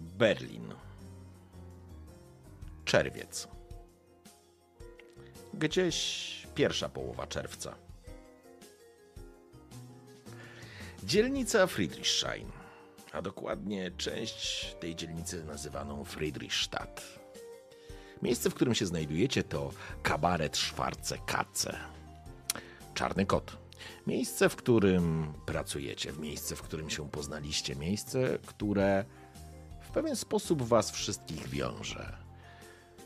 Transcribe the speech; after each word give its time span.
Berlin. 0.00 0.74
Czerwiec. 2.84 3.48
Gdzieś 5.54 6.46
pierwsza 6.54 6.88
połowa 6.88 7.26
czerwca. 7.26 7.74
Dzielnica 11.04 11.66
Friedrichshain, 11.66 12.50
a 13.12 13.22
dokładnie 13.22 13.90
część 13.90 14.74
tej 14.80 14.96
dzielnicy 14.96 15.44
nazywaną 15.44 16.04
Friedrichstadt. 16.04 17.18
Miejsce, 18.22 18.50
w 18.50 18.54
którym 18.54 18.74
się 18.74 18.86
znajdujecie, 18.86 19.42
to 19.42 19.70
kabaret 20.02 20.56
Schwarze 20.56 21.18
Katze. 21.26 21.78
Czarny 22.94 23.26
kot. 23.26 23.56
Miejsce, 24.06 24.48
w 24.48 24.56
którym 24.56 25.32
pracujecie, 25.46 26.12
miejsce, 26.12 26.56
w 26.56 26.62
którym 26.62 26.90
się 26.90 27.10
poznaliście, 27.10 27.76
miejsce, 27.76 28.38
które 28.46 29.04
pewien 29.96 30.16
sposób 30.16 30.62
was 30.62 30.90
wszystkich 30.90 31.48
wiąże. 31.48 32.16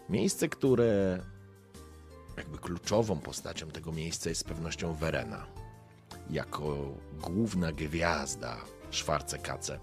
Miejsce, 0.08 0.48
które 0.48 1.22
jakby 2.36 2.58
kluczową 2.58 3.18
postacią 3.18 3.68
tego 3.68 3.92
miejsca 3.92 4.28
jest 4.28 4.40
z 4.40 4.44
pewnością 4.44 4.94
Verena. 4.94 5.46
Jako 6.30 6.76
główna 7.20 7.72
gwiazda 7.72 8.56
Szwarce 8.90 9.38
Kace. 9.38 9.78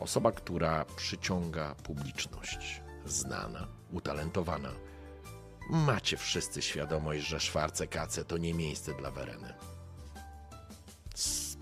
Osoba, 0.00 0.32
która 0.32 0.84
przyciąga 0.84 1.74
publiczność. 1.74 2.82
Znana, 3.06 3.68
utalentowana. 3.92 4.72
Macie 5.70 6.16
wszyscy 6.16 6.62
świadomość, 6.62 7.26
że 7.26 7.40
Szwarce 7.40 7.86
Kace 7.86 8.24
to 8.24 8.38
nie 8.38 8.54
miejsce 8.54 8.94
dla 8.94 9.10
Wereny. 9.10 9.54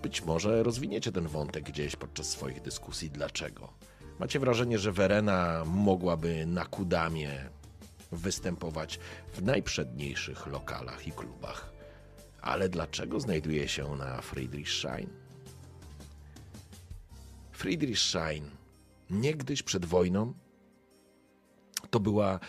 Być 0.01 0.21
może 0.25 0.63
rozwiniecie 0.63 1.11
ten 1.11 1.27
wątek 1.27 1.63
gdzieś 1.63 1.95
podczas 1.95 2.29
swoich 2.29 2.61
dyskusji. 2.61 3.09
Dlaczego? 3.09 3.90
Macie 4.21 4.39
wrażenie, 4.39 4.79
że 4.79 4.91
Werena 4.91 5.63
mogłaby 5.65 6.45
na 6.45 6.65
Kudamie 6.65 7.49
występować 8.11 8.99
w 9.33 9.43
najprzedniejszych 9.43 10.47
lokalach 10.47 11.07
i 11.07 11.11
klubach. 11.11 11.73
Ale 12.41 12.69
dlaczego 12.69 13.19
znajduje 13.19 13.67
się 13.67 13.95
na 13.95 14.21
Friedrichshain? 14.21 15.09
Friedrichshain 17.51 18.49
niegdyś 19.09 19.63
przed 19.63 19.85
wojną 19.85 20.33
to 21.89 21.99
była 21.99 22.39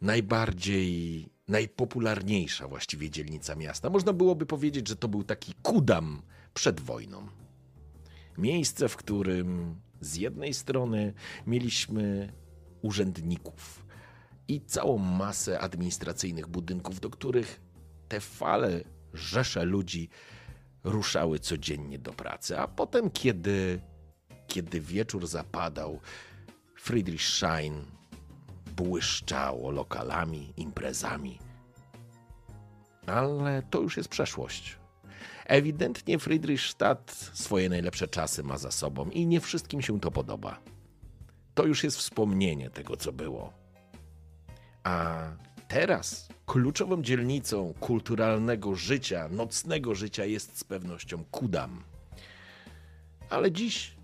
najbardziej, 0.00 1.28
najpopularniejsza 1.48 2.68
właściwie 2.68 3.10
dzielnica 3.10 3.54
miasta. 3.54 3.90
Można 3.90 4.12
byłoby 4.12 4.46
powiedzieć, 4.46 4.88
że 4.88 4.96
to 4.96 5.08
był 5.08 5.24
taki 5.24 5.54
kudam 5.62 6.22
przed 6.54 6.80
wojną. 6.80 7.28
Miejsce, 8.36 8.88
w 8.88 8.96
którym 8.96 9.76
z 10.00 10.16
jednej 10.16 10.54
strony 10.54 11.14
mieliśmy 11.46 12.32
urzędników 12.82 13.86
i 14.48 14.60
całą 14.60 14.98
masę 14.98 15.60
administracyjnych 15.60 16.48
budynków, 16.48 17.00
do 17.00 17.10
których 17.10 17.60
te 18.08 18.20
fale, 18.20 18.84
rzesze 19.14 19.64
ludzi 19.64 20.08
ruszały 20.84 21.38
codziennie 21.38 21.98
do 21.98 22.12
pracy. 22.12 22.58
A 22.58 22.68
potem, 22.68 23.10
kiedy, 23.10 23.80
kiedy 24.46 24.80
wieczór 24.80 25.26
zapadał, 25.26 26.00
Friedrichshain 26.76 27.84
błyszczało 28.76 29.70
lokalami, 29.70 30.52
imprezami. 30.56 31.38
Ale 33.06 33.62
to 33.70 33.80
już 33.80 33.96
jest 33.96 34.08
przeszłość. 34.08 34.77
Ewidentnie 35.48 36.18
Friedrichstadt 36.18 37.30
swoje 37.32 37.68
najlepsze 37.68 38.08
czasy 38.08 38.42
ma 38.42 38.58
za 38.58 38.70
sobą 38.70 39.10
i 39.10 39.26
nie 39.26 39.40
wszystkim 39.40 39.82
się 39.82 40.00
to 40.00 40.10
podoba. 40.10 40.60
To 41.54 41.66
już 41.66 41.84
jest 41.84 41.96
wspomnienie 41.96 42.70
tego, 42.70 42.96
co 42.96 43.12
było. 43.12 43.52
A 44.82 45.22
teraz 45.68 46.28
kluczową 46.46 47.02
dzielnicą 47.02 47.74
kulturalnego 47.80 48.74
życia, 48.74 49.28
nocnego 49.28 49.94
życia 49.94 50.24
jest 50.24 50.58
z 50.58 50.64
pewnością 50.64 51.24
Kudam. 51.30 51.82
Ale 53.30 53.52
dziś 53.52 53.96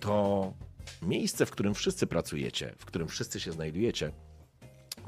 to 0.00 0.52
miejsce, 1.02 1.46
w 1.46 1.50
którym 1.50 1.74
wszyscy 1.74 2.06
pracujecie, 2.06 2.74
w 2.78 2.84
którym 2.84 3.08
wszyscy 3.08 3.40
się 3.40 3.52
znajdujecie, 3.52 4.12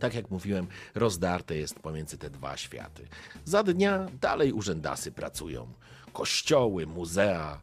tak 0.00 0.14
jak 0.14 0.30
mówiłem, 0.30 0.66
rozdarte 0.94 1.56
jest 1.56 1.80
pomiędzy 1.80 2.18
te 2.18 2.30
dwa 2.30 2.56
światy. 2.56 3.08
Za 3.44 3.62
dnia 3.62 4.06
dalej 4.20 4.52
urzędasy 4.52 5.12
pracują. 5.12 5.72
Kościoły, 6.12 6.86
muzea, 6.86 7.60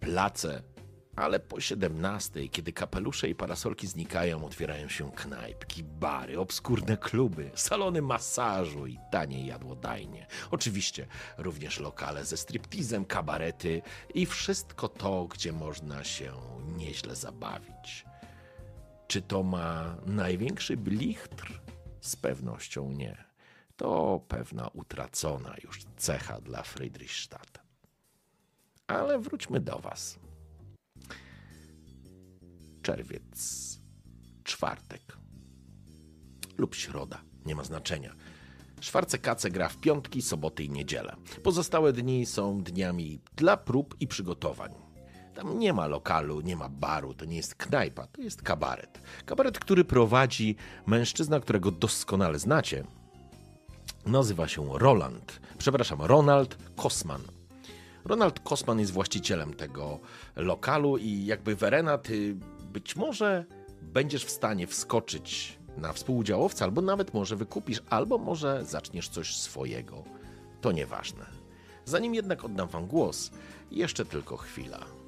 place, 0.00 0.62
ale 1.16 1.40
po 1.40 1.60
17, 1.60 2.48
kiedy 2.48 2.72
kapelusze 2.72 3.28
i 3.28 3.34
parasolki 3.34 3.86
znikają, 3.86 4.44
otwierają 4.44 4.88
się 4.88 5.12
knajpki, 5.12 5.84
bary, 5.84 6.38
obskurne 6.40 6.96
kluby, 6.96 7.50
salony 7.54 8.02
masażu 8.02 8.86
i 8.86 8.98
tanie 9.10 9.46
jadłodajnie. 9.46 10.26
Oczywiście 10.50 11.06
również 11.38 11.80
lokale 11.80 12.24
ze 12.24 12.36
striptizem, 12.36 13.04
kabarety 13.04 13.82
i 14.14 14.26
wszystko 14.26 14.88
to, 14.88 15.24
gdzie 15.24 15.52
można 15.52 16.04
się 16.04 16.32
nieźle 16.76 17.16
zabawić. 17.16 18.04
Czy 19.06 19.22
to 19.22 19.42
ma 19.42 19.96
największy 20.06 20.76
blichtr? 20.76 21.60
Z 22.00 22.16
pewnością 22.16 22.90
nie. 22.90 23.24
To 23.76 24.20
pewna 24.28 24.68
utracona 24.68 25.54
już 25.64 25.84
cecha 25.96 26.40
dla 26.40 26.62
Friedrichstadt. 26.62 27.62
Ale 28.86 29.18
wróćmy 29.18 29.60
do 29.60 29.78
Was. 29.78 30.18
Czerwiec, 32.82 33.78
czwartek 34.44 35.18
lub 36.58 36.74
środa, 36.74 37.22
nie 37.46 37.54
ma 37.54 37.64
znaczenia. 37.64 38.14
Szwarce 38.80 39.18
Kace 39.18 39.50
gra 39.50 39.68
w 39.68 39.76
piątki, 39.76 40.22
soboty 40.22 40.64
i 40.64 40.70
niedzielę. 40.70 41.16
Pozostałe 41.42 41.92
dni 41.92 42.26
są 42.26 42.62
dniami 42.62 43.20
dla 43.36 43.56
prób 43.56 43.96
i 44.00 44.06
przygotowań. 44.06 44.81
Tam 45.34 45.58
nie 45.58 45.72
ma 45.72 45.86
lokalu, 45.86 46.40
nie 46.40 46.56
ma 46.56 46.68
baru, 46.68 47.14
to 47.14 47.24
nie 47.24 47.36
jest 47.36 47.54
knajpa, 47.54 48.06
to 48.06 48.22
jest 48.22 48.42
kabaret. 48.42 49.00
Kabaret, 49.26 49.58
który 49.58 49.84
prowadzi 49.84 50.56
mężczyzna, 50.86 51.40
którego 51.40 51.70
doskonale 51.70 52.38
znacie. 52.38 52.84
Nazywa 54.06 54.48
się 54.48 54.78
Roland, 54.78 55.40
przepraszam, 55.58 56.02
Ronald 56.02 56.56
Kosman. 56.76 57.22
Ronald 58.04 58.40
Kosman 58.40 58.80
jest 58.80 58.92
właścicielem 58.92 59.54
tego 59.54 60.00
lokalu 60.36 60.96
i 60.96 61.26
jakby 61.26 61.56
Verena, 61.56 61.98
ty 61.98 62.36
być 62.72 62.96
może 62.96 63.44
będziesz 63.82 64.24
w 64.24 64.30
stanie 64.30 64.66
wskoczyć 64.66 65.58
na 65.76 65.92
współudziałowca, 65.92 66.64
albo 66.64 66.82
nawet 66.82 67.14
może 67.14 67.36
wykupisz, 67.36 67.82
albo 67.90 68.18
może 68.18 68.64
zaczniesz 68.64 69.08
coś 69.08 69.36
swojego. 69.36 70.04
To 70.60 70.72
nieważne. 70.72 71.26
Zanim 71.84 72.14
jednak 72.14 72.44
oddam 72.44 72.68
wam 72.68 72.86
głos, 72.86 73.30
jeszcze 73.70 74.04
tylko 74.04 74.36
chwila. 74.36 75.01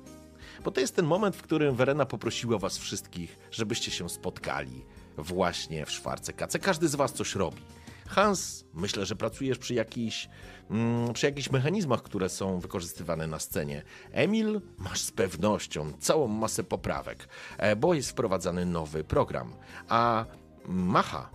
Bo 0.65 0.71
to 0.71 0.81
jest 0.81 0.97
ten 0.97 1.07
moment, 1.07 1.37
w 1.37 1.43
którym 1.43 1.75
Verena 1.75 2.07
poprosiła 2.07 2.59
was 2.59 2.79
wszystkich, 2.79 3.39
żebyście 3.51 3.91
się 3.91 4.09
spotkali 4.09 4.85
właśnie 5.17 5.87
w 5.87 5.91
Szwarce 5.91 6.33
Kace. 6.33 6.59
Każdy 6.59 6.89
z 6.89 6.95
was 6.95 7.13
coś 7.13 7.35
robi. 7.35 7.63
Hans, 8.09 8.65
myślę, 8.75 9.07
że 9.07 9.17
pracujesz 9.17 9.59
przy, 9.59 9.75
jakiś, 9.75 10.29
mm, 10.71 11.13
przy 11.13 11.27
jakichś 11.27 11.51
mechanizmach, 11.51 12.03
które 12.03 12.29
są 12.29 12.61
wykorzystywane 12.61 13.27
na 13.27 13.39
scenie. 13.39 13.83
Emil, 14.13 14.61
masz 14.79 15.01
z 15.01 15.13
pewnością 15.13 15.93
całą 16.01 16.29
masę 16.29 16.65
poprawek, 16.65 17.29
e, 17.59 17.77
bo 17.77 17.95
jest 17.95 18.11
wprowadzany 18.11 18.67
nowy 18.67 19.05
program. 19.05 19.55
A 19.89 20.25
Macha, 20.67 21.31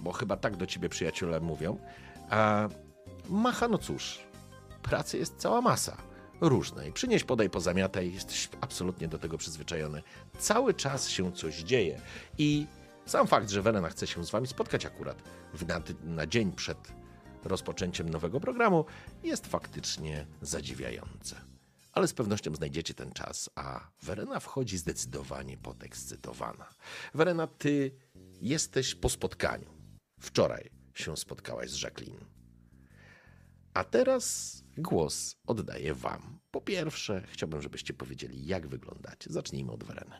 bo 0.00 0.12
chyba 0.12 0.36
tak 0.36 0.56
do 0.56 0.66
ciebie 0.66 0.88
przyjaciele 0.88 1.40
mówią, 1.40 1.78
a 2.30 2.68
Macha, 3.28 3.68
no 3.68 3.78
cóż, 3.78 4.18
pracy 4.82 5.18
jest 5.18 5.36
cała 5.36 5.60
masa 5.60 5.96
różnej. 6.40 6.92
Przynieś, 6.92 7.24
podaj, 7.24 7.50
pozamiataj, 7.50 8.12
jesteś 8.12 8.48
absolutnie 8.60 9.08
do 9.08 9.18
tego 9.18 9.38
przyzwyczajony. 9.38 10.02
Cały 10.38 10.74
czas 10.74 11.08
się 11.08 11.32
coś 11.32 11.58
dzieje 11.58 12.00
i 12.38 12.66
sam 13.06 13.26
fakt, 13.26 13.50
że 13.50 13.62
Welena 13.62 13.88
chce 13.88 14.06
się 14.06 14.24
z 14.24 14.30
wami 14.30 14.46
spotkać 14.46 14.86
akurat 14.86 15.22
na, 15.68 15.80
na 16.04 16.26
dzień 16.26 16.52
przed 16.52 16.78
rozpoczęciem 17.44 18.08
nowego 18.08 18.40
programu 18.40 18.84
jest 19.22 19.46
faktycznie 19.46 20.26
zadziwiające. 20.42 21.36
ale 21.92 22.08
z 22.08 22.14
pewnością 22.14 22.54
znajdziecie 22.54 22.94
ten 22.94 23.12
czas, 23.12 23.50
a 23.54 23.90
Werena 24.02 24.40
wchodzi 24.40 24.78
zdecydowanie 24.78 25.56
podekscytowana. 25.56 26.68
Werena, 27.14 27.46
ty 27.46 27.90
jesteś 28.40 28.94
po 28.94 29.08
spotkaniu. 29.08 29.70
Wczoraj 30.20 30.70
się 30.94 31.16
spotkałaś 31.16 31.70
z 31.70 31.82
Jacqueline. 31.82 32.24
A 33.74 33.84
teraz 33.84 34.63
głos 34.78 35.36
oddaję 35.46 35.94
wam. 35.94 36.40
Po 36.50 36.60
pierwsze, 36.60 37.22
chciałbym, 37.26 37.62
żebyście 37.62 37.94
powiedzieli, 37.94 38.46
jak 38.46 38.66
wyglądacie. 38.66 39.32
Zacznijmy 39.32 39.72
od 39.72 39.84
Wereny. 39.84 40.16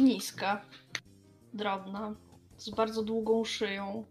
Niska, 0.00 0.64
drobna, 1.54 2.14
z 2.56 2.70
bardzo 2.70 3.02
długą 3.02 3.44
szyją. 3.44 4.04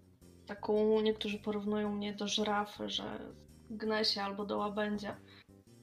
Taką, 0.45 1.01
niektórzy 1.01 1.39
porównują 1.39 1.95
mnie 1.95 2.13
do 2.13 2.27
żyrafy, 2.27 2.89
że 2.89 3.33
gnę 3.69 4.01
albo 4.23 4.45
do 4.45 4.57
łabędzia. 4.57 5.17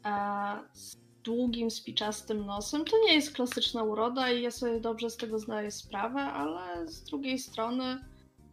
A 0.03 0.63
z 0.73 0.97
długim, 1.23 1.71
spiczastym 1.71 2.47
nosem. 2.47 2.85
To 2.85 2.97
nie 3.07 3.15
jest 3.15 3.35
klasyczna 3.35 3.83
uroda 3.83 4.31
i 4.31 4.43
ja 4.43 4.51
sobie 4.51 4.81
dobrze 4.81 5.11
z 5.11 5.17
tego 5.17 5.39
zdaję 5.39 5.71
sprawę, 5.71 6.21
ale 6.21 6.89
z 6.89 7.05
drugiej 7.05 7.39
strony 7.39 7.99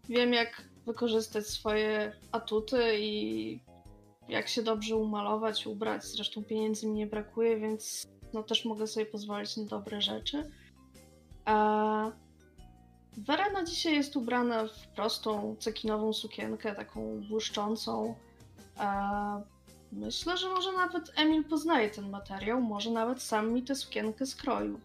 wiem, 0.10 0.34
jak 0.34 0.73
wykorzystać 0.86 1.48
swoje 1.48 2.16
atuty 2.32 3.00
i 3.00 3.60
jak 4.30 4.48
się 4.48 4.64
dobrze 4.64 4.96
umalować, 4.96 5.68
ubrać. 5.68 6.06
Zresztą 6.06 6.44
pieniędzy 6.44 6.88
mi 6.88 6.94
nie 6.94 7.08
brakuje, 7.08 7.58
więc 7.60 8.08
no 8.34 8.44
też 8.44 8.66
mogę 8.66 8.88
sobie 8.88 9.06
pozwolić 9.06 9.58
na 9.58 9.66
dobre 9.66 10.02
rzeczy. 10.02 10.52
A 11.46 12.12
Werena 13.18 13.64
dzisiaj 13.64 13.94
jest 13.94 14.16
ubrana 14.16 14.68
w 14.68 14.88
prostą, 14.88 15.56
cekinową 15.60 16.14
sukienkę, 16.14 16.76
taką 16.76 17.22
błyszczącą. 17.30 18.16
A 18.78 19.40
myślę, 19.92 20.38
że 20.38 20.50
może 20.50 20.74
nawet 20.74 21.12
Emil 21.16 21.44
poznaje 21.44 21.90
ten 21.90 22.10
materiał, 22.10 22.62
może 22.62 22.92
nawet 22.92 23.22
sam 23.22 23.52
mi 23.52 23.64
tę 23.64 23.76
sukienkę 23.76 24.26
skroił. 24.26 24.80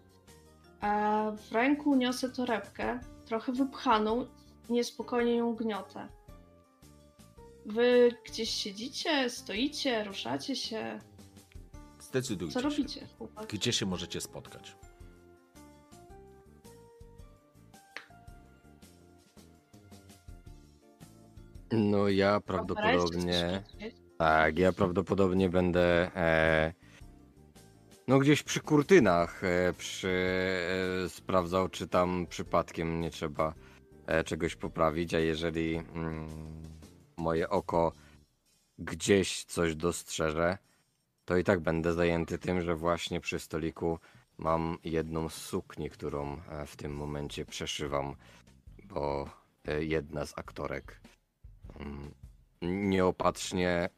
A 0.81 1.33
w 1.37 1.53
ręku 1.53 1.95
niosę 1.95 2.31
torebkę, 2.31 3.01
trochę 3.27 3.53
wypchaną, 3.53 4.27
niespokojnie 4.69 5.37
ją 5.37 5.55
gniotę. 5.55 6.09
Wy 7.67 8.11
gdzieś 8.27 8.51
siedzicie, 8.51 9.31
stoicie, 9.31 10.05
ruszacie 10.05 10.57
się. 10.57 11.01
Zdecydujcie 12.01 12.55
Co 12.55 12.61
robicie? 12.61 13.07
Gdzie 13.49 13.73
się 13.73 13.87
możecie 13.87 14.21
spotkać? 14.21 14.77
No 21.73 22.09
ja 22.09 22.41
prawdopodobnie. 22.41 23.63
Tak, 24.19 24.59
ja 24.59 24.73
prawdopodobnie 24.73 25.49
będę. 25.49 26.17
E, 26.17 26.73
no 28.09 28.19
gdzieś 28.19 28.43
przy 28.43 28.61
kurtynach 28.61 29.45
e, 29.45 29.73
przy, 29.79 30.09
e, 31.05 31.09
sprawdzał, 31.09 31.69
czy 31.69 31.89
tam 31.89 32.27
przypadkiem 32.27 33.01
nie 33.01 33.11
trzeba 33.11 33.55
czegoś 34.25 34.57
poprawić, 34.57 35.15
a 35.15 35.19
jeżeli 35.19 35.77
mm, 35.77 36.29
moje 37.17 37.49
oko 37.49 37.93
gdzieś 38.79 39.45
coś 39.45 39.75
dostrzeże, 39.75 40.59
to 41.25 41.37
i 41.37 41.45
tak 41.45 41.61
będę 41.61 41.93
zajęty 41.93 42.39
tym, 42.39 42.63
że 42.63 42.75
właśnie 42.75 43.21
przy 43.21 43.39
stoliku 43.39 43.99
mam 44.39 44.79
jedną 44.85 45.29
z 45.29 45.35
sukni, 45.35 45.91
którą 45.91 46.41
e, 46.49 46.67
w 46.67 46.77
tym 46.77 46.95
momencie 46.95 47.45
przeszywam, 47.45 48.15
bo 48.85 49.31
e, 49.65 49.85
jedna 49.85 50.27
z 50.27 50.39
aktorek 50.39 51.01
mm, 51.81 52.15
nieopatrznie 52.63 53.89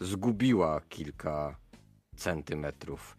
zgubiła 0.00 0.80
kilka 0.88 1.56
centymetrów 2.16 3.16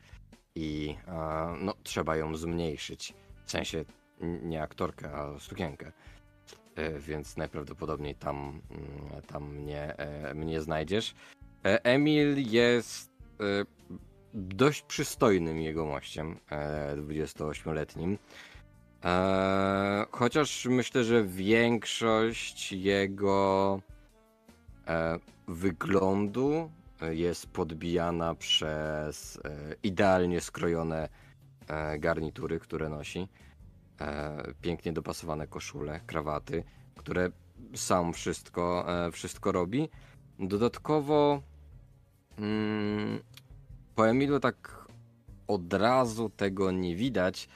i 0.55 0.95
e, 1.07 1.55
no, 1.61 1.73
trzeba 1.83 2.15
ją 2.15 2.35
zmniejszyć. 2.35 3.13
W 3.45 3.51
sensie 3.51 3.85
nie 4.21 4.61
aktorkę, 4.61 5.11
a 5.13 5.39
sukienkę. 5.39 5.91
E, 6.75 6.99
Więc 6.99 7.37
najprawdopodobniej 7.37 8.15
tam, 8.15 8.61
mm, 8.71 9.21
tam 9.27 9.55
mnie, 9.55 9.97
e, 9.97 10.33
mnie 10.33 10.61
znajdziesz. 10.61 11.15
E, 11.65 11.85
Emil 11.85 12.51
jest 12.51 13.13
dość 14.33 14.81
przystojnym 14.81 15.61
jegomościem, 15.61 16.39
e, 16.51 16.95
28-letnim. 16.95 18.17
E, 19.05 20.05
Chociaż 20.11 20.65
myślę, 20.65 21.03
że 21.03 21.23
większość 21.23 22.71
jego 22.71 23.79
wyglądu 25.47 26.71
jest 27.09 27.47
podbijana 27.47 28.35
przez 28.35 29.39
idealnie 29.83 30.41
skrojone 30.41 31.09
garnitury, 31.99 32.59
które 32.59 32.89
nosi. 32.89 33.27
E, 34.01 34.53
pięknie 34.61 34.93
dopasowane 34.93 35.47
koszule, 35.47 35.99
krawaty, 36.07 36.63
które 36.95 37.31
sam 37.75 38.13
wszystko, 38.13 38.85
e, 39.05 39.11
wszystko 39.11 39.51
robi. 39.51 39.89
Dodatkowo 40.39 41.41
mm, 42.37 43.19
po 43.95 44.09
Emilu 44.09 44.39
tak 44.39 44.87
od 45.47 45.73
razu 45.73 46.29
tego 46.29 46.71
nie 46.71 46.95
widać, 46.95 47.47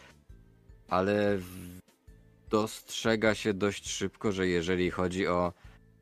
ale 0.88 1.40
dostrzega 2.50 3.36
się 3.36 3.54
dość 3.54 3.90
szybko, 3.90 4.32
że 4.32 4.48
jeżeli 4.48 4.92
chodzi 4.92 5.28
o 5.28 5.54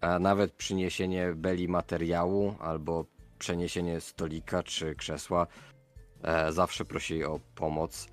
a 0.01 0.19
nawet 0.19 0.51
przyniesienie 0.51 1.33
beli 1.35 1.67
materiału 1.67 2.55
albo 2.59 3.05
przeniesienie 3.39 4.01
stolika 4.01 4.63
czy 4.63 4.95
krzesła, 4.95 5.47
e, 6.23 6.51
zawsze 6.51 6.85
prosi 6.85 7.23
o 7.23 7.39
pomoc. 7.55 8.07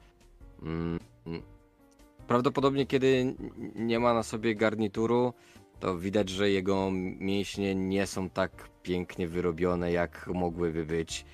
Prawdopodobnie 2.27 2.87
kiedy 2.87 3.35
nie 3.75 3.99
ma 3.99 4.15
na 4.15 4.23
sobie 4.23 4.55
garnituru, 4.55 5.33
to 5.81 5.99
widać, 5.99 6.29
że 6.29 6.51
jego 6.51 6.91
mięśnie 7.19 7.75
nie 7.75 8.07
są 8.07 8.31
tak 8.31 8.69
pięknie 8.83 9.29
wyrobione, 9.29 9.93
jak 9.93 10.27
mogłyby 10.35 10.87
być, 10.87 11.25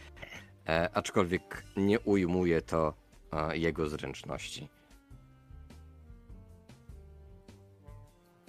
e, 0.68 0.90
aczkolwiek 0.94 1.64
nie 1.76 2.00
ujmuje 2.00 2.62
to 2.62 2.94
e, 3.32 3.58
jego 3.58 3.88
zręczności. 3.88 4.68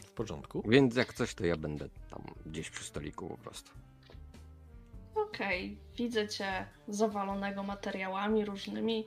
W 0.02 0.12
porządku? 0.12 0.64
Więc 0.68 0.96
jak 0.96 1.14
coś, 1.14 1.34
to 1.34 1.46
ja 1.46 1.58
będę 1.58 1.90
tam 2.10 2.22
gdzieś 2.46 2.70
przy 2.70 2.84
stoliku 2.84 3.28
po 3.28 3.38
prostu. 3.38 3.72
Okej, 5.16 5.78
widzę 5.98 6.28
cię 6.28 6.68
zawalonego 6.88 7.64
materiałami 7.64 8.46
różnymi. 8.46 9.06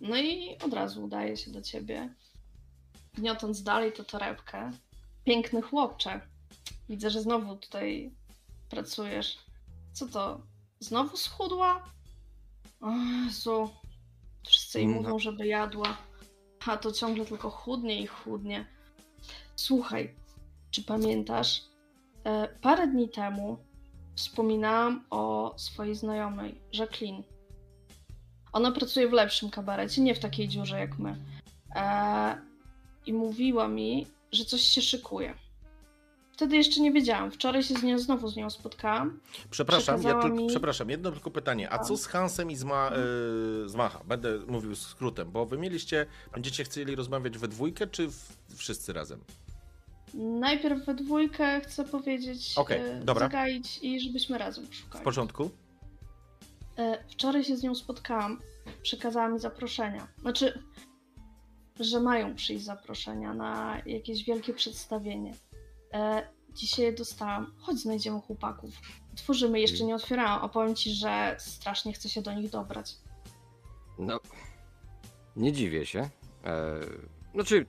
No 0.00 0.16
i 0.16 0.56
od 0.64 0.72
razu 0.72 1.04
udaję 1.04 1.36
się 1.36 1.50
do 1.50 1.62
ciebie. 1.62 2.14
Gniotąc 3.22 3.62
dalej 3.62 3.92
tę 3.92 4.04
torebkę. 4.04 4.70
Piękny 5.24 5.62
chłopcze. 5.62 6.20
Widzę, 6.88 7.10
że 7.10 7.22
znowu 7.22 7.56
tutaj 7.56 8.12
pracujesz. 8.70 9.38
Co 9.92 10.06
to? 10.06 10.40
Znowu 10.80 11.16
schudła? 11.16 11.84
O 12.80 12.90
Jezu. 13.24 13.70
Wszyscy 14.46 14.78
jej 14.78 14.88
No. 14.88 14.94
mówią, 14.94 15.18
żeby 15.18 15.46
jadła. 15.46 15.96
A 16.66 16.76
to 16.76 16.92
ciągle 16.92 17.24
tylko 17.24 17.50
chudnie 17.50 18.00
i 18.02 18.06
chudnie. 18.06 18.66
Słuchaj, 19.56 20.14
czy 20.70 20.82
pamiętasz? 20.82 21.62
E, 22.24 22.48
parę 22.48 22.86
dni 22.86 23.08
temu 23.08 23.58
wspominałam 24.16 25.04
o 25.10 25.54
swojej 25.56 25.94
znajomej, 25.94 26.60
Jacqueline. 26.72 27.22
Ona 28.52 28.72
pracuje 28.72 29.08
w 29.08 29.12
lepszym 29.12 29.50
kabarecie, 29.50 30.02
nie 30.02 30.14
w 30.14 30.18
takiej 30.18 30.48
dziurze 30.48 30.78
jak 30.78 30.98
my. 30.98 31.16
E, 31.74 32.36
I 33.06 33.12
mówiła 33.12 33.68
mi, 33.68 34.06
że 34.32 34.44
coś 34.44 34.60
się 34.62 34.82
szykuje. 34.82 35.34
Wtedy 36.32 36.56
jeszcze 36.56 36.80
nie 36.80 36.92
wiedziałam. 36.92 37.30
Wczoraj 37.30 37.62
się 37.62 37.74
z 37.74 37.82
nią 37.82 37.98
znowu 37.98 38.28
z 38.28 38.36
nią 38.36 38.50
spotkałam. 38.50 39.20
Przepraszam, 39.50 40.02
ja 40.02 40.12
tylko, 40.22 40.28
mi- 40.36 40.46
przepraszam, 40.48 40.90
jedno 40.90 41.10
tylko 41.12 41.30
pytanie. 41.30 41.72
A 41.72 41.78
co 41.78 41.96
z 41.96 42.06
Hansem 42.06 42.50
i 42.50 42.56
z, 42.56 42.64
Ma, 42.64 42.90
y, 42.90 43.68
z 43.68 43.74
Macha? 43.74 44.04
Będę 44.04 44.38
mówił 44.48 44.76
skrótem, 44.76 45.30
bo 45.30 45.46
wy 45.46 45.58
mieliście, 45.58 46.06
będziecie 46.34 46.64
chcieli 46.64 46.94
rozmawiać 46.94 47.38
we 47.38 47.48
dwójkę, 47.48 47.86
czy 47.86 48.08
w, 48.08 48.32
wszyscy 48.56 48.92
razem? 48.92 49.20
Najpierw 50.14 50.86
we 50.86 50.94
dwójkę 50.94 51.60
chcę 51.60 51.84
powiedzieć, 51.84 52.54
e, 52.70 53.00
dobra. 53.04 53.26
zagaić 53.26 53.78
i 53.82 54.00
żebyśmy 54.00 54.38
razem 54.38 54.64
W 54.64 54.68
poszukali. 54.68 55.04
porządku? 55.04 55.50
E, 56.78 57.04
Wczoraj 57.12 57.44
się 57.44 57.56
z 57.56 57.62
nią 57.62 57.74
spotkałam. 57.74 58.40
Przekazała 58.82 59.28
mi 59.28 59.38
zaproszenia. 59.38 60.08
Znaczy, 60.20 60.62
że 61.80 62.00
mają 62.00 62.34
przyjść 62.34 62.64
zaproszenia 62.64 63.34
na 63.34 63.82
jakieś 63.86 64.24
wielkie 64.24 64.54
przedstawienie. 64.54 65.34
E, 65.92 66.28
Dzisiaj 66.54 66.84
je 66.84 66.92
dostałam. 66.92 67.52
Chodź, 67.58 67.78
znajdziemy 67.78 68.20
chłopaków. 68.20 68.70
Otworzymy, 69.12 69.60
jeszcze 69.60 69.84
nie 69.84 69.94
otwierałam. 69.94 70.42
Opowiem 70.42 70.74
ci, 70.74 70.90
że 70.90 71.36
strasznie 71.38 71.92
chcę 71.92 72.08
się 72.08 72.22
do 72.22 72.32
nich 72.32 72.50
dobrać. 72.50 72.96
No, 73.98 74.20
nie 75.36 75.52
dziwię 75.52 75.86
się. 75.86 76.08
E, 76.44 76.80
znaczy, 77.34 77.66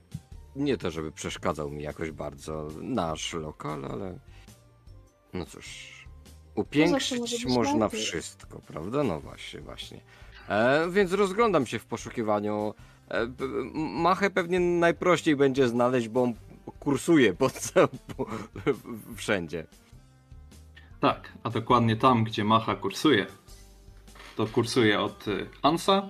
nie 0.55 0.77
to, 0.77 0.91
żeby 0.91 1.12
przeszkadzał 1.12 1.69
mi 1.69 1.83
jakoś 1.83 2.12
bardzo 2.12 2.67
nasz 2.81 3.33
lokal, 3.33 3.86
ale 3.86 4.19
no 5.33 5.45
cóż, 5.45 6.03
Upiększyć 6.55 7.45
można 7.45 7.89
wszystko, 7.89 8.60
prawda? 8.67 9.03
No 9.03 9.19
właśnie, 9.19 9.62
właśnie. 9.62 10.01
E, 10.50 10.89
więc 10.91 11.12
rozglądam 11.12 11.65
się 11.65 11.79
w 11.79 11.86
poszukiwaniu. 11.86 12.74
E, 13.13 13.27
Machę 13.74 14.29
pewnie 14.29 14.60
najprościej 14.60 15.36
będzie 15.36 15.67
znaleźć, 15.67 16.08
bo 16.08 16.24
on 16.24 16.34
kursuje 16.79 17.34
po, 17.34 17.50
po, 18.17 18.25
wszędzie. 19.15 19.67
Tak, 21.00 21.34
a 21.43 21.50
dokładnie 21.50 21.96
tam, 21.96 22.24
gdzie 22.24 22.43
Macha 22.43 22.75
kursuje. 22.75 23.25
To 24.36 24.48
kursuje 24.48 25.00
od 25.00 25.27
y, 25.27 25.50
Hansa 25.63 26.10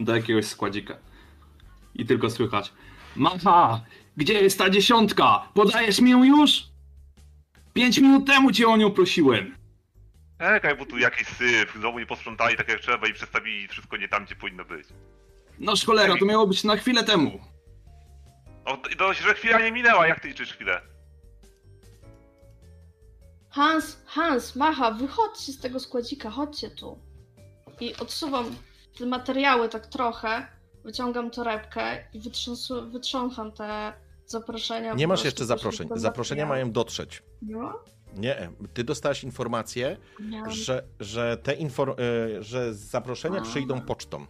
do 0.00 0.16
jakiegoś 0.16 0.46
składzika. 0.46 0.96
I 1.94 2.06
tylko 2.06 2.30
słychać 2.30 2.72
Macha, 3.16 3.80
gdzie 4.16 4.34
jest 4.34 4.58
ta 4.58 4.70
dziesiątka? 4.70 5.48
Podajesz 5.54 6.00
mi 6.00 6.10
ją 6.10 6.24
już? 6.24 6.62
Pięć 7.74 7.98
minut 7.98 8.26
temu 8.26 8.52
cię 8.52 8.68
o 8.68 8.76
nią 8.76 8.90
prosiłem. 8.90 9.56
Czekaj, 10.38 10.76
bo 10.76 10.86
tu 10.86 10.98
jakiś 10.98 11.28
syf, 11.28 11.74
znowu 11.78 11.98
nie 11.98 12.06
posprzątali 12.06 12.56
tak 12.56 12.68
jak 12.68 12.80
trzeba 12.80 13.08
i 13.08 13.12
przestawili 13.12 13.68
wszystko 13.68 13.96
nie 13.96 14.08
tam, 14.08 14.24
gdzie 14.24 14.36
powinno 14.36 14.64
być. 14.64 14.88
Noż 15.58 15.84
cholera, 15.84 16.14
to 16.18 16.24
miało 16.24 16.46
być 16.46 16.64
na 16.64 16.76
chwilę 16.76 17.04
temu. 17.04 17.30
No 18.66 18.76
to- 18.98 19.12
że 19.14 19.34
chwila 19.34 19.60
nie 19.60 19.72
minęła, 19.72 20.06
jak 20.06 20.20
ty 20.20 20.28
liczysz 20.28 20.52
chwilę? 20.52 20.80
Hans, 23.50 23.96
Hans, 24.06 24.56
Macha, 24.56 24.90
wychodźcie 24.90 25.52
z 25.52 25.60
tego 25.60 25.80
składzika, 25.80 26.30
chodźcie 26.30 26.70
tu. 26.70 26.98
I 27.80 27.96
odsuwam 27.96 28.56
te 28.98 29.06
materiały 29.06 29.68
tak 29.68 29.86
trochę, 29.86 30.46
wyciągam 30.84 31.30
torebkę 31.30 32.04
i 32.12 32.20
wytrząsu, 32.20 32.90
wytrzącham 32.90 33.52
te 33.52 33.92
zaproszenia. 34.26 34.94
Nie 34.94 35.08
masz 35.08 35.24
jeszcze 35.24 35.44
zaproszeń. 35.44 35.88
Zaproszenia 35.94 36.46
mają 36.46 36.72
dotrzeć. 36.72 37.22
No, 37.42 37.84
Nie, 38.14 38.48
ty 38.74 38.84
dostałaś 38.84 39.24
informację, 39.24 39.96
że, 40.48 40.84
że 41.00 41.36
te 41.36 41.52
infor- 41.56 42.00
e, 42.00 42.42
że 42.42 42.74
zaproszenia 42.74 43.38
A. 43.38 43.42
przyjdą 43.42 43.80
pocztą. 43.80 44.26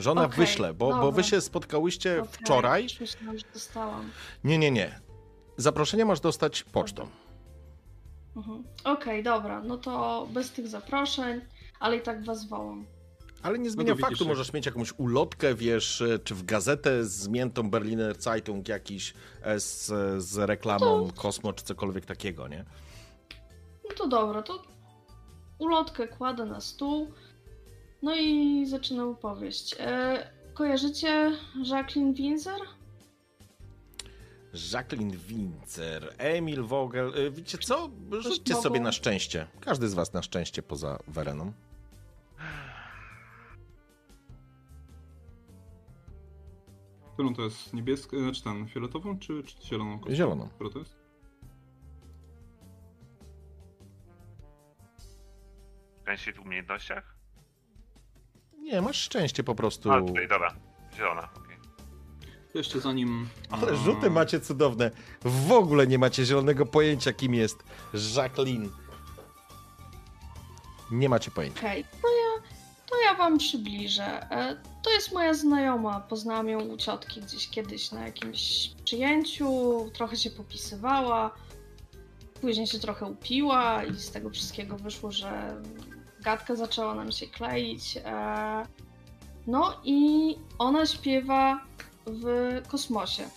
Że 0.00 0.10
ona 0.10 0.24
Okej, 0.24 0.36
wyśle, 0.36 0.74
bo, 0.74 0.90
bo 1.00 1.12
wy 1.12 1.24
się 1.24 1.40
spotkałyście 1.40 2.22
Okej, 2.22 2.32
wczoraj. 2.32 2.82
już 2.82 3.00
Myślałam, 3.00 3.38
że 3.38 3.44
dostałam. 3.54 4.10
Nie, 4.44 4.58
nie, 4.58 4.70
nie. 4.70 5.00
Zaproszenia 5.56 6.04
masz 6.04 6.20
dostać 6.20 6.62
pocztą. 6.62 7.08
Mhm. 8.36 8.64
Okej, 8.84 9.22
dobra, 9.22 9.62
no 9.62 9.76
to 9.78 10.26
bez 10.30 10.50
tych 10.50 10.68
zaproszeń, 10.68 11.40
ale 11.80 11.96
i 11.96 12.00
tak 12.00 12.24
was 12.24 12.48
wołam. 12.48 12.86
Ale 13.42 13.58
nie 13.58 13.64
No 13.64 13.70
zmienia 13.70 13.90
to 13.90 13.96
widzisz, 13.96 14.08
faktu, 14.08 14.28
możesz 14.28 14.52
mieć 14.52 14.66
jakąś 14.66 14.92
ulotkę, 14.98 15.54
wiesz, 15.54 16.02
e, 16.02 16.18
czy 16.18 16.34
w 16.34 16.44
gazetę 16.44 17.04
zmiętą 17.04 17.70
Berliner 17.70 18.22
Zeitung 18.22 18.68
jakiś 18.68 19.14
e, 19.42 19.60
z, 19.60 19.86
z 20.22 20.38
reklamą 20.38 21.10
Kosmo, 21.16 21.52
czy 21.52 21.64
cokolwiek 21.64 22.06
takiego, 22.06 22.48
nie? 22.48 22.64
No 23.88 23.94
to 23.96 24.08
dobra, 24.08 24.42
to 24.42 24.62
ulotkę 25.58 26.08
kładę 26.08 26.46
na 26.46 26.60
stół. 26.60 27.12
No 28.02 28.14
i 28.16 28.66
zaczynam 28.66 29.08
opowieść. 29.08 29.76
E, 29.78 30.30
kojarzycie 30.54 31.32
Jacqueline 31.70 32.14
Windsor? 32.14 32.60
Jacqueline 34.72 35.16
Wincer, 35.16 36.14
Emil 36.18 36.62
Vogel. 36.62 37.12
e, 37.26 37.30
Wiecie 37.30 37.58
co? 37.58 37.90
Rzućcie 38.20 38.52
mogą. 38.54 38.62
sobie 38.62 38.80
na 38.80 38.92
szczęście. 38.92 39.46
Każdy 39.60 39.88
z 39.88 39.94
was 39.94 40.12
na 40.12 40.22
szczęście 40.22 40.62
poza 40.62 40.98
Wereną. 41.08 41.52
Którą 47.14 47.34
to 47.34 47.42
jest? 47.42 47.74
Niebieską, 47.74 48.18
znaczy 48.18 48.42
ten, 48.44 48.68
fioletową 48.68 49.18
czy, 49.18 49.42
czy 49.44 49.66
zieloną? 49.66 49.98
kostką? 49.98 50.14
Zieloną. 50.14 50.48
Która 50.48 50.70
to 50.70 50.78
jest? 50.78 50.96
Szczęście 56.02 56.32
w 56.32 56.40
umiejętnościach? 56.40 57.16
Nie, 58.60 58.82
masz 58.82 58.96
szczęście 58.96 59.44
po 59.44 59.54
prostu. 59.54 59.92
A, 59.92 60.02
tutaj, 60.02 60.28
dobra. 60.28 60.54
Zielona, 60.96 61.28
okej. 61.36 61.56
To 62.52 62.58
Jeszcze 62.58 62.80
zanim... 62.80 63.28
Ale 63.50 63.76
rzuty 63.76 64.10
macie 64.10 64.40
cudowne. 64.40 64.90
W 65.24 65.52
ogóle 65.52 65.86
nie 65.86 65.98
macie 65.98 66.24
zielonego 66.24 66.66
pojęcia, 66.66 67.12
kim 67.12 67.34
jest 67.34 67.58
Jacqueline. 68.16 68.70
Nie 70.90 71.08
macie 71.08 71.30
pojęcia. 71.30 71.60
Okej, 71.60 71.84
to 71.84 72.08
ja, 72.08 72.42
to 72.90 73.00
ja 73.04 73.14
wam 73.14 73.38
przybliżę. 73.38 74.30
E, 74.30 74.56
to 74.82 74.90
jest 74.90 75.12
moja 75.12 75.34
znajoma. 75.34 76.00
Poznałam 76.00 76.48
ją 76.48 76.60
u 76.60 76.76
ciotki 76.76 77.20
gdzieś 77.20 77.48
kiedyś 77.50 77.92
na 77.92 78.06
jakimś 78.06 78.70
przyjęciu. 78.84 79.50
Trochę 79.94 80.16
się 80.16 80.30
popisywała. 80.30 81.30
Później 82.40 82.66
się 82.66 82.78
trochę 82.78 83.06
upiła 83.06 83.84
i 83.84 83.94
z 83.94 84.10
tego 84.10 84.30
wszystkiego 84.30 84.76
wyszło, 84.76 85.12
że 85.12 85.62
gadka 86.22 86.56
zaczęła 86.56 86.94
nam 86.94 87.12
się 87.12 87.26
kleić. 87.26 87.96
E, 88.04 88.66
no 89.46 89.80
i 89.84 90.36
ona 90.58 90.86
śpiewa 90.86 91.60
w 92.06 92.24
kosmosie. 92.68 93.28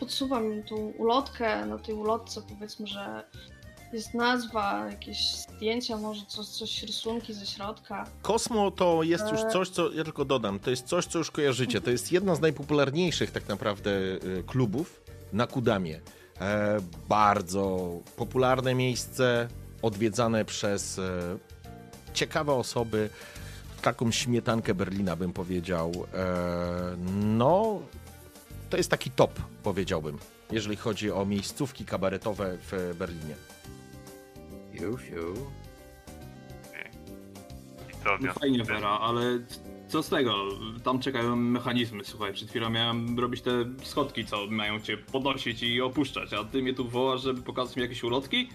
Podsuwam 0.00 0.52
im 0.52 0.62
tą 0.62 0.76
ulotkę. 0.76 1.66
Na 1.66 1.78
tej 1.78 1.94
ulotce 1.94 2.42
powiedzmy, 2.48 2.86
że 2.86 3.24
jest 3.92 4.14
nazwa, 4.14 4.86
jakieś 4.90 5.34
zdjęcia, 5.34 5.96
może 5.96 6.26
coś, 6.26 6.46
coś 6.46 6.82
rysunki 6.82 7.34
ze 7.34 7.46
środka. 7.46 8.06
Kosmo 8.22 8.70
to 8.70 9.02
jest 9.02 9.30
już 9.32 9.40
E. 9.40 9.50
coś, 9.50 9.68
co 9.68 9.92
ja 9.92 10.04
tylko 10.04 10.24
dodam. 10.24 10.58
To 10.58 10.70
jest 10.70 10.86
coś, 10.86 11.06
co 11.06 11.18
już 11.18 11.30
kojarzycie. 11.30 11.80
To 11.80 11.90
jest 11.90 12.12
jedna 12.12 12.34
z 12.34 12.40
najpopularniejszych 12.40 13.30
tak 13.30 13.48
naprawdę 13.48 13.90
e, 13.90 14.42
klubów 14.46 15.00
na 15.32 15.46
Kudamie. 15.46 16.00
E, 16.40 16.76
bardzo 17.08 17.90
popularne 18.16 18.74
miejsce, 18.74 19.48
odwiedzane 19.82 20.44
przez 20.44 21.00
ciekawe 22.18 22.52
osoby. 22.52 23.10
Taką 23.82 24.10
śmietankę 24.10 24.74
Berlina 24.74 25.16
bym 25.16 25.32
powiedział. 25.32 25.92
E, 26.14 26.96
no, 27.24 27.82
to 28.70 28.76
jest 28.76 28.90
taki 28.90 29.10
top, 29.10 29.40
powiedziałbym, 29.62 30.18
jeżeli 30.52 30.76
chodzi 30.76 31.10
o 31.10 31.24
miejscówki 31.26 31.84
kabaretowe 31.84 32.58
w 32.60 32.94
Berlinie. 32.98 33.34
Fiu, 34.72 34.96
fiu. 34.96 35.34
I 37.90 38.04
co 38.04 38.18
w 38.18 38.20
No 38.20 38.32
fajnie? 38.32 38.64
Vera, 38.64 38.88
ale 38.88 39.22
co 39.88 40.02
z 40.02 40.08
tego? 40.08 40.34
Tam 40.84 41.00
czekają 41.00 41.36
mechanizmy, 41.36 42.04
słuchaj. 42.04 42.32
Przed 42.32 42.48
chwilą 42.50 42.70
miałem 42.70 43.18
robić 43.18 43.42
te 43.42 43.50
schodki, 43.82 44.26
co 44.26 44.46
mają 44.46 44.80
cię 44.80 44.96
podnosić 44.96 45.62
i 45.62 45.80
opuszczać, 45.80 46.32
a 46.32 46.44
ty 46.44 46.62
mnie 46.62 46.74
tu 46.74 46.88
wołasz, 46.88 47.22
żeby 47.22 47.42
pokazać 47.42 47.76
mi 47.76 47.82
jakieś 47.82 48.04
ulotki? 48.04 48.48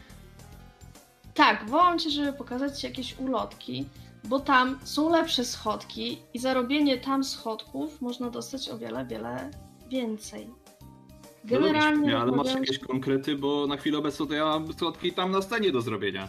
Tak, 1.34 1.70
wołam 1.70 2.00
cię, 2.00 2.10
żeby 2.10 2.34
pokazać 2.34 2.80
ci 2.80 2.88
jakieś 2.88 3.20
ulotki, 3.20 3.86
bo 4.24 4.40
tam 4.40 4.80
są 4.84 5.10
lepsze 5.10 5.46
schodki 5.46 6.22
i 6.34 6.40
za 6.40 6.54
robienie 6.54 6.98
tam 6.98 7.24
schodków 7.24 8.02
można 8.02 8.30
dostać 8.30 8.70
o 8.70 8.78
wiele, 8.78 9.06
wiele 9.06 9.52
więcej. 9.90 10.48
No 10.48 11.50
Generalnie 11.50 12.02
dobrze, 12.02 12.20
ale 12.20 12.32
masz 12.32 12.54
jakieś 12.54 12.80
konkrety, 12.80 13.36
bo 13.36 13.68
na 13.68 13.78
chwilę 13.78 13.98
obecną 13.98 14.28
to 14.28 14.34
ja 14.34 14.46
mam 14.46 14.74
schodki 14.74 15.14
tam 15.14 15.32
na 15.32 15.42
scenie 15.42 15.72
do 15.72 15.82
zrobienia. 15.82 16.28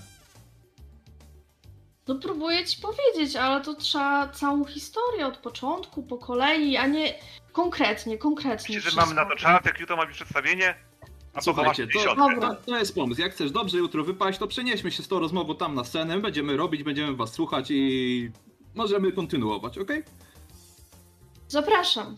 No 2.08 2.14
próbuję 2.14 2.64
ci 2.64 2.82
powiedzieć, 2.82 3.37
ale 3.37 3.64
to 3.64 3.75
trzeba 3.75 4.28
całą 4.28 4.64
historię 4.64 5.26
od 5.26 5.37
początku, 5.37 6.02
po 6.02 6.18
kolei, 6.18 6.76
a 6.76 6.87
nie 6.87 7.14
konkretnie, 7.52 8.18
konkretnie. 8.18 8.76
Myślisz, 8.76 8.94
że 8.94 9.00
mamy 9.00 9.14
na 9.14 9.25
to 9.25 9.37
czas, 9.37 9.64
jak 9.64 9.80
jutro 9.80 9.96
ma 9.96 10.06
być 10.06 10.14
przedstawienie? 10.14 10.75
A 11.34 11.40
co 11.40 11.54
Słuchajcie, 11.54 11.86
to-? 11.86 12.16
Dobra. 12.16 12.54
To, 12.54 12.78
jest 12.78 12.94
pomysł. 12.94 13.20
Jak 13.20 13.32
chcesz 13.32 13.50
dobrze 13.50 13.78
jutro 13.78 14.04
wypaść, 14.04 14.38
to 14.38 14.46
przenieśmy 14.46 14.90
się 14.90 15.02
z 15.02 15.08
tą 15.08 15.18
rozmową 15.18 15.56
tam 15.56 15.74
na 15.74 15.84
scenę, 15.84 16.18
będziemy 16.20 16.56
robić, 16.56 16.82
będziemy 16.82 17.16
was 17.16 17.32
słuchać 17.32 17.66
i 17.70 18.30
możemy 18.74 19.12
kontynuować, 19.12 19.78
ok? 19.78 19.90
Zapraszam. 21.48 22.16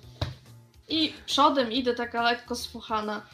I 0.89 1.13
przodem 1.27 1.73
idę 1.73 1.95
taka 1.95 2.23
lekko 2.23 2.55
sfuchana, 2.55 3.27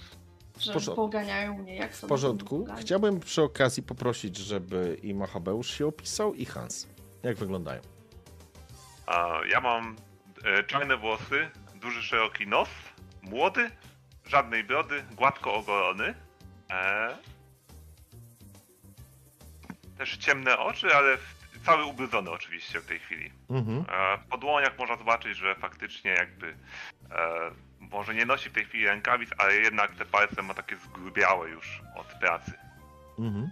że 0.58 0.72
porządku. 0.72 1.02
poganiają 1.02 1.58
mnie 1.58 1.76
jak 1.76 1.92
W 1.96 2.06
porządku. 2.06 2.66
Chciałbym 2.80 3.20
przy 3.20 3.42
okazji 3.42 3.82
poprosić, 3.82 4.36
żeby 4.36 4.98
i 5.02 5.14
Machabeusz 5.14 5.70
się 5.78 5.86
opisał, 5.86 6.34
i 6.34 6.44
Hans. 6.44 6.86
Jak 7.22 7.36
wyglądają? 7.36 7.80
A, 9.06 9.40
ja 9.50 9.60
mam 9.60 9.96
e, 10.44 10.64
czarne 10.64 10.96
włosy, 10.96 11.50
duży, 11.74 12.02
szeroki 12.02 12.46
nos, 12.46 12.68
młody, 13.22 13.70
żadnej 14.32 14.64
brody, 14.64 15.04
gładko 15.16 15.54
ogolony. 15.54 16.14
E, 16.70 17.16
też 19.98 20.16
ciemne 20.16 20.58
oczy, 20.58 20.94
ale 20.96 21.16
w- 21.16 21.42
cały 21.66 21.84
ubrudzony 21.84 22.30
oczywiście 22.30 22.80
w 22.80 22.86
tej 22.86 22.98
chwili. 22.98 23.32
Mhm. 23.50 23.84
E, 23.88 24.18
po 24.30 24.38
dłoniach 24.38 24.78
można 24.78 24.96
zobaczyć, 24.96 25.38
że 25.38 25.54
faktycznie 25.54 26.10
jakby 26.10 26.46
e, 27.10 27.50
może 27.80 28.14
nie 28.14 28.26
nosi 28.26 28.50
w 28.50 28.52
tej 28.52 28.64
chwili 28.64 28.86
rękawic, 28.86 29.30
ale 29.38 29.54
jednak 29.54 29.94
te 29.94 30.04
palce 30.04 30.42
ma 30.42 30.54
takie 30.54 30.76
zgrubiałe 30.76 31.48
już 31.50 31.82
od 31.96 32.06
pracy. 32.06 32.52
Mhm. 33.18 33.50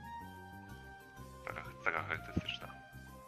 Taka, 1.46 1.62
taka 1.84 2.02
charakterystyczna. 2.02 2.68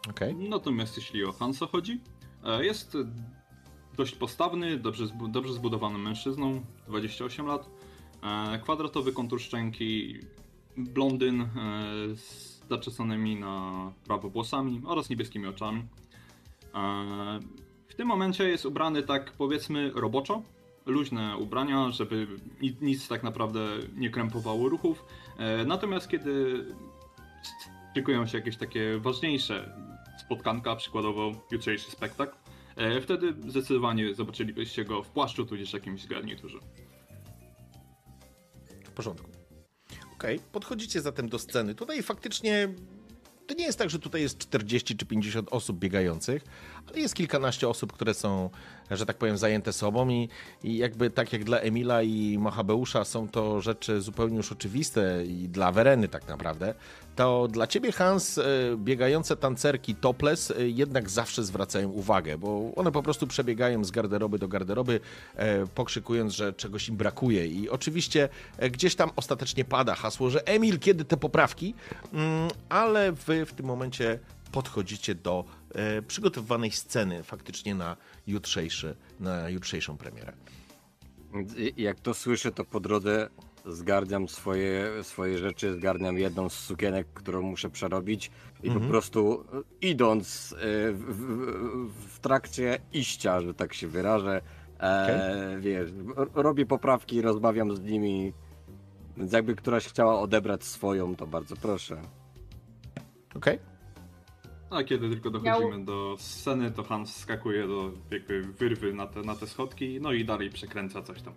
Okej. 0.09 0.35
Natomiast 0.35 0.97
jeśli 0.97 1.25
o 1.25 1.31
Hansa 1.33 1.65
chodzi, 1.67 2.01
e, 2.45 2.65
jest 2.65 2.97
dość 3.97 4.15
postawny, 4.15 4.77
dobrze, 4.77 5.05
dobrze 5.29 5.53
zbudowanym 5.53 6.01
mężczyzną, 6.01 6.61
28 6.87 7.45
lat, 7.47 7.69
e, 8.23 8.59
kwadratowy 8.59 9.13
kontur 9.13 9.41
szczęki, 9.41 10.19
blondyn, 10.77 11.41
e, 11.41 11.47
z 12.15 12.53
zaczesanymi 12.69 13.35
na 13.35 13.71
prawo 14.07 14.29
włosami 14.29 14.81
oraz 14.85 15.09
niebieskimi 15.09 15.47
oczami. 15.47 15.83
E, 16.75 17.39
W 17.87 17.95
tym 17.95 18.07
momencie 18.07 18.49
jest 18.49 18.65
ubrany 18.65 19.03
tak 19.03 19.31
powiedzmy 19.31 19.91
roboczo, 19.95 20.41
luźne 20.85 21.37
ubrania, 21.37 21.91
żeby 21.91 22.27
ni- 22.61 22.75
nic 22.81 23.07
tak 23.07 23.23
naprawdę 23.23 23.59
nie 23.95 24.09
krępowało 24.09 24.69
ruchów. 24.69 25.05
Natomiast 25.65 26.09
kiedy 26.09 26.65
szykują 27.95 28.27
się 28.27 28.37
jakieś 28.37 28.57
takie 28.57 28.97
ważniejsze 28.99 29.75
spotkanka, 30.25 30.75
przykładowo 30.75 31.31
jutrzejszy 31.51 31.91
spektakl, 31.91 32.35
wtedy 33.01 33.33
zdecydowanie 33.47 34.15
zobaczylibyście 34.15 34.85
go 34.85 35.03
w 35.03 35.09
płaszczu 35.09 35.45
tudzież 35.45 35.73
jakimś 35.73 36.07
garniturze. 36.07 36.57
W 38.85 38.91
porządku. 38.91 39.29
Okej, 40.13 40.39
podchodzicie 40.51 41.01
zatem 41.01 41.29
do 41.29 41.39
sceny. 41.39 41.75
Tutaj 41.75 42.03
faktycznie 42.03 42.73
to 43.47 43.53
nie 43.53 43.65
jest 43.65 43.79
tak, 43.79 43.89
że 43.89 43.99
tutaj 43.99 44.21
jest 44.21 44.37
40 44.37 44.97
czy 44.97 45.05
50 45.05 45.49
osób 45.51 45.79
biegających, 45.79 46.43
ale 46.89 46.99
jest 46.99 47.15
kilkanaście 47.15 47.69
osób, 47.69 47.93
które 47.93 48.13
są, 48.13 48.49
że 48.91 49.05
tak 49.05 49.17
powiem, 49.17 49.37
zajęte 49.37 49.73
sobą 49.73 50.09
i, 50.09 50.29
i 50.63 50.77
jakby 50.77 51.09
tak 51.09 51.33
jak 51.33 51.43
dla 51.43 51.59
Emila 51.59 52.01
i 52.01 52.37
Machabeusza 52.37 53.05
są 53.05 53.27
to 53.27 53.61
rzeczy 53.61 54.01
zupełnie 54.01 54.37
już 54.37 54.51
oczywiste 54.51 55.25
i 55.25 55.49
dla 55.49 55.71
Wereny 55.71 56.07
tak 56.07 56.27
naprawdę, 56.27 56.73
to 57.15 57.47
dla 57.47 57.67
ciebie 57.67 57.91
Hans 57.91 58.37
e, 58.37 58.43
biegające 58.77 59.35
tancerki 59.35 59.95
topless 59.95 60.51
e, 60.51 60.69
jednak 60.69 61.09
zawsze 61.09 61.43
zwracają 61.43 61.89
uwagę, 61.89 62.37
bo 62.37 62.71
one 62.75 62.91
po 62.91 63.03
prostu 63.03 63.27
przebiegają 63.27 63.83
z 63.83 63.91
garderoby 63.91 64.39
do 64.39 64.47
garderoby, 64.47 64.99
e, 65.35 65.67
pokrzykując, 65.67 66.33
że 66.33 66.53
czegoś 66.53 66.89
im 66.89 66.97
brakuje. 66.97 67.47
I 67.47 67.69
oczywiście 67.69 68.29
gdzieś 68.71 68.95
tam 68.95 69.09
ostatecznie 69.15 69.65
pada 69.65 69.95
hasło, 69.95 70.29
że 70.29 70.47
Emil, 70.47 70.79
kiedy 70.79 71.05
te 71.05 71.17
poprawki, 71.17 71.73
Mm, 72.13 72.47
ale 72.69 73.11
wy 73.11 73.45
w 73.45 73.53
tym 73.53 73.65
momencie 73.65 74.19
podchodzicie 74.53 75.15
do 75.15 75.45
e, 75.75 76.01
przygotowywanej 76.01 76.71
sceny 76.71 77.23
faktycznie 77.23 77.75
na 77.75 77.97
jutrzejszy, 78.27 78.95
na 79.19 79.49
jutrzejszą 79.49 79.97
premierę. 79.97 80.33
Jak 81.77 81.99
to 81.99 82.13
słyszę, 82.13 82.51
to 82.51 82.65
po 82.65 82.79
drodze 82.79 83.29
zgarniam 83.65 84.27
swoje, 84.27 84.91
swoje 85.03 85.37
rzeczy, 85.37 85.73
zgarniam 85.73 86.17
jedną 86.17 86.49
z 86.49 86.53
sukienek, 86.53 87.07
którą 87.13 87.41
muszę 87.41 87.69
przerobić 87.69 88.31
i 88.63 88.67
Mhm. 88.67 88.81
po 88.85 88.89
prostu 88.91 89.45
e, 89.53 89.61
idąc 89.87 90.55
e, 90.57 90.91
w, 90.91 90.99
w, 90.99 92.15
w 92.15 92.19
trakcie 92.19 92.79
iścia, 92.93 93.41
że 93.41 93.53
tak 93.53 93.73
się 93.73 93.87
wyrażę, 93.87 94.41
e, 94.79 95.57
wiesz, 95.59 95.89
robię 96.33 96.65
poprawki, 96.65 97.21
rozmawiam 97.21 97.75
z 97.75 97.81
nimi, 97.81 98.33
więc 99.17 99.31
jakby 99.31 99.55
któraś 99.55 99.87
chciała 99.87 100.19
odebrać 100.19 100.63
swoją, 100.63 101.15
to 101.15 101.27
bardzo 101.27 101.55
proszę. 101.55 102.01
Okej? 103.35 103.72
A 104.73 104.83
kiedy 104.83 105.09
tylko 105.09 105.29
dochodzimy 105.29 105.85
do 105.85 106.15
sceny, 106.19 106.71
to 106.71 106.83
Hans 106.83 107.15
skakuje 107.15 107.67
do 107.67 107.91
jakby 108.11 108.41
wyrwy 108.43 108.93
na 108.93 109.07
te, 109.07 109.21
na 109.21 109.35
te 109.35 109.47
schodki, 109.47 109.99
no 110.01 110.11
i 110.11 110.25
dalej 110.25 110.49
przekręca 110.49 111.01
coś 111.03 111.21
tam. 111.21 111.33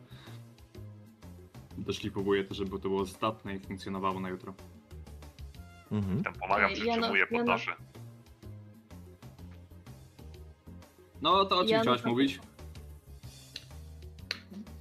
Doszlifowuje 1.78 2.44
to, 2.44 2.54
żeby 2.54 2.70
to 2.70 2.78
było 2.78 3.04
zdatne 3.04 3.54
i 3.56 3.60
funkcjonowało 3.60 4.20
na 4.20 4.28
jutro. 4.28 4.54
Mhm. 5.92 6.22
Tam 6.24 6.32
pomagam, 6.32 6.62
ja 6.62 6.68
na- 6.68 6.74
przytrzymuję, 6.92 7.20
ja 7.20 7.26
na- 7.30 7.38
podnoszę. 7.38 7.72
No 11.22 11.44
to 11.44 11.56
o 11.58 11.60
czym 11.60 11.68
Ja 11.68 11.80
chciałaś 11.80 12.04
mówić? 12.04 12.40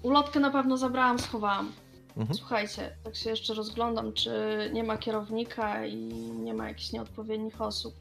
Ulotkę 0.03 0.39
na 0.39 0.51
pewno 0.51 0.77
zabrałam, 0.77 1.19
schowałam. 1.19 1.71
Mhm. 2.17 2.33
Słuchajcie, 2.37 2.95
tak 3.03 3.15
się 3.15 3.29
jeszcze 3.29 3.53
rozglądam, 3.53 4.13
czy 4.13 4.31
nie 4.73 4.83
ma 4.83 4.97
kierownika 4.97 5.85
i 5.85 5.95
nie 6.43 6.53
ma 6.53 6.67
jakichś 6.67 6.91
nieodpowiednich 6.91 7.61
osób. 7.61 7.95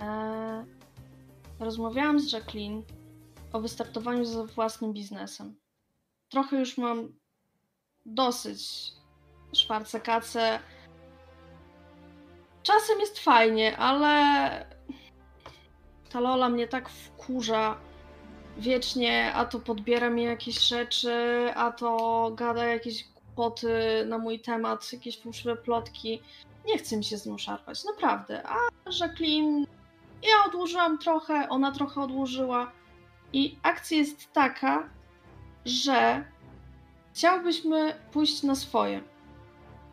Eee, 0.00 0.64
rozmawiałam 1.60 2.20
z 2.20 2.32
Jacqueline 2.32 2.82
o 3.52 3.60
wystartowaniu 3.60 4.24
ze 4.24 4.46
własnym 4.46 4.92
biznesem. 4.92 5.56
Trochę 6.28 6.58
już 6.58 6.78
mam 6.78 7.12
dosyć 8.06 8.60
szwarce 9.52 10.00
kace. 10.00 10.60
Czasem 12.62 13.00
jest 13.00 13.18
fajnie, 13.18 13.76
ale 13.76 14.66
ta 16.10 16.20
Lola 16.20 16.48
mnie 16.48 16.68
tak 16.68 16.88
wkurza 16.88 17.78
wiecznie, 18.58 19.32
a 19.34 19.44
to 19.44 19.60
podbiera 19.60 20.10
mi 20.10 20.22
jakieś 20.22 20.60
rzeczy, 20.60 21.48
a 21.54 21.72
to 21.72 22.30
gada 22.34 22.64
jakieś 22.64 23.04
głupoty 23.04 24.04
na 24.06 24.18
mój 24.18 24.40
temat, 24.40 24.92
jakieś 24.92 25.18
fałszywe 25.18 25.56
plotki. 25.56 26.22
Nie 26.66 26.78
chce 26.78 26.96
mi 26.96 27.04
się 27.04 27.18
z 27.18 27.26
nią 27.26 27.38
szarpać, 27.38 27.84
naprawdę. 27.84 28.42
A 28.46 28.56
Jacqueline, 29.00 29.66
ja 30.22 30.44
odłożyłam 30.46 30.98
trochę, 30.98 31.48
ona 31.48 31.72
trochę 31.72 32.00
odłożyła. 32.00 32.72
I 33.32 33.56
akcja 33.62 33.98
jest 33.98 34.32
taka, 34.32 34.88
że 35.64 36.24
chciałbyśmy 37.12 37.94
pójść 38.12 38.42
na 38.42 38.54
swoje. 38.54 39.00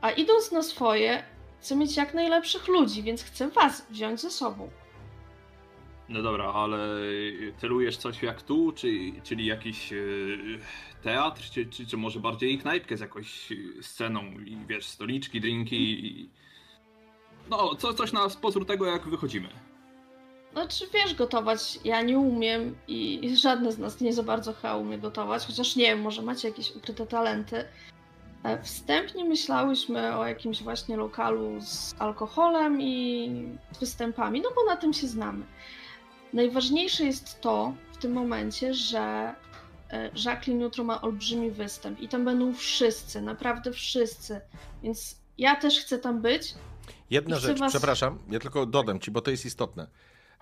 A 0.02 0.12
idąc 0.12 0.52
na 0.52 0.64
swoje, 0.64 1.24
chcę 1.60 1.76
mieć 1.76 1.98
jak 1.98 2.14
najlepszych 2.14 2.68
ludzi, 2.68 3.04
więc 3.04 3.24
chcę 3.24 3.50
was 3.50 3.86
wziąć 3.90 4.22
ze 4.22 4.32
sobą. 4.32 4.70
No 6.10 6.22
dobra, 6.22 6.54
ale 6.54 6.78
celujesz 7.58 7.98
coś 7.98 8.24
jak 8.24 8.42
tu, 8.42 8.72
czy, 8.72 8.88
czyli 9.24 9.46
jakiś 9.46 9.94
e, 9.94 9.96
teatr, 11.04 11.42
czy, 11.42 11.66
czy, 11.66 11.86
czy 11.86 11.98
może 11.98 12.20
bardziej 12.20 12.58
knajpkę 12.58 12.98
z 12.98 13.00
jakąś 13.00 13.52
e, 13.52 13.56
sceną 13.82 14.22
i 14.46 14.58
wiesz, 14.68 14.86
stoliczki, 14.86 15.42
drinki 15.42 16.06
i... 16.08 16.30
No, 17.50 17.76
co, 17.76 17.94
coś 17.94 18.12
na 18.12 18.30
pozór 18.42 18.66
tego, 18.66 18.86
jak 18.86 19.08
wychodzimy. 19.08 19.50
Znaczy, 20.56 20.86
wiesz, 20.94 21.14
gotować 21.16 21.80
ja 21.84 22.02
nie 22.02 22.20
umiem 22.20 22.76
i 22.88 23.32
żadne 23.42 23.72
z 23.72 23.78
nas 23.78 24.02
nie 24.02 24.14
za 24.14 24.24
bardzo 24.24 24.54
chyba 24.54 24.76
umie 24.78 24.98
gotować, 24.98 25.46
chociaż 25.46 25.76
nie 25.76 25.86
wiem, 25.86 26.02
może 26.02 26.22
macie 26.22 26.48
jakieś 26.48 26.76
ukryte 26.76 27.06
talenty. 27.08 27.66
E, 28.44 28.64
Wstępnie 28.64 29.26
myślałyśmy 29.26 30.18
o 30.18 30.28
jakimś 30.28 30.64
właśnie 30.64 30.98
lokalu 30.98 31.62
z 31.62 31.96
alkoholem 32.00 32.82
i 32.82 33.32
występami, 33.80 34.42
no 34.42 34.50
bo 34.56 34.64
na 34.64 34.76
tym 34.78 34.94
się 34.94 35.08
znamy. 35.08 35.46
Najważniejsze 36.34 37.04
jest 37.06 37.42
to 37.42 37.74
w 37.92 37.98
tym 37.98 38.12
momencie, 38.14 38.74
że 38.74 39.34
e, 39.90 40.12
Jacqueline 40.26 40.62
jutro 40.62 40.84
ma 40.84 41.02
olbrzymi 41.02 41.52
występ 41.52 42.00
i 42.00 42.08
tam 42.08 42.26
będą 42.26 42.54
wszyscy, 42.54 43.22
naprawdę 43.22 43.72
wszyscy, 43.72 44.42
więc 44.84 45.16
ja 45.38 45.56
też 45.56 45.80
chcę 45.80 46.00
tam 46.00 46.22
być. 46.22 46.54
Jedna 47.10 47.40
rzecz, 47.40 47.60
was- 47.60 47.72
przepraszam, 47.72 48.20
ja 48.30 48.40
tylko 48.40 48.66
dodam 48.66 49.00
ci, 49.00 49.12
bo 49.12 49.22
to 49.22 49.32
jest 49.32 49.46
istotne. 49.46 49.88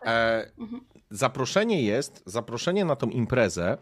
E, 0.05 0.51
Mhm. 0.57 0.81
zaproszenie 1.11 1.81
jest, 1.81 2.23
zaproszenie 2.25 2.85
na 2.85 2.95
tą 2.95 3.09
imprezę 3.09 3.77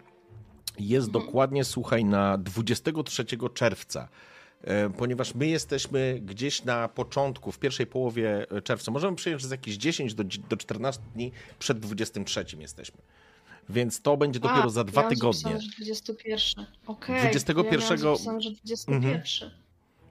jest 0.80 1.08
Mhm. 1.08 1.26
dokładnie, 1.26 1.64
słuchaj, 1.64 2.06
na 2.06 2.38
23 2.38 3.50
czerwca. 3.50 4.08
E, 4.64 4.90
Ponieważ 4.90 5.36
my 5.36 5.48
jesteśmy 5.48 6.20
gdzieś 6.26 6.64
na 6.64 6.88
początku, 6.88 7.52
w 7.52 7.60
pierwszej 7.60 7.88
połowie 7.88 8.46
czerwca. 8.64 8.92
Możemy 8.92 9.16
przyjąć, 9.18 9.42
że 9.42 9.48
z 9.48 9.52
jakieś 9.52 9.76
10 9.78 10.14
do, 10.14 10.24
do 10.50 10.58
14 10.58 11.02
dni 11.16 11.32
przed 11.60 11.80
23 11.80 12.46
jesteśmy. 12.60 13.02
Więc 13.70 14.02
to 14.02 14.18
będzie 14.18 14.40
dopiero 14.40 14.64
A, 14.64 14.70
za 14.70 14.84
dwa 14.84 15.02
ja 15.04 15.10
tygodnie. 15.10 15.42
zapisane, 15.42 15.62
że 15.62 15.70
21. 15.76 16.66
Okej. 16.88 17.22
21. 17.22 17.82
Ja 17.82 17.98
zapisane, 17.98 18.42
że 18.42 18.52
21. 18.52 19.52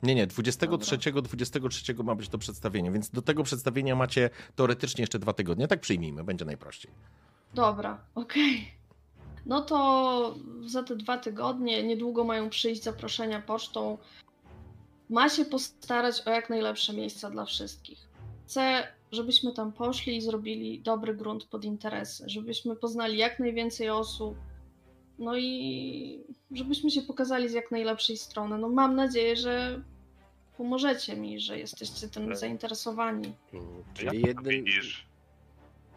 Nie, 0.02 0.14
nie, 0.14 0.26
23, 0.26 1.12
23 1.22 1.94
ma 1.94 2.14
być 2.14 2.28
to 2.28 2.38
przedstawienie, 2.38 2.90
więc 2.90 3.10
do 3.10 3.22
tego 3.22 3.42
przedstawienia 3.42 3.96
macie 3.96 4.30
teoretycznie 4.56 5.02
jeszcze 5.02 5.18
dwa 5.18 5.32
tygodnie. 5.32 5.68
Tak 5.68 5.80
przyjmijmy, 5.80 6.24
będzie 6.24 6.44
najprościej. 6.44 6.92
Dobra, 7.54 8.04
okej. 8.14 8.80
No 9.46 9.60
to 9.60 10.34
za 10.66 10.82
te 10.82 10.96
dwa 10.96 11.18
tygodnie 11.18 11.82
niedługo 11.82 12.24
mają 12.24 12.50
przyjść 12.50 12.82
zaproszenia 12.82 13.40
pocztą. 13.40 13.98
Ma 15.08 15.28
się 15.28 15.44
postarać 15.44 16.22
o 16.26 16.30
jak 16.30 16.50
najlepsze 16.50 16.92
miejsca 16.92 17.30
dla 17.30 17.44
wszystkich. 17.44 18.08
Chcę, 18.46 18.88
żebyśmy 19.12 19.52
tam 19.52 19.72
poszli 19.72 20.16
i 20.16 20.20
zrobili 20.20 20.80
dobry 20.80 21.14
grunt 21.14 21.44
pod 21.44 21.64
interesy, 21.64 22.24
żebyśmy 22.26 22.76
poznali 22.76 23.18
jak 23.18 23.38
najwięcej 23.40 23.90
osób. 23.90 24.36
No 25.18 25.36
i 25.36 26.24
żebyśmy 26.50 26.90
się 26.90 27.02
pokazali 27.02 27.48
z 27.48 27.52
jak 27.52 27.70
najlepszej 27.70 28.16
strony. 28.16 28.58
No 28.58 28.68
mam 28.68 28.96
nadzieję, 28.96 29.36
że 29.36 29.82
pomożecie 30.60 31.16
mi, 31.16 31.40
że 31.40 31.58
jesteście 31.58 32.08
tym 32.08 32.36
zainteresowani. 32.36 33.34
Jak 33.52 33.94
Czyli 33.94 34.22
jeden... 34.26 34.44
widzisz? 34.44 35.06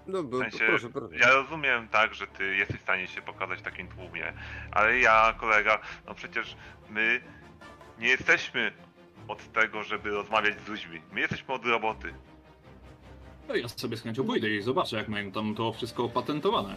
No, 0.08 0.24
bo, 0.24 0.38
W 0.38 0.42
sensie, 0.42 0.66
proszę, 0.68 0.90
proszę. 0.90 1.16
Ja 1.16 1.34
rozumiem 1.34 1.88
tak, 1.88 2.14
że 2.14 2.28
ty 2.28 2.56
jesteś 2.56 2.78
w 2.78 2.82
stanie 2.82 3.08
się 3.08 3.22
pokazać 3.22 3.60
w 3.60 3.62
takim 3.62 3.88
tłumie, 3.88 4.34
ale 4.72 5.00
ja, 5.00 5.36
kolega, 5.40 5.82
no 6.06 6.14
przecież 6.14 6.56
my 6.90 7.22
nie 8.00 8.08
jesteśmy 8.08 8.72
od 9.28 9.52
tego, 9.52 9.84
żeby 9.84 10.10
rozmawiać 10.10 10.62
z 10.66 10.68
ludźmi. 10.68 11.02
My 11.12 11.22
jesteśmy 11.22 11.54
od 11.54 11.66
roboty. 11.66 12.14
No 13.48 13.56
ja 13.56 13.68
sobie 13.68 13.98
z 13.98 14.02
chęcią 14.02 14.24
pójdę 14.24 14.50
i 14.50 14.62
zobaczę, 14.62 14.98
jak 14.98 15.08
mają 15.08 15.32
tam 15.32 15.56
to 15.56 15.74
wszystko 15.74 16.04
opatentowane. 16.04 16.76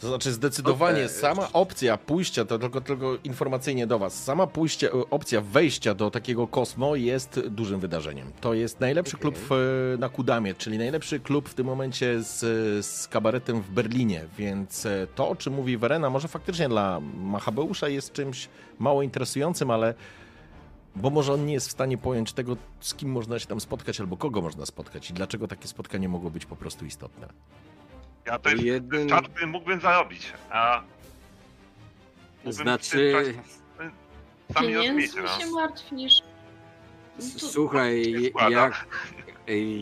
To 0.00 0.08
znaczy 0.08 0.32
zdecydowanie 0.32 1.04
Okej. 1.04 1.08
sama 1.08 1.48
opcja 1.52 1.96
pójścia, 1.96 2.44
to 2.44 2.58
tylko, 2.58 2.80
tylko 2.80 3.18
informacyjnie 3.24 3.86
do 3.86 3.98
was, 3.98 4.24
sama 4.24 4.46
pójście, 4.46 4.92
e, 4.92 5.10
opcja 5.10 5.40
wejścia 5.40 5.94
do 5.94 6.10
takiego 6.10 6.46
Kosmo 6.46 6.96
jest 6.96 7.40
dużym 7.40 7.80
wydarzeniem. 7.80 8.32
To 8.40 8.54
jest 8.54 8.80
najlepszy 8.80 9.16
Okej. 9.16 9.22
klub 9.22 9.46
w, 9.50 9.96
na 9.98 10.08
Kudamie, 10.08 10.54
czyli 10.54 10.78
najlepszy 10.78 11.20
klub 11.20 11.48
w 11.48 11.54
tym 11.54 11.66
momencie 11.66 12.22
z, 12.22 12.40
z 12.86 13.08
kabaretem 13.08 13.60
w 13.62 13.70
Berlinie, 13.70 14.24
więc 14.38 14.86
e, 14.86 15.06
to, 15.14 15.28
o 15.28 15.36
czym 15.36 15.52
mówi 15.52 15.76
Werena, 15.76 16.10
może 16.10 16.28
faktycznie 16.28 16.68
dla 16.68 17.00
Machabeusza 17.16 17.88
jest 17.88 18.12
czymś 18.12 18.48
mało 18.78 19.02
interesującym, 19.02 19.70
ale 19.70 19.94
bo 20.96 21.10
może 21.10 21.32
on 21.32 21.46
nie 21.46 21.52
jest 21.52 21.68
w 21.68 21.72
stanie 21.72 21.98
pojąć 21.98 22.32
tego, 22.32 22.56
z 22.80 22.94
kim 22.94 23.10
można 23.10 23.38
się 23.38 23.46
tam 23.46 23.60
spotkać 23.60 24.00
albo 24.00 24.16
kogo 24.16 24.42
można 24.42 24.66
spotkać 24.66 25.10
i 25.10 25.12
dlaczego 25.12 25.48
takie 25.48 25.68
spotkanie 25.68 26.08
mogło 26.08 26.30
być 26.30 26.46
po 26.46 26.56
prostu 26.56 26.84
istotne. 26.84 27.28
Ja 28.26 28.38
to 28.38 28.50
jest 28.50 28.84
czat, 29.08 29.28
który 29.28 29.46
mógłbym 29.46 29.80
zarobić, 29.80 30.32
a 30.50 30.82
mógłbym 32.44 32.52
Znaczy, 32.52 33.12
no. 35.22 35.28
się 35.28 35.50
martwisz. 35.50 36.22
Słuchaj, 37.38 38.32
jak, 38.50 38.86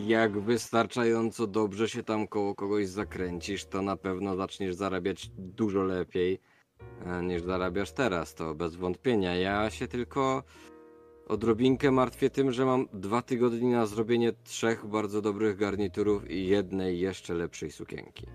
jak 0.07 0.40
wystarczająco 0.40 1.46
dobrze 1.46 1.88
się 1.88 2.03
tam 2.03 2.29
koło 2.29 2.55
kogoś 2.55 2.88
zakręcisz, 2.88 3.64
to 3.64 3.83
na 3.83 3.96
pewno 3.96 4.37
zaczniesz 4.37 4.74
zarabiać 4.74 5.31
dużo 5.38 5.83
lepiej 5.83 6.40
e, 7.07 7.22
niż 7.22 7.42
zarabiasz 7.42 7.92
teraz, 7.92 8.35
to 8.35 8.55
bez 8.55 8.77
wątpienia. 8.77 9.37
Ja 9.37 9.70
się 9.70 9.88
tylko 9.88 10.42
odrobinkę 11.28 11.90
martwię 11.90 12.30
tym, 12.30 12.52
że 12.52 12.64
mam 12.64 12.87
dwa 12.92 13.22
tygodnie 13.22 13.76
na 13.76 13.87
zrobienie 13.87 14.32
trzech 14.44 14.87
bardzo 14.87 15.22
dobrych 15.22 15.56
garniturów 15.56 16.30
i 16.30 16.46
jednej 16.46 17.00
jeszcze 17.00 17.34
lepszej 17.34 17.70
sukienki. 17.72 18.26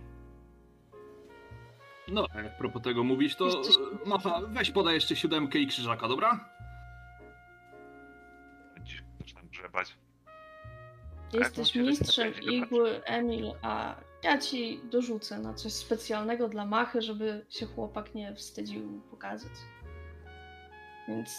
No, 2.08 2.26
a 2.36 2.42
jak 2.42 2.58
propos 2.58 2.82
tego 2.82 3.04
mówić, 3.04 3.36
to 3.36 3.46
Jesteś- 3.46 3.78
Macha, 4.06 4.42
weź 4.48 4.72
podaj 4.72 4.94
jeszcze 4.94 5.16
siódemkę 5.16 5.60
i 5.60 5.68
krzyżaka, 5.68 6.08
dobra? 6.08 6.50
Zaczynam 9.20 9.48
grzebać. 9.50 9.98
Jesteś 11.34 11.72
się 11.72 11.82
mistrzem 11.84 12.34
igły, 12.52 13.04
Emil, 13.04 13.52
a 13.62 13.96
ja 14.24 14.38
ci 14.38 14.82
dorzucę 14.92 15.40
na 15.40 15.54
coś 15.54 15.74
specjalnego 15.74 16.48
dla 16.50 16.66
Machy, 16.66 17.02
żeby 17.02 17.46
się 17.50 17.66
chłopak 17.66 18.16
nie 18.16 18.36
wstydził 18.36 19.02
pokazać. 19.12 19.52
Więc 21.08 21.30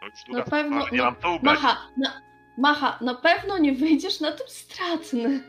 No 0.00 0.06
już 0.06 0.14
Na 0.14 0.24
druga 0.34 0.44
pewno- 0.50 0.80
sprawa, 0.80 0.90
nie 0.92 0.98
no, 0.98 1.04
mam 1.04 1.16
co 1.22 1.32
ubrać. 1.34 1.62
Macha, 1.62 1.88
na, 1.96 2.22
Macha, 2.58 2.98
na 3.00 3.14
pewno 3.14 3.58
nie 3.58 3.72
wyjdziesz 3.72 4.20
na 4.20 4.32
tym 4.32 4.48
stratny. 4.48 5.42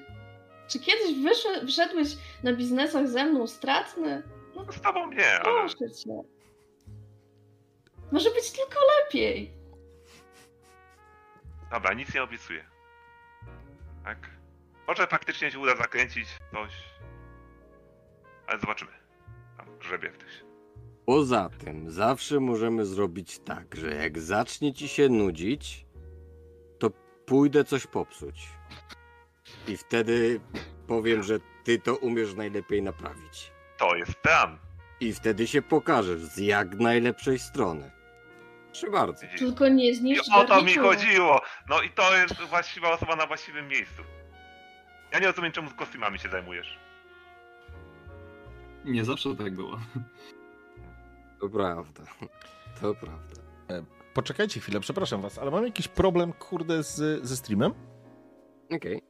Czy 0.67 0.79
kiedyś 0.79 1.23
wyszedł, 1.23 1.67
wszedłeś 1.67 2.07
na 2.43 2.53
biznesach 2.53 3.07
ze 3.07 3.25
mną 3.25 3.47
stratny? 3.47 4.23
No 4.55 4.71
Z 4.71 4.81
tobą 4.81 5.11
nie, 5.11 5.31
ale 5.31 5.43
proszę 5.43 5.91
cię. 5.91 6.09
Może 8.11 8.29
być 8.31 8.51
tylko 8.51 8.79
lepiej. 8.99 9.51
dobra, 11.71 11.93
nic 11.93 12.13
nie 12.15 12.23
obiecuję. 12.23 12.65
Tak? 14.03 14.17
Może 14.87 15.07
faktycznie 15.07 15.51
się 15.51 15.59
uda 15.59 15.75
zakręcić 15.75 16.27
coś. 16.53 16.71
Ale 18.47 18.59
zobaczymy. 18.59 18.91
Tam 19.57 19.77
grzebie 19.79 20.11
w 20.11 20.17
tych. 20.17 20.43
Poza 21.05 21.49
tym, 21.49 21.91
zawsze 21.91 22.39
możemy 22.39 22.85
zrobić 22.85 23.39
tak, 23.39 23.75
że 23.75 23.95
jak 23.95 24.19
zacznie 24.19 24.73
ci 24.73 24.87
się 24.87 25.09
nudzić, 25.09 25.85
to 26.79 26.89
pójdę 27.25 27.63
coś 27.63 27.87
popsuć. 27.87 28.49
I 29.67 29.77
wtedy 29.77 30.39
powiem, 30.87 31.23
że 31.23 31.39
ty 31.63 31.79
to 31.79 31.95
umiesz 31.95 32.33
najlepiej 32.33 32.81
naprawić. 32.81 33.51
To 33.77 33.95
jest 33.95 34.13
plan. 34.15 34.57
I 34.99 35.13
wtedy 35.13 35.47
się 35.47 35.61
pokażesz 35.61 36.21
z 36.21 36.37
jak 36.37 36.75
najlepszej 36.75 37.39
strony. 37.39 37.91
Proszę 38.71 38.91
bardzo. 38.91 39.25
Tylko 39.37 39.67
nie 39.67 39.89
I 39.89 39.95
zniszcz 39.95 40.29
o 40.35 40.45
to 40.45 40.61
mi 40.61 40.73
chodziło. 40.73 41.41
No 41.69 41.81
i 41.81 41.89
to 41.89 42.17
jest 42.17 42.41
właściwa 42.41 42.91
osoba 42.93 43.15
na 43.15 43.27
właściwym 43.27 43.67
miejscu. 43.67 44.01
Ja 45.11 45.19
nie 45.19 45.27
rozumiem, 45.27 45.51
czemu 45.51 45.69
z 45.69 45.73
kostiumami 45.73 46.19
się 46.19 46.29
zajmujesz. 46.29 46.79
Nie 48.85 49.05
zawsze 49.05 49.35
tak 49.35 49.55
było. 49.55 49.79
To 51.41 51.49
prawda. 51.49 52.03
To 52.81 52.95
prawda. 52.95 53.35
Poczekajcie 54.13 54.59
chwilę, 54.59 54.79
przepraszam 54.79 55.21
was, 55.21 55.37
ale 55.37 55.51
mam 55.51 55.65
jakiś 55.65 55.87
problem, 55.87 56.33
kurde, 56.33 56.83
z, 56.83 57.23
ze 57.25 57.37
streamem? 57.37 57.73
Okej. 58.75 59.01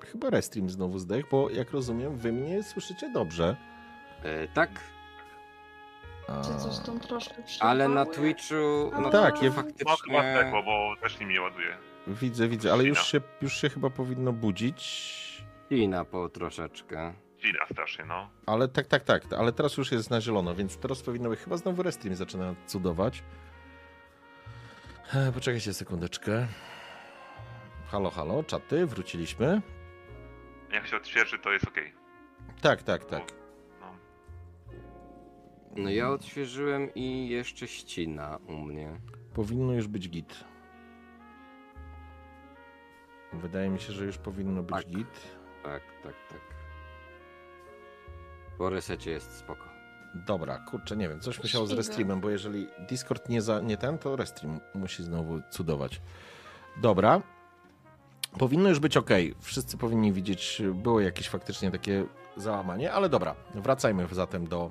Chyba 0.00 0.30
restream 0.30 0.70
znowu 0.70 0.98
zdech, 0.98 1.24
bo 1.30 1.50
jak 1.50 1.70
rozumiem, 1.70 2.16
wy 2.16 2.32
mnie 2.32 2.62
słyszycie 2.62 3.10
dobrze. 3.12 3.56
E, 4.22 4.48
Tak, 4.48 4.70
A... 6.28 6.42
Czy 6.42 6.48
coś 6.64 6.78
tam 6.86 7.00
troszkę 7.00 7.34
ale 7.60 7.88
na? 7.88 8.06
Twitchu. 8.06 8.54
No 8.92 9.00
No 9.00 9.10
tak, 9.10 9.34
ja- 9.34 9.50
chyba 9.50 9.62
faktycznie. 9.62 10.34
zdechło, 10.34 10.62
bo 10.62 10.94
też 11.02 11.20
nie 11.20 11.40
ładuje. 11.40 11.76
Widzę, 12.06 12.48
widzę, 12.48 12.72
ale 12.72 12.84
już 12.84 13.06
się, 13.06 13.20
już 13.42 13.52
się 13.60 13.68
chyba 13.68 13.90
powinno 13.90 14.32
budzić. 14.32 15.12
Ina 15.70 16.04
po 16.04 16.28
troszeczkę. 16.28 17.14
Cina 17.42 17.66
strasznie, 17.72 18.04
no. 18.04 18.30
Ale 18.46 18.68
tak, 18.68 18.86
tak, 18.86 19.04
tak, 19.04 19.32
ale 19.38 19.52
teraz 19.52 19.76
już 19.76 19.92
jest 19.92 20.10
na 20.10 20.20
zielono, 20.20 20.54
więc 20.54 20.76
teraz 20.76 21.02
powinno 21.02 21.28
być 21.30 21.40
chyba 21.40 21.56
znowu 21.56 21.82
restream 21.82 22.16
zaczyna 22.16 22.54
cudować. 22.66 23.22
E, 25.14 25.32
Poczekajcie 25.32 25.74
sekundeczkę. 25.74 26.46
Halo, 27.86 28.10
halo, 28.10 28.44
czaty, 28.44 28.86
wróciliśmy. 28.86 29.62
Jak 30.72 30.86
się 30.86 30.96
odświeży, 30.96 31.38
to 31.38 31.52
jest 31.52 31.68
okej. 31.68 31.92
Tak, 32.60 32.82
tak, 32.82 33.04
tak. 33.04 33.22
No. 33.80 33.86
No 35.76 35.90
ja 35.90 36.10
odświeżyłem 36.10 36.94
i 36.94 37.28
jeszcze 37.28 37.68
ścina 37.68 38.38
u 38.48 38.52
mnie. 38.56 39.00
Powinno 39.34 39.72
już 39.72 39.88
być 39.88 40.08
git. 40.08 40.44
Wydaje 43.32 43.70
mi 43.70 43.80
się, 43.80 43.92
że 43.92 44.04
już 44.04 44.18
powinno 44.18 44.62
być 44.62 44.76
Tak. 44.76 44.86
git. 44.86 45.36
Tak, 45.62 45.82
tak, 46.02 46.14
tak. 46.30 46.40
Po 48.58 48.70
resecie 48.70 49.10
jest 49.10 49.36
spoko. 49.36 49.64
Dobra, 50.14 50.58
kurczę, 50.58 50.96
nie 50.96 51.08
wiem, 51.08 51.20
coś 51.20 51.42
musiało 51.42 51.66
z 51.66 51.72
restreamem, 51.72 52.20
bo 52.20 52.30
jeżeli 52.30 52.68
Discord 52.88 53.28
nie, 53.28 53.42
za, 53.42 53.60
nie 53.60 53.76
ten, 53.76 53.98
to 53.98 54.16
restream 54.16 54.60
musi 54.74 55.02
znowu 55.02 55.40
cudować. 55.50 56.00
Dobra. 56.76 57.22
Powinno 58.38 58.68
już 58.68 58.80
być 58.80 58.96
ok. 58.96 59.10
Wszyscy 59.40 59.76
powinni 59.76 60.12
widzieć, 60.12 60.62
było 60.74 61.00
jakieś 61.00 61.28
faktycznie 61.28 61.70
takie 61.70 62.06
załamanie, 62.36 62.92
ale 62.92 63.08
dobra, 63.08 63.34
wracajmy 63.54 64.06
zatem 64.12 64.46
do, 64.46 64.70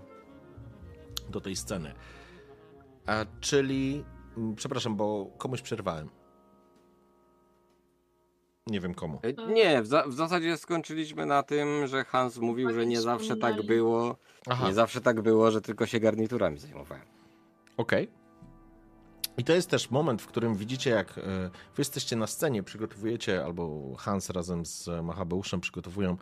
do 1.30 1.42
tej 1.42 1.56
sceny. 1.56 1.94
A, 3.06 3.26
czyli, 3.40 4.04
mm, 4.38 4.56
przepraszam, 4.56 4.96
bo 4.96 5.26
komuś 5.38 5.62
przerwałem. 5.62 6.10
Nie 8.68 8.80
wiem 8.80 8.94
komu. 8.94 9.20
E, 9.24 9.54
Nie, 9.54 9.82
w, 9.82 9.88
za 9.88 10.04
w 10.08 10.14
zasadzie 10.14 10.58
skończyliśmy 10.58 11.26
na 11.26 11.44
tym, 11.44 11.88
że 11.88 12.04
Hans 12.04 12.38
mówił, 12.38 12.74
że 12.74 12.86
nie 12.86 13.02
zawsze 13.02 13.36
tak 13.36 13.66
było. 13.66 14.16
Aha. 14.48 14.68
Nie 14.68 14.74
zawsze 14.74 15.02
tak 15.02 15.22
było, 15.22 15.52
że 15.52 15.62
tylko 15.62 15.86
się 15.86 16.00
garniturami 16.00 16.58
zajmowałem. 16.58 17.06
Okej. 17.78 18.08
I 19.38 19.44
to 19.44 19.54
jest 19.54 19.70
też 19.70 19.92
moment, 19.92 20.22
w 20.22 20.28
którym 20.28 20.56
widzicie, 20.56 20.90
jak 20.90 21.18
e, 21.18 21.22
wy 21.50 21.52
jesteście 21.78 22.16
na 22.16 22.28
scenie, 22.28 22.64
przygotowujecie, 22.64 23.46
albo 23.46 23.96
Hans 23.98 24.30
razem 24.30 24.66
z 24.66 24.90
Machabeuszem 25.04 25.62
przygotowują, 25.62 26.18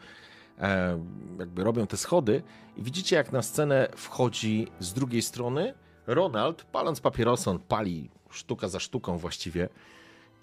e, 0.60 1.00
jakby 1.40 1.64
robią 1.64 1.88
te 1.88 1.98
schody 1.98 2.44
i 2.78 2.84
widzicie, 2.84 3.16
jak 3.16 3.32
na 3.32 3.42
scenę 3.42 3.88
wchodzi 3.96 4.68
z 4.80 4.94
drugiej 4.94 5.22
strony 5.22 5.74
Ronald, 6.08 6.64
paląc 6.64 7.02
papierosa, 7.02 7.52
on 7.52 7.60
pali 7.60 8.10
sztuka 8.30 8.68
za 8.68 8.80
sztuką 8.80 9.18
właściwie. 9.18 9.70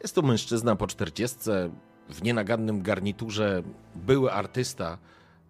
Jest 0.02 0.14
to 0.14 0.22
mężczyzna 0.22 0.76
po 0.76 0.86
czterdziestce, 0.86 1.70
w 2.08 2.22
nienagannym 2.22 2.82
garniturze, 2.82 3.62
były 3.94 4.32
artysta, 4.32 4.98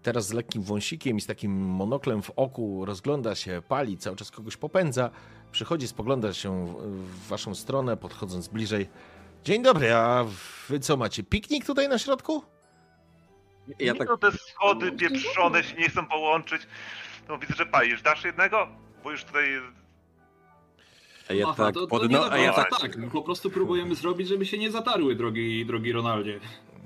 teraz 0.02 0.26
z 0.26 0.32
lekkim 0.32 0.62
wąsikiem 0.62 1.16
i 1.16 1.20
z 1.20 1.26
takim 1.26 1.52
monoklem 1.52 2.22
w 2.22 2.30
oku, 2.30 2.84
rozgląda 2.84 3.34
się, 3.34 3.62
pali, 3.68 3.98
cały 3.98 4.16
czas 4.16 4.30
kogoś 4.30 4.56
popędza, 4.56 5.10
przychodzi, 5.52 5.88
spogląda 5.88 6.32
się 6.32 6.66
w, 6.66 6.82
w 6.82 7.28
waszą 7.28 7.54
stronę, 7.54 7.96
podchodząc 7.96 8.48
bliżej. 8.48 8.88
Dzień 9.44 9.62
dobry, 9.62 9.94
a 9.94 10.24
wy 10.68 10.80
co 10.80 10.96
macie, 10.96 11.22
piknik 11.22 11.66
tutaj 11.66 11.88
na 11.88 11.98
środku? 11.98 12.42
Ja 13.78 13.94
tak 13.94 14.08
No 14.08 14.16
te 14.16 14.32
schody 14.32 14.92
pieprzone 14.92 15.64
się 15.64 15.76
nie 15.76 15.88
chcą 15.88 16.06
połączyć. 16.06 16.62
No 17.28 17.38
widzę, 17.38 17.54
że 17.54 17.66
palisz. 17.66 18.02
Dasz 18.02 18.24
jednego? 18.24 18.68
Bo 19.04 19.10
już 19.10 19.24
tutaj... 19.24 19.60
A 21.28 21.32
ja 21.34 21.46
Macha, 21.46 21.64
tak 21.64 21.74
to, 21.74 21.86
to 21.86 22.08
no, 22.08 22.32
a 22.32 22.38
ja 22.38 22.52
tak, 22.52 22.70
tak, 22.70 22.80
tak. 22.80 23.10
Po 23.10 23.22
prostu 23.22 23.50
próbujemy 23.50 23.94
zrobić, 23.94 24.28
żeby 24.28 24.46
się 24.46 24.58
nie 24.58 24.70
zatarły, 24.70 25.14
drogi, 25.14 25.66
drogi 25.66 25.92
Ronaldzie. 25.92 26.40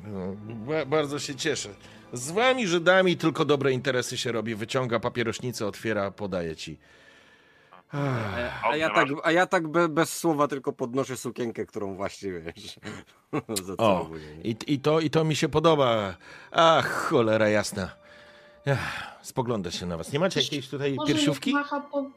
No, 0.07 0.37
ba- 0.67 0.85
bardzo 0.85 1.19
się 1.19 1.35
cieszę. 1.35 1.69
Z 2.13 2.31
wami 2.31 2.67
Żydami 2.67 3.17
tylko 3.17 3.45
dobre 3.45 3.73
interesy 3.73 4.17
się 4.17 4.33
robi. 4.33 4.55
Wyciąga 4.55 5.01
papierośnicę, 5.01 5.67
otwiera, 5.67 6.11
podaje 6.11 6.57
ci. 6.57 6.79
A 8.63 8.77
ja 8.77 8.91
tak, 8.91 9.09
a 9.23 9.33
ja 9.33 9.47
tak 9.47 9.69
be, 9.69 9.89
bez 9.89 10.17
słowa 10.19 10.49
tylko 10.49 10.73
podnoszę 10.73 11.17
sukienkę, 11.17 11.67
którą 11.67 11.95
właśnie 11.95 12.33
wiesz. 12.33 12.77
O, 13.79 14.11
i, 14.45 14.57
i, 14.67 14.79
to, 14.81 15.01
I 15.01 15.11
to 15.11 15.25
mi 15.25 15.37
się 15.37 15.49
podoba. 15.49 16.17
Ach, 16.51 16.89
cholera 16.91 17.49
jasna. 17.49 17.91
Ach, 18.73 19.19
spoglądam 19.23 19.73
się 19.73 19.87
na 19.87 19.97
was. 19.97 20.13
Nie 20.13 20.19
macie 20.19 20.41
jakiejś 20.41 20.69
tutaj 20.69 20.95
Może 20.95 21.13
piersiówki? 21.13 21.53
Macha 21.53 21.81
po... 21.81 22.11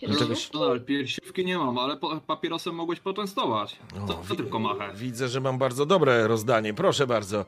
Czegoś- 0.00 0.18
Piersiówki? 0.18 0.58
No, 0.58 0.64
ale 0.66 0.80
piersiówki 0.80 1.44
nie 1.46 1.58
mam, 1.58 1.78
ale 1.78 1.96
papierosem 2.26 2.74
mogłeś 2.74 3.00
poczęstować. 3.00 3.76
O, 4.04 4.06
Co, 4.06 4.14
co 4.14 4.22
wi- 4.22 4.36
tylko 4.36 4.58
machę? 4.58 4.92
Widzę, 4.94 5.28
że 5.28 5.40
mam 5.40 5.58
bardzo 5.58 5.86
dobre 5.86 6.28
rozdanie. 6.28 6.74
Proszę 6.74 7.06
bardzo. 7.06 7.44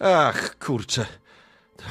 Ach, 0.00 0.58
kurczę. 0.58 1.06
To- 1.76 1.84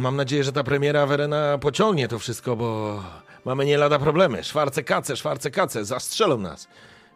Mam 0.00 0.16
nadzieję, 0.16 0.44
że 0.44 0.52
ta 0.52 0.64
premiera 0.64 1.06
Werena 1.06 1.58
pociągnie 1.58 2.08
to 2.08 2.18
wszystko, 2.18 2.56
bo 2.56 3.02
mamy 3.44 3.64
nie 3.66 3.78
lada 3.78 3.98
problemy. 3.98 4.44
Szwarce 4.44 4.82
kace, 4.82 5.16
szwarce 5.16 5.50
kace, 5.50 5.84
zastrzelą 5.84 6.38
nas. 6.38 6.68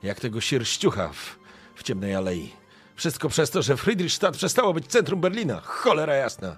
Jak 0.02 0.20
tego 0.20 0.40
sierściucha 0.40 1.08
w, 1.08 1.36
w 1.74 1.82
ciemnej 1.82 2.14
alei. 2.14 2.52
Wszystko 2.96 3.28
przez 3.28 3.50
to, 3.50 3.62
że 3.62 3.76
Friedrichstadt 3.76 4.36
przestało 4.36 4.72
być 4.74 4.86
centrum 4.86 5.20
Berlina. 5.20 5.60
Cholera 5.60 6.14
jasna. 6.14 6.56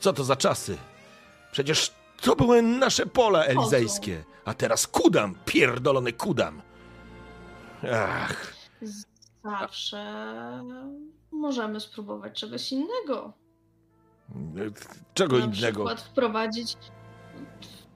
Co 0.00 0.12
to 0.12 0.24
za 0.24 0.36
czasy? 0.36 0.76
Przecież 1.52 1.92
to 2.24 2.36
były 2.36 2.62
nasze 2.62 3.06
pola 3.06 3.44
elizejskie. 3.44 4.24
A 4.44 4.54
teraz 4.54 4.86
kudam, 4.86 5.34
pierdolony 5.44 6.12
kudam. 6.12 6.62
Ach. 7.92 8.54
Zawsze 9.44 10.04
możemy 11.32 11.80
spróbować 11.80 12.40
czegoś 12.40 12.72
innego. 12.72 13.32
Czego 15.14 15.38
Na 15.38 15.44
innego? 15.44 15.84
przykład 15.84 16.00
wprowadzić 16.00 16.76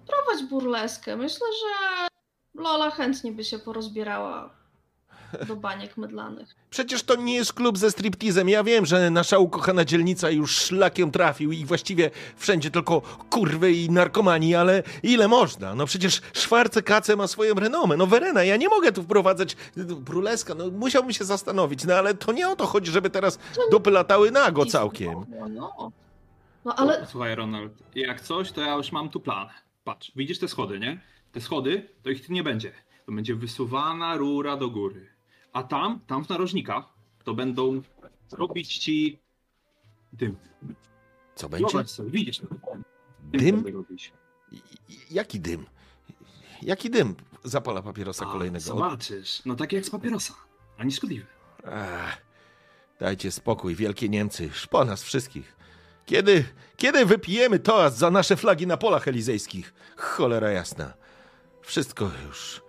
wprowadź 0.04 0.50
burleskę. 0.50 1.16
Myślę, 1.16 1.46
że 1.60 2.08
Lola 2.62 2.90
chętnie 2.90 3.32
by 3.32 3.44
się 3.44 3.58
porozbierała 3.58 4.57
do 5.48 5.56
baniek 5.56 5.96
mydlanych. 5.96 6.54
Przecież 6.70 7.02
to 7.02 7.16
nie 7.16 7.34
jest 7.34 7.52
klub 7.52 7.78
ze 7.78 7.90
striptizem. 7.90 8.48
Ja 8.48 8.64
wiem, 8.64 8.86
że 8.86 9.10
nasza 9.10 9.38
ukochana 9.38 9.84
dzielnica 9.84 10.30
już 10.30 10.56
szlakiem 10.56 11.10
trafił 11.10 11.52
i 11.52 11.64
właściwie 11.64 12.10
wszędzie 12.36 12.70
tylko 12.70 13.02
kurwy 13.30 13.72
i 13.72 13.90
narkomani, 13.90 14.54
ale 14.54 14.82
ile 15.02 15.28
można? 15.28 15.74
No 15.74 15.86
przecież 15.86 16.20
Szwarce 16.32 16.82
Kace 16.82 17.16
ma 17.16 17.26
swoją 17.26 17.54
renomę. 17.54 17.96
No 17.96 18.06
Werena, 18.06 18.44
ja 18.44 18.56
nie 18.56 18.68
mogę 18.68 18.92
tu 18.92 19.02
wprowadzać 19.02 19.56
burleska. 20.00 20.54
No 20.54 20.70
musiałbym 20.70 21.12
się 21.12 21.24
zastanowić, 21.24 21.84
no 21.84 21.94
ale 21.94 22.14
to 22.14 22.32
nie 22.32 22.48
o 22.48 22.56
to 22.56 22.66
chodzi, 22.66 22.90
żeby 22.90 23.10
teraz 23.10 23.38
dupy 23.70 23.90
latały 23.90 24.30
nago 24.30 24.66
całkiem. 24.66 25.26
No, 25.38 25.48
no. 25.48 25.92
no 26.64 26.74
ale 26.76 27.06
Słuchaj, 27.06 27.34
Ronald, 27.34 27.72
jak 27.94 28.20
coś, 28.20 28.52
to 28.52 28.60
ja 28.60 28.74
już 28.74 28.92
mam 28.92 29.08
tu 29.08 29.20
plan. 29.20 29.48
Patrz, 29.84 30.12
widzisz 30.16 30.38
te 30.38 30.48
schody, 30.48 30.78
nie? 30.78 31.00
Te 31.32 31.40
schody, 31.40 31.88
to 32.02 32.10
ich 32.10 32.28
nie 32.28 32.42
będzie. 32.42 32.72
To 33.06 33.12
będzie 33.12 33.34
wysuwana 33.34 34.16
rura 34.16 34.56
do 34.56 34.70
góry. 34.70 35.17
A 35.52 35.62
tam, 35.62 36.00
tam 36.06 36.24
w 36.24 36.28
narożnikach, 36.28 36.84
to 37.24 37.34
będą 37.34 37.82
robić 38.32 38.78
ci 38.78 39.18
dym. 40.12 40.36
Co 41.34 41.48
będzie? 41.48 41.68
Zobacz 41.68 41.88
sobie, 41.90 42.10
widzisz. 42.10 42.40
Dym? 43.20 43.66
robić. 43.66 44.12
I- 44.52 44.56
i- 44.88 45.14
Jaki 45.14 45.40
dym? 45.40 45.66
Jaki 46.62 46.90
dym 46.90 47.14
zapala 47.44 47.82
papierosa 47.82 48.26
A, 48.28 48.32
kolejnego? 48.32 48.64
Zobaczysz, 48.64 49.42
no 49.46 49.54
tak 49.54 49.72
jak 49.72 49.84
z 49.84 49.90
papierosa, 49.90 50.34
a 50.78 50.84
nie 50.84 50.90
szkodliwy. 50.90 51.26
Dajcie 53.00 53.30
spokój, 53.30 53.74
wielkie 53.74 54.08
Niemcy, 54.08 54.50
szpo 54.52 54.84
nas 54.84 55.02
wszystkich. 55.02 55.56
Kiedy, 56.06 56.44
kiedy 56.76 57.06
wypijemy 57.06 57.58
toast 57.58 57.96
za 57.96 58.10
nasze 58.10 58.36
flagi 58.36 58.66
na 58.66 58.76
polach 58.76 59.08
elizejskich? 59.08 59.74
Cholera 59.96 60.50
jasna. 60.50 60.94
Wszystko 61.62 62.10
już. 62.26 62.62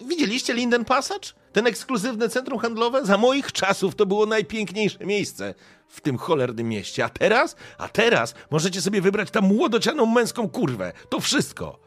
Widzieliście 0.00 0.54
Linden 0.54 0.84
Passage? 0.84 1.28
Ten 1.52 1.66
ekskluzywne 1.66 2.28
centrum 2.28 2.58
handlowe? 2.58 3.04
Za 3.06 3.18
moich 3.18 3.52
czasów 3.52 3.94
to 3.94 4.06
było 4.06 4.26
najpiękniejsze 4.26 5.06
miejsce 5.06 5.54
w 5.88 6.00
tym 6.00 6.18
cholernym 6.18 6.68
mieście. 6.68 7.04
A 7.04 7.08
teraz? 7.08 7.56
A 7.78 7.88
teraz 7.88 8.34
możecie 8.50 8.82
sobie 8.82 9.00
wybrać 9.00 9.30
tam 9.30 9.44
młodocianą 9.44 10.06
męską 10.06 10.48
kurwę. 10.48 10.92
To 11.08 11.20
wszystko. 11.20 11.78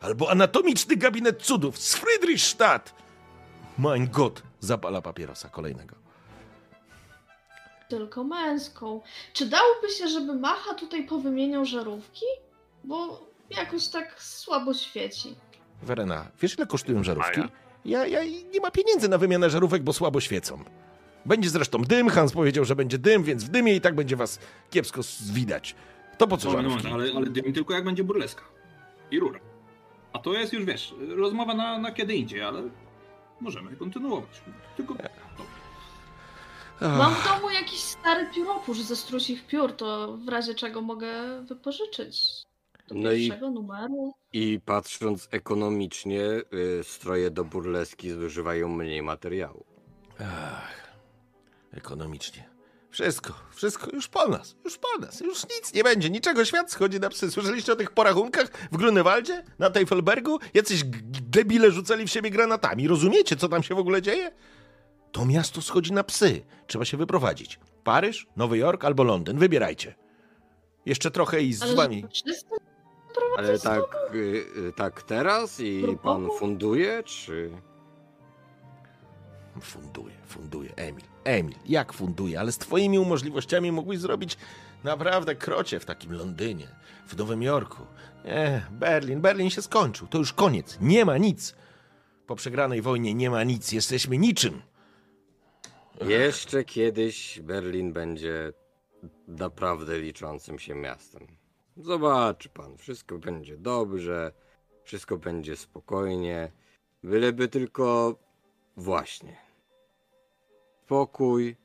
Albo 0.00 0.30
anatomiczny 0.30 0.96
gabinet 0.96 1.42
cudów 1.42 1.78
z 1.78 1.94
Friedrichstadt. 1.94 2.94
Mein 3.78 4.08
Gott, 4.10 4.42
zapala 4.60 5.02
papierosa 5.02 5.48
kolejnego. 5.48 5.96
tylko 7.88 8.24
męską. 8.24 9.00
Czy 9.32 9.46
dałoby 9.46 9.88
się, 9.90 10.08
żeby 10.08 10.34
Macha 10.34 10.74
tutaj 10.74 11.04
powymieniał 11.06 11.64
żarówki? 11.64 12.24
Bo 12.84 13.20
jakoś 13.50 13.88
tak 13.88 14.22
słabo 14.22 14.74
świeci. 14.74 15.34
Werena, 15.82 16.26
wiesz 16.42 16.54
ile 16.58 16.66
kosztują 16.66 17.04
żarówki? 17.04 17.40
Ja, 17.84 18.06
ja 18.06 18.20
nie 18.54 18.60
ma 18.60 18.70
pieniędzy 18.70 19.08
na 19.08 19.18
wymianę 19.18 19.50
żarówek, 19.50 19.82
bo 19.82 19.92
słabo 19.92 20.20
świecą. 20.20 20.64
Będzie 21.26 21.50
zresztą 21.50 21.82
dym, 21.82 22.08
Hans 22.08 22.32
powiedział, 22.32 22.64
że 22.64 22.76
będzie 22.76 22.98
dym, 22.98 23.22
więc 23.24 23.44
w 23.44 23.48
dymie 23.48 23.74
i 23.74 23.80
tak 23.80 23.94
będzie 23.94 24.16
was 24.16 24.38
kiepsko 24.70 25.00
widać. 25.32 25.74
To 26.18 26.26
po 26.26 26.36
co 26.36 26.48
Moment, 26.48 26.68
żarówki? 26.68 26.88
moment, 26.88 27.10
ale, 27.10 27.16
ale 27.16 27.30
dym 27.30 27.52
tylko 27.52 27.74
jak 27.74 27.84
będzie 27.84 28.04
burleska. 28.04 28.42
I 29.10 29.20
rura. 29.20 29.40
A 30.12 30.18
to 30.18 30.32
jest 30.32 30.52
już, 30.52 30.64
wiesz, 30.64 30.94
rozmowa 31.16 31.54
na, 31.54 31.78
na 31.78 31.92
kiedy 31.92 32.14
indziej, 32.14 32.42
ale 32.42 32.62
możemy 33.40 33.76
kontynuować. 33.76 34.42
Tylko 34.76 34.94
Mam 36.80 37.14
w 37.14 37.24
domu 37.24 37.50
jakiś 37.50 37.80
stary 37.80 38.26
pióropusz 38.34 38.80
ze 38.80 38.96
strusich 38.96 39.46
piór, 39.46 39.72
to 39.72 40.16
w 40.16 40.28
razie 40.28 40.54
czego 40.54 40.80
mogę 40.80 41.42
wypożyczyć. 41.42 42.42
Do 42.88 42.94
No 42.94 43.12
i- 43.12 43.26
pierwszego 43.28 43.50
numeru. 43.50 44.12
I 44.32 44.60
patrząc 44.64 45.28
ekonomicznie, 45.30 46.20
y, 46.20 46.84
stroje 46.84 47.30
do 47.30 47.44
burleski 47.44 48.10
zużywają 48.10 48.68
mniej 48.68 49.02
materiału. 49.02 49.64
ach, 50.20 50.88
ekonomicznie. 51.72 52.48
Wszystko, 52.90 53.32
wszystko 53.54 53.90
już 53.92 54.08
po 54.08 54.28
nas, 54.28 54.56
już 54.64 54.78
po 54.78 54.98
nas, 55.00 55.20
już 55.20 55.42
nic 55.44 55.74
nie 55.74 55.84
będzie, 55.84 56.10
niczego, 56.10 56.44
świat 56.44 56.72
schodzi 56.72 57.00
na 57.00 57.08
psy. 57.08 57.30
Słyszeliście 57.30 57.72
o 57.72 57.76
tych 57.76 57.90
porachunkach 57.90 58.50
w 58.72 58.76
Grunewaldzie, 58.76 59.44
na 59.58 59.70
Teufelbergu? 59.70 60.38
Jacyś 60.54 60.82
debile 61.22 61.70
rzucali 61.70 62.06
w 62.06 62.10
siebie 62.10 62.30
granatami. 62.30 62.88
Rozumiecie, 62.88 63.36
co 63.36 63.48
tam 63.48 63.62
się 63.62 63.74
w 63.74 63.78
ogóle 63.78 64.02
dzieje? 64.02 64.30
To 65.12 65.26
miasto 65.26 65.62
schodzi 65.62 65.92
na 65.92 66.04
psy. 66.04 66.42
Trzeba 66.66 66.84
się 66.84 66.96
wyprowadzić. 66.96 67.60
Paryż, 67.84 68.26
Nowy 68.36 68.58
Jork 68.58 68.84
albo 68.84 69.04
Londyn. 69.04 69.38
Wybierajcie. 69.38 69.94
Jeszcze 70.86 71.10
trochę 71.10 71.42
i 71.42 71.52
z 71.52 71.62
Ale 71.62 71.74
wami. 71.74 72.04
że 72.26 72.34
Ale 73.38 73.58
tak, 73.58 73.82
y, 74.14 74.18
y, 74.68 74.72
tak 74.76 75.02
teraz 75.02 75.60
i 75.60 75.82
Grupowo? 75.82 76.28
pan 76.28 76.38
funduje, 76.38 77.02
czy... 77.02 77.50
Funduje, 79.60 80.14
funduje. 80.26 80.72
Emil, 80.76 81.04
Emil, 81.24 81.56
jak 81.66 81.92
funduje? 81.92 82.40
Ale 82.40 82.52
z 82.52 82.58
twoimi 82.58 82.98
umożliwościami 82.98 83.72
mógłbyś 83.72 83.98
zrobić 83.98 84.36
naprawdę 84.84 85.34
krocie 85.34 85.80
w 85.80 85.84
takim 85.84 86.12
Londynie, 86.12 86.68
w 87.06 87.16
Nowym 87.16 87.42
Jorku. 87.42 87.82
Nie, 88.24 88.66
Berlin, 88.70 89.20
Berlin 89.20 89.50
się 89.50 89.62
skończył. 89.62 90.06
To 90.08 90.18
już 90.18 90.32
koniec. 90.32 90.78
Nie 90.80 91.04
ma 91.04 91.18
nic. 91.18 91.54
Po 92.26 92.36
przegranej 92.36 92.82
wojnie 92.82 93.14
nie 93.14 93.30
ma 93.30 93.44
nic. 93.44 93.72
Jesteśmy 93.72 94.18
niczym. 94.18 94.62
Jeszcze 96.06 96.64
kiedyś 96.64 97.40
Berlin 97.40 97.92
będzie 97.92 98.52
naprawdę 99.28 99.98
liczącym 100.00 100.58
się 100.58 100.74
miastem. 100.74 101.37
Zobaczy 101.78 102.48
pan, 102.48 102.76
wszystko 102.76 103.18
będzie 103.18 103.56
dobrze, 103.56 104.32
wszystko 104.84 105.16
będzie 105.18 105.56
spokojnie, 105.56 106.52
byleby 107.02 107.48
tylko 107.48 108.18
właśnie 108.76 109.36
spokój, 110.84 111.56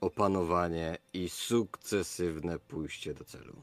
opanowanie 0.00 0.98
i 1.12 1.28
sukcesywne 1.28 2.58
pójście 2.58 3.14
do 3.14 3.24
celu. 3.24 3.62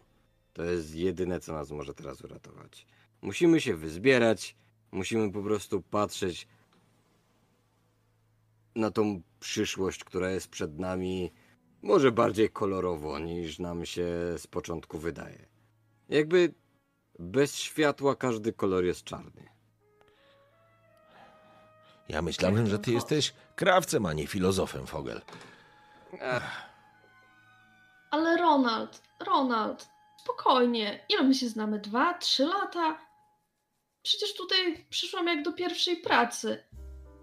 To 0.54 0.64
jest 0.64 0.96
jedyne, 0.96 1.40
co 1.40 1.54
nas 1.54 1.72
może 1.72 1.94
teraz 1.94 2.22
uratować. 2.22 2.88
Musimy 3.22 3.62
się 3.62 3.76
wyzbierać, 3.76 4.56
musimy 4.92 5.32
po 5.32 5.44
prostu 5.44 5.82
patrzeć 5.82 6.48
na 8.76 8.92
tą 8.92 9.22
przyszłość, 9.40 10.04
która 10.04 10.32
jest 10.32 10.48
przed 10.48 10.80
nami, 10.80 11.32
może 11.82 12.12
bardziej 12.12 12.50
kolorowo 12.50 13.20
niż 13.20 13.60
nam 13.60 13.86
się 13.86 14.08
z 14.38 14.48
początku 14.48 15.00
wydaje. 15.00 15.49
Jakby 16.10 16.54
bez 17.20 17.56
światła 17.56 18.16
każdy 18.16 18.54
kolor 18.54 18.84
jest 18.84 19.04
czarny. 19.04 19.50
Ja 22.10 22.22
myślałem, 22.22 22.68
że 22.68 22.80
ty 22.80 22.92
jesteś 22.92 23.34
krawcem, 23.56 24.06
a 24.06 24.14
nie 24.14 24.28
filozofem, 24.28 24.88
Fogel. 24.88 25.22
Ech, 26.14 26.44
Ale 28.12 28.38
Ronald, 28.38 29.02
Ronald, 29.20 29.90
spokojnie. 30.24 31.06
Ile 31.10 31.24
my 31.24 31.36
się 31.36 31.50
znamy? 31.50 31.80
Dwa, 31.80 32.14
trzy 32.14 32.46
lata? 32.46 32.98
Przecież 34.02 34.34
tutaj 34.34 34.86
przyszłam 34.90 35.28
jak 35.28 35.44
do 35.44 35.54
pierwszej 35.54 35.98
pracy. 35.98 36.64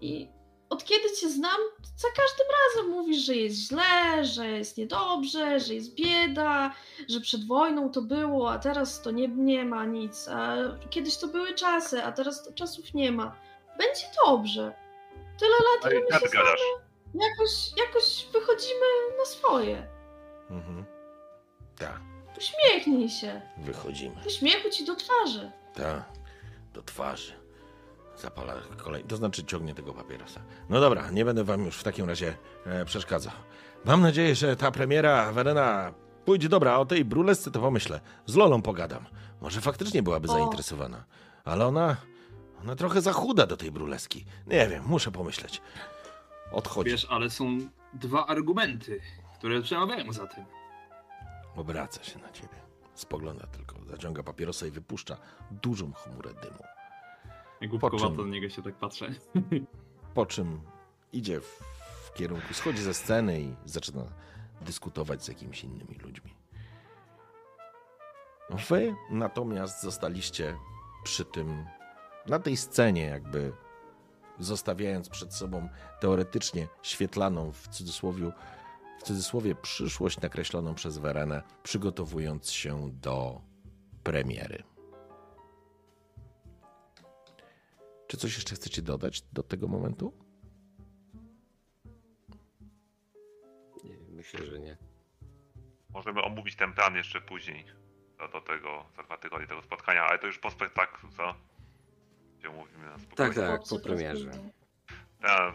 I 0.01 0.29
od 0.69 0.83
kiedy 0.85 1.11
cię 1.21 1.29
znam, 1.29 1.57
za 1.97 2.07
każdym 2.07 2.45
razem 2.65 2.91
mówisz, 2.91 3.17
że 3.25 3.35
jest 3.35 3.55
źle, 3.57 4.25
że 4.25 4.47
jest 4.47 4.77
niedobrze, 4.77 5.59
że 5.59 5.73
jest 5.73 5.93
bieda, 5.95 6.73
że 7.09 7.21
przed 7.21 7.47
wojną 7.47 7.91
to 7.91 8.01
było, 8.01 8.51
a 8.51 8.59
teraz 8.59 9.01
to 9.01 9.11
nie, 9.11 9.27
nie 9.27 9.65
ma 9.65 9.85
nic. 9.85 10.27
A 10.27 10.55
kiedyś 10.89 11.17
to 11.17 11.27
były 11.27 11.53
czasy, 11.53 12.03
a 12.03 12.11
teraz 12.11 12.43
to 12.43 12.53
czasów 12.53 12.93
nie 12.93 13.11
ma. 13.11 13.35
Będzie 13.77 14.05
dobrze. 14.25 14.73
Tyle 15.39 15.51
lat, 15.51 15.83
No 15.83 15.89
ile 15.89 15.99
i 15.99 16.03
my 16.03 16.19
się 16.19 16.25
gadasz. 16.37 16.59
znamy, 17.13 17.27
jakoś, 17.29 17.51
jakoś 17.77 18.27
wychodzimy 18.33 18.85
na 19.19 19.25
swoje. 19.25 19.87
Mhm. 20.49 20.85
Tak, 21.79 21.99
Uśmiechnij 22.37 23.09
się. 23.09 23.41
wychodzimy. 23.57 24.15
Uśmiechu 24.27 24.69
ci 24.69 24.85
do 24.85 24.95
twarzy. 24.95 25.51
Tak, 25.73 26.03
do 26.73 26.81
twarzy. 26.81 27.33
Zapala 28.17 28.53
kolej, 28.77 29.03
to 29.03 29.17
znaczy 29.17 29.43
ciągnie 29.43 29.73
tego 29.73 29.93
papierosa. 29.93 30.39
No 30.69 30.79
dobra, 30.79 31.11
nie 31.11 31.25
będę 31.25 31.43
wam 31.43 31.65
już 31.65 31.77
w 31.77 31.83
takim 31.83 32.05
razie 32.09 32.37
e, 32.65 32.85
przeszkadzał. 32.85 33.33
Mam 33.85 34.01
nadzieję, 34.01 34.35
że 34.35 34.55
ta 34.55 34.71
premiera 34.71 35.31
Werena 35.31 35.93
pójdzie 36.25 36.49
dobra, 36.49 36.77
o 36.77 36.85
tej 36.85 37.05
brulesce 37.05 37.51
to 37.51 37.59
pomyślę. 37.59 37.99
Z 38.25 38.35
Lolą 38.35 38.61
pogadam. 38.61 39.05
Może 39.41 39.61
faktycznie 39.61 40.03
byłaby 40.03 40.27
O. 40.27 40.31
zainteresowana. 40.33 41.03
Ale 41.45 41.65
ona, 41.67 41.97
ona 42.61 42.75
trochę 42.75 43.01
za 43.01 43.13
chuda 43.13 43.45
do 43.45 43.57
tej 43.57 43.71
bruleski. 43.71 44.25
Nie 44.47 44.67
wiem, 44.67 44.83
muszę 44.87 45.11
pomyśleć. 45.11 45.61
Odchodzi. 46.51 46.91
Wiesz, 46.91 47.07
ale 47.09 47.29
są 47.29 47.57
dwa 47.93 48.27
argumenty, 48.27 48.99
które 49.39 49.61
przemawiają 49.61 50.13
za 50.13 50.27
tym. 50.27 50.45
Obraca 51.55 52.03
się 52.03 52.19
na 52.19 52.31
ciebie. 52.31 52.57
Spogląda 52.95 53.47
tylko, 53.47 53.75
zaciąga 53.89 54.23
papierosa 54.23 54.65
i 54.65 54.71
wypuszcza 54.71 55.17
dużą 55.51 55.93
chmurę 55.93 56.33
dymu. 56.33 56.63
Głupkowato 57.61 58.09
do 58.09 58.25
niego 58.25 58.49
się 58.49 58.61
tak 58.61 58.75
patrzę. 58.75 59.09
Po 60.13 60.25
czym 60.25 60.61
idzie 61.13 61.41
w, 61.41 61.63
w 62.05 62.13
kierunku, 62.13 62.53
schodzi 62.53 62.81
ze 62.81 62.93
sceny 62.93 63.41
i 63.41 63.55
zaczyna 63.65 64.03
dyskutować 64.61 65.23
z 65.23 65.27
jakimiś 65.27 65.63
innymi 65.63 65.95
ludźmi. 65.95 66.33
Wy 68.69 68.95
natomiast 69.09 69.81
zostaliście 69.81 70.55
przy 71.03 71.25
tym, 71.25 71.65
na 72.27 72.39
tej 72.39 72.57
scenie, 72.57 73.05
jakby 73.05 73.53
zostawiając 74.39 75.09
przed 75.09 75.33
sobą 75.33 75.69
teoretycznie 75.99 76.67
świetlaną 76.81 77.51
w 77.51 77.67
cudzysłowie, 77.67 78.31
w 78.99 79.03
cudzysłowie 79.03 79.55
przyszłość 79.55 80.21
nakreśloną 80.21 80.75
przez 80.75 80.97
Werenę, 80.97 81.43
przygotowując 81.63 82.51
się 82.51 82.89
do 82.91 83.41
premiery. 84.03 84.63
Czy 88.07 88.17
coś 88.17 88.35
jeszcze 88.35 88.55
chcecie 88.55 88.81
dodać 88.81 89.21
do 89.21 89.43
tego 89.43 89.67
momentu? 89.67 90.13
Nie, 93.83 93.97
myślę, 94.09 94.45
że 94.45 94.59
nie. 94.59 94.77
Możemy 95.89 96.21
omówić 96.21 96.55
ten 96.55 96.73
plan 96.73 96.95
jeszcze 96.95 97.21
później. 97.21 97.65
Do, 98.17 98.27
do 98.27 98.41
tego, 98.41 98.85
za 98.95 99.03
dwa 99.03 99.17
tygodnie 99.17 99.47
tego 99.47 99.61
spotkania, 99.61 100.03
ale 100.03 100.19
to 100.19 100.27
już 100.27 100.39
po 100.39 100.51
spektaklu, 100.51 101.09
co? 101.09 101.35
Gdzie 102.39 102.49
mówimy 102.49 102.85
na 102.85 102.99
spokojnie. 102.99 103.33
Tak, 103.33 103.59
tak, 103.59 103.61
po 103.69 103.79
premierze. 103.79 104.31
Ja 105.21 105.53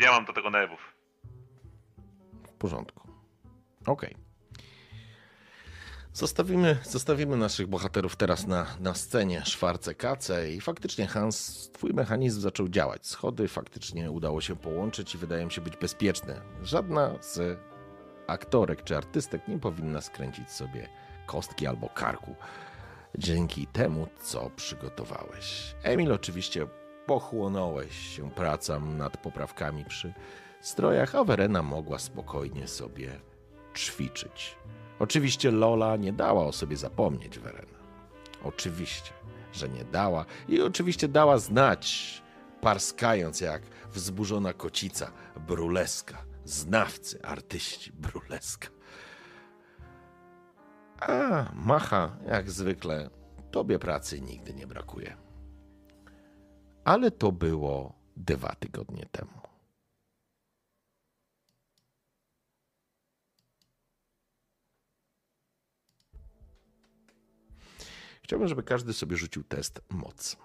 nie 0.00 0.06
mam 0.06 0.24
do 0.24 0.32
tego 0.32 0.50
nerwów. 0.50 0.94
W 2.48 2.52
porządku. 2.52 3.08
Okej. 3.86 4.25
Zostawimy, 6.16 6.78
zostawimy 6.82 7.36
naszych 7.36 7.66
bohaterów 7.66 8.16
teraz 8.16 8.46
na, 8.46 8.66
na 8.80 8.94
scenie 8.94 9.42
Szwarce 9.44 9.94
Kace 9.94 10.52
i 10.52 10.60
faktycznie 10.60 11.06
Hans, 11.06 11.70
twój 11.72 11.92
mechanizm 11.92 12.40
zaczął 12.40 12.68
działać. 12.68 13.06
Schody 13.06 13.48
faktycznie 13.48 14.10
udało 14.10 14.40
się 14.40 14.56
połączyć 14.56 15.14
i 15.14 15.18
wydają 15.18 15.50
się 15.50 15.60
być 15.60 15.76
bezpieczne. 15.76 16.40
Żadna 16.62 17.14
z 17.20 17.58
aktorek 18.26 18.84
czy 18.84 18.96
artystek 18.96 19.48
nie 19.48 19.58
powinna 19.58 20.00
skręcić 20.00 20.50
sobie 20.50 20.88
kostki 21.26 21.66
albo 21.66 21.88
karku. 21.88 22.34
Dzięki 23.18 23.66
temu, 23.66 24.06
co 24.22 24.50
przygotowałeś. 24.50 25.74
Emil, 25.82 26.12
oczywiście 26.12 26.66
pochłonąłeś 27.06 28.16
się 28.16 28.30
pracą 28.30 28.80
nad 28.80 29.16
poprawkami 29.16 29.84
przy 29.84 30.14
strojach, 30.60 31.14
a 31.14 31.24
Werena 31.24 31.62
mogła 31.62 31.98
spokojnie 31.98 32.68
sobie 32.68 33.20
ćwiczyć. 33.74 34.56
Oczywiście 34.98 35.50
Lola 35.50 35.96
nie 35.96 36.12
dała 36.12 36.46
o 36.46 36.52
sobie 36.52 36.76
zapomnieć 36.76 37.38
Werena. 37.38 37.78
Oczywiście, 38.44 39.12
że 39.52 39.68
nie 39.68 39.84
dała 39.84 40.24
i 40.48 40.62
oczywiście 40.62 41.08
dała 41.08 41.38
znać, 41.38 42.22
parskając 42.60 43.40
jak 43.40 43.62
wzburzona 43.92 44.52
kocica, 44.52 45.10
bruleska, 45.46 46.24
znawcy, 46.44 47.22
artyści, 47.22 47.92
bruleska. 47.92 48.68
A 51.00 51.46
Macha, 51.54 52.16
jak 52.26 52.50
zwykle, 52.50 53.10
tobie 53.50 53.78
pracy 53.78 54.20
nigdy 54.20 54.54
nie 54.54 54.66
brakuje. 54.66 55.16
Ale 56.84 57.10
to 57.10 57.32
było 57.32 57.98
dwa 58.16 58.54
tygodnie 58.54 59.06
temu. 59.12 59.45
Chciałbym, 68.26 68.48
żeby 68.48 68.62
każdy 68.62 68.92
sobie 68.92 69.16
rzucił 69.16 69.44
test 69.44 69.80
moc. 69.90 70.36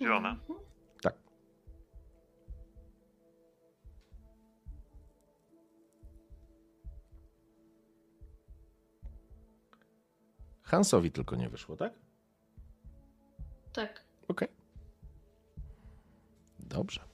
Zielone. 0.00 0.36
Tak. 1.02 1.14
Hansowi 10.62 11.10
tylko 11.10 11.36
nie 11.36 11.48
wyszło, 11.48 11.76
tak? 11.76 11.92
Tak. 13.72 14.04
Okej. 14.28 14.48
Dobrze. 16.58 17.09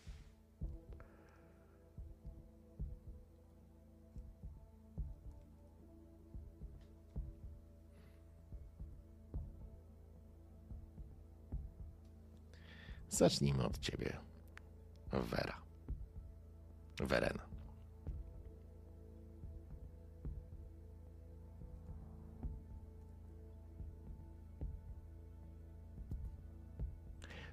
Zacznijmy 13.11 13.65
od 13.65 13.79
ciebie, 13.79 14.21
Wera. 15.13 15.61
Werena. 17.01 17.47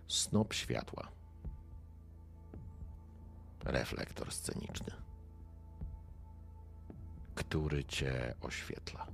Snop 0.07 0.53
światła. 0.53 1.07
Reflektor 3.63 4.31
sceniczny, 4.31 4.91
który 7.35 7.83
cię 7.83 8.35
oświetla. 8.41 9.07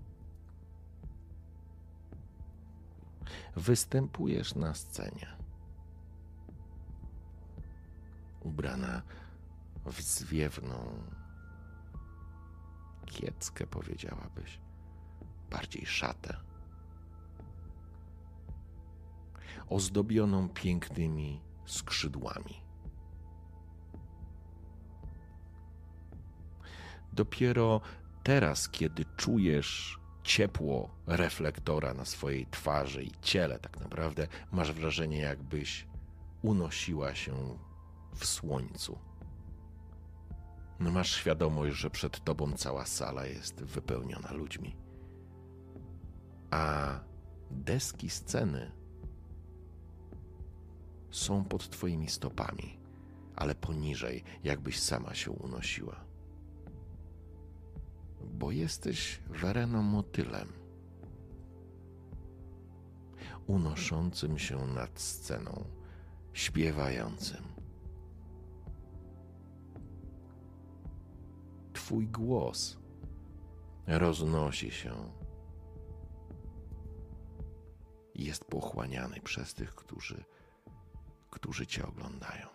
Występujesz 3.55 4.55
na 4.55 4.73
scenie. 4.73 5.38
Ubrana 8.39 9.01
w 9.85 10.01
zwiewną 10.01 11.03
kieckę, 13.05 13.67
powiedziałabyś. 13.67 14.59
Bardziej 15.49 15.85
szatę. 15.85 16.49
ozdobioną 19.69 20.49
pięknymi 20.49 21.41
skrzydłami. 21.65 22.61
Dopiero 27.13 27.81
teraz, 28.23 28.69
kiedy 28.69 29.05
czujesz 29.17 29.99
ciepło 30.23 30.89
reflektora 31.07 31.93
na 31.93 32.05
swojej 32.05 32.47
twarzy 32.51 33.03
i 33.03 33.11
ciele, 33.21 33.59
tak 33.59 33.79
naprawdę 33.79 34.27
masz 34.51 34.73
wrażenie, 34.73 35.17
jakbyś 35.17 35.87
unosiła 36.41 37.15
się 37.15 37.57
w 38.15 38.25
słońcu. 38.25 38.99
Masz 40.79 41.15
świadomość, 41.15 41.75
że 41.75 41.89
przed 41.89 42.23
tobą 42.23 42.51
cała 42.51 42.85
sala 42.85 43.25
jest 43.25 43.63
wypełniona 43.63 44.31
ludźmi. 44.31 44.75
A 46.51 46.93
deski 47.51 48.09
sceny 48.09 48.71
są 51.11 51.43
pod 51.43 51.69
twoimi 51.69 52.09
stopami, 52.09 52.79
ale 53.35 53.55
poniżej, 53.55 54.23
jakbyś 54.43 54.79
sama 54.79 55.15
się 55.15 55.31
unosiła. 55.31 55.95
Bo 58.33 58.51
jesteś 58.51 59.19
Wereną 59.29 59.81
motylem, 59.81 60.47
unoszącym 63.47 64.39
się 64.39 64.67
nad 64.67 64.99
sceną 64.99 65.65
śpiewającym. 66.33 67.48
Twój 71.89 72.07
głos 72.07 72.77
roznosi 73.87 74.71
się. 74.71 75.11
Jest 78.15 78.45
pochłaniany 78.45 79.21
przez 79.21 79.53
tych, 79.53 79.75
którzy, 79.75 80.23
którzy 81.29 81.67
Cię 81.67 81.87
oglądają. 81.87 82.47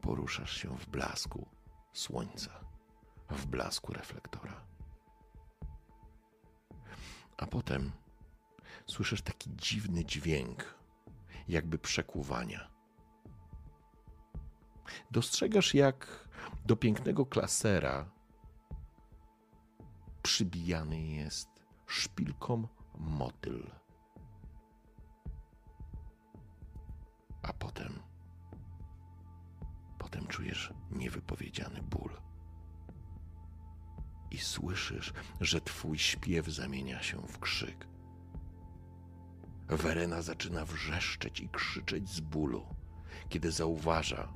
Poruszasz 0.00 0.56
się 0.56 0.76
w 0.76 0.86
blasku 0.86 1.48
słońca, 1.92 2.50
w 3.30 3.46
blasku 3.46 3.92
reflektora. 3.92 4.66
A 7.36 7.46
potem 7.46 7.92
słyszysz 8.86 9.22
taki 9.22 9.50
dziwny 9.56 10.04
dźwięk, 10.04 10.74
jakby 11.48 11.78
przekuwania. 11.78 12.70
Dostrzegasz, 15.10 15.74
jak 15.74 16.21
do 16.66 16.76
pięknego 16.76 17.26
klasera 17.26 18.10
przybijany 20.22 21.00
jest 21.00 21.48
szpilką 21.86 22.68
motyl. 22.98 23.70
A 27.42 27.52
potem, 27.52 28.02
potem 29.98 30.26
czujesz 30.26 30.72
niewypowiedziany 30.90 31.82
ból. 31.82 32.10
I 34.30 34.38
słyszysz, 34.38 35.12
że 35.40 35.60
twój 35.60 35.98
śpiew 35.98 36.46
zamienia 36.46 37.02
się 37.02 37.22
w 37.26 37.38
krzyk. 37.38 37.88
Werena 39.68 40.22
zaczyna 40.22 40.64
wrzeszczeć 40.64 41.40
i 41.40 41.48
krzyczeć 41.48 42.08
z 42.08 42.20
bólu, 42.20 42.66
kiedy 43.28 43.50
zauważa, 43.50 44.32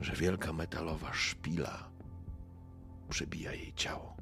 że 0.00 0.12
wielka 0.12 0.52
metalowa 0.52 1.12
szpila 1.12 1.90
przebija 3.08 3.52
jej 3.52 3.72
ciało. 3.74 4.16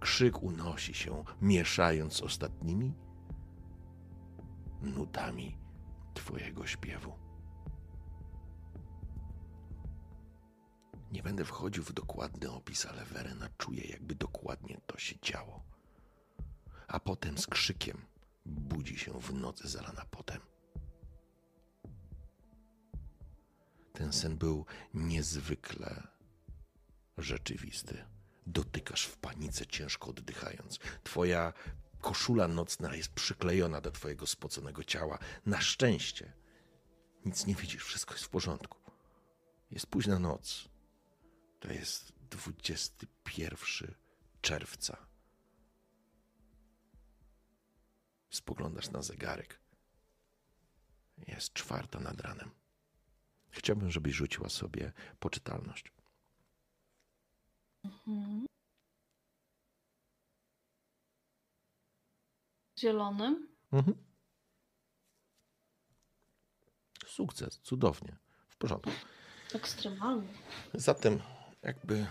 Krzyk 0.00 0.42
unosi 0.42 0.94
się, 0.94 1.24
mieszając 1.40 2.14
z 2.14 2.22
ostatnimi 2.22 2.94
nutami 4.82 5.58
Twojego 6.14 6.66
śpiewu. 6.66 7.12
Nie 11.12 11.22
będę 11.22 11.44
wchodził 11.44 11.84
w 11.84 11.92
dokładny 11.92 12.50
opis, 12.50 12.86
ale 12.86 13.04
Werena 13.04 13.48
czuje, 13.58 13.84
jakby 13.84 14.14
dokładnie 14.14 14.80
to 14.86 14.98
się 14.98 15.16
działo. 15.22 15.62
A 16.88 17.00
potem 17.00 17.38
z 17.38 17.46
krzykiem 17.46 18.06
budzi 18.46 18.98
się 18.98 19.20
w 19.20 19.34
nocy 19.34 19.68
zalana 19.68 20.04
potem. 20.10 20.51
Ten 23.92 24.12
sen 24.12 24.36
był 24.36 24.66
niezwykle 24.94 26.08
rzeczywisty. 27.18 28.04
Dotykasz 28.46 29.04
w 29.04 29.16
panice, 29.16 29.66
ciężko 29.66 30.10
oddychając. 30.10 30.78
Twoja 31.04 31.52
koszula 32.00 32.48
nocna 32.48 32.96
jest 32.96 33.12
przyklejona 33.12 33.80
do 33.80 33.90
twojego 33.90 34.26
spoconego 34.26 34.84
ciała. 34.84 35.18
Na 35.46 35.60
szczęście 35.60 36.32
nic 37.24 37.46
nie 37.46 37.54
widzisz, 37.54 37.84
wszystko 37.84 38.14
jest 38.14 38.24
w 38.24 38.28
porządku. 38.28 38.78
Jest 39.70 39.86
późna 39.86 40.18
noc. 40.18 40.68
To 41.60 41.72
jest 41.72 42.12
21 42.30 43.94
czerwca. 44.40 45.06
Spoglądasz 48.30 48.90
na 48.90 49.02
zegarek. 49.02 49.60
Jest 51.26 51.52
czwarta 51.52 52.00
nad 52.00 52.20
ranem. 52.20 52.50
Chciałbym, 53.52 53.90
żebyś 53.90 54.14
rzuciła 54.14 54.48
sobie 54.48 54.92
poczytalność. 55.18 55.92
Mhm. 57.84 58.46
Zielonym. 62.78 63.48
Mhm. 63.72 63.96
Sukces, 67.06 67.58
cudownie, 67.62 68.16
w 68.48 68.56
porządku. 68.56 68.90
Ekstremalny. 69.54 70.34
Zatem, 70.74 71.22
jakby 71.62 72.06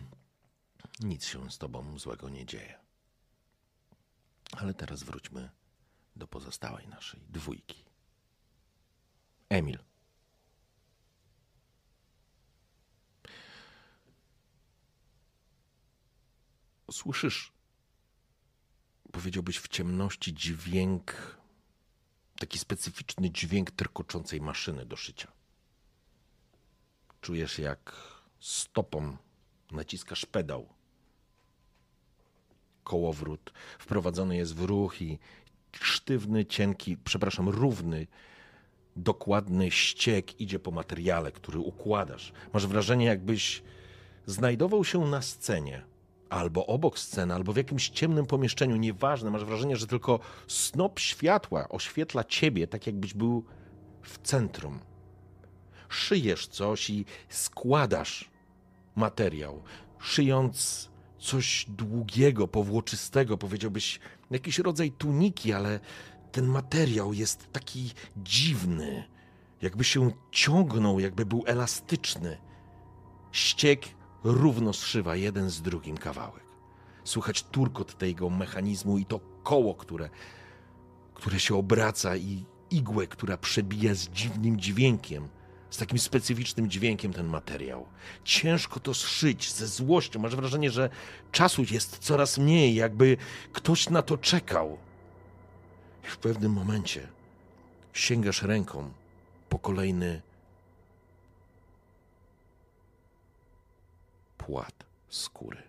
nic 1.00 1.26
się 1.26 1.50
z 1.50 1.58
tobą 1.58 1.98
złego 1.98 2.28
nie 2.28 2.46
dzieje. 2.46 2.78
Ale 4.52 4.74
teraz 4.74 5.02
wróćmy 5.02 5.50
do 6.16 6.26
pozostałej 6.26 6.88
naszej 6.88 7.20
dwójki. 7.28 7.84
Emil. 9.48 9.85
Słyszysz, 16.90 17.52
powiedziałbyś 19.12 19.58
w 19.58 19.68
ciemności, 19.68 20.34
dźwięk, 20.34 21.36
taki 22.38 22.58
specyficzny 22.58 23.30
dźwięk 23.30 23.70
terkoczącej 23.70 24.40
maszyny 24.40 24.86
do 24.86 24.96
szycia. 24.96 25.32
Czujesz, 27.20 27.58
jak 27.58 27.92
stopą 28.40 29.16
naciskasz 29.70 30.26
pedał. 30.26 30.68
Kołowrót 32.84 33.52
wprowadzony 33.78 34.36
jest 34.36 34.54
w 34.54 34.62
ruch 34.62 35.02
i 35.02 35.18
sztywny, 35.72 36.44
cienki, 36.44 36.96
przepraszam, 36.96 37.48
równy, 37.48 38.06
dokładny 38.96 39.70
ściek 39.70 40.40
idzie 40.40 40.58
po 40.58 40.70
materiale, 40.70 41.32
który 41.32 41.58
układasz. 41.58 42.32
Masz 42.52 42.66
wrażenie, 42.66 43.06
jakbyś 43.06 43.62
znajdował 44.26 44.84
się 44.84 44.98
na 45.00 45.22
scenie, 45.22 45.84
albo 46.30 46.66
obok 46.66 46.98
sceny, 46.98 47.34
albo 47.34 47.52
w 47.52 47.56
jakimś 47.56 47.88
ciemnym 47.88 48.26
pomieszczeniu, 48.26 48.76
nieważne. 48.76 49.30
Masz 49.30 49.44
wrażenie, 49.44 49.76
że 49.76 49.86
tylko 49.86 50.20
snop 50.46 50.98
światła 50.98 51.68
oświetla 51.68 52.24
ciebie, 52.24 52.66
tak 52.66 52.86
jakbyś 52.86 53.14
był 53.14 53.44
w 54.02 54.18
centrum. 54.18 54.78
Szyjesz 55.88 56.46
coś 56.46 56.90
i 56.90 57.04
składasz 57.28 58.30
materiał, 58.96 59.62
szyjąc 59.98 60.88
coś 61.18 61.66
długiego, 61.68 62.48
powłoczystego, 62.48 63.38
powiedziałbyś 63.38 64.00
jakiś 64.30 64.58
rodzaj 64.58 64.92
tuniki, 64.92 65.52
ale 65.52 65.80
ten 66.32 66.46
materiał 66.46 67.12
jest 67.12 67.52
taki 67.52 67.90
dziwny, 68.16 69.04
jakby 69.62 69.84
się 69.84 70.10
ciągnął, 70.30 71.00
jakby 71.00 71.26
był 71.26 71.44
elastyczny. 71.46 72.38
Ściek 73.32 73.95
równo 74.26 74.72
zszywa 74.72 75.16
jeden 75.16 75.50
z 75.50 75.62
drugim 75.62 75.96
kawałek. 75.96 76.44
Słychać 77.04 77.42
turkot 77.42 77.98
tego 77.98 78.30
mechanizmu 78.30 78.98
i 78.98 79.04
to 79.04 79.20
koło, 79.42 79.74
które, 79.74 80.10
które 81.14 81.40
się 81.40 81.56
obraca 81.56 82.16
i 82.16 82.44
igłę, 82.70 83.06
która 83.06 83.36
przebija 83.36 83.94
z 83.94 84.08
dziwnym 84.08 84.60
dźwiękiem, 84.60 85.28
z 85.70 85.76
takim 85.76 85.98
specyficznym 85.98 86.70
dźwiękiem 86.70 87.12
ten 87.12 87.26
materiał. 87.26 87.86
Ciężko 88.24 88.80
to 88.80 88.94
zszyć 88.94 89.52
ze 89.52 89.66
złością. 89.66 90.20
Masz 90.20 90.36
wrażenie, 90.36 90.70
że 90.70 90.90
czasu 91.32 91.62
jest 91.70 91.98
coraz 91.98 92.38
mniej, 92.38 92.74
jakby 92.74 93.16
ktoś 93.52 93.90
na 93.90 94.02
to 94.02 94.18
czekał. 94.18 94.78
I 96.04 96.06
w 96.06 96.18
pewnym 96.18 96.52
momencie 96.52 97.08
sięgasz 97.92 98.42
ręką 98.42 98.90
po 99.48 99.58
kolejny 99.58 100.22
płat 104.46 104.84
skóry. 105.08 105.62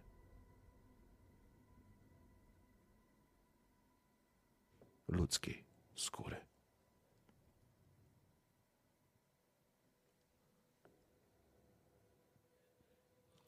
Ludzkiej 5.07 5.63
skóry. 5.95 6.35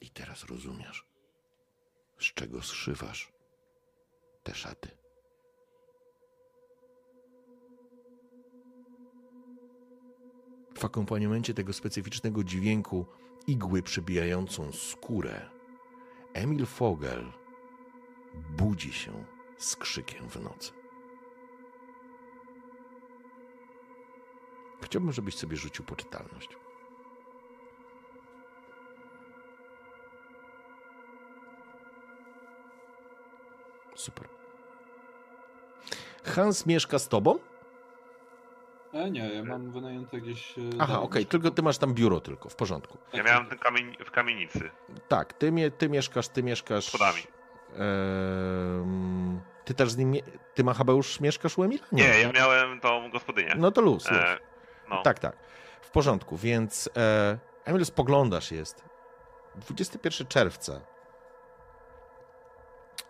I 0.00 0.10
teraz 0.10 0.44
rozumiesz, 0.44 1.06
z 2.18 2.24
czego 2.34 2.62
zszywasz 2.62 3.32
te 4.42 4.54
szaty. 4.54 4.88
W 10.74 10.84
akompaniamencie 10.84 11.54
tego 11.54 11.72
specyficznego 11.72 12.44
dźwięku 12.44 13.06
igły 13.46 13.82
przebijającą 13.82 14.72
skórę, 14.72 15.50
Emil 16.34 16.66
Fogel 16.66 17.32
budzi 18.34 18.92
się 18.92 19.24
z 19.58 19.76
krzykiem 19.76 20.28
w 20.28 20.42
nocy. 20.42 20.72
Chciałbym, 24.82 25.12
żebyś 25.12 25.34
sobie 25.34 25.56
rzucił 25.56 25.84
poczytalność. 25.84 26.48
Super. 33.94 34.28
Hans 36.24 36.66
mieszka 36.66 36.98
z 36.98 37.08
tobą? 37.08 37.38
E, 38.92 39.10
nie, 39.10 39.34
ja 39.34 39.44
mam 39.44 39.72
wynajęte 39.72 40.16
jakieś... 40.16 40.58
e, 40.58 40.62
Aha, 40.78 41.00
okej, 41.02 41.26
tylko 41.26 41.50
ty 41.50 41.62
masz 41.62 41.78
tam 41.78 41.94
biuro 41.94 42.20
tylko, 42.20 42.48
w 42.48 42.56
porządku. 42.56 42.98
Ja 43.12 43.22
miałem 43.22 43.46
ten 43.46 43.58
kamień 43.58 43.96
w 44.04 44.10
kamienicy. 44.10 44.70
Tak, 45.08 45.32
ty, 45.32 45.52
mie, 45.52 45.70
ty 45.70 45.88
mieszkasz, 45.88 46.28
ty 46.28 46.42
mieszkasz... 46.42 46.84
Schodami. 46.88 47.22
Em, 47.74 49.40
ty 49.64 49.74
też 49.74 49.90
z 49.90 49.96
nim, 49.96 50.10
mie- 50.10 50.22
ty 50.54 50.64
Machabeusz 50.64 51.20
mieszkasz 51.20 51.58
u 51.58 51.62
Emila? 51.64 51.86
Nie, 51.92 52.04
ja 52.20 52.32
miałem 52.32 52.80
tą 52.80 53.10
gospodynię. 53.10 53.54
No 53.56 53.70
to 53.72 53.80
luz, 53.80 54.10
luz. 54.10 54.20
E, 54.20 54.38
no. 54.90 55.02
Tak, 55.02 55.18
tak. 55.18 55.36
W 55.82 55.90
porządku, 55.90 56.36
więc 56.36 56.90
e, 56.96 57.38
Emil, 57.64 57.84
spoglądasz, 57.84 58.50
jest 58.52 58.84
21 59.56 60.26
czerwca, 60.26 60.80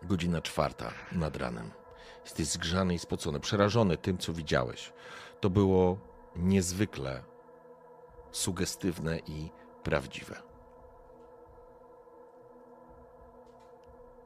godzina 0.02 0.40
czwarta 0.42 0.90
nad 1.12 1.36
ranem. 1.36 1.70
Jesteś 2.24 2.46
zgrzany 2.46 2.94
i 2.94 2.98
spocony, 2.98 3.40
przerażony 3.40 3.96
tym, 3.96 4.18
co 4.18 4.32
widziałeś. 4.32 4.92
To 5.40 5.50
było 5.50 5.98
niezwykle 6.36 7.24
sugestywne 8.30 9.18
i 9.18 9.50
prawdziwe. 9.82 10.42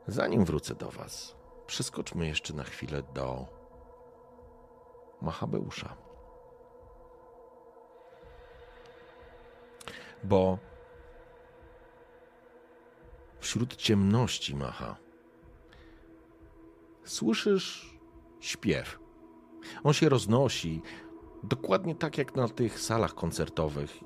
Zanim 0.07 0.45
wrócę 0.45 0.75
do 0.75 0.91
Was, 0.91 1.37
przeskoczmy 1.67 2.27
jeszcze 2.27 2.55
na 2.55 2.65
chwilę 2.65 3.03
do 3.15 3.47
Machabeusza. 5.23 6.05
bo 10.25 10.59
wśród 13.41 13.77
ciemności 13.77 14.57
macha 14.57 14.97
słyszysz 17.05 17.99
śpiew. 18.41 18.99
On 19.85 19.93
się 19.93 20.09
roznosi 20.09 20.83
dokładnie 21.45 21.95
tak 21.95 22.19
jak 22.19 22.37
na 22.37 22.49
tych 22.49 22.81
salach 22.81 23.15
koncertowych. 23.15 24.01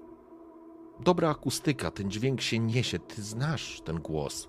Dobra 1.00 1.30
akustyka, 1.30 1.90
ten 1.90 2.10
dźwięk 2.10 2.40
się 2.40 2.58
niesie, 2.58 2.98
ty 2.98 3.22
znasz 3.22 3.80
ten 3.80 4.00
głos. 4.00 4.48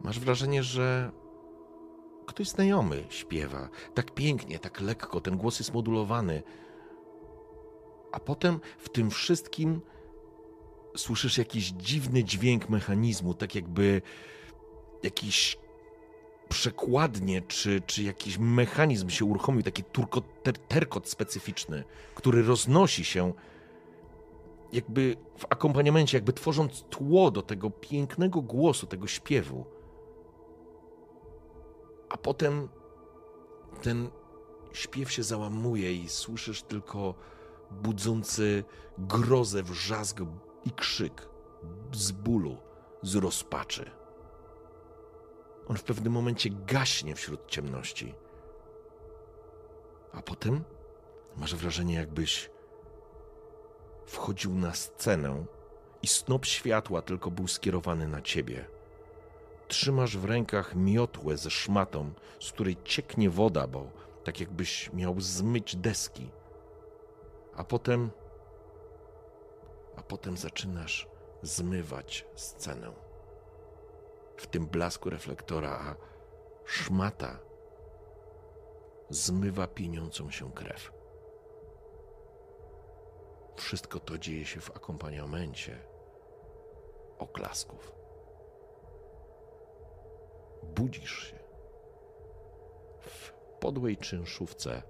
Masz 0.00 0.20
wrażenie, 0.20 0.62
że 0.62 1.12
ktoś 2.26 2.48
znajomy 2.48 3.04
śpiewa. 3.08 3.68
Tak 3.94 4.10
pięknie, 4.10 4.58
tak 4.58 4.80
lekko, 4.80 5.20
ten 5.20 5.36
głos 5.36 5.58
jest 5.58 5.74
modulowany. 5.74 6.42
A 8.12 8.20
potem 8.20 8.60
w 8.78 8.88
tym 8.88 9.10
wszystkim 9.10 9.80
słyszysz 10.96 11.38
jakiś 11.38 11.70
dziwny 11.70 12.24
dźwięk 12.24 12.68
mechanizmu, 12.68 13.34
tak 13.34 13.54
jakby 13.54 14.02
jakiś 15.02 15.58
przekładnie, 16.48 17.42
czy, 17.42 17.82
czy 17.86 18.02
jakiś 18.02 18.38
mechanizm 18.38 19.08
się 19.10 19.24
uruchomił, 19.24 19.62
taki 19.62 19.84
turkot, 19.84 20.24
ter, 20.42 20.58
terkot 20.58 21.08
specyficzny, 21.08 21.84
który 22.14 22.42
roznosi 22.42 23.04
się 23.04 23.32
jakby 24.72 25.16
w 25.38 25.44
akompaniamencie, 25.50 26.16
jakby 26.16 26.32
tworząc 26.32 26.82
tło 26.82 27.30
do 27.30 27.42
tego 27.42 27.70
pięknego 27.70 28.42
głosu, 28.42 28.86
tego 28.86 29.06
śpiewu. 29.06 29.64
A 32.08 32.16
potem 32.16 32.68
ten 33.82 34.10
śpiew 34.72 35.12
się 35.12 35.22
załamuje 35.22 35.94
i 35.94 36.08
słyszysz 36.08 36.62
tylko 36.62 37.14
budzący 37.70 38.64
grozę 38.98 39.62
wrzask 39.62 40.20
i 40.64 40.70
krzyk 40.70 41.28
z 41.92 42.12
bólu, 42.12 42.56
z 43.02 43.14
rozpaczy. 43.14 43.90
On 45.68 45.76
w 45.76 45.82
pewnym 45.82 46.12
momencie 46.12 46.50
gaśnie 46.66 47.14
wśród 47.14 47.46
ciemności. 47.46 48.14
A 50.12 50.22
potem 50.22 50.64
masz 51.36 51.54
wrażenie, 51.54 51.94
jakbyś 51.94 52.50
wchodził 54.06 54.54
na 54.54 54.74
scenę 54.74 55.44
i 56.02 56.06
snop 56.06 56.46
światła 56.46 57.02
tylko 57.02 57.30
był 57.30 57.48
skierowany 57.48 58.08
na 58.08 58.22
ciebie. 58.22 58.64
Trzymasz 59.68 60.16
w 60.16 60.24
rękach 60.24 60.74
miotłę 60.74 61.36
ze 61.36 61.50
szmatą, 61.50 62.12
z 62.40 62.52
której 62.52 62.76
cieknie 62.84 63.30
woda, 63.30 63.66
bo 63.66 63.90
tak 64.24 64.40
jakbyś 64.40 64.92
miał 64.92 65.20
zmyć 65.20 65.76
deski. 65.76 66.30
A 67.56 67.64
potem 67.64 68.10
a 69.96 70.02
potem 70.02 70.36
zaczynasz 70.36 71.08
zmywać 71.42 72.26
scenę. 72.34 73.03
W 74.36 74.46
tym 74.46 74.66
blasku 74.66 75.10
reflektora, 75.10 75.70
a 75.70 75.96
szmata 76.64 77.38
zmywa 79.10 79.66
pieniącą 79.66 80.30
się 80.30 80.52
krew. 80.52 80.92
Wszystko 83.56 84.00
to 84.00 84.18
dzieje 84.18 84.46
się 84.46 84.60
w 84.60 84.70
akompaniamencie 84.70 85.78
oklasków. 87.18 87.92
Budzisz 90.62 91.30
się 91.30 91.38
w 93.00 93.32
podłej 93.60 93.96
czynszówce 93.96 94.82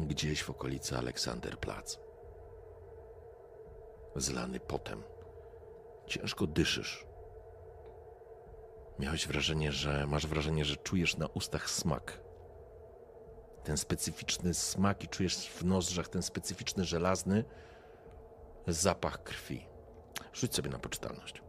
gdzieś 0.00 0.42
w 0.42 0.50
okolicy 0.50 0.96
Aleksanderplatz 0.96 2.08
zlany 4.16 4.60
potem. 4.60 5.02
Ciężko 6.06 6.46
dyszysz. 6.46 7.07
Miałeś 8.98 9.26
wrażenie, 9.26 9.72
że 9.72 10.06
masz 10.06 10.26
wrażenie, 10.26 10.64
że 10.64 10.76
czujesz 10.76 11.16
na 11.16 11.26
ustach 11.26 11.70
smak. 11.70 12.20
Ten 13.64 13.76
specyficzny 13.76 14.54
smak 14.54 15.04
i 15.04 15.08
czujesz 15.08 15.48
w 15.48 15.64
nozdrzach 15.64 16.08
ten 16.08 16.22
specyficzny 16.22 16.84
żelazny 16.84 17.44
zapach 18.66 19.22
krwi. 19.22 19.66
Rzuć 20.32 20.54
sobie 20.54 20.70
na 20.70 20.78
poczytalność. 20.78 21.42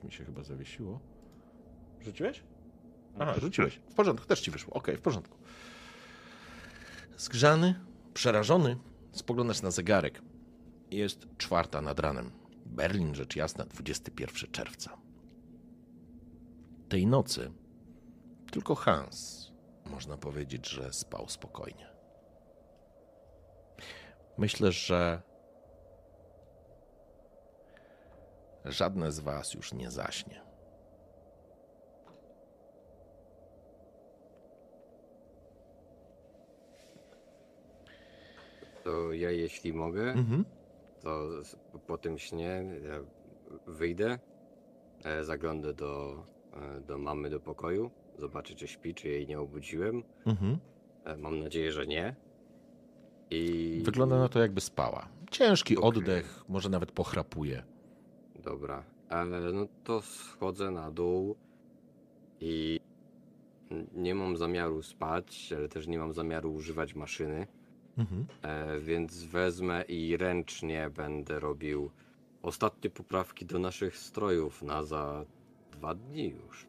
Coś 0.00 0.04
mi 0.04 0.12
się 0.12 0.24
chyba 0.24 0.42
zawiesiło. 0.42 1.00
Rzuciłeś? 2.00 2.42
Aha, 3.18 3.34
rzuciłeś. 3.40 3.80
W 3.90 3.94
porządku, 3.94 4.26
też 4.26 4.40
ci 4.40 4.50
wyszło. 4.50 4.74
Okej, 4.74 4.96
w 4.96 5.00
porządku. 5.00 5.38
Zgrzany, 7.16 7.74
przerażony, 8.14 8.76
spoglądasz 9.12 9.62
na 9.62 9.70
zegarek. 9.70 10.22
Jest 10.90 11.26
czwarta 11.38 11.80
nad 11.82 12.00
ranem. 12.00 12.30
Berlin, 12.66 13.14
rzecz 13.14 13.36
jasna, 13.36 13.64
21 13.64 14.50
czerwca. 14.50 14.98
Tej 16.88 17.06
nocy 17.06 17.52
tylko 18.50 18.74
Hans, 18.74 19.50
można 19.90 20.16
powiedzieć, 20.16 20.68
że 20.68 20.92
spał 20.92 21.28
spokojnie. 21.28 21.90
Myślę, 24.38 24.72
że 24.72 25.22
żadne 28.64 29.12
z 29.12 29.20
was 29.20 29.54
już 29.54 29.72
nie 29.72 29.90
zaśnie. 29.90 30.40
To 38.84 39.12
ja, 39.12 39.30
jeśli 39.30 39.72
mogę, 39.72 40.02
Mhm. 40.12 40.44
to 41.02 41.28
po 41.86 41.98
tym 41.98 42.18
śnie 42.18 42.64
wyjdę, 43.66 44.18
e, 45.04 45.24
zaglądnę 45.24 45.74
do, 45.74 46.24
e, 46.76 46.80
do 46.80 46.98
mamy 46.98 47.30
do 47.30 47.40
pokoju, 47.40 47.90
zobaczę, 48.18 48.54
czy 48.54 48.68
śpi, 48.68 48.94
czy 48.94 49.08
jej 49.08 49.26
nie 49.26 49.40
obudziłem. 49.40 50.02
Mhm. 50.26 50.58
E, 51.04 51.16
Mam 51.16 51.38
nadzieję, 51.40 51.72
że 51.72 51.86
nie. 51.86 52.14
I 53.30 53.82
Wygląda 53.84 54.18
na 54.18 54.28
to, 54.28 54.38
jakby 54.40 54.60
spała. 54.60 55.08
Ciężki 55.30 55.76
Okej. 55.76 55.88
oddech, 55.88 56.44
może 56.48 56.68
nawet 56.68 56.92
pochrapuje. 56.92 57.62
Dobra, 58.44 58.84
no 59.52 59.66
to 59.84 60.02
schodzę 60.02 60.70
na 60.70 60.90
dół 60.90 61.36
i 62.40 62.80
nie 63.94 64.14
mam 64.14 64.36
zamiaru 64.36 64.82
spać, 64.82 65.52
ale 65.56 65.68
też 65.68 65.86
nie 65.86 65.98
mam 65.98 66.12
zamiaru 66.12 66.54
używać 66.54 66.94
maszyny, 66.94 67.46
Mhm. 67.98 68.26
e, 68.42 68.80
więc 68.80 69.24
wezmę 69.24 69.82
i 69.88 70.16
ręcznie 70.16 70.90
będę 70.90 71.40
robił 71.40 71.90
ostatnie 72.42 72.90
poprawki 72.90 73.46
do 73.46 73.58
naszych 73.58 73.96
strojów 73.96 74.62
na 74.62 74.82
za 74.82 75.24
dwa 75.72 75.94
dni 75.94 76.28
już. 76.28 76.66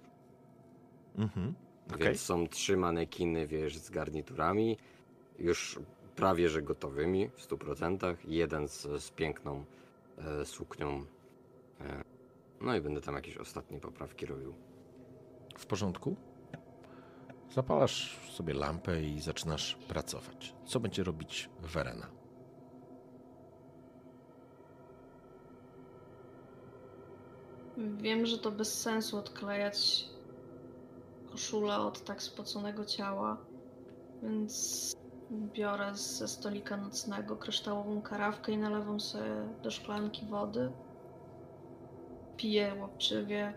Mhm. 1.15 1.53
Okej. 1.88 1.99
Więc 1.99 2.22
są 2.22 2.47
trzy 2.47 2.78
manekiny, 2.78 3.47
wiesz, 3.47 3.78
z 3.78 3.89
garniturami, 3.89 4.78
już 5.39 5.80
prawie 6.15 6.49
że 6.49 6.61
gotowymi 6.61 7.30
w 7.30 7.41
100%. 7.41 8.15
Jeden 8.28 8.67
z, 8.67 8.88
z 9.03 9.11
piękną 9.11 9.65
e, 10.17 10.45
suknią. 10.45 11.05
E, 11.86 12.03
no 12.61 12.75
i 12.75 12.82
będę 12.82 13.01
tam 13.01 13.15
jakieś 13.15 13.38
ostatnie 13.38 13.79
poprawki 13.79 14.25
robił. 14.25 14.53
W 15.57 15.65
porządku? 15.65 16.15
Zapalasz 17.53 18.19
sobie 18.29 18.53
lampę 18.53 19.01
i 19.01 19.21
zaczynasz 19.21 19.75
pracować. 19.88 20.55
Co 20.65 20.79
będzie 20.79 21.03
robić 21.03 21.49
Verena? 21.61 22.07
Wiem, 27.77 28.25
że 28.25 28.38
to 28.38 28.51
bez 28.51 28.82
sensu 28.82 29.17
odklejać 29.17 30.05
koszulę 31.32 31.77
od 31.77 32.03
tak 32.03 32.23
spoconego 32.23 32.86
ciała, 32.86 33.38
więc 34.23 34.95
biorę 35.32 35.95
ze 35.95 36.27
stolika 36.27 36.77
nocnego 36.77 37.38
kryształową 37.38 38.01
karawkę 38.01 38.51
i 38.51 38.57
nalewam 38.57 38.99
sobie 38.99 39.32
do 39.63 39.71
szklanki 39.71 40.25
wody. 40.25 40.71
Piję 42.41 42.75
łapczywie. 42.79 43.53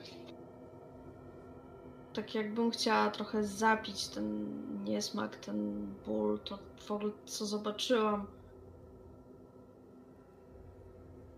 Tak 2.14 2.34
jakbym 2.34 2.70
chciała 2.70 3.10
trochę 3.10 3.44
zapić 3.44 4.08
ten 4.08 4.48
niesmak, 4.84 5.36
ten 5.36 5.86
ból, 6.06 6.38
to 6.44 6.58
w 6.78 6.90
ogóle 6.90 7.12
co 7.26 7.46
zobaczyłam. 7.46 8.26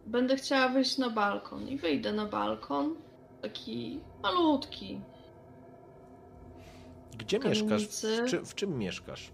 Będę 0.06 0.36
chciała 0.36 0.68
wyjść 0.68 0.98
na 0.98 1.10
balkon 1.10 1.68
i 1.68 1.78
wyjdę 1.78 2.12
na 2.12 2.26
balkon. 2.26 2.94
Taki 3.42 4.00
malutki. 4.22 5.00
Gdzie 7.18 7.38
Kamienicy. 7.38 7.64
mieszkasz? 7.66 8.26
W, 8.26 8.30
czy, 8.30 8.40
w 8.40 8.54
czym 8.54 8.78
mieszkasz? 8.78 9.32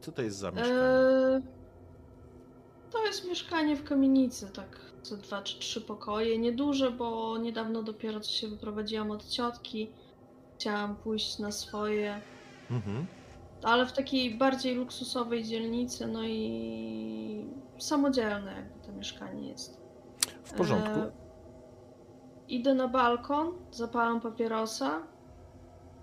Co 0.00 0.12
to 0.12 0.22
jest 0.22 0.36
za 0.38 0.50
mieszkanie? 0.50 0.80
Eee, 0.80 1.42
to 2.90 3.04
jest 3.04 3.28
mieszkanie 3.28 3.76
w 3.76 3.84
kamienicy, 3.84 4.48
tak 4.50 4.89
ze 5.02 5.16
dwa 5.16 5.42
czy 5.42 5.58
trzy 5.58 5.80
pokoje. 5.80 6.38
Nieduże, 6.38 6.90
bo 6.90 7.38
niedawno 7.38 7.82
dopiero 7.82 8.20
co 8.20 8.30
się 8.30 8.48
wyprowadziłam 8.48 9.10
od 9.10 9.28
ciotki. 9.28 9.90
Chciałam 10.54 10.96
pójść 10.96 11.38
na 11.38 11.52
swoje, 11.52 12.20
Mhm. 12.70 13.06
ale 13.62 13.86
w 13.86 13.92
takiej 13.92 14.34
bardziej 14.34 14.74
luksusowej 14.74 15.44
dzielnicy, 15.44 16.06
no 16.06 16.22
i 16.24 17.44
samodzielne 17.78 18.52
jakby 18.52 18.86
to 18.86 18.92
mieszkanie 18.92 19.48
jest. 19.48 19.80
W 20.44 20.52
porządku. 20.52 21.00
Eee, 21.00 21.10
idę 22.48 22.74
na 22.74 22.88
balkon, 22.88 23.52
zapalam 23.70 24.20
papierosa. 24.20 25.02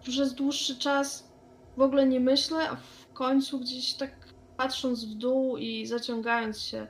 Przez 0.01 0.33
dłuższy 0.33 0.79
czas 0.79 1.31
w 1.77 1.81
ogóle 1.81 2.07
nie 2.07 2.19
myślę, 2.19 2.69
a 2.69 2.75
w 2.75 3.13
końcu 3.13 3.59
gdzieś 3.59 3.93
tak 3.93 4.11
patrząc 4.57 5.05
w 5.05 5.13
dół 5.15 5.57
i 5.57 5.85
zaciągając 5.85 6.59
się 6.61 6.87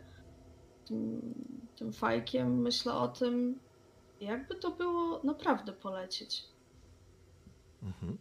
tym, 1.78 1.94
fajkiem, 1.94 2.62
myślę 2.62 2.94
o 2.94 3.08
tym, 3.08 3.60
jakby 4.22 4.56
to 4.56 4.72
było 4.72 5.22
naprawdę 5.24 5.74
polecieć. 5.74 6.44
Mhm. 7.84 8.18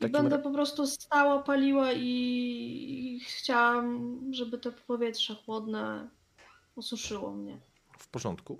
Będę 0.00 0.28
ra- 0.36 0.42
po 0.42 0.50
prostu 0.50 0.86
stała, 0.86 1.42
paliła 1.42 1.92
i, 1.92 2.04
i 3.16 3.20
chciałam, 3.20 4.20
żeby 4.34 4.58
to 4.58 4.72
powietrze 4.72 5.34
chłodne 5.34 6.08
osuszyło 6.76 7.32
mnie. 7.32 7.58
W 7.98 8.08
porządku. 8.08 8.58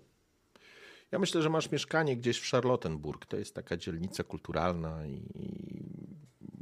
Ja 1.10 1.18
myślę, 1.18 1.42
że 1.42 1.50
masz 1.50 1.70
mieszkanie 1.70 2.16
gdzieś 2.16 2.38
w 2.38 2.50
Charlottenburg. 2.50 3.26
To 3.26 3.36
jest 3.36 3.54
taka 3.54 3.76
dzielnica 3.76 4.24
kulturalna 4.24 5.06
i 5.06 5.22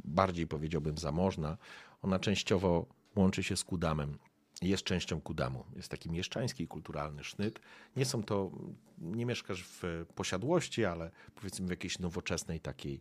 bardziej 0.05 0.47
powiedziałbym 0.47 0.97
zamożna. 0.97 1.57
Ona 2.01 2.19
częściowo 2.19 2.85
łączy 3.15 3.43
się 3.43 3.57
z 3.57 3.63
Kudamem. 3.63 4.17
Jest 4.61 4.83
częścią 4.83 5.21
Kudamu. 5.21 5.65
Jest 5.75 5.89
taki 5.89 6.09
mieszczański 6.11 6.67
kulturalny 6.67 7.23
sznyt. 7.23 7.59
Nie 7.95 8.05
są 8.05 8.23
to, 8.23 8.51
nie 8.97 9.25
mieszkasz 9.25 9.63
w 9.63 10.05
posiadłości, 10.15 10.85
ale 10.85 11.11
powiedzmy 11.35 11.67
w 11.67 11.69
jakiejś 11.69 11.99
nowoczesnej 11.99 12.59
takiej 12.59 12.99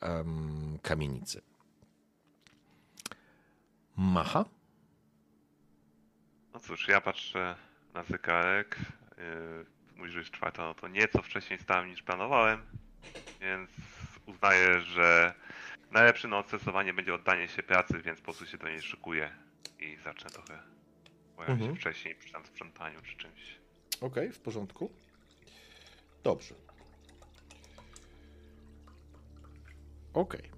em, 0.00 0.78
kamienicy. 0.82 1.42
Macha? 3.96 4.44
No 6.54 6.60
cóż, 6.60 6.88
ja 6.88 7.00
patrzę 7.00 7.56
na 7.94 8.04
zegarek. 8.04 8.78
Yy, 9.18 9.66
Mówi, 9.96 10.10
że 10.10 10.18
jest 10.18 10.30
czwarta, 10.30 10.62
no 10.62 10.74
to 10.74 10.88
nieco 10.88 11.22
wcześniej 11.22 11.58
stałem 11.58 11.88
niż 11.88 12.02
planowałem, 12.02 12.62
więc 13.40 13.70
uznaję, 14.26 14.80
że 14.80 15.34
najlepszym 15.90 16.30
na 16.30 16.38
odstresowanie 16.38 16.94
będzie 16.94 17.14
oddanie 17.14 17.48
się 17.48 17.62
pracy, 17.62 18.02
więc 18.04 18.18
po 18.18 18.24
prostu 18.24 18.46
się 18.46 18.58
do 18.58 18.68
niej 18.68 18.82
szykuję 18.82 19.30
i 19.80 19.96
zacznę 20.04 20.30
trochę 20.30 20.62
pojawiać 21.36 21.58
Mhm. 21.60 21.74
się 21.76 21.80
wcześniej 21.80 22.14
przy 22.14 22.32
tam 22.32 22.46
sprzątaniu 22.46 23.00
czy 23.02 23.16
czymś. 23.16 23.58
Okej, 24.00 24.32
w 24.32 24.40
porządku. 24.40 24.90
Dobrze. 26.24 26.54
Okej. 30.14 30.50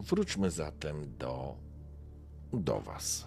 Wróćmy 0.00 0.50
zatem 0.50 1.16
do, 1.18 1.56
do 2.52 2.80
Was. 2.80 3.26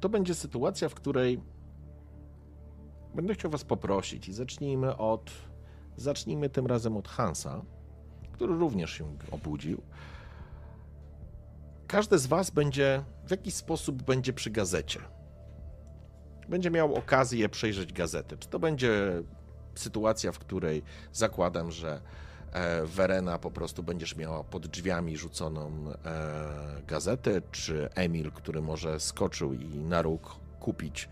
To 0.00 0.08
będzie 0.08 0.34
sytuacja, 0.34 0.88
w 0.88 0.94
której 0.94 1.40
będę 3.16 3.34
chciał 3.34 3.50
Was 3.50 3.64
poprosić 3.64 4.28
i 4.28 4.32
zacznijmy 4.32 4.96
od 4.96 5.30
Zacznijmy 5.96 6.48
tym 6.48 6.66
razem 6.66 6.96
od 6.96 7.08
Hansa, 7.08 7.62
który 8.32 8.54
również 8.54 8.90
się 8.90 9.16
obudził. 9.30 9.82
Każdy 11.86 12.18
z 12.18 12.26
Was 12.26 12.50
będzie 12.50 13.04
w 13.26 13.30
jakiś 13.30 13.54
sposób 13.54 14.02
będzie 14.02 14.32
przy 14.32 14.50
gazecie. 14.50 15.00
Będzie 16.48 16.70
miał 16.70 16.94
okazję 16.94 17.48
przejrzeć 17.48 17.92
gazetę. 17.92 18.36
Czy 18.36 18.48
to 18.48 18.58
będzie 18.58 19.22
sytuacja, 19.74 20.32
w 20.32 20.38
której 20.38 20.82
zakładam, 21.12 21.70
że 21.70 22.00
e, 22.52 22.86
Verena 22.86 23.38
po 23.38 23.50
prostu 23.50 23.82
będziesz 23.82 24.16
miała 24.16 24.44
pod 24.44 24.66
drzwiami 24.66 25.16
rzuconą 25.16 25.70
e, 26.04 26.82
gazetę, 26.86 27.42
czy 27.52 27.88
Emil, 27.94 28.32
który 28.32 28.62
może 28.62 29.00
skoczył 29.00 29.52
i 29.52 29.78
na 29.78 30.02
róg 30.02 30.36
kupić 30.60 31.08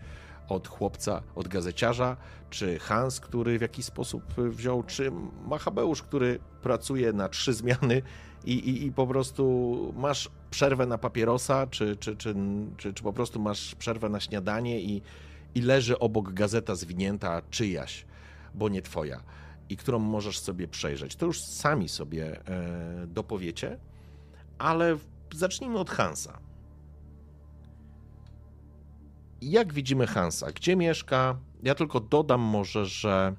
od 0.49 0.67
chłopca, 0.67 1.21
od 1.35 1.47
gazeciarza, 1.47 2.17
czy 2.49 2.79
Hans, 2.79 3.19
który 3.19 3.59
w 3.59 3.61
jakiś 3.61 3.85
sposób 3.85 4.23
wziął, 4.37 4.83
czy 4.83 5.11
Machabeusz, 5.47 6.01
który 6.01 6.39
pracuje 6.61 7.13
na 7.13 7.29
trzy 7.29 7.53
zmiany 7.53 8.01
i, 8.45 8.53
i, 8.53 8.85
i 8.85 8.91
po 8.91 9.07
prostu 9.07 9.93
masz 9.97 10.29
przerwę 10.51 10.85
na 10.85 10.97
papierosa, 10.97 11.67
czy, 11.67 11.95
czy, 11.95 12.15
czy, 12.15 12.35
czy, 12.77 12.93
czy 12.93 13.03
po 13.03 13.13
prostu 13.13 13.39
masz 13.39 13.75
przerwę 13.75 14.09
na 14.09 14.19
śniadanie 14.19 14.81
i, 14.81 15.01
i 15.55 15.61
leży 15.61 15.99
obok 15.99 16.33
gazeta 16.33 16.75
zwinięta 16.75 17.41
czyjaś, 17.49 18.05
bo 18.53 18.69
nie 18.69 18.81
twoja, 18.81 19.23
i 19.69 19.77
którą 19.77 19.99
możesz 19.99 20.39
sobie 20.39 20.67
przejrzeć. 20.67 21.15
To 21.15 21.25
już 21.25 21.41
sami 21.41 21.89
sobie 21.89 22.47
e, 22.47 23.07
dopowiecie, 23.07 23.79
ale 24.57 24.97
zacznijmy 25.35 25.79
od 25.79 25.89
Hansa. 25.89 26.44
Jak 29.45 29.73
widzimy 29.73 30.07
Hansa? 30.07 30.51
Gdzie 30.51 30.75
mieszka? 30.75 31.37
Ja 31.63 31.75
tylko 31.75 31.99
dodam 31.99 32.41
może, 32.41 32.85
że 32.85 33.35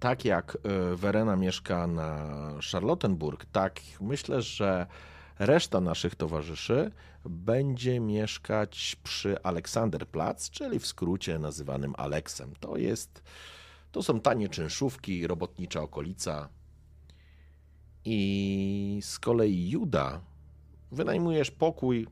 tak 0.00 0.24
jak 0.24 0.58
e, 0.62 0.96
Verena 0.96 1.36
mieszka 1.36 1.86
na 1.86 2.28
Charlottenburg, 2.72 3.46
tak 3.52 3.80
myślę, 4.00 4.42
że 4.42 4.86
reszta 5.38 5.80
naszych 5.80 6.14
towarzyszy 6.14 6.90
będzie 7.24 8.00
mieszkać 8.00 8.96
przy 9.02 9.42
Aleksanderplatz, 9.42 10.50
czyli 10.50 10.78
w 10.78 10.86
skrócie 10.86 11.38
nazywanym 11.38 11.94
Aleksem. 11.98 12.54
To 12.60 12.76
jest, 12.76 13.22
to 13.92 14.02
są 14.02 14.20
tanie 14.20 14.48
czynszówki, 14.48 15.26
robotnicza 15.26 15.82
okolica. 15.82 16.48
I 18.04 19.00
z 19.02 19.18
kolei 19.18 19.70
Juda 19.70 20.20
wynajmujesz 20.90 21.50
pokój 21.50 22.06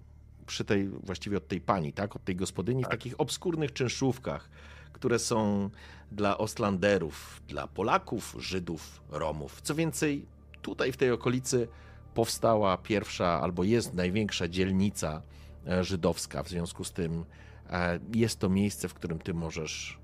przy 0.50 0.64
tej, 0.64 0.88
właściwie 0.88 1.36
od 1.36 1.48
tej 1.48 1.60
pani, 1.60 1.92
tak? 1.92 2.16
Od 2.16 2.24
tej 2.24 2.36
gospodyni 2.36 2.84
w 2.84 2.88
takich 2.88 3.20
obskurnych 3.20 3.72
czynszówkach, 3.72 4.50
które 4.92 5.18
są 5.18 5.70
dla 6.12 6.38
Ostlanderów, 6.38 7.42
dla 7.48 7.66
Polaków, 7.66 8.36
Żydów, 8.38 9.02
Romów. 9.10 9.60
Co 9.62 9.74
więcej, 9.74 10.26
tutaj 10.62 10.92
w 10.92 10.96
tej 10.96 11.10
okolicy 11.10 11.68
powstała 12.14 12.78
pierwsza 12.78 13.40
albo 13.40 13.64
jest 13.64 13.94
największa 13.94 14.48
dzielnica 14.48 15.22
e, 15.66 15.84
żydowska. 15.84 16.42
W 16.42 16.48
związku 16.48 16.84
z 16.84 16.92
tym 16.92 17.24
e, 17.70 17.98
jest 18.14 18.38
to 18.38 18.48
miejsce, 18.48 18.88
w 18.88 18.94
którym 18.94 19.18
ty 19.18 19.34
możesz 19.34 19.98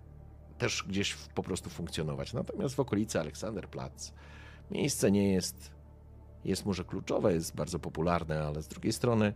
też 0.58 0.84
gdzieś 0.88 1.14
po 1.14 1.42
prostu 1.42 1.70
funkcjonować. 1.70 2.32
Natomiast 2.32 2.74
w 2.74 2.80
okolicy 2.80 3.20
Aleksanderplatz 3.20 4.12
miejsce 4.70 5.10
nie 5.10 5.32
jest, 5.32 5.70
jest 6.44 6.66
może 6.66 6.84
kluczowe, 6.84 7.34
jest 7.34 7.54
bardzo 7.54 7.78
popularne, 7.78 8.42
ale 8.42 8.62
z 8.62 8.68
drugiej 8.68 8.92
strony 8.92 9.34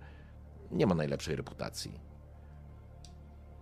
nie 0.70 0.86
ma 0.86 0.94
najlepszej 0.94 1.36
reputacji. 1.36 2.00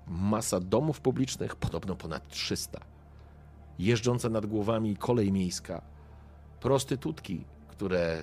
Masa 0.06 0.60
domów 0.60 1.00
publicznych, 1.00 1.56
podobno 1.56 1.96
ponad 1.96 2.28
300. 2.28 2.80
Jeżdżące 3.78 4.30
nad 4.30 4.46
głowami 4.46 4.96
kolej 4.96 5.32
miejska. 5.32 5.82
Prostytutki, 6.60 7.44
które 7.68 8.22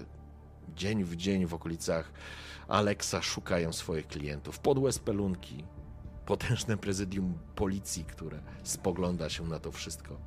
dzień 0.75 1.03
w 1.03 1.15
dzień 1.15 1.45
w 1.45 1.53
okolicach 1.53 2.11
Aleksa 2.67 3.21
szukają 3.21 3.73
swoich 3.73 4.07
klientów. 4.07 4.59
Podłe 4.59 4.91
spelunki, 4.91 5.63
potężne 6.25 6.77
prezydium 6.77 7.37
policji, 7.55 8.05
które 8.05 8.39
spogląda 8.63 9.29
się 9.29 9.43
na 9.43 9.59
to 9.59 9.71
wszystko. 9.71 10.17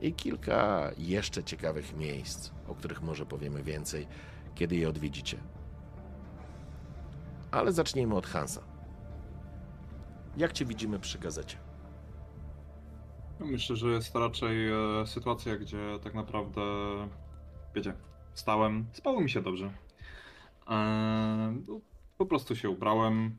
I 0.00 0.12
kilka 0.12 0.90
jeszcze 0.98 1.44
ciekawych 1.44 1.96
miejsc, 1.96 2.50
o 2.68 2.74
których 2.74 3.02
może 3.02 3.26
powiemy 3.26 3.62
więcej, 3.62 4.06
kiedy 4.54 4.76
je 4.76 4.88
odwiedzicie. 4.88 5.38
Ale 7.52 7.72
zacznijmy 7.72 8.14
od 8.14 8.26
Hansa. 8.26 8.62
Jak 10.36 10.52
cię 10.52 10.64
widzimy 10.64 10.98
przy 10.98 11.18
gazecie? 11.18 11.56
No, 13.40 13.46
Myślę, 13.46 13.76
że 13.76 13.88
jest 13.88 14.14
raczej 14.14 14.68
e, 14.68 15.06
sytuacja, 15.06 15.56
gdzie 15.56 15.98
tak 16.04 16.14
naprawdę, 16.14 16.60
wiecie, 17.74 17.94
stałem, 18.34 18.86
spało 18.92 19.20
mi 19.20 19.30
się 19.30 19.42
dobrze. 19.42 19.72
E, 20.70 20.76
no, 21.68 21.80
po 22.18 22.26
prostu 22.26 22.56
się 22.56 22.70
ubrałem, 22.70 23.36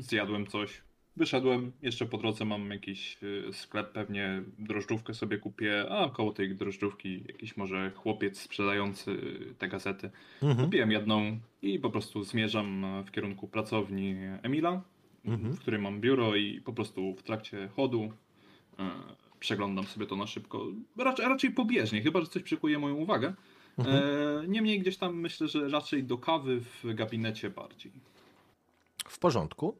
zjadłem 0.00 0.46
coś, 0.46 0.82
wyszedłem, 1.18 1.72
jeszcze 1.82 2.06
po 2.06 2.18
drodze 2.18 2.44
mam 2.44 2.70
jakiś 2.70 3.18
e, 3.48 3.52
sklep, 3.52 3.92
pewnie 3.92 4.42
drożdżówkę 4.58 5.14
sobie 5.14 5.38
kupię, 5.38 5.86
a 5.90 6.10
koło 6.10 6.32
tej 6.32 6.54
drożdżówki 6.54 7.22
jakiś 7.28 7.56
może 7.56 7.90
chłopiec 7.90 8.40
sprzedający 8.40 9.18
te 9.58 9.68
gazety. 9.68 10.10
Mhm. 10.42 10.66
Kupiłem 10.66 10.92
jedną 10.92 11.38
i 11.62 11.78
po 11.78 11.90
prostu 11.90 12.24
zmierzam 12.24 12.84
e, 12.84 13.04
w 13.04 13.10
kierunku 13.10 13.48
pracowni 13.48 14.16
Emila, 14.42 14.82
Mhm. 15.24 15.52
w 15.52 15.60
której 15.60 15.80
mam 15.80 16.00
biuro 16.00 16.36
i 16.36 16.60
po 16.60 16.72
prostu 16.72 17.14
w 17.14 17.22
trakcie 17.22 17.68
chodu 17.76 18.12
e, 18.78 18.90
przeglądam 19.40 19.84
sobie 19.84 20.06
to 20.06 20.16
na 20.16 20.26
szybko. 20.26 20.66
Raczej, 20.96 21.26
raczej 21.26 21.50
pobieżnie, 21.50 22.02
chyba 22.02 22.20
że 22.20 22.26
coś 22.26 22.42
przykuje 22.42 22.78
moją 22.78 22.94
uwagę. 22.94 23.34
Mhm. 23.78 23.96
E, 23.96 24.48
niemniej 24.48 24.80
gdzieś 24.80 24.96
tam 24.96 25.20
myślę, 25.20 25.48
że 25.48 25.68
raczej 25.68 26.04
do 26.04 26.18
kawy 26.18 26.60
w 26.60 26.94
gabinecie 26.94 27.50
bardziej. 27.50 27.92
W 29.08 29.18
porządku. 29.18 29.74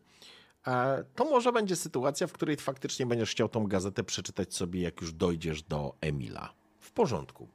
To 1.14 1.24
może 1.24 1.52
będzie 1.52 1.76
sytuacja, 1.76 2.26
w 2.26 2.32
której 2.32 2.56
faktycznie 2.56 3.06
będziesz 3.06 3.30
chciał 3.30 3.48
tą 3.48 3.66
gazetę 3.66 4.04
przeczytać 4.04 4.54
sobie, 4.54 4.82
jak 4.82 5.00
już 5.00 5.12
dojdziesz 5.12 5.62
do 5.62 5.94
Emila. 6.00 6.52
W 6.80 6.92
porządku. 6.92 7.48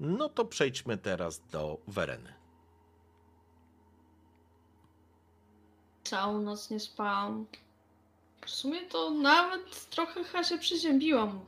No 0.00 0.28
to 0.28 0.44
przejdźmy 0.44 0.98
teraz 0.98 1.42
do 1.50 1.78
Wereny. 1.88 2.32
Całą 6.04 6.42
noc 6.42 6.70
nie 6.70 6.80
spałam. 6.80 7.46
W 8.46 8.50
sumie 8.50 8.86
to 8.86 9.10
nawet 9.10 9.90
trochę 9.90 10.24
chyba 10.24 10.44
się 10.44 10.58
przyziębiłam 10.58 11.40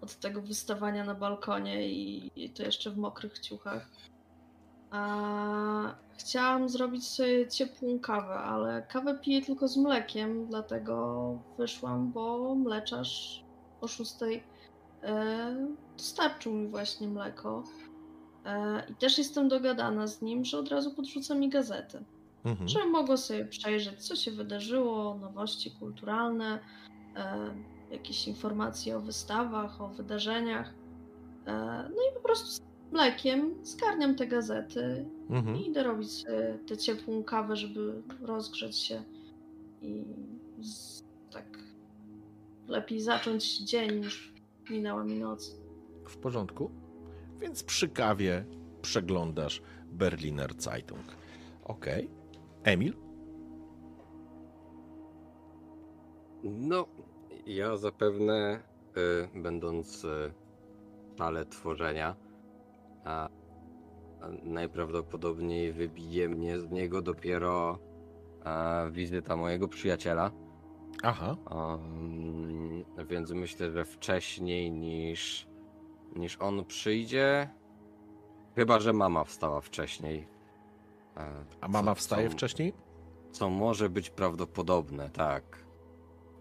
od 0.00 0.14
tego 0.14 0.42
wystawania 0.42 1.04
na 1.04 1.14
balkonie 1.14 1.88
i, 1.88 2.30
i 2.36 2.50
to 2.50 2.62
jeszcze 2.62 2.90
w 2.90 2.96
mokrych 2.96 3.38
ciuchach. 3.38 3.88
A 4.90 5.94
chciałam 6.18 6.68
zrobić 6.68 7.08
sobie 7.08 7.48
ciepłą 7.48 7.98
kawę, 7.98 8.34
ale 8.34 8.82
kawę 8.82 9.18
piję 9.18 9.42
tylko 9.42 9.68
z 9.68 9.76
mlekiem, 9.76 10.46
dlatego 10.46 11.38
wyszłam, 11.58 12.12
bo 12.12 12.54
mleczarz 12.54 13.44
o 13.80 13.88
6 13.88 14.14
e, 15.02 15.66
dostarczył 15.96 16.52
mi 16.52 16.68
właśnie 16.68 17.08
mleko. 17.08 17.62
E, 18.44 18.82
I 18.90 18.94
też 18.94 19.18
jestem 19.18 19.48
dogadana 19.48 20.06
z 20.06 20.22
nim, 20.22 20.44
że 20.44 20.58
od 20.58 20.68
razu 20.68 20.94
podrzuca 20.94 21.34
mi 21.34 21.48
gazetę 21.48 22.04
Mhm. 22.46 22.68
że 22.68 22.86
mogło 22.86 23.16
sobie 23.16 23.44
przejrzeć, 23.44 24.06
co 24.06 24.16
się 24.16 24.30
wydarzyło, 24.30 25.14
nowości 25.14 25.70
kulturalne, 25.70 26.58
e, 27.16 27.54
jakieś 27.90 28.28
informacje 28.28 28.96
o 28.96 29.00
wystawach, 29.00 29.80
o 29.80 29.88
wydarzeniach. 29.88 30.74
E, 31.46 31.52
no 31.96 32.02
i 32.10 32.14
po 32.14 32.20
prostu 32.20 32.65
mlekiem 32.92 33.54
zgarniam 33.64 34.14
te 34.14 34.26
gazety 34.26 35.04
Mhm. 35.30 35.56
i 35.56 35.68
idę 35.68 35.82
robić 35.82 36.10
sobie 36.12 36.58
tę 36.66 36.76
ciepłą 36.76 37.24
kawę, 37.24 37.56
żeby 37.56 38.02
rozgrzeć 38.22 38.76
się 38.76 39.02
i 39.82 40.04
z, 40.62 41.04
tak 41.30 41.58
lepiej 42.68 43.00
zacząć 43.00 43.58
dzień 43.58 44.00
niż 44.00 44.32
minęła 44.70 45.04
mi 45.04 45.18
noc. 45.18 45.56
W 46.08 46.16
porządku. 46.16 46.70
Więc 47.40 47.62
przy 47.62 47.88
kawie 47.88 48.44
przeglądasz 48.82 49.62
Berliner 49.92 50.54
Zeitung. 50.58 51.02
Okej. 51.64 52.10
Emil? 52.62 52.94
No, 56.44 56.86
ja 57.46 57.76
zapewne, 57.76 58.60
y, 59.34 59.40
będąc 59.42 60.04
y, 60.04 60.08
w 61.14 61.18
szale 61.18 61.46
tworzenia, 61.46 62.16
a, 63.06 63.28
najprawdopodobniej 64.42 65.72
wybije 65.72 66.28
mnie 66.28 66.58
z 66.60 66.70
niego 66.70 67.02
dopiero 67.02 67.78
a, 68.44 68.84
wizyta 68.90 69.36
mojego 69.36 69.68
przyjaciela. 69.68 70.30
Aha. 71.02 71.36
Um, 71.50 72.84
więc 73.08 73.30
myślę, 73.30 73.70
że 73.72 73.84
wcześniej 73.84 74.70
niż, 74.72 75.48
niż 76.16 76.36
on 76.36 76.64
przyjdzie. 76.64 77.50
Chyba, 78.54 78.80
że 78.80 78.92
mama 78.92 79.24
wstała 79.24 79.60
wcześniej. 79.60 80.26
E, 81.16 81.44
A 81.60 81.68
mama 81.68 81.90
co- 81.94 82.00
wstaje 82.00 82.28
co- 82.28 82.32
wcześniej? 82.32 82.72
Co 83.30 83.50
może 83.50 83.90
być 83.90 84.10
prawdopodobne, 84.10 85.10
tak. 85.10 85.66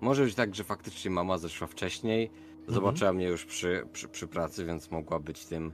Może 0.02 0.24
być 0.24 0.36
tak, 0.36 0.56
że 0.56 0.64
faktycznie 0.64 1.12
mama 1.12 1.38
zeszła 1.38 1.68
wcześniej. 1.68 2.32
Zobaczyła 2.68 3.14
mnie 3.14 3.26
już 3.28 3.46
przy, 3.46 3.88
przy, 3.94 4.08
przy 4.08 4.28
pracy, 4.28 4.66
więc 4.66 4.92
mogła 4.92 5.20
być 5.20 5.46
tym 5.46 5.72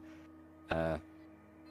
e, 0.71 0.99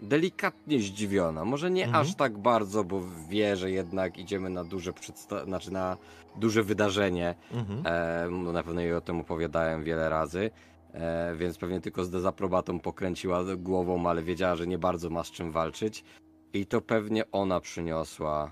delikatnie 0.02 0.78
zdziwiona. 0.78 1.44
Może 1.44 1.70
nie 1.70 1.84
Mhm. 1.84 2.02
aż 2.06 2.14
tak 2.14 2.38
bardzo, 2.38 2.84
bo 2.84 3.00
wie, 3.28 3.56
że 3.56 3.70
jednak 3.70 4.18
idziemy 4.18 4.50
na 4.50 4.64
duże 4.64 4.92
przedsta- 4.92 5.44
znaczy 5.44 5.72
na 5.72 5.96
duże 6.36 6.62
wydarzenie. 6.62 7.34
Mhm. 7.52 7.82
E, 7.86 8.28
no 8.30 8.52
na 8.52 8.62
pewno 8.62 8.80
jej 8.80 8.94
o 8.94 9.00
tym 9.00 9.20
opowiadałem 9.20 9.84
wiele 9.84 10.08
razy, 10.08 10.50
e, 10.94 11.34
więc 11.36 11.58
pewnie 11.58 11.80
tylko 11.80 12.04
z 12.04 12.10
dezaprobatą 12.10 12.80
pokręciła 12.80 13.44
głową, 13.56 14.06
ale 14.10 14.22
wiedziała, 14.22 14.56
że 14.56 14.66
nie 14.66 14.78
bardzo 14.78 15.10
ma 15.10 15.24
z 15.24 15.30
czym 15.30 15.52
walczyć. 15.52 16.04
I 16.52 16.66
to 16.66 16.80
pewnie 16.80 17.24
ona 17.32 17.60
przyniosła 17.60 18.50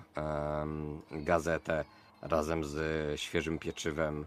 gazetę 1.10 1.84
razem 2.22 2.64
z 2.64 3.20
świeżym 3.20 3.58
pieczywem. 3.58 4.26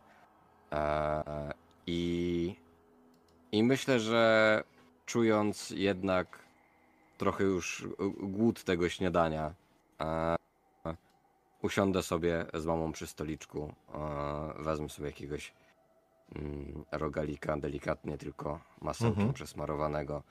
E, 0.71 1.53
i, 1.87 2.55
I 3.51 3.63
myślę, 3.63 3.99
że 3.99 4.63
czując 5.11 5.69
jednak 5.69 6.39
trochę 7.17 7.43
już 7.43 7.87
głód 8.19 8.63
tego 8.63 8.89
śniadania, 8.89 9.53
usiądę 11.61 12.03
sobie 12.03 12.45
z 12.53 12.65
mamą 12.65 12.91
przy 12.91 13.07
stoliczku, 13.07 13.73
wezmę 14.59 14.89
sobie 14.89 15.07
jakiegoś 15.07 15.53
mm, 16.35 16.85
rogalika, 16.91 17.57
delikatnie 17.57 18.17
tylko 18.17 18.59
masełkiem 18.81 19.17
Mhm. 19.19 19.33
przesmarowanego 19.33 20.23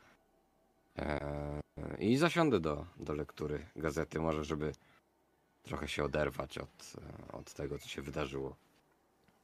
e, 0.98 1.60
i 1.98 2.16
zasiądę 2.16 2.60
do, 2.60 2.86
do 2.96 3.14
lektury 3.14 3.66
gazety, 3.76 4.20
może 4.20 4.44
żeby 4.44 4.72
trochę 5.62 5.88
się 5.88 6.04
oderwać 6.04 6.58
od, 6.58 6.92
od 7.32 7.54
tego, 7.54 7.78
co 7.78 7.88
się 7.88 8.02
wydarzyło 8.02 8.56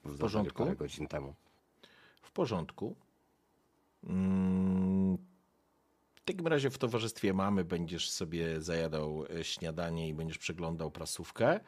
w 0.04 0.18
porządku. 0.18 0.64
parę 0.64 0.76
godzin 0.76 1.08
temu. 1.08 1.34
W 2.22 2.30
porządku. 2.30 2.94
Mm, 4.06 5.18
W 6.14 6.20
takim 6.24 6.46
razie 6.46 6.70
w 6.70 6.78
towarzystwie 6.78 7.32
mamy 7.32 7.64
będziesz 7.64 8.10
sobie 8.10 8.60
zajadał 8.60 9.24
e, 9.40 9.44
śniadanie 9.44 10.08
i 10.08 10.14
będziesz 10.14 10.38
przeglądał 10.38 10.90
prasówkę. 10.90 11.60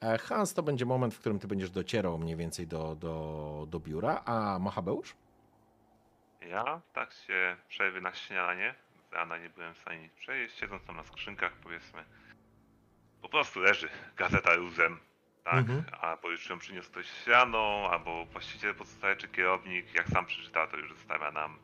E, 0.00 0.18
Hans, 0.18 0.54
to 0.54 0.62
będzie 0.62 0.86
moment, 0.86 1.14
w 1.14 1.18
którym 1.20 1.38
ty 1.38 1.46
będziesz 1.48 1.70
docierał 1.70 2.18
mniej 2.18 2.36
więcej 2.36 2.66
do, 2.66 2.94
do, 2.94 3.66
do 3.68 3.80
biura. 3.80 4.22
A 4.24 4.58
Machabeusz? 4.60 5.14
Ja 6.48 6.80
tak 6.92 7.12
się 7.12 7.56
przerwy 7.68 8.00
na 8.00 8.14
śniadanie. 8.14 8.74
Rana 9.12 9.38
nie 9.38 9.50
byłem 9.50 9.74
w 9.74 9.78
stanie 9.78 10.02
nic 10.02 10.12
przejść, 10.12 10.58
siedząc 10.58 10.84
tam 10.84 10.96
na 10.96 11.04
skrzynkach 11.04 11.52
powiedzmy. 11.52 12.04
Po 13.22 13.28
prostu 13.28 13.60
leży 13.60 13.88
gazeta 14.16 14.54
luzem. 14.54 14.98
Tak, 15.44 15.54
Mhm. 15.58 15.84
a 16.00 16.16
bo 16.22 16.30
już 16.30 16.50
ją 16.50 16.58
przyniósł 16.58 16.90
ktoś 16.90 17.26
rano, 17.26 17.88
albo 17.90 18.24
właściciel 18.24 18.74
pozostaje 18.74 19.16
czy 19.16 19.28
kierownik, 19.28 19.94
jak 19.94 20.08
sam 20.08 20.26
przeczyta, 20.26 20.66
to 20.66 20.76
już 20.76 20.92
zostawia 20.92 21.30
nam, 21.30 21.58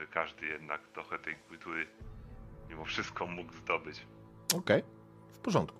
żeby 0.00 0.12
każdy 0.12 0.46
jednak 0.46 0.88
trochę 0.88 1.18
tej 1.18 1.36
kultury 1.36 1.86
mimo 2.68 2.84
wszystko 2.84 3.26
mógł 3.26 3.52
zdobyć. 3.52 4.06
Okej, 4.56 4.82
w 5.32 5.38
porządku. 5.38 5.78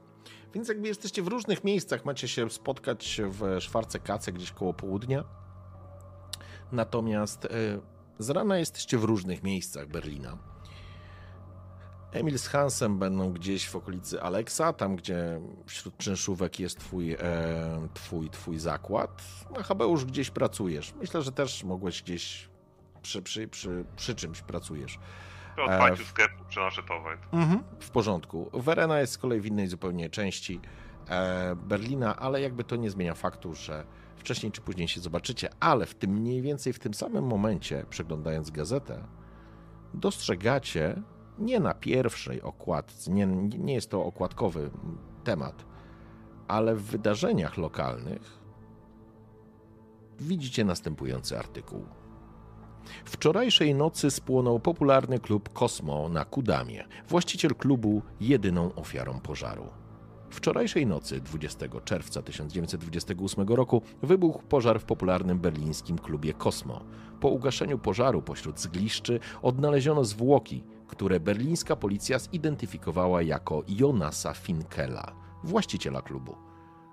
Więc 0.55 0.69
jakby 0.69 0.89
jesteście 0.89 1.23
w 1.23 1.29
różnych 1.29 1.65
miejscach, 1.65 2.05
macie 2.05 2.29
się 2.29 2.51
spotkać 2.51 3.21
w 3.25 3.61
Szwarce 3.61 3.99
Kace 3.99 4.33
gdzieś 4.33 4.53
koło 4.53 4.75
południa. 4.75 5.25
Natomiast 6.73 7.45
e, 7.45 7.49
z 8.19 8.31
rana 8.31 8.59
jesteście 8.59 8.99
w 8.99 9.05
różnych 9.05 9.43
miejscach 9.43 9.89
Berlina. 9.89 10.39
Emil 12.13 12.39
z 12.39 12.47
Hansem 12.47 12.99
będą 12.99 13.33
gdzieś 13.33 13.69
w 13.69 13.77
okolicy 13.77 14.23
Aleksa, 14.23 14.73
tam 14.73 14.97
gdzie 14.97 15.41
wśród 15.67 15.97
czynszówek 15.97 16.61
jest 16.61 16.79
twój, 16.79 17.13
e, 17.13 17.89
twój, 17.95 18.31
twój 18.31 18.59
zakład. 18.59 19.23
A 19.59 19.63
Habeusz 19.63 20.05
gdzieś 20.05 20.31
pracujesz. 20.31 20.95
Myślę, 21.01 21.23
że 21.23 21.33
też 21.33 21.65
mogłeś 21.65 22.03
gdzieś 22.03 22.50
przy, 23.03 23.23
przy, 23.23 23.49
przy, 23.49 23.85
przy 23.97 24.15
czymś 24.15 24.43
pracujesz. 24.43 24.99
Po 25.57 25.63
otwarciu 25.63 26.05
sklepu 26.05 26.45
przenoszę 26.49 26.83
towar. 26.83 27.19
Mhm, 27.33 27.63
w 27.81 27.91
porządku. 27.91 28.51
Werena 28.53 29.01
jest 29.01 29.13
z 29.13 29.19
kolei 29.19 29.41
w 29.41 29.47
innej 29.47 29.67
zupełnie 29.67 30.11
części 30.11 30.61
e, 31.09 31.57
Berlina, 31.57 32.17
ale 32.17 32.41
jakby 32.41 32.65
to 32.65 32.77
nie 32.77 32.91
zmienia 32.91 33.15
faktu, 33.15 33.55
że 33.55 33.85
wcześniej 34.17 34.53
czy 34.53 34.61
później 34.61 34.89
się 34.89 35.01
zobaczycie, 35.01 35.49
ale 35.61 35.87
w 35.87 35.95
tym 35.95 36.11
mniej 36.11 36.43
więcej 36.43 36.73
w 36.73 36.79
tym 36.79 36.95
samym 36.95 37.25
momencie, 37.25 37.85
przeglądając 37.91 38.51
gazetę, 38.51 39.05
dostrzegacie 39.95 41.03
nie 41.39 41.61
na 41.61 41.75
pierwszej 41.75 42.43
okładce, 42.43 43.11
nie, 43.11 43.27
nie 43.27 43.75
jest 43.75 43.91
to 43.91 44.05
okładkowy 44.05 44.71
temat, 45.25 45.65
ale 46.49 46.75
w 46.75 46.83
wydarzeniach 46.83 47.57
lokalnych 47.57 48.41
widzicie 50.21 50.65
następujący 50.65 51.39
artykuł. 51.39 51.87
Wczorajszej 53.05 53.75
nocy 53.75 54.11
spłonął 54.11 54.61
popularny 54.61 55.19
klub 55.19 55.49
Kosmo 55.53 56.09
na 56.09 56.25
Kudamie. 56.25 56.85
Właściciel 57.09 57.55
klubu 57.55 58.03
jedyną 58.21 58.75
ofiarą 58.75 59.21
pożaru. 59.21 59.67
Wczorajszej 60.31 60.87
nocy, 60.87 61.21
20 61.21 61.67
czerwca 61.85 62.23
1928 62.23 63.49
roku, 63.49 63.83
wybuchł 64.03 64.43
pożar 64.43 64.81
w 64.81 64.85
popularnym 64.85 65.39
berlińskim 65.39 65.99
klubie 65.99 66.33
Kosmo. 66.35 66.81
Po 67.21 67.29
ugaszeniu 67.29 67.79
pożaru 67.79 68.23
pośród 68.23 68.61
zgliszczy 68.61 69.21
odnaleziono 69.43 70.05
zwłoki, 70.05 70.65
które 70.89 71.21
berlińska 71.21 71.77
policja 71.77 72.19
zidentyfikowała 72.19 73.23
jako 73.23 73.63
Jonasa 73.69 74.35
Finkela, 74.35 75.13
właściciela 75.45 76.03
klubu. 76.03 76.50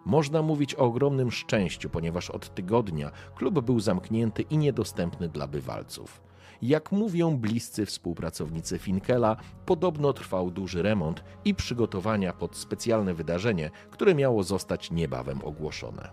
Można 0.08 0.42
mówić 0.42 0.76
o 0.76 0.78
ogromnym 0.78 1.32
szczęściu, 1.32 1.90
ponieważ 1.90 2.30
od 2.30 2.56
tygodnia 2.56 3.12
klub 3.36 3.62
był 3.62 3.80
zamknięty 3.80 4.42
i 4.42 4.58
niedostępny 4.58 5.30
dla 5.30 5.48
bywalców. 5.48 6.22
Jak 6.62 6.92
mówią 6.92 7.38
bliscy 7.38 7.86
współpracownicy 7.86 8.80
Finkela, 8.80 9.36
podobno 9.66 10.14
trwał 10.14 10.52
duży 10.52 10.82
remont 10.82 11.24
i 11.46 11.56
przygotowania 11.56 12.34
pod 12.34 12.56
specjalne 12.58 13.14
wydarzenie, 13.14 13.72
które 13.92 14.16
miało 14.16 14.44
zostać 14.44 14.92
niebawem 14.92 15.42
ogłoszone. 15.44 16.10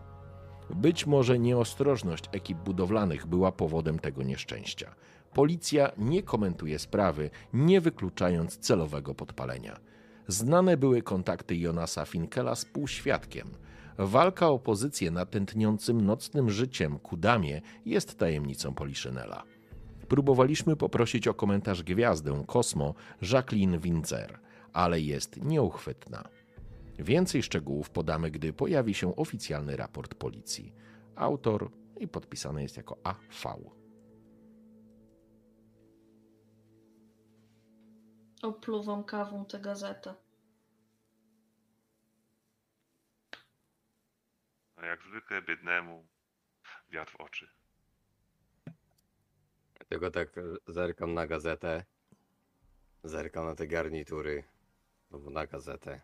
Być 0.71 1.07
może 1.07 1.39
nieostrożność 1.39 2.25
ekip 2.33 2.59
budowlanych 2.59 3.27
była 3.27 3.53
powodem 3.53 3.99
tego 3.99 4.23
nieszczęścia. 4.23 4.95
Policja 5.35 5.91
nie 5.99 6.23
komentuje 6.23 6.79
sprawy, 6.79 7.31
nie 7.53 7.81
wykluczając 7.81 8.59
celowego 8.59 9.15
podpalenia. 9.15 9.81
Znane 10.29 10.77
były 10.77 11.03
kontakty 11.03 11.57
Jonasa 11.57 12.05
Finkela 12.05 12.55
z 12.55 12.65
półświadkiem. 12.65 13.49
Walka 13.99 14.49
o 14.49 14.59
pozycję 14.59 15.11
na 15.11 15.27
tętniącym 15.27 16.01
nocnym 16.01 16.51
życiem 16.51 16.99
Kudamie 16.99 17.61
jest 17.87 18.19
tajemnicą 18.19 18.75
Poliszynela. 18.75 19.43
Próbowaliśmy 20.09 20.77
poprosić 20.77 21.29
o 21.29 21.35
komentarz 21.35 21.83
gwiazdę 21.83 22.45
Kosmo 22.47 22.95
Jacqueline 23.23 23.79
Winzer, 23.79 24.39
ale 24.73 25.01
jest 25.01 25.45
nieuchwytna. 25.45 26.29
Więcej 26.99 27.43
szczegółów 27.43 27.91
podamy, 27.91 28.31
gdy 28.31 28.53
pojawi 28.53 28.95
się 28.95 29.17
oficjalny 29.17 29.77
raport 29.77 30.15
policji. 30.15 30.73
Autor 31.17 31.71
i 32.01 32.09
podpisany 32.09 32.63
jest 32.63 32.77
jako 32.77 32.97
AV. 33.05 33.57
Opluwam 38.43 39.05
kawą 39.05 39.45
tę 39.45 39.61
gazetę. 39.61 40.24
A 44.77 44.87
jak 44.87 45.03
zwykle 45.03 45.43
biednemu 45.43 46.07
wiatr 46.91 47.13
w 47.13 47.21
oczy. 47.21 47.49
Tylko 49.89 50.11
tak 50.11 50.29
zerkam 50.67 51.15
na 51.15 51.27
gazetę. 51.27 51.85
Zerkam 53.05 53.47
na 53.47 53.55
te 53.55 53.67
garnitury. 53.67 54.45
Albo 55.13 55.31
na 55.31 55.47
gazetę. 55.47 56.01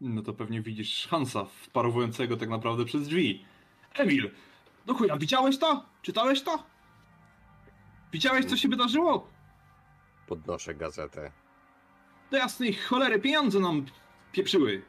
No 0.00 0.22
to 0.22 0.32
pewnie 0.32 0.62
widzisz 0.62 1.08
Hansa 1.10 1.44
wparowującego 1.44 2.36
tak 2.36 2.48
naprawdę 2.48 2.84
przez 2.84 3.08
drzwi. 3.08 3.44
Emil! 3.94 4.30
No 4.86 4.94
chuja, 4.94 5.16
widziałeś 5.16 5.58
to? 5.58 5.86
Czytałeś 6.02 6.42
to? 6.42 6.64
Widziałeś 8.12 8.46
co 8.46 8.56
się 8.56 8.68
wydarzyło? 8.68 9.30
Podnoszę 10.26 10.74
gazetę. 10.74 11.32
Do 12.30 12.36
jasnej 12.36 12.74
cholery 12.74 13.18
pieniądze 13.20 13.60
nam 13.60 13.86
pieprzyły. 14.32 14.82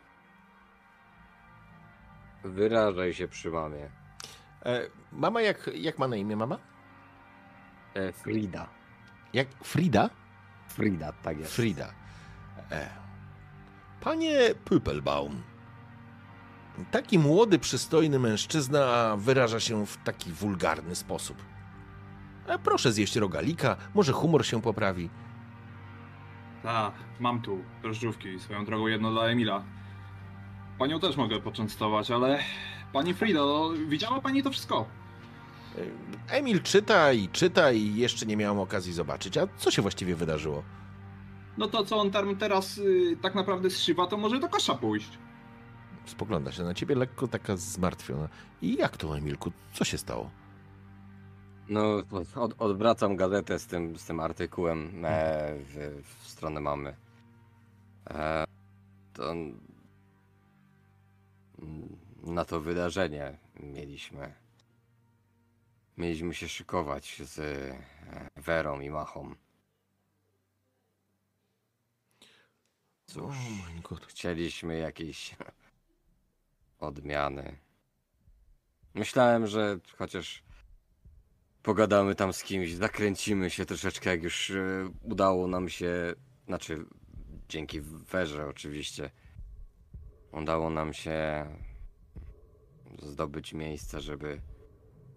Wyrażaj 2.43 3.13
się 3.13 3.27
przy 3.27 3.49
mamie. 3.51 3.89
E, 4.65 4.81
mama, 5.11 5.41
jak, 5.41 5.69
jak 5.73 5.99
ma 5.99 6.07
na 6.07 6.15
imię 6.15 6.35
mama? 6.35 6.57
E, 7.93 8.11
Frida. 8.11 8.67
Jak 9.33 9.47
Frida? 9.63 10.09
Frida, 10.67 11.11
tak 11.11 11.39
jest. 11.39 11.55
Frida. 11.55 11.93
E. 12.71 12.89
Panie 14.01 14.55
Püppelbaum, 14.65 15.35
taki 16.91 17.19
młody, 17.19 17.59
przystojny 17.59 18.19
mężczyzna 18.19 19.15
wyraża 19.17 19.59
się 19.59 19.85
w 19.85 19.97
taki 19.97 20.31
wulgarny 20.31 20.95
sposób. 20.95 21.37
E, 22.47 22.59
proszę 22.59 22.91
zjeść 22.91 23.15
rogalika, 23.15 23.77
może 23.93 24.13
humor 24.13 24.45
się 24.45 24.61
poprawi. 24.61 25.09
Tak, 26.63 26.93
mam 27.19 27.41
tu 27.41 27.63
drożdżówki, 27.81 28.39
swoją 28.39 28.65
drogą 28.65 28.87
jedno 28.87 29.11
dla 29.11 29.23
Emila. 29.23 29.63
Panią 30.79 30.99
też 30.99 31.17
mogę 31.17 31.39
poczęstować, 31.39 32.11
ale... 32.11 32.39
Pani 32.93 33.13
Frida, 33.13 33.39
no, 33.39 33.69
widziała 33.87 34.21
pani 34.21 34.43
to 34.43 34.51
wszystko? 34.51 34.85
Emil 36.29 36.61
czyta 36.61 37.13
i 37.13 37.29
czyta 37.29 37.71
i 37.71 37.95
jeszcze 37.95 38.25
nie 38.25 38.37
miałem 38.37 38.59
okazji 38.59 38.93
zobaczyć. 38.93 39.37
A 39.37 39.47
co 39.57 39.71
się 39.71 39.81
właściwie 39.81 40.15
wydarzyło? 40.15 40.63
No 41.57 41.67
to 41.67 41.85
co 41.85 41.97
on 41.97 42.11
tam 42.11 42.35
teraz 42.35 42.77
y, 42.77 43.17
tak 43.21 43.35
naprawdę 43.35 43.69
zszywa, 43.69 44.07
to 44.07 44.17
może 44.17 44.39
do 44.39 44.49
kosza 44.49 44.75
pójść. 44.75 45.17
Spogląda 46.05 46.51
się 46.51 46.63
na 46.63 46.73
ciebie 46.73 46.95
lekko 46.95 47.27
taka 47.27 47.57
zmartwiona. 47.57 48.29
I 48.61 48.75
jak 48.75 48.97
to, 48.97 49.17
Emilku? 49.17 49.51
Co 49.73 49.85
się 49.85 49.97
stało? 49.97 50.29
No, 51.69 52.03
od, 52.35 52.53
odwracam 52.57 53.15
gazetę 53.15 53.59
z 53.59 53.67
tym, 53.67 53.97
z 53.97 54.05
tym 54.05 54.19
artykułem 54.19 55.05
e, 55.05 55.55
w, 55.57 56.03
w 56.23 56.27
stronę 56.27 56.61
mamy. 56.61 56.95
E, 58.09 58.45
to 59.13 59.33
na 62.23 62.45
to 62.45 62.61
wydarzenie 62.61 63.37
mieliśmy. 63.59 64.33
Mieliśmy 65.97 66.33
się 66.33 66.49
szykować 66.49 67.21
z 67.23 67.39
e, 67.39 67.79
Werą 68.35 68.79
i 68.79 68.89
Machą. 68.89 69.35
Cóż, 73.05 73.35
O 73.35 73.49
mój 73.49 73.81
God. 73.81 74.05
chcieliśmy 74.05 74.77
jakiejś 74.77 75.35
odmiany. 76.79 77.57
Myślałem, 78.93 79.47
że 79.47 79.79
chociaż 79.97 80.43
pogadamy 81.63 82.15
tam 82.15 82.33
z 82.33 82.43
kimś, 82.43 82.73
zakręcimy 82.73 83.49
się 83.49 83.65
troszeczkę, 83.65 84.09
jak 84.09 84.23
już 84.23 84.51
e, 84.51 84.89
udało 85.03 85.47
nam 85.47 85.69
się, 85.69 86.13
znaczy 86.47 86.85
dzięki 87.49 87.81
Werze 87.81 88.47
oczywiście, 88.47 89.11
udało 90.31 90.69
nam 90.69 90.93
się 90.93 91.45
zdobyć 93.01 93.53
miejsce, 93.53 94.01
żeby 94.01 94.41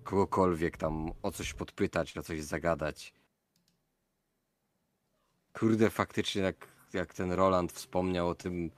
kogokolwiek 0.02 0.76
tam 0.76 1.10
o 1.22 1.30
coś 1.30 1.54
podpytać, 1.54 2.18
o 2.18 2.22
coś 2.22 2.42
zagadać. 2.42 3.14
Kurde, 5.52 5.90
faktycznie 5.90 6.42
jak, 6.42 6.68
jak 6.92 7.14
ten 7.14 7.32
Roland 7.32 7.72
wspomniał 7.72 8.28
o 8.28 8.34
tym, 8.34 8.70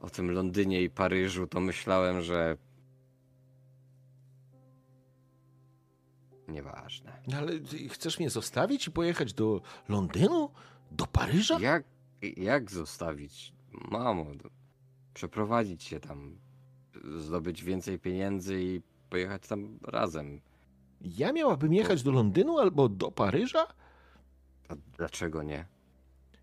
o 0.00 0.10
tym 0.10 0.30
Londynie 0.30 0.82
i 0.82 0.90
Paryżu, 0.90 1.46
to 1.46 1.60
myślałem, 1.60 2.22
że 2.22 2.56
nieważne. 6.48 7.22
No 7.26 7.36
Ale 7.36 7.52
chcesz 7.90 8.18
mnie 8.18 8.30
zostawić 8.30 8.86
i 8.86 8.90
pojechać 8.90 9.32
do 9.32 9.60
Londynu? 9.88 10.50
Do 10.90 11.06
Paryża? 11.06 11.60
Jak, 11.60 11.84
jak 12.36 12.70
zostawić? 12.70 13.52
Mamo, 13.90 14.26
przeprowadzić 15.14 15.82
się 15.82 16.00
tam, 16.00 16.36
zdobyć 17.18 17.64
więcej 17.64 17.98
pieniędzy 17.98 18.62
i 18.62 18.80
pojechać 19.10 19.46
tam 19.46 19.78
razem. 19.82 20.40
Ja 21.00 21.32
miałabym 21.32 21.74
jechać 21.74 22.02
do 22.02 22.10
Londynu 22.10 22.58
albo 22.58 22.88
do 22.88 23.10
Paryża? 23.10 23.66
A 24.68 24.74
dlaczego 24.96 25.42
nie? 25.42 25.66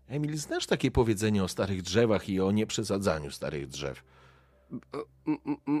Emil, 0.08 0.36
znasz 0.36 0.66
takie 0.66 0.90
powiedzenie 0.90 1.44
o 1.44 1.48
starych 1.48 1.82
drzewach 1.82 2.28
i 2.28 2.40
o 2.40 2.52
nieprzesadzaniu 2.52 3.30
starych 3.30 3.66
drzew? 3.66 4.04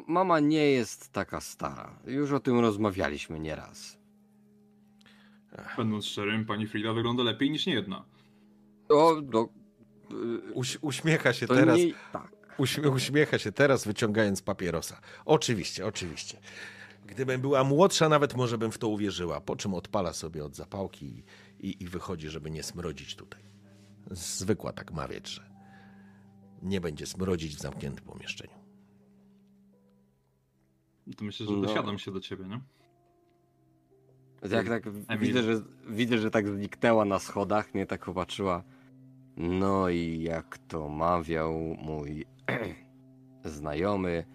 Mama 0.06 0.40
nie 0.40 0.70
jest 0.70 1.12
taka 1.12 1.40
stara. 1.40 1.98
Już 2.06 2.32
o 2.32 2.40
tym 2.40 2.58
rozmawialiśmy 2.60 3.40
nieraz. 3.40 3.98
Będąc 5.76 6.04
szczerym, 6.04 6.44
pani 6.46 6.66
Frida 6.66 6.92
wygląda 6.92 7.22
lepiej 7.22 7.50
niż 7.50 7.66
niejedna. 7.66 8.04
O, 8.88 9.16
no, 9.32 9.48
y, 10.48 10.52
Uś, 10.52 10.78
uśmiecha 10.80 11.32
się 11.32 11.46
to 11.46 11.54
teraz. 11.54 11.78
nie... 11.78 11.92
Tak. 12.12 12.39
Uśmie, 12.60 12.90
uśmiecha 12.90 13.38
się 13.38 13.52
teraz, 13.52 13.84
wyciągając 13.86 14.42
papierosa. 14.42 15.00
Oczywiście, 15.24 15.86
oczywiście. 15.86 16.38
Gdybym 17.06 17.40
była 17.40 17.64
młodsza, 17.64 18.08
nawet 18.08 18.36
może 18.36 18.58
bym 18.58 18.72
w 18.72 18.78
to 18.78 18.88
uwierzyła. 18.88 19.40
Po 19.40 19.56
czym 19.56 19.74
odpala 19.74 20.12
sobie 20.12 20.44
od 20.44 20.56
zapałki 20.56 21.06
i, 21.06 21.24
i, 21.68 21.82
i 21.82 21.86
wychodzi, 21.88 22.28
żeby 22.28 22.50
nie 22.50 22.62
smrodzić 22.62 23.16
tutaj. 23.16 23.42
Zwykła 24.10 24.72
tak 24.72 24.92
mawiać, 24.92 25.28
że 25.28 25.50
nie 26.62 26.80
będzie 26.80 27.06
smrodzić 27.06 27.56
w 27.56 27.60
zamkniętym 27.60 28.04
pomieszczeniu. 28.04 28.54
To 31.16 31.24
myślę, 31.24 31.46
że 31.46 31.52
No. 31.52 31.60
dosiadam 31.60 31.98
się 31.98 32.10
do 32.12 32.20
ciebie, 32.20 32.44
nie? 32.44 32.60
Jak 34.50 34.68
tak 34.68 34.86
Emil. 34.86 35.18
widzę, 35.18 35.42
że 35.42 35.62
widzę, 35.88 36.18
że 36.18 36.30
tak 36.30 36.48
zniknęła 36.48 37.04
na 37.04 37.18
schodach, 37.18 37.74
nie 37.74 37.86
tak 37.86 38.04
popatrzyła. 38.04 38.62
No 39.36 39.88
i 39.88 40.22
jak 40.22 40.58
to 40.58 40.88
mawiał 40.88 41.52
mój 41.82 42.26
znajomy, 43.44 44.26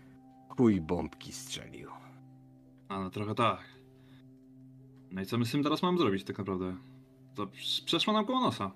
chuj 0.58 0.82
bombki 0.82 1.32
strzelił. 1.32 1.90
A 2.90 3.00
no 3.00 3.10
trochę 3.10 3.36
tak. 3.36 3.60
No 5.12 5.22
i 5.22 5.26
co 5.26 5.38
my 5.38 5.46
z 5.46 5.52
tym 5.52 5.64
teraz 5.64 5.84
mamy 5.84 5.98
zrobić 5.98 6.24
tak 6.24 6.38
naprawdę? 6.38 6.76
To 7.36 7.48
przeszło 7.86 8.14
nam 8.14 8.26
koło 8.26 8.40
nosa. 8.40 8.72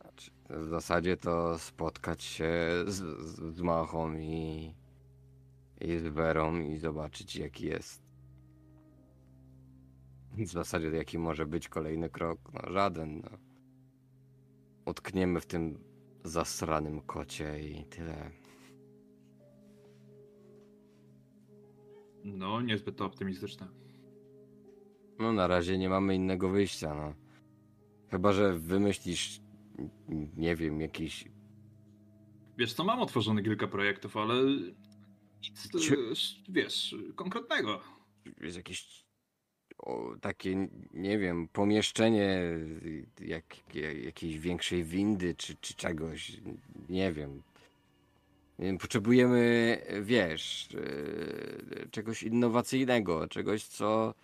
Znaczy, 0.00 0.30
w 0.50 0.68
zasadzie 0.68 1.16
to 1.16 1.58
spotkać 1.58 2.22
się 2.22 2.52
z, 2.86 2.96
z, 3.20 3.56
z 3.56 3.60
Machą 3.60 4.16
i, 4.16 4.74
i 5.80 5.98
z 5.98 6.06
Werą 6.06 6.60
i 6.60 6.76
zobaczyć 6.76 7.36
jaki 7.36 7.66
jest. 7.66 8.02
W 10.32 10.46
zasadzie 10.46 10.88
jaki 10.88 11.18
może 11.18 11.46
być 11.46 11.68
kolejny 11.68 12.10
krok? 12.10 12.38
No 12.52 12.72
żaden. 12.72 13.20
No. 13.20 13.38
Utkniemy 14.86 15.40
w 15.40 15.46
tym 15.46 15.89
zasranym 16.24 17.00
kocie 17.00 17.60
i 17.60 17.84
tyle. 17.84 18.30
No, 22.24 22.60
niezbyt 22.60 22.96
to 22.96 23.04
optymistyczne. 23.04 23.68
No 25.18 25.32
na 25.32 25.46
razie 25.46 25.78
nie 25.78 25.88
mamy 25.88 26.14
innego 26.14 26.48
wyjścia, 26.48 26.94
no. 26.94 27.14
Chyba, 28.10 28.32
że 28.32 28.58
wymyślisz, 28.58 29.40
nie 30.36 30.56
wiem, 30.56 30.80
jakiś... 30.80 31.28
Wiesz 32.58 32.72
co, 32.72 32.84
mam 32.84 33.00
otworzone 33.00 33.42
kilka 33.42 33.68
projektów, 33.68 34.16
ale 34.16 34.34
nic, 35.42 35.74
e, 35.74 35.88
wiesz, 36.48 36.96
konkretnego. 37.14 37.80
jest 38.40 38.56
jakieś 38.56 39.09
takie, 40.20 40.68
nie 40.94 41.18
wiem, 41.18 41.48
pomieszczenie 41.48 42.42
jak, 43.20 43.44
jak, 43.74 43.96
jakiejś 44.04 44.38
większej 44.38 44.84
windy 44.84 45.34
czy, 45.34 45.56
czy 45.60 45.74
czegoś, 45.74 46.32
nie 46.88 47.12
wiem. 47.12 47.42
Potrzebujemy, 48.80 49.78
wiesz, 50.02 50.68
e, 50.74 51.88
czegoś 51.88 52.22
innowacyjnego, 52.22 53.28
czegoś, 53.28 53.64
co, 53.64 54.14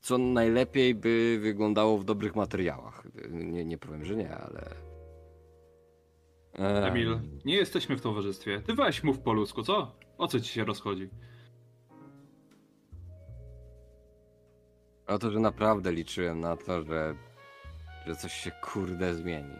co 0.00 0.18
najlepiej 0.18 0.94
by 0.94 1.38
wyglądało 1.40 1.98
w 1.98 2.04
dobrych 2.04 2.36
materiałach. 2.36 3.08
Nie, 3.30 3.64
nie 3.64 3.78
powiem, 3.78 4.04
że 4.04 4.16
nie, 4.16 4.36
ale... 4.36 4.70
Em, 6.52 6.84
Emil, 6.84 7.20
nie 7.44 7.54
jesteśmy 7.54 7.96
w 7.96 8.00
towarzystwie. 8.00 8.60
Ty 8.66 8.74
weź 8.74 9.02
mów 9.02 9.18
po 9.18 9.32
ludzku, 9.32 9.62
co? 9.62 9.96
O 10.18 10.28
co 10.28 10.40
ci 10.40 10.52
się 10.52 10.64
rozchodzi? 10.64 11.08
O 15.06 15.18
to, 15.18 15.30
że 15.30 15.40
naprawdę 15.40 15.92
liczyłem 15.92 16.40
na 16.40 16.56
to, 16.56 16.82
że, 16.82 17.14
że 18.06 18.16
coś 18.16 18.32
się 18.32 18.50
kurde 18.50 19.14
zmieni. 19.14 19.54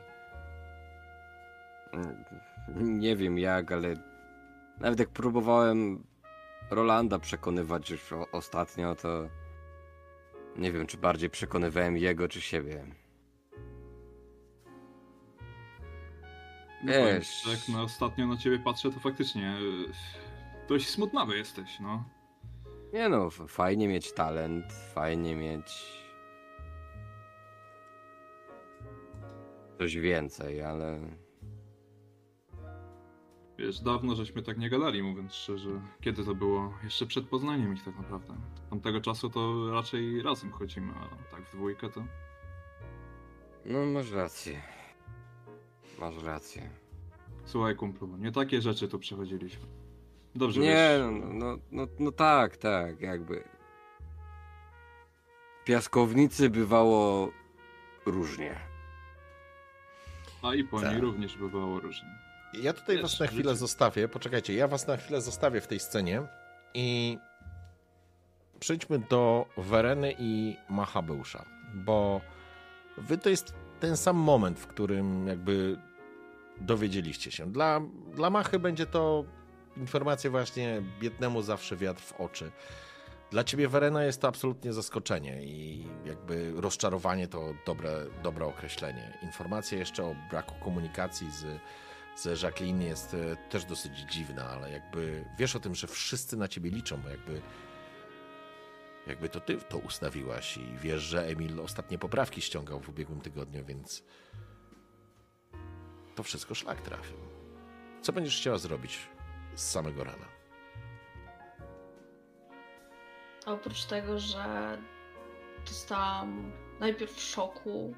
Nie 2.76 3.16
wiem 3.16 3.38
jak, 3.38 3.72
ale 3.72 3.94
nawet 4.80 4.98
jak 4.98 5.08
próbowałem 5.08 6.04
Rolanda 6.70 7.18
przekonywać 7.18 7.90
już 7.90 8.12
ostatnio, 8.32 8.94
to 8.94 9.28
nie 10.56 10.72
wiem, 10.72 10.86
czy 10.86 10.96
bardziej 10.96 11.30
przekonywałem 11.30 11.96
jego, 11.96 12.28
czy 12.28 12.40
siebie. 12.40 12.84
No 16.84 16.92
Wiesz. 16.92 17.68
na 17.68 17.82
ostatnio 17.82 18.26
na 18.26 18.36
ciebie 18.36 18.58
patrzę, 18.58 18.90
to 18.90 19.00
faktycznie 19.00 19.48
e, 19.48 20.68
dość 20.68 20.88
smutnawy 20.88 21.36
jesteś, 21.36 21.80
no. 21.80 22.04
Nie 22.96 23.08
no, 23.08 23.30
fajnie 23.30 23.88
mieć 23.88 24.12
talent, 24.12 24.72
fajnie 24.72 25.36
mieć 25.36 25.92
coś 29.78 29.96
więcej, 29.96 30.62
ale 30.62 31.00
Wiesz, 33.58 33.80
dawno 33.80 34.14
żeśmy 34.14 34.42
tak 34.42 34.58
nie 34.58 34.70
gadali, 34.70 35.02
mówiąc 35.02 35.34
szczerze. 35.34 35.82
Kiedy 36.00 36.24
to 36.24 36.34
było? 36.34 36.74
Jeszcze 36.84 37.06
przed 37.06 37.28
poznaniem 37.28 37.74
ich 37.74 37.84
tak 37.84 37.96
naprawdę. 37.96 38.34
Tamtego 38.70 39.00
czasu 39.00 39.30
to 39.30 39.70
raczej 39.70 40.22
razem 40.22 40.52
chodzimy, 40.52 40.92
a 40.92 41.30
tak 41.30 41.44
w 41.44 41.52
dwójkę 41.52 41.90
to... 41.90 42.04
no 43.64 43.86
masz 43.86 44.12
rację. 44.12 44.62
Masz 46.00 46.22
rację. 46.22 46.70
Słuchaj 47.44 47.76
kumplu, 47.76 48.16
nie 48.16 48.32
takie 48.32 48.62
rzeczy 48.62 48.88
tu 48.88 48.98
przechodziliśmy. 48.98 49.85
Dobrze 50.36 50.60
Nie, 50.60 50.66
wiesz, 50.68 51.00
no, 51.00 51.34
no, 51.34 51.58
no, 51.72 51.86
no 51.98 52.12
tak, 52.12 52.56
tak, 52.56 53.00
jakby. 53.00 53.44
W 55.62 55.64
piaskownicy 55.64 56.50
bywało 56.50 57.30
różnie. 58.06 58.54
a 60.42 60.54
i 60.54 60.64
po 60.64 60.80
Tak. 60.80 60.90
niej 60.92 61.00
również 61.00 61.36
bywało 61.36 61.80
różnie. 61.80 62.08
Ja 62.62 62.72
tutaj 62.72 62.96
Wiesz, 62.96 63.02
was 63.02 63.20
na 63.20 63.26
chwilę 63.26 63.42
życie- 63.42 63.56
zostawię. 63.56 64.08
Poczekajcie, 64.08 64.54
ja 64.54 64.68
was 64.68 64.86
na 64.86 64.96
chwilę 64.96 65.20
zostawię 65.20 65.60
w 65.60 65.66
tej 65.66 65.80
scenie 65.80 66.22
i 66.74 67.18
przejdźmy 68.60 68.98
do 68.98 69.46
Wereny 69.56 70.14
i 70.18 70.56
Machabeusza, 70.68 71.44
bo 71.74 72.20
wy 72.98 73.18
to 73.18 73.28
jest 73.30 73.54
ten 73.80 73.96
sam 73.96 74.16
moment, 74.16 74.60
w 74.60 74.66
którym 74.66 75.26
jakby 75.26 75.76
dowiedzieliście 76.60 77.30
się. 77.30 77.46
Dla, 77.52 77.80
dla 78.14 78.30
Machy 78.30 78.58
będzie 78.58 78.86
to 78.86 79.24
informacja 79.76 80.30
właśnie 80.30 80.82
biednemu 81.00 81.42
zawsze 81.42 81.76
wiatr 81.76 82.02
w 82.02 82.12
oczy. 82.12 82.52
Dla 83.30 83.44
ciebie 83.44 83.68
Werena 83.68 84.04
jest 84.04 84.20
to 84.20 84.28
absolutnie 84.28 84.72
zaskoczenie 84.72 85.44
i 85.44 85.88
jakby 86.04 86.52
rozczarowanie 86.56 87.28
to 87.28 87.54
dobre, 87.66 88.06
dobre 88.22 88.46
określenie. 88.46 89.18
Informacja 89.22 89.78
jeszcze 89.78 90.04
o 90.04 90.16
braku 90.30 90.54
komunikacji 90.64 91.30
z, 91.30 91.44
z 92.20 92.42
Jacqueline 92.42 92.82
jest 92.82 93.14
e, 93.14 93.36
też 93.50 93.64
dosyć 93.64 93.92
dziwna, 93.98 94.50
ale 94.50 94.70
jakby 94.70 95.24
wiesz 95.38 95.56
o 95.56 95.60
tym, 95.60 95.74
że 95.74 95.86
wszyscy 95.86 96.36
na 96.36 96.48
ciebie 96.48 96.70
liczą, 96.70 96.96
bo 97.02 97.08
jakby 97.08 97.42
jakby 99.06 99.28
to 99.28 99.40
ty 99.40 99.56
to 99.56 99.78
ustawiłaś 99.78 100.56
i 100.56 100.78
wiesz, 100.78 101.02
że 101.02 101.26
Emil 101.26 101.60
ostatnie 101.60 101.98
poprawki 101.98 102.40
ściągał 102.40 102.80
w 102.80 102.88
ubiegłym 102.88 103.20
tygodniu, 103.20 103.64
więc 103.64 104.02
to 106.14 106.22
wszystko 106.22 106.54
szlak 106.54 106.80
trafił. 106.80 107.16
Co 108.02 108.12
będziesz 108.12 108.36
chciała 108.36 108.58
zrobić 108.58 108.98
z 109.56 109.70
samego 109.70 110.04
rana? 110.04 110.26
Oprócz 113.46 113.84
tego, 113.84 114.18
że 114.18 114.78
dostałam 115.66 116.52
najpierw 116.80 117.20
szoku, 117.20 117.94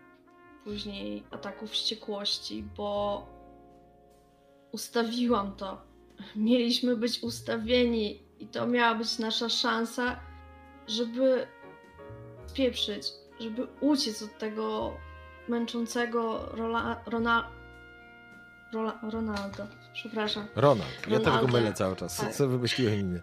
później 0.65 1.25
ataku 1.31 1.67
wściekłości, 1.67 2.63
bo 2.77 3.27
ustawiłam 4.73 5.57
to. 5.57 5.83
Mieliśmy 6.37 6.97
być 6.97 7.23
ustawieni 7.23 8.23
i 8.39 8.47
to 8.47 8.67
miała 8.67 8.95
być 8.95 9.19
nasza 9.19 9.49
szansa, 9.49 10.21
żeby 10.87 11.47
spieprzyć, 12.47 13.07
żeby 13.41 13.67
uciec 13.81 14.23
od 14.23 14.39
tego 14.39 14.97
męczącego 15.49 16.47
Rola, 16.47 17.03
Rola. 17.07 17.51
Przepraszam. 19.99 20.47
Ronald. 20.57 20.91
Ja 21.09 21.17
też 21.19 21.25
go 21.27 21.31
Ronaldo. 21.31 21.53
mylę 21.53 21.73
cały 21.73 21.97
czas. 21.97 22.17
Co, 22.17 22.23
Tak. 22.23 22.35
co 22.35 22.49
wymyśliłem 22.49 23.01
imię? 23.01 23.21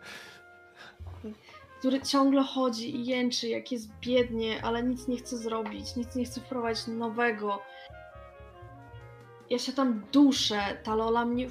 który 1.79 2.01
ciągle 2.01 2.43
chodzi 2.43 2.95
i 2.95 3.05
jęczy, 3.05 3.47
jak 3.47 3.71
jest 3.71 3.89
biednie, 4.01 4.65
ale 4.65 4.83
nic 4.83 5.07
nie 5.07 5.17
chce 5.17 5.37
zrobić, 5.37 5.95
nic 5.95 6.15
nie 6.15 6.25
chce 6.25 6.41
wprowadzić 6.41 6.87
nowego. 6.87 7.59
Ja 9.49 9.59
się 9.59 9.73
tam 9.73 10.03
duszę, 10.11 10.77
ta 10.83 10.95
Lola 10.95 11.25
mnie 11.25 11.47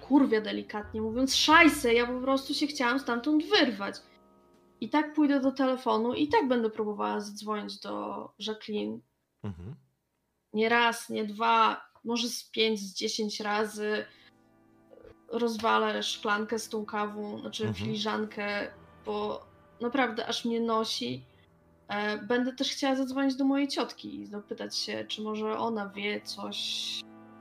kurwia 0.00 0.40
delikatnie 0.40 1.00
mówiąc 1.00 1.34
szajse, 1.34 1.94
ja 1.94 2.06
po 2.06 2.20
prostu 2.20 2.54
się 2.54 2.66
chciałam 2.66 3.00
stamtąd 3.00 3.44
wyrwać. 3.48 3.96
I 4.80 4.88
tak 4.88 5.14
pójdę 5.14 5.40
do 5.40 5.52
telefonu 5.52 6.14
i 6.14 6.28
tak 6.28 6.48
będę 6.48 6.70
próbowała 6.70 7.20
zadzwonić 7.20 7.80
do 7.80 8.28
Jacqueline. 8.38 9.00
Mhm. 9.42 9.74
Nie 10.52 10.68
raz, 10.68 11.08
nie 11.10 11.24
dwa, 11.24 11.80
może 12.04 12.28
z 12.28 12.44
pięć, 12.50 12.80
z 12.80 12.94
dziesięć 12.94 13.40
razy 13.40 14.04
rozwalę 15.38 16.02
szklankę 16.02 16.58
z 16.58 16.68
tą 16.68 16.86
kawą, 16.86 17.38
znaczy 17.40 17.62
Mhm. 17.66 17.84
filiżankę, 17.86 18.68
bo 19.06 19.44
naprawdę 19.80 20.26
aż 20.26 20.44
mnie 20.44 20.60
nosi. 20.60 21.24
E, 21.88 22.18
Będę 22.18 22.52
też 22.52 22.70
chciała 22.70 22.96
zadzwonić 22.96 23.36
do 23.36 23.44
mojej 23.44 23.68
ciotki 23.68 24.20
i 24.20 24.26
zapytać 24.26 24.76
się, 24.76 25.04
czy 25.08 25.22
może 25.22 25.58
ona 25.58 25.88
wie 25.88 26.20
coś 26.20 26.58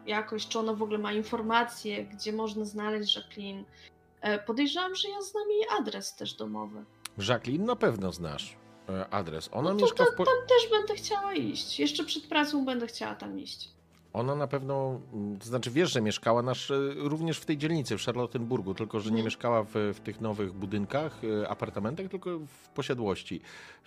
jakoś, 0.06 0.48
czy 0.48 0.60
ona 0.60 0.74
w 0.74 0.82
ogóle 0.84 0.98
ma 0.98 1.14
informacje, 1.14 2.06
gdzie 2.06 2.34
można 2.34 2.66
znaleźć 2.66 3.16
Jacqueline, 3.16 3.66
E, 4.22 4.39
Podejrzewam, 4.39 4.96
że 4.96 5.10
ja 5.10 5.22
znam 5.22 5.50
jej 5.50 5.66
adres 5.80 6.16
też 6.16 6.34
domowy. 6.34 6.86
Jacqueline 7.30 7.66
na 7.66 7.76
pewno 7.76 8.12
znasz 8.12 8.58
e, 8.89 9.10
adres. 9.10 9.50
Ona 9.52 9.70
No 9.70 9.76
to 9.80 9.86
mieszka 9.86 10.04
w. 10.04 10.16
Tam 10.18 10.48
też 10.48 10.70
będę 10.72 10.96
chciała 10.96 11.34
iść. 11.34 11.80
Jeszcze 11.80 12.04
przed 12.04 12.24
pracą 12.28 12.66
będę 12.66 12.88
chciała 12.88 13.16
tam 13.16 13.39
iść. 13.39 13.70
Ona 14.14 14.36
na 14.36 14.47
pewno, 14.47 14.99
mm, 15.14 15.39
to 15.39 15.45
znaczy 15.45 15.72
wiesz, 15.72 15.91
że 15.91 16.01
mieszkała 16.01 16.41
nasz, 16.41 16.72
e, 16.72 16.78
również 16.95 17.38
w 17.39 17.45
tej 17.45 17.57
dzielnicy, 17.57 17.97
w 17.97 18.01
Charlottenburgu, 18.01 18.74
tylko 18.74 18.99
że 18.99 19.05
nie 19.05 19.09
Mhm. 19.16 19.26
mieszkała 19.26 19.64
w, 19.64 19.70
w 19.93 19.99
tych 19.99 20.22
nowych 20.22 20.53
budynkach, 20.53 21.22
e, 21.41 21.49
apartamentach, 21.49 22.07
tylko 22.07 22.30
w 22.39 22.70
posiadłości. 22.70 23.41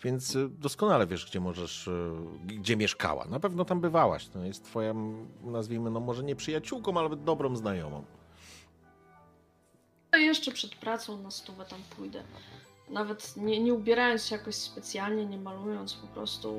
Więc 0.05 0.37
e, 0.37 0.49
doskonale 0.49 1.07
wiesz, 1.07 1.27
gdzie 1.27 1.41
możesz, 1.41 1.91
gdzie 2.47 2.77
mieszkała. 2.77 3.24
Na 3.24 3.41
pewno 3.41 3.64
tam 3.64 3.81
bywałaś. 3.81 4.27
To 4.29 4.39
jest 4.45 4.64
twoja, 4.64 4.95
nazwijmy, 5.45 5.91
no 5.91 6.01
może 6.01 6.22
nie 6.24 6.37
przyjaciółką, 6.37 6.99
ale 6.99 7.16
dobrą 7.16 7.57
znajomą. 7.57 8.05
To 10.11 10.18
jeszcze 10.18 10.53
przed 10.53 10.74
pracą 10.74 11.22
na 11.22 11.31
stówę 11.31 11.64
tam 11.64 11.81
pójdę. 11.97 12.22
Nawet 12.91 13.37
nie, 13.37 13.61
nie 13.61 13.74
ubierając 13.74 14.24
się 14.24 14.37
jakoś 14.37 14.55
specjalnie, 14.55 15.27
nie 15.27 15.39
malując, 15.39 15.95
po 15.95 16.07
prostu 16.07 16.57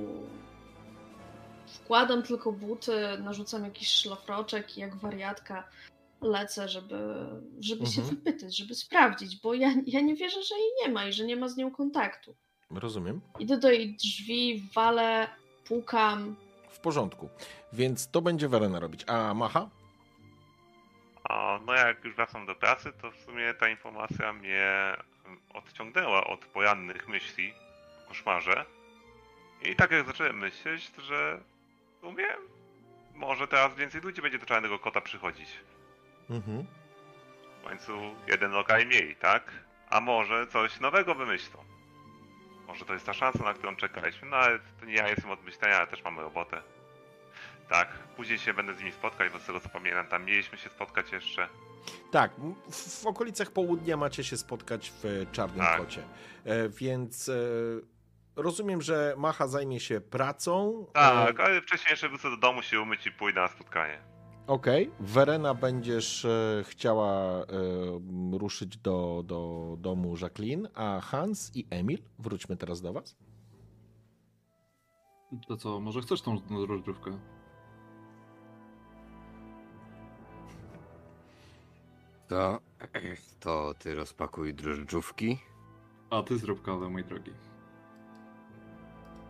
wkładam 1.78 2.24
tylko 2.24 2.52
buty, 2.52 2.92
narzucam 3.20 3.64
jakiś 3.64 3.90
szlafroczek 3.90 4.78
i 4.78 4.82
jak 4.82 4.96
wariatka 4.96 5.68
lecę, 6.22 6.70
żeby, 6.70 6.98
żeby 7.60 7.86
się 7.86 8.02
Mhm. 8.02 8.16
wypytać, 8.16 8.58
żeby 8.58 8.76
sprawdzić, 8.76 9.42
bo 9.42 9.54
ja, 9.54 9.74
ja 9.88 10.02
nie 10.02 10.16
wierzę, 10.16 10.44
że 10.44 10.56
jej 10.56 10.70
nie 10.84 10.94
ma 10.94 11.06
i 11.06 11.14
że 11.14 11.26
nie 11.26 11.36
ma 11.36 11.48
z 11.50 11.58
nią 11.58 11.72
kontaktu. 11.72 12.36
Rozumiem? 12.72 13.22
Idę 13.40 13.58
do 13.58 13.72
jej 13.72 13.96
drzwi, 13.96 14.64
walę, 14.76 15.28
pukam. 15.68 16.36
W 16.70 16.80
porządku. 16.80 17.30
Więc 17.74 18.12
to 18.12 18.22
będzie 18.22 18.48
Werena 18.50 18.80
robić. 18.80 19.04
A 19.08 19.34
Macha? 19.34 19.70
A 21.24 21.60
no 21.66 21.74
jak 21.74 22.04
już 22.04 22.16
wracam 22.16 22.46
do 22.46 22.56
pracy, 22.56 22.90
to 23.02 23.12
w 23.12 23.16
sumie 23.26 23.54
ta 23.54 23.70
informacja 23.70 24.34
mnie 24.34 24.94
odciągnęła 25.54 26.28
od 26.28 26.46
porannych 26.46 27.08
myśli 27.08 27.54
o 28.06 28.08
koszmarze. 28.08 28.66
I 29.72 29.76
tak 29.76 29.92
jak 29.92 30.08
zacząłem 30.08 30.40
myśleć, 30.40 30.92
że 31.08 31.40
w 31.98 32.00
sumie 32.02 32.28
może 33.16 33.48
teraz 33.48 33.76
więcej 33.76 34.02
ludzi 34.02 34.22
będzie 34.22 34.40
do 34.40 34.46
czarnego 34.46 34.80
kota 34.80 35.02
przychodzić. 35.02 35.50
Mhm. 36.30 36.66
W 37.62 37.68
końcu 37.68 37.94
jeden 38.28 38.52
lokal 38.52 38.86
mniej, 38.86 39.16
tak? 39.16 39.52
A 39.90 40.02
może 40.02 40.48
coś 40.48 40.80
nowego 40.80 41.16
wymyślą. 41.16 41.60
Może 42.68 42.86
to 42.86 42.94
jest 42.94 43.06
ta 43.06 43.14
szansa, 43.14 43.44
na 43.44 43.54
którą 43.54 43.76
czekaliśmy, 43.76 44.30
no 44.30 44.38
ale 44.38 44.60
to 44.80 44.86
nie 44.86 44.94
ja 44.94 45.10
jestem 45.10 45.32
od 45.32 45.44
myślenia, 45.44 45.78
ale 45.78 45.88
też 45.88 46.04
mamy 46.04 46.22
robotę. 46.22 46.62
Tak, 47.70 47.90
później 48.16 48.40
się 48.40 48.54
będę 48.54 48.74
z 48.74 48.80
nimi 48.80 48.92
spotkać, 48.92 49.32
bo 49.32 49.40
z 49.40 49.46
tego 49.46 49.60
co 49.60 49.70
pamiętam, 49.70 50.08
tam 50.08 50.26
mieliśmy 50.26 50.58
się 50.58 50.70
spotkać 50.70 51.12
jeszcze. 51.12 51.50
Tak, 52.12 52.32
w, 52.72 53.04
w 53.04 53.08
okolicach 53.08 53.52
południa 53.52 53.98
macie 53.98 54.24
się 54.24 54.38
spotkać 54.38 54.92
w 54.92 55.06
e, 55.06 55.26
Czarnym 55.32 55.66
Tak. 55.66 55.78
Kocie. 55.78 56.04
E, 56.46 56.70
więc 56.70 57.30
e, 57.30 57.34
rozumiem, 58.38 58.82
że 58.82 59.14
Macha 59.18 59.48
zajmie 59.48 59.80
się 59.80 60.02
pracą. 60.02 60.86
Tak, 60.94 61.40
E, 61.40 61.44
ale 61.44 61.62
wcześniej 61.62 61.92
jeszcze 61.92 62.10
wrócę 62.10 62.30
do 62.30 62.38
domu 62.38 62.62
się 62.62 62.82
umyć 62.82 63.08
i 63.08 63.12
pójdę 63.12 63.42
na 63.42 63.48
spotkanie. 63.48 64.00
Okej. 64.48 64.92
Werena 65.00 65.54
będziesz 65.54 66.26
e, 66.26 66.64
chciała 66.66 67.42
e, 67.42 67.46
ruszyć 68.38 68.78
do, 68.78 69.24
do 69.26 69.76
domu 69.80 70.16
Jacqueline, 70.22 70.68
a 70.74 71.02
Hans 71.02 71.52
i 71.56 71.68
Emil, 71.70 71.98
wróćmy 72.20 72.58
teraz 72.58 72.82
do 72.82 72.94
was. 72.94 73.18
To 75.48 75.58
co, 75.58 75.80
może 75.80 76.02
chcesz 76.02 76.22
tą 76.22 76.38
drożdżówkę? 76.40 77.20
To, 82.28 82.60
to 83.40 83.74
ty 83.80 83.96
rozpakuj 83.96 84.54
drożdżówki. 84.54 85.40
A 86.10 86.24
ty 86.24 86.38
zrób 86.38 86.62
kawę, 86.62 86.90
mój 86.90 87.04
drogi. 87.04 87.32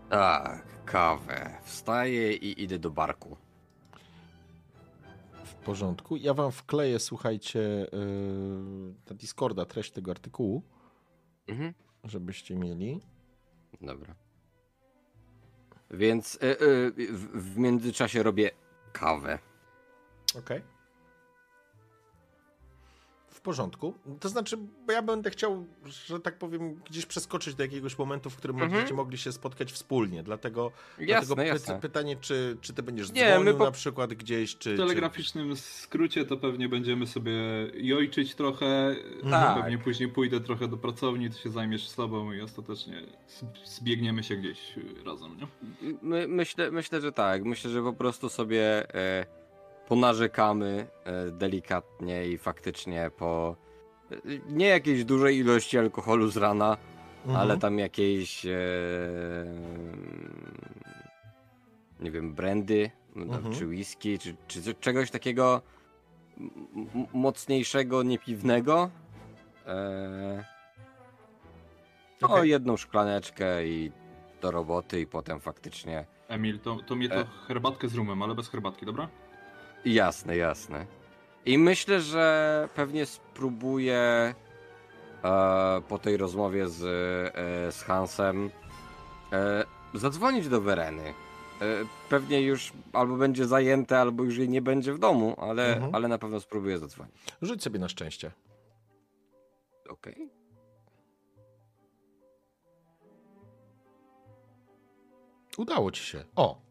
Tak, 0.09 0.85
kawę. 0.85 1.57
Wstaję 1.63 2.33
i 2.33 2.63
idę 2.63 2.79
do 2.79 2.91
barku. 2.91 3.37
W 5.45 5.53
porządku. 5.53 6.15
Ja 6.15 6.33
wam 6.33 6.51
wkleję, 6.51 6.99
słuchajcie, 6.99 7.87
na 9.09 9.15
Discorda 9.15 9.65
treść 9.65 9.91
tego 9.91 10.11
artykułu, 10.11 10.63
Mhm. 11.47 11.73
żebyście 12.03 12.55
mieli. 12.55 13.01
Dobra. 13.81 14.15
Więc 15.91 16.35
y, 16.35 16.39
y, 16.45 16.91
w, 17.13 17.53
w 17.53 17.57
międzyczasie 17.57 18.23
robię 18.23 18.51
kawę. 18.93 19.39
Okej. 20.39 20.61
W 20.61 20.76
porządku. 23.51 23.93
To 24.19 24.29
znaczy, 24.29 24.57
bo 24.87 24.93
ja 24.93 25.01
będę 25.01 25.29
chciał, 25.29 25.65
że 26.05 26.19
tak 26.19 26.37
powiem, 26.37 26.75
gdzieś 26.89 27.05
przeskoczyć 27.05 27.55
do 27.55 27.63
jakiegoś 27.63 27.97
momentu, 27.97 28.29
w 28.29 28.35
którym 28.35 28.55
Mhm. 28.55 28.71
będziecie 28.71 28.93
mogli 28.93 29.17
się 29.17 29.31
spotkać 29.31 29.71
wspólnie. 29.71 30.23
Dlatego, 30.23 30.71
Jasne, 30.99 31.35
dlatego 31.35 31.47
jasne. 31.53 31.75
py- 31.75 31.79
pytanie, 31.81 32.15
czy, 32.21 32.57
czy 32.61 32.73
ty 32.73 32.83
będziesz 32.83 33.11
Nie, 33.11 33.31
dzwonił 33.33 33.57
po- 33.57 33.63
na 33.65 33.71
przykład 33.71 34.13
gdzieś, 34.13 34.57
czy... 34.57 34.73
W 34.73 34.77
telegraficznym 34.77 35.55
skrócie 35.55 36.25
to 36.25 36.37
pewnie 36.37 36.69
będziemy 36.69 37.07
sobie 37.07 37.31
jojczyć 37.73 38.35
trochę. 38.35 38.95
Tak. 39.31 39.61
Pewnie 39.61 39.77
później 39.77 40.09
pójdę 40.09 40.39
trochę 40.41 40.67
do 40.67 40.77
pracowni, 40.77 41.29
ty 41.29 41.37
się 41.37 41.49
zajmiesz 41.49 41.87
sobą 41.89 42.31
i 42.31 42.41
ostatecznie 42.41 43.01
zbiegniemy 43.65 44.23
się 44.23 44.35
gdzieś 44.35 44.59
razem, 45.05 45.37
nie? 45.37 45.47
My, 46.01 46.27
myślę, 46.27 46.71
myślę, 46.71 47.01
że 47.01 47.11
tak. 47.11 47.43
Myślę, 47.45 47.71
że 47.71 47.83
po 47.83 47.93
prostu 47.93 48.29
sobie 48.29 48.93
e, 48.95 49.25
ponarzekamy 49.87 50.87
e, 51.03 51.31
delikatnie 51.31 52.27
i 52.27 52.37
faktycznie 52.37 53.11
po 53.17 53.55
e, 54.11 54.15
nie 54.49 54.65
jakiejś 54.67 55.05
dużej 55.05 55.37
ilości 55.37 55.77
alkoholu 55.77 56.27
z 56.27 56.37
rana, 56.37 56.77
Mhm. 57.25 57.41
ale 57.41 57.57
tam 57.57 57.79
jakiejś 57.79 58.45
e, 58.45 58.49
nie 61.99 62.11
wiem, 62.11 62.33
brandy, 62.33 62.91
no, 63.15 63.35
Mhm. 63.37 63.53
czy 63.55 63.65
whisky, 63.67 64.19
czy, 64.19 64.35
czy 64.47 64.75
czegoś 64.75 65.11
takiego 65.11 65.61
mocniejszego, 67.13 68.03
niepiwnego. 68.03 68.89
E, 69.67 70.45
o, 72.21 72.25
Okej. 72.25 72.49
jedną 72.49 72.77
szklaneczkę 72.77 73.67
i 73.67 73.91
do 74.41 74.51
roboty 74.51 75.01
i 75.01 75.07
potem 75.07 75.39
faktycznie 75.39 76.05
Emil, 76.27 76.59
to, 76.59 76.77
to 76.87 76.95
mnie 76.95 77.09
to 77.09 77.15
E. 77.21 77.25
herbatkę 77.47 77.87
z 77.87 77.95
rumem, 77.95 78.21
ale 78.21 78.35
bez 78.35 78.49
herbatki, 78.49 78.85
dobra? 78.85 79.07
Jasne, 79.85 80.37
jasne. 80.37 80.85
I 81.45 81.57
myślę, 81.57 82.01
że 82.01 82.69
pewnie 82.75 83.05
spróbuję 83.05 84.33
e, 85.23 85.81
po 85.87 85.99
tej 85.99 86.17
rozmowie 86.17 86.67
z, 86.67 86.81
e, 86.83 87.71
z 87.71 87.81
Hansem 87.83 88.49
e, 89.33 89.63
zadzwonić 89.93 90.47
do 90.49 90.61
Wereny. 90.61 91.03
E, 91.03 91.13
pewnie 92.09 92.41
już 92.41 92.73
albo 92.93 93.15
będzie 93.15 93.45
zajęte, 93.45 93.99
albo 93.99 94.23
już 94.23 94.37
jej 94.37 94.49
nie 94.49 94.61
będzie 94.61 94.93
w 94.93 94.99
domu, 94.99 95.35
ale, 95.37 95.73
Mhm. 95.75 95.95
ale 95.95 96.07
na 96.07 96.17
pewno 96.17 96.39
spróbuję 96.39 96.77
zadzwonić. 96.77 97.15
Rzuć 97.41 97.63
sobie 97.63 97.79
na 97.79 97.89
szczęście. 97.89 98.31
Okej. 99.89 100.29
Udało 105.57 105.91
ci 105.91 106.03
się. 106.03 106.23
O! 106.35 106.66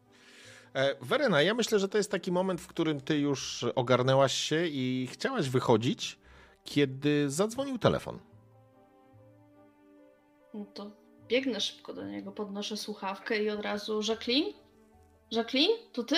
E, 0.77 0.95
Werena, 1.01 1.41
ja 1.41 1.53
myślę, 1.53 1.79
że 1.79 1.89
to 1.89 1.97
jest 1.97 2.11
taki 2.11 2.31
moment, 2.31 2.61
w 2.61 2.67
którym 2.67 3.01
ty 3.01 3.19
już 3.19 3.65
ogarnęłaś 3.75 4.33
się 4.33 4.67
i 4.67 5.07
chciałaś 5.11 5.49
wychodzić, 5.49 6.19
kiedy 6.63 7.29
zadzwonił 7.29 7.77
telefon. 7.77 8.19
No 10.53 10.65
to 10.65 10.91
biegnę 11.27 11.61
szybko 11.61 11.93
do 11.93 12.07
niego, 12.07 12.31
podnoszę 12.31 12.77
słuchawkę 12.77 13.43
i 13.43 13.49
od 13.49 13.61
razu 13.61 14.01
Jacqueline? 14.07 14.53
Jacqueline? 15.31 15.77
To 15.93 16.03
ty? 16.03 16.15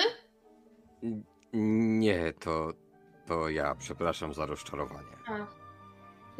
Nie, 1.52 2.32
to, 2.32 2.72
to 3.26 3.48
ja. 3.48 3.74
Przepraszam 3.74 4.34
za 4.34 4.46
rozczarowanie. 4.46 5.16
A. 5.26 5.46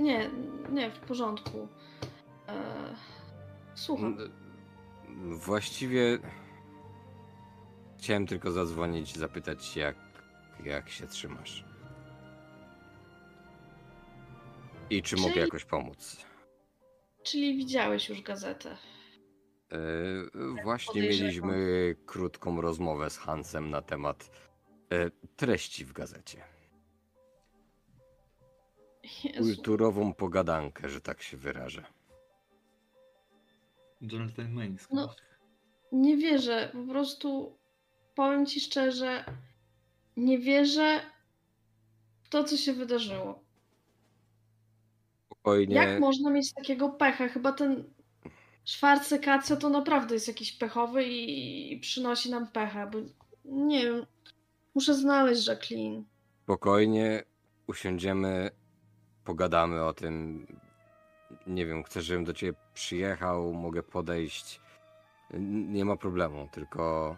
Nie, 0.02 0.30
nie, 0.72 0.90
w 0.90 0.98
porządku. 0.98 1.68
E, 2.48 2.94
słucham. 3.74 4.16
Właściwie 5.24 6.18
chciałem 8.00 8.26
tylko 8.26 8.52
zadzwonić 8.52 9.16
i 9.16 9.18
zapytać 9.18 9.76
jak, 9.76 9.96
jak 10.64 10.90
się 10.90 11.06
trzymasz. 11.06 11.64
I 14.90 15.02
czy 15.02 15.16
mogę 15.16 15.28
Czyli- 15.28 15.40
jakoś 15.40 15.64
pomóc? 15.64 16.26
Czyli 17.22 17.56
widziałeś 17.56 18.08
już 18.08 18.22
gazetę. 18.22 18.76
E, 19.72 20.62
właśnie 20.62 21.02
podejrzewam. 21.02 21.50
mieliśmy 21.50 21.96
krótką 22.06 22.60
rozmowę 22.60 23.10
z 23.10 23.18
Hansem 23.18 23.70
na 23.70 23.82
temat 23.82 24.30
e, 24.92 25.10
treści 25.36 25.84
w 25.84 25.92
gazecie. 25.92 26.44
Jezu. 29.24 29.38
Kulturową 29.54 30.14
pogadankę, 30.14 30.88
że 30.88 31.00
tak 31.00 31.22
się 31.22 31.36
wyrażę. 31.36 31.84
Dżentelmeńsko. 34.02 34.94
No. 34.94 35.14
Nie 35.92 36.16
wierzę, 36.16 36.70
po 36.72 36.92
prostu 36.92 37.58
powiem 38.20 38.46
ci 38.46 38.60
szczerze, 38.60 39.24
nie 40.16 40.38
wierzę 40.38 41.00
w 42.22 42.28
to, 42.28 42.44
co 42.44 42.56
się 42.56 42.72
wydarzyło. 42.72 43.42
spokojnie. 45.26 45.74
Jak 45.74 46.00
można 46.00 46.30
mieć 46.30 46.52
takiego 46.52 46.88
pecha? 46.88 47.28
Chyba 47.28 47.52
ten 47.52 47.84
Szwarcy 48.64 49.18
Kacja 49.18 49.56
to 49.56 49.68
naprawdę 49.68 50.14
jest 50.14 50.28
jakiś 50.28 50.52
pechowy 50.52 51.04
i, 51.04 51.72
i 51.72 51.80
przynosi 51.80 52.30
nam 52.30 52.46
pecha, 52.46 52.86
bo 52.86 52.98
nie 53.44 53.84
wiem. 53.84 54.06
Muszę 54.74 54.94
znaleźć 54.94 55.46
Jacqueline. 55.46 56.04
Spokojnie 56.42 57.22
usiądziemy, 57.66 58.50
pogadamy 59.24 59.84
o 59.84 59.92
tym. 59.92 60.46
Nie 61.46 61.66
wiem, 61.66 61.84
chcesz, 61.84 62.04
żebym 62.04 62.24
do 62.24 62.32
ciebie 62.32 62.58
przyjechał, 62.74 63.52
mogę 63.52 63.82
podejść. 63.82 64.60
Nie 65.68 65.84
ma 65.84 65.96
problemu, 65.96 66.48
tylko 66.52 67.16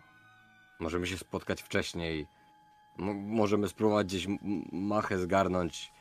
możemy 0.83 1.07
się 1.07 1.19
spotkać 1.19 1.63
wcześniej. 1.63 2.27
M- 2.99 3.27
możemy 3.29 3.69
spróbować 3.69 4.07
gdzieś 4.07 4.27
machę 4.73 5.19
zgarnąć, 5.19 5.93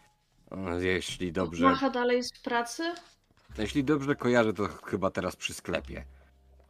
o, 0.52 0.80
jeśli 0.80 1.32
dobrze. 1.32 1.66
Macha 1.66 1.90
dalej 1.90 2.18
jest 2.18 2.38
w 2.38 2.42
pracy? 2.42 2.84
Jeśli 3.58 3.84
dobrze 3.84 4.16
kojarzę, 4.16 4.54
to 4.54 4.68
chyba 4.84 5.12
teraz 5.12 5.36
przy 5.36 5.54
sklepie. 5.54 6.06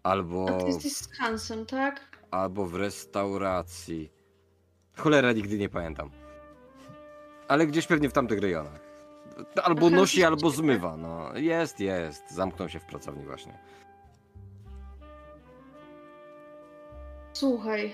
Albo, 0.03 0.45
A 0.49 0.59
ty 0.61 0.67
jesteś 0.67 0.93
z 0.93 1.11
Hansem, 1.17 1.65
tak? 1.65 2.17
albo 2.31 2.65
w 2.65 2.75
restauracji. 2.75 4.11
Cholera, 4.97 5.31
nigdy 5.31 5.57
nie 5.57 5.69
pamiętam. 5.69 6.11
Ale 7.47 7.67
gdzieś 7.67 7.87
pewnie 7.87 8.09
w 8.09 8.13
tamtych 8.13 8.39
rejonach. 8.39 8.79
Albo 9.63 9.89
nosi, 9.89 10.23
albo 10.23 10.49
zmywa. 10.49 10.97
No, 10.97 11.37
jest, 11.37 11.79
jest. 11.79 12.31
Zamknął 12.31 12.69
się 12.69 12.79
w 12.79 12.85
pracowni 12.85 13.25
właśnie. 13.25 13.59
Słuchaj, 17.41 17.93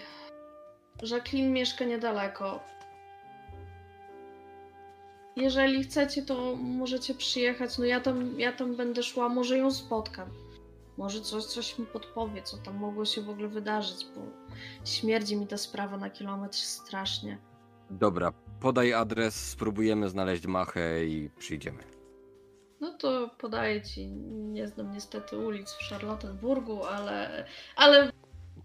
Jacqueline 1.03 1.53
mieszka 1.53 1.86
niedaleko. 1.86 2.60
Jeżeli 5.36 5.84
chcecie, 5.84 6.22
to 6.22 6.56
możecie 6.56 7.15
przyjechać. 7.15 7.78
No 7.78 7.86
ja 7.86 7.99
tam, 7.99 8.40
ja 8.40 8.52
tam 8.52 8.76
będę 8.76 9.03
szła, 9.03 9.30
może 9.30 9.57
ją 9.57 9.72
spotkam. 9.72 10.30
Może 10.98 11.22
coś, 11.22 11.45
coś 11.45 11.80
mi 11.80 11.86
podpowie, 11.86 12.44
co 12.44 12.57
tam 12.57 12.76
mogło 12.76 13.06
się 13.06 13.22
w 13.22 13.30
ogóle 13.30 13.48
wydarzyć, 13.48 14.07
bo 14.15 14.22
śmierdzi 14.86 15.38
mi 15.38 15.48
ta 15.48 15.57
sprawa 15.57 15.98
na 15.98 16.10
kilometr 16.10 16.57
strasznie. 16.57 17.38
Dobra, 17.90 18.34
podaj 18.60 18.94
adres, 18.94 19.49
spróbujemy 19.49 20.10
znaleźć 20.10 20.48
machę 20.48 21.06
i 21.06 21.30
przyjdziemy. 21.38 21.84
No 22.80 22.98
to 22.98 23.30
podaję 23.38 23.82
ci, 23.82 24.07
nie 24.32 24.68
znam 24.68 24.91
niestety 24.91 25.38
ulic 25.38 25.72
w 25.72 25.90
Charlottenburgu, 25.90 26.84
ale, 26.84 27.45
ale 27.76 28.11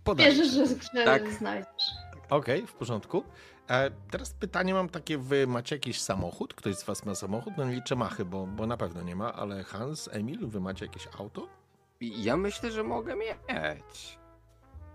Podajcie. 0.05 0.33
wierzę, 0.37 0.67
że, 0.67 0.67
że 0.67 1.05
Tak. 1.05 1.33
znajdziesz. 1.33 1.85
Okej, 2.31 2.67
w 2.67 2.73
porządku. 2.73 3.25
E, 3.71 3.91
teraz 4.11 4.33
pytanie 4.35 4.75
mam 4.75 4.89
takie, 4.89 5.19
wy 5.19 5.47
macie 5.47 5.77
jakiś 5.77 6.01
samochód? 6.01 6.55
Ktoś 6.55 6.75
z 6.77 6.85
was 6.85 7.07
ma 7.07 7.15
samochód? 7.15 7.55
No 7.59 7.65
nie 7.65 7.75
liczę 7.75 7.97
Machy, 7.97 8.25
bo, 8.25 8.47
bo 8.47 8.67
na 8.67 8.77
pewno 8.77 9.03
nie 9.03 9.17
ma, 9.17 9.33
ale 9.33 9.65
Hans, 9.65 10.09
Emil, 10.13 10.47
wy 10.49 10.61
macie 10.61 10.85
jakieś 10.87 11.09
auto? 11.19 11.49
Ja 12.01 12.37
myślę, 12.37 12.71
że 12.71 12.83
mogę 12.83 13.17
mieć. 13.17 14.19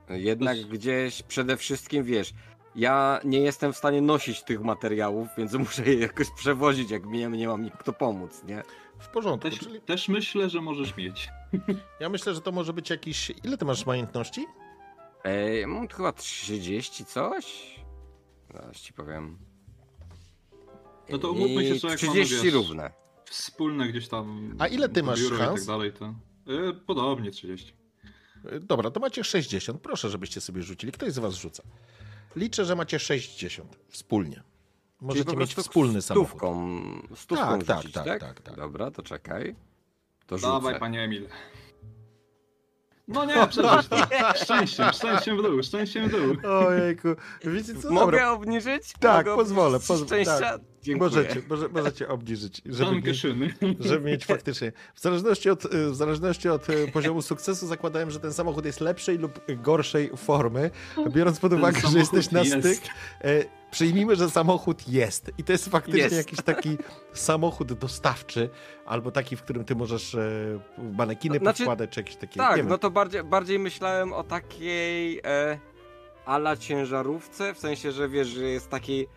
Jednak 0.09 0.57
gdzieś 0.57 1.23
przede 1.23 1.57
wszystkim, 1.57 2.03
wiesz, 2.03 2.33
ja 2.75 3.19
nie 3.23 3.39
jestem 3.39 3.73
w 3.73 3.77
stanie 3.77 4.01
nosić 4.01 4.43
tych 4.43 4.61
materiałów, 4.61 5.27
więc 5.37 5.53
muszę 5.65 5.83
je 5.85 5.95
jakoś 5.99 6.31
przewozić, 6.31 6.91
jak 6.91 7.05
mi 7.05 7.27
nie 7.29 7.47
mam 7.47 7.69
kto 7.69 7.93
pomóc, 7.93 8.43
nie? 8.43 8.63
W 8.99 9.07
porządku, 9.07 9.49
Też, 9.49 9.59
czyli 9.59 9.81
też 9.81 10.07
myślę, 10.09 10.49
że 10.49 10.61
możesz 10.61 10.97
mieć. 10.97 11.29
ja 11.99 12.09
myślę, 12.09 12.33
że 12.33 12.41
to 12.41 12.51
może 12.51 12.73
być 12.73 12.89
jakiś... 12.89 13.31
Ile 13.43 13.57
ty 13.57 13.65
masz 13.65 13.85
majątności? 13.85 14.45
Ej, 15.27 15.67
mam 15.67 15.87
chyba 15.87 16.13
30 16.13 17.05
coś? 17.05 17.75
Zaraz 18.53 18.77
ci 18.77 18.93
powiem. 18.93 19.37
No 21.09 21.17
to 21.17 21.31
umówmy 21.31 21.67
się, 21.67 21.75
że 21.75 21.87
jak 21.87 21.97
30 21.97 22.07
mamy, 22.07 22.41
wiesz, 22.43 22.53
równe. 22.53 22.91
Wspólne 23.25 23.87
gdzieś 23.87 24.07
tam. 24.07 24.55
A 24.59 24.67
ile 24.67 24.89
ty 24.89 25.03
masz, 25.03 25.21
i 25.21 25.29
tak 25.37 25.65
dalej, 25.65 25.93
to. 25.93 26.05
E, 26.05 26.73
podobnie 26.73 27.31
30. 27.31 27.73
E, 28.45 28.59
Dobra, 28.59 28.91
to 28.91 28.99
macie 28.99 29.23
60. 29.23 29.81
Proszę, 29.81 30.09
żebyście 30.09 30.41
sobie 30.41 30.63
rzucili. 30.63 30.91
Ktoś 30.91 31.13
z 31.13 31.19
was 31.19 31.33
rzuca. 31.33 31.63
Liczę, 32.35 32.65
że 32.65 32.75
macie 32.75 32.99
60 32.99 33.77
wspólnie. 33.89 34.43
Możecie 35.01 35.35
mieć 35.35 35.55
wspólny 35.55 36.01
samochód. 36.01 36.29
Stówką, 36.29 36.81
stówką 37.15 37.59
Tak, 37.59 37.63
tak, 37.63 37.77
rzucić, 37.77 37.93
tak, 37.93 38.05
tak, 38.05 38.19
tak, 38.19 38.41
tak. 38.41 38.55
Dobra, 38.55 38.91
to 38.91 39.03
czekaj. 39.03 39.55
To 40.27 40.37
Dawaj, 40.37 40.73
rzucę. 40.73 40.79
panie 40.79 41.01
Emil. 41.03 41.27
No 43.07 43.25
nie, 43.25 43.47
przeżyć 43.47 43.87
to. 43.87 43.97
Szczęściem, 44.43 44.93
szczęściem 44.93 45.37
w 45.37 45.41
dół, 45.41 45.63
szczęściem 45.63 46.09
w 46.09 46.11
dół. 46.11 46.51
Ojejku, 46.51 47.07
wiecie 47.43 47.75
co? 47.75 47.91
Mogę 47.91 48.05
Dobra, 48.05 48.31
obniżyć? 48.31 48.93
Tak, 48.99 49.25
Mogę 49.25 49.37
pozwolę, 49.37 49.79
pozwolę, 49.79 50.05
Szczęścia? 50.05 50.39
tak. 50.39 50.61
Dziękuję. 50.81 51.09
możecie, 51.09 51.41
może, 51.49 51.69
możecie 51.69 52.07
obniżyć, 52.07 52.61
żeby 52.65 53.01
mieć, 53.01 53.19
szyny. 53.19 53.53
żeby 53.79 54.05
mieć 54.11 54.25
faktycznie. 54.25 54.71
W 54.95 55.01
zależności, 55.01 55.49
od, 55.49 55.63
w 55.91 55.95
zależności 55.95 56.49
od 56.49 56.69
e, 56.69 56.87
poziomu 56.87 57.21
sukcesu 57.21 57.67
zakładałem, 57.67 58.11
że 58.11 58.19
ten 58.19 58.33
samochód 58.33 58.65
jest 58.65 58.81
lepszej 58.81 59.17
lub 59.17 59.39
gorszej 59.61 60.11
formy. 60.17 60.71
Biorąc 61.15 61.39
pod 61.39 61.51
Ten 61.51 61.59
uwagę, 61.59 61.79
że 61.91 61.99
jesteś 61.99 62.31
na 62.31 62.39
jest. 62.43 62.59
styk, 62.59 62.81
e, 63.21 63.43
przyjmijmy, 63.71 64.15
że 64.15 64.29
samochód 64.29 64.87
jest. 64.87 65.31
I 65.37 65.43
to 65.43 65.51
jest 65.51 65.69
faktycznie 65.69 66.01
Jest. 66.01 66.17
jakiś 66.17 66.41
taki 66.41 66.77
samochód 67.13 67.73
dostawczy, 67.73 68.49
albo 68.85 69.11
taki, 69.11 69.35
w 69.35 69.43
którym 69.43 69.65
ty 69.65 69.75
możesz 69.75 70.15
e, 70.15 70.59
manekiny 70.97 71.37
Znaczy, 71.37 71.57
powkładać, 71.57 71.89
czy 71.89 71.99
jakieś 71.99 72.15
takie. 72.15 72.37
Tak, 72.37 72.65
no 72.65 72.77
to 72.77 72.91
bardziej, 72.91 73.23
bardziej 73.23 73.59
myślałem 73.59 74.13
o 74.13 74.23
takiej 74.23 75.19
e, 75.23 75.59
ala 76.25 76.57
ciężarówce, 76.57 77.53
w 77.53 77.59
sensie, 77.59 77.91
że 77.91 78.09
wiesz, 78.09 78.27
że 78.27 78.43
jest 78.43 78.69
taki 78.69 79.07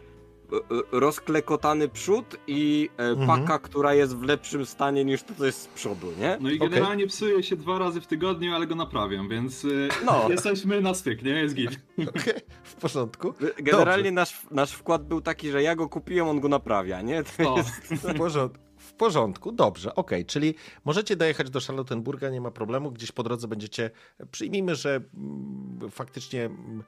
rozklekotany 0.92 1.88
przód 1.88 2.36
i 2.46 2.88
e, 2.98 3.02
Mhm. 3.02 3.26
paka, 3.40 3.58
która 3.58 3.94
jest 3.94 4.16
w 4.16 4.22
lepszym 4.22 4.66
stanie 4.66 5.04
niż 5.04 5.22
to, 5.22 5.34
co 5.34 5.46
jest 5.46 5.62
z 5.62 5.66
przodu, 5.66 6.12
nie? 6.18 6.38
No 6.40 6.50
i 6.50 6.58
generalnie 6.58 7.06
psuje 7.06 7.42
się 7.42 7.56
dwa 7.56 7.78
razy 7.78 8.00
w 8.00 8.06
tygodniu, 8.06 8.54
ale 8.54 8.66
go 8.66 8.74
naprawiam, 8.74 9.28
więc 9.28 9.64
y, 9.64 9.88
No. 10.06 10.24
jesteśmy 10.30 10.80
na 10.80 10.94
styk, 10.94 11.22
nie? 11.22 11.30
Jest 11.30 11.54
git. 11.54 11.70
Okej, 12.20 12.34
w 12.62 12.74
porządku. 12.74 13.34
Generalnie 13.58 14.12
nasz, 14.12 14.40
nasz 14.50 14.72
wkład 14.72 15.06
był 15.08 15.20
taki, 15.20 15.50
że 15.50 15.62
ja 15.62 15.76
go 15.76 15.88
kupiłem, 15.88 16.28
on 16.28 16.40
go 16.40 16.48
naprawia, 16.48 17.02
nie? 17.02 17.22
To 17.24 17.54
O. 17.54 17.56
jest... 17.56 17.70
W 18.04 18.18
porządku. 18.18 18.64
W 18.76 18.92
porządku, 18.94 19.52
dobrze, 19.52 19.94
okej, 19.94 20.26
czyli 20.26 20.54
możecie 20.84 21.16
dojechać 21.16 21.50
do 21.50 21.60
Charlottenburga, 21.60 22.30
nie 22.30 22.40
ma 22.40 22.50
problemu, 22.50 22.90
gdzieś 22.92 23.12
po 23.12 23.22
drodze 23.22 23.48
będziecie, 23.48 23.90
przyjmijmy, 24.30 24.74
że 24.74 25.00
mm, 25.14 25.90
faktycznie, 25.90 26.44
mm, 26.44 26.82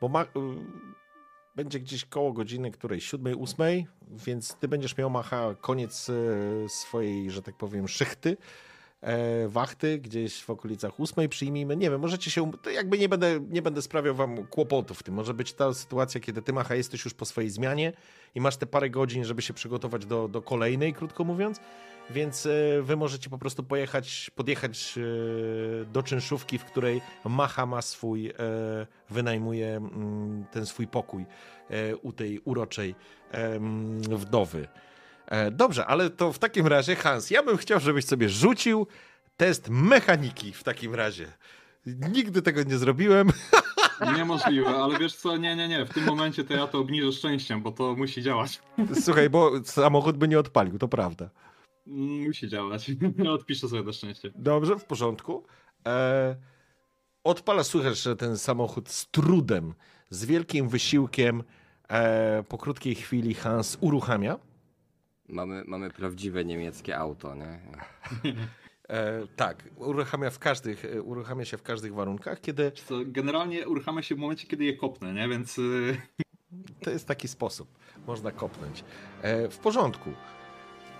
bo 0.00 0.08
ma, 0.08 0.22
y, 0.22 0.26
będzie 1.56 1.80
gdzieś 1.80 2.04
koło 2.04 2.32
godziny 2.32 2.70
której, 2.70 3.00
siódmej, 3.00 3.34
ósmej, 3.34 3.86
więc 4.26 4.54
ty 4.54 4.68
będziesz 4.68 4.96
miał 4.96 5.10
macha 5.10 5.54
koniec 5.60 6.10
e, 6.10 6.68
swojej, 6.68 7.30
że 7.30 7.42
tak 7.42 7.56
powiem, 7.56 7.88
szychty, 7.88 8.36
e, 9.00 9.48
wachty, 9.48 9.98
gdzieś 9.98 10.42
w 10.42 10.50
okolicach 10.50 11.00
ósmej, 11.00 11.28
przyjmijmy, 11.28 11.76
nie 11.76 11.90
wiem, 11.90 12.00
możecie 12.00 12.30
się, 12.30 12.52
to 12.62 12.70
jakby 12.70 12.98
nie 12.98 13.08
będę, 13.08 13.40
nie 13.50 13.62
będę 13.62 13.82
sprawiał 13.82 14.14
wam 14.14 14.46
kłopotów 14.46 14.98
w 14.98 15.02
tym, 15.02 15.14
może 15.14 15.34
być 15.34 15.52
ta 15.52 15.74
sytuacja, 15.74 16.20
kiedy 16.20 16.42
ty 16.42 16.52
macha 16.52 16.74
jesteś 16.74 17.04
już 17.04 17.14
po 17.14 17.24
swojej 17.24 17.50
zmianie, 17.50 17.92
i 18.34 18.40
masz 18.40 18.56
te 18.56 18.66
parę 18.66 18.90
godzin, 18.90 19.24
żeby 19.24 19.42
się 19.42 19.54
przygotować 19.54 20.06
do, 20.06 20.28
do 20.28 20.42
kolejnej, 20.42 20.94
krótko 20.94 21.24
mówiąc. 21.24 21.60
Więc 22.10 22.46
e, 22.46 22.82
wy 22.82 22.96
możecie 22.96 23.30
po 23.30 23.38
prostu 23.38 23.62
pojechać, 23.62 24.30
podjechać 24.34 24.94
e, 24.98 25.84
do 25.84 26.02
czynszówki, 26.02 26.58
w 26.58 26.64
której 26.64 27.02
Macha 27.24 27.66
ma 27.66 27.82
swój, 27.82 28.28
e, 28.28 28.32
wynajmuje 29.10 29.76
mm, 29.76 30.44
ten 30.50 30.66
swój 30.66 30.86
pokój 30.86 31.26
u 32.02 32.12
tej 32.12 32.40
uroczej 32.44 32.94
wdowy. 34.00 34.68
Dobrze, 35.52 35.86
ale 35.86 36.10
to 36.10 36.32
w 36.32 36.38
takim 36.38 36.66
razie, 36.66 36.96
Hans, 36.96 37.30
ja 37.30 37.42
bym 37.42 37.56
chciał, 37.56 37.80
żebyś 37.80 38.04
sobie 38.04 38.28
rzucił 38.28 38.86
test 39.36 39.68
mechaniki 39.68 40.52
w 40.52 40.62
takim 40.62 40.94
razie. 40.94 41.32
Nigdy 41.86 42.42
tego 42.42 42.62
nie 42.62 42.78
zrobiłem. 42.78 43.32
Niemożliwe, 44.16 44.68
ale 44.68 44.98
wiesz 44.98 45.14
co, 45.14 45.36
nie, 45.36 45.56
nie, 45.56 45.68
nie, 45.68 45.86
w 45.86 45.94
tym 45.94 46.04
momencie 46.04 46.44
to 46.44 46.54
ja 46.54 46.66
to 46.66 46.78
obniżę 46.78 47.12
szczęściem, 47.12 47.62
bo 47.62 47.72
to 47.72 47.96
musi 47.96 48.22
działać. 48.22 48.60
Słuchaj, 49.00 49.30
bo 49.30 49.50
samochód 49.64 50.16
by 50.16 50.28
nie 50.28 50.38
odpalił, 50.38 50.78
to 50.78 50.88
prawda. 50.88 51.30
Musi 51.86 52.48
działać. 52.48 52.90
Odpiszę 53.28 53.68
sobie 53.68 53.82
do 53.82 53.92
szczęścia. 53.92 54.28
Dobrze, 54.34 54.78
w 54.78 54.84
porządku. 54.84 55.44
E, 55.86 56.36
odpala, 57.24 57.64
słychać, 57.64 57.98
że 57.98 58.16
ten 58.16 58.38
samochód 58.38 58.88
z 58.88 59.10
trudem, 59.10 59.74
z 60.10 60.24
wielkim 60.24 60.68
wysiłkiem, 60.68 61.42
e, 61.88 62.44
po 62.48 62.58
krótkiej 62.58 62.94
chwili 62.94 63.34
Hans 63.34 63.78
uruchamia. 63.80 64.38
Mamy, 65.28 65.64
mamy 65.66 65.90
prawdziwe 65.90 66.44
niemieckie 66.44 66.98
auto, 66.98 67.34
nie? 67.34 67.60
E, 68.88 69.26
tak, 69.36 69.64
uruchamia, 69.76 70.30
w 70.30 70.38
każdych, 70.38 70.84
e, 70.84 71.02
uruchamia 71.02 71.44
się 71.44 71.56
w 71.56 71.62
każdych 71.62 71.94
warunkach, 71.94 72.40
kiedy 72.40 72.72
Co, 72.72 72.94
generalnie 73.06 73.68
uruchamia 73.68 74.02
się 74.02 74.14
w 74.14 74.18
momencie, 74.18 74.46
kiedy 74.46 74.64
je 74.64 74.76
kopnę, 74.76 75.12
nie? 75.12 75.28
Więc 75.28 75.58
y, 75.58 75.96
to 76.80 76.90
jest 76.90 77.08
taki 77.08 77.28
sposób, 77.28 77.68
można 78.06 78.30
kopnąć. 78.32 78.84
E, 79.22 79.48
w 79.48 79.58
porządku. 79.58 80.10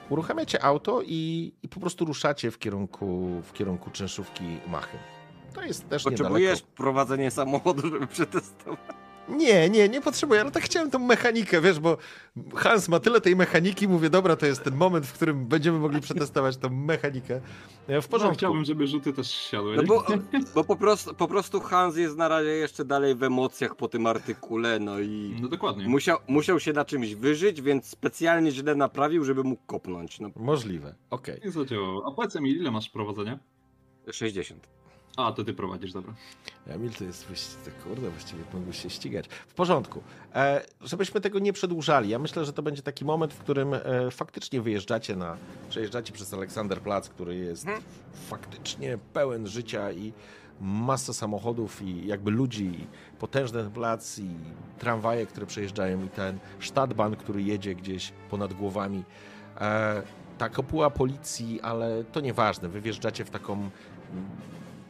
Uruchamiacie 0.09 0.65
auto 0.65 1.03
i, 1.07 1.53
i 1.63 1.69
po 1.69 1.81
prostu 1.81 2.05
ruszacie 2.05 2.51
w 2.51 2.59
kierunku, 2.59 3.29
w 3.45 3.53
kierunku 3.53 3.91
czynszówki 3.91 4.45
Machy. 4.69 4.99
To 5.55 5.63
jest 5.63 5.89
też 5.89 6.05
Potrzebujesz 6.05 6.59
niedaleko. 6.59 6.77
prowadzenie 6.77 7.31
samochodu, 7.31 7.91
żeby 7.91 8.07
przetestować. 8.07 8.97
Nie, 9.29 9.71
nie, 9.71 9.89
nie 9.89 10.01
potrzebuję, 10.01 10.41
ale 10.41 10.51
tak 10.51 10.63
chciałem 10.63 10.91
tą 10.91 10.99
mechanikę, 10.99 11.61
wiesz, 11.61 11.81
bo 11.81 11.97
Hans 12.55 12.89
ma 12.89 13.01
tyle 13.01 13.21
tej 13.21 13.37
mechaniki, 13.37 13.89
mówię, 13.89 14.11
dobra, 14.11 14.37
to 14.37 14.47
jest 14.47 14.65
ten 14.65 14.75
moment, 14.77 15.07
w 15.07 15.13
którym 15.13 15.47
będziemy 15.47 15.79
mogli 15.79 16.01
przetestować 16.01 16.57
tą 16.57 16.71
mechanikę. 16.71 17.41
E, 17.89 18.01
W 18.03 18.05
No, 18.05 18.11
porządku. 18.11 18.37
chciałbym, 18.37 18.65
żeby 18.65 18.87
rzuty 18.87 19.13
też 19.13 19.31
siadły. 19.31 19.77
No 19.77 19.83
bo, 19.83 20.05
bo 20.55 20.65
po, 20.65 20.77
prostu, 20.77 21.15
po 21.15 21.29
prostu 21.29 21.61
Hans 21.61 21.97
jest 21.97 22.17
na 22.17 22.29
razie 22.29 22.49
jeszcze 22.51 22.85
dalej 22.85 23.15
w 23.15 23.23
emocjach 23.23 23.75
po 23.77 23.89
tym 23.89 24.07
artykule, 24.07 24.79
no 24.79 25.01
i 25.01 25.37
No 25.43 25.49
dokładnie. 25.49 25.89
musiał, 25.89 26.19
musiał 26.29 26.61
się 26.61 26.73
na 26.73 26.85
czymś 26.85 27.15
wyżyć, 27.15 27.63
więc 27.63 27.87
specjalnie 27.87 28.51
źle 28.51 28.75
naprawił, 28.75 29.25
żeby 29.25 29.45
mógł 29.45 29.63
kopnąć. 29.67 30.21
No, 30.21 30.31
Możliwe, 30.37 30.95
okej. 31.11 31.41
Nie 31.45 31.51
zadziałało. 31.51 32.07
A 32.07 32.15
powiedz 32.15 32.35
mi, 32.35 32.51
ile 32.51 32.71
masz 32.71 32.89
prowadzenia? 32.91 33.39
60. 34.13 34.69
A, 35.17 35.33
to 35.33 35.45
ty 35.45 35.55
prowadzisz, 35.55 35.93
dobra. 35.93 36.15
Emil 36.67 36.91
to 36.91 37.05
jest 37.05 37.27
właściwie, 37.27 37.71
kurde, 37.85 38.11
właściwie 38.11 38.43
mógłbyś 38.55 38.83
się 38.83 38.91
ścigać. 38.91 39.29
W 39.29 39.55
porządku. 39.55 40.03
E, 40.35 40.65
żebyśmy 40.81 41.21
tego 41.21 41.39
nie 41.39 41.53
przedłużali, 41.53 42.09
ja 42.09 42.19
myślę, 42.19 42.45
że 42.45 42.53
to 42.53 42.63
będzie 42.63 42.83
taki 42.83 43.05
moment, 43.05 43.33
w 43.33 43.39
którym 43.39 43.75
e, 43.75 43.81
faktycznie 44.11 44.61
wyjeżdżacie 44.61 45.17
na, 45.17 45.37
przejeżdżacie 45.69 46.13
przez 46.13 46.35
Aleksanderplatz, 46.35 47.09
który 47.09 47.37
jest 47.37 47.65
Mhm. 47.67 47.85
faktycznie 48.29 48.99
pełen 49.13 49.47
życia 49.47 49.93
i 49.93 50.13
masa 50.61 51.13
samochodów 51.13 51.83
i 51.83 52.07
jakby 52.07 52.31
ludzi, 52.31 52.65
i 52.65 52.87
potężny 53.19 53.71
plac 53.71 54.19
i 54.19 54.29
tramwaje, 54.79 55.27
które 55.27 55.47
przejeżdżają 55.47 56.05
i 56.05 56.09
ten 56.09 56.39
Stadtbahn, 56.61 57.15
który 57.15 57.43
jedzie 57.43 57.75
gdzieś 57.75 58.13
ponad 58.31 58.53
głowami. 58.55 59.05
E, 59.61 60.03
ta 60.39 60.49
kopuła 60.49 60.91
policji, 60.91 61.61
ale 61.61 62.05
to 62.05 62.21
nieważne, 62.21 62.69
wy 62.69 62.81
wjeżdżacie 62.81 63.25
w 63.25 63.31
taką 63.31 63.71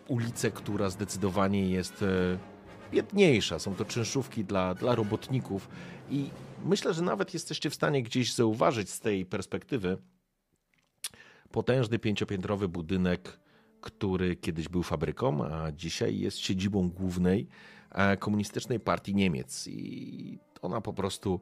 ulicę, 0.09 0.51
która 0.51 0.91
zdecydowanie 0.91 1.71
jest 1.71 2.03
e, 2.03 2.39
biedniejsza. 2.93 3.59
Są 3.59 3.75
to 3.75 3.85
czynszówki 3.85 4.45
dla, 4.45 4.75
dla 4.75 4.95
robotników. 4.95 5.69
I 6.11 6.31
myślę, 6.65 6.95
że 6.95 7.03
nawet 7.03 7.35
jesteście 7.35 7.71
w 7.71 7.75
stanie 7.75 8.03
gdzieś 8.03 8.35
zauważyć 8.35 8.91
z 8.91 9.01
tej 9.01 9.27
perspektywy 9.27 9.99
potężny 11.51 11.99
pięciopiętrowy 11.99 12.69
budynek, 12.69 13.39
który 13.81 14.37
kiedyś 14.37 14.69
był 14.69 14.83
fabryką, 14.83 15.45
a 15.45 15.73
dzisiaj 15.73 16.19
jest 16.19 16.39
siedzibą 16.39 16.91
głównej 16.91 17.49
e, 17.91 18.17
komunistycznej 18.17 18.81
partii 18.81 19.15
Niemiec. 19.15 19.67
I 19.67 20.39
ona 20.63 20.81
po 20.81 20.93
prostu 20.93 21.41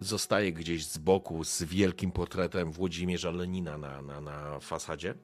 zostaje 0.00 0.52
gdzieś 0.52 0.86
z 0.86 0.98
boku 0.98 1.44
z 1.44 1.62
wielkim 1.62 2.12
portretem 2.12 2.72
Włodzimierza 2.72 3.30
Lenina 3.30 3.78
na, 3.78 4.02
na, 4.02 4.20
na 4.20 4.60
fasadzie 4.60 5.14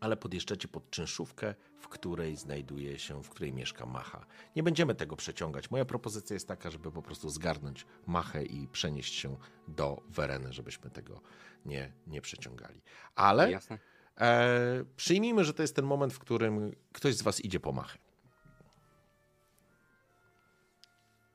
ale 0.00 0.16
podjeżdżacie 0.16 0.68
pod 0.68 0.90
czynszówkę, 0.90 1.54
w 1.78 1.88
której 1.88 2.36
znajduje 2.36 2.98
się, 2.98 3.22
w 3.22 3.28
której 3.30 3.52
mieszka 3.52 3.86
Macha. 3.86 4.26
Nie 4.56 4.62
będziemy 4.62 4.94
tego 4.94 5.16
przeciągać. 5.16 5.70
Moja 5.70 5.84
propozycja 5.84 6.34
jest 6.34 6.48
taka, 6.48 6.70
żeby 6.70 6.92
po 6.92 7.02
prostu 7.02 7.28
zgarnąć 7.30 7.86
Machę 8.06 8.44
i 8.44 8.68
przenieść 8.68 9.14
się 9.14 9.36
do 9.68 10.02
Wereny, 10.08 10.52
żebyśmy 10.52 10.90
tego 10.90 11.20
nie, 11.66 11.92
nie 12.06 12.20
przeciągali. 12.20 12.82
Ale 13.14 13.50
Jasne? 13.50 13.78
e, 14.20 14.84
przyjmijmy, 14.96 15.44
że 15.44 15.54
to 15.54 15.62
jest 15.62 15.76
ten 15.76 15.84
moment, 15.84 16.12
w 16.12 16.18
którym 16.18 16.72
ktoś 16.92 17.14
z 17.14 17.22
was 17.22 17.40
idzie 17.40 17.60
po 17.60 17.72
Machę. 17.72 17.98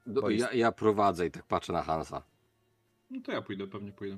Do, 0.07 0.29
jest- 0.29 0.45
ja, 0.45 0.53
ja 0.53 0.71
prowadzę 0.71 1.25
i 1.25 1.31
tak 1.31 1.43
patrzę 1.45 1.73
na 1.73 1.83
Hansa. 1.83 2.23
No 3.09 3.21
to 3.21 3.31
ja 3.31 3.41
pójdę, 3.41 3.67
pewnie 3.67 3.91
pójdę. 3.91 4.17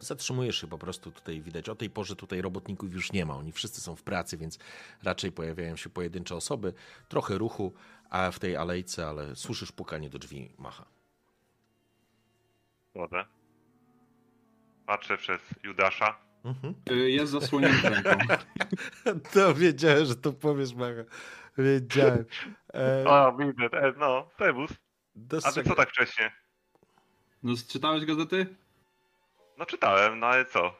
Zatrzymujesz 0.00 0.60
się 0.60 0.66
po 0.66 0.78
prostu 0.78 1.10
tutaj, 1.12 1.40
widać. 1.40 1.68
O 1.68 1.74
tej 1.74 1.90
porze 1.90 2.16
tutaj 2.16 2.42
robotników 2.42 2.92
już 2.94 3.12
nie 3.12 3.26
ma. 3.26 3.34
Oni 3.36 3.52
wszyscy 3.52 3.80
są 3.80 3.96
w 3.96 4.02
pracy, 4.02 4.36
więc 4.36 4.58
raczej 5.02 5.32
pojawiają 5.32 5.76
się 5.76 5.90
pojedyncze 5.90 6.36
osoby. 6.36 6.72
Trochę 7.08 7.38
ruchu 7.38 7.72
a 8.10 8.30
w 8.30 8.38
tej 8.38 8.56
alejce, 8.56 9.06
ale 9.06 9.36
słyszysz 9.36 9.72
pukanie 9.72 10.10
do 10.10 10.18
drzwi 10.18 10.52
Macha. 10.58 10.84
Wodę. 12.94 13.24
Patrzę 14.86 15.16
przez 15.18 15.40
Judasza. 15.64 16.18
Mhm. 16.44 16.74
Y, 16.90 17.10
Jest 17.10 17.32
zasłonięty 17.32 17.88
ręką. 17.90 18.10
To 19.32 19.54
wiedziałem, 19.54 20.04
że 20.06 20.16
to 20.16 20.32
powiesz, 20.32 20.74
Macha. 20.74 21.02
Wiedziałem. 21.58 22.24
E, 22.74 23.04
O, 23.06 23.36
widzę, 23.36 23.78
e, 23.82 23.92
no, 23.98 24.28
Tebus. 24.36 24.70
A 25.44 25.52
ty 25.52 25.64
co 25.64 25.74
tak 25.74 25.90
wcześnie? 25.90 26.32
No, 27.42 27.54
czytałeś 27.68 28.04
gazety? 28.04 28.56
No 29.58 29.66
czytałem, 29.66 30.18
no 30.18 30.26
ale 30.26 30.44
co? 30.44 30.74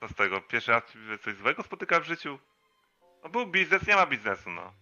Co 0.00 0.08
z 0.08 0.14
tego? 0.14 0.40
Pierwszy 0.40 0.70
raz 0.70 0.82
coś 1.24 1.34
złego 1.34 1.62
spotykałem 1.62 2.04
w 2.04 2.06
życiu? 2.06 2.38
No 3.24 3.30
był 3.30 3.46
biznes, 3.46 3.86
nie 3.86 3.94
ma 3.96 4.06
biznesu, 4.06 4.50
no. 4.50 4.72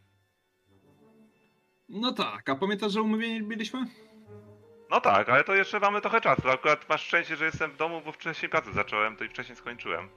No 1.89 2.12
tak, 2.12 2.48
a 2.48 2.55
pamiętasz, 2.55 2.93
że 2.93 3.02
umówieni 3.02 3.43
byliśmy? 3.43 3.86
No 4.90 5.01
tak, 5.01 5.28
ale 5.28 5.44
to 5.44 5.55
jeszcze 5.55 5.81
mamy 5.81 6.01
trochę 6.01 6.20
czasu. 6.20 6.51
Akurat 6.51 6.89
masz 6.89 7.07
szczęście, 7.07 7.36
że 7.36 7.44
jestem 7.44 7.70
w 7.70 7.77
domu, 7.77 8.02
bo 8.05 8.12
wcześniej 8.12 8.48
pracę 8.48 8.73
zacząłem, 8.73 9.16
to 9.16 9.24
i 9.24 9.28
wcześniej 9.28 9.57
skończyłem. 9.57 10.09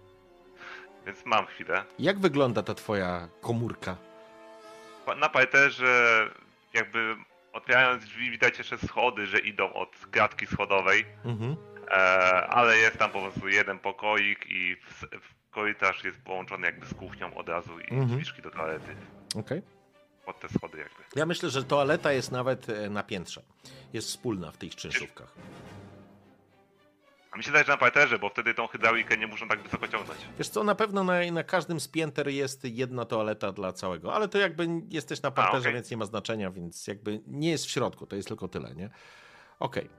Więc 1.05 1.25
mam 1.25 1.45
chwilę. 1.45 1.83
Jak 1.99 2.19
wygląda 2.19 2.63
ta 2.63 2.73
twoja 2.73 3.27
komórka? 3.41 3.95
Na 5.17 5.29
parterze 5.29 6.29
jakby 6.73 7.15
otwierając 7.53 8.05
drzwi 8.05 8.31
widać 8.31 8.57
jeszcze 8.57 8.77
schody, 8.77 9.27
że 9.27 9.39
idą 9.39 9.73
od 9.73 9.89
klatki 10.11 10.47
schodowej. 10.47 11.05
Mhm. 11.25 11.55
E, 11.91 12.47
ale 12.47 12.77
jest 12.77 12.97
tam 12.97 13.11
po 13.11 13.21
prostu 13.21 13.47
jeden 13.47 13.79
pokoik 13.79 14.45
i 14.49 14.75
w, 14.75 15.01
w 15.01 15.49
korytarz 15.51 16.03
jest 16.03 16.21
połączony 16.21 16.65
jakby 16.67 16.85
z 16.85 16.93
kuchnią 16.93 17.35
od 17.35 17.49
razu 17.49 17.79
i 17.79 17.83
Mhm. 17.91 18.07
drzwiczki 18.07 18.41
do 18.41 18.51
toalety. 18.51 18.95
Okej. 19.35 19.61
Pod 20.25 20.39
te 20.39 20.49
schody 20.49 20.77
jakby. 20.77 21.03
Ja 21.15 21.25
myślę, 21.25 21.49
że 21.49 21.63
toaleta 21.63 22.11
jest 22.11 22.31
nawet 22.31 22.69
e, 22.69 22.89
na 22.89 23.03
piętrze. 23.03 23.41
Jest 23.93 24.07
wspólna 24.07 24.51
w 24.51 24.57
tych 24.57 24.75
czynszówkach. 24.75 25.33
A 27.31 27.37
mi 27.37 27.43
się 27.43 27.49
zdaje, 27.49 27.65
że 27.65 27.71
na 27.71 27.77
parterze, 27.77 28.19
bo 28.19 28.29
wtedy 28.29 28.53
tą 28.53 28.67
hydraulikę 28.67 29.17
nie 29.17 29.27
muszą 29.27 29.47
tak 29.47 29.61
wysoko 29.61 29.87
ciągnąć. 29.87 30.19
Wiesz 30.37 30.49
co, 30.49 30.63
na 30.63 30.75
pewno 30.75 31.03
na, 31.03 31.31
na 31.31 31.43
każdym 31.43 31.79
z 31.79 31.87
pięter 31.87 32.27
jest 32.29 32.63
jedna 32.65 33.05
toaleta 33.05 33.51
dla 33.51 33.73
całego, 33.73 34.13
ale 34.15 34.27
to 34.27 34.37
jakby 34.37 34.67
jesteś 34.89 35.21
na 35.21 35.31
parterze, 35.31 35.59
okej. 35.59 35.73
więc 35.73 35.91
nie 35.91 35.97
ma 35.97 36.05
znaczenia, 36.05 36.51
więc 36.51 36.87
jakby 36.87 37.21
nie 37.27 37.49
jest 37.51 37.65
w 37.65 37.69
środku, 37.69 38.05
to 38.07 38.15
jest 38.15 38.27
tylko 38.27 38.47
tyle, 38.47 38.75
nie? 38.75 38.89
Okej. 39.59 39.89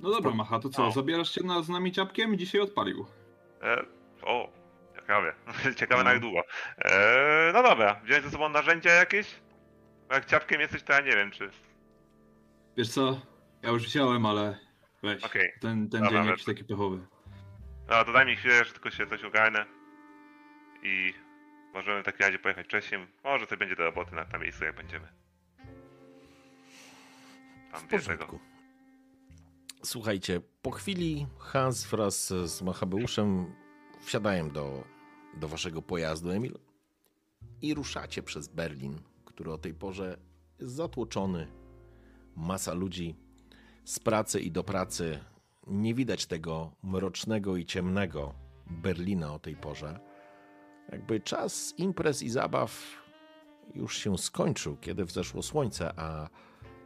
No 0.00 0.10
dobra, 0.10 0.30
Macha, 0.34 0.58
to 0.58 0.68
co, 0.68 0.82
No. 0.82 0.90
zabierasz 0.90 1.30
się 1.34 1.42
na, 1.44 1.62
z 1.62 1.68
nami 1.68 1.92
ciapkiem? 1.92 2.38
Dzisiaj 2.38 2.60
odpalił. 2.60 3.06
E, 3.62 3.84
o, 4.22 4.52
ciekawe. 4.96 5.34
ciekawe 5.78 5.98
No. 6.02 6.04
na 6.04 6.12
jak 6.12 6.20
długo. 6.20 6.40
E, 6.78 7.50
no 7.54 7.62
dobra, 7.62 8.00
wziąć 8.04 8.24
ze 8.24 8.30
sobą 8.30 8.48
narzędzia 8.48 8.90
jakieś? 8.90 9.40
Bo 10.08 10.14
jak 10.14 10.24
ciapkiem 10.26 10.60
jesteś, 10.60 10.82
to 10.82 10.92
ja 10.92 11.00
nie 11.00 11.12
wiem, 11.12 11.30
czy... 11.30 11.50
Wiesz 12.76 12.88
co, 12.88 13.20
ja 13.62 13.70
już 13.70 13.82
wziąłem, 13.86 14.26
ale 14.26 14.58
weź, 15.02 15.24
Okej. 15.24 15.52
ten, 15.60 15.88
ten 15.88 16.02
Dobra, 16.02 16.18
dzień 16.20 16.30
jakiś 16.30 16.44
taki 16.44 16.64
pechowy. 16.64 17.06
No 17.88 18.04
to 18.04 18.12
daj 18.12 18.26
mi 18.26 18.36
chwilę, 18.36 18.64
że 18.64 18.72
tylko 18.72 18.90
się 18.90 19.06
coś 19.06 19.24
ogarnę. 19.24 19.66
I 20.82 21.14
możemy 21.74 22.02
w 22.02 22.04
takim 22.04 22.26
razie 22.26 22.38
pojechać 22.38 22.66
wcześniej. 22.66 23.06
Może 23.24 23.46
coś 23.46 23.58
będzie 23.58 23.76
do 23.76 23.84
roboty 23.84 24.14
na, 24.14 24.24
na 24.24 24.38
miejscu, 24.38 24.64
jak 24.64 24.76
będziemy. 24.76 25.08
Tam 27.72 27.88
porządku. 27.88 28.40
Słuchajcie, 29.82 30.40
po 30.62 30.70
chwili 30.70 31.26
Hans 31.38 31.86
wraz 31.86 32.28
z 32.28 32.62
Machabeuszem 32.62 33.54
wsiadają 34.00 34.50
do, 34.50 34.84
do 35.36 35.48
waszego 35.48 35.82
pojazdu, 35.82 36.30
Emil, 36.30 36.58
i 37.62 37.74
ruszacie 37.74 38.22
przez 38.22 38.48
Berlin, 38.48 38.98
który 39.24 39.52
o 39.52 39.58
tej 39.58 39.74
porze 39.74 40.16
jest 40.58 40.74
zatłoczony. 40.74 41.46
Masa 42.36 42.74
ludzi 42.74 43.14
z 43.84 43.98
pracy 43.98 44.40
i 44.40 44.50
do 44.50 44.64
pracy. 44.64 45.18
Nie 45.66 45.94
widać 45.94 46.26
tego 46.26 46.72
mrocznego 46.82 47.56
i 47.56 47.64
ciemnego 47.64 48.34
Berlina 48.66 49.34
o 49.34 49.38
tej 49.38 49.56
porze. 49.56 50.00
Jakby 50.92 51.20
czas 51.20 51.74
imprez 51.78 52.22
i 52.22 52.30
zabaw 52.30 52.82
już 53.74 53.98
się 53.98 54.18
skończył, 54.18 54.76
kiedy 54.76 55.04
wzeszło 55.04 55.42
słońce, 55.42 55.92
a 55.96 56.28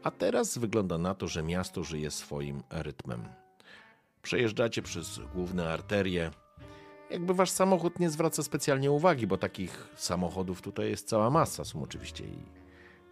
a 0.04 0.10
teraz 0.10 0.58
wygląda 0.58 0.98
na 0.98 1.14
to, 1.14 1.28
że 1.28 1.42
miasto 1.42 1.84
żyje 1.84 2.10
swoim 2.10 2.62
rytmem. 2.70 3.24
Przejeżdżacie 4.22 4.82
przez 4.82 5.20
główne 5.34 5.72
arterie. 5.72 6.30
Jakby 7.10 7.34
wasz 7.34 7.50
samochód 7.50 8.00
nie 8.00 8.10
zwraca 8.10 8.42
specjalnie 8.42 8.90
uwagi, 8.90 9.26
bo 9.26 9.36
takich 9.36 9.88
samochodów 9.96 10.62
tutaj 10.62 10.90
jest 10.90 11.08
cała 11.08 11.30
masa. 11.30 11.64
Są 11.64 11.82
oczywiście 11.82 12.24
i 12.24 12.38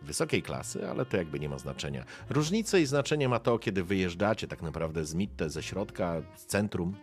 wysokiej 0.03 0.43
klasy, 0.43 0.89
ale 0.89 1.07
to 1.07 1.17
jakby 1.17 1.41
nie 1.41 1.49
ma 1.49 1.59
znaczenia. 1.59 2.05
Różnicę 2.31 2.81
i 2.81 2.87
znaczenie 2.87 3.29
ma 3.29 3.39
to, 3.39 3.59
kiedy 3.59 3.85
wyjeżdżacie 3.85 4.49
tak 4.49 4.63
naprawdę 4.63 5.05
z 5.05 5.15
Mitte, 5.15 5.51
ze 5.51 5.63
środka, 5.63 6.23
z 6.37 6.47
centrum, 6.47 6.97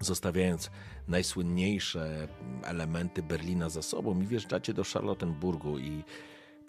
zostawiając 0.00 0.70
najsłynniejsze 1.08 2.28
elementy 2.64 3.22
Berlina 3.22 3.68
za 3.68 3.82
sobą 3.82 4.20
i 4.20 4.26
wjeżdżacie 4.26 4.74
do 4.74 4.84
Charlottenburgu 4.84 5.78
i 5.78 6.04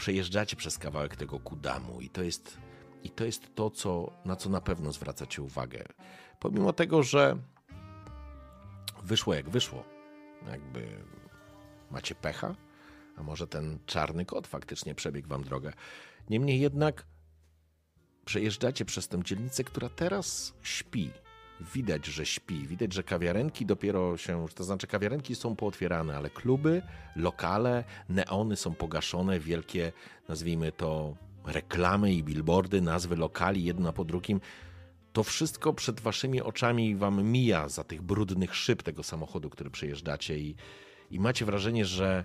przejeżdżacie 0.01 0.55
przez 0.55 0.77
kawałek 0.77 1.15
tego 1.15 1.39
Kudamu 1.39 2.01
i 2.01 2.09
to 2.09 2.23
jest, 2.23 2.57
i 3.03 3.09
to, 3.09 3.25
jest 3.25 3.55
to 3.55 3.69
co, 3.69 4.11
na 4.25 4.35
co 4.35 4.49
na 4.49 4.61
pewno 4.61 4.91
zwracacie 4.91 5.41
uwagę. 5.41 5.83
Pomimo 6.39 6.73
tego, 6.73 7.03
że 7.03 7.37
wyszło 9.03 9.33
jak 9.33 9.49
wyszło, 9.49 9.83
jakby 10.51 11.03
macie 11.91 12.15
pecha, 12.15 12.55
A 13.17 13.23
może 13.23 13.47
ten 13.47 13.79
czarny 13.85 14.25
kot 14.25 14.47
faktycznie 14.47 14.95
przebiegł 14.95 15.29
wam 15.29 15.43
drogę. 15.43 15.73
Niemniej 16.29 16.59
jednak 16.59 17.05
przejeżdżacie 18.25 18.85
przez 18.85 19.07
tę 19.07 19.23
dzielnicę, 19.23 19.63
która 19.63 19.89
teraz 19.89 20.53
śpi. 20.61 21.11
Widać, 21.73 22.05
że 22.05 22.25
śpi. 22.25 22.67
Widać, 22.67 22.93
że 22.93 23.03
kawiarenki 23.03 23.65
dopiero 23.65 24.17
się, 24.17 24.45
to 24.55 24.63
znaczy 24.63 24.87
kawiarenki 24.87 25.35
są 25.35 25.55
pootwierane, 25.55 26.17
ale 26.17 26.29
kluby, 26.29 26.81
lokale, 27.15 27.83
neony 28.09 28.55
są 28.55 28.73
pogaszone, 28.73 29.39
wielkie, 29.39 29.91
nazwijmy 30.29 30.71
to, 30.71 31.15
reklamy 31.45 32.13
i 32.13 32.23
billboardy, 32.23 32.81
nazwy 32.81 33.15
lokali, 33.15 33.63
jedna 33.63 33.93
po 33.93 34.05
drugim. 34.05 34.41
To 35.13 35.23
wszystko 35.23 35.73
przed 35.73 35.99
waszymi 35.99 36.41
oczami 36.41 36.95
wam 36.95 37.23
mija 37.23 37.69
za 37.69 37.83
tych 37.83 38.01
brudnych 38.01 38.55
szyb 38.55 38.83
tego 38.83 39.03
samochodu, 39.03 39.49
który 39.49 39.69
przejeżdżacie 39.69 40.37
i, 40.37 40.55
i 41.11 41.19
macie 41.19 41.45
wrażenie, 41.45 41.85
że 41.85 42.23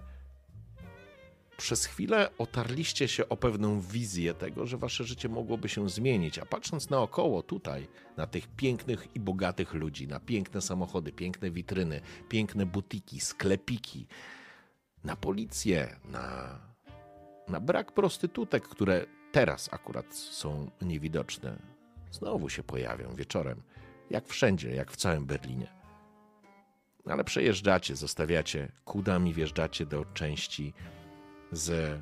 przez 1.56 1.86
chwilę 1.86 2.30
otarliście 2.38 3.08
się 3.08 3.28
o 3.28 3.36
pewną 3.36 3.80
wizję 3.80 4.34
tego, 4.34 4.66
że 4.66 4.76
wasze 4.78 5.04
życie 5.04 5.28
mogłoby 5.28 5.68
się 5.68 5.88
zmienić, 5.88 6.38
a 6.38 6.46
patrząc 6.46 6.90
naokoło 6.90 7.42
tutaj, 7.42 7.88
na 8.16 8.26
tych 8.26 8.48
pięknych 8.48 9.08
i 9.14 9.20
bogatych 9.20 9.74
ludzi, 9.74 10.08
na 10.08 10.20
piękne 10.20 10.62
samochody, 10.62 11.12
piękne 11.12 11.50
witryny, 11.50 12.00
piękne 12.28 12.66
butiki, 12.66 13.20
sklepiki, 13.20 14.06
na 15.04 15.16
policję, 15.16 15.96
na, 16.04 16.58
na 17.48 17.60
brak 17.60 17.92
prostytutek, 17.92 18.68
które 18.68 19.06
teraz 19.32 19.68
akurat 19.72 20.14
są 20.14 20.70
niewidoczne, 20.82 21.58
znowu 22.10 22.48
się 22.48 22.62
pojawią 22.62 23.14
wieczorem, 23.14 23.62
jak 24.10 24.28
wszędzie, 24.28 24.74
jak 24.74 24.92
w 24.92 24.96
całym 24.96 25.26
Berlinie. 25.26 25.76
Ale 27.06 27.24
przejeżdżacie, 27.24 27.96
zostawiacie 27.96 28.72
kudami, 28.84 29.34
wjeżdżacie 29.34 29.86
do 29.86 30.04
części 30.04 30.74
z, 31.52 31.98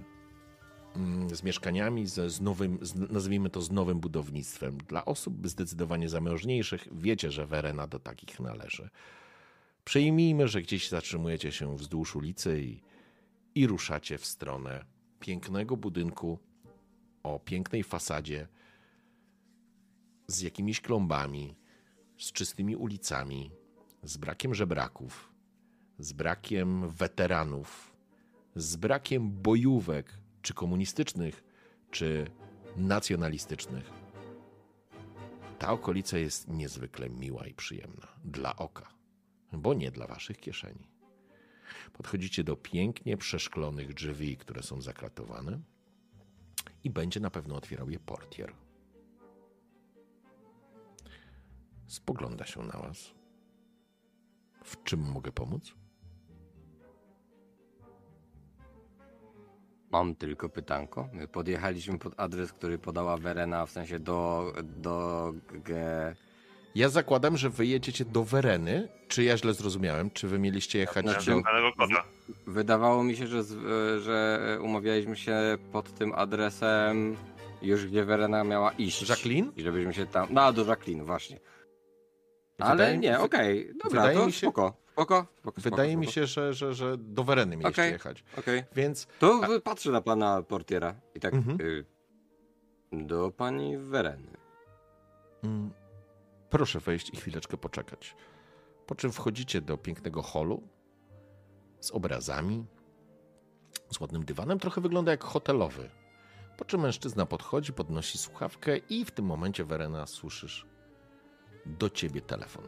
mm, 0.96 1.36
z 1.36 1.42
mieszkaniami, 1.42 2.06
z, 2.06 2.32
z 2.32 2.40
nowym, 2.40 2.78
z, 2.82 2.94
nazwijmy 2.94 3.50
to 3.50 3.62
z 3.62 3.70
nowym 3.70 4.00
budownictwem. 4.00 4.78
Dla 4.78 5.04
osób 5.04 5.48
zdecydowanie 5.48 6.08
zamożniejszych 6.08 6.88
wiecie, 6.92 7.30
że 7.30 7.46
Werena 7.46 7.86
do 7.86 7.98
takich 7.98 8.40
należy. 8.40 8.90
Przyjmijmy, 9.84 10.48
że 10.48 10.62
gdzieś 10.62 10.88
zatrzymujecie 10.88 11.52
się 11.52 11.76
wzdłuż 11.76 12.16
ulicy 12.16 12.62
i, 12.62 12.80
i 13.54 13.66
ruszacie 13.66 14.18
w 14.18 14.26
stronę 14.26 14.84
pięknego 15.20 15.76
budynku 15.76 16.38
o 17.22 17.40
pięknej 17.40 17.84
fasadzie 17.84 18.48
z 20.26 20.40
jakimiś 20.40 20.80
klombami, 20.80 21.56
z 22.18 22.32
czystymi 22.32 22.76
ulicami, 22.76 23.50
z 24.02 24.16
brakiem 24.16 24.54
żebraków, 24.54 25.32
z 25.98 26.12
brakiem 26.12 26.88
weteranów, 26.88 27.93
z 28.56 28.76
brakiem 28.76 29.31
bojówek, 29.31 30.18
czy 30.43 30.55
komunistycznych, 30.55 31.44
czy 31.90 32.26
nacjonalistycznych. 32.76 33.90
Ta 35.59 35.72
okolica 35.72 36.18
jest 36.18 36.48
niezwykle 36.48 37.10
miła 37.10 37.47
i 37.47 37.55
przyjemna 37.55 38.09
dla 38.24 38.56
oka, 38.56 38.94
bo 39.52 39.74
nie 39.74 39.90
dla 39.90 40.06
waszych 40.06 40.40
kieszeni. 40.40 40.89
Podchodzicie 41.93 42.44
do 42.44 42.56
pięknie 42.56 43.16
przeszklonych 43.16 43.94
drzwi, 43.94 44.36
które 44.36 44.62
są 44.62 44.81
zakratowane, 44.81 45.60
i 46.85 46.90
będzie 46.90 47.20
na 47.20 47.31
pewno 47.31 47.56
otwierał 47.56 47.90
je 47.90 47.98
portier. 47.98 48.55
Spogląda 51.86 52.47
się 52.47 52.62
na 52.62 52.78
was. 52.78 53.14
W 54.64 54.82
czym 54.82 55.01
mogę 55.01 55.32
pomóc? 55.32 55.74
Mam 59.94 60.14
tylko 60.14 60.48
pytanko. 60.48 61.08
My 61.12 61.28
podjechaliśmy 61.28 61.98
pod 61.98 62.14
adres, 62.16 62.52
który 62.52 62.78
podała 62.78 63.16
Verena, 63.16 63.66
w 63.66 63.70
sensie 63.70 63.98
do. 63.98 64.52
do. 64.62 65.32
G... 65.64 65.74
Ja 66.74 66.88
zakładam, 66.88 67.36
że 67.36 67.50
wy 67.50 67.66
jedziecie 67.66 68.04
do 68.04 68.24
Wereny. 68.24 68.88
Czy 69.08 69.24
ja 69.24 69.36
źle 69.36 69.54
zrozumiałem? 69.54 70.10
Czy 70.10 70.28
wy 70.28 70.38
mieliście 70.38 70.78
jechać 70.78 71.04
Znaczy- 71.06 71.30
do... 71.30 71.42
Wydawało 72.46 73.04
mi 73.04 73.16
się, 73.16 73.26
że, 73.26 73.42
z, 73.42 73.52
że 74.02 74.58
umawialiśmy 74.62 75.16
się 75.16 75.58
pod 75.72 75.94
tym 75.94 76.12
adresem 76.12 77.16
już 77.62 77.86
gdzie 77.86 78.04
Verena 78.04 78.44
miała 78.44 78.72
iść. 78.72 79.08
Jacqueline? 79.08 79.52
I 79.56 79.62
żebyśmy 79.62 79.94
się 79.94 80.06
tam. 80.06 80.26
No, 80.30 80.52
do 80.52 80.64
Jacqueline, 80.64 81.04
właśnie. 81.04 81.40
Ale 82.58 82.70
Wydaje- 82.76 82.98
nie, 82.98 83.20
okej. 83.20 83.70
Dobra, 83.84 84.00
wydaje 84.00 84.18
to 84.18 84.26
mi 84.26 84.32
się- 84.32 84.38
spoko. 84.46 84.84
Spoko, 84.94 85.26
spoko, 85.38 85.60
Wydaje 85.60 85.90
spoko, 85.90 86.00
mi 86.00 86.06
spoko. 86.06 86.14
się, 86.14 86.26
że, 86.26 86.54
że, 86.54 86.74
że 86.74 86.98
do 86.98 87.24
Wereny 87.24 87.56
mieliście 87.56 87.82
Okej. 87.82 87.92
jechać. 87.92 88.24
Okej. 88.38 88.64
Więc 88.74 89.06
To 89.18 89.40
patrzę 89.64 89.90
na 89.90 90.00
pana 90.00 90.42
portiera 90.42 90.94
i 91.14 91.20
tak. 91.20 91.34
Mhm. 91.34 91.60
Y, 91.60 91.84
do 92.92 93.30
pani 93.30 93.78
Wereny. 93.78 94.30
mm, 95.44 95.70
proszę 96.50 96.80
wejść 96.80 97.10
i 97.14 97.16
chwileczkę 97.16 97.56
poczekać. 97.56 98.16
Po 98.86 98.94
czym 98.94 99.12
wchodzicie 99.12 99.60
do 99.60 99.76
pięknego 99.78 100.22
holu 100.22 100.62
z 101.80 101.90
obrazami, 101.90 102.64
z 103.90 104.00
ładnym 104.00 104.24
dywanem. 104.24 104.58
Trochę 104.58 104.80
wygląda 104.80 105.10
jak 105.12 105.24
hotelowy. 105.24 105.90
Po 106.56 106.64
czym 106.64 106.80
mężczyzna 106.80 107.26
podchodzi, 107.26 107.72
podnosi 107.72 108.18
słuchawkę 108.18 108.76
i 108.76 109.04
w 109.04 109.10
tym 109.10 109.24
momencie 109.24 109.64
Werena 109.64 110.06
słyszysz 110.06 110.66
do 111.66 111.90
ciebie 111.90 112.20
telefon. 112.20 112.64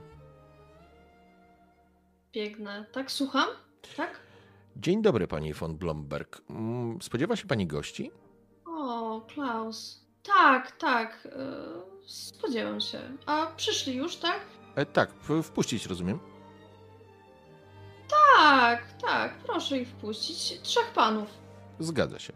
Biegnę. 2.37 2.87
Tak, 2.93 3.11
słucham? 3.13 3.49
Tak? 3.97 4.21
Dzień 4.77 5.03
dobry, 5.03 5.27
pani 5.29 5.55
von 5.55 5.77
Blomberg. 5.77 6.43
Mm, 6.51 7.03
Spodziewa 7.03 7.37
się 7.37 7.47
pani 7.47 7.67
gości? 7.67 8.11
O, 8.67 9.21
Klaus. 9.35 10.07
Tak, 10.23 10.77
tak. 10.77 11.25
Yy, 11.25 12.09
spodziewam 12.09 12.81
się. 12.81 13.01
A 13.27 13.47
przyszli 13.57 13.95
już, 13.97 14.17
tak? 14.17 14.41
E, 14.75 14.87
tak, 14.87 15.11
wpuścić, 15.43 15.87
rozumiem. 15.87 16.19
Tak, 18.37 18.93
tak. 18.93 19.39
Proszę 19.39 19.79
ich 19.79 19.89
wpuścić. 19.89 20.61
Trzech 20.63 20.93
panów. 20.95 21.29
Zgadza 21.79 22.19
się. 22.19 22.33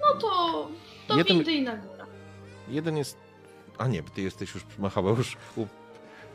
No 0.00 0.20
to 0.20 0.68
do 1.08 1.16
Jeden- 1.16 1.36
windy 1.36 1.52
i 1.52 1.62
na 1.62 1.76
górę. 1.76 2.06
Jeden 2.68 2.96
jest. 2.96 3.18
A 3.78 3.86
nie, 3.86 4.02
ty 4.02 4.22
jesteś 4.22 4.54
już, 4.54 4.64
Machała, 4.78 5.10
już 5.10 5.36
u... 5.56 5.66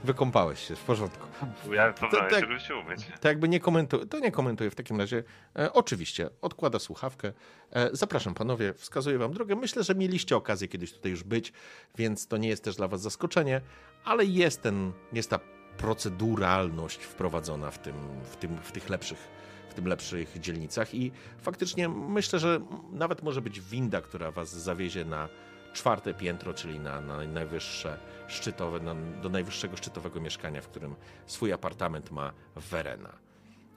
wykąpałeś 0.04 0.68
się, 0.68 0.76
w 0.76 0.84
porządku. 0.84 1.28
Ja 1.72 1.94
to 1.94 2.02
To 2.02 2.10
brałem, 2.10 2.30
tak. 2.30 2.62
się 2.62 2.76
umyć. 2.76 3.08
To 3.22 3.28
jakby 3.28 3.50
nie 3.50 3.60
komentuję, 3.60 4.06
to 4.06 4.20
nie 4.20 4.32
komentuję 4.32 4.70
w 4.70 4.76
takim 4.76 5.00
razie. 5.00 5.24
E, 5.60 5.74
oczywiście, 5.74 6.30
odkłada 6.42 6.80
słuchawkę. 6.80 7.34
E, 7.72 7.90
zapraszam 7.94 8.34
panowie, 8.34 8.74
wskazuję 8.74 9.18
wam 9.18 9.34
drogę. 9.34 9.56
Myślę, 9.56 9.84
że 9.84 9.96
mieliście 9.96 10.36
okazję 10.36 10.68
kiedyś 10.68 10.94
tutaj 10.94 11.12
już 11.12 11.24
być, 11.24 11.54
więc 11.98 12.28
to 12.28 12.38
nie 12.38 12.50
jest 12.50 12.64
też 12.64 12.76
dla 12.76 12.88
was 12.88 13.02
zaskoczenie, 13.02 13.62
ale 14.04 14.26
jest 14.26 14.62
ten, 14.62 14.92
jest 15.14 15.30
ta 15.30 15.40
proceduralność 15.78 17.04
wprowadzona 17.04 17.72
w 17.72 17.80
tym, 17.80 17.96
w 18.24 18.36
tym, 18.36 18.58
w 18.64 18.72
tych 18.72 18.90
lepszych, 18.90 19.28
w 19.70 19.74
tym 19.74 19.88
lepszych 19.88 20.40
dzielnicach 20.40 20.96
i 20.96 21.12
faktycznie 21.42 21.90
myślę, 21.90 22.40
że 22.40 22.62
nawet 22.92 23.24
może 23.24 23.42
być 23.42 23.62
winda, 23.62 24.02
która 24.02 24.32
was 24.32 24.50
zawiezie 24.50 25.06
na 25.06 25.30
czwarte 25.74 26.14
piętro, 26.14 26.54
czyli 26.54 26.80
na, 26.80 27.02
na 27.02 27.18
najwyższe 27.18 27.98
szczytowe, 28.28 28.80
na, 28.80 28.96
do 29.22 29.30
najwyższego 29.30 29.78
szczytowego 29.78 30.22
mieszkania, 30.22 30.62
w 30.62 30.68
którym 30.68 30.96
swój 31.26 31.54
apartament 31.54 32.12
ma 32.12 32.34
Verena. 32.56 33.10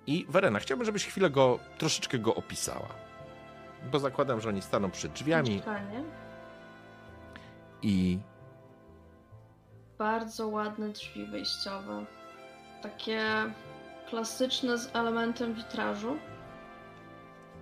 I 0.07 0.27
Verena, 0.29 0.59
chciałbym, 0.59 0.85
żebyś 0.87 1.07
chwilę 1.07 1.31
go, 1.31 1.59
troszeczkę 1.79 2.19
go 2.19 2.35
opisała. 2.35 2.89
Bo 3.93 3.99
zakładam, 3.99 4.41
że 4.41 4.49
oni 4.49 4.63
staną 4.63 4.91
przed 4.91 5.13
drzwiami 5.13 5.51
Mieszkanie. 5.51 6.05
i 7.83 8.19
Bardzo 9.99 10.49
ładne 10.49 10.89
drzwi 10.89 11.27
wejściowe. 11.27 12.05
Takie 12.83 13.23
klasyczne 14.09 14.79
z 14.79 14.97
elementem 14.97 15.55
witrażu. 15.55 16.17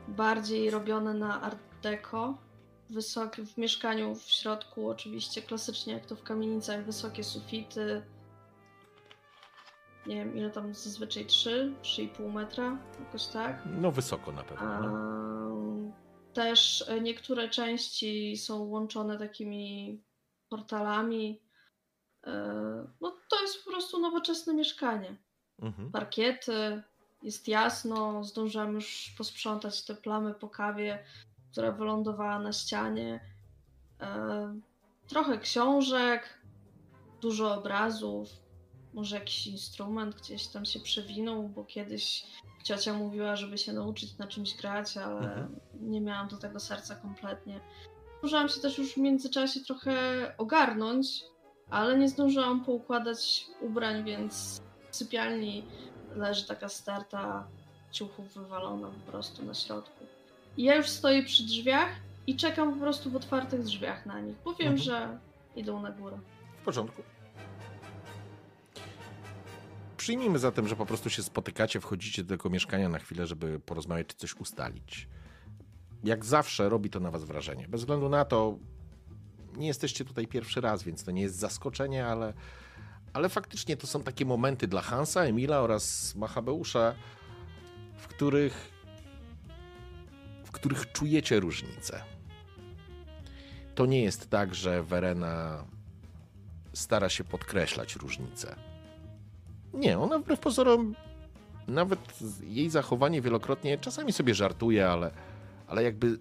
Bardziej 0.09 0.71
robione 0.71 1.15
na 1.15 1.43
art 1.43 1.59
deco. 1.83 2.35
Wysokie, 2.93 3.47
w 3.47 3.59
mieszkaniu 3.59 4.15
w 4.15 4.23
środku 4.23 4.89
oczywiście 4.89 5.43
klasycznie 5.43 5.93
jak 5.93 6.07
to 6.07 6.17
w 6.17 6.23
kamienicach, 6.23 6.85
wysokie 6.85 7.25
sufity. 7.25 8.03
Nie 10.07 10.17
wiem 10.17 10.37
ile 10.37 10.51
tam 10.51 10.75
zazwyczaj 10.75 11.27
3, 11.27 11.75
3,5 11.83 12.33
metra, 12.33 12.79
jakoś 13.01 13.27
tak. 13.27 13.63
no 13.67 13.93
wysoko 13.93 14.33
na 14.33 14.43
pewno. 14.45 14.67
A, 14.67 14.81
No. 14.81 15.03
Też 16.33 16.85
e, 16.89 17.01
niektóre 17.01 17.49
części 17.49 18.37
są 18.37 18.63
łączone 18.63 19.19
takimi 19.19 20.01
portalami. 20.49 21.41
E, 22.27 22.33
No 23.01 23.17
to 23.31 23.43
jest 23.43 23.65
po 23.65 23.71
prostu 23.71 24.01
nowoczesne 24.01 24.55
mieszkanie. 24.55 25.17
Mhm. 25.59 25.93
Parkiety, 25.93 26.83
jest 27.23 27.49
jasno, 27.49 28.25
zdążyłam 28.25 28.75
już 28.75 29.15
posprzątać 29.19 29.85
te 29.85 29.95
plamy 29.95 30.35
po 30.35 30.49
kawie, 30.49 31.05
która 31.53 31.73
wylądowała 31.73 32.39
na 32.39 32.53
ścianie. 32.53 33.21
E, 34.01 34.55
Trochę 35.09 35.39
książek, 35.39 36.39
dużo 37.21 37.55
obrazów, 37.55 38.29
może 38.95 39.17
jakiś 39.17 39.47
instrument 39.47 40.15
gdzieś 40.17 40.47
tam 40.47 40.65
się 40.65 40.81
przewinął, 40.81 41.49
bo 41.49 41.65
kiedyś 41.65 42.27
ciocia 42.65 42.93
mówiła, 42.95 43.37
żeby 43.37 43.59
się 43.59 43.73
nauczyć 43.73 44.19
na 44.19 44.27
czymś 44.27 44.55
grać, 44.57 44.97
ale 44.97 45.19
Mhm. 45.19 45.61
nie 45.81 46.01
miałam 46.01 46.29
do 46.29 46.37
tego 46.37 46.61
serca 46.61 46.95
kompletnie. 46.97 47.61
Zdążyłam 48.19 48.49
się 48.49 48.61
też 48.61 48.79
już 48.79 48.93
w 48.95 48.97
międzyczasie 48.97 49.61
trochę 49.61 49.95
ogarnąć, 50.39 51.25
ale 51.71 51.99
nie 51.99 52.09
zdążyłam 52.09 52.65
poukładać 52.65 53.47
ubrań, 53.61 54.05
więc 54.05 54.61
w 54.91 54.97
sypialni 54.97 55.65
leży 56.17 56.47
taka 56.47 56.69
sterta 56.69 57.47
ciuchów 57.91 58.35
wywalona 58.35 58.89
po 58.89 59.11
prostu 59.11 59.45
na 59.45 59.55
środku. 59.55 60.05
I 60.57 60.63
ja 60.65 60.75
już 60.75 60.89
stoję 60.89 61.23
przy 61.23 61.43
drzwiach 61.43 61.89
i 62.27 62.37
czekam 62.37 62.75
po 62.75 62.81
prostu 62.81 63.11
w 63.11 63.17
otwartych 63.17 63.63
drzwiach 63.63 64.07
na 64.07 64.21
nich, 64.21 64.37
bo 64.45 64.55
wiem, 64.55 64.73
Mhm. 64.73 64.79
że 64.79 65.19
idą 65.57 65.81
na 65.83 65.91
górę. 65.91 66.19
W 66.61 66.65
porządku. 66.65 67.03
Przyjmijmy 69.97 70.39
zatem, 70.39 70.69
że 70.69 70.77
po 70.77 70.87
prostu 70.87 71.11
się 71.11 71.23
spotykacie, 71.23 71.81
wchodzicie 71.81 72.25
do 72.25 72.37
tego 72.37 72.51
mieszkania 72.51 72.89
na 72.89 72.99
chwilę, 72.99 73.27
żeby 73.27 73.61
porozmawiać 73.61 74.07
czy 74.07 74.17
coś 74.17 74.35
ustalić. 74.37 75.09
Jak 76.05 76.25
zawsze 76.25 76.69
robi 76.69 76.91
to 76.91 77.01
na 77.01 77.11
was 77.11 77.25
wrażenie. 77.25 77.69
Bez 77.69 77.81
względu 77.81 78.09
na 78.09 78.25
to, 78.25 78.59
nie 79.57 79.67
jesteście 79.67 80.05
tutaj 80.05 80.27
pierwszy 80.27 80.61
raz, 80.61 80.83
więc 80.83 81.05
to 81.05 81.11
nie 81.11 81.23
jest 81.23 81.37
zaskoczenie, 81.37 82.07
ale, 82.07 82.33
ale 83.13 83.29
faktycznie 83.29 83.77
to 83.77 83.87
są 83.87 84.03
takie 84.03 84.25
momenty 84.25 84.69
dla 84.69 84.81
Hansa, 84.81 85.21
Emila 85.23 85.61
oraz 85.61 86.15
Machabeusza, 86.15 86.95
w 87.97 88.07
których, 88.09 88.73
których 90.63 90.93
czujecie 90.93 91.41
różnicę. 91.41 92.03
To 93.75 93.87
nie 93.87 94.03
jest 94.03 94.31
tak, 94.31 94.55
że 94.55 94.83
Verena 94.83 95.65
stara 96.73 97.09
się 97.09 97.25
podkreślać 97.25 97.97
różnice. 97.97 98.57
Nie, 99.75 99.99
ona 99.99 100.19
wbrew 100.19 100.41
pozorom, 100.41 100.95
nawet 101.69 102.19
jej 102.43 102.71
zachowanie 102.71 103.21
wielokrotnie, 103.21 103.79
czasami 103.79 104.13
sobie 104.13 104.35
żartuje, 104.35 104.89
ale, 104.89 105.11
ale 105.67 105.83
jakby 105.83 106.19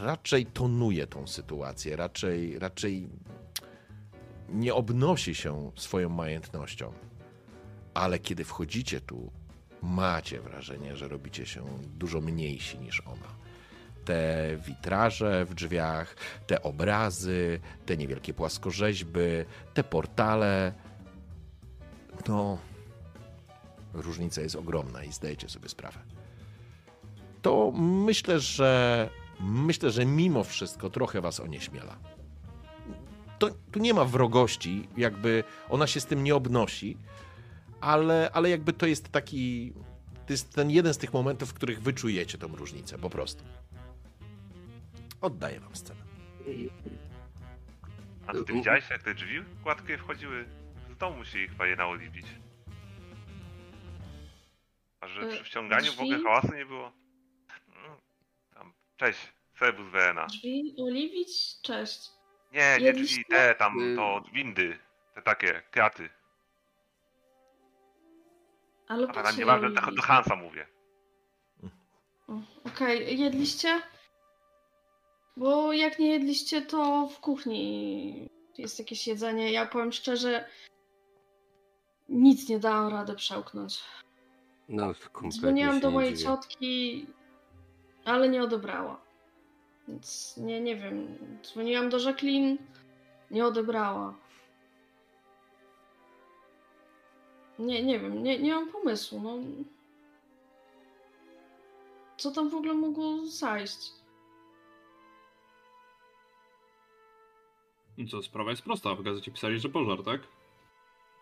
raczej 0.00 0.46
tonuje 0.46 1.06
tą 1.06 1.26
sytuację, 1.26 1.96
raczej, 1.96 2.58
raczej 2.58 3.08
nie 4.48 4.74
obnosi 4.74 5.34
się 5.34 5.72
swoją 5.76 6.08
majętnością. 6.08 6.92
Ale 7.94 8.18
kiedy 8.18 8.44
wchodzicie 8.44 9.00
tu, 9.00 9.32
macie 9.82 10.40
wrażenie, 10.40 10.96
że 10.96 11.08
robicie 11.08 11.46
się 11.46 11.64
dużo 11.98 12.20
mniejsi 12.20 12.78
niż 12.78 13.00
ona 13.00 13.38
te 14.08 14.56
witraże 14.66 15.44
w 15.44 15.54
drzwiach, 15.54 16.16
te 16.46 16.62
obrazy, 16.62 17.60
te 17.86 17.96
niewielkie 17.96 18.34
płaskorzeźby, 18.34 19.20
te 19.74 19.84
portale. 19.84 20.72
No, 22.28 22.58
różnica 23.92 24.40
jest 24.40 24.56
ogromna 24.56 25.04
i 25.04 25.12
zdajecie 25.12 25.48
sobie 25.48 25.68
sprawę. 25.68 25.98
To 27.42 27.72
myślę, 28.06 28.40
że 28.40 29.10
myślę, 29.40 29.90
że 29.90 30.06
mimo 30.06 30.44
wszystko 30.44 30.90
trochę 30.90 31.20
was 31.20 31.40
onieśmiela. 31.40 31.96
To, 33.38 33.50
tu 33.72 33.78
nie 33.78 33.94
ma 33.94 34.04
wrogości, 34.04 34.88
jakby 34.96 35.44
ona 35.68 35.86
się 35.86 36.00
z 36.00 36.06
tym 36.06 36.24
nie 36.24 36.34
obnosi, 36.34 36.96
ale, 37.80 38.30
ale 38.32 38.50
jakby 38.50 38.72
to 38.72 38.86
jest 38.86 39.08
taki. 39.08 39.72
To 40.26 40.32
jest 40.32 40.54
ten 40.54 40.70
jeden 40.70 40.94
z 40.94 40.98
tych 40.98 41.12
momentów, 41.12 41.48
w 41.48 41.54
których 41.54 41.82
wyczujecie 41.82 42.38
tą 42.38 42.56
różnicę, 42.56 42.98
po 42.98 43.10
prostu. 43.10 43.44
Oddaję 45.20 45.60
wam 45.60 45.76
scenę. 45.76 46.00
A 48.26 48.32
ty 48.32 48.52
widziałeś, 48.52 48.90
jak 48.90 49.02
te 49.02 49.14
drzwi 49.14 49.42
gładkie 49.62 49.98
wchodziły? 49.98 50.44
Z 50.94 50.96
domu 50.96 51.24
się 51.24 51.38
ich 51.38 51.50
chyba 51.50 51.66
je 51.66 51.76
naoliwić. 51.76 52.26
A 55.00 55.08
że 55.08 55.20
E, 55.22 55.28
przy 55.28 55.44
wciąganiu 55.44 55.92
w 55.92 56.00
ogóle 56.00 56.16
drzwi? 56.16 56.24
hałasu 56.28 56.54
nie 56.54 56.66
było? 56.66 56.92
Mm, 57.68 57.98
Tam, 58.54 58.72
cześć, 58.96 59.18
Sebus 59.58 59.86
Vena. 59.92 60.26
Drzwi 60.26 60.74
oliwić? 60.82 61.60
Cześć. 61.62 62.08
Nie, 62.52 62.76
nie 62.78 62.84
Jedliście? 62.86 63.14
drzwi, 63.14 63.24
te 63.24 63.54
tam, 63.54 63.80
Y- 63.80 63.96
to 63.96 64.22
windy. 64.32 64.78
Te 65.14 65.22
takie, 65.22 65.62
kraty. 65.70 66.08
Ale 68.88 69.08
A 69.08 69.12
tam 69.12 69.24
co 69.24 69.38
nieważne, 69.38 69.68
je 69.68 69.74
do, 69.74 69.80
do? 69.92 70.02
Hansa 70.02 70.36
mówię. 70.36 70.66
O, 72.28 72.40
Okej, 72.64 73.18
jedliście? 73.20 73.82
Bo 75.38 75.72
jak 75.72 75.98
nie 75.98 76.10
jedliście, 76.10 76.62
to 76.62 77.08
w 77.08 77.20
kuchni 77.20 78.28
jest 78.58 78.78
jakieś 78.78 79.06
jedzenie. 79.06 79.52
Ja 79.52 79.66
powiem 79.66 79.92
szczerze, 79.92 80.48
nic 82.08 82.48
nie 82.48 82.58
dałam 82.58 82.92
rady 82.92 83.14
przełknąć. 83.14 83.80
No, 84.68 84.94
kompletnie 85.12 85.40
Dzwoniłam 85.40 85.80
do 85.80 85.90
mojej 85.90 86.16
ciotki, 86.16 87.06
ale 88.04 88.28
nie 88.28 88.42
odebrała. 88.42 89.00
Więc 89.88 90.36
nie, 90.36 90.60
nie 90.60 90.76
wiem. 90.76 91.18
Dzwoniłam 91.42 91.88
do 91.88 91.98
Jacqueline, 91.98 92.58
nie 93.30 93.46
odebrała. 93.46 94.14
Nie, 97.58 97.82
nie 97.82 98.00
wiem, 98.00 98.22
nie, 98.22 98.38
nie 98.38 98.54
mam 98.54 98.72
pomysłu. 98.72 99.20
No. 99.20 99.38
Co 102.16 102.30
tam 102.30 102.50
w 102.50 102.54
ogóle 102.54 102.74
mogło 102.74 103.26
zajść? 103.26 103.97
No 107.98 108.06
co, 108.08 108.22
sprawa 108.22 108.50
jest 108.50 108.62
prosta. 108.62 108.94
W 108.94 109.02
gazecie 109.02 109.30
pisali, 109.30 109.60
że 109.60 109.68
pożar, 109.68 110.02
tak? 110.04 110.20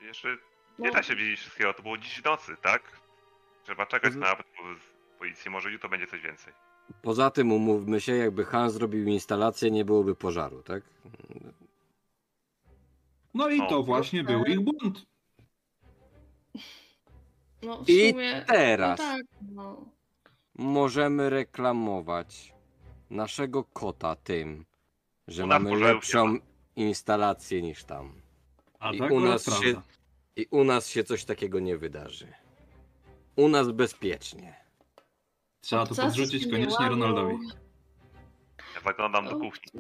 Jeszcze 0.00 0.28
nie 0.78 0.88
No. 0.88 0.92
da 0.94 1.02
się 1.02 1.16
wiedzieć 1.16 1.40
wszystkiego, 1.40 1.74
to 1.74 1.82
było 1.82 1.98
dziś 1.98 2.20
w 2.20 2.24
nocy, 2.24 2.56
tak? 2.62 3.00
Trzeba 3.64 3.86
czekać 3.86 4.14
Mhm. 4.14 4.36
na 4.38 4.44
policję, 5.18 5.50
może 5.50 5.70
jutro 5.70 5.88
będzie 5.88 6.06
coś 6.06 6.20
więcej. 6.20 6.52
Poza 7.02 7.30
tym 7.30 7.52
umówmy 7.52 8.00
się, 8.00 8.12
jakby 8.16 8.44
Han 8.44 8.70
zrobił 8.70 9.06
instalację, 9.08 9.70
nie 9.70 9.84
byłoby 9.84 10.14
pożaru, 10.14 10.62
tak? 10.62 10.82
No 13.34 13.48
i 13.48 13.58
No. 13.58 13.66
to 13.68 13.82
właśnie 13.82 14.24
był 14.24 14.44
ich 14.44 14.60
błąd. 14.60 15.06
No, 17.62 17.84
w 17.84 17.88
I 17.90 18.10
sumie. 18.10 18.44
teraz. 18.48 18.98
No 18.98 19.04
tak, 19.06 19.22
no. 19.52 19.84
Możemy 20.54 21.30
reklamować 21.30 22.52
naszego 23.10 23.64
kota 23.64 24.16
tym, 24.16 24.64
że 25.28 25.46
mamy 25.46 25.70
pożarów 25.70 25.82
nie 25.88 25.94
lepszą 25.94 26.38
ma. 26.76 26.82
instalację 26.82 27.62
niż 27.62 27.84
tam. 27.84 28.12
A 28.78 28.92
I 28.92 28.98
tak 28.98 29.10
u 29.10 29.14
u 29.14 29.20
nas 29.20 29.44
się-. 29.62 29.82
I 30.36 30.46
u 30.50 30.64
nas 30.64 30.88
się 30.88 31.04
coś 31.04 31.24
takiego 31.24 31.60
nie 31.60 31.76
wydarzy. 31.78 32.32
U 33.36 33.48
nas 33.48 33.70
bezpiecznie. 33.70 34.54
Trzeba 35.60 35.86
to 35.86 35.94
podrzucić 35.94 36.50
koniecznie. 36.50 36.88
Ronaldowi. 36.88 37.34
Ja 38.74 38.80
zaglądam 38.84 39.24
do 39.24 39.30
No, 39.30 39.38
kuchni. 39.38 39.72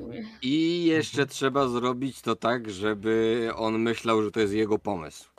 I 0.42 0.84
jeszcze 0.84 1.26
trzeba 1.26 1.68
zrobić 1.68 2.20
to 2.20 2.36
tak, 2.36 2.70
żeby 2.70 3.50
on 3.56 3.78
myślał, 3.78 4.22
że 4.22 4.30
to 4.30 4.40
jest 4.40 4.52
jego 4.54 4.78
pomysł. 4.78 5.30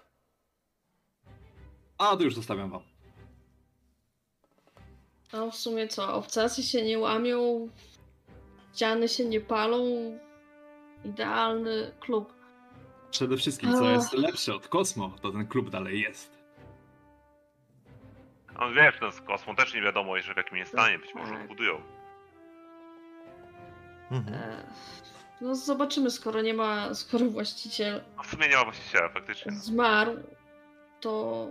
A 1.98 2.18
to 2.18 2.24
już 2.24 2.36
zostawiam 2.36 2.70
wam. 2.72 2.82
No 5.34 5.52
w 5.52 5.56
sumie 5.56 5.88
co, 5.88 6.14
obcasy 6.14 6.64
się 6.64 6.84
nie 6.86 7.00
łamią, 7.00 7.70
ściany 8.74 9.08
się 9.08 9.26
nie 9.26 9.42
palą. 9.42 9.84
Idealny 11.06 11.92
klub. 12.00 12.34
Przede 13.12 13.38
wszystkim, 13.38 13.72
co 13.74 13.90
jest 13.90 14.14
lepsze 14.14 14.56
od 14.56 14.68
Kosmo, 14.68 15.12
to 15.22 15.32
ten 15.32 15.48
klub 15.48 15.70
dalej 15.70 16.02
jest. 16.02 16.38
On 18.60 18.74
wie, 18.74 18.92
że 18.92 19.00
ten 19.00 19.12
z 19.12 19.22
kosmą 19.22 19.56
też 19.56 19.74
nie 19.74 19.82
wiadomo 19.82 20.16
jeszcze 20.18 20.34
w 20.34 20.38
jakim 20.38 20.58
jest 20.58 20.72
stanie, 20.72 21.00
być 21.00 21.16
może 21.16 21.34
Tak. 21.34 21.48
budują. 21.48 21.82
Mhm. 24.12 24.34
E, 24.34 24.64
No 25.42 25.56
zobaczymy, 25.56 26.12
skoro 26.12 26.42
nie 26.42 26.54
ma, 26.54 26.94
skoro 26.94 27.26
właściciel 27.26 28.02
No 28.18 28.24
w 28.24 28.28
sumie 28.28 28.48
nie 28.50 28.56
ma 28.56 28.64
właściciela 28.64 29.10
faktycznie. 29.10 29.52
zmarł, 29.52 30.18
to 31.02 31.48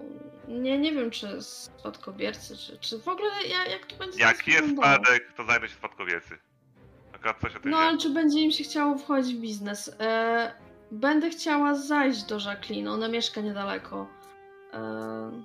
nie, 0.49 0.79
nie 0.79 0.93
wiem, 0.93 1.11
czy 1.11 1.43
spadkobiercy, 1.43 2.57
czy, 2.57 2.79
czy 2.79 2.99
w 2.99 3.09
ogóle 3.09 3.31
ja, 3.49 3.67
jak 3.67 3.87
to 3.87 3.97
będzie 3.97 4.21
Jak 4.21 4.47
jest 4.47 4.61
wyglądało. 4.67 4.95
spadek, 5.05 5.33
to 5.33 5.45
znajdą 5.45 5.67
się 5.67 5.75
spadkobiercy. 5.75 6.39
Akurat 7.27 7.41
coś 7.41 7.57
o 7.57 7.61
tym 7.61 7.71
No 7.71 7.77
ale 7.77 7.99
czy 7.99 8.11
będzie 8.11 8.41
im 8.41 8.51
się 8.51 8.65
chciało 8.65 8.99
wchodzić 8.99 9.37
w 9.37 9.41
biznes? 9.41 9.97
E, 10.01 10.53
będę 10.91 11.31
chciała 11.31 11.75
zajść 11.75 12.23
do 12.25 12.39
Jacqueline, 12.39 12.89
ona 12.89 13.09
mieszka 13.09 13.41
niedaleko. 13.41 14.07
E, 14.73 15.43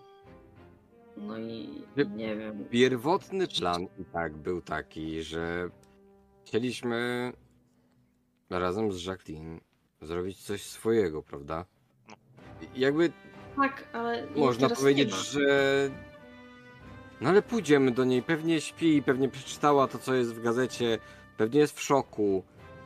no 1.18 1.38
i 1.38 1.70
nie 2.16 2.36
wiem. 2.36 2.66
Pierwotny 2.70 3.48
plan 3.48 3.84
i 3.84 4.06
tak 4.14 4.34
był 4.34 4.62
taki, 4.62 5.24
że 5.24 5.70
chcieliśmy 6.46 7.32
razem 8.50 8.92
z 8.92 9.06
Jacqueline 9.06 9.60
zrobić 10.02 10.38
coś 10.44 10.64
swojego, 10.64 11.24
prawda? 11.24 11.66
I 12.76 12.80
Jakby 12.80 13.12
Tak, 13.56 13.84
ale 13.94 14.28
można 14.36 14.68
teraz 14.68 14.80
powiedzieć, 14.80 15.10
nie 15.10 15.16
ma. 15.16 15.24
że. 15.24 15.90
No 17.22 17.30
ale 17.30 17.42
pójdziemy 17.42 17.92
do 17.92 18.06
niej, 18.06 18.24
pewnie 18.24 18.62
śpi, 18.62 19.04
pewnie 19.04 19.30
przeczytała 19.30 19.88
to, 19.88 19.98
co 19.98 20.16
jest 20.16 20.36
w 20.36 20.42
gazecie, 20.42 20.98
pewnie 21.38 21.60
jest 21.60 21.78
w 21.78 21.82
szoku, 21.84 22.44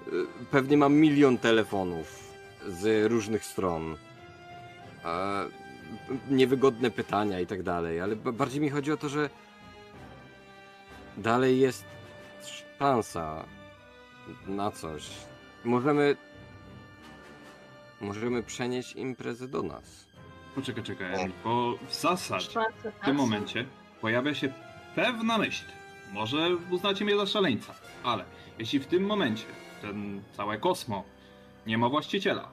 y, 0.08 0.12
pewnie 0.52 0.78
ma 0.78 0.90
milion 0.90 1.38
telefonów 1.38 2.34
z 2.68 3.12
różnych 3.12 3.46
stron. 3.46 3.98
Niewygodne 6.30 6.92
pytania 6.92 7.40
i 7.40 7.48
tak 7.48 7.64
dalej, 7.64 8.02
ale 8.02 8.16
ba- 8.16 8.32
bardziej 8.32 8.62
mi 8.62 8.70
chodzi 8.70 8.92
o 8.92 8.98
to, 8.98 9.10
że 9.10 9.30
dalej 11.18 11.60
jest 11.60 11.86
szansa 12.80 13.46
na 14.48 14.72
coś. 14.72 15.10
Możemy 15.64 16.16
możemy 18.02 18.44
przenieść 18.44 18.94
imprezę 18.94 19.48
do 19.48 19.64
nas. 19.64 20.06
Poczekaj, 20.56 20.84
czekaj, 20.84 21.14
Emil, 21.14 21.32
bo 21.44 21.74
w 21.88 21.96
zasadzie 21.96 22.60
w 23.02 23.06
tym 23.06 23.16
momencie 23.16 23.66
pojawia 24.02 24.34
się 24.34 24.54
pewna 24.96 25.38
myśl. 25.38 25.66
Może 26.14 26.56
uznacie 26.72 27.06
mnie 27.06 27.18
za 27.18 27.26
szaleńca, 27.26 27.76
ale 28.04 28.26
jeśli 28.60 28.80
w 28.80 28.88
tym 28.88 29.06
momencie 29.06 29.46
ten 29.82 30.22
całe 30.34 30.58
kosmo 30.58 31.04
nie 31.68 31.78
ma 31.78 31.90
właściciela 31.90 32.52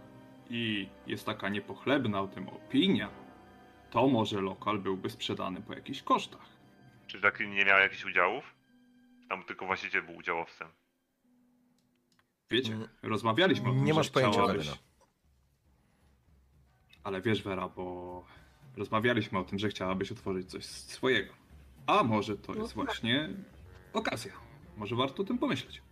i 0.50 0.88
jest 1.06 1.26
taka 1.26 1.48
niepochlebna 1.48 2.20
o 2.20 2.28
tym 2.28 2.48
opinia, 2.48 3.10
to 3.90 4.08
może 4.08 4.40
lokal 4.40 4.78
byłby 4.78 5.10
sprzedany 5.10 5.60
po 5.62 5.74
jakichś 5.74 6.02
kosztach. 6.02 6.46
Czy 7.06 7.18
Jacqueline 7.24 7.54
nie 7.54 7.64
miała 7.64 7.80
jakichś 7.80 8.04
udziałów? 8.04 8.54
Tam 9.28 9.42
tylko 9.44 9.66
właściciel 9.66 10.02
był 10.02 10.16
udziałowcem. 10.16 10.68
Wiecie, 12.50 12.72
Mm. 12.74 12.88
rozmawialiśmy 13.02 13.68
o 13.68 13.72
tym, 13.72 13.84
Nie 13.84 13.92
że 13.92 13.98
masz 14.00 14.10
pojęcia, 14.10 14.32
chciałabyś- 14.32 14.56
Weryna. 14.66 14.76
Ale 17.04 17.20
wiesz, 17.20 17.42
Wera, 17.42 17.68
bo 17.68 18.24
rozmawialiśmy 18.76 19.38
o 19.38 19.44
tym, 19.44 19.58
że 19.58 19.68
chciałabyś 19.68 20.12
otworzyć 20.12 20.50
coś 20.50 20.64
swojego. 20.64 21.32
A 21.86 22.02
może 22.02 22.36
to 22.36 22.52
No 22.52 22.62
jest 22.62 22.74
tak. 22.74 22.84
właśnie 22.84 23.28
okazja. 23.92 24.32
Może 24.76 24.96
warto 24.96 25.22
o 25.22 25.26
tym 25.26 25.38
pomyśleć. 25.38 25.82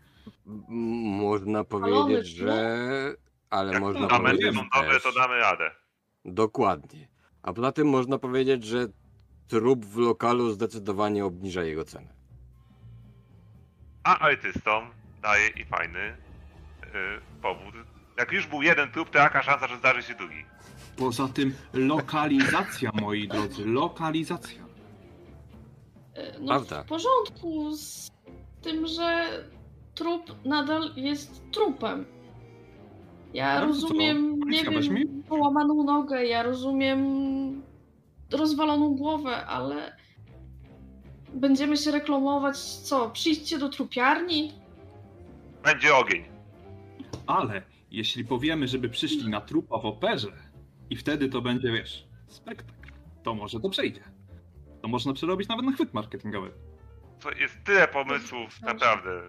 Można 1.19 1.65
powiedzieć, 1.65 2.27
że... 2.27 3.15
Ale 3.51 3.73
Jak 3.73 3.81
można 3.83 4.01
fundamenty 4.01 4.43
powiedzieć 4.43 4.71
dobre, 4.75 4.91
też... 4.91 5.03
to 5.03 5.13
damy 5.13 5.37
radę. 5.39 5.71
Dokładnie. 6.25 7.09
A 7.43 7.53
poza 7.53 7.73
tym 7.73 7.89
można 7.89 8.19
powiedzieć, 8.19 8.65
że 8.65 8.87
trup 9.49 9.85
w 9.87 9.97
lokalu 9.97 10.51
zdecydowanie 10.51 11.25
obniża 11.25 11.63
jego 11.63 11.85
cenę. 11.85 12.15
A 14.05 14.19
artystom 14.19 14.85
daje 15.23 15.49
i 15.49 15.65
fajny 15.65 16.17
yy, 16.83 17.21
powód. 17.43 17.75
Jak 18.19 18.33
już 18.33 18.47
był 18.47 18.63
jeden 18.63 18.91
trup, 18.91 19.11
to 19.11 19.19
jaka 19.19 19.43
szansa, 19.43 19.69
że 19.69 19.77
zdarzy 19.79 20.03
się 20.03 20.15
drugi? 20.15 20.45
Poza 20.97 21.29
tym 21.29 21.55
lokalizacja, 21.73 22.91
moi 22.95 23.29
drodzy, 23.29 23.67
lokalizacja. 23.67 24.70
E, 26.21 26.39
No 26.41 26.47
Prawda. 26.47 26.83
w 26.83 26.87
porządku 26.87 27.73
z 27.77 28.11
tym, 28.63 28.87
że 28.87 29.27
trup 29.95 30.23
nadal 30.45 30.91
jest 30.97 31.43
trupem. 31.51 32.05
Ja 33.35 33.61
No 33.61 33.67
rozumiem, 33.67 34.39
nie 34.41 34.65
weźmie? 34.65 34.99
wiem, 35.05 35.23
połamaną 35.23 35.85
nogę, 35.85 36.27
ja 36.27 36.43
rozumiem 36.43 37.63
rozwaloną 38.33 38.95
głowę, 38.97 39.47
ale 39.47 39.97
będziemy 41.35 41.77
się 41.77 41.91
reklamować, 41.91 42.59
co? 42.59 43.11
Przyjdźcie 43.11 43.59
do 43.59 43.69
trupiarni? 43.69 44.53
Będzie 45.65 45.95
ogień. 45.97 46.25
Ale 47.27 47.63
jeśli 47.91 48.25
powiemy, 48.25 48.69
żeby 48.69 48.89
przyszli 48.89 49.29
na 49.29 49.41
trupa 49.41 49.79
w 49.79 49.87
operze 49.87 50.33
i 50.91 50.97
wtedy 50.97 51.29
to 51.29 51.41
będzie, 51.43 51.73
wiesz, 51.73 52.07
spektakl, 52.29 52.73
to 53.23 53.35
może 53.35 53.61
to 53.61 53.71
przejdzie. 53.71 54.01
To 54.83 54.89
można 54.89 55.13
przerobić 55.13 55.49
nawet 55.49 55.67
na 55.67 55.73
chwyt 55.73 55.95
marketingowy. 55.95 56.53
To 57.21 57.31
jest 57.31 57.55
tyle 57.65 57.89
pomysłów, 57.89 58.61
naprawdę. 58.63 59.23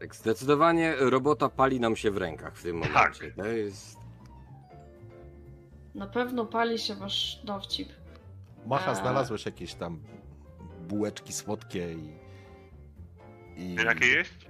Tak, 0.00 0.16
zdecydowanie 0.16 0.94
robota 0.98 1.48
pali 1.48 1.80
nam 1.80 1.96
się 1.96 2.10
w 2.10 2.16
rękach 2.16 2.56
w 2.56 2.62
tym 2.62 2.76
momencie. 2.76 2.96
Tak. 2.96 3.36
To 3.36 3.46
jest... 3.46 3.98
Na 5.94 6.06
pewno 6.06 6.46
pali 6.46 6.78
się 6.78 6.94
wasz 6.94 7.40
dowcip. 7.44 7.88
Macha, 8.66 8.90
A. 8.90 8.94
znalazłeś 8.94 9.46
jakieś 9.46 9.74
tam 9.74 10.02
bułeczki 10.88 11.32
słodkie 11.32 11.92
i... 11.92 12.12
i... 13.56 13.74
Jakie 13.74 14.06
jeść? 14.06 14.48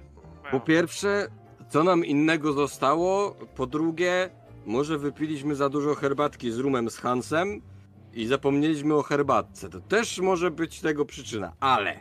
Po 0.51 0.59
pierwsze, 0.59 1.27
co 1.69 1.83
nam 1.83 2.05
innego 2.05 2.53
zostało? 2.53 3.35
Po 3.55 3.67
drugie, 3.67 4.29
może 4.65 4.97
wypiliśmy 4.97 5.55
za 5.55 5.69
dużo 5.69 5.95
herbatki 5.95 6.51
z 6.51 6.57
rumem 6.57 6.89
z 6.89 6.97
Hansem 6.97 7.61
i 8.13 8.27
zapomnieliśmy 8.27 8.93
o 8.95 9.03
herbatce. 9.03 9.69
To 9.69 9.79
też 9.79 10.19
może 10.19 10.51
być 10.51 10.81
tego 10.81 11.05
przyczyna, 11.05 11.53
ale... 11.59 11.99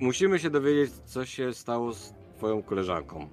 Musimy 0.00 0.38
się 0.38 0.50
dowiedzieć, 0.50 0.92
co 1.04 1.26
się 1.26 1.52
stało 1.54 1.92
z 1.92 2.14
twoją 2.36 2.62
koleżanką. 2.62 3.28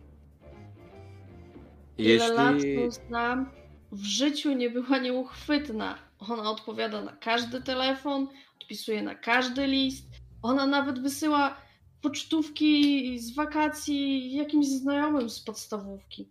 Ile 1.98 2.28
lat 2.34 2.64
ją 2.64 2.91
znam, 2.91 3.49
w 3.91 4.03
życiu 4.03 4.53
nie 4.53 4.69
była 4.69 4.98
nieuchwytna. 4.98 5.98
Ona 6.19 6.52
odpowiada 6.52 7.02
na 7.03 7.11
każdy 7.18 7.61
telefon, 7.61 8.28
odpisuje 8.61 9.02
na 9.02 9.15
każdy 9.15 9.68
list. 9.68 10.06
Ona 10.41 10.68
nawet 10.68 10.99
wysyła 11.02 11.57
pocztówki 12.02 13.19
z 13.19 13.36
wakacji 13.36 14.34
jakimś 14.36 14.68
znajomym 14.68 15.30
z 15.30 15.40
podstawówki. 15.40 16.30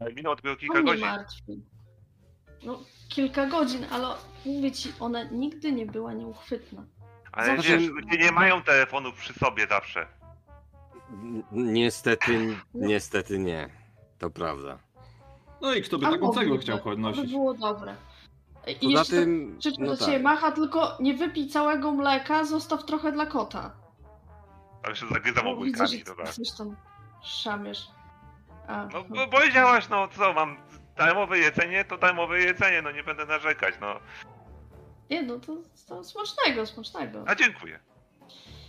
Ale 0.00 0.12
Minęło 0.12 0.36
To 0.36 0.56
kilka 0.56 0.74
mnie 0.80 0.84
godzin. 0.84 1.00
martwi. 1.04 1.62
No, 2.62 2.78
kilka 3.08 3.46
godzin, 3.46 3.86
ale 3.90 4.06
mówię 4.46 4.72
ci, 4.72 4.92
ona 5.00 5.22
nigdy 5.24 5.72
nie 5.72 5.86
była 5.86 6.12
nieuchwytna. 6.12 6.82
Ale 7.32 7.56
Zawsze- 7.56 7.78
wiesz, 7.78 7.88
ludzie 7.88 8.18
nie 8.18 8.32
mają 8.32 8.62
telefonów 8.62 9.14
przy 9.14 9.32
sobie 9.34 9.66
zawsze. 9.66 10.06
N- 11.12 11.42
Niestety, 11.52 12.56
niestety 12.74 13.38
nie. 13.38 13.68
To 14.18 14.30
prawda. 14.30 14.78
No 15.60 15.74
i 15.74 15.82
kto 15.82 15.98
by 15.98 16.04
taką 16.06 16.16
cegłę 16.28 16.32
mogliby, 16.44 16.58
chciał 16.58 16.78
To 16.78 16.84
by 16.90 16.96
nosić? 16.96 17.30
było 17.32 17.54
dobre. 17.54 17.94
I 18.66 18.74
Poza 18.74 18.86
jeszcze 18.88 19.16
tak 19.16 19.24
tym, 19.24 19.56
krzyczę 19.60 19.76
no 19.82 19.86
do 19.86 19.96
ciebie, 19.96 20.12
tak. 20.12 20.22
Macha, 20.22 20.52
tylko 20.52 20.96
nie 21.00 21.14
wypij 21.14 21.48
całego 21.48 21.92
mleka, 21.92 22.44
zostaw 22.44 22.84
trochę 22.84 23.12
dla 23.12 23.26
kota. 23.26 23.70
Ale 24.82 24.96
się 24.96 25.06
zagryzam 25.08 25.44
Bo 25.44 25.56
widzę, 25.56 25.76
ogórkami, 25.84 25.98
że 25.98 26.04
dobra. 26.04 26.26
coś 26.26 26.52
tam 26.58 26.76
szamiesz. 27.22 27.88
A, 28.68 28.84
No 28.92 29.04
bo 29.04 29.26
powiedziałaś, 29.28 29.88
no 29.88 30.08
co, 30.08 30.32
mam 30.32 30.56
darmowe 30.98 31.38
jedzenie, 31.38 31.84
to 31.84 31.98
darmowe 31.98 32.40
jedzenie, 32.40 32.82
no 32.82 32.90
nie 32.90 33.04
będę 33.04 33.26
narzekać, 33.26 33.74
no. 33.80 34.00
Nie 35.10 35.22
no, 35.22 35.38
to, 35.40 35.56
to 35.88 36.04
smacznego, 36.04 36.66
smacznego. 36.66 37.24
A 37.26 37.34
dziękuję. 37.34 37.78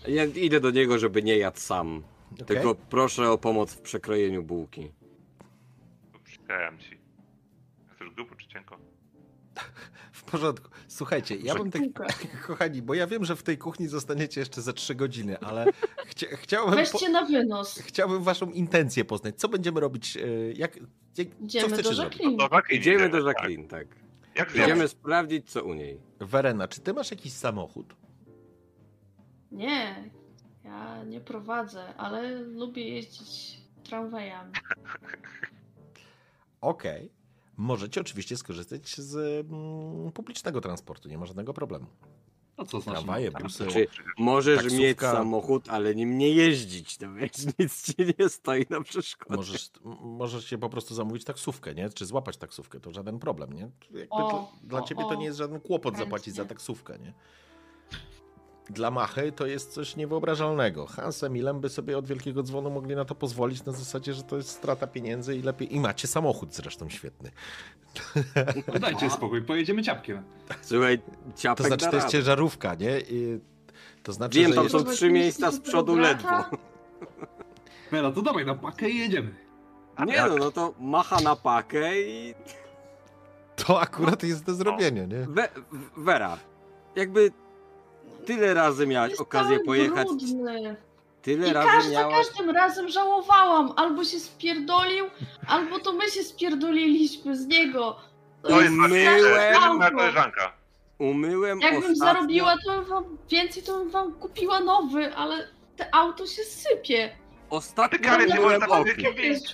Ja 0.07 0.25
idę 0.25 0.59
do 0.59 0.71
niego, 0.71 0.99
żeby 0.99 1.23
nie 1.23 1.37
jadł 1.37 1.59
sam. 1.59 2.03
Okej? 2.33 2.45
Tylko 2.45 2.75
proszę 2.75 3.31
o 3.31 3.37
pomoc 3.37 3.73
w 3.73 3.81
przekrojeniu 3.81 4.43
bułki. 4.43 4.91
Przykrajam 6.23 6.79
ci. 6.79 6.99
Chcesz 7.95 8.09
grubo 8.09 8.35
czy 8.35 8.47
cienko? 8.47 8.77
W 10.11 10.23
porządku. 10.23 10.69
Słuchajcie, 10.99 11.35
ja 11.35 11.55
bym 11.55 11.71
tak... 11.71 11.81
Kochani, 12.47 12.81
bo 12.81 12.93
ja 12.93 13.07
wiem, 13.07 13.25
że 13.25 13.35
w 13.35 13.43
tej 13.43 13.57
kuchni 13.57 13.87
zostaniecie 13.87 14.39
jeszcze 14.41 14.61
za 14.61 14.73
trzy 14.73 14.95
godziny, 14.95 15.39
ale 15.39 15.65
chcia, 16.09 16.27
chciałbym... 16.35 16.75
Weźcie 16.75 17.09
na 17.09 17.25
wynos. 17.25 17.79
Chciałbym 17.79 18.23
waszą 18.23 18.51
intencję 18.51 19.05
poznać. 19.05 19.35
Co 19.35 19.49
będziemy 19.49 19.79
robić? 19.79 20.17
e, 20.17 20.21
Jak, 20.55 20.75
jak, 21.17 21.27
co 21.29 21.43
Idziemy 21.45 21.67
chcecie 21.67 21.95
do? 21.95 22.03
Jacqueline. 22.03 22.37
Do 22.37 22.43
Jacqueline 22.43 22.81
Idziemy 22.81 23.09
do 23.09 23.17
tak. 23.17 23.25
Jacqueline, 23.27 23.67
tak. 23.67 23.87
Jak? 24.35 24.55
Idziemy 24.55 24.87
sprawdzić, 24.87 25.51
co 25.51 25.63
u 25.63 25.73
niej. 25.73 25.99
Werena, 26.19 26.67
czy 26.67 26.81
ty 26.81 26.93
masz 26.93 27.11
jakiś 27.11 27.33
samochód? 27.33 27.95
Nie, 29.51 30.11
ja 30.63 31.03
nie 31.03 31.21
prowadzę, 31.21 31.95
ale 31.97 32.31
lubię 32.41 32.89
jeździć 32.89 33.57
tramwajami. 33.83 34.51
Okej. 36.61 37.11
Możecie 37.59 38.01
oczywiście 38.01 38.37
skorzystać 38.37 38.95
z 38.97 39.15
mm, 39.51 40.11
publicznego 40.11 40.61
transportu, 40.61 41.09
nie 41.09 41.17
ma 41.17 41.25
żadnego 41.25 41.53
problemu. 41.53 41.85
A 42.57 42.65
co 42.65 42.81
znaczy? 42.81 42.97
Tramwaje, 42.97 43.31
no, 43.33 43.39
busy. 43.39 43.67
Czy 43.67 43.87
możesz 44.17 44.55
Taksówka. 44.59 44.83
mieć 44.83 44.99
samochód, 44.99 45.69
ale 45.69 45.95
nim 45.95 46.17
nie 46.17 46.29
jeździć, 46.29 46.97
to 46.97 47.13
wiesz, 47.13 47.31
nic 47.59 47.83
ci 47.83 47.93
nie 48.19 48.29
stoi 48.29 48.65
na 48.69 48.81
przeszkodzie. 48.81 49.35
Możesz, 49.35 49.69
możesz 50.01 50.45
się 50.45 50.57
po 50.57 50.69
prostu 50.69 50.95
zamówić 50.95 51.23
taksówkę, 51.23 51.75
nie? 51.75 51.89
Czy 51.89 52.05
złapać 52.05 52.37
taksówkę, 52.37 52.79
to 52.79 52.91
żaden 52.91 53.19
problem, 53.19 53.53
nie? 53.53 53.69
Jakby 53.91 54.09
O, 54.09 54.31
to, 54.31 54.51
dla 54.63 54.79
o, 54.79 54.85
ciebie 54.87 55.01
to 55.01 55.09
o. 55.09 55.15
nie 55.15 55.25
jest 55.25 55.37
żaden 55.37 55.59
kłopot 55.61 55.93
Chętnie. 55.93 56.05
zapłacić 56.05 56.35
za 56.35 56.45
taksówkę, 56.45 56.99
nie? 56.99 57.13
Dla 58.69 58.91
Machy 58.91 59.31
to 59.31 59.45
jest 59.45 59.73
coś 59.73 59.95
niewyobrażalnego. 59.95 60.85
Hansem 60.85 61.37
i 61.37 61.41
Lem 61.41 61.59
by 61.59 61.69
sobie 61.69 61.97
od 61.97 62.07
wielkiego 62.07 62.43
dzwonu 62.43 62.69
mogli 62.69 62.95
na 62.95 63.05
to 63.05 63.15
pozwolić 63.15 63.65
na 63.65 63.71
zasadzie, 63.71 64.13
że 64.13 64.23
to 64.23 64.37
jest 64.37 64.49
strata 64.49 64.87
pieniędzy 64.87 65.35
i 65.35 65.41
lepiej. 65.41 65.75
I 65.75 65.79
macie 65.79 66.07
samochód 66.07 66.55
zresztą 66.55 66.89
świetny. 66.89 67.31
No 68.73 68.79
dajcie 68.79 69.09
spokój, 69.09 69.41
pojedziemy 69.41 69.83
ciapkiem. 69.83 70.23
Słuchaj, 70.61 70.99
To 70.99 71.37
ciapek 71.37 71.67
znaczy, 71.67 71.85
da 71.85 71.91
to 71.91 71.97
jest 71.97 72.09
ciężarówka, 72.09 72.75
nie? 72.75 72.99
I 72.99 73.39
to 74.03 74.13
znaczy, 74.13 74.39
Wiem, 74.39 74.49
że 74.49 74.55
tam 74.55 74.63
jest... 74.63 74.75
są 74.77 74.83
trzy 74.83 75.11
miejsca 75.11 75.51
z 75.51 75.59
przodu 75.59 75.95
ledwo. 75.95 76.29
Mela, 77.91 78.11
to 78.11 78.21
dawaj 78.21 78.45
na 78.45 78.55
pakę 78.55 78.89
i 78.89 78.97
jedziemy. 78.97 79.35
Nie 80.07 80.21
no, 80.21 80.35
no 80.37 80.51
to 80.51 80.73
macha 80.79 81.19
na 81.21 81.35
pakę 81.35 82.01
i... 82.01 82.33
To 83.55 83.81
akurat 83.81 84.23
jest 84.23 84.43
do 84.43 84.53
zrobienia, 84.53 85.05
nie? 85.05 85.17
We, 85.27 85.49
Wera, 85.97 86.37
jakby 86.95 87.31
tyle 88.25 88.53
razy 88.53 88.87
miałaś 88.87 89.09
Jest 89.09 89.21
okazję 89.21 89.55
cały 89.55 89.65
pojechać... 89.65 90.07
Brudny. 90.07 90.75
tyle 91.21 91.47
I 91.49 91.53
razy 91.53 91.67
każ, 91.69 91.85
za 91.85 91.91
miałaś... 91.91 92.27
każdym 92.27 92.49
razem 92.49 92.89
żałowałam. 92.89 93.73
Albo 93.75 94.03
się 94.03 94.19
spierdolił, 94.19 95.05
albo 95.47 95.79
to 95.79 95.93
my 95.93 96.09
się 96.09 96.23
spierdoliliśmy 96.23 97.37
z 97.37 97.47
niego. 97.47 97.95
To 98.41 98.61
jest 98.61 98.73
Myłem 98.73 98.91
moja 98.91 99.61
auto. 99.61 99.91
koleżanka. 99.97 100.53
Umyłem 100.99 101.59
Jakbym 101.61 101.91
ostatnio... 101.91 102.13
zarobiła, 102.13 102.55
to 102.65 102.71
bym 102.75 102.85
wam 102.85 103.03
więcej, 103.29 103.63
to 103.63 103.77
bym 103.79 103.89
wam 103.89 104.13
kupiła 104.13 104.59
nowy, 104.59 105.15
ale 105.15 105.47
te 105.77 105.95
auto 105.95 106.27
się 106.27 106.43
sypie. 106.43 107.15
Ostatnio 107.49 107.99
umyłem 108.15 108.41
można 108.41 108.65
okno. 108.65 108.67
powiedzieć. 108.77 109.15
To 109.15 109.21
jest. 109.21 109.45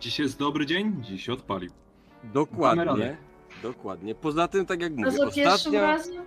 Dziś 0.00 0.18
jest 0.18 0.38
dobry 0.38 0.66
dzień, 0.66 0.96
dziś 1.02 1.24
się 1.26 1.32
odpalił. 1.32 1.70
Dokładnie. 2.24 3.16
Dokładnie. 3.62 4.14
Poza 4.14 4.48
tym, 4.48 4.66
tak 4.66 4.80
jak 4.82 4.92
A 4.92 4.96
mówię, 4.96 5.10
za 5.10 5.18
pierwszym 5.26 5.46
ostatnio, 5.52 5.80
razem? 5.80 6.22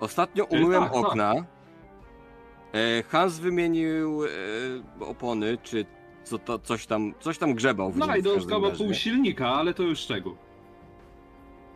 Ostatnio 0.00 0.44
umyłem 0.44 0.82
tak, 0.82 0.92
tak. 0.92 1.04
okna. 1.04 1.34
E, 1.34 3.02
Hans 3.02 3.38
wymienił 3.38 4.24
e, 4.24 4.28
opony, 5.04 5.58
czy 5.62 5.86
co 6.24 6.38
to, 6.38 6.58
coś 6.58 6.86
tam, 6.86 7.14
coś 7.20 7.38
tam 7.38 7.54
grzebał 7.54 7.90
w 7.90 7.96
nim 7.96 8.06
No 8.08 8.16
i 8.16 8.22
razie. 8.22 8.76
pół 8.78 8.94
silnika, 8.94 9.48
ale 9.48 9.74
to 9.74 9.82
już 9.82 9.98
szczegół. 9.98 10.36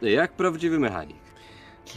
Jak 0.02 0.32
prawdziwy 0.32 0.78
mechanik. 0.78 1.16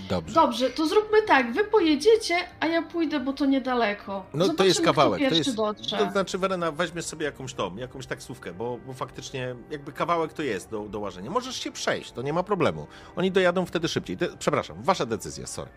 Dobrze. 0.10 0.34
Dobrze, 0.36 0.70
to 0.70 0.88
zróbmy 0.88 1.22
tak. 1.22 1.54
Wy 1.54 1.64
pojedziecie, 1.64 2.36
a 2.60 2.68
ja 2.68 2.82
pójdę, 2.82 3.20
bo 3.20 3.34
to 3.34 3.46
niedaleko. 3.46 4.26
No 4.34 4.40
to 4.40 4.46
Zobaczymy, 4.46 4.68
jest 4.68 4.82
kawałek. 4.82 5.22
Kto 5.22 5.30
To 5.30 5.36
jest, 5.36 5.56
dotrze. 5.56 5.98
to 5.98 6.12
znaczy, 6.12 6.38
Werena, 6.38 6.72
weźmiesz 6.72 7.06
sobie 7.06 7.26
jakąś 7.26 7.54
tą, 7.54 7.76
jakąś 7.76 8.06
taksówkę, 8.08 8.54
bo, 8.54 8.78
bo 8.88 8.94
faktycznie 8.94 9.56
jakby 9.72 9.92
kawałek 9.92 10.34
to 10.34 10.44
jest 10.44 10.70
do, 10.70 10.80
do 10.80 11.00
łażenia. 11.00 11.30
Możesz 11.32 11.56
się 11.56 11.72
przejść, 11.72 12.12
to 12.12 12.22
nie 12.22 12.34
ma 12.34 12.44
problemu. 12.44 12.88
Oni 13.16 13.32
dojadą 13.32 13.66
wtedy 13.66 13.88
szybciej. 13.88 14.18
De- 14.18 14.38
przepraszam, 14.40 14.84
wasza 14.84 15.06
decyzja, 15.06 15.48
sorry. 15.48 15.72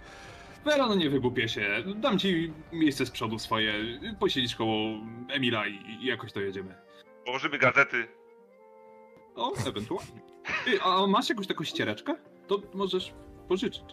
Vera, 0.64 0.86
no 0.86 0.94
nie 0.94 1.10
wygłupię 1.10 1.48
się. 1.48 1.68
Dam 1.97 2.18
ci 2.18 2.52
miejsce 2.72 3.06
z 3.06 3.10
przodu 3.10 3.39
swoje. 3.39 3.74
Posiedzisz 4.20 4.56
koło 4.56 4.98
Emila 5.30 5.66
i, 5.66 5.74
i 6.01 6.06
jakoś 6.06 6.32
to 6.32 6.40
jedziemy. 6.40 6.74
Położymy 7.24 7.59
gazety. 7.59 8.09
O, 9.36 9.52
ewentualnie. 9.66 10.20
Ty, 10.64 10.82
a 10.82 11.06
masz 11.06 11.28
jakąś 11.28 11.47
taką 11.47 11.64
ściereczkę? 11.64 12.14
To 12.47 12.62
możesz 12.74 13.14
pożyczyć. 13.48 13.85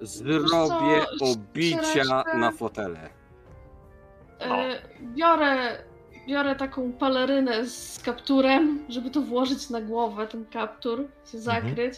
Zrobię 0.00 1.04
co, 1.18 1.24
obicia 1.24 2.24
na 2.38 2.52
fotele. 2.52 3.10
e, 4.40 4.82
biorę, 5.02 5.84
biorę 6.28 6.56
taką 6.56 6.92
pelerynę 6.92 7.66
z 7.66 8.02
kapturem, 8.04 8.84
żeby 8.88 9.10
to 9.10 9.20
włożyć 9.20 9.70
na 9.70 9.80
głowę, 9.80 10.26
ten 10.26 10.46
kaptur, 10.46 11.08
się 11.32 11.38
zakryć. 11.38 11.94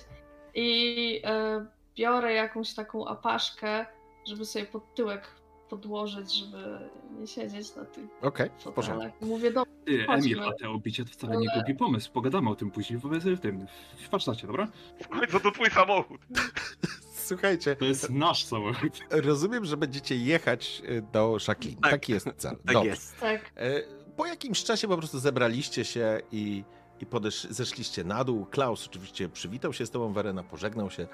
I 0.55 1.21
e, 1.25 1.67
biorę 1.97 2.33
jakąś 2.33 2.75
taką 2.75 3.09
apaszkę, 3.09 3.87
żeby 4.29 4.45
sobie 4.45 4.67
pod 4.67 4.95
tyłek 4.95 5.29
podłożyć, 5.69 6.33
żeby 6.35 6.79
nie 7.19 7.27
siedzieć 7.27 7.77
na 7.77 7.85
tych 7.85 8.05
Okej, 8.23 8.51
w 8.59 8.73
porządku. 8.73 9.27
Mówię, 9.27 9.51
dobrze. 9.51 9.73
Ty, 9.85 10.05
Chodźmy. 10.07 10.15
Emil, 10.33 10.43
a 10.49 10.53
te 10.53 10.71
obicie 10.71 11.05
to 11.05 11.11
wcale 11.11 11.37
nie 11.37 11.47
głupi 11.55 11.75
pomysł. 11.75 12.13
Pogadamy 12.13 12.51
o 12.51 12.55
tym 12.55 12.71
później 12.71 12.99
w, 12.99 13.03
w 13.37 13.41
tym, 13.41 13.67
w 14.07 14.11
warsztacie, 14.11 14.47
dobra? 14.47 14.69
W 15.03 15.09
końcu 15.09 15.41
to 15.41 15.51
twój 15.51 15.71
samochód. 15.71 16.21
Słuchajcie, 17.27 17.77
To 17.77 17.85
jest 17.85 18.11
nasz 18.11 18.45
samochód. 18.45 18.93
rozumiem, 19.11 19.65
że 19.65 19.77
będziecie 19.77 20.17
jechać 20.17 20.83
y, 20.89 21.03
do 21.13 21.37
Jacqueline. 21.49 21.81
Tak. 21.81 21.91
Taki 21.91 22.13
jest 22.13 22.29
cel. 22.37 22.57
Tak 22.57 22.75
Dobrze. 22.75 22.91
jest. 22.91 23.21
Tak. 23.21 23.53
E, 23.57 23.83
Po 24.17 24.27
jakimś 24.27 24.65
czasie 24.65 24.89
po 24.89 24.97
prostu 24.97 25.19
zebraliście 25.19 25.85
się 25.85 26.21
i, 26.33 26.65
i 27.01 27.07
podesz, 27.07 27.47
zeszliście 27.51 28.05
na 28.05 28.25
dół. 28.25 28.47
Klaus 28.47 28.87
oczywiście 28.87 29.29
przywitał 29.29 29.73
się 29.73 29.87
z 29.87 29.91
tobą, 29.91 30.13
Werena 30.13 30.43
pożegnał 30.43 30.91
się, 30.91 31.07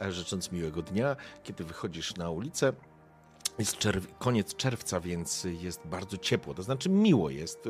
e, 0.00 0.12
życząc 0.12 0.52
miłego 0.52 0.82
dnia. 0.82 1.16
Kiedy 1.42 1.64
wychodzisz 1.64 2.16
na 2.16 2.30
ulicę, 2.30 2.72
jest 3.58 3.76
czerw- 3.76 4.18
koniec 4.18 4.54
czerwca, 4.54 5.00
więc 5.00 5.44
jest 5.44 5.86
bardzo 5.86 6.16
ciepło, 6.16 6.54
to 6.54 6.62
znaczy 6.62 6.88
miło 6.88 7.30
jest. 7.30 7.68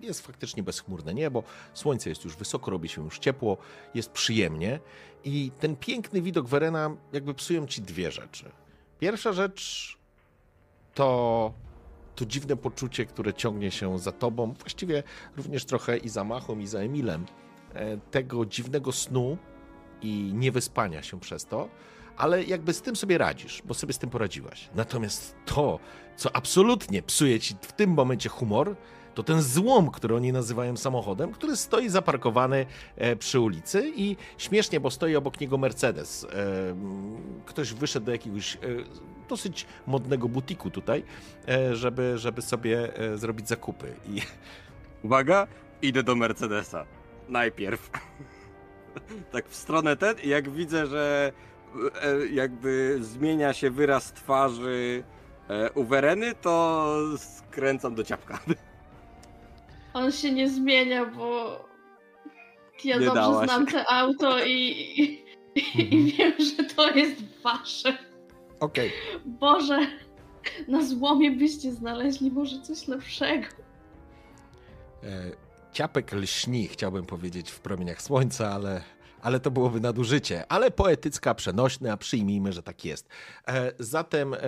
Jest 0.00 0.20
faktycznie 0.20 0.62
bezchmurne 0.62 1.14
niebo, 1.14 1.42
słońce 1.74 2.08
jest 2.08 2.24
już 2.24 2.36
wysoko, 2.36 2.70
robi 2.70 2.88
się 2.88 3.04
już 3.04 3.18
ciepło, 3.18 3.56
jest 3.94 4.10
przyjemnie 4.10 4.80
i 5.24 5.50
ten 5.60 5.76
piękny 5.76 6.22
widok 6.22 6.48
Werena 6.48 6.96
jakby 7.12 7.34
psują 7.34 7.66
ci 7.66 7.82
dwie 7.82 8.10
rzeczy. 8.10 8.50
Pierwsza 8.98 9.32
rzecz 9.32 9.96
to 10.94 11.52
to 12.16 12.26
dziwne 12.26 12.56
poczucie, 12.56 13.06
które 13.06 13.34
ciągnie 13.34 13.70
się 13.70 13.98
za 13.98 14.12
tobą, 14.12 14.52
właściwie 14.52 15.02
również 15.36 15.64
trochę 15.64 15.96
i 15.96 16.08
za 16.08 16.24
Machą, 16.24 16.58
i 16.58 16.66
za 16.66 16.78
Emilem, 16.78 17.26
e, 17.74 17.96
tego 17.96 18.46
dziwnego 18.46 18.92
snu 18.92 19.38
i 20.02 20.30
niewyspania 20.34 21.02
się 21.02 21.20
przez 21.20 21.46
to, 21.46 21.68
ale 22.16 22.44
jakby 22.44 22.72
z 22.72 22.82
tym 22.82 22.96
sobie 22.96 23.18
radzisz, 23.18 23.62
bo 23.64 23.74
sobie 23.74 23.92
z 23.92 23.98
tym 23.98 24.10
poradziłaś. 24.10 24.70
Natomiast 24.74 25.36
to, 25.46 25.78
co 26.16 26.36
absolutnie 26.36 27.02
psuje 27.02 27.40
ci 27.40 27.54
w 27.60 27.72
tym 27.72 27.90
momencie 27.90 28.28
humor, 28.28 28.76
to 29.16 29.22
ten 29.22 29.42
złom, 29.42 29.90
który 29.90 30.14
oni 30.14 30.32
nazywają 30.32 30.76
samochodem, 30.76 31.32
który 31.32 31.56
stoi 31.56 31.88
zaparkowany 31.88 32.66
e, 32.96 33.16
przy 33.16 33.40
ulicy 33.40 33.92
i 33.96 34.16
śmiesznie, 34.38 34.80
bo 34.80 34.90
stoi 34.90 35.16
obok 35.16 35.40
niego 35.40 35.58
Mercedes. 35.58 36.24
E, 36.24 36.28
Ktoś 37.46 37.72
wyszedł 37.72 38.06
do 38.06 38.12
jakiegoś 38.12 38.54
e, 38.54 38.58
dosyć 39.28 39.66
modnego 39.86 40.28
butiku 40.28 40.70
tutaj, 40.70 41.04
żeby, 41.72 42.18
żeby 42.18 42.42
sobie 42.42 42.92
zrobić 43.14 43.48
zakupy. 43.48 43.94
I 44.08 44.22
Uwaga, 45.04 45.46
idę 45.82 46.02
do 46.02 46.16
Mercedesa. 46.16 46.86
Najpierw. 47.28 47.90
tak 49.32 49.48
w 49.48 49.54
stronę 49.54 49.96
ten 49.96 50.16
jak 50.24 50.50
widzę, 50.50 50.86
że 50.86 51.32
jakby 52.30 52.98
zmienia 53.00 53.52
się 53.52 53.70
wyraz 53.70 54.12
twarzy 54.12 55.04
e, 55.48 55.70
u 55.70 55.84
Wereny, 55.84 56.34
to 56.34 56.96
skręcam 57.16 57.94
do 57.94 58.04
ciapka. 58.04 58.38
On 59.96 60.12
się 60.12 60.32
nie 60.32 60.48
zmienia, 60.50 61.04
bo 61.06 61.58
ja 62.84 62.98
Nie 62.98 63.06
dobrze 63.06 63.20
dałaś. 63.20 63.48
znam 63.48 63.66
te 63.66 63.90
auto 63.90 64.44
i, 64.44 64.50
i, 64.50 65.22
i 65.54 65.82
Mhm. 65.82 66.06
wiem, 66.06 66.32
że 66.56 66.64
to 66.64 66.90
jest 66.90 67.22
wasze. 67.44 67.98
okej, 68.60 68.92
Boże, 69.24 69.78
na 70.68 70.84
złomie 70.84 71.30
byście 71.30 71.72
znaleźli 71.72 72.30
może 72.30 72.60
coś 72.62 72.88
lepszego. 72.88 73.46
e, 75.02 75.30
ciapek 75.72 76.12
lśni, 76.12 76.68
chciałbym 76.68 77.06
powiedzieć 77.06 77.50
w 77.50 77.60
promieniach 77.60 78.02
słońca, 78.02 78.52
ale, 78.52 78.82
ale 79.22 79.40
to 79.40 79.50
byłoby 79.50 79.80
nadużycie. 79.80 80.44
Ale 80.48 80.70
poetycka, 80.70 81.34
przenośna, 81.34 81.92
a 81.92 81.96
przyjmijmy, 81.96 82.52
że 82.52 82.62
tak 82.62 82.84
jest. 82.84 83.08
E, 83.48 83.72
Zatem... 83.78 84.34
e, 84.34 84.38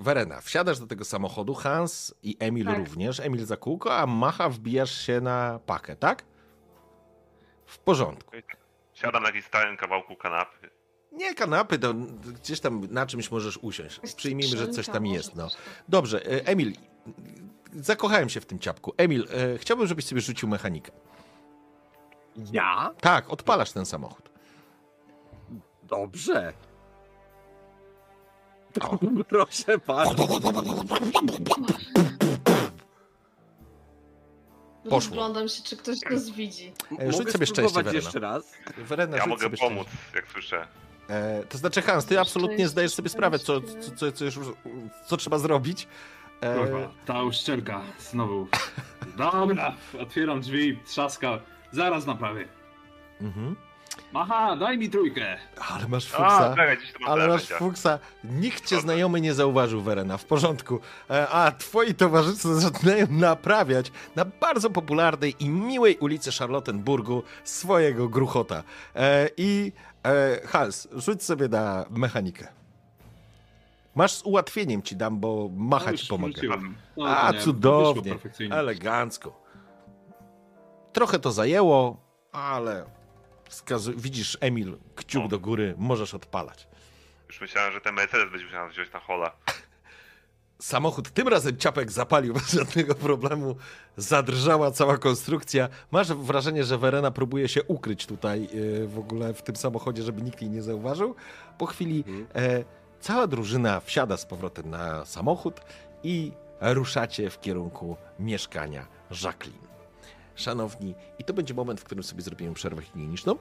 Werena, 0.00 0.40
wsiadasz 0.40 0.78
do 0.78 0.86
tego 0.86 1.04
samochodu, 1.04 1.54
Hans 1.54 2.14
i 2.22 2.36
Emil 2.40 2.66
Tak. 2.66 2.78
również, 2.78 3.20
Emil 3.20 3.46
za 3.46 3.56
kółko, 3.56 3.96
a 3.96 4.06
Macha 4.06 4.48
wbijasz 4.48 5.00
się 5.06 5.20
na 5.20 5.60
pakę, 5.66 5.96
tak? 5.96 6.24
W 7.66 7.78
porządku. 7.78 8.36
Siadam 8.94 9.22
na 9.22 9.28
jakimś 9.28 9.44
stałym 9.44 9.76
kawałku 9.76 10.16
kanapy. 10.16 10.70
Nie 11.12 11.34
kanapy, 11.34 11.78
to 11.78 11.94
gdzieś 12.40 12.60
tam 12.60 12.86
na 12.90 13.06
czymś 13.06 13.30
możesz 13.30 13.56
usiąść. 13.56 14.14
Przyjmijmy, 14.16 14.56
że 14.56 14.68
coś 14.68 14.86
tam 14.86 15.06
jest. 15.06 15.34
No. 15.36 15.48
Dobrze, 15.88 16.26
e, 16.26 16.46
Emil, 16.46 16.72
zakochałem 17.72 18.28
się 18.28 18.40
w 18.40 18.46
tym 18.46 18.58
ciapku. 18.58 18.94
Emil, 18.96 19.28
e, 19.54 19.58
chciałbym, 19.58 19.86
żebyś 19.86 20.04
sobie 20.04 20.20
rzucił 20.20 20.48
mechanikę. 20.48 20.92
Ja? 22.52 22.94
Tak, 23.00 23.30
odpalasz 23.30 23.72
ten 23.72 23.86
samochód. 23.86 24.30
Dobrze. 25.82 26.52
Proszę 29.28 29.78
bardzo. 29.86 30.26
Poszło. 34.84 34.90
Rozglądam 34.90 35.48
się, 35.48 35.62
czy 35.62 35.76
ktoś 35.76 35.96
nas 36.10 36.30
widzi. 36.30 36.72
E, 37.00 37.06
rzuć 37.12 37.18
Mogę 37.18 37.32
sobie 37.32 37.46
szczęście, 37.46 37.74
Werena. 37.74 37.92
jeszcze 37.96 38.20
raz? 38.20 38.52
Werena, 38.78 39.16
Ja 39.16 39.22
rzuć 39.22 39.30
mogę 39.30 39.42
sobie 39.42 39.56
pomóc, 39.56 39.86
szczęście. 39.88 40.16
jak 40.16 40.28
słyszę. 40.32 40.66
E, 41.08 41.42
to 41.48 41.58
znaczy, 41.58 41.82
Hans, 41.82 42.04
ty 42.04 42.20
absolutnie 42.20 42.54
Szczęście, 42.56 42.68
zdajesz 42.68 42.94
sobie 42.94 43.08
sprawę, 43.08 43.38
co, 43.38 43.60
co, 43.60 43.66
szczęście. 43.68 43.90
co, 43.96 44.12
co, 44.12 44.24
już, 44.24 44.38
co 45.06 45.16
trzeba 45.16 45.38
zrobić. 45.38 45.88
E, 46.40 46.54
Kurwa, 46.58 46.88
ta 47.06 47.22
uszczelka 47.22 47.80
znowu. 47.98 48.46
Dobra, 49.18 49.74
otwieram 50.00 50.40
drzwi, 50.40 50.78
trzaska. 50.86 51.38
Zaraz 51.72 52.06
naprawię. 52.06 52.48
mhm. 53.20 53.56
Macha, 54.12 54.56
daj 54.56 54.78
mi 54.78 54.90
trójkę. 54.90 55.36
Ale 55.70 55.88
masz 55.88 56.14
A, 56.14 56.16
fuksa. 56.16 56.50
czekaj, 56.50 56.76
mam 57.00 57.10
Ale 57.10 57.28
masz 57.28 57.48
fuksa. 57.48 57.98
Nikt 58.24 58.66
cię 58.66 58.80
znajomy 58.80 59.20
nie 59.20 59.34
zauważył, 59.34 59.80
Werena. 59.82 60.16
W 60.16 60.24
porządku. 60.24 60.80
E, 61.10 61.28
A 61.28 61.52
twoi 61.52 61.94
towarzysze 61.94 62.54
zaczynają 62.60 63.06
naprawiać 63.10 63.92
na 64.16 64.24
bardzo 64.24 64.70
popularnej 64.70 65.34
i 65.38 65.48
miłej 65.48 65.96
ulicy 65.98 66.32
Charlottenburgu 66.32 67.22
swojego 67.44 68.08
gruchota. 68.08 68.62
E, 68.94 69.28
I 69.36 69.72
e, 70.04 70.40
Hans, 70.46 70.88
rzuć 70.92 71.22
sobie 71.24 71.48
na 71.48 71.84
mechanikę. 71.90 72.48
Masz 73.94 74.12
z 74.12 74.22
ułatwieniem 74.22 74.82
ci 74.82 74.96
dam, 74.96 75.20
bo 75.20 75.48
No 75.52 75.64
macha 75.64 75.90
już 75.92 76.00
ci 76.00 76.08
pomogę. 76.08 76.32
wróciłem. 76.32 76.74
No, 76.96 77.06
A, 77.06 77.30
nie, 77.32 77.40
cudownie. 77.40 78.16
Elegancko. 78.50 79.42
Trochę 80.92 81.18
to 81.18 81.32
zajęło, 81.32 81.96
ale 82.32 82.84
widzisz, 83.96 84.38
Emil, 84.40 84.76
kciuk 84.96 85.24
O. 85.24 85.28
do 85.28 85.38
góry, 85.38 85.74
możesz 85.78 86.14
odpalać. 86.14 86.68
Już 87.28 87.40
myślałem, 87.40 87.72
że 87.72 87.80
ten 87.80 87.94
Mercedes 87.94 88.30
będzie 88.30 88.46
musiał 88.46 88.68
wziąć 88.68 88.92
na 88.92 89.00
hola. 89.00 89.32
Samochód 90.58 91.10
tym 91.10 91.28
razem 91.28 91.56
ciapek 91.56 91.92
zapalił 91.92 92.34
bez 92.40 92.52
żadnego 92.52 92.94
problemu. 92.94 93.56
Zadrżała 93.96 94.70
cała 94.70 94.98
konstrukcja. 94.98 95.68
Masz 95.90 96.12
wrażenie, 96.12 96.64
że 96.64 96.78
Verena 96.78 97.10
próbuje 97.10 97.48
się 97.48 97.62
ukryć 97.62 98.06
tutaj 98.06 98.48
yy, 98.52 98.88
w 98.88 98.98
ogóle 98.98 99.34
w 99.34 99.42
tym 99.42 99.56
samochodzie, 99.56 100.02
żeby 100.02 100.22
nikt 100.22 100.42
jej 100.42 100.50
nie 100.50 100.62
zauważył. 100.62 101.14
Po 101.58 101.66
chwili 101.66 102.04
e, 102.34 102.64
cała 103.00 103.26
drużyna 103.26 103.80
wsiada 103.80 104.16
z 104.16 104.26
powrotem 104.26 104.70
na 104.70 105.04
samochód 105.04 105.60
i 106.02 106.32
ruszacie 106.60 107.30
w 107.30 107.40
kierunku 107.40 107.96
mieszkania 108.18 108.86
Jacqueline. 109.22 109.75
Szanowni, 110.36 110.94
i 111.18 111.24
to 111.24 111.34
będzie 111.34 111.54
moment, 111.54 111.80
w 111.80 111.84
którym 111.84 112.04
sobie 112.04 112.22
zrobimy 112.22 112.54
przerwę 112.54 112.82
higieniczną 112.82 113.36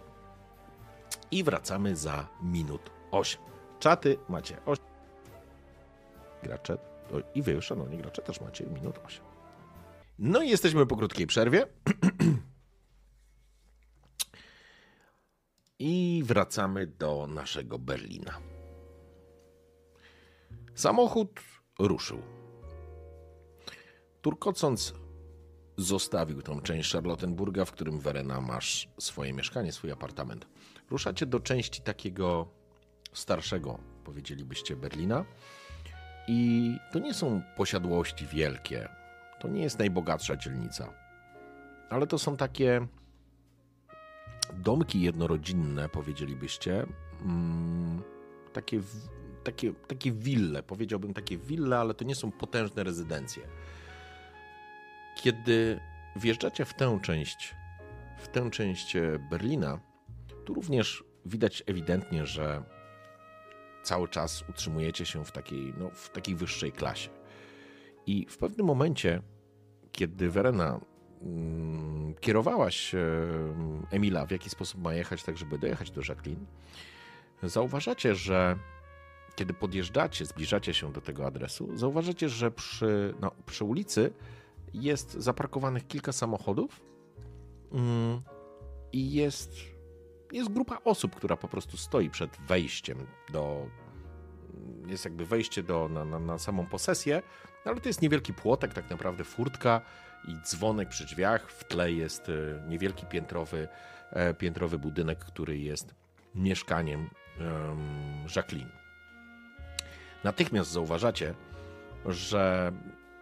i 1.31 1.43
wracamy 1.43 1.95
za 1.95 2.27
minut 2.41 2.91
8. 3.11 3.41
Czaty 3.79 4.17
macie 4.29 4.57
8. 4.65 4.85
Gracze 6.43 6.77
i 7.35 7.41
wy, 7.41 7.61
szanowni 7.61 7.97
gracze, 7.97 8.21
też 8.21 8.41
macie 8.41 8.65
minut 8.65 8.99
8. 9.05 9.25
No 10.19 10.41
i 10.41 10.49
jesteśmy 10.49 10.85
po 10.85 10.95
krótkiej 10.97 11.27
przerwie. 11.27 11.67
I 15.79 16.23
wracamy 16.25 16.87
do 16.87 17.27
naszego 17.27 17.79
Berlina. 17.79 18.39
Samochód 20.75 21.41
ruszył. 21.79 22.21
Turkocąc 24.21 24.93
zostawił 25.77 26.41
tą 26.41 26.61
część 26.61 26.93
Charlottenburga, 26.93 27.65
w 27.65 27.71
którym 27.71 27.99
Verena 27.99 28.41
masz 28.41 28.87
swoje 28.97 29.33
mieszkanie, 29.33 29.71
swój 29.71 29.91
apartament. 29.91 30.47
Ruszacie 30.89 31.25
do 31.25 31.39
części 31.39 31.81
takiego 31.81 32.47
starszego, 33.13 33.79
powiedzielibyście, 34.03 34.75
Berlina. 34.75 35.25
I 36.27 36.71
to 36.91 36.99
nie 36.99 37.13
są 37.13 37.41
posiadłości 37.57 38.25
wielkie. 38.27 38.89
To 39.39 39.47
nie 39.47 39.61
jest 39.61 39.79
najbogatsza 39.79 40.35
dzielnica. 40.35 40.93
Ale 41.89 42.07
to 42.07 42.19
są 42.19 42.37
takie 42.37 42.87
domki 44.53 45.01
jednorodzinne, 45.01 45.89
powiedzielibyście. 45.89 46.85
Mm, 47.21 48.01
takie, 48.53 48.81
takie, 49.43 49.73
takie 49.73 50.11
wille, 50.11 50.63
powiedziałbym 50.63 51.13
takie 51.13 51.37
wille, 51.37 51.77
ale 51.77 51.93
to 51.93 52.05
nie 52.05 52.15
są 52.15 52.31
potężne 52.31 52.83
rezydencje. 52.83 53.47
Kiedy 55.15 55.79
wjeżdżacie 56.15 56.65
w 56.65 56.73
tę 56.73 56.99
część, 57.01 57.55
w 58.17 58.27
tę 58.27 58.49
część 58.51 58.95
e, 58.95 59.19
Berlina, 59.29 59.79
tu 60.45 60.53
również 60.53 61.03
widać 61.25 61.63
ewidentnie, 61.67 62.25
że 62.25 62.63
cały 63.83 64.07
czas 64.07 64.43
utrzymujecie 64.49 65.05
się 65.05 65.25
w 65.25 65.31
takiej, 65.31 65.73
no, 65.77 65.89
w 65.89 66.09
takiej 66.09 66.35
wyższej 66.35 66.71
klasie. 66.71 67.09
I 68.05 68.25
w 68.29 68.37
pewnym 68.37 68.65
momencie, 68.65 69.21
kiedy 69.91 70.29
Verena 70.29 70.79
mm, 71.21 72.13
kierowałaś 72.19 72.95
e, 72.95 72.99
Emila, 73.91 74.25
w 74.25 74.31
jaki 74.31 74.49
sposób 74.49 74.81
ma 74.81 74.93
jechać, 74.93 75.23
tak 75.23 75.37
żeby 75.37 75.57
dojechać 75.57 75.91
do 75.91 76.01
Jacqueline, 76.09 76.45
zauważacie, 77.43 78.15
że 78.15 78.59
kiedy 79.35 79.53
podjeżdżacie, 79.53 80.25
zbliżacie 80.25 80.73
się 80.73 80.93
do 80.93 81.01
tego 81.01 81.25
adresu, 81.25 81.77
zauważacie, 81.77 82.29
że 82.29 82.51
przy, 82.51 83.13
no, 83.21 83.31
przy 83.45 83.63
ulicy 83.63 84.13
jest 84.81 85.13
zaparkowanych 85.13 85.87
kilka 85.87 86.11
samochodów 86.11 86.81
mm, 87.71 88.21
i 88.91 89.11
jest, 89.11 89.55
jest 90.31 90.51
grupa 90.51 90.77
osób, 90.83 91.15
która 91.15 91.37
po 91.37 91.47
prostu 91.47 91.77
stoi 91.77 92.09
przed 92.09 92.37
wejściem 92.47 93.07
do. 93.33 93.69
Jest 94.87 95.05
jakby 95.05 95.25
wejście 95.25 95.63
do, 95.63 95.89
na, 95.89 96.05
na, 96.05 96.19
na 96.19 96.37
samą 96.37 96.65
posesję, 96.65 97.21
ale 97.65 97.81
to 97.81 97.89
jest 97.89 98.01
niewielki 98.01 98.33
płotek, 98.33 98.73
tak 98.73 98.89
naprawdę 98.89 99.23
furtka 99.23 99.81
i 100.27 100.35
dzwonek 100.45 100.89
przy 100.89 101.05
drzwiach. 101.05 101.51
W 101.51 101.63
tle 101.63 101.91
jest 101.91 102.29
e, 102.29 102.67
niewielki 102.67 103.05
piętrowy, 103.05 103.67
e, 104.11 104.33
piętrowy 104.33 104.79
budynek, 104.79 105.19
który 105.19 105.57
jest 105.57 105.95
mieszkaniem 106.35 107.09
Jacqueline. 108.35 108.69
Natychmiast 110.23 110.71
zauważacie, 110.71 111.33
że 112.05 112.71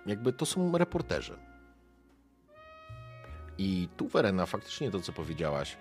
jakby 0.06 0.34
to 0.34 0.46
są 0.46 0.78
reporterzy. 0.78 1.38
I 3.58 3.90
tu, 3.98 4.08
Verena, 4.08 4.46
faktycznie 4.46 4.92
to, 4.92 5.00
co 5.00 5.14
powiedziałaś, 5.14 5.78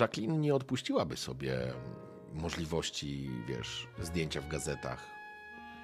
Jacqueline 0.00 0.40
nie 0.40 0.54
odpuściłaby 0.54 1.16
sobie 1.16 1.58
możliwości, 2.32 3.30
wiesz, 3.46 3.88
zdjęcia 4.02 4.40
w 4.40 4.48
gazetach. 4.48 5.06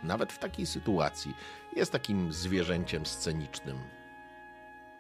Nawet 0.03 0.33
w 0.33 0.39
takiej 0.39 0.67
sytuacji 0.67 1.35
jest 1.77 1.93
takim 1.93 2.33
zwierzęciem 2.33 3.07
scenicznym. 3.07 3.77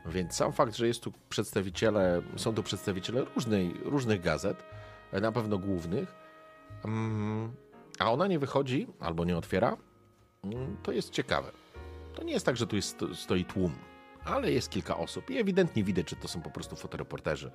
Więc 0.06 0.34
sam 0.34 0.52
fakt, 0.52 0.76
że 0.76 0.86
jest 0.86 1.02
tu 1.02 1.12
przedstawiciele, 1.28 2.22
są 2.36 2.54
tu 2.54 2.62
przedstawiciele 2.62 3.24
różnej, 3.24 3.74
różnych 3.84 4.20
gazet, 4.20 4.64
na 5.12 5.32
pewno 5.32 5.58
głównych, 5.58 6.14
mm, 6.84 7.52
a 7.98 8.12
ona 8.12 8.26
nie 8.26 8.38
wychodzi 8.38 8.86
albo 9.00 9.24
nie 9.24 9.36
otwiera, 9.36 9.76
to 10.82 10.92
jest 10.92 11.10
ciekawe. 11.10 11.52
To 12.14 12.24
nie 12.24 12.32
jest 12.32 12.46
tak, 12.46 12.56
że 12.56 12.66
tu 12.66 12.76
jest, 12.76 13.04
stoi 13.14 13.44
tłum, 13.44 13.74
ale 14.24 14.52
jest 14.52 14.70
kilka 14.70 14.96
osób 14.96 15.30
i 15.30 15.38
ewidentnie 15.38 15.84
widać, 15.84 16.10
że 16.10 16.16
to 16.16 16.28
są 16.28 16.42
po 16.42 16.50
prostu 16.50 16.76
fotoreporterzy. 16.76 17.50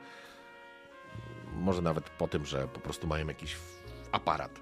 Może 1.53 1.81
nawet 1.81 2.09
po 2.09 2.27
tym, 2.27 2.45
że 2.45 2.67
po 2.67 2.79
prostu 2.79 3.07
mają 3.07 3.27
jakiś 3.27 3.57
aparat. 4.11 4.59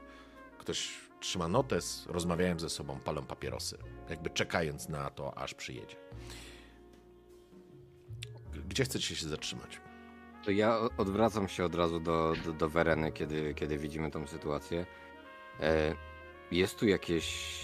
Ktoś 0.58 0.94
trzyma 1.20 1.48
notes, 1.48 2.06
rozmawiają 2.08 2.60
ze 2.60 2.70
sobą, 2.70 3.00
palą 3.00 3.26
papierosy, 3.26 3.78
jakby 4.10 4.30
czekając 4.30 4.90
na 4.90 5.10
to, 5.10 5.38
aż 5.38 5.54
przyjedzie. 5.54 5.96
Gdzie 8.68 8.84
chcecie 8.84 9.16
się 9.16 9.28
zatrzymać? 9.28 9.82
Ja 10.48 10.80
odwracam 10.98 11.48
się 11.48 11.66
od 11.66 11.76
razu 11.76 12.00
do, 12.00 12.34
do, 12.46 12.54
do 12.54 12.70
Wereny, 12.70 13.12
kiedy, 13.12 13.54
kiedy 13.54 13.78
widzimy 13.78 14.12
tą 14.12 14.28
sytuację. 14.28 14.86
E, 15.60 15.96
jest 16.52 16.80
tu 16.80 16.88
jakieś 16.88 17.56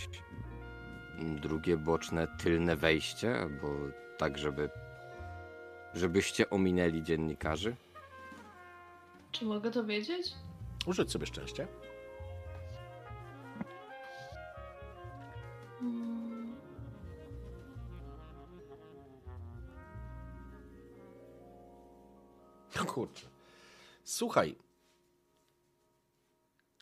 drugie 1.21 1.77
boczne, 1.77 2.27
tylne 2.37 2.75
wejście, 2.75 3.35
albo 3.39 3.67
tak, 4.17 4.37
żeby 4.37 4.69
żebyście 5.93 6.49
ominęli 6.49 7.03
dziennikarzy? 7.03 7.75
Czy 9.31 9.45
mogę 9.45 9.71
to 9.71 9.83
wiedzieć? 9.85 10.33
Użyć 10.85 11.11
sobie 11.11 11.25
szczęście. 11.25 11.67
Hmm. 15.79 16.55
No 22.75 22.85
kurczę. 22.85 23.27
Słuchaj. 24.03 24.55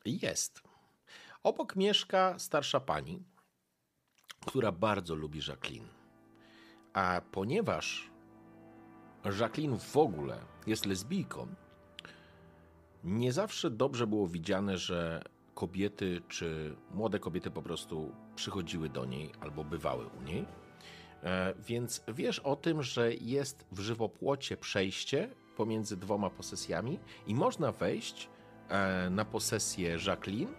Jest. 0.06 0.62
Obok 1.44 1.76
mieszka 1.76 2.40
starsza 2.40 2.80
pani, 2.80 3.24
która 4.46 4.72
bardzo 4.72 5.16
lubi 5.16 5.40
Jacqueline. 5.48 5.88
A 6.94 7.22
ponieważ 7.32 8.12
Jacqueline 9.40 9.80
w 9.80 9.98
ogóle 9.98 10.40
jest 10.68 10.86
lesbijką, 10.86 11.48
nie 13.04 13.34
zawsze 13.34 13.72
dobrze 13.72 14.08
było 14.08 14.28
widziane, 14.28 14.78
że 14.78 15.24
kobiety 15.54 16.22
czy 16.28 16.76
młode 16.92 17.20
kobiety 17.20 17.52
po 17.52 17.62
prostu 17.62 18.12
przychodziły 18.36 18.90
do 18.90 19.06
niej 19.06 19.32
albo 19.42 19.64
bywały 19.64 20.08
u 20.08 20.22
niej. 20.22 20.46
E, 21.24 21.54
więc 21.60 22.04
wiesz 22.08 22.40
o 22.40 22.56
tym, 22.56 22.84
że 22.84 23.14
jest 23.14 23.66
w 23.72 23.80
żywopłocie 23.80 24.58
przejście 24.58 25.30
pomiędzy 25.58 25.98
dwoma 25.98 26.30
posesjami 26.30 27.00
i 27.28 27.36
można 27.36 27.72
wejść 27.72 28.30
e, 28.70 29.10
na 29.10 29.26
posesję 29.26 29.98
Jacqueline 30.08 30.54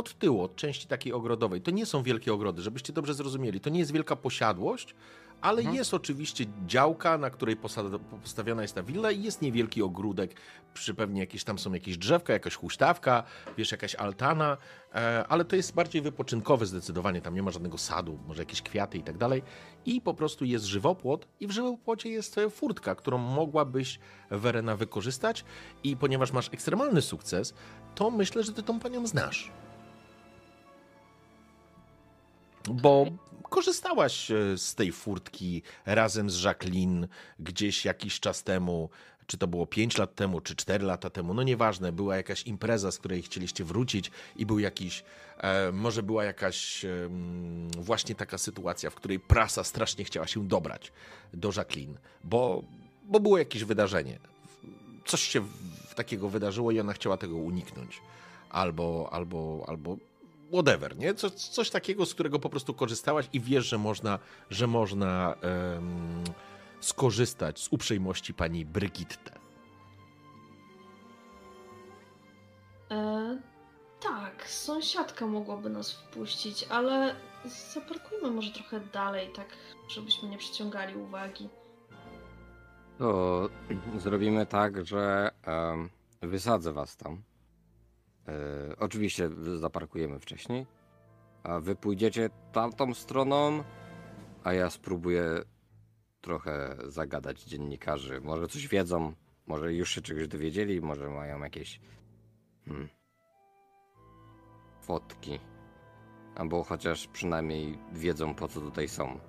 od 0.00 0.18
tyłu, 0.18 0.42
od 0.42 0.56
części 0.56 0.86
takiej 0.86 1.12
ogrodowej. 1.12 1.60
To 1.60 1.70
nie 1.70 1.86
są 1.86 2.02
wielkie 2.02 2.32
ogrody, 2.32 2.62
żebyście 2.62 2.92
dobrze 2.92 3.14
zrozumieli. 3.14 3.60
To 3.60 3.70
nie 3.70 3.78
jest 3.78 3.92
wielka 3.92 4.16
posiadłość, 4.16 4.94
ale 5.40 5.58
mhm. 5.58 5.76
jest 5.76 5.94
oczywiście 5.94 6.44
działka, 6.66 7.18
na 7.18 7.30
której 7.30 7.56
postawiona 8.22 8.62
jest 8.62 8.74
ta 8.74 8.82
willa 8.82 9.10
i 9.10 9.22
jest 9.22 9.42
niewielki 9.42 9.82
ogródek, 9.82 10.34
przy 10.74 10.94
pewnie 10.94 11.20
jakieś 11.20 11.44
tam 11.44 11.58
są 11.58 11.72
jakieś 11.72 11.98
drzewka, 11.98 12.32
jakaś 12.32 12.54
huśtawka, 12.54 13.22
wiesz, 13.56 13.72
jakaś 13.72 13.94
altana, 13.94 14.56
e, 14.94 15.24
ale 15.28 15.44
to 15.44 15.56
jest 15.56 15.74
bardziej 15.74 16.02
wypoczynkowe 16.02 16.66
zdecydowanie, 16.66 17.20
tam 17.22 17.34
nie 17.34 17.42
ma 17.42 17.50
żadnego 17.50 17.78
sadu, 17.78 18.18
może 18.26 18.42
jakieś 18.42 18.62
kwiaty 18.62 18.98
i 18.98 19.02
tak 19.02 19.18
dalej 19.18 19.42
i 19.86 20.00
po 20.00 20.14
prostu 20.14 20.44
jest 20.44 20.64
żywopłot 20.64 21.28
i 21.40 21.46
w 21.46 21.50
żywopłocie 21.50 22.08
jest 22.08 22.38
e, 22.38 22.50
furtka, 22.50 22.94
którą 22.94 23.18
mogłabyś 23.18 23.98
Werena 24.30 24.76
wykorzystać 24.76 25.44
i 25.84 25.96
ponieważ 25.96 26.32
masz 26.32 26.50
ekstremalny 26.52 27.02
sukces, 27.02 27.54
to 27.94 28.10
myślę, 28.10 28.42
że 28.42 28.52
ty 28.52 28.62
tą 28.62 28.80
panią 28.80 29.06
znasz. 29.06 29.50
Bo 32.68 33.06
korzystałaś 33.50 34.30
e, 34.30 34.58
z 34.58 34.74
tej 34.74 34.92
furtki 34.92 35.62
razem 35.86 36.30
z 36.30 36.42
Jacqueline 36.42 37.08
gdzieś 37.38 37.84
jakiś 37.84 38.20
czas 38.20 38.42
temu, 38.42 38.90
czy 39.26 39.38
to 39.38 39.46
było 39.46 39.66
5 39.66 39.98
lat 39.98 40.14
temu, 40.14 40.40
czy 40.40 40.56
4 40.56 40.84
lata 40.84 41.10
temu, 41.10 41.34
no 41.34 41.42
nieważne, 41.42 41.92
była 41.92 42.16
jakaś 42.16 42.46
impreza, 42.46 42.92
z 42.92 42.98
której 42.98 43.22
chcieliście 43.22 43.64
wrócić 43.64 44.10
i 44.36 44.46
był 44.46 44.58
jakiś, 44.58 45.04
e, 45.38 45.72
może 45.72 46.02
była 46.02 46.24
jakaś 46.24 46.84
e, 46.84 46.88
właśnie 47.78 48.14
taka 48.14 48.38
sytuacja, 48.38 48.90
w 48.90 48.94
której 48.94 49.20
prasa 49.20 49.64
strasznie 49.64 50.04
chciała 50.04 50.26
się 50.26 50.48
dobrać 50.48 50.92
do 51.34 51.52
Jacqueline, 51.56 51.98
bo, 52.24 52.62
bo 53.04 53.20
było 53.20 53.38
jakieś 53.38 53.64
wydarzenie. 53.64 54.18
Coś 55.06 55.20
się 55.20 55.40
w, 55.40 55.94
takiego 55.94 56.28
wydarzyło 56.28 56.70
i 56.70 56.80
ona 56.80 56.92
chciała 56.92 57.16
tego 57.16 57.36
uniknąć. 57.36 58.00
Albo, 58.50 59.08
albo, 59.12 59.64
albo 59.68 59.96
whatever, 60.52 60.96
nie? 60.96 61.14
Co, 61.14 61.30
coś 61.30 61.70
takiego, 61.70 62.06
z 62.06 62.14
którego 62.14 62.38
po 62.38 62.50
prostu 62.50 62.74
korzystałaś 62.74 63.28
i 63.32 63.40
wiesz, 63.40 63.66
że 63.66 63.78
można, 63.78 64.18
że 64.50 64.66
można 64.66 65.34
em, 65.40 66.24
skorzystać 66.80 67.60
z 67.60 67.68
uprzejmości 67.70 68.34
pani 68.34 68.64
Brygitte. 68.66 69.40
E, 72.90 73.38
tak, 74.00 74.50
sąsiadka 74.50 75.26
mogłaby 75.26 75.70
nas 75.70 75.92
wpuścić, 75.92 76.66
ale 76.70 77.14
zaparkujmy 77.74 78.30
może 78.30 78.50
trochę 78.50 78.80
dalej, 78.80 79.28
tak, 79.36 79.46
żebyśmy 79.88 80.28
nie 80.28 80.38
przyciągali 80.38 80.96
uwagi. 80.96 81.48
To 82.98 83.48
zrobimy 83.98 84.46
tak, 84.46 84.86
że 84.86 85.30
em, 85.42 85.90
wysadzę 86.22 86.72
was 86.72 86.96
tam. 86.96 87.22
E, 88.28 88.32
oczywiście 88.78 89.30
zaparkujemy 89.56 90.18
wcześniej, 90.18 90.66
a 91.42 91.60
wy 91.60 91.76
pójdziecie 91.76 92.30
tamtą 92.52 92.94
stroną, 92.94 93.64
a 94.44 94.52
ja 94.52 94.70
spróbuję 94.70 95.42
trochę 96.20 96.76
zagadać 96.86 97.44
dziennikarzy. 97.44 98.20
Może 98.20 98.48
coś 98.48 98.68
wiedzą, 98.68 99.12
może 99.46 99.74
już 99.74 99.90
się 99.90 100.00
czegoś 100.00 100.28
dowiedzieli, 100.28 100.80
może 100.80 101.10
mają 101.10 101.42
jakieś 101.42 101.80
hmm, 102.66 102.88
fotki, 104.80 105.38
albo 106.34 106.64
chociaż 106.64 107.06
przynajmniej 107.06 107.78
wiedzą 107.92 108.34
po 108.34 108.48
co 108.48 108.60
tutaj 108.60 108.88
są. 108.88 109.20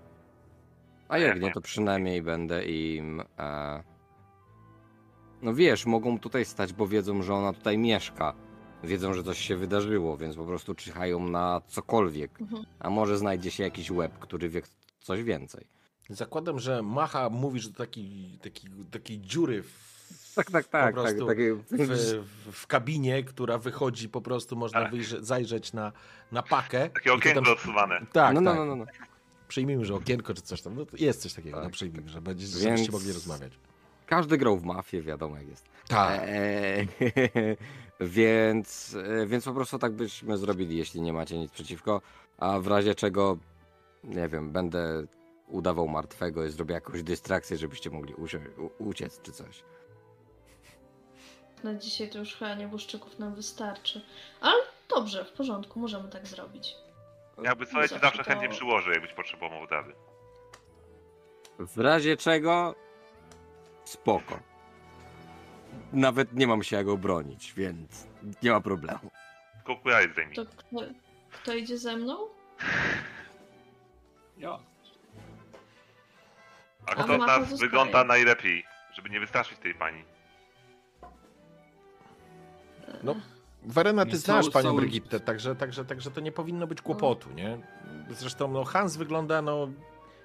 A 1.09 1.17
jak 1.17 1.41
nie, 1.41 1.51
to 1.51 1.61
przynajmniej 1.61 2.21
będę 2.21 2.65
im. 2.65 3.21
No 5.41 5.53
wiesz, 5.53 5.85
mogą 5.85 6.19
tutaj 6.19 6.45
stać, 6.45 6.73
bo 6.73 6.87
wiedzą, 6.87 7.21
że 7.21 7.33
ona 7.33 7.53
tutaj 7.53 7.77
mieszka. 7.77 8.33
Wiedzą, 8.83 9.13
że 9.13 9.23
coś 9.23 9.37
się 9.39 9.55
wydarzyło, 9.57 10.17
więc 10.17 10.35
po 10.35 10.45
prostu 10.45 10.75
czyhają 10.75 11.19
na 11.29 11.61
cokolwiek. 11.67 12.41
Mhm. 12.41 12.63
A 12.79 12.89
może 12.89 13.17
znajdzie 13.17 13.51
się 13.51 13.63
jakiś 13.63 13.91
łeb, 13.91 14.19
który 14.19 14.49
wie 14.49 14.61
coś 14.99 15.23
więcej. 15.23 15.67
Zakładam, 16.09 16.59
że 16.59 16.81
Macha 16.81 17.29
mówisz 17.29 17.67
do 17.67 17.77
takiej, 17.77 18.39
takiej, 18.43 18.69
takiej 18.91 19.19
dziury 19.19 19.63
w, 19.63 19.91
Tak, 20.35 20.51
tak, 20.51 20.65
po 20.65 20.71
tak. 20.71 20.83
tak, 20.85 20.93
prostu 20.93 21.25
takie... 21.27 21.53
w, 21.55 21.63
w, 21.69 22.51
w 22.51 22.67
kabinie, 22.67 23.23
która 23.23 23.57
wychodzi, 23.57 24.09
po 24.09 24.21
prostu 24.21 24.55
można 24.55 24.81
Tak. 24.81 24.91
wyjrze, 24.91 25.23
zajrzeć 25.23 25.73
na, 25.73 25.91
na 26.31 26.43
pakę. 26.43 26.89
Takie 26.89 27.13
okienko 27.13 27.41
tam- 27.41 27.53
odsuwane. 27.53 28.05
Tak, 28.13 28.33
No, 28.35 28.41
no, 28.41 28.51
tak. 28.51 28.59
no, 28.59 28.65
no, 28.65 28.75
no. 28.75 28.85
Przyjmijmy, 29.47 29.85
że 29.85 29.95
okienko 29.95 30.33
czy 30.33 30.41
coś 30.41 30.61
tam. 30.61 30.75
No, 30.75 30.85
jest 30.97 31.21
coś 31.21 31.33
takiego, 31.33 31.57
Tak. 31.57 31.65
no 31.65 31.71
przyjmijmy, 31.71 32.09
że 32.09 32.21
będzie, 32.21 32.45
Więc- 32.45 32.57
żebyście 32.59 32.91
mogli 32.91 33.13
rozmawiać. 33.13 33.53
Każdy 34.05 34.37
grał 34.37 34.57
w 34.57 34.63
mafię, 34.63 35.01
wiadomo 35.01 35.37
jak 35.37 35.47
jest. 35.47 35.65
Tak. 35.87 36.21
Eee, 36.23 36.87
więc, 38.01 38.95
e, 39.21 39.25
więc 39.27 39.45
po 39.45 39.53
prostu 39.53 39.79
tak 39.79 39.91
byśmy 39.91 40.37
zrobili, 40.37 40.77
jeśli 40.77 41.01
nie 41.01 41.13
macie 41.13 41.37
nic 41.37 41.51
przeciwko. 41.51 42.01
A 42.37 42.59
w 42.59 42.67
razie 42.67 42.95
czego, 42.95 43.37
nie 44.03 44.27
wiem, 44.27 44.51
będę 44.51 45.03
udawał 45.47 45.87
martwego 45.87 46.45
i 46.45 46.49
zrobię 46.49 46.73
jakąś 46.73 47.03
dystrakcję, 47.03 47.57
żebyście 47.57 47.89
mogli 47.89 48.13
uciec 48.79 49.21
czy 49.21 49.31
coś. 49.31 49.63
Na 51.63 51.75
dzisiaj 51.75 52.09
to 52.09 52.17
już 52.19 52.35
chyba 52.35 52.55
nieboszczyków 52.55 53.19
nam 53.19 53.35
wystarczy. 53.35 54.01
Ale 54.41 54.63
dobrze, 54.95 55.25
w 55.25 55.31
porządku, 55.31 55.79
możemy 55.79 56.09
tak 56.09 56.27
zrobić. 56.27 56.75
Jakby 57.43 57.65
co, 57.65 57.81
ja 57.81 57.87
ci 57.87 57.89
Zawsze 57.93 58.07
zawsze 58.07 58.23
to- 58.23 58.29
chętnie 58.29 58.49
przyłożę, 58.49 58.91
jakbyś 58.91 59.13
potrzebował 59.13 59.67
dady. 59.67 59.93
W 61.59 61.77
razie 61.79 62.17
czego, 62.17 62.75
spoko. 63.85 64.39
Nawet 65.93 66.33
nie 66.33 66.47
mam 66.47 66.63
się 66.63 66.75
jak 66.75 66.87
obronić, 66.87 67.53
więc 67.53 68.07
nie 68.43 68.51
ma 68.51 68.61
problemu. 68.61 69.11
Tylko 69.55 69.73
okulary 69.73 70.11
zdejmij. 70.11 70.35
To 70.35 70.45
kto, 70.45 70.77
kto 71.31 71.53
idzie 71.53 71.77
ze 71.77 71.97
mną? 71.97 72.17
Ja. 74.37 74.59
A 76.85 76.91
A 76.91 77.03
kto 77.03 77.15
z 77.15 77.17
nas 77.19 77.59
wygląda 77.59 78.03
najlepiej, 78.03 78.63
żeby 78.93 79.09
nie 79.09 79.19
wystraszyć 79.19 79.57
tej 79.59 79.73
pani? 79.75 80.03
No, 83.03 83.15
Werena, 83.63 84.05
ty 84.05 84.11
Jest 84.11 84.25
znasz 84.25 84.41
cały- 84.45 84.51
panią 84.53 84.69
cały- 84.69 84.81
Brygittę, 84.81 85.19
także, 85.19 85.55
także, 85.55 85.85
także 85.85 86.11
to 86.11 86.21
nie 86.21 86.31
powinno 86.31 86.67
być 86.67 86.81
kłopotu, 86.81 87.29
nie? 87.33 87.57
Zresztą 88.09 88.51
no, 88.51 88.63
Hans 88.63 88.97
wygląda 88.97 89.41
no, 89.41 89.67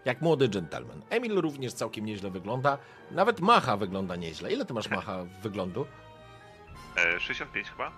jak 0.06 0.22
młody 0.22 0.48
gentleman. 0.48 1.02
Emil 1.10 1.40
również 1.40 1.72
całkiem 1.72 2.04
nieźle 2.04 2.30
wygląda. 2.30 2.78
Nawet 3.10 3.40
Macha 3.40 3.76
wygląda 3.76 4.16
nieźle. 4.16 4.52
Ile 4.52 4.64
ty 4.64 4.74
masz 4.74 4.90
Macha 4.90 5.24
wyglądu? 5.42 5.86
E, 6.96 7.20
65 7.20 7.68
chyba? 7.70 7.92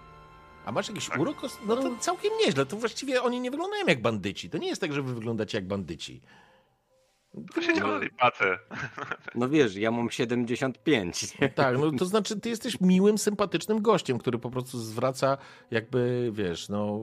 A 0.65 0.73
masz 0.73 0.89
jakiś 0.89 1.09
Tak. 1.09 1.19
urok? 1.19 1.43
No 1.67 1.77
to 1.77 1.97
całkiem 2.01 2.31
nieźle. 2.47 2.67
To 2.67 2.77
właściwie 2.77 3.23
oni 3.23 3.41
nie 3.41 3.51
wyglądają 3.51 3.87
jak 3.87 4.03
bandyci. 4.03 4.51
To 4.51 4.59
nie 4.59 4.69
jest 4.69 4.81
tak, 4.81 4.93
że 4.93 5.03
wy 5.03 5.15
wyglądacie 5.15 5.59
jak 5.59 5.67
bandyci. 5.67 6.21
To 7.55 7.63
się 7.63 7.75
ciągle 7.75 8.01
tej 8.01 8.11
pacę. 8.11 8.59
No 9.35 9.49
wiesz, 9.49 9.77
ja 9.77 9.91
mam 9.91 10.11
75. 10.11 11.39
nie? 11.41 11.49
Tak, 11.49 11.79
no 11.79 11.93
to 11.93 12.07
znaczy 12.07 12.41
ty 12.41 12.49
jesteś 12.49 12.81
miłym, 12.81 13.19
sympatycznym 13.19 13.83
gościem, 13.83 14.19
który 14.19 14.39
po 14.39 14.51
prostu 14.51 14.79
zwraca 14.79 15.39
jakby, 15.71 16.31
wiesz, 16.33 16.69
no 16.69 16.99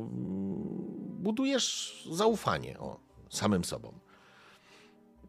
budujesz 1.19 1.93
zaufanie 2.11 2.79
o, 2.79 2.99
samym 3.29 3.63
sobą. 3.63 3.99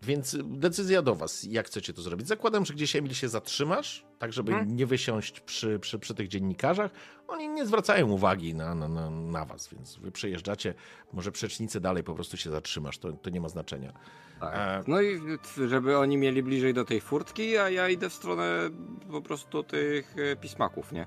Więc 0.02 0.36
decyzja 0.44 1.02
do 1.02 1.14
was, 1.14 1.44
jak 1.50 1.66
chcecie 1.66 1.92
to 1.92 2.02
zrobić. 2.02 2.28
Zakładam, 2.28 2.64
że 2.66 2.74
gdzieś 2.74 2.96
Emil 2.96 3.14
się 3.14 3.28
zatrzymasz, 3.28 4.04
tak 4.18 4.32
żeby 4.32 4.52
Mhm. 4.52 4.76
nie 4.76 4.86
wysiąść 4.86 5.40
przy, 5.40 5.78
przy, 5.78 5.98
przy 5.98 6.14
tych 6.14 6.28
dziennikarzach. 6.28 6.90
Oni 7.28 7.48
nie 7.48 7.66
zwracają 7.66 8.10
uwagi 8.10 8.54
na, 8.54 8.74
na, 8.74 8.88
na, 8.88 9.10
na 9.10 9.44
was, 9.44 9.68
więc 9.74 9.96
wy 9.96 10.12
przejeżdżacie, 10.12 10.74
może 11.12 11.32
przecznicę 11.32 11.80
dalej 11.80 12.04
po 12.04 12.14
prostu 12.14 12.36
się 12.36 12.50
zatrzymasz, 12.50 12.98
to, 12.98 13.12
to 13.12 13.30
nie 13.30 13.40
ma 13.40 13.48
znaczenia. 13.48 13.92
E, 14.36 14.40
Tak. 14.40 14.88
No 14.88 15.00
i 15.00 15.20
żeby 15.68 15.98
oni 15.98 16.16
mieli 16.16 16.42
bliżej 16.42 16.74
do 16.74 16.84
tej 16.84 17.00
furtki, 17.00 17.56
a 17.58 17.70
ja 17.70 17.88
idę 17.88 18.10
w 18.10 18.12
stronę 18.14 18.70
po 19.10 19.22
prostu 19.22 19.62
tych 19.62 20.14
e, 20.32 20.36
pismaków, 20.36 20.92
nie? 20.92 21.06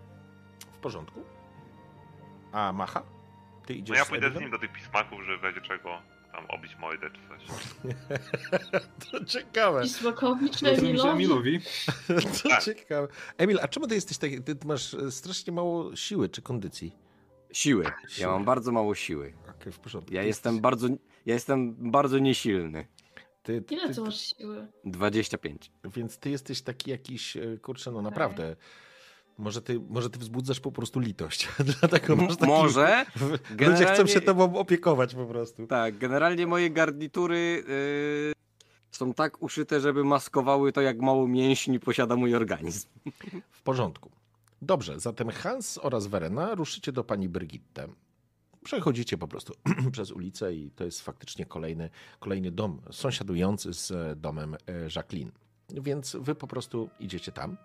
W 0.73 0.77
porządku? 0.77 1.19
A 2.51 2.73
Macha? 2.73 3.03
Ty 3.65 3.73
idziesz 3.73 3.89
No 3.89 3.95
ja 4.03 4.05
pójdę 4.05 4.21
z 4.27 4.29
Emilem? 4.29 4.43
nim 4.43 4.51
do 4.51 4.59
tych 4.59 4.73
pismaków, 4.73 5.19
żeby 5.25 5.37
w 5.37 5.43
razie 5.43 5.61
czego 5.61 6.01
tam 6.31 6.45
obić 6.49 6.77
mordę 6.77 7.09
czy 7.09 7.19
coś. 7.27 7.47
To 9.11 9.25
ciekawe. 9.25 9.79
Rozumiem, 9.81 10.53
że 10.61 10.69
Emilowi? 10.71 11.09
Emilowi. 11.09 11.59
To 12.43 12.49
Tak. 12.49 12.63
ciekawe. 12.63 13.07
Emil, 13.37 13.59
a 13.61 13.67
czemu 13.67 13.87
ty 13.87 13.95
jesteś 13.95 14.17
taki, 14.17 14.41
ty 14.43 14.55
masz 14.65 14.93
e, 14.93 15.11
strasznie 15.11 15.53
mało 15.53 15.95
siły 15.95 16.29
czy 16.29 16.41
kondycji? 16.41 16.95
Siły. 17.51 17.83
Siły. 18.07 18.27
Ja 18.27 18.27
mam 18.33 18.45
bardzo 18.45 18.71
mało 18.71 18.95
siły. 18.95 19.33
Okej, 19.59 19.71
w 19.73 19.79
porządku. 19.79 20.13
Ja 20.13 20.23
jestem 20.23 20.53
jesteś- 20.53 20.61
bardzo, 20.61 20.87
ja 21.25 21.33
jestem 21.33 21.91
bardzo 21.91 22.19
niesilny. 22.19 22.87
Ty, 23.43 23.61
ty, 23.61 23.73
Ile 23.75 23.87
ty, 23.87 23.95
ty 23.95 24.01
masz 24.01 24.19
siły? 24.19 24.67
25. 24.85 25.71
Więc 25.95 26.17
ty 26.17 26.29
jesteś 26.29 26.61
taki 26.61 26.91
jakiś, 26.91 27.37
e, 27.37 27.57
kurczę, 27.61 27.91
no 27.91 28.01
naprawdę. 28.01 28.55
Może 29.39 29.61
ty, 29.61 29.79
może 29.89 30.09
ty 30.09 30.19
wzbudzasz 30.19 30.59
po 30.59 30.71
prostu 30.71 30.99
litość. 30.99 31.47
Dlatego 31.79 32.15
masz 32.15 32.37
taki... 32.37 32.51
Może. 32.51 33.05
Ludzie 33.19 33.37
chcą 33.37 33.55
Generalnie- 33.55 34.07
się 34.13 34.21
tobą 34.21 34.57
opiekować 34.57 35.15
po 35.15 35.25
prostu. 35.25 35.67
Tak, 35.67 35.97
generalnie 35.97 36.47
moje 36.47 36.69
garnitury 36.69 37.63
yy, 37.67 38.33
są 38.91 39.13
tak 39.13 39.41
uszyte, 39.41 39.79
żeby 39.79 40.03
maskowały 40.03 40.71
to, 40.71 40.81
jak 40.81 40.99
mało 41.01 41.27
mięśni 41.27 41.79
posiada 41.79 42.15
mój 42.15 42.35
organizm. 42.35 42.87
W 43.51 43.61
porządku. 43.61 44.11
Dobrze, 44.61 44.99
zatem 44.99 45.29
Hans 45.29 45.79
oraz 45.81 46.07
Verena 46.07 46.55
ruszycie 46.55 46.91
do 46.91 47.03
pani 47.03 47.29
Brygitte. 47.29 47.87
Przechodzicie 48.63 49.17
po 49.17 49.27
prostu 49.27 49.53
przez 49.91 50.11
ulicę 50.11 50.53
i 50.53 50.71
to 50.71 50.83
jest 50.83 51.01
faktycznie 51.01 51.45
kolejny, 51.45 51.89
kolejny 52.19 52.51
dom 52.51 52.81
sąsiadujący 52.91 53.73
z 53.73 53.91
e, 53.91 54.15
domem 54.15 54.55
e, 54.55 54.57
Jacqueline. 54.95 55.31
Więc 55.69 56.15
wy 56.19 56.35
po 56.35 56.47
prostu 56.47 56.89
idziecie 56.99 57.31
tam. 57.31 57.57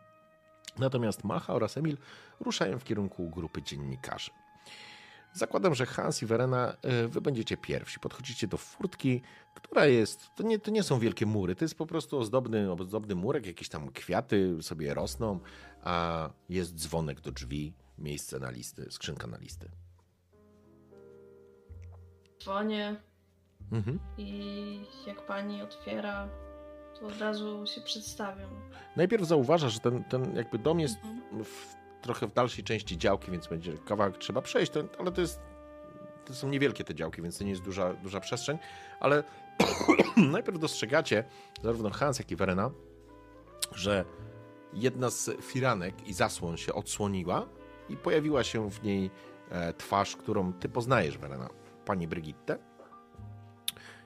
Natomiast 0.79 1.25
Macha 1.25 1.55
oraz 1.55 1.77
Emil 1.77 1.97
ruszają 2.41 2.79
w 2.79 2.85
kierunku 2.85 3.31
grupy 3.31 3.63
dziennikarzy. 3.63 4.31
Zakładam, 5.33 5.75
że 5.75 5.87
Hans 5.87 6.23
i 6.23 6.27
Verena, 6.27 6.77
e, 6.83 7.09
wy 7.09 7.21
będziecie 7.21 7.57
pierwsi. 7.57 8.01
Podchodzicie 8.01 8.47
do 8.47 8.57
furtki, 8.57 9.23
która 9.55 9.87
jest, 9.87 10.31
to 10.35 10.43
nie, 10.43 10.59
to 10.59 10.71
nie 10.71 10.83
są 10.83 10.99
wielkie 10.99 11.27
mury, 11.27 11.55
to 11.55 11.65
jest 11.65 11.75
po 11.79 11.87
prostu 11.87 12.19
ozdobny, 12.19 12.73
ozdobny 12.73 13.15
murek, 13.15 13.47
jakieś 13.47 13.69
tam 13.69 13.91
kwiaty 13.91 14.63
sobie 14.63 14.95
rosną, 14.95 15.41
a 15.83 16.31
jest 16.49 16.75
dzwonek 16.75 17.21
do 17.21 17.33
drzwi, 17.33 17.73
miejsce 17.99 18.39
na 18.41 18.51
listy, 18.51 18.87
skrzynka 18.91 19.27
na 19.27 19.37
listy. 19.39 19.69
Dzwonię 22.43 22.97
Mhm. 23.73 23.99
i 24.19 24.81
jak 25.07 25.27
pani 25.27 25.63
otwiera, 25.63 26.29
to 27.01 27.07
od 27.07 27.21
razu 27.21 27.67
się 27.67 27.81
przedstawiam. 27.81 28.51
Najpierw 28.97 29.25
zauważasz, 29.25 29.73
że 29.73 29.81
ten, 29.81 30.05
ten 30.05 30.37
jakby 30.37 30.59
dom 30.59 30.81
jest 30.81 30.97
Mhm. 30.97 31.45
w, 31.45 31.75
trochę 32.03 32.27
w 32.27 32.33
dalszej 32.33 32.65
części 32.65 32.99
działki, 32.99 33.31
więc 33.31 33.47
będzie 33.47 33.73
kawałek 33.79 34.19
trzeba 34.19 34.43
przejść, 34.43 34.73
to, 34.73 34.81
ale 34.99 35.13
to 35.13 35.21
jest 35.21 35.41
to 36.25 36.35
są 36.35 36.49
niewielkie 36.49 36.85
te 36.85 36.95
działki, 36.95 37.23
więc 37.23 37.39
to 37.39 37.45
nie 37.45 37.51
jest 37.51 37.63
duża, 37.63 37.95
duża 37.95 38.21
przestrzeń, 38.21 38.59
ale 39.01 39.25
najpierw 40.17 40.59
dostrzegacie, 40.59 41.25
zarówno 41.63 41.91
Hans, 41.91 42.19
jak 42.19 42.31
i 42.31 42.37
Verena, 42.37 42.71
że 43.73 44.05
jedna 44.73 45.11
z 45.11 45.31
firanek 45.43 46.09
i 46.09 46.13
zasłon 46.13 46.57
się 46.57 46.75
odsłoniła 46.75 47.49
i 47.89 47.97
pojawiła 47.97 48.45
się 48.45 48.71
w 48.71 48.83
niej 48.83 49.11
e, 49.51 49.73
twarz, 49.73 50.17
którą 50.17 50.53
ty 50.53 50.69
poznajesz, 50.69 51.19
Verena, 51.19 51.49
pani 51.85 52.09
Brigitte. 52.09 52.59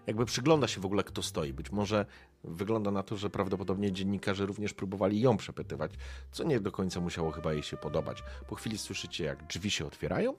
Jakby 0.06 0.24
przygląda 0.24 0.68
się 0.68 0.80
w 0.80 0.86
ogóle, 0.86 1.04
kto 1.04 1.22
stoi. 1.22 1.52
Być 1.52 1.70
może 1.70 2.06
wygląda 2.44 2.90
na 2.90 3.02
to, 3.02 3.16
że 3.16 3.30
prawdopodobnie 3.30 3.92
dziennikarze 3.92 4.46
również 4.46 4.74
próbowali 4.74 5.20
ją 5.20 5.36
przepytywać, 5.36 5.92
co 6.32 6.44
nie 6.44 6.60
do 6.60 6.72
końca 6.72 7.00
musiało 7.00 7.30
chyba 7.30 7.52
jej 7.52 7.62
się 7.62 7.76
podobać. 7.76 8.22
Po 8.48 8.54
chwili 8.54 8.78
słyszycie, 8.78 9.24
jak 9.24 9.46
drzwi 9.46 9.70
się 9.70 9.86
otwierają 9.86 10.34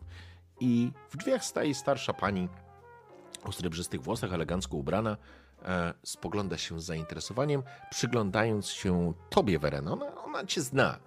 i 0.60 0.92
w 1.10 1.18
drzwiach 1.18 1.46
staje 1.46 1.76
starsza 1.76 2.14
pani 2.14 2.50
o 3.44 3.52
srebrzystych 3.52 4.02
włosach, 4.02 4.34
elegancko 4.34 4.78
ubrana. 4.78 5.18
E, 5.66 5.94
spogląda 6.04 6.58
się 6.58 6.82
z 6.82 6.84
zainteresowaniem, 6.84 7.64
przyglądając 7.92 8.68
się 8.68 9.14
tobie, 9.30 9.60
Verena. 9.60 9.92
Ona, 9.92 10.24
ona 10.24 10.46
cię 10.46 10.62
zna. 10.62 11.00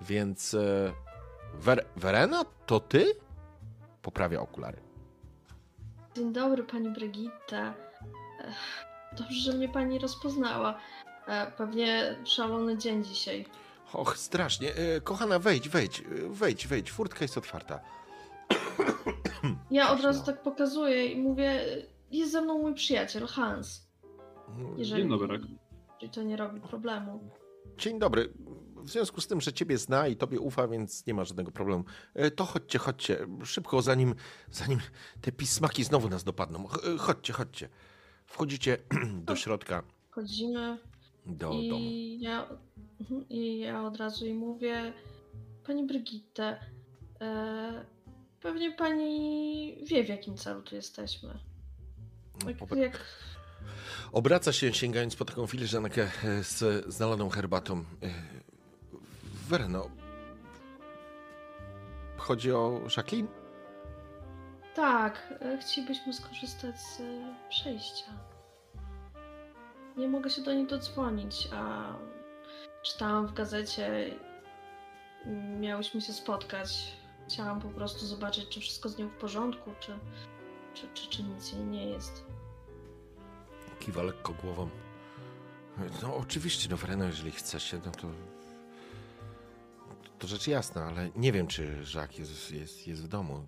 Więc 0.00 0.54
e, 0.54 0.92
Wer, 1.54 1.86
Verena, 1.96 2.44
to 2.66 2.80
ty? 2.80 3.14
Poprawia 4.02 4.40
okulary. 4.40 4.78
Dzień 6.16 6.32
dobry, 6.32 6.64
pani 6.64 6.90
Brigitte. 6.90 7.74
Dobrze, 9.18 9.40
że 9.40 9.52
mnie 9.52 9.68
pani 9.68 9.98
rozpoznała. 9.98 10.78
E, 11.26 11.50
Pewnie 11.56 12.16
szalony 12.24 12.78
dzień 12.78 13.04
dzisiaj. 13.04 13.46
Och, 13.92 14.16
strasznie. 14.18 14.74
E, 14.74 15.00
kochana, 15.00 15.38
wejdź, 15.38 15.68
wejdź, 15.68 16.00
e, 16.00 16.04
wejdź, 16.28 16.66
wejdź. 16.66 16.90
Furtka 16.90 17.18
jest 17.24 17.38
otwarta. 17.38 17.80
Ja 19.70 19.90
od 19.92 20.00
razu 20.00 20.18
No. 20.20 20.26
tak 20.26 20.42
pokazuję 20.42 21.06
i 21.06 21.20
mówię, 21.20 21.60
jest 22.10 22.32
ze 22.32 22.40
mną 22.42 22.58
mój 22.58 22.74
przyjaciel 22.74 23.26
Hans. 23.26 23.86
Jeżeli 24.76 25.02
Dzień 25.02 25.10
dobry. 25.10 25.40
jeżeli 26.00 26.12
to 26.14 26.22
nie 26.22 26.36
robi 26.36 26.60
problemu. 26.60 27.30
Dzień 27.78 27.98
dobry. 27.98 28.32
W 28.76 28.90
związku 28.90 29.20
z 29.20 29.26
tym, 29.26 29.40
że 29.40 29.52
ciebie 29.52 29.78
zna 29.78 30.08
i 30.08 30.16
tobie 30.16 30.40
ufa, 30.40 30.68
więc 30.68 31.06
nie 31.06 31.14
ma 31.14 31.24
żadnego 31.24 31.50
problemu. 31.52 31.84
To 32.36 32.44
chodźcie, 32.44 32.78
chodźcie. 32.78 33.26
Szybko, 33.44 33.82
zanim, 33.82 34.14
zanim 34.50 34.78
te 35.20 35.32
pismaki 35.32 35.84
znowu 35.84 36.08
nas 36.08 36.24
dopadną. 36.24 36.66
Ch- 36.66 36.98
Chodźcie, 36.98 37.32
chodźcie. 37.32 37.68
Wchodzicie 38.36 38.78
do 39.26 39.36
środka, 39.36 39.82
Chodzimy 40.10 40.78
do 41.26 41.48
domu. 41.48 41.58
i 41.78 42.18
ja, 42.20 42.46
mhm, 43.00 43.28
i 43.28 43.58
ja 43.58 43.82
od 43.84 43.96
razu 43.96 44.24
jej 44.24 44.34
mówię, 44.34 44.92
pani 45.66 45.86
Brigitte, 45.86 46.60
e, 47.20 47.84
pewnie 48.40 48.72
pani 48.72 49.84
wie 49.86 50.04
w 50.04 50.08
jakim 50.08 50.36
celu 50.36 50.62
tu 50.62 50.74
jesteśmy. 50.74 51.38
Jak, 52.46 52.58
Obra- 52.58 52.76
jak, 52.76 53.04
Obraca 54.12 54.52
się, 54.52 54.72
sięgając 54.74 55.16
po 55.16 55.24
taką 55.24 55.46
filiżankę 55.46 56.02
e, 56.24 56.44
z, 56.44 56.86
z 56.94 56.98
nalaną 56.98 57.28
herbatą. 57.28 57.84
E, 58.02 58.08
Werno. 59.48 59.90
Chodzi 62.16 62.52
o 62.52 62.80
Jacqueline? 62.96 63.26
Tak, 64.74 65.34
e, 65.40 65.58
chcielibyśmy 65.58 66.12
skorzystać 66.12 66.80
z 66.80 67.00
e, 67.00 67.34
przejścia. 67.48 68.12
Nie 69.96 70.08
mogę 70.08 70.30
się 70.30 70.42
do 70.42 70.54
niej 70.54 70.66
dodzwonić, 70.66 71.48
a 71.54 71.92
czytałam 72.82 73.26
w 73.26 73.32
gazecie, 73.32 74.10
miałyśmy 75.60 76.00
się 76.00 76.12
spotkać. 76.12 76.96
Chciałam 77.28 77.60
po 77.60 77.68
prostu 77.68 78.06
zobaczyć, 78.06 78.48
czy 78.48 78.60
wszystko 78.60 78.88
z 78.88 78.98
nią 78.98 79.08
w 79.08 79.16
porządku, 79.16 79.70
czy, 79.80 79.98
czy, 80.74 80.88
czy, 80.94 81.08
czy 81.08 81.22
nic 81.22 81.52
jej 81.52 81.64
nie 81.64 81.86
jest. 81.86 82.24
Kiwa 83.80 84.02
lekko 84.02 84.32
głową. 84.32 84.68
No 86.02 86.16
oczywiście, 86.16 86.68
no 86.70 86.76
Wereno, 86.76 87.04
jeżeli 87.04 87.30
chcecie, 87.30 87.80
no 87.86 87.92
to... 87.92 88.08
To 90.18 90.26
rzecz 90.26 90.46
jasna, 90.46 90.84
ale 90.84 91.10
nie 91.16 91.32
wiem, 91.32 91.46
czy 91.46 91.84
Jacques 91.94 92.18
jest, 92.18 92.50
jest, 92.50 92.86
jest 92.86 93.02
w 93.02 93.08
domu. 93.08 93.46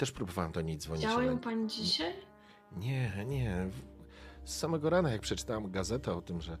Też 0.00 0.12
próbowałem 0.12 0.52
do 0.52 0.60
niej 0.60 0.78
dzwonić, 0.78 1.02
Widziała 1.02 1.20
ale... 1.20 1.26
ją 1.26 1.38
pani 1.38 1.66
dzisiaj? 1.66 2.14
Nie, 2.72 3.24
nie. 3.26 3.70
Z 4.44 4.56
samego 4.56 4.90
rana, 4.90 5.10
jak 5.10 5.20
przeczytałem 5.20 5.70
gazetę 5.70 6.12
o 6.12 6.22
tym, 6.22 6.40
że, 6.40 6.58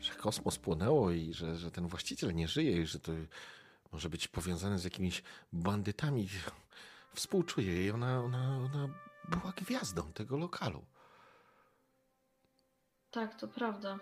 że 0.00 0.14
kosmos 0.14 0.58
płonęło 0.58 1.10
i 1.10 1.32
że, 1.32 1.56
że 1.56 1.70
ten 1.70 1.86
właściciel 1.86 2.34
nie 2.34 2.48
żyje 2.48 2.82
i 2.82 2.86
że 2.86 3.00
to 3.00 3.12
może 3.92 4.10
być 4.10 4.28
powiązane 4.28 4.78
z 4.78 4.84
jakimiś 4.84 5.22
bandytami, 5.52 6.28
współczuję 7.14 7.74
jej. 7.74 7.90
Ona, 7.90 8.20
ona, 8.20 8.56
ona 8.56 8.88
była 9.28 9.52
gwiazdą 9.52 10.12
tego 10.12 10.36
lokalu. 10.36 10.84
Tak, 13.10 13.40
to 13.40 13.48
prawda. 13.48 13.98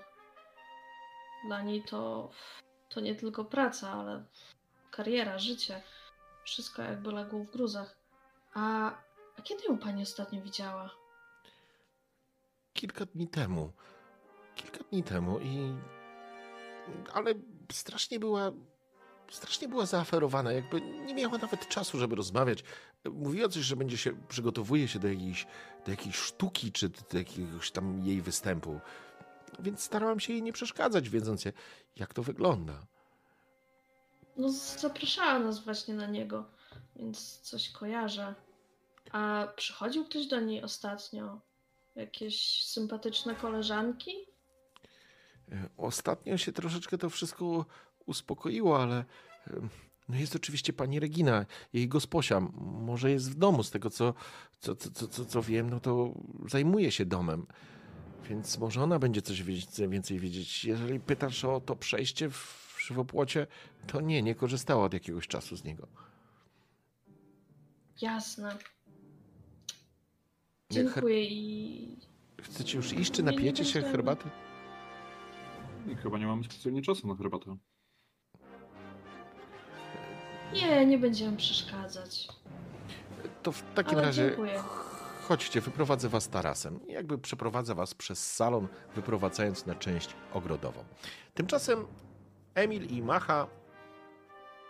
Dla 1.47 1.63
niej 1.63 1.83
to, 1.83 2.31
to 2.89 3.01
nie 3.01 3.15
tylko 3.15 3.45
praca, 3.45 3.91
ale 3.91 4.25
kariera, 4.91 5.39
życie. 5.39 5.83
Wszystko 6.45 6.83
jakby 6.83 7.13
legło 7.13 7.45
w 7.45 7.51
gruzach. 7.51 8.02
A, 8.55 8.91
a 9.39 9.43
kiedy 9.43 9.65
ją 9.65 9.79
pani 9.79 10.03
ostatnio 10.03 10.43
widziała? 10.43 10.91
Kilka 12.73 13.07
dni 13.07 13.29
temu. 13.29 13.73
Kilka 14.55 14.85
dni 14.85 15.03
temu 15.03 15.41
i... 15.41 15.75
Ale 17.13 17.35
strasznie 17.73 18.19
była... 18.19 18.53
Strasznie 19.31 19.69
była 19.69 19.87
zaaferowana, 19.87 20.53
jakby 20.53 20.81
nie 20.81 21.15
miała 21.15 21.39
nawet 21.39 21.69
czasu, 21.69 21.99
żeby 21.99 22.17
rozmawiać. 22.17 22.65
Mówiła 23.05 23.49
coś, 23.49 23.63
że 23.63 23.77
będzie 23.77 23.97
się, 23.99 24.27
przygotowuje 24.29 24.89
się 24.89 24.99
do 24.99 25.09
jakiejś, 25.09 25.47
do 25.85 25.91
jakiejś 25.91 26.17
sztuki, 26.17 26.73
czy 26.73 26.89
do 26.89 27.19
jakiegoś 27.19 27.71
tam 27.71 28.01
jej 28.07 28.23
występu. 28.23 28.81
Więc 29.59 29.83
starałam 29.83 30.21
się 30.21 30.33
jej 30.33 30.43
nie 30.43 30.53
przeszkadzać, 30.53 31.09
wiedząc 31.09 31.45
jak 31.97 32.15
to 32.15 32.23
wygląda. 32.23 32.87
No, 34.37 34.51
zapraszała 34.79 35.39
nas 35.39 35.65
właśnie 35.65 35.95
na 35.95 36.07
niego, 36.07 36.45
więc 36.97 37.41
coś 37.41 37.71
kojarzę. 37.71 38.35
A 39.13 39.47
przychodził 39.57 40.05
ktoś 40.05 40.27
do 40.27 40.41
niej 40.41 40.63
ostatnio? 40.63 41.41
Jakieś 41.97 42.65
sympatyczne 42.65 43.35
koleżanki? 43.35 44.11
E, 45.53 45.69
Ostatnio 45.77 46.39
się 46.39 46.53
troszeczkę 46.53 46.99
to 46.99 47.11
wszystko 47.11 47.67
uspokoiło, 48.07 48.83
ale 48.83 49.05
no 50.09 50.17
jest 50.17 50.37
oczywiście 50.37 50.73
pani 50.73 51.01
Regina, 51.01 51.47
jej 51.73 51.89
gosposia. 51.89 52.41
Może 52.61 53.11
jest 53.11 53.31
w 53.31 53.35
domu, 53.35 53.63
z 53.63 53.71
tego 53.71 53.91
co, 53.91 54.15
co, 54.61 54.77
co, 54.77 55.09
co, 55.09 55.25
co, 55.25 55.43
wiem, 55.43 55.71
no 55.71 55.81
to 55.81 56.15
zajmuje 56.49 56.93
się 56.93 57.07
domem. 57.07 57.47
Więc 58.29 58.59
może 58.59 58.83
ona 58.83 58.99
będzie 58.99 59.23
coś 59.23 59.43
więcej 59.89 60.19
wiedzieć. 60.19 60.65
Jeżeli 60.65 61.01
pytasz 61.01 61.45
o 61.45 61.61
to 61.61 61.77
przejście 61.77 62.31
w 62.31 62.77
żywopłocie, 62.87 63.47
to 63.87 64.01
nie, 64.01 64.23
nie 64.23 64.35
korzystała 64.35 64.85
od 64.85 64.95
jakiegoś 64.95 65.29
czasu 65.29 65.57
z 65.57 65.65
niego. 65.65 65.89
Jasne. 68.03 68.57
Dziękuję 70.71 71.25
i 71.25 71.97
Chcecie 72.43 72.77
już 72.77 72.93
iść, 72.93 73.13
czy 73.13 73.23
napijecie 73.23 73.65
się 73.65 73.83
herbaty? 73.83 74.29
I 75.93 75.95
chyba 75.97 76.19
nie 76.19 76.27
mamy 76.27 76.45
specjalnie 76.45 76.83
czasu 76.83 77.09
na 77.09 77.17
herbatę. 77.17 77.57
nie, 80.55 80.87
nie 80.87 80.99
będziemy 80.99 81.37
przeszkadzać. 81.37 82.29
To 83.43 83.53
w 83.53 83.63
takim 83.75 83.99
Ale 83.99 84.07
razie 84.07 84.27
dziękuję. 84.27 84.63
chodźcie, 85.23 85.61
wyprowadzę 85.61 86.09
was 86.09 86.29
tarasem. 86.29 86.81
Jakby 86.89 87.19
przeprowadzę 87.19 87.75
was 87.75 87.95
przez 87.95 88.35
salon, 88.35 88.69
wyprowadzając 88.95 89.67
na 89.67 89.75
część 89.75 90.15
ogrodową. 90.33 90.85
Tymczasem 91.35 91.87
Emil 92.55 92.87
i 92.87 93.03
Macha 93.03 93.47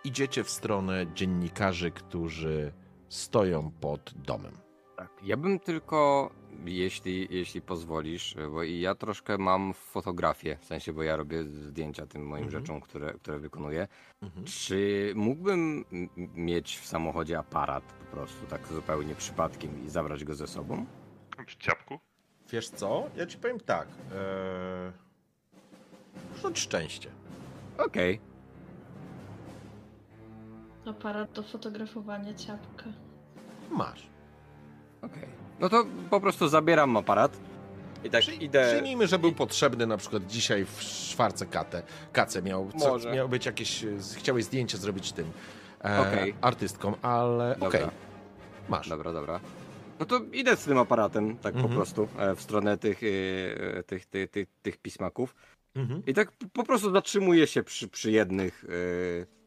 idziecie 0.04 0.44
w 0.44 0.50
stronę 0.50 1.06
dziennikarzy, 1.14 1.90
którzy 1.90 2.72
stoją 3.12 3.70
pod 3.80 4.14
domem. 4.16 4.52
Tak, 4.96 5.10
ja 5.22 5.36
bym 5.36 5.58
tylko, 5.60 6.30
jeśli, 6.64 7.28
jeśli 7.30 7.62
pozwolisz, 7.62 8.36
bo 8.52 8.62
i 8.62 8.80
ja 8.80 8.94
troszkę 8.94 9.38
mam 9.38 9.74
fotografię, 9.74 10.56
w 10.60 10.64
sensie, 10.64 10.92
bo 10.92 11.02
ja 11.02 11.16
robię 11.16 11.44
zdjęcia 11.44 12.06
tym 12.06 12.26
moim 12.26 12.44
Mhm. 12.44 12.60
rzeczom, 12.62 12.80
które, 12.80 13.12
które 13.14 13.38
wykonuję. 13.38 13.88
Mhm. 14.22 14.44
Czy 14.46 15.12
mógłbym 15.16 15.84
mieć 16.34 16.78
w 16.78 16.86
samochodzie 16.86 17.38
aparat 17.38 17.84
po 17.84 18.16
prostu, 18.16 18.46
tak 18.46 18.66
zupełnie 18.66 19.14
przypadkiem 19.14 19.86
i 19.86 19.88
zabrać 19.88 20.24
go 20.24 20.34
ze 20.34 20.46
sobą? 20.46 20.86
Przy 21.46 21.58
ciapku. 21.58 21.98
Wiesz 22.52 22.68
co? 22.70 23.10
Ja 23.16 23.26
ci 23.26 23.38
powiem 23.38 23.60
tak. 23.60 23.88
Eee... 23.88 24.92
Rzuć 26.42 26.58
szczęście. 26.58 27.10
Okej. 27.78 28.20
Aparat 30.86 31.32
do 31.32 31.42
fotografowania 31.42 32.34
ciapka. 32.34 32.84
Masz. 33.70 34.06
Okej. 35.02 35.28
No 35.60 35.68
to 35.68 35.84
po 36.10 36.20
prostu 36.20 36.48
zabieram 36.48 36.96
aparat 36.96 37.40
I 38.04 38.10
tak 38.10 38.20
Przy, 38.20 38.34
idę... 38.34 38.66
Przyjmijmy, 38.68 39.06
że 39.06 39.18
był 39.18 39.32
potrzebny 39.32 39.86
na 39.86 39.96
przykład 39.96 40.26
dzisiaj 40.26 40.64
w 40.64 40.82
szwarce 40.82 41.46
katę. 41.46 41.82
Kace 42.12 42.42
miał, 42.42 42.70
co, 42.78 42.88
Może. 42.88 43.12
miał 43.12 43.28
być 43.28 43.46
jakieś, 43.46 43.84
e, 43.84 43.88
chciałeś 44.16 44.44
zdjęcie 44.44 44.78
zrobić 44.78 45.12
tym 45.12 45.26
e, 45.84 46.00
Okej. 46.00 46.34
artystką, 46.40 46.94
ale 47.02 47.56
okej, 47.60 47.80
Dobra. 47.80 47.90
masz. 48.68 48.88
Dobra, 48.88 49.12
dobra. 49.12 49.40
No 50.00 50.06
to 50.06 50.20
idę 50.32 50.56
z 50.56 50.64
tym 50.64 50.78
aparatem, 50.78 51.36
tak 51.38 51.54
Mhm. 51.54 51.68
po 51.70 51.76
prostu, 51.76 52.08
e, 52.18 52.34
w 52.36 52.42
stronę 52.42 52.78
tych, 52.78 53.00
e, 53.02 53.82
tych, 53.82 54.06
tych, 54.06 54.30
tych, 54.30 54.48
tych 54.62 54.76
pismaków. 54.76 55.34
Mhm. 55.74 56.02
I 56.06 56.14
tak 56.14 56.32
p- 56.32 56.46
po 56.52 56.64
prostu 56.64 56.92
zatrzymuję 56.92 57.46
się 57.46 57.62
przy, 57.62 57.88
przy 57.88 58.10
jednych, 58.10 58.64
e, 58.64 59.41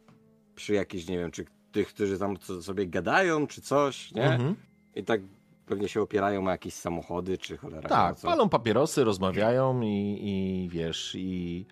przy 0.55 0.73
jakichś, 0.73 1.07
nie 1.07 1.17
wiem, 1.17 1.31
czy 1.31 1.45
tych, 1.71 1.87
którzy 1.87 2.19
tam 2.19 2.37
sobie 2.61 2.87
gadają, 2.87 3.47
czy 3.47 3.61
coś, 3.61 4.11
nie? 4.11 4.23
Mhm. 4.33 4.55
I 4.95 5.03
tak 5.03 5.21
pewnie 5.65 5.87
się 5.87 6.01
opierają 6.01 6.47
o 6.47 6.49
jakieś 6.51 6.73
samochody, 6.73 7.37
czy 7.37 7.57
cholera. 7.57 7.89
Tak, 7.89 8.15
co. 8.17 8.27
palą 8.27 8.49
papierosy, 8.49 9.03
rozmawiają 9.03 9.81
i, 9.81 10.19
i 10.23 10.69
wiesz, 10.69 11.15
i, 11.15 11.65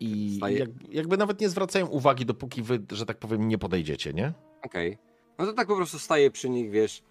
i 0.00 0.36
staje- 0.40 0.58
jak, 0.58 0.70
jakby 0.90 1.16
nawet 1.16 1.40
nie 1.40 1.48
zwracają 1.48 1.86
uwagi, 1.86 2.26
dopóki 2.26 2.62
wy, 2.62 2.82
że 2.92 3.06
tak 3.06 3.18
powiem, 3.18 3.48
nie 3.48 3.58
podejdziecie, 3.58 4.12
nie? 4.12 4.32
Okej. 4.62 4.98
No 5.38 5.46
to 5.46 5.52
tak 5.52 5.68
po 5.68 5.76
prostu 5.76 5.98
staję 5.98 6.30
przy 6.30 6.50
nich, 6.50 6.70
wiesz, 6.70 7.02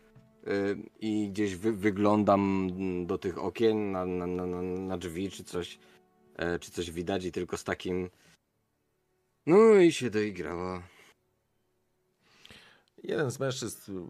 y, 0.47 0.77
i 0.99 1.29
gdzieś 1.29 1.55
wy, 1.55 1.73
wyglądam 1.73 2.69
do 3.05 3.17
tych 3.17 3.37
okien, 3.43 3.91
na, 3.91 4.05
na, 4.05 4.27
na, 4.27 4.45
na- 4.61 4.97
drzwi, 4.97 5.29
czy 5.31 5.43
coś, 5.43 5.79
e, 6.35 6.59
czy 6.59 6.71
coś 6.71 6.91
widać 6.91 7.25
i 7.25 7.31
tylko 7.31 7.57
z 7.57 7.63
takim... 7.63 8.09
No 9.45 9.75
i 9.75 9.91
się 9.91 10.09
doigrała. 10.09 10.83
Jeden 13.03 13.31
z 13.31 13.39
mężczyzn 13.39 14.07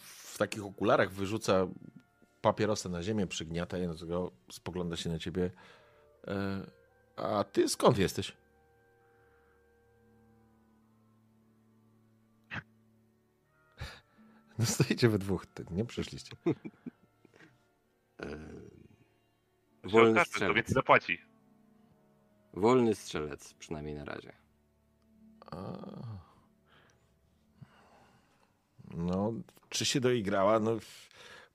w 0.00 0.38
takich 0.38 0.64
okularach 0.64 1.12
wyrzuca 1.12 1.66
papierosa 2.40 2.88
na 2.88 3.02
ziemię, 3.02 3.26
przygniata 3.26 3.78
je, 3.78 3.94
go 4.06 4.32
spogląda 4.50 4.96
się 4.96 5.10
na 5.10 5.18
ciebie. 5.18 5.50
E, 6.26 6.66
a 7.16 7.44
ty 7.44 7.68
skąd 7.68 7.98
jesteś? 7.98 8.36
No 14.58 14.66
stoicie 14.66 15.08
we 15.08 15.18
dwóch, 15.18 15.46
ty 15.46 15.64
nie 15.70 15.84
przyszliście. 15.84 16.36
E, 18.22 18.38
Wolny 19.84 20.14
to 20.14 20.24
strzelec. 20.24 20.56
więcej 20.56 20.74
zapłaci. 20.74 21.18
Wolny 22.54 22.94
strzelec, 22.94 23.54
przynajmniej 23.54 23.94
na 23.94 24.04
razie. 24.04 24.32
No, 28.90 29.32
czy 29.68 29.84
się 29.84 30.00
doigrała? 30.00 30.60
No, 30.60 30.70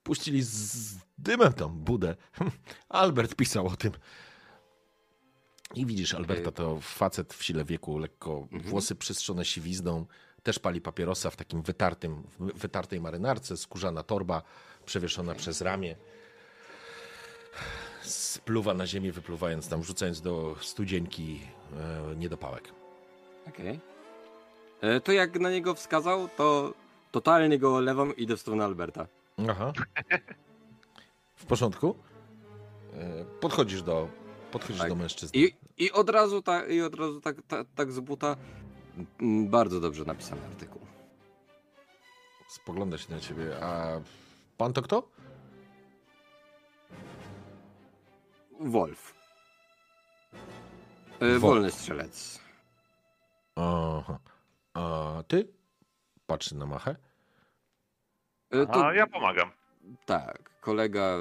puścili 0.03 0.43
z 0.43 0.95
dymem 1.17 1.53
tą 1.53 1.69
budę. 1.69 2.15
Albert 2.89 3.35
pisał 3.35 3.67
o 3.67 3.75
tym. 3.75 3.91
I 5.75 5.85
widzisz, 5.85 6.13
Alberta 6.13 6.51
to 6.51 6.79
facet 6.81 7.33
w 7.33 7.43
sile 7.43 7.65
wieku, 7.65 7.97
lekko 7.97 8.47
Mhm. 8.51 8.61
włosy 8.63 8.95
przystrzone 8.95 9.45
siwizną, 9.45 10.05
też 10.43 10.59
pali 10.59 10.81
papierosa 10.81 11.29
w 11.29 11.35
takim 11.35 11.61
wytartym, 11.61 12.23
wytartej 12.39 13.01
marynarce, 13.01 13.57
skórzana 13.57 14.03
torba 14.03 14.41
przewieszona 14.85 15.35
przez 15.35 15.61
ramię. 15.61 15.95
Spluwa 18.01 18.73
na 18.73 18.87
ziemię, 18.87 19.11
wypluwając 19.11 19.67
tam, 19.69 19.81
wrzucając 19.81 20.21
do 20.21 20.55
studzieńki 20.61 21.41
e, 22.11 22.15
niedopałek. 22.15 22.73
Okej. 23.47 23.79
E, 24.81 24.99
To 25.01 25.11
jak 25.11 25.39
na 25.39 25.51
niego 25.51 25.73
wskazał, 25.75 26.29
to 26.37 26.73
totalnie 27.11 27.59
go 27.59 27.75
olewam 27.75 28.15
i 28.15 28.23
idę 28.23 28.37
w 28.37 28.41
stronę 28.41 28.65
Alberta. 28.65 29.07
Aha. 29.49 29.73
W 31.35 31.45
porządku? 31.45 31.95
E, 32.93 33.25
Podchodzisz 33.39 33.81
do, 33.83 34.07
podchodzisz 34.51 34.81
Tak. 34.81 34.89
do 34.89 34.95
mężczyzny. 34.95 35.39
I, 35.39 35.53
i 35.77 35.91
od 35.91 36.09
razu, 36.09 36.41
ta, 36.41 36.65
i 36.65 36.81
od 36.81 36.95
razu 36.95 37.21
tak, 37.21 37.35
tak, 37.47 37.67
tak 37.75 37.91
z 37.91 37.99
buta 37.99 38.35
mm, 39.21 39.47
bardzo 39.49 39.79
dobrze 39.79 40.03
napisany 40.05 40.41
artykuł. 40.45 40.81
Spogląda 42.49 42.97
się 42.97 43.13
na 43.13 43.19
ciebie. 43.19 43.63
A 43.63 43.99
pan 44.57 44.73
to 44.73 44.81
kto? 44.81 45.03
Wolf. 48.59 49.13
E, 51.19 51.25
Wolf. 51.29 51.41
Wolny 51.41 51.71
strzelec. 51.71 52.39
Aha. 53.61 54.19
A 54.73 55.23
ty? 55.27 55.47
Patrzy 56.27 56.55
na 56.55 56.65
machę. 56.65 56.95
E, 58.51 58.65
To, 58.65 58.85
A 58.87 58.93
ja 58.93 59.07
pomagam. 59.07 59.51
Tak, 60.05 60.59
kolega. 60.61 61.17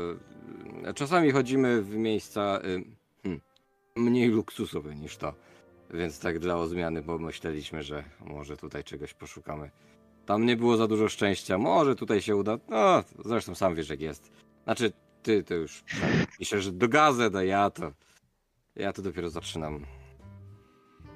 e, 0.85 0.95
Czasami 0.95 1.31
chodzimy 1.31 1.83
w 1.83 1.97
miejsca 1.97 2.41
e, 2.43 2.61
hmm, 3.23 3.41
mniej 3.97 4.29
luksusowe 4.29 4.95
niż 4.95 5.17
to. 5.17 5.35
Więc 5.91 6.21
tak 6.21 6.39
dla 6.39 6.57
odmiany 6.57 7.03
pomyśleliśmy, 7.03 7.83
że 7.83 8.05
może 8.21 8.57
tutaj 8.57 8.85
czegoś 8.85 9.15
poszukamy. 9.15 9.71
Tam 10.27 10.47
nie 10.47 10.57
było 10.57 10.77
za 10.77 10.87
dużo 10.89 11.09
szczęścia, 11.09 11.59
może 11.59 11.95
tutaj 11.97 12.21
się 12.23 12.37
uda. 12.37 12.59
No, 12.69 13.05
zresztą 13.25 13.55
sam 13.55 13.75
wiesz 13.75 13.89
jak 13.89 14.01
jest. 14.01 14.33
Znaczy, 14.65 14.93
ty 15.23 15.45
to 15.45 15.55
już. 15.55 15.85
Myślę, 16.41 16.61
że 16.61 16.73
do 16.73 16.89
gazet, 16.89 17.37
a 17.37 17.43
ja 17.45 17.71
to. 17.71 17.93
Ja 18.77 18.93
to 18.93 19.03
dopiero 19.03 19.31
zaczynam. 19.31 19.87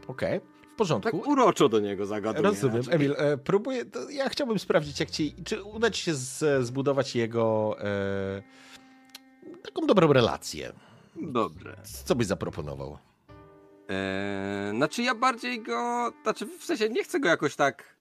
Okej. 0.08 0.40
W 0.74 0.76
Tak 0.76 0.78
porządku. 0.78 1.16
uroczo 1.30 1.68
do 1.68 1.80
niego 1.80 2.06
zagaduję. 2.06 2.42
Rozumiem. 2.42 2.76
raczej. 2.76 2.94
Emil, 2.94 3.14
e, 3.18 3.36
próbuję. 3.38 3.84
To 3.84 4.10
ja 4.10 4.28
chciałbym 4.28 4.58
sprawdzić, 4.58 5.00
jak 5.00 5.10
ci. 5.10 5.34
Czy 5.44 5.62
uda 5.62 5.90
ci 5.90 6.02
się 6.02 6.14
z, 6.14 6.64
zbudować 6.66 7.16
jego. 7.16 7.76
E, 7.80 8.42
taką 9.62 9.86
dobrą 9.86 10.12
relację. 10.12 10.72
Dobrze. 11.16 11.76
Co 12.04 12.14
byś 12.14 12.26
zaproponował? 12.26 12.98
Eee, 13.88 14.76
znaczy, 14.76 15.02
ja 15.02 15.14
bardziej 15.14 15.62
go. 15.62 16.12
Znaczy, 16.22 16.46
w 16.58 16.64
sensie 16.64 16.88
nie 16.88 17.04
chcę 17.04 17.20
go 17.20 17.28
jakoś 17.28 17.56
tak. 17.56 17.94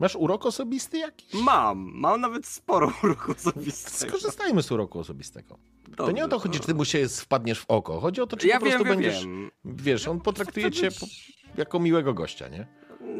Masz 0.00 0.16
urok 0.16 0.46
osobisty 0.46 0.98
jakiś? 0.98 1.34
Mam, 1.34 1.90
mam 1.94 2.20
nawet 2.20 2.46
sporo 2.46 2.92
uroku 3.02 3.32
osobistego. 3.32 4.10
Skorzystajmy 4.18 4.62
z 4.62 4.72
uroku 4.72 4.98
osobistego. 4.98 5.58
To 5.96 6.10
nie 6.10 6.24
o 6.24 6.28
to 6.28 6.30
Dobrze, 6.30 6.42
chodzi, 6.48 6.60
czy 6.60 6.66
ty 6.66 6.74
mu 6.74 6.84
się 6.84 7.08
wpadniesz 7.08 7.60
w 7.60 7.64
oko. 7.68 8.00
Chodzi 8.00 8.20
o 8.20 8.26
to, 8.26 8.36
czy 8.36 8.46
Ja 8.46 8.54
po 8.54 8.60
prostu 8.66 8.78
wiem, 8.84 8.88
wiem, 8.88 9.02
będziesz. 9.02 9.24
wiem. 9.24 9.50
Wiesz, 9.64 10.08
on 10.08 10.20
potraktuje 10.20 10.70
cię 10.70 10.88
być- 10.88 11.34
jako 11.56 11.80
miłego 11.80 12.14
gościa, 12.14 12.48
nie? 12.48 12.66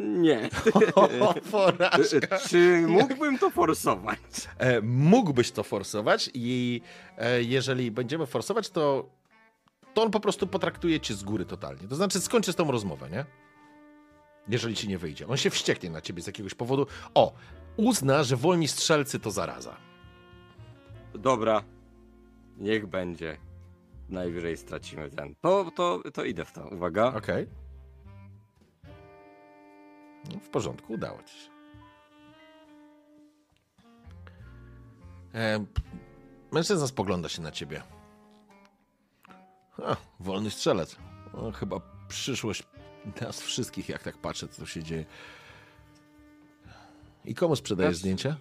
Nie. 0.05 0.49
O, 0.95 1.35
porażka. 1.51 2.39
Czy 2.49 2.85
mógłbym 2.89 3.39
to 3.39 3.51
forsować? 3.51 4.19
E, 4.59 4.81
mógłbyś 4.81 5.51
to 5.51 5.63
forsować 5.63 6.31
i 6.35 6.81
e, 7.19 7.43
jeżeli 7.43 7.91
będziemy 7.91 8.27
forsować, 8.27 8.71
to, 8.71 9.09
to 9.95 10.03
on 10.03 10.11
po 10.11 10.21
prostu 10.21 10.47
potraktuje 10.47 11.01
cię 11.01 11.15
z 11.15 11.23
góry 11.23 11.45
totalnie. 11.45 11.89
To 11.89 11.97
znaczy 11.97 12.21
skończy 12.21 12.53
z 12.53 12.57
tą 12.57 12.71
rozmowę, 12.71 13.11
nie? 13.11 13.25
Jeżeli 14.49 14.75
ci 14.75 14.89
nie 14.89 14.99
wyjdzie. 14.99 15.29
On 15.29 15.37
się 15.37 15.51
wścieknie 15.51 15.91
na 15.91 16.01
ciebie 16.01 16.23
z 16.23 16.27
jakiegoś 16.27 16.55
powodu. 16.55 16.87
O, 17.15 17.33
uzna, 17.77 18.23
że 18.23 18.37
wolni 18.37 18.69
strzelcy 18.69 19.21
to 19.21 19.31
zaraza. 19.31 19.77
Dobra. 21.15 21.63
Niech 22.57 22.87
będzie. 22.87 23.37
Najwyżej 24.09 24.57
stracimy 24.57 25.11
ten. 25.11 25.35
To, 25.41 25.71
to, 25.77 26.03
to 26.13 26.25
idę 26.25 26.45
w 26.45 26.53
to. 26.53 26.69
Uwaga. 26.69 27.15
Okej. 27.17 27.64
No, 30.33 30.41
w 30.41 30.49
porządku, 30.49 30.93
udało 30.93 31.23
ci 31.23 31.35
się. 31.35 31.51
E, 35.35 35.65
mężczyzna 36.53 36.87
spogląda 36.87 37.29
się 37.29 37.43
na 37.43 37.51
ciebie. 37.51 37.83
A, 39.79 39.97
wolny 40.21 40.51
strzelec. 40.51 40.97
O, 41.33 41.53
chyba 41.53 41.81
przyszłość 42.09 42.63
nas 43.21 43.41
wszystkich, 43.41 43.89
jak 43.89 44.03
tak 44.03 44.19
patrzę, 44.19 44.49
co 44.49 44.61
tu 44.63 44.67
się 44.67 44.83
dzieje. 44.83 45.05
I 47.25 47.35
komu 47.35 47.57
sprzedajesz 47.57 47.97
zdjęcie? 47.97 48.37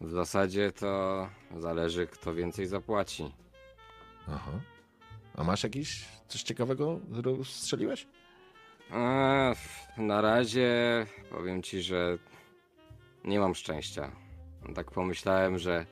W 0.00 0.10
zasadzie 0.10 0.72
to 0.72 1.28
zależy, 1.56 2.06
kto 2.06 2.34
więcej 2.34 2.66
zapłaci. 2.66 3.32
Aha. 4.28 4.60
A 5.34 5.44
masz 5.44 5.62
jakiś 5.62 6.04
coś 6.28 6.42
ciekawego, 6.42 7.00
strzeliłeś? 7.44 8.06
Na 9.96 10.20
razie 10.20 11.06
powiem 11.30 11.62
ci, 11.62 11.82
że 11.82 12.18
nie 13.24 13.40
mam 13.40 13.54
szczęścia. 13.54 14.12
Tak 14.74 14.90
pomyślałem, 14.90 15.58
że 15.58 15.86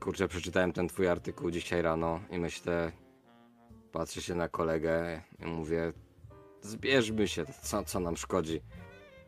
kurczę, 0.00 0.28
przeczytałem 0.28 0.72
ten 0.72 0.88
twój 0.88 1.08
artykuł 1.08 1.50
dzisiaj 1.50 1.82
rano 1.82 2.20
i 2.30 2.38
myślę, 2.38 2.92
patrzę 3.92 4.22
się 4.22 4.34
na 4.34 4.48
kolegę 4.48 5.22
i 5.38 5.46
mówię, 5.46 5.92
zbierzmy 6.62 7.28
się, 7.28 7.44
co, 7.62 7.84
co 7.84 8.00
nam 8.00 8.16
szkodzi. 8.16 8.60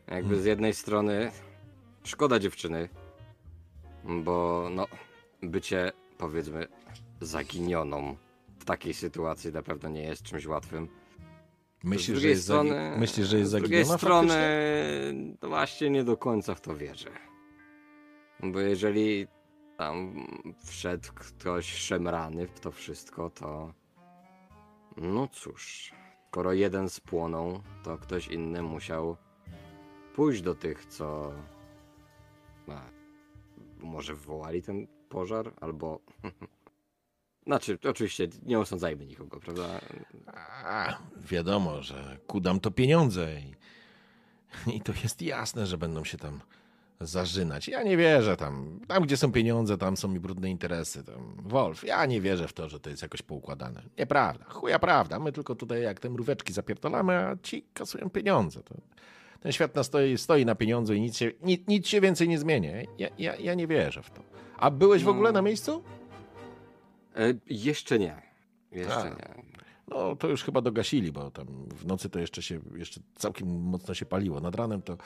Jakby 0.07 0.41
z 0.41 0.45
jednej 0.45 0.73
strony 0.73 1.31
szkoda 2.03 2.39
dziewczyny, 2.39 2.89
bo 4.03 4.67
no, 4.71 4.87
bycie 5.41 5.91
powiedzmy 6.17 6.67
zaginioną 7.21 8.17
w 8.59 8.65
takiej 8.65 8.93
sytuacji 8.93 9.53
na 9.53 9.61
pewno 9.61 9.89
nie 9.89 10.03
jest 10.03 10.23
czymś 10.23 10.45
łatwym. 10.45 10.87
Myślisz, 11.87 12.19
że 12.19 12.27
jest, 12.27 12.43
zagi... 12.43 12.69
strony, 12.69 12.97
Myślisz, 12.97 13.27
że 13.27 13.37
jest 13.39 13.51
z 13.51 13.53
drugiej 13.53 13.85
strony, 13.85 14.27
faktycznie? 14.29 15.37
no 15.41 15.49
właśnie 15.49 15.89
nie 15.89 16.03
do 16.03 16.17
końca 16.17 16.55
w 16.55 16.61
to 16.61 16.75
wierzę. 16.75 17.09
Bo 18.43 18.59
jeżeli 18.59 19.27
tam 19.77 20.27
wszedł 20.65 21.09
ktoś 21.15 21.73
szemrany 21.73 22.47
w 22.47 22.59
to 22.59 22.71
wszystko, 22.71 23.29
to 23.29 23.73
no 24.97 25.27
cóż, 25.27 25.91
skoro 26.27 26.53
jeden 26.53 26.89
spłonął, 26.89 27.61
to 27.83 27.97
ktoś 27.97 28.27
inny 28.27 28.61
musiał 28.61 29.17
pójść 30.15 30.41
do 30.41 30.55
tych, 30.55 30.85
co 30.85 31.31
a, 32.67 32.81
może 33.79 34.13
wywołali 34.13 34.61
ten 34.61 34.87
pożar, 35.09 35.53
albo 35.61 35.99
znaczy, 37.47 37.77
oczywiście 37.89 38.27
nie 38.45 38.59
osądzajmy 38.59 39.05
nikogo, 39.05 39.39
prawda? 39.39 39.63
A, 40.65 40.97
wiadomo, 41.17 41.81
że 41.83 42.17
kudam 42.27 42.59
to 42.59 42.71
pieniądze 42.71 43.27
i, 43.39 43.55
i 44.75 44.81
to 44.81 44.93
jest 45.03 45.21
jasne, 45.21 45.65
że 45.65 45.77
będą 45.77 46.03
się 46.03 46.17
tam 46.17 46.41
zażynać. 47.01 47.67
Ja 47.67 47.83
nie 47.83 47.97
wierzę 47.97 48.37
tam. 48.37 48.79
Tam, 48.87 49.03
gdzie 49.03 49.17
są 49.17 49.31
pieniądze, 49.31 49.77
tam 49.77 49.97
są 49.97 50.07
mi 50.07 50.19
brudne 50.19 50.49
interesy. 50.49 51.03
Tam 51.03 51.35
Wolf, 51.39 51.83
ja 51.83 52.05
nie 52.05 52.21
wierzę 52.21 52.47
w 52.47 52.53
to, 52.53 52.69
że 52.69 52.79
to 52.79 52.89
jest 52.89 53.01
jakoś 53.01 53.21
poukładane. 53.21 53.81
Nieprawda. 53.97 54.45
Chuja 54.45 54.79
prawda. 54.79 55.19
My 55.19 55.31
tylko 55.31 55.55
tutaj 55.55 55.81
jak 55.81 55.99
te 55.99 56.09
mróweczki 56.09 56.53
zapierdolamy, 56.53 57.17
a 57.17 57.35
ci 57.43 57.65
kasują 57.73 58.09
pieniądze. 58.09 58.63
To, 58.63 58.75
ten 59.39 59.51
świat 59.51 59.75
na 59.75 59.83
stoi, 59.83 60.17
stoi 60.17 60.45
na 60.45 60.55
pieniądze 60.55 60.95
i 60.95 61.01
nic 61.01 61.17
się, 61.17 61.31
nic, 61.41 61.67
nic 61.67 61.87
się 61.87 62.01
więcej 62.01 62.29
nie 62.29 62.39
zmieni. 62.39 62.67
Ja, 62.97 63.09
ja, 63.17 63.35
ja 63.35 63.53
nie 63.53 63.67
wierzę 63.67 64.03
w 64.03 64.09
to. 64.09 64.21
A 64.57 64.71
byłeś 64.71 65.03
w 65.03 65.07
ogóle 65.07 65.31
na 65.31 65.41
miejscu? 65.41 65.83
E, 67.17 67.33
jeszcze 67.47 67.99
nie. 67.99 68.21
Jeszcze 68.71 69.15
nie. 69.17 69.43
No 69.87 70.15
to 70.15 70.27
już 70.27 70.43
chyba 70.43 70.61
dogasili, 70.61 71.11
bo 71.11 71.31
tam 71.31 71.47
w 71.69 71.85
nocy 71.85 72.09
to 72.09 72.19
jeszcze 72.19 72.41
się, 72.41 72.59
jeszcze 72.75 73.01
całkiem 73.15 73.47
mocno 73.61 73.93
się 73.93 74.05
paliło. 74.05 74.39
Nad 74.39 74.55
ranem 74.55 74.81
to 74.81 74.97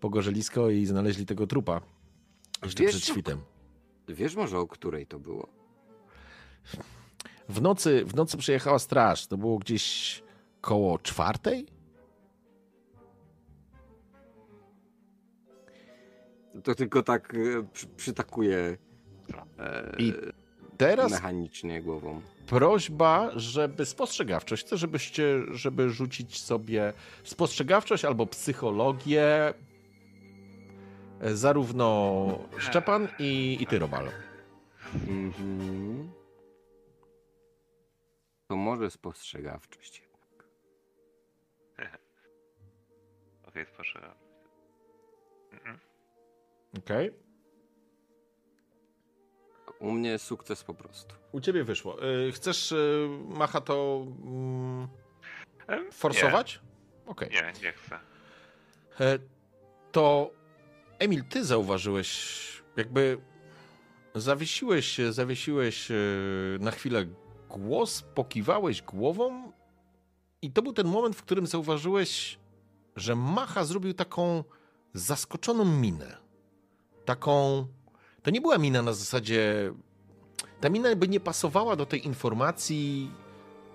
pogorzelisko 0.00 0.70
i 0.70 0.86
znaleźli 0.86 1.26
tego 1.26 1.46
trupa 1.46 1.80
jeszcze 2.62 2.82
Wiesz 2.82 2.90
przed 2.90 3.04
świtem. 3.04 3.40
Wiesz 4.08 4.36
może 4.36 4.58
o 4.58 4.66
której 4.66 5.06
to 5.06 5.18
było? 5.18 5.48
W 7.48 7.62
nocy, 7.62 8.04
w 8.04 8.14
nocy 8.14 8.36
przyjechała 8.36 8.78
straż. 8.78 9.26
To 9.26 9.36
było 9.36 9.58
gdzieś 9.58 10.22
koło 10.60 10.98
czwartej? 10.98 11.66
To 16.64 16.74
tylko 16.74 17.02
tak 17.02 17.34
e, 17.34 17.38
przy, 17.72 17.86
przytakuje 17.86 18.78
e, 19.58 19.92
I 19.98 20.12
Teraz 20.86 21.10
mechanicznie 21.12 21.82
głową. 21.82 22.22
prośba, 22.46 23.30
żeby 23.36 23.86
spostrzegawczość. 23.86 24.64
Chcę, 24.66 24.76
żebyście, 24.76 25.24
żeby 25.50 25.90
rzucić 25.90 26.40
sobie 26.40 26.92
spostrzegawczość 27.24 28.04
albo 28.04 28.26
psychologię. 28.26 29.54
e, 31.20 31.36
Zarówno 31.36 32.38
Szczepan 32.58 33.08
i, 33.18 33.58
i 33.60 33.66
ty, 33.66 33.78
Robal. 33.78 34.08
Mhm. 35.08 36.12
To 38.48 38.56
może 38.56 38.90
spostrzegawczość. 38.90 40.02
Okej, 43.48 43.66
proszę. 43.76 44.14
Mhm. 45.52 45.78
Okej. 46.78 47.12
U 49.82 49.92
mnie 49.92 50.18
sukces 50.18 50.64
po 50.64 50.74
prostu. 50.74 51.14
U 51.32 51.40
ciebie 51.40 51.64
wyszło. 51.64 52.04
Y, 52.28 52.32
Chcesz, 52.32 52.72
y, 52.72 53.08
Macha, 53.28 53.60
to 53.60 54.06
mm, 54.24 54.88
forsować? 55.92 56.60
Okej. 57.06 57.30
Nie, 57.30 57.42
nie, 57.42 57.52
nie 57.62 57.72
chcę. 57.72 57.98
E, 59.00 59.18
To 59.92 60.30
Emil, 60.98 61.24
ty 61.24 61.44
zauważyłeś, 61.44 62.38
jakby 62.76 63.18
zawiesiłeś, 64.14 64.98
zawiesiłeś 65.10 65.90
e, 65.90 65.94
na 66.60 66.70
chwilę 66.70 67.06
głos, 67.50 68.02
pokiwałeś 68.02 68.82
głową 68.82 69.52
i 70.42 70.50
to 70.52 70.62
był 70.62 70.72
ten 70.72 70.86
moment, 70.86 71.16
w 71.16 71.22
którym 71.22 71.46
zauważyłeś, 71.46 72.38
że 72.96 73.16
Macha 73.16 73.64
zrobił 73.64 73.94
taką 73.94 74.44
zaskoczoną 74.94 75.64
minę. 75.64 76.16
Taką... 77.04 77.66
To 78.22 78.30
nie 78.30 78.40
była 78.40 78.58
mina 78.58 78.82
na 78.82 78.92
zasadzie... 78.92 79.72
Ta 80.60 80.68
mina 80.68 80.96
by 80.96 81.08
nie 81.08 81.20
pasowała 81.20 81.76
do 81.76 81.86
tej 81.86 82.06
informacji 82.06 83.10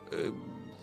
e, 0.06 0.16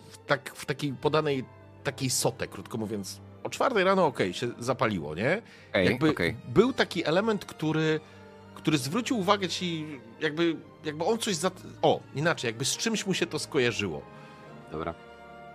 w, 0.09 0.17
tak, 0.25 0.51
w 0.55 0.65
takiej 0.65 0.93
podanej 0.93 1.45
takiej 1.83 2.09
sotę, 2.09 2.47
krótko 2.47 2.77
mówiąc. 2.77 3.21
O 3.43 3.49
czwartej 3.49 3.83
rano, 3.83 4.05
okej, 4.05 4.33
się 4.33 4.47
zapaliło, 4.59 5.15
nie? 5.15 5.41
Ej, 5.73 5.85
jakby 5.85 6.09
okej. 6.09 6.35
był 6.47 6.73
taki 6.73 7.05
element, 7.05 7.45
który, 7.45 7.99
który 8.55 8.77
zwrócił 8.77 9.19
uwagę 9.19 9.49
ci, 9.49 9.85
jakby, 10.21 10.55
jakby 10.85 11.05
on 11.05 11.17
coś 11.17 11.35
za... 11.35 11.51
O, 11.81 11.99
inaczej, 12.15 12.47
jakby 12.47 12.65
z 12.65 12.77
czymś 12.77 13.05
mu 13.05 13.13
się 13.13 13.25
to 13.25 13.39
skojarzyło. 13.39 14.01
Dobra. 14.71 14.93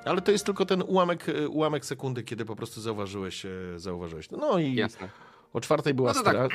Ale 0.05 0.21
to 0.21 0.33
jest 0.33 0.47
tylko 0.47 0.67
ten 0.67 0.83
ułamek, 0.83 1.29
e, 1.29 1.49
ułamek 1.49 1.85
sekundy, 1.85 2.23
kiedy 2.23 2.45
po 2.45 2.57
prostu 2.57 2.81
zauważyłeś, 2.81 3.47
e, 3.47 3.51
zauważyłeś. 3.77 4.31
No 4.31 4.59
i 4.59 4.75
Jasne. 4.75 5.09
o 5.53 5.61
czwartej 5.61 5.95
była 5.95 6.13
No 6.13 6.23
tak. 6.23 6.37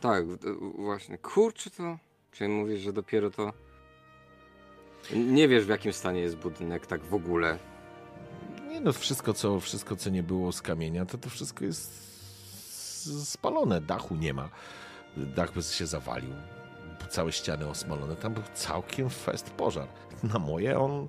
Tak, 0.00 0.24
właśnie. 0.74 1.18
Kurczę 1.18 1.70
to. 1.70 1.98
Czy 2.32 2.48
mówisz, 2.48 2.80
że 2.80 2.92
dopiero 2.92 3.30
to. 3.30 3.52
Nie 5.14 5.48
wiesz 5.48 5.64
w 5.64 5.68
jakim 5.68 5.92
stanie 5.92 6.20
jest 6.20 6.36
budynek, 6.36 6.86
tak 6.86 7.04
w 7.04 7.14
ogóle. 7.14 7.58
Nie 8.68 8.80
no, 8.80 8.92
wszystko 8.92 9.34
co, 9.34 9.60
wszystko, 9.60 9.96
co 9.96 10.10
nie 10.10 10.22
było 10.22 10.52
z 10.52 10.62
kamienia, 10.62 11.06
to 11.06 11.18
to 11.18 11.30
wszystko 11.30 11.64
jest 11.64 12.08
spalone. 13.24 13.80
Dachu 13.80 14.16
nie 14.16 14.34
ma. 14.34 14.48
Dach 15.16 15.52
by 15.52 15.62
się 15.62 15.86
zawalił. 15.86 16.32
Całe 17.10 17.32
ściany 17.32 17.68
osmalone. 17.68 18.16
Tam 18.16 18.34
był 18.34 18.42
całkiem 18.54 19.10
fest 19.10 19.50
pożar. 19.50 19.88
Na 20.22 20.38
moje 20.38 20.78
on... 20.78 21.08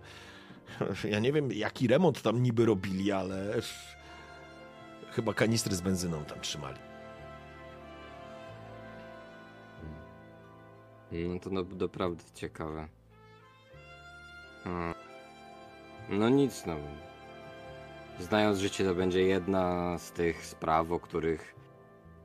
Ja 1.11 1.19
nie 1.19 1.33
wiem, 1.33 1.51
jaki 1.51 1.87
remont 1.87 2.21
tam 2.21 2.43
niby 2.43 2.65
robili, 2.65 3.11
ale... 3.11 3.61
Chyba 5.11 5.33
kanistry 5.33 5.75
z 5.75 5.81
benzyną 5.81 6.25
tam 6.25 6.39
trzymali. 6.39 6.88
No 11.11 11.39
to 11.39 11.49
no, 11.49 11.63
naprawdę 11.79 12.23
ciekawe. 12.35 12.87
Hmm. 14.63 14.93
No 16.09 16.29
nic, 16.29 16.65
no. 16.65 16.75
Znając 18.19 18.57
życie, 18.57 18.85
to 18.85 18.95
będzie 18.95 19.21
jedna 19.21 19.97
z 19.97 20.11
tych 20.11 20.45
spraw, 20.45 20.91
o 20.91 20.99
których 20.99 21.55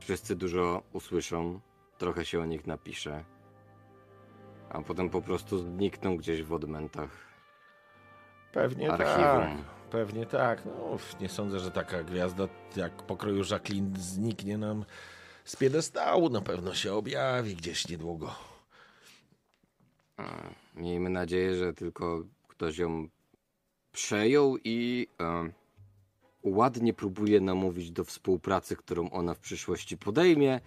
wszyscy 0.01 0.37
dużo 0.37 0.83
usłyszą, 0.93 1.61
trochę 1.99 2.25
się 2.25 2.41
o 2.41 2.45
nich 2.45 2.67
napisze, 2.67 3.25
a 4.71 4.83
potem 4.83 5.11
po 5.11 5.23
prostu 5.23 5.59
znikną 5.59 6.17
gdzieś 6.17 6.43
w 6.43 6.53
odmętach 6.53 7.11
Pewnie 8.53 8.89
tak. 8.89 9.01
archiwum. 9.01 9.65
Pewnie 9.91 10.27
tak. 10.27 10.63
No, 10.65 10.99
nie 11.21 11.29
sądzę, 11.29 11.61
że 11.61 11.71
taka 11.71 12.03
gwiazda 12.03 12.49
jak 12.77 12.93
pokroju 13.03 13.43
Jacqueline 13.51 13.95
zniknie 13.97 14.59
nam 14.59 14.85
z 15.45 15.57
piedestału. 15.57 16.29
Na 16.31 16.41
pewno 16.41 16.75
się 16.75 16.95
objawi 16.95 17.57
gdzieś 17.57 17.89
niedługo. 17.89 18.54
Miejmy 20.75 21.11
nadzieję, 21.11 21.55
że 21.55 21.75
tylko 21.75 22.25
ktoś 22.49 22.79
ją 22.79 23.09
przejął 23.93 24.57
i 24.65 25.09
e, 25.21 25.51
ładnie 26.43 26.95
próbuje 26.95 27.41
namówić 27.41 27.91
do 27.91 28.05
współpracy, 28.05 28.77
którą 28.77 29.11
ona 29.11 29.35
w 29.35 29.39
przyszłości 29.39 29.99
podejmie, 29.99 30.61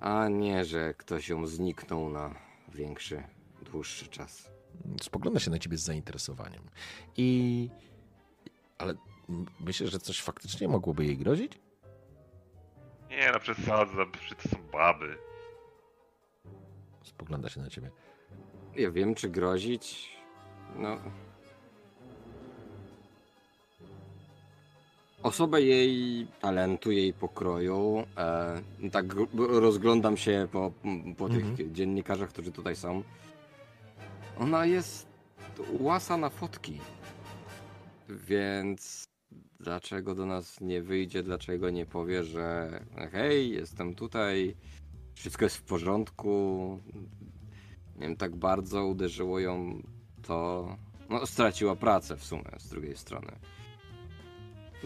a 0.00 0.28
nie, 0.28 0.64
że 0.64 0.94
ktoś 0.94 1.28
ją 1.28 1.46
zniknął 1.46 2.10
na 2.10 2.34
większy, 2.68 3.22
dłuższy 3.62 4.08
czas. 4.08 4.50
spogląda 5.02 5.40
się 5.40 5.50
na 5.50 5.58
ciebie 5.58 5.76
z 5.76 5.82
zainteresowaniem. 5.82 6.62
I. 7.16 7.68
Ale 8.78 8.94
myślę, 9.60 9.88
że 9.88 9.98
coś 9.98 10.22
faktycznie 10.22 10.68
mogłoby 10.68 11.04
jej 11.04 11.18
grozić? 11.18 11.52
Nie, 13.10 13.30
no 13.32 13.40
przesadzam, 13.40 14.12
przecież 14.12 14.36
to 14.42 14.48
są 14.48 14.56
baby. 14.72 15.18
Spogląda 17.02 17.48
się 17.48 17.60
na 17.60 17.70
ciebie. 17.70 17.90
Ja 18.76 18.90
wiem, 18.90 19.14
czy 19.14 19.28
grozić. 19.28 20.08
No. 20.76 20.96
Osobę 25.22 25.62
jej 25.62 26.26
talentu, 26.40 26.90
jej 26.90 27.12
pokroju. 27.12 28.06
E, 28.16 28.62
tak 28.92 29.06
rozglądam 29.36 30.16
się 30.16 30.48
po, 30.52 30.72
po 31.16 31.28
tych 31.28 31.44
Mhm. 31.46 31.74
dziennikarzach, 31.74 32.28
którzy 32.28 32.52
tutaj 32.52 32.76
są. 32.76 33.02
Ona 34.38 34.66
jest 34.66 35.06
łasa 35.80 36.16
na 36.16 36.30
fotki. 36.30 36.80
Więc 38.08 39.04
dlaczego 39.60 40.14
do 40.14 40.26
nas 40.26 40.60
nie 40.60 40.82
wyjdzie, 40.82 41.22
dlaczego 41.22 41.70
nie 41.70 41.86
powie, 41.86 42.24
że 42.24 42.70
hej, 43.12 43.50
jestem 43.50 43.94
tutaj, 43.94 44.56
wszystko 45.14 45.44
jest 45.44 45.56
w 45.56 45.62
porządku. 45.62 46.78
Nie 47.98 48.06
wiem, 48.06 48.16
tak 48.16 48.36
bardzo 48.36 48.86
uderzyło 48.86 49.40
ją 49.40 49.82
to. 50.22 50.68
No, 51.10 51.26
straciła 51.26 51.76
pracę 51.76 52.16
w 52.16 52.24
sumie 52.24 52.44
z 52.58 52.68
drugiej 52.68 52.96
strony. 52.96 53.32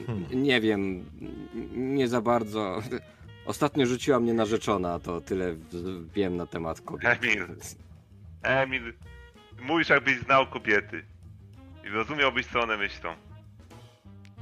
Hmm. 0.06 0.42
Nie 0.42 0.60
wiem, 0.60 1.04
nie 1.74 2.08
za 2.08 2.20
bardzo. 2.20 2.82
Ostatnio 3.46 3.86
rzuciła 3.86 4.20
mnie 4.20 4.34
narzeczona, 4.34 4.98
to 4.98 5.20
tyle 5.20 5.56
wiem 6.14 6.36
na 6.36 6.46
temat 6.46 6.80
kobiet. 6.80 7.24
Emil. 7.24 7.46
Emil, 8.42 8.92
mówisz 9.62 9.88
jakbyś 9.88 10.18
znał 10.18 10.46
kobiety. 10.46 11.04
I 11.84 11.88
rozumiałbyś 11.88 12.46
co 12.46 12.62
one 12.62 12.76
myślą. 12.76 13.14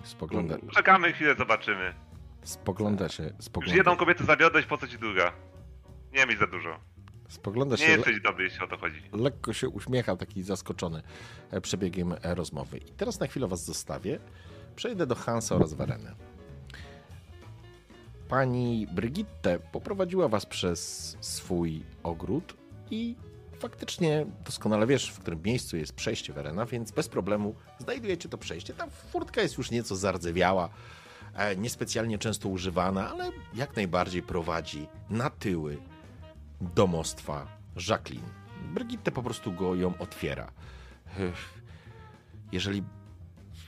Spogląda, 0.02 0.56
Czekamy 0.74 1.12
chwilę, 1.12 1.34
zobaczymy. 1.34 1.94
spogląda 2.42 3.08
się, 3.08 3.22
Już 3.22 3.32
spogląda, 3.38 3.76
jedną 3.76 3.96
kobietę 3.96 4.24
zawiodłeś, 4.24 4.66
po 4.66 4.78
co 4.78 4.88
ci 4.88 4.98
druga? 4.98 5.32
Nie 6.12 6.26
myśl 6.26 6.38
za 6.38 6.46
dużo. 6.46 6.80
Spogląda 7.30 7.76
Nie 7.76 7.82
się, 7.82 7.88
le, 7.90 7.96
jesteś 7.96 8.20
dobry, 8.20 8.44
jeśli 8.44 8.60
o 8.60 8.66
to 8.66 8.76
chodzi. 8.76 9.02
lekko 9.12 9.52
się 9.52 9.68
uśmiecha, 9.68 10.16
taki 10.16 10.42
zaskoczony 10.42 11.02
e, 11.50 11.60
przebiegiem 11.60 12.14
e, 12.22 12.34
rozmowy. 12.34 12.78
I 12.78 12.92
teraz 12.92 13.20
na 13.20 13.26
chwilę 13.26 13.48
was 13.48 13.64
zostawię. 13.64 14.18
Przejdę 14.76 15.06
do 15.06 15.14
Hansa 15.14 15.54
oraz 15.56 15.72
Wareny. 15.74 16.14
Pani 18.28 18.86
Brigitte 18.92 19.58
poprowadziła 19.58 20.28
was 20.28 20.46
przez 20.46 21.16
swój 21.20 21.82
ogród 22.02 22.56
i 22.90 23.16
faktycznie 23.58 24.26
doskonale 24.44 24.86
wiesz, 24.86 25.10
w 25.10 25.18
którym 25.18 25.42
miejscu 25.42 25.76
jest 25.76 25.92
przejście 25.92 26.32
Werena, 26.32 26.66
więc 26.66 26.90
bez 26.90 27.08
problemu 27.08 27.54
znajdujecie 27.78 28.28
to 28.28 28.38
przejście. 28.38 28.74
Ta 28.74 28.86
furtka 28.86 29.40
jest 29.42 29.58
już 29.58 29.70
nieco 29.70 29.96
zardzewiała, 29.96 30.68
e, 31.34 31.56
niespecjalnie 31.56 32.18
często 32.18 32.48
używana, 32.48 33.10
ale 33.10 33.30
jak 33.54 33.76
najbardziej 33.76 34.22
prowadzi 34.22 34.86
na 35.10 35.30
tyły 35.30 35.78
domostwa 36.60 37.46
Jacqueline. 37.88 38.28
Brigitte 38.74 39.12
po 39.12 39.22
prostu 39.22 39.52
go 39.52 39.74
ją 39.74 39.98
otwiera. 39.98 40.52
Jeżeli 42.52 42.82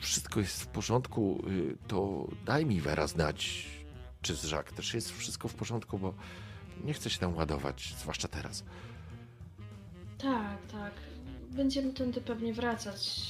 wszystko 0.00 0.40
jest 0.40 0.62
w 0.62 0.66
porządku, 0.66 1.42
y, 1.48 1.76
to 1.88 2.28
daj 2.44 2.66
mi 2.66 2.80
Wera 2.80 3.06
znać, 3.06 3.66
czy 4.22 4.34
z 4.34 4.50
Jacques 4.50 4.76
też 4.76 4.94
jest 4.94 5.18
wszystko 5.18 5.48
w 5.48 5.54
porządku, 5.54 5.98
bo 5.98 6.14
nie 6.84 6.94
chcę 6.94 7.10
się 7.10 7.18
tam 7.18 7.36
ładować, 7.36 7.94
zwłaszcza 7.98 8.28
teraz. 8.28 8.64
Tak, 10.18 10.66
tak. 10.72 10.92
Będziemy 11.50 11.92
tędy 11.92 12.20
pewnie 12.20 12.54
wracać. 12.54 13.20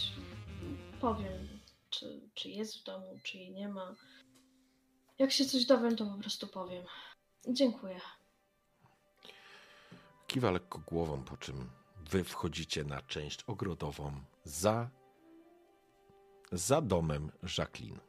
Powiem, 1.01 1.49
czy, 1.91 2.21
czy 2.35 2.49
jest 2.49 2.81
w 2.81 2.85
domu, 2.85 3.19
czy 3.23 3.39
jej 3.39 3.51
nie 3.51 3.69
ma. 3.69 3.95
Jak 5.19 5.33
się 5.33 5.45
coś 5.45 5.67
dowiem, 5.67 5.97
to 5.97 6.07
po 6.07 6.19
prostu 6.19 6.47
powiem. 6.47 6.85
Dziękuję. 7.49 8.01
Kiwa 10.33 10.51
lekko 10.51 10.79
głową, 10.79 11.23
po 11.25 11.37
czym 11.37 11.71
wy 12.11 12.25
wchodzicie 12.25 12.85
na 12.85 13.03
część 13.03 13.45
ogrodową 13.47 14.13
za, 14.45 14.91
za 16.53 16.81
domem 16.81 17.33
Jacqueline. 17.59 18.01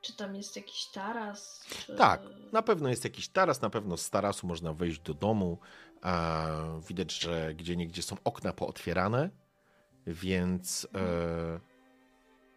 Czy 0.00 0.16
tam 0.16 0.36
jest 0.36 0.56
jakiś 0.56 0.86
taras? 0.86 1.66
Czy... 1.68 1.96
Tak, 1.96 2.22
na 2.52 2.62
pewno 2.62 2.88
jest 2.88 3.04
jakiś 3.04 3.28
taras, 3.28 3.62
na 3.62 3.70
pewno 3.70 3.96
z 3.96 4.10
tarasu 4.10 4.46
można 4.46 4.72
wejść 4.72 5.00
do 5.00 5.14
domu. 5.14 5.58
Widać, 6.88 7.12
że 7.12 7.54
gdzie 7.54 7.76
niegdzie 7.76 8.02
są 8.02 8.16
okna 8.24 8.52
pootwierane, 8.52 9.30
więc, 10.06 10.88
e, 10.94 11.60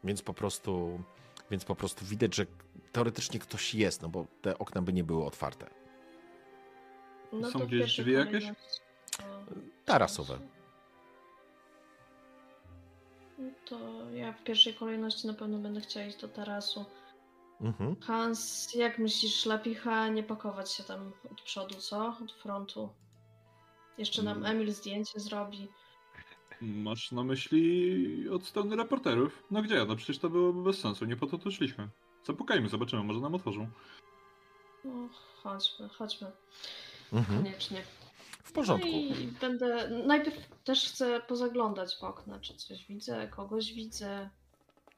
więc 0.04 0.22
po 0.22 0.34
prostu 0.34 1.04
więc 1.52 1.66
po 1.66 1.76
prostu 1.76 2.06
widać, 2.06 2.36
że 2.36 2.46
teoretycznie 2.92 3.40
ktoś 3.40 3.76
jest, 3.76 4.02
no 4.02 4.10
bo 4.10 4.28
te 4.42 4.60
okna 4.60 4.82
by 4.82 4.94
nie 4.94 5.04
były 5.04 5.26
otwarte. 5.26 5.87
No 7.34 7.52
Są 7.52 7.60
gdzieś 7.60 7.98
drzwi 7.98 8.14
jakieś? 8.14 8.44
to- 8.46 9.24
Tarasowe. 9.86 10.40
No 13.38 13.50
To 13.66 13.78
ja 14.14 14.34
w 14.34 14.44
pierwszej 14.44 14.74
kolejności 14.74 15.28
na 15.28 15.34
pewno 15.34 15.58
będę 15.58 15.82
chciała 15.82 16.06
iść 16.06 16.18
do 16.18 16.28
tarasu. 16.28 16.86
Mhm. 17.62 17.96
Hans, 18.02 18.74
jak 18.76 19.00
myślisz, 19.00 19.46
lepiej 19.46 19.76
chyba 19.76 20.08
nie 20.08 20.24
pakować 20.24 20.72
się 20.72 20.84
tam 20.84 21.12
od 21.32 21.42
przodu, 21.42 21.76
co? 21.76 22.08
Od 22.24 22.32
frontu. 22.32 22.90
Jeszcze 23.98 24.24
nam 24.24 24.38
Mm. 24.38 24.52
Emil 24.52 24.72
zdjęcie 24.74 25.20
zrobi. 25.20 25.68
Masz 26.62 27.12
na 27.12 27.24
myśli 27.24 28.30
od 28.30 28.46
strony 28.46 28.76
reporterów? 28.76 29.44
No 29.52 29.62
gdzie? 29.62 29.86
No 29.86 29.96
przecież 29.96 30.20
to 30.20 30.30
byłoby 30.30 30.64
bez 30.64 30.80
sensu, 30.80 31.06
nie 31.06 31.16
po 31.16 31.28
to 31.28 31.38
tu 31.38 31.52
szliśmy. 31.52 31.88
Zapukajmy, 32.24 32.70
zobaczymy, 32.70 33.04
może 33.04 33.20
nam 33.20 33.36
otworzą. 33.36 33.68
No, 34.84 35.10
chodźmy, 35.44 35.90
chodźmy. 35.90 36.32
Mhm. 37.14 37.44
Koniecznie. 37.44 37.82
W 38.44 38.52
porządku. 38.52 38.88
No 38.88 38.94
i 38.98 39.28
będę. 39.42 39.90
Najpierw 40.06 40.38
też 40.64 40.92
chcę 40.92 41.22
pozaglądać 41.28 41.96
w 42.00 42.04
okna, 42.04 42.40
czy 42.40 42.54
coś 42.56 42.86
widzę, 42.86 43.28
kogoś 43.28 43.74
widzę. 43.74 44.30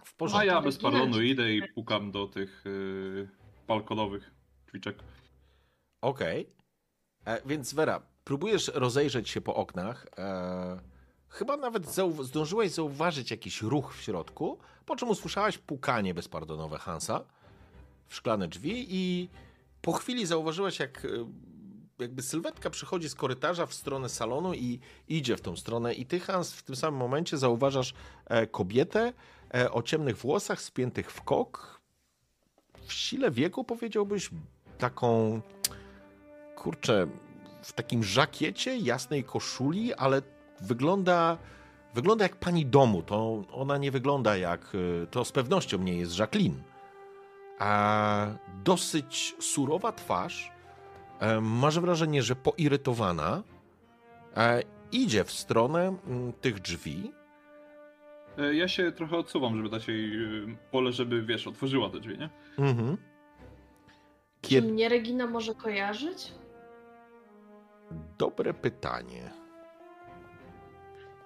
W 0.05 0.13
A 0.13 0.17
porządku. 0.17 0.47
ja 0.47 0.61
bez 0.61 0.77
pardonu 0.77 1.21
idę 1.21 1.53
i 1.53 1.61
pukam 1.75 2.11
do 2.11 2.27
tych 2.27 2.61
yy, 2.65 3.29
balkonowych 3.67 4.31
drzwiczek. 4.67 4.97
Okej. 6.01 6.49
E, 7.25 7.41
Więc 7.45 7.73
Wera, 7.73 8.01
próbujesz 8.23 8.71
rozejrzeć 8.73 9.29
się 9.29 9.41
po 9.41 9.55
oknach. 9.55 10.07
E, 10.17 10.79
chyba 11.29 11.57
nawet 11.57 11.83
zau- 11.85 12.23
zdążyłeś 12.23 12.71
zauważyć 12.71 13.31
jakiś 13.31 13.61
ruch 13.61 13.93
w 13.95 14.01
środku, 14.01 14.59
po 14.85 14.95
czym 14.95 15.09
usłyszałaś 15.09 15.57
pukanie 15.57 16.13
bezpardonowe 16.13 16.77
Hansa 16.77 17.23
w 18.07 18.15
szklane 18.15 18.47
drzwi 18.47 18.85
i 18.89 19.29
po 19.81 19.91
chwili 19.91 20.25
zauważyłaś, 20.25 20.79
jak 20.79 21.05
e, 21.05 21.09
jakby 21.99 22.21
sylwetka 22.21 22.69
przychodzi 22.69 23.09
z 23.09 23.15
korytarza 23.15 23.65
w 23.65 23.73
stronę 23.73 24.09
salonu 24.09 24.53
i 24.53 24.79
idzie 25.07 25.37
w 25.37 25.41
tą 25.41 25.55
stronę 25.55 25.93
i 25.93 26.05
ty, 26.05 26.19
Hans, 26.19 26.53
w 26.53 26.63
tym 26.63 26.75
samym 26.75 26.99
momencie 26.99 27.37
zauważasz 27.37 27.93
e, 28.25 28.47
kobietę 28.47 29.13
e, 29.53 29.71
o 29.71 29.83
ciemnych 29.83 30.17
włosach, 30.17 30.61
spiętych 30.61 31.11
w 31.11 31.21
kok, 31.21 31.79
w 32.85 32.93
sile 32.93 33.31
wieku 33.31 33.63
powiedziałbyś 33.63 34.29
taką 34.77 35.41
kurczę, 36.55 37.07
w 37.61 37.73
takim 37.73 38.03
żakiecie, 38.03 38.77
jasnej 38.77 39.23
koszuli, 39.23 39.93
ale 39.93 40.21
wygląda, 40.61 41.37
wygląda 41.93 42.25
jak 42.25 42.35
pani 42.35 42.65
domu. 42.65 43.03
To 43.03 43.43
ona 43.51 43.77
nie 43.77 43.91
wygląda 43.91 44.37
jak, 44.37 44.75
y, 44.75 45.07
to 45.11 45.25
z 45.25 45.31
pewnością 45.31 45.77
nie 45.77 45.97
jest 45.97 46.19
Jacqueline. 46.19 46.63
A 47.59 48.27
dosyć 48.63 49.35
surowa 49.39 49.91
twarz, 49.91 50.51
e, 50.51 50.58
masz 51.41 51.79
wrażenie, 51.79 52.23
że 52.23 52.35
poirytowana, 52.35 53.43
e, 54.37 54.61
idzie 54.91 55.23
w 55.23 55.31
stronę 55.31 55.97
tych 56.41 56.59
drzwi. 56.59 57.11
E, 58.37 58.53
Ja 58.53 58.67
się 58.67 58.91
trochę 58.91 59.17
odsuwam, 59.17 59.57
żeby 59.57 59.69
dać 59.69 59.87
jej 59.87 60.11
pole, 60.71 60.91
żeby 60.91 61.21
wiesz, 61.25 61.47
otworzyła 61.47 61.89
te 61.89 61.99
drzwi, 61.99 62.17
nie? 62.17 62.29
Mhm. 62.59 62.97
Czy 64.41 64.49
Kiedy... 64.49 64.67
mnie 64.71 64.89
Regina 64.89 65.27
może 65.27 65.55
kojarzyć? 65.55 66.33
Dobre 68.17 68.53
pytanie. 68.53 69.31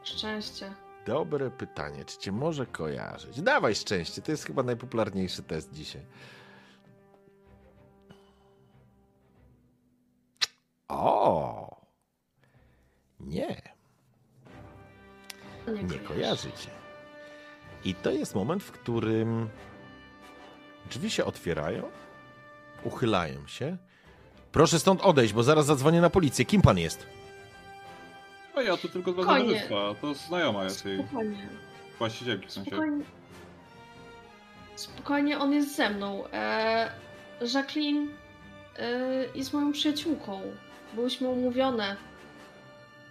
Szczęście. 0.03 0.73
Dobre 1.05 1.51
pytanie, 1.51 2.05
czy 2.05 2.17
cię 2.17 2.31
może 2.31 2.65
kojarzyć? 2.65 3.41
Dawaj 3.41 3.75
szczęście, 3.75 4.21
to 4.21 4.31
jest 4.31 4.45
chyba 4.45 4.63
najpopularniejszy 4.63 5.43
test 5.43 5.73
dzisiaj. 5.73 6.01
Cię. 16.41 16.69
I 17.85 17.95
to 17.95 18.11
jest 18.11 18.35
moment, 18.35 18.63
w 18.63 18.71
którym 18.71 19.49
drzwi 20.89 21.09
się 21.11 21.25
otwierają, 21.25 21.91
uchylają 22.83 23.47
się. 23.47 23.77
Proszę 24.51 24.79
stąd 24.79 25.01
odejść, 25.01 25.33
bo 25.33 25.43
zaraz 25.43 25.65
zadzwonię 25.65 26.01
na 26.01 26.09
policję. 26.09 26.45
Kim 26.45 26.61
pan 26.61 26.77
jest? 26.77 27.07
A 28.55 28.61
ja 28.61 28.77
tu 28.77 28.89
tylko 28.89 29.13
dla 29.13 29.23
towarzystwa, 29.23 29.95
to 30.01 30.13
znajoma 30.13 30.63
jest 30.63 30.85
jej 30.85 30.99
Spokojnie. 30.99 31.49
właścicielki 31.99 32.51
sensie. 32.51 32.71
Spokojnie. 32.71 33.03
Spokojnie, 34.75 35.39
on 35.39 35.53
jest 35.53 35.75
ze 35.75 35.89
mną. 35.89 36.23
E, 36.33 36.91
Jacqueline 37.53 38.07
e, 38.79 38.99
jest 39.35 39.53
moją 39.53 39.71
przyjaciółką. 39.71 40.41
Byłyśmy 40.93 41.27
umówione. 41.27 41.95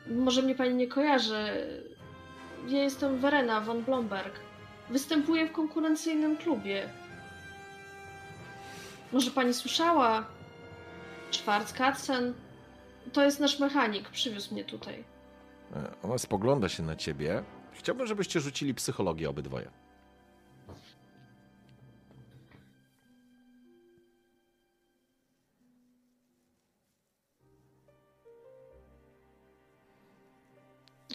Może 0.06 0.42
mnie 0.42 0.54
pani 0.54 0.74
nie 0.74 0.86
kojarzy. 0.86 1.66
Ja 2.68 2.78
jestem 2.82 3.18
Verena 3.18 3.60
von 3.60 3.82
Blomberg. 3.82 4.40
Występuję 4.90 5.46
w 5.48 5.52
konkurencyjnym 5.52 6.36
klubie. 6.36 6.88
Może 9.12 9.30
pani 9.30 9.54
słyszała? 9.54 10.24
Schwarzkatzen. 11.30 12.34
To 13.12 13.22
jest 13.24 13.40
nasz 13.40 13.58
mechanik, 13.60 14.08
przywiózł 14.10 14.54
mnie 14.54 14.64
tutaj. 14.64 15.04
E, 15.76 15.90
Ona 16.02 16.18
spogląda 16.18 16.68
się 16.68 16.82
na 16.82 16.96
ciebie. 16.96 17.42
Chciałbym, 17.72 18.06
żebyście 18.06 18.40
rzucili 18.40 18.74
psychologię 18.74 19.30
obydwoje. 19.30 19.70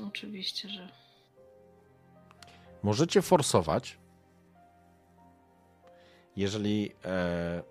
Oczywiście, 0.08 0.70
że. 0.70 0.90
Możecie 2.84 3.22
forsować. 3.22 4.00
Jeżeli 6.36 6.92
e, 7.06 7.64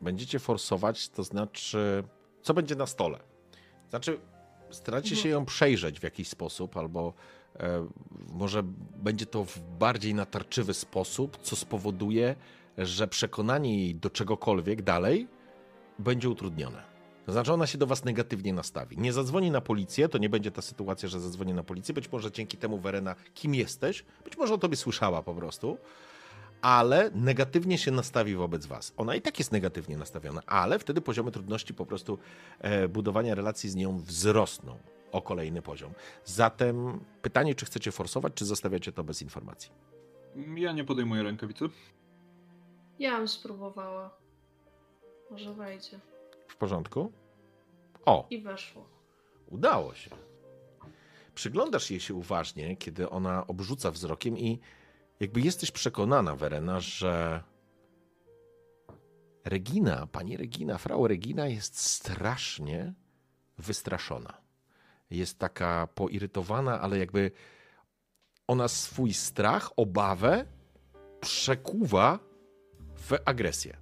będziecie 0.00 0.38
forsować, 0.38 1.08
to 1.08 1.22
znaczy, 1.22 2.04
co 2.42 2.54
będzie 2.54 2.76
na 2.76 2.86
stole. 2.86 3.18
Znaczy, 3.90 4.20
staracie 4.70 5.16
się 5.16 5.28
ją 5.28 5.44
przejrzeć 5.44 6.00
w 6.00 6.02
jakiś 6.02 6.28
sposób, 6.28 6.76
albo 6.76 7.12
e, 7.60 7.88
może 8.32 8.62
będzie 8.96 9.26
to 9.26 9.44
w 9.44 9.58
bardziej 9.58 10.14
natarczywy 10.14 10.74
sposób, 10.74 11.38
co 11.42 11.56
spowoduje, 11.56 12.36
że 12.78 13.08
przekonanie 13.08 13.78
jej 13.78 13.94
do 13.94 14.10
czegokolwiek 14.10 14.82
dalej 14.82 15.28
będzie 15.98 16.28
utrudnione. 16.28 16.95
To 17.26 17.32
znaczy, 17.32 17.52
ona 17.52 17.66
się 17.66 17.78
do 17.78 17.86
was 17.86 18.04
negatywnie 18.04 18.52
nastawi. 18.52 18.98
Nie 18.98 19.12
zadzwoni 19.12 19.50
na 19.50 19.60
policję, 19.60 20.08
to 20.08 20.18
nie 20.18 20.28
będzie 20.28 20.50
ta 20.50 20.62
sytuacja, 20.62 21.08
że 21.08 21.20
zadzwoni 21.20 21.54
na 21.54 21.62
policję. 21.62 21.94
Być 21.94 22.12
może 22.12 22.32
dzięki 22.32 22.56
temu 22.56 22.78
Werena, 22.78 23.14
kim 23.34 23.54
jesteś, 23.54 24.04
być 24.24 24.36
może 24.36 24.54
o 24.54 24.58
tobie 24.58 24.76
słyszała 24.76 25.22
po 25.22 25.34
prostu, 25.34 25.78
ale 26.62 27.10
negatywnie 27.14 27.78
się 27.78 27.90
nastawi 27.90 28.34
wobec 28.34 28.66
was. 28.66 28.92
Ona 28.96 29.14
i 29.14 29.22
tak 29.22 29.38
jest 29.38 29.52
negatywnie 29.52 29.96
nastawiona, 29.96 30.42
ale 30.46 30.78
wtedy 30.78 31.00
poziomy 31.00 31.32
trudności 31.32 31.74
po 31.74 31.86
prostu 31.86 32.18
e, 32.60 32.88
budowania 32.88 33.34
relacji 33.34 33.70
z 33.70 33.74
nią 33.74 33.98
wzrosną 33.98 34.78
o 35.12 35.22
kolejny 35.22 35.62
poziom. 35.62 35.92
Zatem 36.24 37.00
pytanie, 37.22 37.54
czy 37.54 37.66
chcecie 37.66 37.92
forsować, 37.92 38.34
czy 38.34 38.44
zostawiacie 38.44 38.92
to 38.92 39.04
bez 39.04 39.22
informacji? 39.22 39.70
Ja 40.56 40.72
nie 40.72 40.84
podejmuję 40.84 41.22
rękawicy. 41.22 41.64
Ja 42.98 43.18
bym 43.18 43.28
spróbowała. 43.28 44.10
Może 45.30 45.54
wejdzie. 45.54 46.00
W 46.56 46.58
porządku? 46.58 47.12
O, 48.06 48.26
I 48.30 48.40
weszło. 48.40 48.88
udało 49.46 49.94
się. 49.94 50.10
Przyglądasz 51.34 51.90
jej 51.90 52.00
się 52.00 52.14
uważnie, 52.14 52.76
kiedy 52.76 53.10
ona 53.10 53.46
obrzuca 53.46 53.90
wzrokiem 53.90 54.38
i 54.38 54.60
jakby 55.20 55.40
jesteś 55.40 55.70
przekonana, 55.70 56.36
Werena, 56.36 56.80
że 56.80 57.42
Regina, 59.44 60.06
pani 60.06 60.36
Regina, 60.36 60.78
frau 60.78 61.06
Regina 61.06 61.46
jest 61.46 61.80
strasznie 61.80 62.94
wystraszona. 63.58 64.40
Jest 65.10 65.38
taka 65.38 65.88
poirytowana, 65.94 66.80
ale 66.80 66.98
jakby 66.98 67.30
ona 68.46 68.68
swój 68.68 69.14
strach, 69.14 69.70
obawę 69.76 70.46
przekuwa 71.20 72.18
w 72.96 73.12
agresję. 73.24 73.76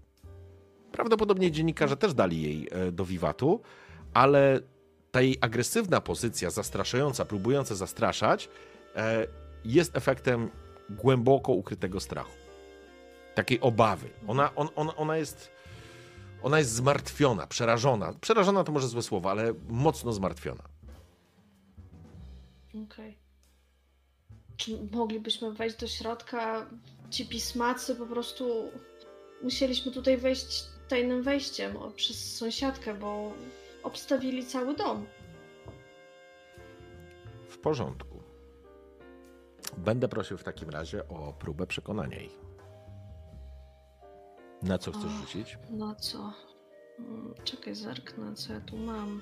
Prawdopodobnie 0.95 1.51
dziennikarze 1.51 1.97
też 1.97 2.15
dali 2.15 2.43
jej 2.43 2.69
e, 2.71 2.93
do 2.93 3.05
wiwatu, 3.05 3.61
ale 4.13 4.61
ta 5.11 5.21
jej 5.21 5.39
agresywna 5.41 6.01
pozycja, 6.01 6.51
zastraszająca, 6.51 7.25
próbująca 7.25 7.75
zastraszać, 7.75 8.49
e, 8.97 9.27
jest 9.65 9.97
efektem 9.97 10.51
głęboko 10.91 11.53
ukrytego 11.53 12.01
strachu. 12.01 12.33
Takiej 13.35 13.61
obawy. 13.61 14.09
Ona, 14.29 14.55
on, 14.55 14.69
on, 14.77 14.91
ona 14.97 15.17
jest. 15.17 15.51
Ona 16.43 16.59
jest 16.59 16.71
zmartwiona, 16.71 17.47
przerażona. 17.47 18.13
Przerażona 18.21 18.65
to 18.65 18.73
może 18.73 18.89
złe 18.89 19.03
słowo, 19.03 19.31
ale 19.31 19.55
mocno 19.69 20.13
zmartwiona. 20.13 20.63
Okej. 22.85 23.19
Czy 24.57 24.79
moglibyśmy 24.93 25.53
wejść 25.53 25.77
do 25.77 25.87
środka? 25.87 26.67
Ci 27.11 27.27
pismacy 27.27 27.95
po 27.97 28.07
prostu. 28.07 28.71
Musieliśmy 29.43 29.93
tutaj 29.93 30.17
wejść 30.17 30.74
tajnym 30.89 31.23
wejściem 31.23 31.77
o, 31.77 31.91
przez 31.91 32.37
sąsiadkę, 32.37 32.95
bo 32.95 33.33
obstawili 33.83 34.47
cały 34.47 34.75
dom. 34.77 35.07
W 37.49 37.59
porządku. 37.59 38.23
Będę 39.77 40.09
prosił 40.09 40.39
w 40.39 40.45
takim 40.45 40.71
razie 40.71 41.09
o 41.09 41.33
próbę 41.39 41.67
przekonania 41.67 42.21
ich. 42.21 42.39
Na 44.63 44.79
co 44.79 44.93
chcesz 44.93 45.11
rzucić? 45.13 45.59
No 45.71 45.95
co? 45.95 46.33
Mm, 46.99 47.35
Czekaj, 47.45 47.75
zerknę, 47.75 48.35
co 48.35 48.53
ja 48.53 48.61
tu 48.61 48.77
mam. 48.77 49.21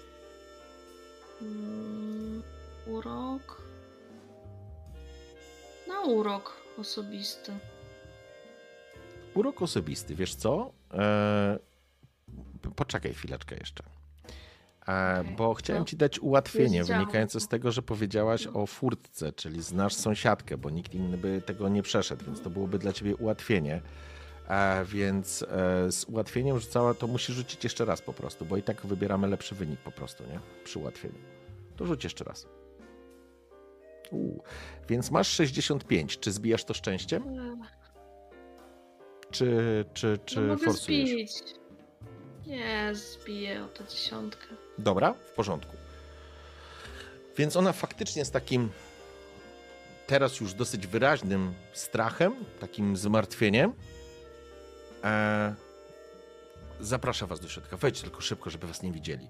Mm, 1.43 2.43
Urok. 2.87 3.63
Na 5.89 6.01
urok 6.01 6.57
osobisty. 6.79 7.53
Urok 9.35 9.63
osobisty, 9.63 10.15
wiesz 10.15 10.35
co? 10.35 10.73
E, 10.93 11.59
poczekaj 12.77 13.15
chwileczkę 13.15 13.57
jeszcze. 13.57 13.85
E. 14.89 15.25
Bo 15.37 15.55
chciałem 15.55 15.83
No. 15.83 15.87
ci 15.87 15.97
dać 15.97 16.19
ułatwienie 16.19 16.85
wynikające 16.85 17.41
z 17.41 17.49
tego, 17.49 17.73
że 17.73 17.83
powiedziałaś 17.83 18.47
o 18.55 18.67
furtce, 18.67 19.33
czyli 19.33 19.63
znasz 19.63 19.95
sąsiadkę, 19.95 20.59
bo 20.59 20.71
nikt 20.71 20.95
inny 20.95 21.19
by 21.19 21.43
tego 21.47 21.69
nie 21.69 21.83
przeszedł, 21.83 22.25
więc 22.25 22.43
to 22.43 22.51
byłoby 22.51 22.79
dla 22.79 22.93
ciebie 22.93 23.17
ułatwienie. 23.17 23.81
E, 24.49 24.85
więc 24.85 25.39
z 25.91 26.05
ułatwieniem 26.05 26.59
rzucała, 26.59 26.95
to 26.95 27.07
musisz 27.07 27.37
rzucić 27.37 27.65
jeszcze 27.65 27.85
raz 27.85 28.03
po 28.03 28.13
prostu, 28.13 28.45
bo 28.45 28.57
i 28.57 28.63
tak 28.63 28.87
wybieramy 28.87 29.27
lepszy 29.29 29.55
wynik 29.55 29.81
po 29.81 29.91
prostu, 29.93 30.25
nie? 30.25 30.41
Przy 30.65 30.79
ułatwieniu. 30.79 31.19
To 31.77 31.87
rzuć 31.87 32.05
jeszcze 32.05 32.25
raz. 32.25 32.47
Uu. 34.11 34.43
Więc 34.89 35.11
masz 35.11 35.29
65. 35.29 36.19
Czy 36.19 36.33
zbijasz 36.33 36.65
to 36.65 36.75
szczęściem? 36.75 37.23
Czy, 39.33 39.85
czy, 39.95 40.19
czy 40.27 40.41
no 40.41 40.47
mogę 40.47 40.65
forsujesz? 40.65 41.11
zbić. 41.11 41.55
Nie, 42.47 42.95
zbiję 42.95 43.65
o 43.65 43.69
tę 43.69 43.85
dziesiątkę. 43.91 44.47
Dobra, 44.79 45.15
w 45.15 45.33
porządku. 45.33 45.77
Więc 47.37 47.57
ona 47.57 47.73
faktycznie 47.73 48.25
z 48.25 48.31
takim 48.31 48.69
teraz 50.07 50.41
już 50.41 50.55
dosyć 50.55 50.87
wyraźnym 50.87 51.55
strachem, 51.73 52.35
takim 52.61 52.97
zmartwieniem, 52.97 53.73
e, 55.05 55.55
zaprasza 56.81 57.27
was 57.27 57.41
do 57.41 57.49
środka. 57.49 57.77
Wejdźcie 57.77 58.03
tylko 58.03 58.21
szybko, 58.21 58.51
żeby 58.51 58.67
was 58.67 58.83
nie 58.83 58.93
widzieli. 58.93 59.29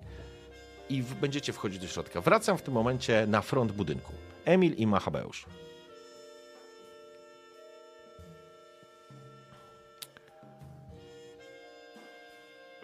I 0.88 1.02
będziecie 1.02 1.52
wchodzić 1.52 1.78
do 1.78 1.86
środka. 1.88 2.20
Wracam 2.20 2.58
w 2.58 2.62
tym 2.62 2.74
momencie 2.74 3.26
na 3.26 3.42
front 3.42 3.72
budynku. 3.72 4.12
Emil 4.44 4.74
i 4.74 4.86
Machabeusz. 4.86 5.46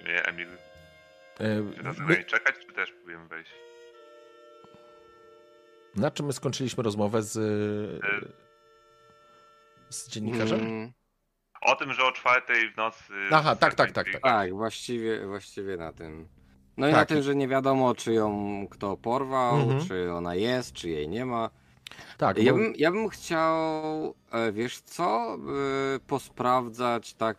Nie, 0.08 0.22
Emil, 0.24 0.48
E, 1.38 1.70
czy 1.72 1.76
teraz 1.76 1.98
my- 1.98 2.24
czekać, 2.24 2.54
czy 2.66 2.72
też 2.72 2.92
próbujemy 2.92 3.28
wejść? 3.28 3.50
na 5.96 6.10
czym 6.10 6.26
my 6.26 6.32
skończyliśmy 6.32 6.82
rozmowę 6.82 7.22
z, 7.22 7.32
z 9.90 10.08
dziennikarzem? 10.08 10.60
Mm, 10.60 10.92
O 11.62 11.76
tym, 11.76 11.92
że 11.94 12.04
o 12.04 12.12
czwartej 12.12 12.70
w 12.72 12.76
nocy... 12.76 13.12
Aha, 13.32 13.56
tak, 13.56 13.74
tak, 13.74 13.92
tak, 13.92 14.12
tak. 14.12 14.22
tak, 14.22 14.54
właściwie, 14.54 15.26
właściwie 15.26 15.76
na 15.76 15.92
tym. 15.92 16.28
No 16.76 16.88
i 16.88 16.90
Tak. 16.90 17.00
na 17.00 17.06
tym, 17.14 17.22
że 17.22 17.34
nie 17.36 17.48
wiadomo, 17.48 17.94
czy 17.94 18.12
ją 18.12 18.66
kto 18.70 18.96
porwał, 18.96 19.56
Mhm. 19.56 19.86
czy 19.88 20.12
ona 20.12 20.34
jest, 20.34 20.72
czy 20.72 20.88
jej 20.88 21.08
nie 21.08 21.24
ma. 21.26 21.50
Tak, 22.18 22.38
Ja 22.38 22.52
bo- 22.52 22.58
bym, 22.58 22.72
ja 22.76 22.90
bym 22.90 23.08
chciał, 23.08 24.14
e, 24.32 24.52
wiesz 24.52 24.80
co, 24.80 25.34
e, 25.94 25.98
posprawdzać 26.06 27.14
tak, 27.14 27.36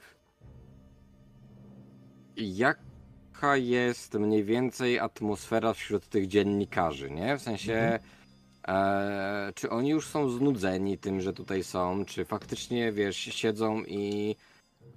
jaka 2.39 3.57
jest 3.57 4.13
mniej 4.13 4.43
więcej 4.43 4.99
atmosfera 4.99 5.73
wśród 5.73 6.07
tych 6.09 6.27
dziennikarzy, 6.27 7.11
nie? 7.11 7.37
W 7.37 7.41
sensie, 7.41 7.73
Mhm. 7.73 8.01
e, 8.67 9.53
czy 9.55 9.69
oni 9.69 9.89
już 9.89 10.07
są 10.07 10.29
znudzeni 10.29 10.97
tym, 10.97 11.21
że 11.21 11.33
tutaj 11.33 11.63
są, 11.63 12.05
czy 12.05 12.25
faktycznie, 12.25 12.91
wiesz, 12.91 13.17
siedzą 13.17 13.83
i, 13.83 14.35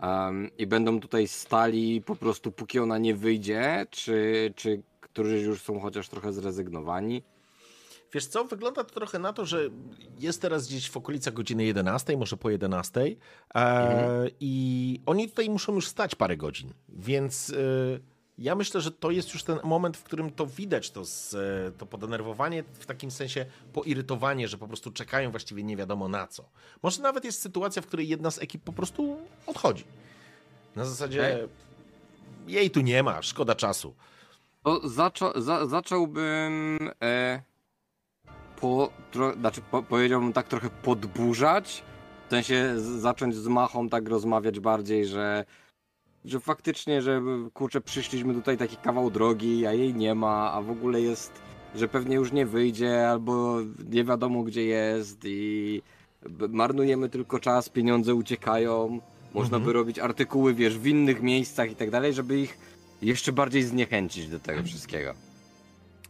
em, 0.01 0.51
i 0.59 0.67
będą 0.67 1.01
tutaj 1.01 1.29
stali 1.29 2.03
po 2.03 2.17
prostu 2.17 2.53
póki 2.53 2.79
ona 2.79 2.99
nie 2.99 3.15
wyjdzie, 3.15 3.87
czy, 3.91 4.53
czy 4.57 4.83
którzy 5.01 5.39
już 5.39 5.63
są 5.63 5.81
chociaż 5.81 6.09
trochę 6.09 6.33
zrezygnowani? 6.33 7.23
Wiesz 8.13 8.27
co, 8.27 8.45
wygląda 8.45 8.85
to 8.85 8.95
trochę 8.95 9.19
na 9.19 9.33
to, 9.33 9.47
że 9.47 9.71
jest 10.19 10.43
teraz 10.43 10.67
gdzieś 10.69 10.91
w 10.91 10.97
okolicach 10.97 11.35
godziny 11.35 11.65
11, 11.65 12.17
może 12.17 12.37
po 12.37 12.51
11 12.51 13.01
e, 13.01 13.07
Mhm. 13.55 14.31
i 14.41 15.01
oni 15.07 15.29
tutaj 15.29 15.51
muszą 15.51 15.75
już 15.75 15.89
stać 15.89 16.15
parę 16.15 16.37
godzin, 16.37 16.73
więc 16.89 17.51
e, 17.51 17.55
ja 18.39 18.55
myślę, 18.55 18.81
że 18.81 18.91
to 18.93 19.11
jest 19.11 19.35
już 19.35 19.43
ten 19.45 19.59
moment, 19.65 19.97
w 19.97 20.03
którym 20.03 20.31
to 20.31 20.47
widać, 20.47 20.91
to, 20.91 21.05
z, 21.05 21.35
e, 21.35 21.73
to 21.79 21.87
podenerwowanie, 21.87 22.63
w 22.73 22.87
takim 22.87 23.11
sensie 23.11 23.47
poirytowanie, 23.73 24.49
że 24.49 24.59
po 24.59 24.69
prostu 24.69 24.91
czekają 24.91 25.31
właściwie 25.31 25.63
nie 25.63 25.77
wiadomo 25.77 26.09
na 26.09 26.27
co. 26.27 26.49
Może 26.83 27.03
nawet 27.03 27.25
jest 27.25 27.43
sytuacja, 27.43 27.83
w 27.83 27.87
której 27.87 28.09
jedna 28.09 28.31
z 28.31 28.39
ekip 28.39 28.63
po 28.63 28.73
prostu 28.73 29.17
odchodzi. 29.47 29.85
Na 30.77 30.85
zasadzie 30.85 31.21
Okej. 31.21 31.49
jej 32.47 32.71
tu 32.71 32.81
nie 32.81 33.03
ma, 33.03 33.23
szkoda 33.23 33.55
czasu. 33.55 33.95
To 34.65 34.89
zaczą, 34.89 35.33
za, 35.37 35.67
zacząłbym 35.67 36.79
e, 37.03 37.43
po, 38.63 38.91
tro, 39.11 39.35
znaczy 39.35 39.61
po, 39.71 39.83
powiedziałbym 39.83 40.33
tak 40.33 40.49
trochę 40.49 40.71
podburzać, 40.71 41.85
w 42.27 42.31
sensie 42.31 42.81
zacząć 42.81 43.35
z 43.35 43.49
Machą 43.49 43.89
tak 43.89 44.09
rozmawiać 44.09 44.61
bardziej, 44.61 45.07
że 45.07 45.45
że 46.25 46.41
faktycznie, 46.41 47.03
że 47.03 47.23
kurczę 47.55 47.81
przyszliśmy 47.81 48.35
tutaj 48.35 48.59
taki 48.59 48.77
kawał 48.77 49.11
drogi, 49.11 49.67
a 49.67 49.73
jej 49.73 49.95
nie 49.95 50.15
ma, 50.15 50.53
a 50.53 50.63
w 50.63 50.71
ogóle 50.71 51.01
jest, 51.01 51.33
że 51.75 51.89
pewnie 51.89 52.17
już 52.17 52.33
nie 52.33 52.47
wyjdzie, 52.47 53.09
albo 53.09 53.59
nie 53.89 54.05
wiadomo 54.05 54.43
gdzie 54.43 54.65
jest 54.65 55.21
i 55.25 55.83
marnujemy 56.49 57.09
tylko 57.09 57.39
czas, 57.39 57.69
pieniądze 57.69 58.15
uciekają. 58.15 59.01
Można 59.35 59.57
Mhm. 59.57 59.65
by 59.65 59.73
robić 59.73 59.99
artykuły, 59.99 60.55
wiesz, 60.55 60.79
w 60.79 60.87
innych 60.87 61.23
miejscach 61.23 61.71
i 61.71 61.77
tak 61.77 61.91
dalej, 61.91 62.13
żeby 62.13 62.41
ich 62.41 62.59
jeszcze 63.03 63.33
bardziej 63.33 63.63
zniechęcić 63.63 64.29
do 64.29 64.41
tego 64.41 64.63
wszystkiego. 64.63 65.15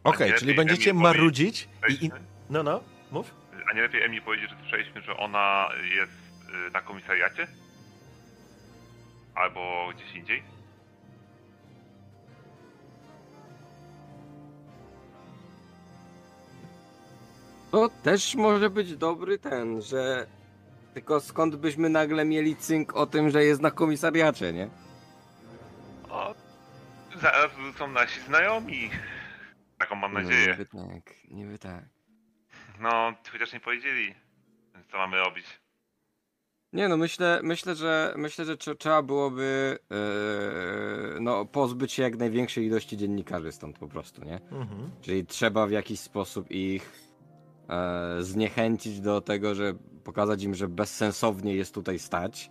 Okej, 0.05 0.31
nie 0.31 0.39
czyli 0.39 0.55
będziecie 0.55 0.95
marudzić 0.95 1.69
i. 1.89 1.95
Słyszeliśmy? 1.95 2.32
No, 2.53 2.63
no, 2.63 2.81
mów. 3.11 3.35
A 3.71 3.75
nie 3.75 3.83
lepiej 3.83 4.03
Emil 4.03 4.23
powiedzieć, 4.23 4.51
że 4.51 4.57
słyszeliśmy, 4.61 5.01
że 5.03 5.17
ona 5.17 5.69
jest 5.97 6.13
y, 6.69 6.71
na 6.73 6.81
komisariacie? 6.81 7.47
Albo 9.35 9.89
gdzieś 9.95 10.15
indziej? 10.15 10.43
To 17.71 17.89
też 18.03 18.35
może 18.35 18.71
być 18.71 18.97
dobry 18.97 19.39
ten, 19.39 19.83
że... 19.83 20.27
Tylko 20.95 21.21
skąd 21.21 21.57
byśmy 21.57 21.89
nagle 21.89 22.25
mieli 22.25 22.57
cynk 22.57 22.97
o 22.97 23.07
tym, 23.07 23.31
że 23.31 23.45
jest 23.45 23.61
na 23.61 23.71
komisariacie, 23.71 24.53
nie? 24.53 24.69
O, 26.11 26.35
zaraz 27.21 27.51
są 27.79 27.87
nasi 27.89 28.21
znajomi. 28.21 28.91
Taką 29.79 29.95
mam 29.95 30.13
No, 30.13 30.21
nadzieję. 30.21 30.47
niby 30.51 30.67
tak, 30.67 31.15
niby 31.31 31.59
tak. 31.59 31.85
No, 32.83 33.13
chociaż 33.33 33.53
nie 33.53 33.61
powiedzieli, 33.61 34.15
co 34.91 34.99
mamy 34.99 35.17
robić. 35.17 35.47
Nie 36.73 36.89
no, 36.89 36.97
myślę, 36.97 37.41
myślę, 37.43 37.75
że 37.75 38.15
myślę, 38.17 38.45
że 38.45 38.57
trze- 38.57 38.77
trzeba 38.77 39.03
byłoby 39.03 39.79
yy, 39.91 41.21
no, 41.21 41.45
pozbyć 41.45 41.93
się 41.93 42.03
jak 42.03 42.17
największej 42.17 42.67
ilości 42.67 42.97
dziennikarzy 42.97 43.53
stąd 43.53 43.79
po 43.79 43.89
prostu, 43.89 44.25
nie? 44.25 44.35
Mhm. 44.35 44.91
Czyli 45.01 45.27
trzeba 45.27 45.67
w 45.67 45.71
jakiś 45.71 46.01
sposób 46.01 46.51
ich 46.51 46.93
e, 47.69 48.17
zniechęcić 48.23 49.01
do 49.01 49.21
tego, 49.21 49.55
że 49.55 49.75
pokazać 50.05 50.43
im, 50.43 50.55
że 50.55 50.69
bezsensownie 50.69 51.55
jest 51.55 51.75
tutaj 51.75 51.99
stać. 51.99 52.51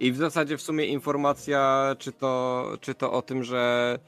I 0.00 0.12
w 0.12 0.16
zasadzie 0.16 0.56
w 0.56 0.62
sumie 0.62 0.86
informacja, 0.86 1.94
czy 1.98 2.12
to, 2.12 2.64
czy 2.80 2.94
to 2.94 3.12
o 3.12 3.22
tym, 3.22 3.44
że 3.44 3.98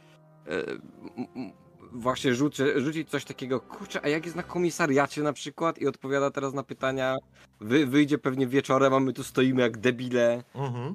m- 1.16 1.52
właśnie 1.92 2.34
rzucę, 2.34 2.80
rzucić 2.80 3.10
coś 3.10 3.24
takiego, 3.24 3.60
kurczę, 3.60 4.00
a 4.04 4.08
jak 4.08 4.24
jest 4.24 4.36
na 4.36 4.42
komisariacie 4.42 5.22
na 5.22 5.32
przykład 5.32 5.78
i 5.78 5.86
odpowiada 5.86 6.30
teraz 6.30 6.54
na 6.54 6.62
pytania, 6.62 7.16
wy, 7.60 7.86
wyjdzie 7.86 8.18
pewnie 8.18 8.46
wieczorem, 8.46 8.94
a 8.94 9.00
my 9.00 9.12
tu 9.12 9.24
stoimy 9.24 9.62
jak 9.62 9.78
debile, 9.78 10.42
Mhm. 10.54 10.94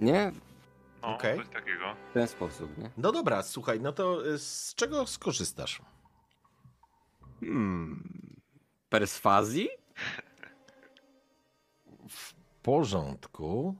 nie? 0.00 0.32
No, 1.02 1.14
Okej. 1.14 1.38
coś 1.38 1.48
takiego. 1.48 1.84
W 2.10 2.14
ten 2.14 2.28
sposób, 2.28 2.78
nie? 2.78 2.90
No 2.96 3.12
dobra, 3.12 3.42
słuchaj, 3.42 3.80
no 3.80 3.92
to 3.92 4.26
y, 4.26 4.38
z 4.38 4.74
czego 4.74 5.06
skorzystasz? 5.06 5.82
Hmm. 7.40 8.08
Perswazji? 8.88 9.68
W 12.08 12.34
porządku. 12.62 13.76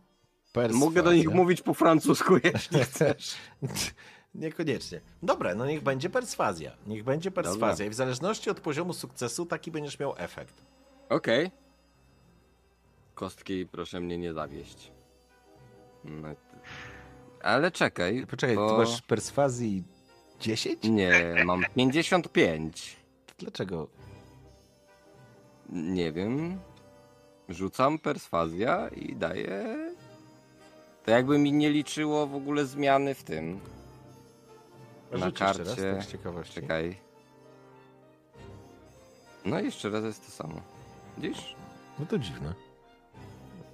Perswazja. 0.53 0.87
Mogę 0.87 1.03
do 1.03 1.13
nich 1.13 1.29
mówić 1.31 1.63
po 1.63 1.75
francusku, 1.75 2.35
jeśli 2.45 2.85
chcesz. 2.85 3.35
Niekoniecznie. 4.39 5.01
Dobra, 5.23 5.55
no 5.55 5.67
niech 5.67 5.83
będzie 5.83 6.11
perswazja. 6.11 6.73
Niech 6.87 7.05
będzie 7.05 7.31
perswazja. 7.31 7.71
Dobra. 7.71 7.87
I 7.87 7.91
w 7.91 7.95
zależności 7.95 8.51
od 8.51 8.61
poziomu 8.61 8.93
sukcesu 8.93 9.47
taki 9.47 9.71
będziesz 9.71 9.99
miał 9.99 10.15
efekt. 10.17 10.55
Okej. 11.09 11.51
Kostki, 13.15 13.67
proszę 13.67 14.01
mnie 14.01 14.19
nie 14.19 14.33
zawieść. 14.33 14.93
No, 16.05 16.29
ale 17.43 17.71
czekaj. 17.71 18.27
Poczekaj, 18.31 18.57
bo... 18.57 18.71
ty 18.71 18.77
masz 18.77 19.03
perswazji 19.03 19.85
10? 20.41 20.85
Nie, 20.85 21.35
mam 21.45 21.65
55. 21.77 22.97
Dlaczego? 23.39 23.89
Nie 25.69 26.13
wiem. 26.13 26.59
Rzucam 27.49 27.99
perswazja 27.99 28.89
i 28.89 29.17
daję. 29.17 29.77
To 31.05 31.11
jakby 31.11 31.39
mi 31.39 31.53
nie 31.53 31.71
liczyło 31.71 32.27
w 32.27 32.35
ogóle 32.35 32.67
zmiany 32.67 33.15
w 33.15 33.23
tym. 33.23 33.61
Na 35.19 35.27
Rzuć 35.27 35.41
jeszcze 35.41 35.59
raz, 35.65 35.69
karcie. 35.69 35.93
tak 35.95 36.03
z 36.05 36.07
ciekawości. 36.13 36.55
Czekaj. 36.55 36.97
No 39.45 39.61
i 39.61 39.65
jeszcze 39.65 39.91
raz 39.91 40.05
jest 40.05 40.25
to 40.27 40.31
samo. 40.33 40.61
Widzisz? 41.19 41.57
No 41.99 42.07
to 42.07 42.19
dziwne. 42.19 42.55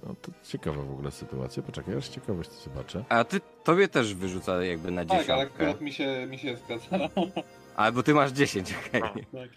No 0.03 0.15
to 0.21 0.31
ciekawa 0.43 0.81
w 0.83 0.91
ogóle 0.91 1.11
sytuacja. 1.11 1.63
Poczekaj, 1.63 1.95
aż 1.95 2.07
ciekawość 2.07 2.49
to 2.49 2.55
zobaczę. 2.55 3.05
A 3.09 3.23
ty 3.23 3.41
tobie 3.63 3.87
też 3.87 4.13
wyrzuca 4.15 4.63
jakby 4.63 4.91
na 4.91 5.05
Tak, 5.05 5.11
ale 5.11 5.21
dziesiątkę. 5.21 5.53
akurat 5.55 5.81
mi 5.81 5.93
się, 5.93 6.27
mi 6.29 6.37
się 6.39 6.57
zgadza. 6.57 7.09
Albo 7.75 8.03
ty 8.03 8.13
masz 8.13 8.31
10, 8.31 8.73
okej. 8.87 9.01
No. 9.01 9.39
Tak. 9.39 9.49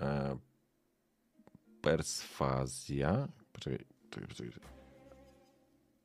E, 0.00 0.36
perswazja. 1.82 3.28
Poczekaj, 3.52 3.84
czekaj, 4.10 4.28
poczekaj. 4.28 4.52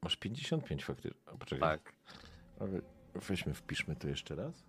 Masz 0.02 0.16
55 0.16 0.86
faktycznie. 0.86 1.22
Poczekaj. 1.40 1.60
Tak. 1.80 1.94
Weźmy, 3.16 3.54
wpiszmy 3.54 3.96
to 3.96 4.08
jeszcze 4.08 4.36
raz. 4.36 4.64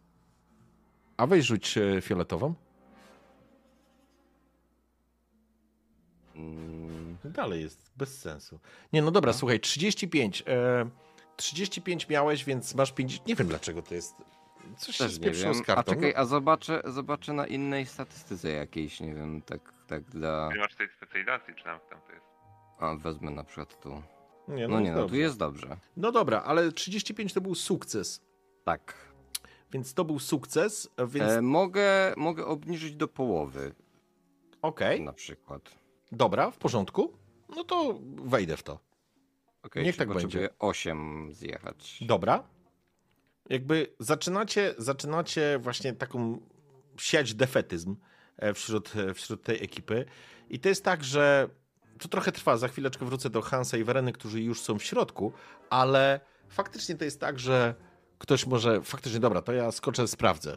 A 1.21 1.27
weź 1.27 1.45
rzuć 1.47 1.79
e, 1.79 2.01
fioletową. 2.01 2.55
Mm, 6.37 7.17
Dalej 7.25 7.63
jest 7.63 7.93
bez 7.97 8.19
sensu. 8.21 8.61
Nie, 8.93 9.03
no 9.03 9.11
dobra, 9.11 9.33
słuchaj, 9.33 9.61
35. 9.61 10.45
E, 10.47 10.91
35 11.37 12.09
miałeś, 12.09 12.45
więc 12.45 12.75
masz 12.75 12.93
50. 12.93 13.29
Nie 13.29 13.35
wiem 13.35 13.47
dlaczego 13.47 13.83
to 13.83 13.95
jest. 13.95 14.15
Coś 14.79 14.97
się 14.97 15.05
Też 15.05 15.13
nie 15.13 15.17
spieprzyło 15.17 15.55
wiem. 15.55 15.63
z 15.63 15.67
kartą. 15.67 15.93
A 15.93 15.95
czekaj, 15.95 16.15
a 16.17 16.25
zobaczę, 16.25 16.83
zobaczę 16.85 17.33
na 17.33 17.47
innej 17.47 17.87
statystyce 17.87 18.51
jakiejś, 18.51 19.01
nie 19.01 19.15
wiem, 19.15 19.43
tak, 19.43 19.61
tak 19.87 20.03
dla... 20.03 20.49
Nie 20.53 20.61
masz 20.61 20.75
tej 20.75 20.89
specjalizacji, 20.97 21.55
czy 21.55 21.65
tam, 21.65 21.81
tam 21.91 22.01
to 22.07 22.13
jest. 22.13 22.27
A, 22.79 22.95
wezmę 22.95 23.31
na 23.31 23.45
przykład 23.45 23.81
tu. 23.83 24.03
No, 24.49 24.55
nie, 24.55 24.69
No 24.69 24.81
nie, 24.81 24.87
jest 24.87 25.01
no 25.01 25.09
tu 25.09 25.17
jest 25.17 25.39
dobrze. 25.39 25.77
No 25.97 26.13
dobra, 26.13 26.43
ale 26.43 26.73
35 26.73 27.33
to 27.33 27.41
był 27.41 27.55
sukces. 27.55 28.21
Tak. 28.65 29.10
Więc 29.73 29.95
to 29.95 30.05
był 30.05 30.19
sukces, 30.19 30.89
więc 31.09 31.31
E, 31.31 31.43
mogę, 31.43 32.15
mogę 32.17 32.47
obniżyć 32.47 32.97
do 32.97 33.09
połowy 33.09 33.75
okej, 34.63 35.01
na 35.01 35.13
przykład. 35.13 35.71
dobra, 36.13 36.51
w 36.51 36.57
porządku. 36.59 37.13
No 37.57 37.65
to 37.65 38.01
wejdę 38.25 38.57
w 38.57 38.63
to. 38.63 38.79
Okay, 39.63 39.83
Niech 39.83 39.97
tak 39.97 40.09
będzie. 40.09 40.23
potrzebuję 40.23 40.49
8 40.59 41.29
zjechać. 41.33 41.99
Dobra. 42.07 42.45
Jakby 43.49 43.95
zaczynacie, 43.99 44.75
zaczynacie 44.79 45.59
właśnie 45.59 45.93
taką 45.93 46.41
siać 46.99 47.35
defetyzm 47.35 47.97
e, 48.37 48.55
wśród, 48.55 48.97
e, 48.97 49.15
wśród 49.15 49.43
tej 49.43 49.65
ekipy. 49.65 50.05
I 50.51 50.61
to 50.61 50.69
jest 50.69 50.85
tak, 50.85 51.05
że 51.05 51.49
to 51.99 52.09
trochę 52.09 52.33
trwa. 52.33 52.57
Za 52.57 52.69
chwileczkę 52.69 53.05
wrócę 53.05 53.31
do 53.31 53.43
Hansa 53.43 53.77
i 53.77 53.85
Wereny, 53.85 54.13
którzy 54.13 54.43
już 54.43 54.61
są 54.61 54.79
w 54.79 54.83
środku, 54.85 55.33
ale 55.71 56.21
faktycznie 56.49 56.95
to 56.95 57.05
jest 57.05 57.21
tak, 57.21 57.39
że 57.39 57.75
ktoś 58.21 58.47
może 58.47 58.83
faktycznie, 58.83 59.21
dobra, 59.21 59.43
to 59.43 59.53
ja 59.53 59.73
skoczę, 59.73 60.09
sprawdzę. 60.09 60.57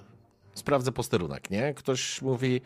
Sprawdzę 0.53 0.92
posterunek, 0.92 1.50
nie? 1.50 1.74
Ktoś 1.74 2.22
mówi, 2.22 2.61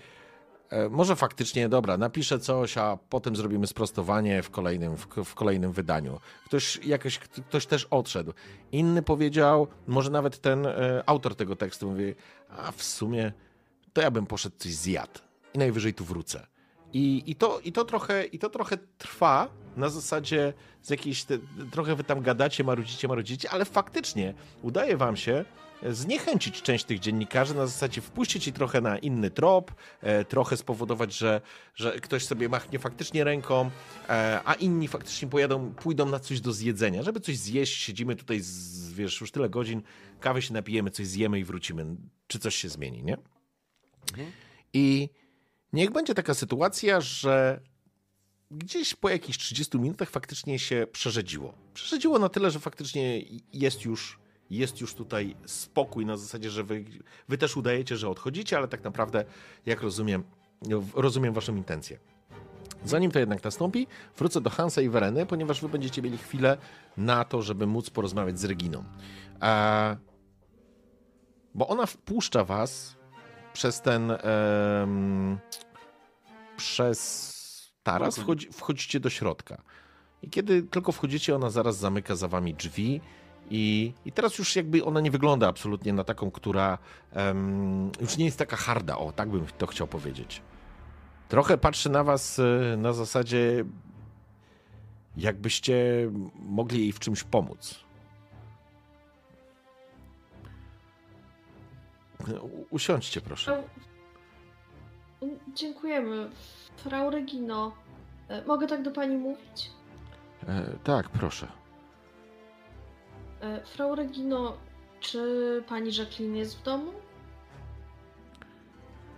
e, 0.70 0.90
może 0.90 1.16
faktycznie, 1.16 1.70
dobra, 1.70 1.98
napiszę 1.98 2.40
coś, 2.40 2.78
a 2.78 2.98
potem 3.10 3.36
zrobimy 3.36 3.68
sprostowanie 3.68 4.44
w 4.44 4.50
kolejnym, 4.50 4.98
w, 4.98 5.08
w 5.26 5.36
kolejnym 5.36 5.72
wydaniu. 5.72 6.20
Ktoś, 6.46 6.80
jakoś, 6.86 7.20
ktoś 7.20 7.66
też 7.66 7.88
odszedł. 7.92 8.34
Inny 8.72 9.02
powiedział, 9.02 9.68
może 9.88 10.12
nawet 10.12 10.42
ten 10.42 10.66
e, 10.66 11.04
autor 11.06 11.36
tego 11.36 11.56
tekstu 11.56 11.90
mówi, 11.90 12.16
a 12.50 12.72
w 12.72 12.84
sumie 12.84 13.32
to 13.94 14.02
ja 14.02 14.12
bym 14.12 14.26
poszedł 14.26 14.56
coś 14.58 14.74
zjadł 14.74 15.20
i 15.54 15.58
najwyżej 15.58 15.94
tu 15.94 16.06
wrócę. 16.06 16.48
I, 16.94 17.24
i, 17.26 17.36
to, 17.36 17.60
i, 17.60 17.72
to 17.72 17.86
trochę, 17.86 18.26
I 18.26 18.40
to 18.40 18.50
trochę 18.50 18.78
trwa 18.98 19.50
na 19.78 19.90
zasadzie 19.90 20.54
z 20.82 20.90
jakiejś, 20.90 21.24
te, 21.24 21.38
trochę 21.72 21.96
wy 21.96 22.04
tam 22.04 22.22
gadacie, 22.22 22.64
marudzicie, 22.64 23.08
marudzicie, 23.08 23.50
ale 23.50 23.66
faktycznie 23.66 24.34
udaje 24.62 24.98
wam 24.98 25.18
się 25.18 25.46
zniechęcić 25.84 26.62
część 26.62 26.86
tych 26.86 27.00
dziennikarzy, 27.00 27.56
na 27.56 27.68
zasadzie 27.68 28.02
wpuścić 28.02 28.48
ich 28.48 28.54
trochę 28.54 28.82
na 28.82 28.98
inny 28.98 29.32
trop, 29.32 29.72
e, 30.02 30.26
trochę 30.26 30.58
spowodować, 30.58 31.14
że, 31.14 31.42
że 31.76 32.00
ktoś 32.00 32.26
sobie 32.26 32.50
machnie 32.50 32.80
faktycznie 32.80 33.24
ręką, 33.24 33.70
e, 34.10 34.42
a 34.46 34.54
inni 34.54 34.88
faktycznie 34.88 35.28
pojadą, 35.28 35.74
pójdą 35.74 36.06
na 36.06 36.20
coś 36.20 36.42
do 36.42 36.54
zjedzenia, 36.54 37.04
żeby 37.04 37.20
coś 37.20 37.38
zjeść, 37.38 37.84
siedzimy 37.84 38.16
tutaj, 38.16 38.40
z, 38.40 38.94
wiesz, 38.94 39.22
już 39.22 39.32
tyle 39.32 39.50
godzin, 39.50 39.82
kawy 40.20 40.42
się 40.42 40.54
napijemy, 40.54 40.92
coś 40.92 41.08
zjemy 41.08 41.40
i 41.40 41.44
wrócimy, 41.44 41.86
czy 42.28 42.40
coś 42.40 42.56
się 42.56 42.70
zmieni, 42.70 43.04
nie? 43.04 43.18
I 44.74 45.10
niech 45.74 45.92
będzie 45.92 46.14
taka 46.14 46.34
sytuacja, 46.34 47.02
że 47.02 47.62
gdzieś 48.52 48.96
po 48.96 49.10
jakichś 49.10 49.38
30 49.38 49.80
minutach 49.80 50.10
faktycznie 50.10 50.60
się 50.60 50.88
przerzedziło. 50.92 51.54
Przerzedziło 51.74 52.20
na 52.20 52.30
tyle, 52.30 52.52
że 52.52 52.60
faktycznie 52.60 53.22
jest 53.54 53.86
już, 53.86 54.20
jest 54.50 54.82
już 54.82 54.94
tutaj 54.94 55.36
spokój 55.46 56.06
na 56.06 56.18
zasadzie, 56.18 56.50
że 56.50 56.64
wy, 56.64 56.86
wy 57.30 57.38
też 57.38 57.58
udajecie, 57.58 57.98
że 57.98 58.10
odchodzicie, 58.10 58.58
ale 58.58 58.68
tak 58.68 58.84
naprawdę, 58.84 59.26
jak 59.66 59.82
rozumiem, 59.82 60.24
no, 60.62 60.84
rozumiem 60.94 61.34
waszą 61.34 61.56
intencję. 61.56 62.00
Zanim 62.86 63.12
to 63.12 63.20
jednak 63.20 63.44
nastąpi, 63.44 63.88
wrócę 64.18 64.42
do 64.42 64.50
Hansa 64.50 64.82
i 64.82 64.90
Wereny, 64.90 65.26
ponieważ 65.26 65.62
wy 65.62 65.70
będziecie 65.70 66.02
mieli 66.02 66.18
chwilę 66.18 66.58
na 66.98 67.24
to, 67.24 67.42
żeby 67.42 67.68
móc 67.68 67.90
porozmawiać 67.90 68.40
z 68.40 68.46
Reginą. 68.46 68.84
E, 69.42 69.98
bo 71.56 71.68
ona 71.68 71.86
wpuszcza 71.86 72.44
was 72.44 72.97
przez 73.58 73.82
ten. 73.82 74.12
em, 74.12 75.38
przez 76.58 77.72
taras 77.84 78.18
wchodzi, 78.18 78.48
wchodzicie 78.52 79.00
do 79.00 79.10
środka. 79.10 79.62
I 80.22 80.30
kiedy 80.30 80.64
tylko 80.64 80.92
wchodzicie, 80.92 81.36
ona 81.36 81.50
zaraz 81.50 81.78
zamyka 81.78 82.16
za 82.16 82.28
wami 82.28 82.54
drzwi. 82.54 83.02
I, 83.50 83.94
I 84.06 84.12
teraz 84.12 84.38
już 84.38 84.56
jakby 84.56 84.86
ona 84.86 85.02
nie 85.02 85.12
wygląda 85.12 85.48
absolutnie 85.48 85.94
na 85.94 86.04
taką, 86.04 86.32
która 86.32 86.78
em, 87.12 87.92
już 88.02 88.18
nie 88.18 88.26
jest 88.26 88.38
taka 88.38 88.56
harda. 88.58 88.98
O, 88.98 89.12
tak 89.12 89.30
bym 89.30 89.46
to 89.58 89.68
chciał 89.68 89.88
powiedzieć. 89.88 90.42
Trochę 91.30 91.58
patrzy 91.58 91.90
na 91.90 92.04
was 92.04 92.40
e, 92.40 92.78
na 92.78 92.94
zasadzie, 92.94 93.66
jakbyście 95.18 95.76
mogli 96.36 96.80
jej 96.82 96.92
w 96.92 97.00
czymś 97.00 97.24
pomóc. 97.24 97.87
Usiądźcie, 102.70 103.22
proszę. 103.22 103.64
Dziękujemy. 105.54 106.30
Frau 106.78 107.10
Regino, 107.10 107.72
e, 108.30 108.46
mogę 108.46 108.68
tak 108.68 108.82
do 108.84 108.92
pani 108.92 109.18
mówić? 109.18 109.72
E, 110.48 110.64
tak, 110.84 111.10
proszę. 111.10 111.48
E, 113.42 113.66
Frau 113.66 113.96
Regino, 113.96 114.58
czy 115.00 115.64
pani 115.70 115.92
Jacqueline 115.98 116.36
jest 116.36 116.60
w 116.60 116.64
domu? 116.64 116.92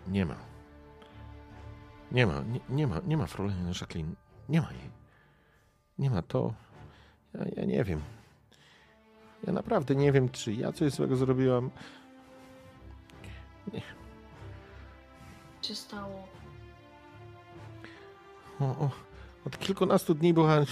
Nie 0.07 0.25
ma. 0.25 0.35
Nie 2.11 2.27
ma, 2.27 2.41
nie, 2.43 2.59
nie 2.69 2.87
ma, 2.87 3.01
nie 3.07 3.17
ma 3.17 3.25
Fräulein 3.27 3.67
Jacqueline. 3.81 4.15
Nie 4.49 4.61
ma 4.61 4.71
jej. 4.71 4.89
Nie 5.99 6.09
ma 6.09 6.21
to. 6.21 6.53
Ja, 7.33 7.45
ja 7.55 7.65
nie 7.65 7.83
wiem. 7.83 8.01
Ja 9.43 9.53
naprawdę 9.53 9.95
nie 9.95 10.11
wiem, 10.11 10.29
czy 10.29 10.53
ja 10.53 10.71
coś 10.71 10.91
złego 10.91 11.15
zrobiłam. 11.15 11.69
Co 15.61 15.67
się 15.67 15.75
stało? 15.75 16.27
O, 18.59 18.65
o, 18.65 18.89
od 19.45 19.59
kilkunastu 19.59 20.13
dni 20.13 20.33
była 20.33 20.65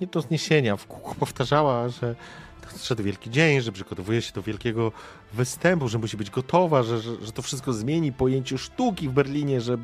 nie 0.00 0.06
do 0.06 0.20
zniesienia. 0.20 0.76
W 0.76 0.86
kółko 0.86 1.14
powtarzała, 1.14 1.88
że 1.88 2.14
nadszedł 2.62 3.02
wielki 3.02 3.30
dzień, 3.30 3.60
że 3.60 3.72
przygotowuje 3.72 4.22
się 4.22 4.32
do 4.32 4.42
wielkiego 4.42 4.92
występu, 5.32 5.88
że 5.88 5.98
musi 5.98 6.16
być 6.16 6.30
gotowa, 6.30 6.82
że, 6.82 7.00
że, 7.00 7.26
że 7.26 7.32
to 7.32 7.42
wszystko 7.42 7.72
zmieni 7.72 8.12
pojęcie 8.12 8.58
sztuki 8.58 9.08
w 9.08 9.12
Berlinie, 9.12 9.60
że 9.60 9.78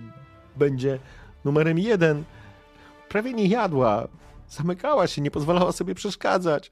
będzie 0.57 0.99
numerem 1.44 1.78
jeden. 1.78 2.25
Prawie 3.09 3.33
nie 3.33 3.47
jadła, 3.47 4.09
zamykała 4.49 5.07
się, 5.07 5.23
nie 5.23 5.31
pozwalała 5.31 5.73
sobie 5.73 5.94
przeszkadzać. 5.94 6.70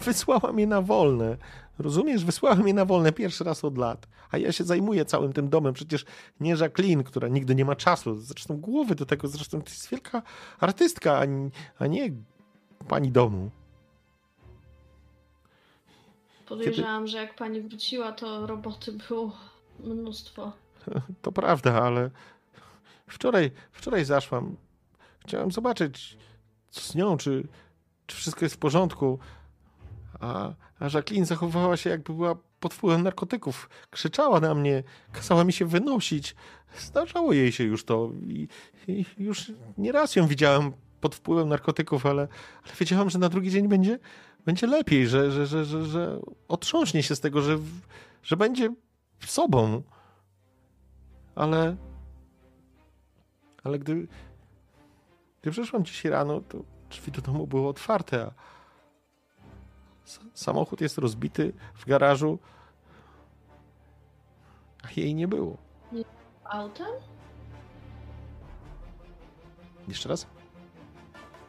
Wysłała 0.00 0.52
mnie 0.52 0.66
na 0.66 0.82
wolne. 0.82 1.36
Rozumiesz? 1.78 2.24
Wysłała 2.24 2.56
mnie 2.56 2.74
na 2.74 2.84
wolne 2.84 3.12
pierwszy 3.12 3.44
raz 3.44 3.64
od 3.64 3.78
lat. 3.78 4.06
A 4.30 4.38
ja 4.38 4.52
się 4.52 4.64
zajmuję 4.64 5.04
całym 5.04 5.32
tym 5.32 5.48
domem. 5.48 5.74
Przecież 5.74 6.04
nie 6.40 6.50
Jacqueline, 6.50 7.04
która 7.04 7.28
nigdy 7.28 7.54
nie 7.54 7.64
ma 7.64 7.76
czasu. 7.76 8.16
Zresztą 8.16 8.56
głowy 8.56 8.94
do 8.94 9.06
tego. 9.06 9.28
Zresztą 9.28 9.62
to 9.62 9.70
jest 9.70 9.88
wielka 9.90 10.22
artystka, 10.60 11.18
a, 11.78 11.86
nie- 11.86 12.10
pani 12.88 13.12
domu. 13.12 13.50
Podejrzewam, 16.46 17.06
że 17.06 17.18
jak 17.18 17.36
pani 17.36 17.60
wróciła, 17.60 18.12
to 18.12 18.46
roboty 18.46 18.92
było 18.92 19.32
mnóstwo. 19.80 20.52
To 21.22 21.32
prawda, 21.32 21.82
ale 21.82 22.10
wczoraj, 23.06 23.50
wczoraj 23.72 24.04
zaszłam. 24.04 24.56
Chciałem 25.18 25.50
zobaczyć, 25.50 26.18
co 26.70 26.80
z 26.80 26.94
nią, 26.94 27.16
czy, 27.16 27.48
czy 28.06 28.16
wszystko 28.16 28.44
jest 28.44 28.54
w 28.54 28.58
porządku. 28.58 29.18
A, 30.20 30.52
a 30.80 30.84
Jacqueline 30.94 31.26
zachowywała 31.26 31.76
się, 31.76 31.90
jakby 31.90 32.12
była 32.14 32.36
pod 32.60 32.74
wpływem 32.74 33.02
narkotyków. 33.02 33.68
Krzyczała 33.90 34.40
na 34.40 34.54
mnie, 34.54 34.82
kazała 35.12 35.44
mi 35.44 35.52
się 35.52 35.66
wynosić. 35.66 36.34
Zdarzało 36.78 37.32
jej 37.32 37.52
się 37.52 37.64
już 37.64 37.84
to. 37.84 38.10
I, 38.26 38.48
i 38.88 39.04
już 39.18 39.52
nieraz 39.78 40.16
ją 40.16 40.26
widziałem 40.26 40.72
pod 41.00 41.14
wpływem 41.14 41.48
narkotyków, 41.48 42.06
ale, 42.06 42.28
ale 42.64 42.72
wiedziałam, 42.80 43.10
że 43.10 43.18
na 43.18 43.28
drugi 43.28 43.50
dzień 43.50 43.68
będzie, 43.68 43.98
będzie 44.44 44.66
lepiej, 44.66 45.08
że, 45.08 45.30
że, 45.30 45.46
że, 45.46 45.64
że, 45.64 45.84
że 45.84 46.20
otrząśnie 46.48 47.02
się 47.02 47.16
z 47.16 47.20
tego, 47.20 47.42
że, 47.42 47.58
że 48.22 48.36
będzie 48.36 48.74
sobą. 49.26 49.82
Ale. 51.34 51.76
Ale 53.64 53.78
gdy. 53.78 54.08
Gdy 55.42 55.50
przyszłam 55.50 55.84
dzisiaj 55.84 56.12
rano, 56.12 56.40
to 56.40 56.58
drzwi 56.90 57.12
do 57.12 57.22
domu 57.22 57.46
były 57.46 57.68
otwarte, 57.68 58.22
a 58.22 58.32
samochód 60.34 60.80
jest 60.80 60.98
rozbity 60.98 61.52
w 61.74 61.86
garażu, 61.86 62.38
a 64.82 64.88
jej 64.96 65.14
nie 65.14 65.28
było. 65.28 65.56
Autem? 66.44 66.86
Jeszcze 69.88 70.08
raz? 70.08 70.26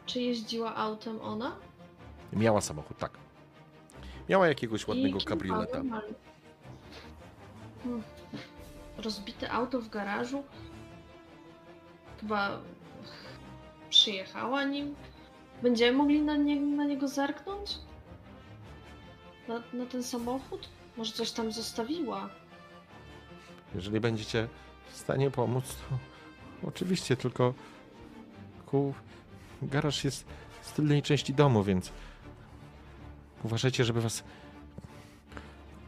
Czy 0.06 0.20
jeździła 0.20 0.76
autem 0.76 1.20
ona? 1.20 1.56
Miała 2.32 2.60
samochód, 2.60 2.98
tak. 2.98 3.18
Miała 4.28 4.48
jakiegoś 4.48 4.88
ładnego 4.88 5.18
I 5.18 5.24
kabrioleta. 5.24 5.82
Hmm. 7.82 8.02
Rozbite 8.98 9.50
auto 9.50 9.80
w 9.80 9.88
garażu? 9.88 10.44
Chyba 12.20 12.60
przyjechała 13.90 14.64
nim? 14.64 14.94
Będziemy 15.62 15.98
mogli 15.98 16.22
na, 16.22 16.36
nie, 16.36 16.60
na 16.60 16.84
niego 16.84 17.08
zerknąć? 17.08 17.78
Na, 19.48 19.62
na 19.72 19.86
ten 19.86 20.02
samochód? 20.02 20.68
Może 20.96 21.12
coś 21.12 21.30
tam 21.30 21.52
zostawiła? 21.52 22.28
Jeżeli 23.74 24.00
będziecie 24.00 24.48
w 24.92 24.96
stanie 24.96 25.30
pomóc, 25.30 25.64
to 26.60 26.68
oczywiście, 26.68 27.16
tylko, 27.16 27.54
tylko 28.56 28.92
garaż 29.62 30.04
jest 30.04 30.24
z 30.62 30.72
tylnej 30.72 31.02
części 31.02 31.34
domu, 31.34 31.64
więc 31.64 31.92
uważajcie, 33.44 33.84
żeby 33.84 34.00
was 34.00 34.24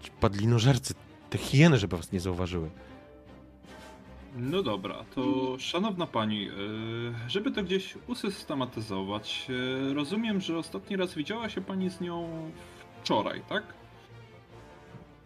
ci 0.03 0.11
padlinożercy, 0.11 0.95
te 1.31 1.39
hieny, 1.39 1.79
żeby 1.79 1.97
was 1.97 2.13
nie 2.13 2.21
zauważyły. 2.21 2.71
No 4.37 4.63
dobra, 4.63 5.05
to 5.15 5.57
szanowna 5.59 6.07
pani, 6.07 6.49
e, 6.49 6.53
żeby 7.29 7.51
to 7.51 7.63
gdzieś 7.63 7.95
usystematyzować, 8.07 9.47
e, 9.91 9.95
rozumiem, 9.95 10.41
że 10.41 10.59
ostatni 10.59 10.97
raz 10.97 11.15
widziała 11.15 11.49
się 11.49 11.61
pani 11.61 11.91
z 11.91 12.01
nią 12.01 12.51
wczoraj, 13.05 13.43
tak? 13.49 13.63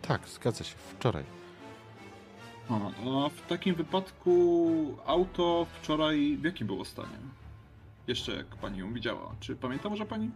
Tak, 0.02 0.28
zgadza 0.28 0.65
się, 0.65 0.74
wczoraj. 0.98 1.24
A, 2.70 3.28
w 3.28 3.47
takim 3.48 3.74
wypadku 3.74 4.97
auto 5.07 5.66
wczoraj 5.82 6.36
w 6.40 6.44
jakim 6.44 6.66
było 6.66 6.84
stanie? 6.84 7.18
Jeszcze 8.07 8.32
jak 8.36 8.47
pani 8.47 8.78
ją 8.78 8.92
widziała. 8.92 9.34
Czy 9.40 9.57
pamięta 9.57 9.89
może 9.89 10.07
pani? 10.07 10.31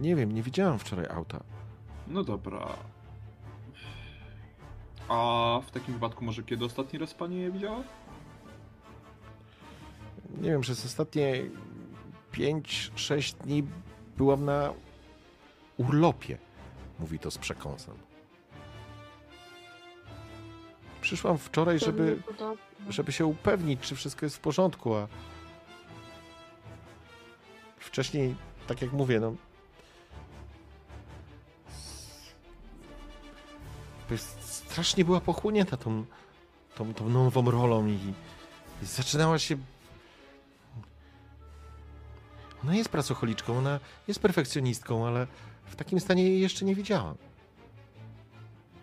Nie 0.00 0.16
wiem, 0.16 0.32
nie 0.32 0.42
widziałam 0.42 0.78
wczoraj 0.78 1.06
auta. 1.10 1.40
No 2.06 2.24
dobra. 2.24 2.68
A 5.08 5.60
w 5.66 5.70
takim 5.70 5.94
wypadku 5.94 6.24
może 6.24 6.42
kiedy 6.42 6.64
ostatni 6.64 6.98
raz 6.98 7.14
pani 7.14 7.40
je 7.40 7.50
widziała? 7.50 7.82
Nie 10.40 10.50
wiem, 10.50 10.60
przez 10.60 10.84
ostatnie 10.86 11.34
5-6 12.32 13.34
dni 13.34 13.64
byłam 14.16 14.44
na 14.44 14.72
urlopie. 15.76 16.47
Mówi 16.98 17.18
to 17.18 17.30
z 17.30 17.38
przekąsem. 17.38 17.94
Przyszłam 21.00 21.38
wczoraj, 21.38 21.78
żeby, 21.78 22.22
żeby 22.88 23.12
się 23.12 23.26
upewnić, 23.26 23.80
czy 23.80 23.96
wszystko 23.96 24.26
jest 24.26 24.36
w 24.36 24.40
porządku, 24.40 24.94
a 24.94 25.08
wcześniej, 27.78 28.34
tak 28.66 28.82
jak 28.82 28.92
mówię, 28.92 29.20
no. 29.20 29.34
Strasznie 34.40 35.04
była 35.04 35.20
pochłonięta 35.20 35.76
tą, 35.76 36.04
tą, 36.74 36.94
tą 36.94 37.08
nową 37.08 37.50
rolą 37.50 37.86
i, 37.86 37.98
i 38.82 38.86
zaczynała 38.86 39.38
się. 39.38 39.56
Ona 42.64 42.74
jest 42.74 42.88
pracocholiczką, 42.88 43.58
ona 43.58 43.80
jest 44.08 44.20
perfekcjonistką, 44.20 45.06
ale 45.06 45.26
w 45.68 45.76
takim 45.76 46.00
stanie 46.00 46.22
jej 46.22 46.40
jeszcze 46.40 46.64
nie 46.64 46.74
widziałam. 46.74 47.16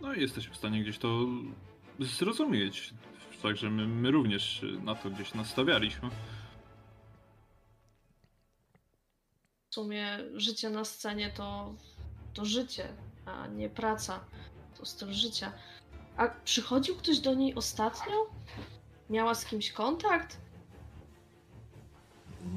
No 0.01 0.13
i 0.13 0.21
jesteśmy 0.21 0.53
w 0.53 0.57
stanie 0.57 0.81
gdzieś 0.81 0.97
to 0.97 1.19
zrozumieć. 1.99 2.93
Także 3.41 3.69
my, 3.69 3.87
my 3.87 4.11
również 4.11 4.65
na 4.83 4.95
to 4.95 5.09
gdzieś 5.09 5.33
nastawialiśmy. 5.33 6.09
W 9.69 9.75
sumie 9.75 10.19
życie 10.35 10.69
na 10.69 10.85
scenie 10.85 11.31
to, 11.31 11.73
to 12.33 12.45
życie, 12.45 12.87
a 13.25 13.47
nie 13.47 13.69
praca. 13.69 14.19
To 14.77 14.85
styl 14.85 15.13
życia. 15.13 15.51
A 16.17 16.27
przychodził 16.27 16.95
ktoś 16.95 17.19
do 17.19 17.33
niej 17.33 17.55
ostatnio? 17.55 18.15
Miała 19.09 19.35
z 19.35 19.45
kimś 19.45 19.71
kontakt? 19.71 20.37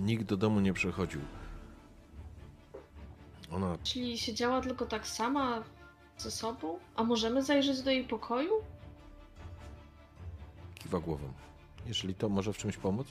Nikt 0.04 0.24
do 0.24 0.36
domu 0.36 0.60
nie 0.60 0.72
przychodził. 0.72 1.20
Ona 3.52 3.78
Czyli 3.82 4.18
siedziała 4.18 4.60
tylko 4.60 4.86
tak 4.86 5.06
sama 5.06 5.62
ze 6.18 6.30
sobą? 6.30 6.78
A 6.96 7.04
możemy 7.04 7.42
zajrzeć 7.42 7.82
do 7.82 7.90
jej 7.90 8.04
pokoju? 8.04 8.52
kiwa 10.74 11.00
głową. 11.00 11.32
Jeżeli 11.86 12.14
to 12.14 12.28
może 12.28 12.52
w 12.52 12.56
czymś 12.58 12.76
pomóc? 12.76 13.06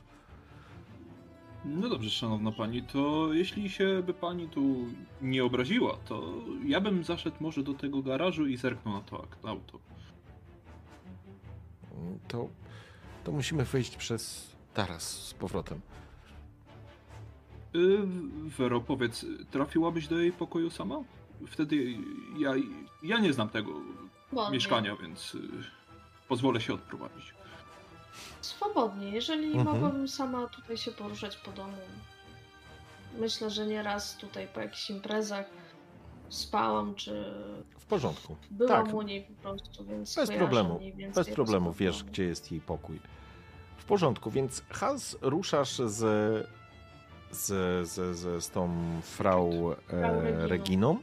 No 1.66 1.90
dobrze, 1.90 2.10
szanowna 2.10 2.52
pani, 2.52 2.84
to 2.84 3.34
jeśli 3.34 3.70
się 3.70 4.04
by 4.06 4.14
pani 4.14 4.50
tu 4.50 4.76
nie 5.22 5.46
obraziła, 5.46 5.98
to 6.06 6.34
ja 6.66 6.82
bym 6.82 7.04
zaszedł 7.04 7.36
może 7.40 7.64
do 7.64 7.74
tego 7.74 8.02
garażu 8.02 8.48
i 8.48 8.58
zerknął 8.58 8.94
na 8.94 9.02
to 9.02 9.28
auto. 9.44 9.80
To, 12.28 12.48
to 13.24 13.32
musimy 13.32 13.66
wyjść 13.66 13.96
przez 13.98 14.52
taras 14.74 15.04
z 15.04 15.34
powrotem. 15.34 15.82
Y, 17.78 17.98
Wero, 18.58 18.82
powiedz, 18.82 19.26
trafiłabyś 19.52 20.08
do 20.08 20.20
jej 20.20 20.32
pokoju 20.32 20.70
sama? 20.70 20.96
Wtedy 21.48 21.98
ja, 22.38 22.54
ja 23.04 23.20
nie 23.20 23.34
znam 23.34 23.50
tego 23.50 23.72
Swobodnie. 24.28 24.52
mieszkania, 24.54 24.96
więc 24.96 25.36
y, 25.36 25.40
pozwolę 26.28 26.62
się 26.62 26.74
odprowadzić. 26.74 27.34
Swobodnie, 28.42 29.10
jeżeli 29.10 29.46
Mhm. 29.48 29.66
mogłabym 29.66 30.08
sama 30.08 30.48
tutaj 30.48 30.78
się 30.78 30.92
poruszać 30.92 31.38
po 31.38 31.52
domu. 31.52 31.78
Myślę, 33.20 33.50
że 33.50 33.68
nieraz 33.68 34.18
tutaj 34.18 34.48
po 34.54 34.60
jakichś 34.60 34.90
imprezach 34.90 35.46
spałam, 36.30 36.96
czy 36.96 37.34
W 37.78 37.86
porządku. 37.86 38.36
byłam 38.52 38.86
Tak. 38.86 38.96
u 38.96 39.02
niej 39.02 39.22
po 39.24 39.42
prostu, 39.42 39.86
więc 39.86 40.16
Bez 40.16 40.30
problemu. 40.32 40.80
Bez 41.16 41.30
problemu 41.30 41.74
wiesz, 41.74 42.04
gdzie 42.04 42.24
jest 42.24 42.52
jej 42.52 42.62
pokój. 42.62 43.00
W 43.78 43.86
porządku, 43.86 44.32
więc 44.32 44.62
Hans, 44.70 45.18
ruszasz 45.22 45.78
z, 45.78 46.48
z, 47.32 47.46
z, 47.90 48.18
z, 48.18 48.44
z 48.44 48.50
tą 48.50 48.70
frau 49.02 49.72
e, 49.72 50.48
Reginą. 50.48 50.98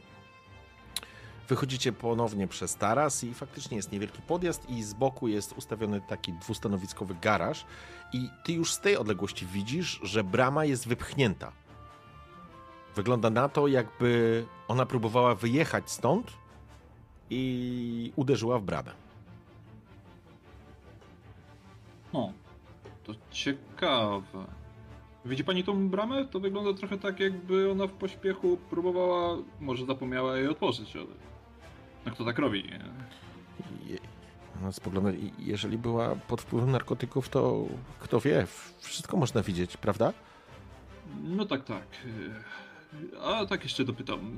Wychodzicie 1.47 1.91
ponownie 1.91 2.47
przez 2.47 2.75
taras 2.75 3.23
i 3.23 3.33
faktycznie 3.33 3.77
jest 3.77 3.91
niewielki 3.91 4.21
podjazd 4.21 4.69
i 4.69 4.83
z 4.83 4.93
boku 4.93 5.27
jest 5.27 5.53
ustawiony 5.57 6.01
taki 6.01 6.33
dwustanowiskowy 6.33 7.15
garaż 7.21 7.65
i 8.13 8.29
ty 8.43 8.53
już 8.53 8.73
z 8.73 8.79
tej 8.79 8.97
odległości 8.97 9.45
widzisz, 9.45 9.99
że 10.03 10.23
brama 10.23 10.65
jest 10.65 10.87
wypchnięta. 10.87 11.51
Wygląda 12.95 13.29
na 13.29 13.49
to, 13.49 13.67
jakby 13.67 14.45
ona 14.67 14.85
próbowała 14.85 15.35
wyjechać 15.35 15.91
stąd 15.91 16.31
i 17.29 18.13
uderzyła 18.15 18.59
w 18.59 18.63
bramę. 18.63 18.91
O, 22.13 22.31
to 23.03 23.13
ciekawe. 23.31 24.45
Widzi 25.25 25.43
pani 25.43 25.63
tą 25.63 25.89
bramę? 25.89 26.25
To 26.25 26.39
wygląda 26.39 26.73
trochę 26.73 26.97
tak, 26.97 27.19
jakby 27.19 27.71
ona 27.71 27.87
w 27.87 27.91
pośpiechu 27.91 28.57
próbowała, 28.69 29.37
może 29.59 29.85
zapomniała 29.85 30.37
jej 30.37 30.47
otworzyć, 30.47 30.95
ale... 30.95 31.05
No 32.05 32.11
kto 32.11 32.25
tak 32.25 32.39
robi, 32.39 32.63
nie? 32.63 32.79
Je- 33.93 33.99
spogląda, 34.71 35.11
jeżeli 35.39 35.77
była 35.77 36.15
pod 36.15 36.41
wpływem 36.41 36.71
narkotyków, 36.71 37.29
to 37.29 37.65
kto 37.99 38.19
wie, 38.19 38.47
wszystko 38.79 39.17
można 39.17 39.43
widzieć, 39.43 39.77
prawda? 39.77 40.13
No 41.23 41.45
tak, 41.45 41.63
tak. 41.63 41.87
A 43.21 43.45
tak 43.45 43.63
jeszcze 43.63 43.85
dopytam. 43.85 44.37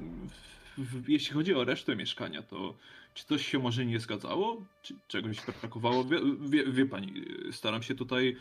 Jeśli 1.08 1.34
chodzi 1.34 1.56
o 1.56 1.64
resztę 1.64 1.96
mieszkania, 1.96 2.42
to 2.42 2.74
czy 3.14 3.26
coś 3.26 3.48
się 3.48 3.60
może 3.60 3.86
nie 3.86 4.00
zgadzało? 4.00 4.62
Czy 4.82 4.96
czegoś 5.08 5.38
brakowało? 5.62 6.04
Wie, 6.04 6.20
wie, 6.42 6.72
wie 6.72 6.86
pani, 6.86 7.14
staram 7.52 7.84
się 7.84 7.96
tutaj 7.96 8.36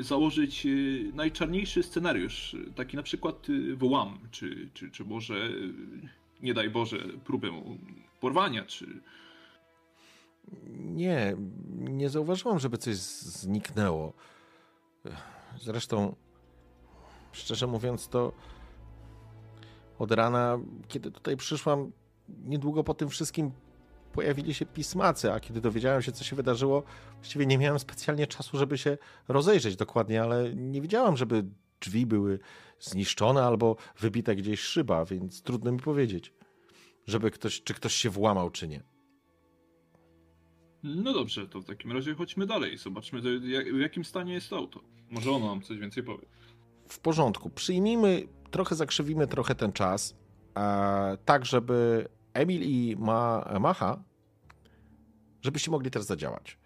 założyć 0.00 0.66
y, 0.66 1.10
najczarniejszy 1.14 1.82
scenariusz. 1.82 2.54
y, 2.54 2.72
Taki 2.74 2.96
na 2.96 3.02
przykład 3.02 3.48
y, 3.48 3.76
włam, 3.76 4.18
czy, 4.30 4.70
czy, 4.74 4.90
czy 4.90 5.04
może, 5.04 5.34
y, 5.34 5.72
nie 6.42 6.54
daj 6.54 6.70
Boże, 6.70 6.98
próbę 7.24 7.48
porwania, 8.20 8.64
czy... 8.64 8.86
Nie, 10.78 11.36
nie 11.78 12.08
zauważyłam, 12.08 12.58
żeby 12.58 12.78
coś 12.78 12.96
zniknęło. 12.96 14.12
Zresztą, 15.60 16.16
szczerze 17.32 17.66
mówiąc, 17.66 18.08
to 18.08 18.32
od 19.98 20.12
rana, 20.12 20.58
kiedy 20.88 21.10
tutaj 21.10 21.36
przyszłam, 21.36 21.92
niedługo 22.28 22.84
po 22.84 22.94
tym 22.94 23.08
wszystkim 23.08 23.50
pojawili 24.12 24.54
się 24.54 24.66
pismacy, 24.66 25.32
a 25.32 25.40
kiedy 25.40 25.60
dowiedziałem 25.60 26.02
się, 26.02 26.12
co 26.12 26.24
się 26.24 26.36
wydarzyło, 26.36 26.82
właściwie 27.14 27.46
nie 27.46 27.58
miałem 27.58 27.78
specjalnie 27.78 28.26
czasu, 28.26 28.58
żeby 28.58 28.78
się 28.78 28.98
rozejrzeć 29.28 29.76
dokładnie, 29.76 30.22
ale 30.22 30.54
nie 30.54 30.80
widziałam, 30.80 31.16
żeby 31.16 31.44
drzwi 31.80 32.06
były 32.06 32.38
zniszczone 32.80 33.44
albo 33.44 33.76
wybita 33.98 34.34
gdzieś 34.34 34.60
szyba, 34.60 35.04
więc 35.04 35.42
trudno 35.42 35.72
mi 35.72 35.78
powiedzieć, 35.78 36.32
żeby 37.06 37.30
ktoś, 37.30 37.62
czy 37.62 37.74
ktoś 37.74 37.94
się 37.94 38.10
włamał, 38.10 38.50
czy 38.50 38.68
nie. 38.68 38.82
No 40.82 41.12
dobrze, 41.12 41.48
to 41.48 41.60
w 41.60 41.64
takim 41.64 41.92
razie 41.92 42.14
chodźmy 42.14 42.46
dalej. 42.46 42.78
Zobaczmy, 42.78 43.22
to 43.22 43.28
jak, 43.28 43.74
w 43.74 43.78
jakim 43.78 44.04
stanie 44.04 44.34
jest 44.34 44.50
to 44.50 44.56
auto. 44.56 44.80
Może 45.10 45.30
ono 45.30 45.46
nam 45.46 45.62
coś 45.62 45.78
więcej 45.78 46.02
powie. 46.02 46.26
w 46.88 46.98
porządku. 46.98 47.50
Przyjmijmy, 47.50 48.28
trochę 48.50 48.74
zakrzywimy 48.74 49.26
trochę 49.26 49.54
ten 49.54 49.72
czas, 49.72 50.16
tak 51.24 51.44
żeby 51.46 52.08
Emil 52.38 52.62
i 52.62 52.96
Ma, 52.98 53.50
Macha, 53.60 54.02
żebyście 55.42 55.70
mogli 55.70 55.90
też 55.90 56.02
zadziałać. 56.02 56.58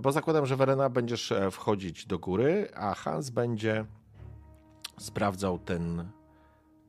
Bo 0.00 0.12
zakładam, 0.12 0.46
że 0.46 0.56
Werena 0.56 0.88
będziesz 0.88 1.32
e, 1.32 1.50
wchodzić 1.50 2.06
do 2.06 2.18
góry, 2.18 2.68
a 2.74 2.94
Hans 2.94 3.30
będzie 3.30 3.84
sprawdzał 4.98 5.58
ten 5.58 6.08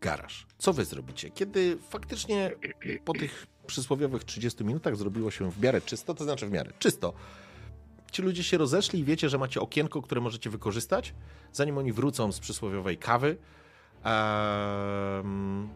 garaż. 0.01 0.47
Co 0.57 0.73
wy 0.73 0.85
zrobicie? 0.85 1.29
Kiedy 1.29 1.77
faktycznie 1.89 2.51
po 3.05 3.13
tych 3.13 3.47
przysłowiowych 3.67 4.23
30 4.23 4.63
minutach 4.65 4.95
zrobiło 4.95 5.31
się 5.31 5.51
w 5.51 5.61
miarę 5.61 5.81
czysto, 5.81 6.13
to 6.13 6.23
znaczy 6.23 6.47
w 6.47 6.51
miarę 6.51 6.71
czysto, 6.79 7.13
ci 8.11 8.21
ludzie 8.21 8.43
się 8.43 8.57
rozeszli 8.57 8.99
i 8.99 9.03
wiecie, 9.03 9.29
że 9.29 9.37
macie 9.37 9.61
okienko, 9.61 10.01
które 10.01 10.21
możecie 10.21 10.49
wykorzystać, 10.49 11.13
zanim 11.51 11.77
oni 11.77 11.93
wrócą 11.93 12.31
z 12.31 12.39
przysłowiowej 12.39 12.97
kawy, 12.97 13.37
em, 14.03 15.69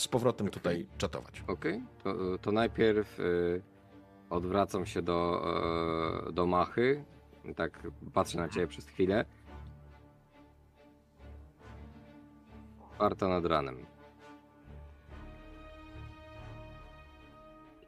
z 0.00 0.08
powrotem 0.08 0.48
tutaj 0.48 0.86
czatować. 0.98 1.44
Okej, 1.46 1.82
to, 2.04 2.14
to 2.38 2.52
najpierw 2.52 3.20
y, 3.20 3.62
odwracam 4.30 4.86
się 4.86 5.02
do, 5.02 5.42
e, 6.28 6.32
do 6.32 6.46
Machy. 6.46 7.04
Tak 7.56 7.86
patrzę 8.12 8.38
na 8.38 8.48
ciebie 8.48 8.66
przez 8.66 8.86
chwilę. 8.86 9.24
Warta 12.98 13.28
nad 13.28 13.44
ranem. 13.44 13.86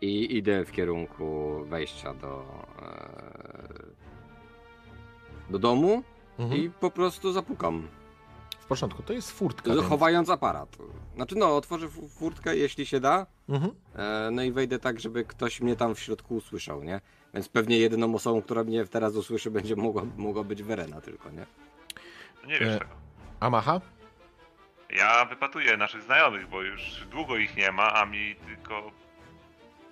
I 0.01 0.37
idę 0.37 0.65
w 0.65 0.73
kierunku 0.73 1.57
wejścia 1.65 2.15
do, 2.15 2.45
e, 2.83 3.69
do 5.51 5.59
domu 5.59 6.03
Mhm. 6.39 6.61
i 6.61 6.71
po 6.71 6.91
prostu 6.91 7.33
zapukam. 7.33 7.89
Porządku, 8.73 9.03
to 9.03 9.13
jest 9.13 9.33
furtka. 9.33 9.75
więc- 9.75 9.87
Chowając 9.89 10.31
aparat. 10.31 10.77
Znaczy 11.17 11.35
no, 11.37 11.57
otworzę 11.57 11.89
fu- 11.89 12.09
furtkę 12.09 12.57
jeśli 12.57 12.87
się 12.87 13.01
da. 13.01 13.27
Mhm. 13.49 13.73
E, 13.97 14.31
No 14.33 14.43
i 14.43 14.53
wejdę 14.53 14.79
tak, 14.79 15.01
żeby 15.01 15.25
ktoś 15.25 15.61
mnie 15.61 15.77
tam 15.77 15.95
w 15.95 16.01
środku 16.01 16.37
usłyszał, 16.37 16.83
nie? 16.85 17.01
Więc 17.35 17.49
pewnie 17.49 17.79
jedyną 17.79 18.15
osobą, 18.15 18.43
która 18.43 18.65
mnie 18.65 18.85
teraz 18.85 19.15
usłyszy, 19.17 19.51
będzie 19.61 19.77
mogła, 19.77 20.03
mogła 20.17 20.45
być 20.45 20.63
Verena 20.63 21.01
tylko, 21.01 21.31
nie? 21.31 21.47
No 22.43 22.49
nie 22.49 22.59
wiesz 22.59 22.69
E. 22.69 22.79
tego. 22.79 22.91
A 23.41 23.51
Macha? 23.51 23.81
Ja 24.97 25.25
wypatruję 25.25 25.77
naszych 25.77 26.03
znajomych, 26.03 26.49
bo 26.49 26.63
już 26.63 27.07
długo 27.11 27.37
ich 27.37 27.57
nie 27.57 27.73
ma, 27.73 27.95
a 27.95 28.07
mi 28.07 28.37
tylko 28.47 28.91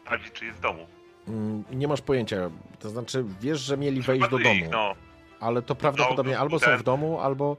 sprawdzić, 0.02 0.32
czy 0.32 0.44
jest 0.44 0.58
w 0.58 0.60
domu. 0.62 0.86
Mm, 1.28 1.64
Nie 1.70 1.88
masz 1.88 2.00
pojęcia. 2.00 2.50
To 2.78 2.88
znaczy, 2.90 3.24
wiesz, 3.40 3.60
że 3.60 3.76
mieli 3.76 4.02
wejść 4.02 4.28
do 4.28 4.38
domu, 4.38 4.54
Ich, 4.54 4.70
no. 4.70 4.92
ale 5.40 5.62
to 5.62 5.74
prawdopodobnie 5.74 6.32
No, 6.34 6.38
albo 6.40 6.58
są 6.58 6.76
w 6.78 6.82
domu, 6.82 7.20
albo, 7.20 7.56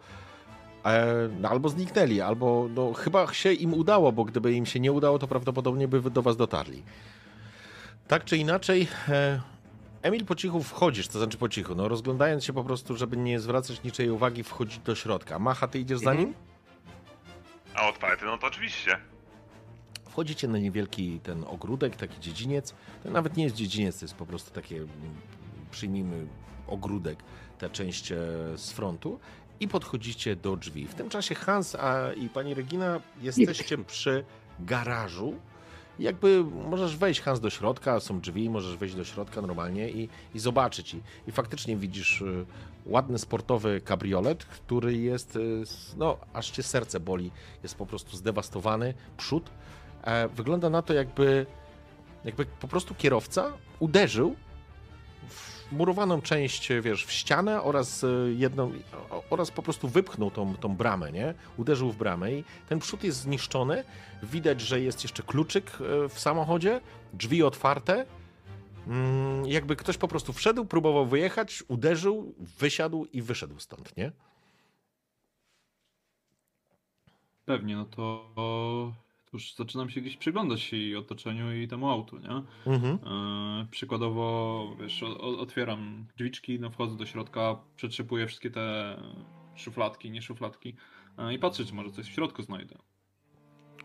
e, 0.85 1.29
albo 1.49 1.69
zniknęli, 1.69 2.21
albo 2.21 2.67
no, 2.75 2.93
chyba 2.93 3.33
się 3.33 3.53
im 3.53 3.73
udało, 3.73 4.11
bo 4.11 4.23
gdyby 4.25 4.53
im 4.53 4.65
się 4.65 4.79
nie 4.79 4.91
udało, 4.91 5.19
to 5.19 5.27
prawdopodobnie 5.27 5.87
by 5.87 6.01
do 6.11 6.21
was 6.21 6.37
dotarli. 6.37 6.83
Tak 8.07 8.23
czy 8.25 8.37
inaczej, 8.37 8.87
e, 9.09 9.41
Emil 10.01 10.25
po 10.25 10.35
cichu 10.35 10.63
wchodzisz, 10.63 11.07
to 11.07 11.19
znaczy 11.19 11.37
po 11.37 11.49
cichu, 11.49 11.75
no 11.75 11.87
rozglądając 11.87 12.45
się 12.45 12.53
po 12.53 12.63
prostu, 12.63 12.95
żeby 12.97 13.17
nie 13.17 13.39
zwracać 13.39 13.83
niczej 13.83 14.09
uwagi, 14.09 14.43
wchodzić 14.43 14.79
do 14.79 14.95
środka. 14.95 15.39
Macha, 15.39 15.67
ty 15.67 15.79
idziesz 15.79 15.99
za 15.99 16.11
Mhm. 16.11 16.27
nim? 16.29 16.37
A 17.75 17.87
otwarty, 17.89 18.25
no 18.25 18.37
to 18.37 18.47
oczywiście. 18.47 18.97
Wchodzicie 20.09 20.47
na 20.47 20.57
niewielki 20.57 21.19
ten 21.19 21.43
ogródek, 21.47 21.95
taki 21.95 22.19
dziedziniec. 22.19 22.73
To 23.03 23.11
nawet 23.11 23.37
nie 23.37 23.43
jest 23.43 23.55
dziedziniec, 23.55 23.99
to 23.99 24.05
jest 24.05 24.15
po 24.15 24.25
prostu 24.25 24.51
takie, 24.51 24.75
mm, 24.75 24.89
przyjmijmy, 25.71 26.27
ogródek, 26.67 27.19
ta 27.59 27.69
część 27.69 28.11
e, 28.11 28.17
z 28.55 28.71
frontu. 28.71 29.19
I 29.61 29.67
podchodzicie 29.67 30.35
do 30.35 30.55
drzwi. 30.55 30.87
W 30.87 30.95
tym 30.95 31.09
czasie 31.09 31.35
Hans 31.35 31.75
a, 31.75 32.13
i 32.13 32.29
pani 32.29 32.53
Regina 32.53 33.01
jesteście 33.21 33.77
przy 33.77 34.23
garażu. 34.59 35.35
Jakby 35.99 36.43
możesz 36.43 36.97
wejść, 36.97 37.21
Hans, 37.21 37.39
do 37.39 37.49
środka, 37.49 37.99
są 37.99 38.19
drzwi, 38.21 38.49
możesz 38.49 38.77
wejść 38.77 38.95
do 38.95 39.03
środka 39.03 39.41
normalnie 39.41 39.89
i, 39.89 40.09
i 40.35 40.39
zobaczyć. 40.39 40.93
I, 40.93 41.01
I 41.27 41.31
faktycznie 41.31 41.77
widzisz 41.77 42.21
y, 42.21 42.45
ładny 42.85 43.19
sportowy 43.19 43.81
kabriolet, 43.81 44.45
który 44.45 44.97
jest, 44.97 45.35
y, 45.35 45.63
no, 45.97 46.17
aż 46.33 46.51
cię 46.51 46.63
serce 46.63 46.99
boli. 46.99 47.31
Jest 47.63 47.75
po 47.75 47.85
prostu 47.85 48.17
zdewastowany. 48.17 48.93
Przód 49.17 49.49
e, 50.03 50.27
wygląda 50.27 50.69
na 50.69 50.81
to, 50.81 50.93
jakby, 50.93 51.45
jakby 52.25 52.45
po 52.45 52.67
prostu 52.67 52.95
kierowca 52.95 53.53
uderzył 53.79 54.35
murowaną 55.71 56.21
część, 56.21 56.69
wiesz, 56.81 57.05
w 57.05 57.11
ścianę 57.11 57.61
oraz 57.61 58.03
y, 58.03 58.35
jedną, 58.37 58.71
oraz 59.29 59.51
po 59.51 59.63
prostu 59.63 59.87
wypchnął 59.87 60.31
tą, 60.31 60.55
tą 60.55 60.75
bramę, 60.75 61.11
nie? 61.11 61.33
Uderzył 61.57 61.91
w 61.91 61.97
bramę 61.97 62.33
i 62.33 62.43
ten 62.69 62.79
przód 62.79 63.03
jest 63.03 63.17
zniszczony. 63.17 63.83
Widać, 64.23 64.61
że 64.61 64.81
jest 64.81 65.03
jeszcze 65.03 65.23
kluczyk 65.23 65.77
y, 66.05 66.09
w 66.09 66.19
samochodzie, 66.19 66.81
drzwi 67.13 67.43
otwarte. 67.43 68.05
Mm, 68.87 69.45
Jakby 69.45 69.75
ktoś 69.75 69.97
po 69.97 70.07
prostu 70.07 70.33
wszedł, 70.33 70.65
próbował 70.65 71.05
wyjechać, 71.05 71.63
uderzył, 71.67 72.35
wysiadł 72.59 73.05
i 73.05 73.21
wyszedł 73.21 73.59
stąd, 73.59 73.97
nie? 73.97 74.11
Pewnie, 77.45 77.75
no 77.75 77.85
to 77.85 78.91
już 79.33 79.55
zaczynam 79.55 79.89
się 79.89 80.01
gdzieś 80.01 80.17
przyglądać 80.17 80.73
i 80.73 80.95
otoczeniu 80.95 81.55
i 81.55 81.67
temu 81.67 81.89
autu, 81.89 82.17
nie? 82.19 82.43
Mhm. 82.65 82.99
Yy, 83.59 83.65
przykładowo, 83.71 84.67
wiesz, 84.79 85.03
o, 85.03 85.19
o, 85.19 85.39
otwieram 85.39 86.05
drzwiczki, 86.17 86.59
no 86.59 86.69
wchodzę 86.69 86.97
do 86.97 87.05
środka, 87.05 87.59
przetrzepuję 87.75 88.27
wszystkie 88.27 88.51
te 88.51 88.97
szufladki, 89.55 90.11
nie 90.11 90.21
szufladki 90.21 90.75
yy, 91.17 91.33
i 91.33 91.39
patrzę, 91.39 91.65
czy 91.65 91.73
może 91.73 91.91
coś 91.91 92.05
w 92.05 92.13
środku 92.13 92.41
znajdę. 92.41 92.75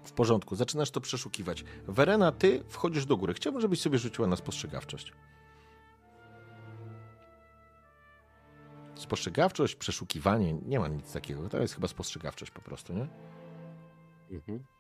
W 0.04 0.12
porządku, 0.12 0.56
zaczynasz 0.56 0.90
to 0.90 1.00
przeszukiwać. 1.00 1.64
Werena, 1.88 2.32
ty 2.32 2.64
wchodzisz 2.68 3.06
do 3.06 3.16
góry. 3.16 3.34
Chciałbym, 3.34 3.62
żebyś 3.62 3.80
sobie 3.80 3.98
rzuciła 3.98 4.28
na 4.28 4.36
spostrzegawczość. 4.36 5.12
Spostrzegawczość, 8.94 9.74
przeszukiwanie, 9.74 10.52
nie 10.52 10.80
ma 10.80 10.88
nic 10.88 11.12
takiego. 11.12 11.48
To 11.48 11.60
jest 11.60 11.74
chyba 11.74 11.88
spostrzegawczość 11.88 12.50
po 12.50 12.60
prostu, 12.60 12.92
nie? 12.92 13.06
Mhm. 14.30 14.75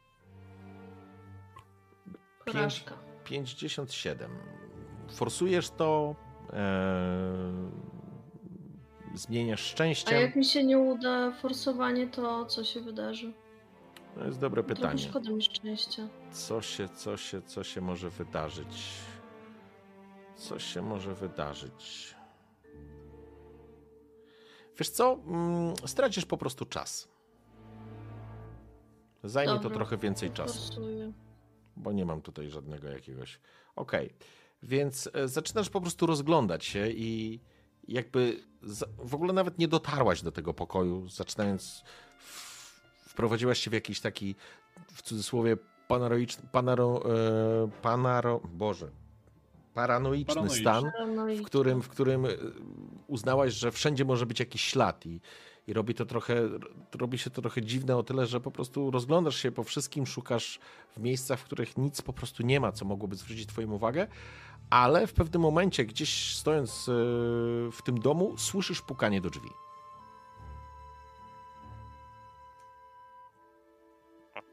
Porażka. 2.56 2.94
57. 3.24 4.30
Forsujesz 5.10 5.70
to, 5.70 6.14
e, 6.52 7.70
zmieniasz 9.14 9.60
A 9.62 9.66
szczęściem. 9.72 10.20
jak 10.20 10.36
mi 10.36 10.44
się 10.44 10.64
nie 10.64 10.78
uda 10.78 11.32
forsowanie, 11.32 12.06
to 12.08 12.46
co 12.46 12.64
się 12.64 12.80
wydarzy? 12.80 13.32
To 14.14 14.24
jest 14.24 14.40
dobre 14.40 14.62
Trochę 14.62 14.76
pytanie. 14.76 14.98
szkoda 14.98 15.30
mi 15.30 15.42
szczęścia. 15.42 16.08
Co 16.32 16.62
się, 16.62 16.88
co 16.88 17.16
się, 17.16 17.42
co 17.42 17.64
się 17.64 17.80
może 17.80 18.10
wydarzyć? 18.10 18.82
Co 20.36 20.58
się 20.58 20.82
może 20.82 21.14
wydarzyć? 21.14 22.14
Wiesz 24.78 24.88
co? 24.90 25.18
Mm, 25.26 25.74
Stracisz 25.86 26.24
po 26.26 26.36
prostu 26.38 26.64
czas. 26.66 27.08
Zajmie 29.24 29.52
to 29.52 29.58
Dobra, 29.60 29.76
trochę 29.76 29.96
więcej 29.96 30.30
czasu, 30.30 30.58
Forsuję. 30.74 31.12
Bo 31.76 31.92
nie 31.92 32.04
mam 32.04 32.22
tutaj 32.22 32.50
żadnego 32.50 32.88
jakiegoś. 32.88 33.40
Okej, 33.76 34.14
więc 34.62 35.10
e, 35.12 35.28
zaczynasz 35.28 35.68
po 35.70 35.80
prostu 35.80 36.06
rozglądać 36.06 36.64
się 36.64 36.88
i 36.88 37.40
jakby 37.88 38.40
w 38.98 39.14
ogóle 39.14 39.32
nawet 39.32 39.58
nie 39.58 39.68
dotarłaś 39.68 40.22
do 40.22 40.32
tego 40.32 40.54
pokoju, 40.54 41.08
zaczynając. 41.08 41.84
Wprowadziłaś 43.08 43.58
się 43.58 43.70
w 43.70 43.74
jakiś 43.74 44.00
taki, 44.00 44.34
w 44.92 45.02
cudzysłowie, 45.02 45.56
panaroiczny, 45.88 46.48
panaro, 46.52 47.02
e, 47.14 47.68
panaro, 47.82 48.40
Boże, 48.44 48.90
paranoiczny 49.74 50.34
Paranoiczny. 50.34 50.60
stan, 50.60 50.84
Paranoiczna. 50.92 51.42
w 51.44 51.46
którym, 51.46 51.82
w 51.82 51.88
którym 51.88 52.26
e, 52.26 52.28
uznałaś, 53.06 53.52
że 53.52 53.72
wszędzie 53.72 54.04
może 54.04 54.26
być 54.26 54.40
jakiś 54.40 54.62
ślad 54.62 55.06
i, 55.06 55.20
i 55.66 55.72
robi 55.72 55.94
to 55.94 56.06
trochę, 56.06 56.34
robi 56.94 57.18
się 57.18 57.30
to 57.30 57.42
trochę 57.42 57.62
dziwne 57.62 57.96
o 57.96 58.02
tyle, 58.02 58.26
że 58.26 58.40
po 58.40 58.50
prostu 58.50 58.90
rozglądasz 58.90 59.36
się 59.36 59.52
po 59.52 59.64
wszystkim, 59.64 60.06
szukasz 60.06 60.58
w 60.96 61.00
miejscach, 61.00 61.40
w 61.40 61.44
których 61.44 61.76
nic 61.78 62.02
po 62.02 62.12
prostu 62.12 62.42
nie 62.42 62.60
ma, 62.60 62.72
co 62.72 62.84
mogłoby 62.84 63.16
zwrócić 63.16 63.46
twoją 63.46 63.72
uwagę, 63.72 64.06
ale 64.70 65.06
w 65.06 65.12
pewnym 65.12 65.42
momencie, 65.42 65.84
gdzieś 65.84 66.36
stojąc 66.36 66.88
e, 66.88 66.92
w 67.72 67.78
tym 67.84 68.00
domu, 68.00 68.34
słyszysz 68.38 68.82
pukanie 68.82 69.20
do 69.20 69.30
drzwi. 69.30 69.48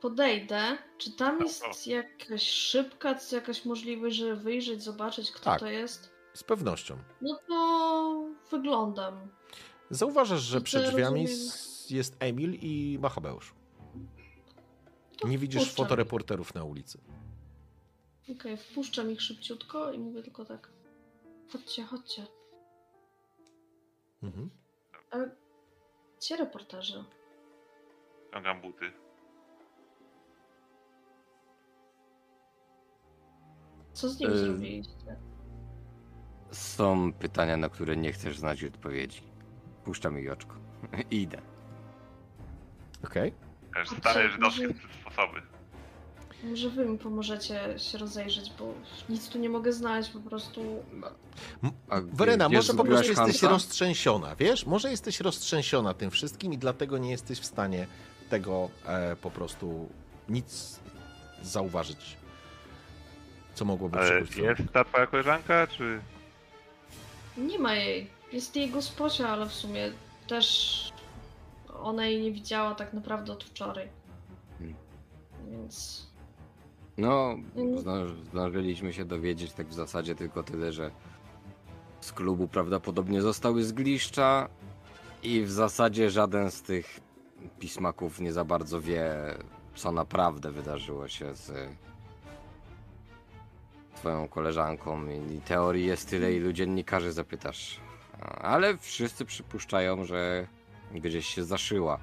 Podejdę. 0.02 0.78
Czy 0.98 1.12
tam 1.12 1.40
jest 1.42 1.88
jakaś 1.88 2.42
szybka, 2.44 3.16
czy 3.16 3.36
jakaś 3.36 3.66
możliwość, 3.66 4.16
żeby 4.16 4.36
wyjrzeć, 4.36 4.84
zobaczyć, 4.84 5.32
kto 5.32 5.46
Tak. 5.46 5.60
to 5.60 5.68
jest? 5.68 6.14
Z 6.34 6.44
pewnością. 6.44 6.98
No 7.22 7.40
to 7.48 8.26
wyglądam. 8.52 9.28
Zauważasz, 9.90 10.42
że 10.42 10.58
To 10.58 10.64
przed 10.64 10.84
drzwiami 10.86 11.22
rozumiem. 11.22 11.50
jest 11.90 12.16
Emil 12.20 12.54
i 12.62 12.98
Machabeusz. 13.02 13.54
Nie 15.26 15.38
widzisz 15.38 15.62
wpuszczam 15.64 15.86
fotoreporterów 15.86 16.54
na 16.56 16.64
ulicy. 16.64 16.98
Okej, 18.40 18.58
wpuszczam 18.58 19.12
ich 19.12 19.22
szybciutko 19.22 19.92
i 19.92 20.00
mówię 20.00 20.24
tylko 20.24 20.46
tak. 20.46 20.70
Chodźcie, 21.52 21.84
chodźcie. 21.84 22.28
Mhm. 24.24 24.50
A 25.12 25.18
gdzie 26.18 26.38
reporterzy? 26.38 27.04
Ciągam 28.34 28.62
buty. 28.62 28.92
Co 33.94 34.10
z 34.10 34.20
nimi 34.20 34.34
Y- 34.34 34.38
zrobiliście? 34.38 35.16
Są 36.52 37.14
pytania, 37.14 37.58
na 37.58 37.70
które 37.70 37.98
nie 37.98 38.12
chcesz 38.14 38.38
znać 38.40 38.64
odpowiedzi. 38.64 39.22
Puszczam 39.86 40.18
jej 40.18 40.30
oczko. 40.30 40.56
I 41.12 41.22
idę. 41.22 41.42
Okej. 43.06 43.34
Stare 44.00 44.30
żydowskie 44.30 44.68
sposoby. 45.02 45.42
Może 46.44 46.70
wy 46.70 46.86
mi 46.86 46.98
pomożecie 46.98 47.80
się 47.80 47.98
rozejrzeć, 47.98 48.52
bo 48.60 48.74
nic 49.10 49.30
tu 49.30 49.40
nie 49.40 49.50
mogę 49.50 49.74
znaleźć, 49.74 50.10
po 50.10 50.20
prostu... 50.20 50.84
A 51.90 52.02
Werena, 52.02 52.48
gdzie 52.48 52.58
może 52.58 52.74
po 52.74 52.78
zgubiłaś 52.78 53.06
prostu 53.06 53.22
jesteś 53.22 53.42
Hansa? 53.42 53.54
roztrzęsiona, 53.54 54.36
wiesz? 54.36 54.66
Może 54.66 54.92
jesteś 54.92 55.20
roztrzęsiona 55.20 55.94
tym 55.94 56.12
wszystkim 56.12 56.54
i 56.54 56.58
dlatego 56.58 56.98
nie 56.98 57.12
jesteś 57.12 57.40
w 57.40 57.46
stanie 57.46 57.88
tego 58.30 58.70
e, 58.86 59.16
po 59.16 59.32
prostu 59.32 59.90
nic 60.30 60.80
zauważyć, 61.42 62.18
co 63.56 63.66
mogłoby 63.66 64.00
Ale 64.00 64.22
przykuć 64.22 64.38
jest 64.38 64.74
ta 64.74 64.84
twoja 64.84 65.08
koleżanka, 65.08 65.68
czy... 65.68 66.02
Nie 67.38 67.60
ma 67.60 67.76
jej. 67.76 68.10
Jest 68.34 68.56
jej 68.56 68.70
gosposia, 68.70 69.30
ale 69.30 69.46
w 69.50 69.54
sumie 69.54 69.92
też 70.28 70.94
ona 71.84 72.06
jej 72.06 72.22
nie 72.22 72.32
widziała 72.32 72.76
tak 72.76 72.94
naprawdę 72.94 73.34
od 73.34 73.44
wczoraj. 73.44 73.90
Hmm. 74.60 74.76
Więc... 75.52 76.08
No, 76.98 77.36
Mm. 77.56 77.78
zdąż- 77.80 78.24
zdążyliśmy 78.26 78.94
się 78.94 79.06
dowiedzieć 79.06 79.54
tak 79.54 79.68
w 79.68 79.74
zasadzie 79.74 80.16
tylko 80.16 80.44
tyle, 80.44 80.72
że 80.72 80.92
z 82.02 82.12
klubu 82.14 82.48
prawdopodobnie 82.48 83.22
zostały 83.22 83.64
zgliszcza 83.64 84.50
i 85.24 85.42
w 85.42 85.52
zasadzie 85.52 86.10
żaden 86.10 86.52
z 86.52 86.62
tych 86.62 87.00
pismaków 87.60 88.20
nie 88.20 88.34
za 88.34 88.46
bardzo 88.46 88.82
wie, 88.82 89.14
co 89.76 89.92
naprawdę 89.92 90.52
wydarzyło 90.52 91.08
się 91.08 91.36
z 91.36 91.52
twoją 93.96 94.28
koleżanką 94.28 95.06
i 95.10 95.42
teorii 95.42 95.86
jest 95.86 96.10
tyle, 96.10 96.34
ilu 96.34 96.54
dziennikarzy 96.54 97.12
zapytasz. 97.12 97.80
Ale 98.42 98.78
wszyscy 98.78 99.26
przypuszczają, 99.26 100.06
że 100.06 100.48
gdzieś 100.94 101.28
się 101.28 101.44
zaszyła. 101.44 102.00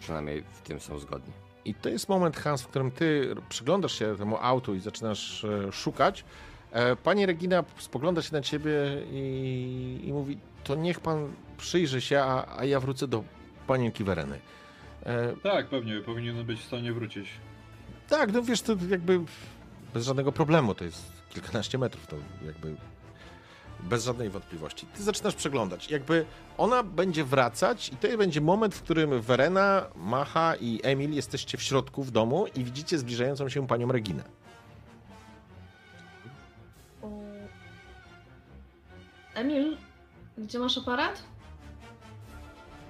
Przynajmniej 0.00 0.42
w 0.52 0.62
tym 0.62 0.80
są 0.80 0.98
zgodni. 0.98 1.32
I 1.64 1.74
to 1.74 1.88
jest 1.88 2.08
moment, 2.08 2.36
Hans, 2.36 2.62
w 2.62 2.66
którym 2.68 2.90
ty 2.90 3.34
przyglądasz 3.48 3.98
się 3.98 4.16
temu 4.16 4.36
autu 4.40 4.74
i 4.74 4.80
zaczynasz 4.80 5.44
e, 5.44 5.72
szukać. 5.72 6.24
E, 6.72 6.96
Pani 6.96 7.26
Regina 7.26 7.64
spogląda 7.78 8.22
się 8.22 8.32
na 8.32 8.40
ciebie 8.42 8.72
i, 9.12 10.00
i 10.04 10.12
mówi, 10.12 10.38
to 10.64 10.74
niech 10.74 11.00
pan 11.00 11.32
przyjrzy 11.58 12.00
się, 12.00 12.20
a, 12.20 12.58
a 12.58 12.64
ja 12.64 12.80
wrócę 12.80 13.08
do 13.08 13.24
panienki 13.66 14.04
Wereny. 14.04 14.40
E, 15.06 15.36
Tak, 15.42 15.66
pewnie, 15.68 16.00
powinienem 16.00 16.46
być 16.46 16.60
w 16.60 16.64
stanie 16.66 16.92
wrócić. 16.92 17.28
Tak, 18.08 18.32
no 18.32 18.42
wiesz, 18.42 18.62
to 18.62 18.76
jakby 18.90 19.20
bez 19.94 20.04
żadnego 20.04 20.32
problemu, 20.32 20.74
to 20.74 20.84
jest 20.84 21.12
kilkanaście 21.30 21.78
metrów, 21.78 22.06
to 22.06 22.16
jakby 22.46 22.76
bez 23.80 24.04
żadnej 24.04 24.30
wątpliwości. 24.30 24.86
Ty 24.86 25.02
zaczynasz 25.02 25.34
przeglądać, 25.34 25.90
jakby 25.90 26.24
ona 26.58 26.82
będzie 26.82 27.24
wracać 27.24 27.88
i 27.88 27.96
to 27.96 28.18
będzie 28.18 28.40
moment, 28.40 28.74
w 28.74 28.82
którym 28.82 29.20
Verena, 29.20 29.86
Macha 29.96 30.54
i 30.56 30.80
Emil 30.82 31.12
jesteście 31.12 31.58
w 31.58 31.62
środku 31.62 32.02
w 32.02 32.10
domu 32.10 32.46
i 32.54 32.64
widzicie 32.64 32.98
zbliżającą 32.98 33.48
się 33.48 33.66
panią 33.66 33.92
Reginę. 33.92 34.22
O... 37.02 37.08
Emil, 39.34 39.76
gdzie 40.38 40.58
masz 40.58 40.78
aparat? 40.78 41.22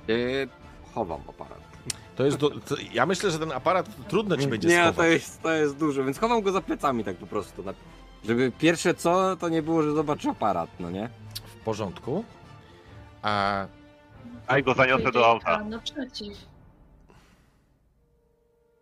Yy, 0.08 0.48
chowam 0.94 1.20
aparat. 1.28 1.68
To 2.16 2.24
jest, 2.24 2.36
do, 2.36 2.50
to, 2.50 2.76
ja 2.92 3.06
myślę, 3.06 3.30
że 3.30 3.38
ten 3.38 3.52
aparat 3.52 4.08
trudno 4.08 4.36
ci 4.36 4.46
będzie 4.46 4.68
nie, 4.68 4.74
schować. 4.74 4.96
to 4.96 5.04
jest, 5.04 5.42
to 5.42 5.52
jest 5.52 5.76
dużo, 5.76 6.04
więc 6.04 6.18
chowam 6.18 6.42
go 6.42 6.52
za 6.52 6.60
plecami 6.60 7.04
tak 7.04 7.16
po 7.16 7.26
prostu. 7.26 7.62
Na, 7.62 7.74
żeby 8.24 8.52
pierwsze 8.58 8.94
co, 8.94 9.36
to 9.36 9.48
nie 9.48 9.62
było, 9.62 9.82
że 9.82 9.92
zobaczy 9.92 10.28
aparat, 10.28 10.70
no 10.80 10.90
nie? 10.90 11.08
W 11.44 11.64
porządku. 11.64 12.24
A 13.22 13.66
Aj 14.46 14.62
go 14.62 14.74
zaniosę 14.74 15.12
do 15.12 15.26
auta. 15.26 15.64
Naprzeciw. 15.64 16.38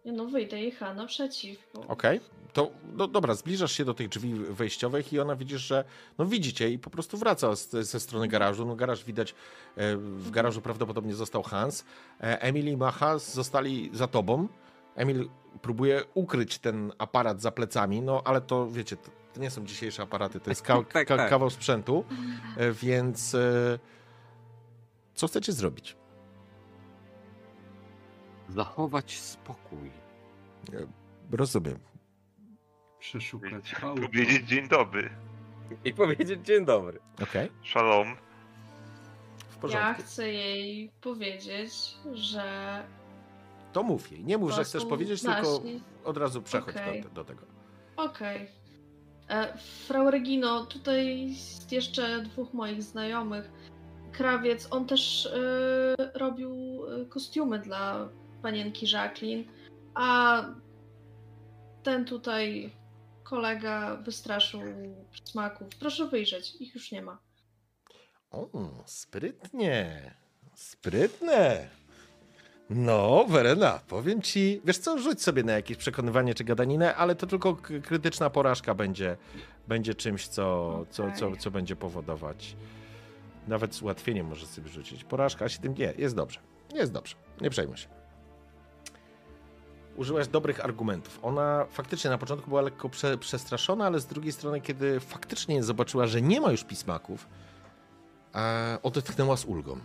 Nie 0.04 0.12
no, 0.12 0.26
wyjdę 0.26 0.60
jej 0.60 0.70
ha 0.70 0.94
naprzeciw. 0.94 1.58
Bo... 1.74 1.80
Okej, 1.80 2.20
to 2.52 2.70
no, 2.96 3.08
dobra, 3.08 3.34
zbliżasz 3.34 3.72
się 3.72 3.84
do 3.84 3.94
tych 3.94 4.08
drzwi 4.08 4.34
wejściowych 4.34 5.12
i 5.12 5.20
ona 5.20 5.36
widzisz, 5.36 5.60
że 5.60 5.84
no 6.18 6.26
widzicie 6.26 6.70
i 6.70 6.78
po 6.78 6.90
prostu 6.90 7.18
wraca 7.18 7.56
z, 7.56 7.70
ze 7.70 8.00
strony 8.00 8.28
garażu. 8.28 8.66
No 8.66 8.76
garaż 8.76 9.04
widać, 9.04 9.34
e, 9.76 9.96
w 9.96 10.30
garażu 10.30 10.60
prawdopodobnie 10.60 11.14
został 11.14 11.42
Hans. 11.42 11.84
E, 12.20 12.42
Emil 12.42 12.68
i 12.68 12.76
Macha 12.76 13.18
zostali 13.18 13.90
za 13.92 14.06
tobą. 14.06 14.48
Emil 14.96 15.28
próbuje 15.62 16.04
ukryć 16.14 16.58
ten 16.58 16.92
aparat 16.98 17.40
za 17.40 17.50
plecami, 17.50 18.02
no 18.02 18.22
ale 18.24 18.40
to 18.40 18.70
wiecie, 18.70 18.96
to, 18.96 19.10
to 19.34 19.40
nie 19.40 19.50
są 19.50 19.64
dzisiejsze 19.64 20.02
aparaty, 20.02 20.40
to 20.40 20.50
jest 20.50 20.62
ka 20.66 20.82
Tak, 20.92 21.06
ka 21.08 21.16
tak. 21.16 21.30
kawał 21.30 21.50
sprzętu, 21.50 22.04
e, 22.56 22.72
więc 22.72 23.34
e, 23.34 23.78
co 25.14 25.28
chcecie 25.28 25.52
zrobić? 25.52 25.96
Zachować 28.48 29.18
spokój. 29.20 29.90
Rozumiem. 31.30 31.78
Przeszukać 32.98 33.74
auto. 33.82 34.02
Powiedzieć 34.02 34.48
dzień 34.48 34.68
dobry. 34.68 35.10
I 35.84 35.94
powiedzieć 35.94 36.40
dzień 36.46 36.64
dobry. 36.64 36.98
Okej, 37.22 37.50
Shalom. 37.64 38.16
w 39.62 39.70
Ja 39.70 39.94
chcę 39.94 40.32
jej 40.32 40.90
powiedzieć, 41.00 41.72
że 42.12 42.82
To 43.76 43.82
mów 43.82 44.12
jej. 44.12 44.24
Nie 44.24 44.38
mów, 44.38 44.50
że 44.50 44.56
To 44.56 44.64
chcesz 44.64 44.84
powiedzieć, 44.84 45.22
nasi. 45.22 45.42
tylko 45.42 45.62
od 46.04 46.16
razu 46.16 46.42
przechodź 46.42 46.76
Okej. 46.76 47.02
do, 47.02 47.08
do 47.08 47.24
tego. 47.24 47.42
Okej. 47.96 48.48
E, 49.28 49.58
Frau 49.58 50.10
Regino, 50.10 50.66
tutaj 50.66 51.28
jest 51.28 51.72
jeszcze 51.72 52.22
dwóch 52.22 52.54
moich 52.54 52.82
znajomych. 52.82 53.50
Krawiec, 54.12 54.68
on 54.70 54.86
też 54.86 55.26
e, 55.26 56.18
robił 56.18 56.52
e, 56.86 57.06
kostiumy 57.06 57.58
dla 57.58 58.08
panienki 58.42 58.92
Jacqueline, 58.92 59.44
a 59.94 60.42
ten 61.82 62.04
tutaj 62.04 62.72
kolega 63.22 63.96
wystraszył 63.96 64.60
smaków. 65.24 65.68
Proszę 65.80 66.08
wyjrzeć, 66.08 66.56
ich 66.60 66.74
już 66.74 66.92
nie 66.92 67.02
ma. 67.02 67.18
O, 68.30 68.48
sprytnie. 68.86 70.14
Sprytne. 70.54 71.68
No, 72.70 73.24
Werena, 73.28 73.80
powiem 73.88 74.22
ci, 74.22 74.60
wiesz 74.64 74.78
co, 74.78 74.98
rzuć 74.98 75.22
sobie 75.22 75.42
na 75.42 75.52
jakieś 75.52 75.76
przekonywanie 75.76 76.34
czy 76.34 76.44
gadaninę, 76.44 76.94
ale 76.94 77.14
to 77.14 77.26
tylko 77.26 77.56
krytyczna 77.82 78.30
porażka 78.30 78.74
będzie, 78.74 79.16
będzie 79.68 79.94
czymś, 79.94 80.28
co, 80.28 80.84
co, 80.90 81.12
co, 81.16 81.26
Okej. 81.26 81.38
co 81.38 81.50
będzie 81.50 81.76
powodować. 81.76 82.56
Nawet 83.48 83.74
z 83.74 83.82
ułatwieniem 83.82 84.26
możesz 84.26 84.48
sobie 84.48 84.68
rzucić. 84.68 85.04
Porażka, 85.04 85.44
a 85.44 85.48
7 85.48 85.74
nie, 85.78 85.94
jest 85.98 86.16
dobrze. 86.16 86.40
Jest 86.74 86.92
dobrze, 86.92 87.14
nie 87.40 87.50
przejmuj 87.50 87.76
się. 87.76 87.88
Użyłaś 89.96 90.28
dobrych 90.28 90.64
argumentów. 90.64 91.18
Ona 91.22 91.66
faktycznie 91.70 92.10
na 92.10 92.18
początku 92.18 92.48
była 92.48 92.60
lekko 92.60 92.88
prze, 92.88 93.18
przestraszona, 93.18 93.86
ale 93.86 94.00
z 94.00 94.06
drugiej 94.06 94.32
strony, 94.32 94.60
kiedy 94.60 95.00
faktycznie 95.00 95.62
zobaczyła, 95.62 96.06
że 96.06 96.22
nie 96.22 96.40
ma 96.40 96.50
już 96.50 96.64
pismaków, 96.64 97.28
a 98.32 98.78
odetchnęła 98.82 99.36
z 99.36 99.44
ulgą. 99.44 99.80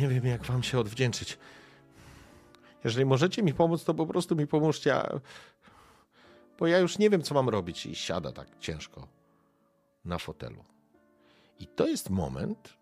Nie 0.00 0.08
wiem, 0.08 0.26
jak 0.26 0.44
wam 0.44 0.62
się 0.62 0.78
odwdzięczyć. 0.78 1.38
Jeżeli 2.84 3.06
możecie 3.06 3.42
mi 3.42 3.54
pomóc, 3.54 3.84
to 3.84 3.94
po 3.94 4.06
prostu 4.06 4.36
mi 4.36 4.46
pomóżcie, 4.46 5.02
bo 6.58 6.66
ja 6.66 6.78
już 6.78 6.98
nie 6.98 7.10
wiem, 7.10 7.22
co 7.22 7.34
mam 7.34 7.48
robić 7.48 7.86
i 7.86 7.94
siada 7.94 8.32
tak 8.32 8.48
ciężko 8.60 9.08
na 10.04 10.18
fotelu. 10.18 10.64
I 11.60 11.66
to 11.66 11.86
jest 11.86 12.10
moment, 12.10 12.76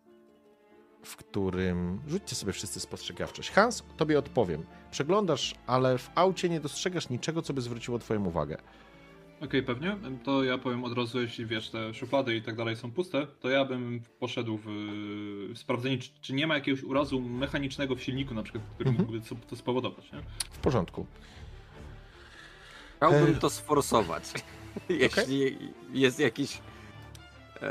w 1.05 1.17
którym 1.17 2.01
rzućcie 2.07 2.37
sobie 2.37 2.53
wszyscy 2.53 2.81
spostrzegawczość. 2.81 3.51
Hans, 3.51 3.85
tobie 3.97 4.19
odpowiem. 4.19 4.67
Przeglądasz, 4.91 5.55
ale 5.67 5.99
w 5.99 6.11
aucie 6.15 6.49
nie 6.49 6.61
dostrzegasz 6.61 7.09
niczego, 7.09 7.43
co 7.43 7.53
by 7.53 7.61
zwróciło 7.61 7.99
twoją 7.99 8.25
uwagę. 8.25 8.57
Okej, 9.45 9.63
pewnie. 9.63 9.97
To 10.25 10.45
ja 10.45 10.59
powiem 10.59 10.85
od 10.85 10.93
razu, 10.99 11.21
jeśli 11.23 11.47
wiesz, 11.47 11.71
te 11.71 11.95
szuflady 11.95 12.37
i 12.37 12.43
tak 12.43 12.57
dalej 12.57 12.77
są 12.77 12.91
puste, 12.93 13.27
to 13.41 13.49
ja 13.49 13.65
bym 13.65 14.01
poszedł 14.19 14.57
w, 14.59 14.67
w 15.55 15.59
sprawdzenie, 15.59 15.99
czy, 15.99 16.11
czy 16.21 16.33
nie 16.33 16.47
ma 16.47 16.55
jakiegoś 16.55 16.83
urazu 16.83 17.21
mechanicznego 17.21 17.95
w 17.97 18.03
silniku, 18.03 18.35
na 18.35 18.43
przykład, 18.43 18.65
który 18.75 18.91
Mhm. 18.91 19.09
mógłby 19.09 19.27
to 19.51 19.57
spowodować. 19.57 20.13
Nie? 20.13 20.19
W 20.51 20.59
porządku. 20.59 21.07
Chciałbym 22.97 23.35
E. 23.35 23.35
to 23.35 23.51
sforsować. 23.51 24.25
Jeśli 24.89 25.59
jest 25.93 26.21
jakiś 26.21 26.59
e, 27.63 27.71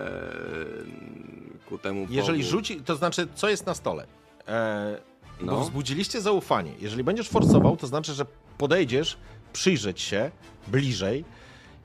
ku 1.70 1.78
temu 1.78 2.08
Jeżeli 2.10 2.38
powód. 2.40 2.52
rzuci, 2.52 2.82
to 2.82 2.96
znaczy, 2.96 3.28
co 3.36 3.50
jest 3.50 3.66
na 3.66 3.74
stole? 3.74 4.08
E, 4.48 5.02
Bo 5.42 5.46
No. 5.52 5.62
wzbudziliście 5.62 6.22
zaufanie. 6.22 6.72
Jeżeli 6.80 7.04
będziesz 7.04 7.30
forsował, 7.30 7.78
to 7.78 7.88
znaczy, 7.88 8.14
że 8.14 8.26
podejdziesz, 8.58 9.18
przyjrzeć 9.54 10.02
się 10.02 10.32
bliżej 10.68 11.26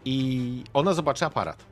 i 0.05 0.65
ona 0.75 0.95
zobaczy 0.95 1.25
aparat. 1.27 1.65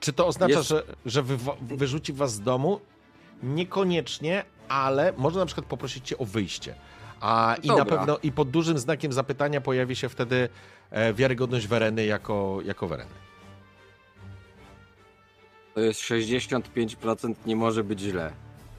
Czy 0.00 0.12
to 0.12 0.26
oznacza, 0.26 0.52
Jest- 0.58 0.68
że, 0.68 0.82
że 1.06 1.22
wywa- 1.22 1.56
wyrzuci 1.62 2.12
was 2.12 2.32
z 2.32 2.40
domu? 2.40 2.80
Niekoniecznie, 3.42 4.44
ale 4.68 5.12
może 5.16 5.38
na 5.40 5.46
przykład 5.46 5.66
poprosić 5.66 6.08
cię 6.08 6.18
o 6.18 6.24
wyjście. 6.24 6.74
A 7.20 7.56
i 7.62 7.68
na 7.68 7.76
Dobra. 7.76 7.96
pewno 7.98 8.18
i 8.22 8.32
pod 8.32 8.50
dużym 8.50 8.78
znakiem 8.78 9.12
zapytania 9.12 9.60
pojawi 9.60 9.96
się 9.96 10.08
wtedy 10.08 10.48
e, 10.90 11.14
wiarygodność 11.14 11.66
Wereny 11.66 12.04
jako, 12.06 12.58
jako 12.64 12.86
Wereny. 12.88 13.10
To 15.74 15.80
jest 15.80 16.00
65%, 16.00 17.34
nie 17.46 17.56
może 17.56 17.84
być 17.84 18.00
źle. 18.00 18.32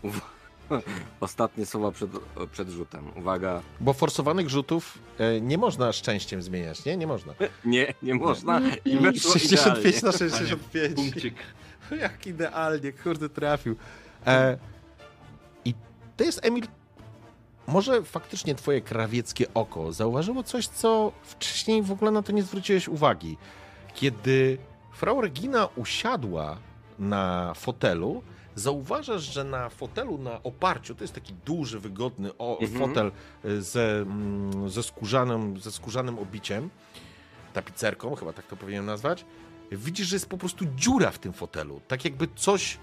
Uwa- 0.04 0.22
Ostatnie 1.20 1.66
słowa 1.66 1.92
przed, 1.92 2.12
przed 2.52 2.70
rzutem. 2.70 3.06
Uwaga. 3.16 3.62
Bo 3.80 3.94
forsowanych 3.94 4.50
rzutów 4.50 4.98
e, 5.18 5.42
nie 5.42 5.58
można 5.58 5.94
szczęściem 5.94 6.42
zmieniać, 6.42 6.86
nie? 6.86 6.98
Nie 6.98 7.08
można. 7.08 7.34
Nie, 7.66 7.94
nie 8.04 8.16
można. 8.16 8.62
I 8.86 8.98
weszło 8.98 9.32
65 9.34 9.98
idealnie. 9.98 10.00
na 10.04 10.12
65. 10.12 10.96
Punkcik. 10.96 11.36
Jak 12.02 12.28
idealnie, 12.28 12.92
kurde, 12.92 13.30
trafił. 13.30 13.76
E, 14.28 14.58
I 15.66 15.74
to 16.18 16.24
jest, 16.24 16.46
Emil, 16.46 16.68
może 17.68 18.04
faktycznie 18.04 18.56
twoje 18.56 18.82
krawieckie 18.82 19.46
oko 19.54 19.94
zauważyło 19.94 20.44
coś, 20.44 20.68
co 20.68 21.12
wcześniej 21.24 21.84
w 21.84 21.92
ogóle 21.92 22.12
na 22.12 22.22
to 22.22 22.32
nie 22.32 22.44
zwróciłeś 22.44 22.88
uwagi. 22.88 23.38
Kiedy 23.94 24.58
Frau 24.94 25.22
Regina 25.22 25.68
usiadła 25.76 26.58
na 27.00 27.54
fotelu, 27.54 28.24
zauważasz, 28.60 29.24
że 29.34 29.44
na 29.44 29.70
fotelu 29.70 30.18
na 30.18 30.44
oparciu, 30.44 30.96
to 30.96 31.04
jest 31.04 31.14
taki 31.14 31.34
duży, 31.46 31.80
wygodny 31.80 32.32
o, 32.38 32.60
Mhm. 32.62 32.80
fotel 32.88 33.12
y, 33.46 33.62
ze, 33.62 33.98
mm, 34.02 34.70
ze, 34.70 34.84
skórzanym, 34.84 35.60
ze 35.60 35.72
skórzanym 35.72 36.20
obiciem, 36.20 36.70
tapicerką, 37.54 38.16
chyba 38.16 38.34
tak 38.34 38.48
to 38.48 38.56
powinienem 38.58 38.86
nazwać, 38.86 39.26
widzisz, 39.72 40.08
że 40.08 40.16
jest 40.16 40.30
po 40.30 40.38
prostu 40.38 40.66
dziura 40.76 41.12
w 41.12 41.20
tym 41.20 41.34
fotelu. 41.34 41.82
Tak 41.88 42.06
jakby 42.06 42.28
coś, 42.36 42.78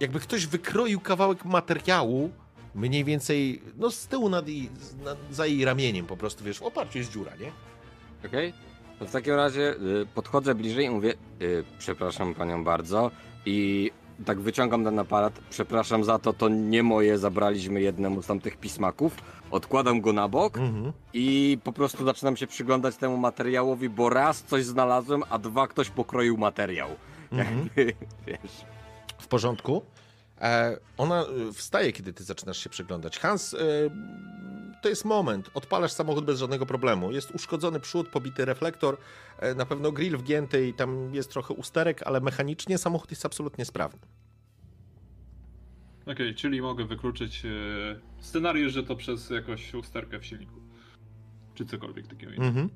jakby 0.00 0.20
ktoś 0.20 0.46
wykroił 0.46 1.00
kawałek 1.00 1.44
materiału, 1.44 2.30
mniej 2.74 3.04
więcej, 3.04 3.62
no 3.76 3.90
z 3.90 4.06
tyłu 4.06 4.28
nad 4.28 4.48
jej, 4.48 4.70
nad, 5.04 5.18
za 5.30 5.46
jej 5.46 5.64
ramieniem 5.64 6.06
po 6.06 6.16
prostu, 6.16 6.44
wiesz, 6.44 6.58
w 6.58 6.62
oparciu 6.62 6.98
jest 6.98 7.12
dziura, 7.12 7.32
nie? 7.36 7.52
Okej? 8.28 8.52
To 8.98 9.06
w 9.06 9.10
takim 9.10 9.34
razie 9.34 9.74
y, 9.74 10.06
podchodzę 10.14 10.54
bliżej 10.54 10.86
i 10.86 10.90
mówię, 10.90 11.14
y, 11.42 11.64
przepraszam 11.78 12.34
panią 12.34 12.64
bardzo 12.64 13.10
i 13.46 13.90
tak 14.26 14.40
wyciągam 14.40 14.84
ten 14.84 14.98
aparat, 14.98 15.40
przepraszam 15.50 16.04
za 16.04 16.18
to, 16.18 16.32
to 16.32 16.48
nie 16.48 16.82
moje, 16.82 17.18
zabraliśmy 17.18 17.80
jednemu 17.80 18.22
z 18.22 18.26
tamtych 18.26 18.56
pismaków, 18.56 19.16
odkładam 19.50 20.00
go 20.00 20.12
na 20.12 20.28
bok 20.28 20.58
Mhm. 20.58 20.92
i 21.12 21.58
po 21.64 21.72
prostu 21.72 22.04
zaczynam 22.04 22.36
się 22.36 22.46
przyglądać 22.46 22.96
temu 22.96 23.16
materiałowi, 23.16 23.88
bo 23.88 24.08
raz 24.10 24.42
coś 24.42 24.64
znalazłem, 24.64 25.22
a 25.30 25.38
dwa 25.38 25.66
ktoś 25.68 25.90
pokroił 25.90 26.36
materiał. 26.36 26.88
Mhm. 27.32 27.68
Wiesz, 28.26 28.64
W 29.18 29.26
porządku. 29.28 29.82
E, 30.40 30.76
ona 30.98 31.20
e, 31.22 31.26
wstaje, 31.52 31.92
kiedy 31.92 32.12
ty 32.12 32.24
zaczynasz 32.24 32.58
się 32.58 32.70
przyglądać. 32.70 33.18
Hans, 33.18 33.54
e, 33.54 33.58
to 34.80 34.88
jest 34.88 35.04
moment. 35.04 35.50
Odpalasz 35.54 35.92
samochód 35.92 36.24
bez 36.24 36.38
żadnego 36.38 36.66
problemu. 36.66 37.12
Jest 37.12 37.30
uszkodzony 37.30 37.80
przód, 37.80 38.08
pobity 38.08 38.44
reflektor, 38.44 38.96
e, 39.38 39.54
na 39.54 39.66
pewno 39.66 39.92
grill 39.92 40.16
wgięty 40.16 40.68
i 40.68 40.74
tam 40.74 41.14
jest 41.14 41.30
trochę 41.30 41.54
usterek, 41.54 42.02
ale 42.02 42.20
mechanicznie 42.20 42.78
samochód 42.78 43.10
jest 43.10 43.26
absolutnie 43.26 43.64
sprawny. 43.64 44.00
Okej, 46.06 46.34
czyli 46.34 46.62
mogę 46.62 46.84
wykluczyć 46.84 47.44
e, 47.44 47.48
scenariusz, 48.20 48.72
że 48.72 48.82
to 48.82 48.96
przez 48.96 49.30
jakąś 49.30 49.74
usterkę 49.74 50.18
w 50.18 50.26
silniku. 50.26 50.60
Czy 51.54 51.66
cokolwiek 51.66 52.06
takiego. 52.06 52.32
Mhm. 52.32 52.68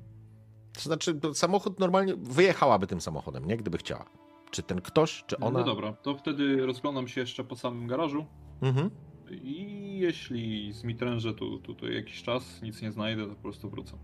To 0.73 0.81
znaczy, 0.81 1.13
to 1.15 1.33
samochód 1.33 1.79
normalnie 1.79 2.15
wyjechałaby 2.15 2.87
tym 2.87 3.01
samochodem, 3.01 3.45
nie? 3.45 3.57
Gdyby 3.57 3.77
chciała. 3.77 4.05
Czy 4.51 4.63
ten 4.63 4.81
ktoś, 4.81 5.23
czy 5.27 5.39
ona. 5.39 5.59
No 5.59 5.65
dobra, 5.65 5.93
to 5.93 6.15
wtedy 6.17 6.65
rozglądam 6.65 7.07
się 7.07 7.21
jeszcze 7.21 7.43
po 7.43 7.55
samym 7.55 7.87
garażu 7.87 8.25
Mhm. 8.61 8.89
I 9.31 9.97
jeśli 9.97 10.73
zmitrężę 10.73 11.33
tu, 11.33 11.59
tu, 11.59 11.75
tu 11.75 11.91
jakiś 11.91 12.23
czas, 12.23 12.61
nic 12.61 12.81
nie 12.81 12.91
znajdę, 12.91 13.27
to 13.27 13.35
po 13.35 13.41
prostu 13.41 13.69
wrócę. 13.69 13.97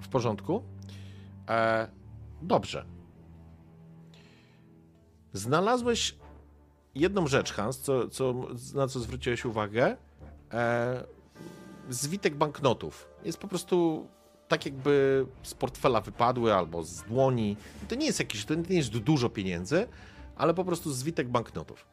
W 0.00 0.08
porządku. 0.08 0.62
E, 1.48 1.88
dobrze. 2.42 2.84
Znalazłeś 5.32 6.16
jedną 6.94 7.26
rzecz, 7.26 7.52
Hans, 7.52 7.78
co, 7.78 8.08
co, 8.08 8.34
na 8.74 8.88
co 8.88 9.00
zwróciłeś 9.00 9.44
uwagę. 9.44 9.96
e, 10.52 11.04
zwitek 11.90 12.34
banknotów. 12.34 13.08
Jest 13.24 13.38
po 13.38 13.48
prostu 13.48 14.06
tak 14.48 14.66
jakby 14.66 15.26
z 15.42 15.54
portfela 15.54 16.00
wypadły 16.00 16.54
albo 16.54 16.82
z 16.82 17.02
dłoni. 17.02 17.56
To 17.88 17.94
nie 17.94 18.06
jest 18.06 18.18
jakieś, 18.18 18.44
to 18.44 18.54
nie 18.54 18.76
jest 18.76 18.98
dużo 18.98 19.28
pieniędzy, 19.28 19.88
ale 20.36 20.54
po 20.54 20.64
prostu 20.64 20.92
zwitek 20.92 21.28
banknotów. 21.28 21.91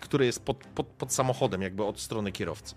Który 0.00 0.26
jest 0.26 0.44
pod, 0.44 0.56
pod, 0.56 0.86
pod 0.86 1.12
samochodem, 1.12 1.62
jakby 1.62 1.84
od 1.84 2.00
strony 2.00 2.32
kierowcy. 2.32 2.74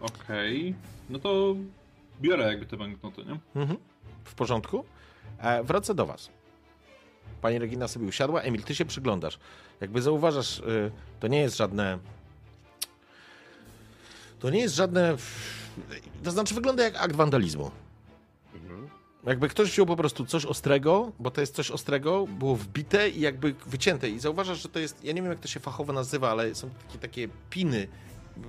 Okej. 0.00 0.74
No 1.10 1.18
to 1.18 1.54
biorę 2.20 2.48
jakby 2.48 2.66
te 2.66 2.76
banknoty, 2.76 3.24
nie? 3.24 3.60
Mhm. 3.62 3.78
W 4.24 4.34
porządku. 4.34 4.84
E, 5.38 5.62
wrócę 5.64 5.94
do 5.94 6.06
was. 6.06 6.30
Pani 7.40 7.58
Regina 7.58 7.88
sobie 7.88 8.06
usiadła. 8.06 8.40
Emil, 8.40 8.62
ty 8.62 8.74
się 8.74 8.84
przyglądasz. 8.84 9.38
Jakby 9.80 10.02
zauważasz, 10.02 10.58
y, 10.58 10.90
to 11.20 11.28
nie 11.28 11.40
jest 11.40 11.56
żadne... 11.56 11.98
To 14.38 14.50
nie 14.50 14.60
jest 14.60 14.74
żadne... 14.74 15.16
To 16.22 16.30
znaczy 16.30 16.54
wygląda 16.54 16.82
jak 16.82 16.96
akt 16.96 17.16
wandalizmu. 17.16 17.70
Jakby 19.26 19.48
ktoś 19.48 19.70
wziął 19.70 19.86
po 19.86 19.96
prostu 19.96 20.26
coś 20.26 20.44
ostrego, 20.46 21.12
bo 21.18 21.30
to 21.30 21.40
jest 21.40 21.54
coś 21.54 21.70
ostrego, 21.70 22.26
było 22.26 22.56
wbite 22.56 23.08
i 23.10 23.20
jakby 23.20 23.54
wycięte. 23.66 24.08
I 24.08 24.18
zauważasz, 24.18 24.62
że 24.62 24.68
to 24.68 24.78
jest, 24.78 25.04
ja 25.04 25.12
nie 25.12 25.22
wiem 25.22 25.30
jak 25.30 25.40
to 25.40 25.48
się 25.48 25.60
fachowo 25.60 25.92
nazywa, 25.92 26.30
ale 26.30 26.54
są 26.54 26.70
takie, 26.70 26.98
takie 26.98 27.28
piny, 27.50 27.88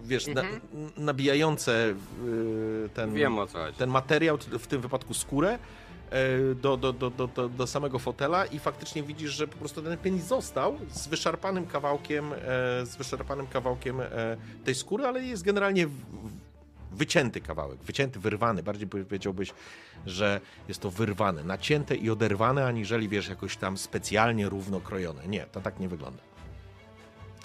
wiesz, 0.04 0.28
na, 0.28 0.42
Mhm. 0.42 0.62
nabijające 0.98 1.94
y, 2.26 2.90
ten, 2.94 3.14
Wiem 3.14 3.38
ten 3.78 3.90
materiał, 3.90 4.38
w 4.38 4.68
tym 4.68 4.82
wypadku 4.82 5.14
skórę, 5.14 5.60
y, 6.52 6.56
do, 6.56 6.78
do, 6.78 6.94
do, 6.94 7.10
do, 7.10 7.50
do, 7.50 7.68
samego 7.68 8.00
fotela 8.00 8.46
i 8.46 8.60
faktycznie 8.60 9.04
widzisz, 9.04 9.32
że 9.32 9.48
po 9.48 9.58
prostu 9.58 9.82
ten 9.82 9.98
pin 9.98 10.22
został 10.22 10.78
z 10.92 11.08
wyszarpanym 11.08 11.66
kawałkiem, 11.68 12.34
e, 12.34 12.38
z 12.86 12.96
wyszarpanym 12.96 13.48
kawałkiem 13.48 14.02
e, 14.02 14.38
tej 14.66 14.76
skóry, 14.76 15.06
ale 15.06 15.24
jest 15.24 15.44
generalnie 15.44 15.88
wycięty 16.96 17.42
kawałek, 17.42 17.80
wycięty, 17.84 18.20
wyrwany. 18.20 18.64
Bardziej 18.64 18.88
powiedziałbyś, 18.88 19.54
że 20.06 20.42
jest 20.68 20.82
to 20.82 20.90
wyrwane, 20.92 21.44
nacięte 21.44 21.96
i 21.96 22.10
oderwane, 22.10 22.66
aniżeli 22.66 23.10
wiesz, 23.10 23.28
jakoś 23.30 23.58
tam 23.58 23.78
specjalnie 23.78 24.50
równo 24.50 24.80
krojone. 24.80 25.28
Nie, 25.28 25.46
to 25.52 25.62
tak 25.62 25.80
nie 25.80 25.88
wygląda. 25.90 26.22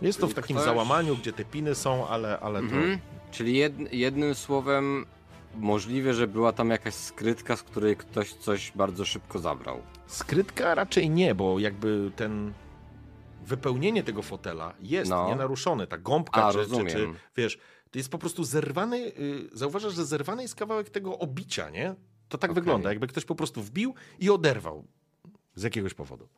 Jest 0.02 0.20
to 0.20 0.26
w 0.26 0.30
Czyli 0.30 0.42
takim 0.42 0.56
ktoś- 0.56 0.64
załamaniu, 0.64 1.16
gdzie 1.16 1.32
te 1.32 1.44
piny 1.44 1.74
są, 1.74 2.08
ale, 2.08 2.40
ale 2.40 2.58
to. 2.60 2.64
Mhm. 2.64 2.98
Czyli 3.30 3.56
jed, 3.56 3.92
jednym 3.92 4.34
słowem 4.34 5.06
możliwe, 5.54 6.14
że 6.14 6.26
była 6.26 6.52
tam 6.52 6.70
jakaś 6.70 6.94
skrytka, 6.94 7.56
z 7.56 7.62
której 7.62 7.96
ktoś 7.96 8.32
coś 8.32 8.72
bardzo 8.74 9.04
szybko 9.04 9.38
zabrał. 9.38 9.80
Skrytka 10.06 10.74
raczej 10.74 11.10
nie, 11.10 11.34
bo 11.34 11.58
jakby 11.58 12.10
ten 12.16 12.52
wypełnienie 13.46 14.02
tego 14.02 14.22
fotela 14.22 14.72
jest 14.80 15.10
No. 15.10 15.28
nienaruszone. 15.28 15.86
Ta 15.86 15.98
gąbka, 15.98 16.44
A, 16.46 16.52
czy, 16.52 16.58
czy, 16.66 16.84
czy 16.86 17.08
wiesz, 17.36 17.58
to 17.90 17.98
jest 17.98 18.08
po 18.10 18.18
prostu 18.18 18.44
zerwany. 18.44 18.96
y, 18.98 19.48
Zauważasz, 19.52 19.94
że 19.94 20.04
zerwany 20.06 20.42
jest 20.42 20.54
kawałek 20.54 20.90
tego 20.90 21.18
obicia, 21.18 21.70
nie? 21.70 21.94
To 22.28 22.38
tak 22.38 22.50
Okej. 22.50 22.62
wygląda, 22.62 22.88
jakby 22.88 23.06
ktoś 23.06 23.24
po 23.24 23.34
prostu 23.34 23.62
wbił 23.62 23.94
i 24.18 24.30
oderwał 24.30 24.84
z 25.54 25.62
jakiegoś 25.62 25.94
powodu. 25.94 26.28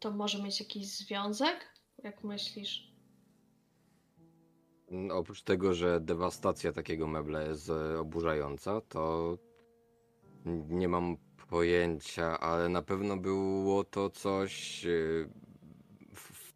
To 0.00 0.10
może 0.10 0.42
mieć 0.42 0.60
jakiś 0.60 0.86
związek? 0.86 1.68
Jak 2.04 2.24
myślisz? 2.24 2.92
Mm, 4.90 5.10
Oprócz 5.10 5.42
tego, 5.42 5.74
że 5.74 6.00
dewastacja 6.00 6.72
takiego 6.72 7.06
mebla 7.06 7.42
jest 7.42 7.70
e, 7.70 7.98
oburzająca, 8.00 8.80
to 8.80 9.38
nie 10.68 10.88
mam 10.88 11.16
pojęcia, 11.48 12.40
ale 12.40 12.68
na 12.68 12.82
pewno 12.82 13.16
było 13.16 13.84
to 13.84 14.10
coś 14.10 14.84
w 14.86 15.47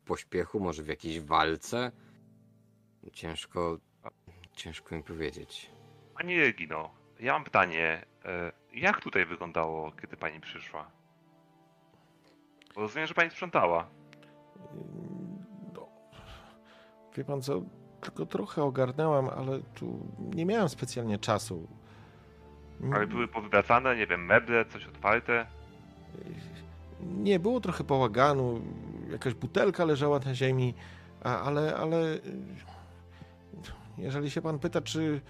pośpiechu, 0.07 0.61
może 0.61 0.83
w 0.83 0.89
jakiejś 0.89 1.21
walce. 1.21 1.93
Ciężko, 3.13 3.79
ciężko 4.53 4.95
mi 4.97 5.03
powiedzieć. 5.03 5.71
Pani 6.17 6.41
Regino, 6.41 6.91
ja 7.21 7.33
mam 7.33 7.45
pytanie. 7.45 8.05
e, 8.25 8.53
Jak 8.75 9.01
tutaj 9.01 9.27
wyglądało, 9.27 9.93
kiedy 9.93 10.17
pani 10.17 10.41
przyszła? 10.41 10.91
Bo 12.75 12.81
rozumiem, 12.81 13.07
że 13.07 13.15
pani 13.15 13.31
sprzątała. 13.31 13.89
No, 15.75 15.89
wie 17.17 17.25
pan 17.25 17.43
co, 17.43 17.63
tylko 18.01 18.27
trochę 18.27 18.63
ogarnęłam, 18.63 19.29
ale 19.29 19.61
tu 19.75 20.07
nie 20.35 20.47
miałem 20.47 20.69
specjalnie 20.69 21.19
czasu. 21.19 21.69
Ale 22.95 23.07
były 23.07 23.29
powywracane, 23.29 23.97
nie 23.97 24.07
wiem, 24.07 24.25
meble, 24.27 24.65
coś 24.65 24.87
otwarte. 24.87 25.47
Nie, 27.01 27.39
było 27.39 27.61
trochę 27.61 27.85
bałaganu, 27.85 28.61
jakaś 29.12 29.34
butelka 29.34 29.84
leżała 29.84 30.18
na 30.18 30.34
ziemi, 30.34 30.74
a, 31.23 31.41
ale, 31.41 31.76
ale 31.76 32.15
y, 32.15 32.20
jeżeli 33.99 34.31
się 34.31 34.42
pan 34.42 34.58
pyta, 34.58 34.81
czy 34.81 35.20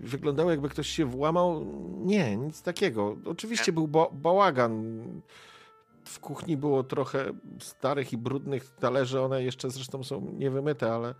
wyglądało 0.00 0.50
jakby 0.50 0.68
ktoś 0.68 0.88
się 0.88 1.04
włamał, 1.04 1.66
nie, 1.98 2.36
nic 2.36 2.62
takiego. 2.62 3.16
Oczywiście 3.24 3.72
był 3.72 3.88
ba 3.88 4.06
bałagan. 4.12 5.02
W 6.04 6.20
kuchni 6.20 6.56
było 6.56 6.84
trochę 6.84 7.32
starych 7.60 8.12
i 8.12 8.16
brudnych 8.16 8.70
talerzy, 8.70 9.20
one 9.20 9.42
jeszcze 9.42 9.70
zresztą 9.70 10.04
są 10.04 10.32
niewymyte, 10.38 10.92
ale, 10.92 11.14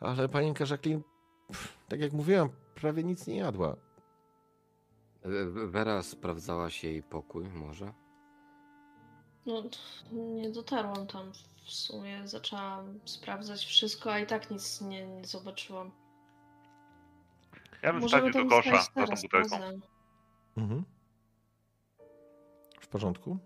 ale 0.00 0.28
panienka 0.28 0.64
Jacqueline, 0.70 1.02
tak 1.88 2.00
jak 2.00 2.12
mówiłam, 2.12 2.48
prawie 2.74 3.04
nic 3.04 3.26
nie 3.26 3.36
jadła. 3.36 3.76
E, 5.22 5.44
Wera 5.66 6.02
sprawdzałaś 6.02 6.84
jej 6.84 7.02
pokój, 7.02 7.44
może? 7.48 7.92
No, 9.46 9.62
nie 10.12 10.50
dotarłam 10.50 11.06
tam 11.06 11.32
w 11.64 11.70
sumie. 11.70 12.28
Zaczęłam 12.28 13.00
sprawdzać 13.04 13.64
wszystko, 13.64 14.12
a 14.12 14.18
i 14.18 14.26
tak 14.26 14.50
nic 14.50 14.80
nie, 14.80 15.06
nie 15.06 15.24
zobaczyłam. 15.24 15.90
Ja 17.82 17.92
bym 17.92 18.02
Możemy 18.02 18.28
wstawił 18.30 18.48
do 18.48 18.56
kosza 18.56 18.82
za 18.82 18.86
tą 18.86 18.94
teraz 18.94 19.22
butelką. 19.22 19.80
Mhm. 20.56 20.84
W 22.80 22.88
porządku? 22.88 23.38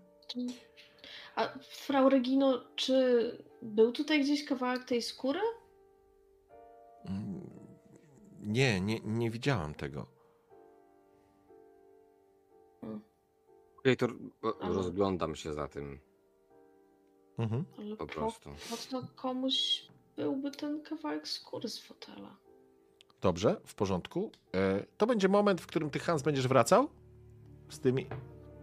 A 1.35 1.47
Frau 1.69 2.09
Regino, 2.09 2.63
czy 2.75 3.31
był 3.61 3.91
tutaj 3.91 4.21
gdzieś 4.21 4.45
kawałek 4.45 4.83
tej 4.83 5.01
skóry? 5.01 5.39
Mm, 7.05 7.49
Nie, 8.39 8.81
nie, 8.81 8.99
nie 8.99 9.31
widziałam 9.31 9.73
tego. 9.73 10.18
Okej, 13.79 13.97
to 13.97 14.07
o, 14.41 14.53
Ale- 14.61 14.75
rozglądam 14.75 15.35
się 15.35 15.53
za 15.53 15.67
tym 15.67 15.99
Mhm. 17.37 17.65
Ale 17.77 17.95
po 17.95 18.07
po, 18.07 18.13
prostu. 18.13 18.49
po 18.69 18.77
co 18.77 19.03
komuś 19.15 19.85
byłby 20.15 20.51
ten 20.51 20.83
kawałek 20.83 21.27
skóry 21.27 21.69
z 21.69 21.79
fotela? 21.79 22.37
Dobrze, 23.21 23.61
w 23.65 23.75
porządku. 23.75 24.31
E, 24.55 24.85
to 24.97 25.07
będzie 25.07 25.29
moment, 25.29 25.61
w 25.61 25.67
którym 25.67 25.89
ty, 25.89 25.99
Hans, 25.99 26.21
będziesz 26.21 26.47
wracał 26.47 26.89
z 27.69 27.79
tymi. 27.79 28.07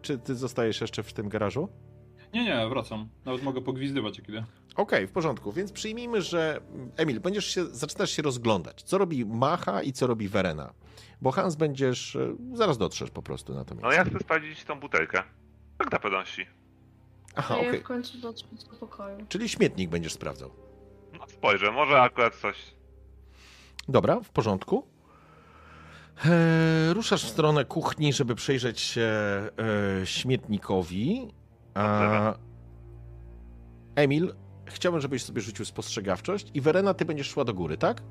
Czy 0.03 0.19
ty 0.19 0.35
zostajesz 0.35 0.81
jeszcze 0.81 1.03
w 1.03 1.13
tym 1.13 1.29
garażu? 1.29 1.69
Nie, 2.35 2.45
nie, 2.45 2.69
wracam. 2.69 3.09
Nawet 3.25 3.43
mogę 3.43 3.61
pogwizdywać 3.63 4.19
jak 4.19 4.29
idę. 4.29 4.45
Okej, 4.77 5.07
w 5.07 5.11
porządku. 5.13 5.53
Więc 5.53 5.73
przyjmijmy, 5.73 6.23
że 6.23 6.61
Emil, 6.97 7.21
będziesz 7.21 7.47
się, 7.47 7.67
zaczynasz 7.67 8.11
się 8.11 8.23
rozglądać. 8.23 8.83
Co 8.83 8.99
robi 8.99 9.25
Macha 9.27 9.83
i 9.83 9.93
co 9.93 10.07
robi 10.07 10.29
Verena? 10.29 10.73
Bo 11.21 11.31
Hans 11.33 11.55
będziesz. 11.57 12.17
e, 12.17 12.37
Zaraz 12.53 12.79
dotrzesz 12.79 13.11
po 13.11 13.23
prostu 13.23 13.55
na 13.55 13.65
to 13.65 13.75
miejsce. 13.75 13.87
No 13.89 13.93
ja 13.93 14.05
chcę 14.05 14.19
sprawdzić 14.19 14.65
tą 14.65 14.81
butelkę. 14.81 15.23
Tak 15.79 15.93
na 15.93 15.99
pewności. 15.99 16.47
Aha, 17.37 17.55
A 17.55 17.63
ja 17.63 17.69
okej. 17.69 17.81
w 17.81 17.83
końcu 17.83 18.19
dotrzę 18.19 18.47
do 18.73 18.77
pokoju. 18.77 19.27
Czyli 19.29 19.49
śmietnik 19.49 19.91
będziesz 19.91 20.13
sprawdzał. 20.13 20.51
No 21.19 21.27
spojrzę, 21.29 21.71
może 21.73 22.01
akurat 22.03 22.35
coś. 22.37 22.57
Dobra, 23.89 24.21
w 24.21 24.31
porządku. 24.31 24.87
E, 26.25 26.95
ruszasz 26.95 27.25
w 27.25 27.29
stronę 27.29 27.65
kuchni, 27.65 28.13
żeby 28.13 28.35
przyjrzeć 28.35 28.81
się 28.81 29.03
e, 29.03 29.51
śmietnikowi. 30.07 31.29
A... 31.75 32.35
Emil, 33.97 34.35
chciałbym, 34.67 35.01
żebyś 35.01 35.23
sobie 35.25 35.41
rzucił 35.41 35.65
spostrzegawczość 35.65 36.51
i 36.55 36.61
Werena, 36.61 36.95
ty 36.95 37.05
będziesz 37.05 37.29
szła 37.31 37.45
do 37.45 37.55
góry, 37.55 37.77
tak? 37.79 38.03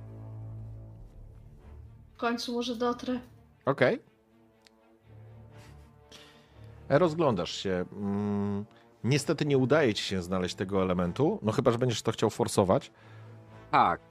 W 2.13 2.17
końcu 2.17 2.53
może 2.53 2.75
dotrę. 2.75 3.19
Okej. 3.65 3.99
E, 6.89 6.99
Rozglądasz 6.99 7.51
się. 7.51 7.85
Mm, 7.91 8.65
niestety 9.03 9.45
nie 9.45 9.57
udaje 9.57 9.93
ci 9.93 10.03
się 10.03 10.21
znaleźć 10.23 10.55
tego 10.55 10.81
elementu, 10.83 11.39
no 11.41 11.51
chyba, 11.51 11.71
że 11.71 11.77
będziesz 11.77 12.01
to 12.01 12.11
chciał 12.11 12.29
forsować. 12.29 12.91
Tak. 13.71 14.01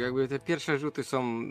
Jakby 0.00 0.28
te 0.28 0.38
pierwsze 0.38 0.78
rzuty 0.78 1.04
są 1.04 1.42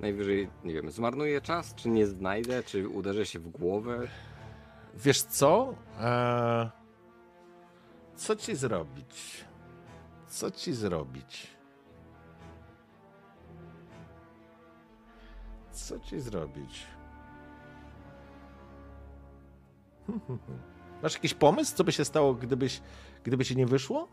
najwyżej, 0.00 0.48
nie 0.64 0.74
wiem, 0.74 0.90
zmarnuję 0.90 1.40
czas, 1.40 1.74
czy 1.74 1.88
nie 1.88 2.06
znajdę, 2.06 2.62
czy 2.62 2.88
uderzę 2.88 3.26
się 3.26 3.38
w 3.38 3.48
głowę. 3.48 4.08
Wiesz 4.94 5.22
co? 5.22 5.74
E, 6.00 6.70
co 8.18 8.36
ci 8.36 8.56
zrobić? 8.56 9.44
Co 10.28 10.50
ci 10.50 10.72
zrobić? 10.72 11.46
Co 15.72 16.00
ci 16.00 16.20
zrobić? 16.20 16.86
Masz 21.02 21.14
jakiś 21.14 21.34
pomysł, 21.34 21.76
co 21.76 21.84
by 21.84 21.92
się 21.92 22.04
stało, 22.04 22.34
gdybyś, 22.34 22.80
gdyby 23.24 23.44
ci 23.44 23.56
nie 23.56 23.66
wyszło? 23.66 24.08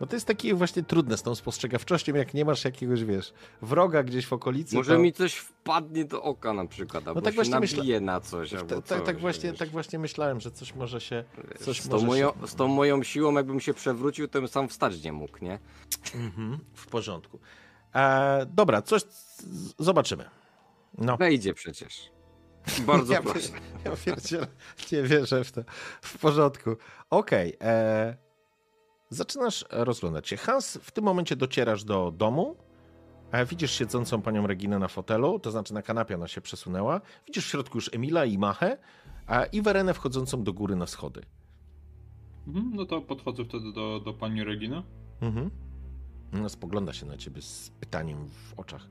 No 0.00 0.06
to 0.06 0.16
jest 0.16 0.26
takie 0.26 0.54
właśnie 0.54 0.82
trudne 0.82 1.16
z 1.16 1.22
tą 1.22 1.34
spostrzegawczością, 1.34 2.14
jak 2.14 2.34
nie 2.34 2.44
masz 2.44 2.64
jakiegoś, 2.64 3.04
wiesz, 3.04 3.32
wroga 3.62 4.02
gdzieś 4.02 4.26
w 4.26 4.32
okolicy. 4.32 4.76
Może 4.76 4.94
to... 4.94 4.98
mi 4.98 5.12
coś 5.12 5.34
wpadnie 5.34 6.04
do 6.04 6.22
oka 6.22 6.52
na 6.52 6.66
przykład, 6.66 7.08
albo 7.08 7.20
tak 7.22 7.32
się 7.32 7.34
właśnie 7.34 7.54
myśla- 7.60 8.00
na 8.00 8.20
coś, 8.20 8.50
Ta- 8.50 8.64
ta- 8.64 8.82
coś. 8.82 9.06
tak, 9.06 9.18
właśnie, 9.18 9.50
wiesz. 9.50 9.58
tak 9.58 9.68
właśnie 9.68 9.98
myślałem, 9.98 10.40
że 10.40 10.50
coś 10.50 10.74
może 10.74 11.00
się. 11.00 11.24
Coś 11.60 11.80
z, 11.80 11.88
tą 11.88 11.94
może 11.96 12.06
moją, 12.06 12.32
się... 12.40 12.48
z 12.48 12.54
tą 12.54 12.68
moją 12.68 13.02
siłą, 13.02 13.32
jakbym 13.32 13.60
się 13.60 13.74
przewrócił, 13.74 14.28
to 14.28 14.38
bym 14.38 14.48
sam 14.48 14.68
wstać 14.68 15.04
nie 15.04 15.12
mógł, 15.12 15.44
nie? 15.44 15.58
Mhm, 16.14 16.58
w 16.74 16.86
porządku. 16.86 17.38
E, 17.94 18.46
dobra, 18.46 18.82
coś 18.82 19.02
zobaczymy. 19.78 20.24
No. 20.98 21.16
Wejdzie 21.16 21.54
przecież. 21.54 22.10
Bardzo 22.86 23.12
ja, 23.14 23.22
proszę. 23.22 23.48
Ja 23.84 23.96
pierdzielę, 23.96 24.46
nie 24.92 25.02
wierzę 25.02 25.44
w 25.44 25.52
to. 25.52 25.60
W 26.02 26.18
porządku. 26.18 26.76
Okej. 27.10 27.56
e, 27.60 28.23
zaczynasz 29.14 29.64
rozglądać 29.70 30.28
się. 30.28 30.36
Hans, 30.36 30.78
w 30.82 30.90
tym 30.90 31.04
momencie 31.04 31.36
docierasz 31.36 31.84
do 31.84 32.10
domu. 32.10 32.56
E, 33.32 33.46
widzisz 33.46 33.70
siedzącą 33.70 34.22
panią 34.22 34.46
Reginę 34.46 34.78
na 34.78 34.88
fotelu, 34.88 35.38
to 35.38 35.50
znaczy 35.50 35.74
na 35.74 35.82
kanapie 35.82 36.14
ona 36.14 36.28
się 36.28 36.40
przesunęła. 36.40 37.00
Widzisz 37.26 37.46
w 37.46 37.48
środku 37.48 37.78
już 37.78 37.90
Emila 37.94 38.24
i 38.24 38.38
Machę 38.38 38.78
a, 39.26 39.44
i 39.44 39.62
Werenę 39.62 39.94
wchodzącą 39.94 40.42
do 40.44 40.52
góry 40.52 40.76
na 40.76 40.86
schody. 40.86 41.22
Mhm, 42.46 42.72
no 42.74 42.84
to 42.86 43.00
podchodzę 43.00 43.44
wtedy 43.44 43.72
do, 43.72 44.00
do 44.00 44.14
pani 44.14 44.44
Reginy. 44.44 44.82
Mhm. 45.20 45.50
Ona 46.34 46.48
spogląda 46.48 46.92
się 46.92 47.06
na 47.06 47.16
ciebie 47.16 47.42
z 47.42 47.70
pytaniem 47.80 48.28
w 48.28 48.58
oczach. 48.58 48.88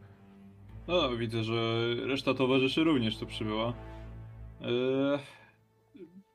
No, 0.88 1.18
widzę, 1.18 1.44
że 1.44 1.86
reszta 2.08 2.34
towarzyszy 2.34 2.84
również 2.84 3.18
tu 3.18 3.26
przybyła. 3.26 3.74
Eee, 4.62 5.20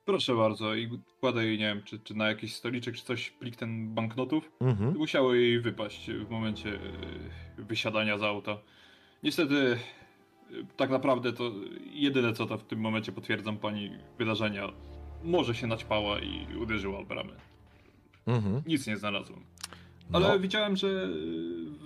proszę 0.09 0.35
bardzo, 0.35 0.75
i 0.75 0.89
kładę 1.21 1.45
jej, 1.45 1.59
nie 1.59 1.65
wiem, 1.65 1.83
czy, 1.83 1.99
czy 1.99 2.15
na 2.15 2.29
jakiś 2.29 2.55
stoliczek, 2.55 2.95
czy 2.97 3.05
coś, 3.05 3.31
plik 3.31 3.57
ten 3.57 3.95
banknotów. 3.95 4.51
Mhm. 4.61 4.97
Musiało 4.97 5.35
jej 5.35 5.61
wypaść 5.61 6.11
w 6.11 6.31
momencie 6.31 6.75
e, 7.59 7.63
wysiadania 7.63 8.19
z 8.19 8.23
auta. 8.23 8.59
Niestety, 9.23 9.79
e, 10.51 10.55
tak 10.77 10.91
naprawdę 10.91 11.33
to 11.33 11.53
jedyne 11.93 12.33
co 12.33 12.47
to 12.47 12.59
w 12.59 12.65
tym 12.65 12.81
momencie 12.81 13.13
potwierdzam 13.13 13.57
pani 13.57 13.91
wydarzenia. 14.19 14.73
Może 15.25 15.55
się 15.55 15.67
naćpała 15.67 16.19
i 16.21 16.57
uderzyła 16.57 17.03
w 17.03 17.07
bramę. 17.07 17.33
Mhm. 18.27 18.63
Nic 18.67 18.87
nie 18.87 18.97
znalazłem. 18.97 19.41
Ale 20.13 20.29
No. 20.29 20.39
widziałem, 20.39 20.77
że 20.77 21.09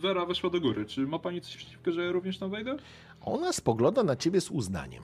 Wera 0.01 0.27
weszła 0.27 0.51
do 0.51 0.61
góry. 0.61 0.85
Czy 0.87 1.01
ma 1.07 1.19
pani 1.19 1.41
coś 1.41 1.57
przeciwko, 1.57 1.93
że 1.93 2.05
ja 2.05 2.13
również 2.13 2.39
tam 2.39 2.51
wejdę? 2.51 2.77
Ona 3.21 3.53
spogląda 3.53 4.03
na 4.03 4.17
ciebie 4.17 4.41
z 4.41 4.51
uznaniem. 4.51 5.03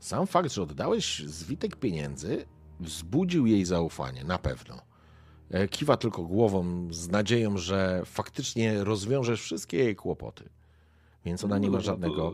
Sam 0.00 0.26
fakt, 0.26 0.52
że 0.52 0.62
oddałeś 0.62 1.22
zwitek 1.26 1.76
pieniędzy, 1.76 2.46
wzbudził 2.80 3.46
jej 3.46 3.64
zaufanie, 3.64 4.24
na 4.24 4.38
pewno. 4.38 4.78
E, 5.50 5.68
Kiwa 5.68 5.96
tylko 5.96 6.22
głową 6.22 6.88
z 6.90 7.08
nadzieją, 7.08 7.58
że 7.58 8.02
faktycznie 8.04 8.84
rozwiążesz 8.84 9.42
wszystkie 9.42 9.76
jej 9.78 9.96
kłopoty. 9.96 10.48
Więc 11.24 11.44
ona 11.44 11.58
nie 11.58 11.66
No 11.66 11.72
ma 11.72 11.78
dobra, 11.78 11.92
żadnego. 11.92 12.32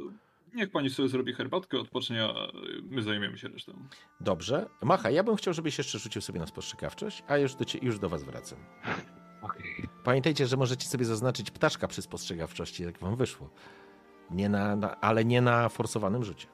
Niech 0.54 0.70
pani 0.70 0.90
sobie 0.90 1.08
zrobi 1.08 1.32
herbatkę, 1.32 1.78
odpocznie, 1.78 2.24
a 2.24 2.52
my 2.82 3.02
zajmiemy 3.02 3.38
się 3.38 3.48
resztą. 3.48 3.72
Dobrze. 4.20 4.66
Macha, 4.82 5.10
ja 5.10 5.22
bym 5.22 5.36
chciał, 5.36 5.54
żebyś 5.54 5.78
jeszcze 5.78 5.98
rzucił 5.98 6.22
sobie 6.22 6.40
na 6.40 6.46
spostrzegawczość, 6.46 7.22
a 7.28 7.36
już 7.38 7.54
do, 7.54 7.64
cie, 7.64 7.78
już 7.82 7.98
do 7.98 8.08
was 8.08 8.24
wracam. 8.24 8.58
Pamiętajcie, 10.04 10.46
że 10.46 10.56
możecie 10.56 10.88
sobie 10.88 11.04
zaznaczyć 11.04 11.50
ptaszka 11.50 11.88
przy 11.88 12.02
spostrzegawczości, 12.02 12.82
jak 12.82 12.98
wam 12.98 13.16
wyszło. 13.16 13.50
Nie 14.30 14.48
na, 14.48 14.76
na, 14.76 15.00
ale 15.00 15.24
nie 15.24 15.40
na 15.40 15.68
forsowanym 15.68 16.24
rzucie. 16.24 16.46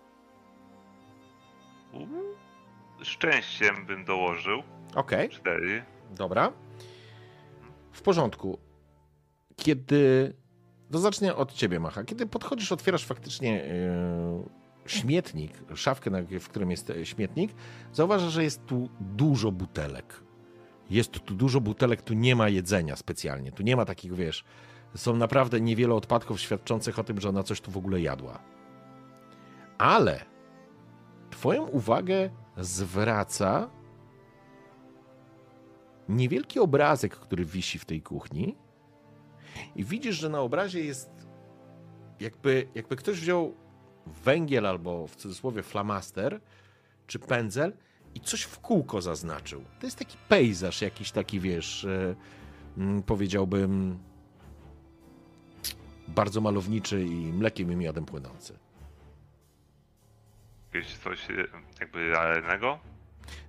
Szczęściem 3.02 3.86
bym 3.86 4.04
dołożył. 4.04 4.62
Okej. 4.94 5.28
Cztery. 5.28 5.84
Dobra. 6.10 6.52
W 7.92 8.02
porządku. 8.02 8.58
Kiedy. 9.56 10.34
To 10.92 10.98
zacznę 10.98 11.36
od 11.36 11.52
ciebie, 11.52 11.80
Macha. 11.80 12.04
Kiedy 12.04 12.26
podchodzisz, 12.26 12.72
otwierasz 12.72 13.04
faktycznie 13.04 13.56
yy, 13.56 14.90
śmietnik, 14.90 15.52
szafkę, 15.74 16.10
w 16.40 16.48
którym 16.48 16.70
jest 16.70 16.90
e, 16.90 17.06
śmietnik, 17.06 17.54
zauważasz, 17.92 18.32
że 18.32 18.44
jest 18.44 18.66
tu 18.66 18.88
dużo 19.00 19.52
butelek. 19.52 20.22
Jest 20.90 21.12
tu 21.12 21.34
dużo 21.34 21.60
butelek, 21.60 22.02
tu 22.02 22.14
nie 22.14 22.36
ma 22.36 22.48
jedzenia 22.48 22.96
specjalnie. 22.96 23.52
Tu 23.52 23.62
nie 23.62 23.76
ma 23.76 23.84
takich, 23.84 24.14
wiesz. 24.14 24.44
Są 24.94 25.16
naprawdę 25.16 25.60
niewiele 25.60 25.94
odpadków 25.94 26.40
świadczących 26.40 26.98
o 26.98 27.04
tym, 27.04 27.20
że 27.20 27.28
ona 27.28 27.42
coś 27.42 27.60
tu 27.60 27.70
w 27.70 27.76
ogóle 27.76 28.00
jadła. 28.00 28.38
Ale 29.78 30.24
Twoją 31.30 31.66
uwagę 31.66 32.30
zwraca 32.56 33.70
niewielki 36.08 36.58
obrazek, 36.58 37.16
który 37.16 37.44
wisi 37.44 37.78
w 37.78 37.84
tej 37.84 38.02
kuchni. 38.02 38.56
I 39.76 39.84
widzisz, 39.84 40.16
że 40.16 40.28
na 40.28 40.40
obrazie 40.40 40.84
jest 40.84 41.10
jakby, 42.20 42.68
jakby 42.74 42.96
ktoś 42.96 43.20
wziął 43.20 43.54
węgiel 44.24 44.66
albo 44.66 45.06
w 45.06 45.16
cudzysłowie 45.16 45.62
flamaster 45.62 46.40
czy 47.06 47.18
pędzel 47.18 47.72
i 48.14 48.20
coś 48.20 48.42
w 48.42 48.58
kółko 48.58 49.02
zaznaczył. 49.02 49.64
To 49.80 49.86
jest 49.86 49.98
taki 49.98 50.16
pejzaż, 50.28 50.82
jakiś 50.82 51.10
taki, 51.10 51.40
wiesz, 51.40 51.84
e, 51.84 52.14
mm, 52.78 53.02
powiedziałbym 53.02 53.98
bardzo 56.08 56.40
malowniczy 56.40 57.04
i 57.04 57.32
mlekiem 57.32 57.72
i 57.72 57.76
miodem 57.76 58.04
płynący. 58.04 58.58
Jakieś 60.74 60.96
coś 60.98 61.30
e, 61.30 61.34
jakby 61.80 62.08
realnego. 62.08 62.78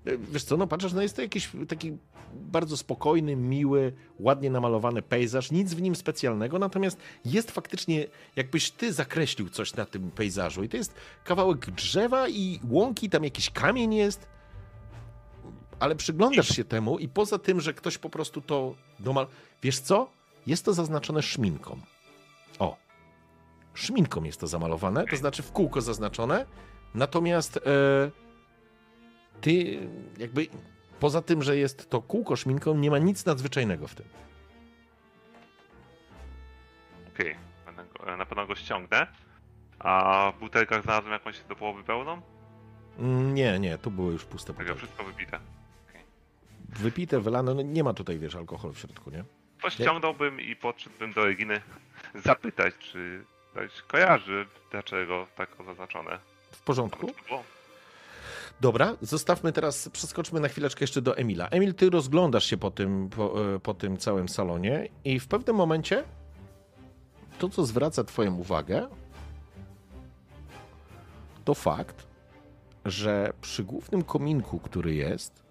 E, 0.06 0.18
Wiesz 0.18 0.44
co, 0.44 0.58
no 0.58 0.68
patrzysz, 0.68 0.94
no 0.94 1.02
jest 1.02 1.16
to 1.16 1.22
jakiś 1.22 1.50
taki 1.68 1.98
bardzo 2.34 2.78
spokojny, 2.78 3.36
miły, 3.36 3.94
ładnie 4.20 4.50
namalowany 4.50 5.02
pejzaż, 5.02 5.52
nic 5.52 5.74
w 5.74 5.82
nim 5.82 5.96
specjalnego, 5.96 6.60
natomiast 6.60 6.98
jest 7.26 7.52
faktycznie, 7.52 8.08
jakbyś 8.36 8.72
ty 8.72 8.94
zakreślił 8.94 9.50
coś 9.50 9.74
na 9.74 9.86
tym 9.86 10.12
pejzażu 10.12 10.64
i 10.64 10.70
to 10.70 10.78
jest 10.78 10.94
kawałek 11.24 11.72
drzewa 11.72 12.28
i 12.30 12.60
łąki, 12.70 13.10
tam 13.10 13.24
jakiś 13.24 13.50
kamień 13.50 13.94
jest, 13.94 14.28
ale 15.80 15.96
przyglądasz 15.96 16.48
się 16.56 16.64
temu 16.66 17.00
i 17.00 17.10
poza 17.10 17.40
tym, 17.40 17.62
że 17.62 17.74
ktoś 17.74 17.98
po 17.98 18.10
prostu 18.10 18.42
to 18.42 18.76
domal... 19.00 19.28
Wiesz 19.64 19.80
co? 19.80 20.10
Jest 20.48 20.66
to 20.66 20.74
zaznaczone 20.74 21.22
szminką. 21.22 21.80
O. 22.60 22.78
Szminką 23.74 24.24
jest 24.24 24.40
to 24.40 24.48
zamalowane, 24.48 25.06
to 25.08 25.18
znaczy 25.18 25.44
w 25.44 25.52
kółko 25.52 25.82
zaznaczone, 25.82 26.46
natomiast... 26.96 27.58
E, 27.58 27.62
ty 29.42 29.80
jakby 30.18 30.48
poza 31.00 31.22
tym, 31.22 31.44
że 31.44 31.58
jest 31.58 31.90
to 31.90 32.02
kółko 32.02 32.36
szminką, 32.36 32.76
nie 32.78 32.92
ma 32.92 32.98
nic 32.98 33.26
nadzwyczajnego 33.26 33.88
w 33.88 33.96
tym. 33.96 34.06
Okej, 37.16 37.36
e, 38.08 38.18
na 38.18 38.26
pewno 38.26 38.48
go 38.48 38.56
ściągnę. 38.56 39.08
A 39.80 40.32
w 40.36 40.40
butelkach 40.40 40.84
znalazłem 40.84 41.14
jakąś 41.14 41.40
do 41.40 41.56
połowy 41.56 41.84
pełną? 41.84 42.22
Mm, 43.00 43.34
Nie, 43.34 43.60
nie, 43.60 43.78
tu 43.78 43.92
były 43.92 44.14
już 44.14 44.26
puste 44.26 44.54
butelki. 44.54 44.78
wszystko 44.78 45.04
wybite. 45.04 45.40
Wypite, 46.70 47.20
wylane, 47.20 47.54
no 47.54 47.62
nie 47.62 47.84
ma 47.84 47.94
tutaj, 47.94 48.20
wiesz, 48.20 48.36
alkoholu 48.36 48.74
w 48.74 48.80
środku, 48.80 49.10
nie? 49.12 49.24
To 49.62 49.70
ściągnąłbym 49.70 50.42
i 50.42 50.56
podszedłbym 50.56 51.14
do 51.14 51.26
Reginy 51.26 51.62
zapytać, 52.16 52.74
czy 52.80 53.24
ktoś 53.52 53.82
kojarzy, 53.82 54.46
dlaczego 54.72 55.28
tak 55.36 55.50
zaznaczone. 55.66 56.20
W 56.52 56.62
porządku. 56.62 57.08
Dobra, 58.62 58.96
zostawmy 59.02 59.52
teraz, 59.52 59.90
przeskoczmy 59.90 60.40
na 60.40 60.48
chwileczkę 60.48 60.84
jeszcze 60.84 61.02
do 61.02 61.18
Emila. 61.18 61.48
Emil, 61.50 61.74
ty 61.74 61.90
rozglądasz 61.90 62.46
się 62.46 62.58
po 62.58 62.72
tym, 62.72 63.10
po, 63.10 63.56
e, 63.56 63.60
po 63.60 63.74
tym 63.74 63.98
całym 63.98 64.30
salonie 64.30 64.90
i 65.06 65.20
w 65.20 65.28
pewnym 65.28 65.56
momencie 65.56 66.04
to, 67.40 67.50
co 67.50 67.66
zwraca 67.66 68.04
twoją 68.04 68.36
uwagę, 68.36 68.88
to 71.46 71.54
fakt, 71.54 72.08
że 72.86 73.34
przy 73.42 73.64
głównym 73.64 74.04
kominku, 74.04 74.60
który 74.60 74.96
jest, 74.96 75.44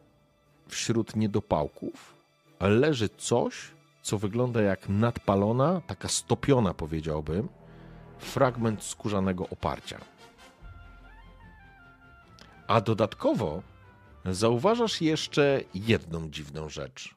wśród 0.68 1.16
niedopałków, 1.16 2.14
leży 2.60 3.08
coś, 3.08 3.70
co 4.02 4.18
wygląda 4.18 4.62
jak 4.62 4.88
nadpalona, 4.88 5.80
taka 5.86 6.08
stopiona, 6.08 6.74
powiedziałbym, 6.74 7.48
fragment 8.18 8.82
skórzanego 8.82 9.48
oparcia. 9.48 10.15
A 12.66 12.80
dodatkowo 12.80 13.62
zauważasz 14.24 15.00
jeszcze 15.00 15.60
jedną 15.74 16.30
dziwną 16.30 16.68
rzecz. 16.68 17.14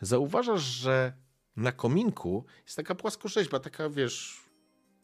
Zauważasz, 0.00 0.62
że 0.62 1.12
na 1.56 1.72
kominku 1.72 2.44
jest 2.64 2.76
taka 2.76 2.94
płaskorzeźba, 2.94 3.60
taka 3.60 3.88
wiesz, 3.88 4.40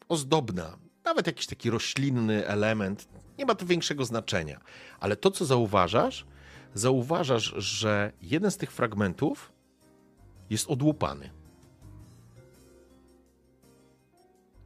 ozdobna, 0.09 0.79
nawet 1.05 1.27
jakiś 1.27 1.47
taki 1.47 1.71
roślinny 1.71 2.47
element. 2.47 3.09
Nie 3.39 3.47
ma 3.47 3.55
to 3.55 3.67
większego 3.67 4.05
znaczenia. 4.05 4.61
Ale 5.01 5.17
to, 5.17 5.31
co 5.31 5.45
zauważasz, 5.45 6.27
zauważasz, 6.75 7.55
że 7.57 8.13
jeden 8.23 8.51
z 8.51 8.57
tych 8.57 8.73
fragmentów 8.73 9.53
jest 10.51 10.71
odłupany. 10.71 11.31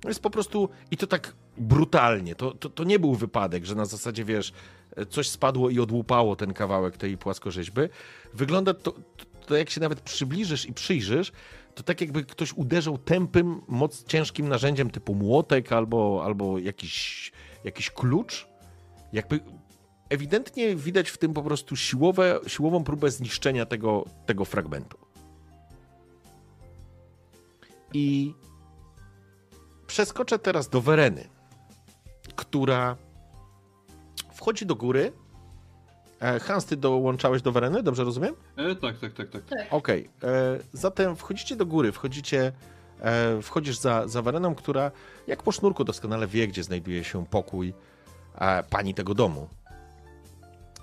Jest 0.04 0.22
po 0.22 0.30
prostu, 0.30 0.68
i 0.90 0.96
to 0.96 1.06
tak 1.06 1.34
brutalnie, 1.60 2.34
to, 2.34 2.50
to, 2.50 2.70
to 2.70 2.84
nie 2.84 2.98
był 2.98 3.14
wypadek, 3.14 3.64
że 3.64 3.74
na 3.74 3.84
zasadzie, 3.84 4.24
wiesz, 4.24 4.52
coś 5.10 5.28
spadło 5.28 5.70
i 5.70 5.80
odłupało 5.80 6.36
ten 6.36 6.52
kawałek 6.52 6.96
tej 6.96 7.18
płaskorzeźby. 7.18 7.80
Wygląda 8.34 8.74
to, 8.74 8.94
to 9.46 9.56
jak 9.56 9.70
się 9.70 9.80
nawet 9.80 10.00
przybliżysz 10.00 10.66
i 10.66 10.72
przyjrzysz, 10.72 11.32
to 11.74 11.82
tak 11.82 12.00
jakby 12.00 12.24
ktoś 12.24 12.52
uderzał 12.52 12.98
tępym, 12.98 13.60
moc 13.68 14.04
ciężkim 14.04 14.48
narzędziem 14.48 14.90
typu 14.90 15.14
młotek 15.14 15.72
albo, 15.72 16.22
albo 16.24 16.58
jakiś, 16.58 17.32
jakiś 17.64 17.90
klucz. 17.90 18.48
Jakby 19.12 19.40
ewidentnie 20.08 20.76
widać 20.76 21.10
w 21.10 21.18
tym 21.18 21.34
po 21.34 21.42
prostu 21.42 21.76
siłowe, 21.76 22.40
siłową 22.46 22.84
próbę 22.84 23.10
zniszczenia 23.10 23.66
tego, 23.66 24.04
tego 24.26 24.44
fragmentu. 24.44 24.98
I 27.94 28.34
przeskoczę 29.86 30.38
teraz 30.38 30.68
do 30.68 30.80
Wereny, 30.80 31.28
która 32.40 32.96
wchodzi 34.32 34.66
do 34.66 34.76
góry. 34.76 35.12
E, 36.20 36.40
Hans, 36.40 36.64
ty 36.64 36.76
dołączałeś 36.76 37.42
do 37.42 37.52
Wereny, 37.52 37.82
dobrze 37.82 38.04
rozumiem? 38.04 38.34
E, 38.56 38.74
tak, 38.74 38.98
tak, 38.98 39.12
tak, 39.12 39.30
tak. 39.30 39.44
Tak. 39.44 39.66
Okej, 39.70 40.08
e, 40.22 40.58
zatem 40.72 41.16
wchodzicie 41.16 41.56
do 41.56 41.66
góry, 41.66 41.92
wchodzicie, 41.92 42.52
e, 43.00 43.42
wchodzisz 43.42 43.78
za, 43.78 44.08
za 44.08 44.22
Wereną, 44.22 44.54
która 44.54 44.90
jak 45.26 45.42
po 45.42 45.52
sznurku 45.52 45.84
doskonale 45.84 46.26
wie, 46.26 46.48
gdzie 46.48 46.62
znajduje 46.62 47.04
się 47.04 47.26
pokój 47.26 47.74
e, 48.34 48.62
pani 48.62 48.94
tego 48.94 49.14
domu. 49.14 49.48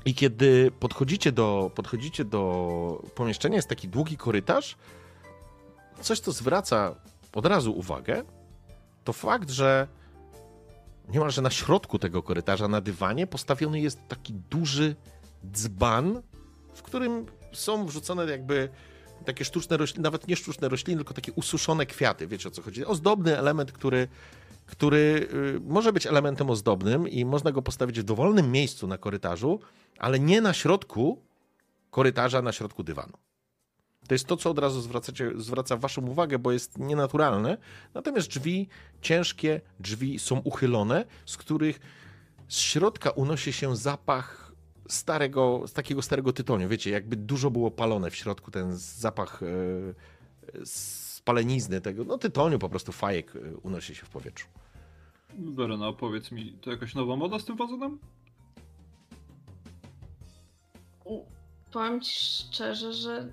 I 0.06 0.14
kiedy 0.14 0.72
podchodzicie 0.80 1.32
do, 1.32 1.72
podchodzicie 1.76 2.26
do 2.26 3.04
pomieszczenia, 3.16 3.56
jest 3.56 3.70
taki 3.70 3.88
długi 3.88 4.18
korytarz, 4.18 4.76
coś, 6.02 6.20
co 6.20 6.32
zwraca 6.32 6.96
od 7.34 7.46
razu 7.46 7.78
uwagę, 7.78 8.24
to 9.04 9.14
fakt, 9.14 9.50
że 9.50 9.88
niemalże 11.10 11.42
na 11.42 11.50
środku 11.50 12.00
tego 12.00 12.24
korytarza, 12.24 12.68
na 12.68 12.82
dywanie, 12.82 13.28
postawiony 13.28 13.80
jest 13.80 14.00
taki 14.08 14.34
duży 14.34 14.96
dzban, 15.52 16.22
w 16.74 16.82
którym 16.82 17.26
są 17.54 17.86
wrzucone 17.86 18.26
jakby 18.26 18.70
takie 19.26 19.46
sztuczne 19.46 19.78
rośliny, 19.78 20.04
nawet 20.04 20.28
nie 20.28 20.36
sztuczne 20.36 20.70
rośliny, 20.70 20.98
tylko 20.98 21.14
takie 21.14 21.32
ususzone 21.32 21.86
kwiaty, 21.86 22.28
wiecie 22.28 22.50
o 22.50 22.52
co 22.52 22.62
chodzi. 22.62 22.86
Ozdobny 22.86 23.38
element, 23.38 23.72
który, 23.72 24.08
który 24.66 25.30
y, 25.58 25.60
może 25.60 25.94
być 25.94 26.08
elementem 26.08 26.50
ozdobnym 26.50 27.08
i 27.08 27.26
można 27.26 27.52
go 27.52 27.62
postawić 27.62 28.00
w 28.00 28.04
dowolnym 28.04 28.52
miejscu 28.52 28.88
na 28.88 28.98
korytarzu, 28.98 29.60
ale 29.98 30.20
nie 30.20 30.42
na 30.42 30.54
środku 30.54 31.22
korytarza, 31.92 32.42
na 32.42 32.52
środku 32.52 32.84
dywanu. 32.84 33.14
To 34.08 34.14
jest 34.16 34.28
to, 34.28 34.38
co 34.38 34.50
od 34.50 34.60
razu 34.60 34.82
zwracacie, 34.82 35.32
zwraca 35.36 35.78
waszą 35.78 36.08
uwagę, 36.08 36.40
bo 36.40 36.52
jest 36.52 36.78
nienaturalne. 36.78 37.58
Natomiast 37.94 38.28
drzwi, 38.28 38.68
ciężkie 39.02 39.62
drzwi 39.80 40.20
są 40.20 40.40
uchylone, 40.40 41.06
z 41.26 41.38
których 41.38 41.80
z 42.48 42.60
środka 42.60 43.10
unosi 43.10 43.54
się 43.54 43.76
zapach 43.76 44.52
starego, 44.88 45.64
z 45.68 45.74
takiego 45.74 46.02
starego 46.02 46.34
tytoniu. 46.34 46.70
Wiecie, 46.70 46.90
jakby 46.90 47.16
dużo 47.16 47.52
było 47.52 47.72
palone 47.72 48.12
w 48.12 48.16
środku, 48.16 48.52
ten 48.52 48.78
zapach 48.78 49.44
e, 49.44 50.66
spalenizny 50.66 51.82
tego, 51.82 52.04
no 52.04 52.18
tytoniu 52.18 52.60
po 52.60 52.70
prostu, 52.70 52.92
fajek 52.92 53.36
e, 53.36 53.58
unosi 53.58 53.96
się 53.96 54.06
w 54.06 54.10
powietrzu. 54.10 54.48
Werena, 55.40 55.94
powiedz 55.94 56.32
mi, 56.32 56.54
to 56.62 56.72
jakaś 56.72 56.96
nowa 56.96 57.16
moda 57.16 57.40
z 57.40 57.46
tym 57.46 57.56
wazonem? 57.56 58.00
Powiem 61.72 62.02
ci 62.02 62.20
szczerze, 62.20 62.94
że 62.94 63.32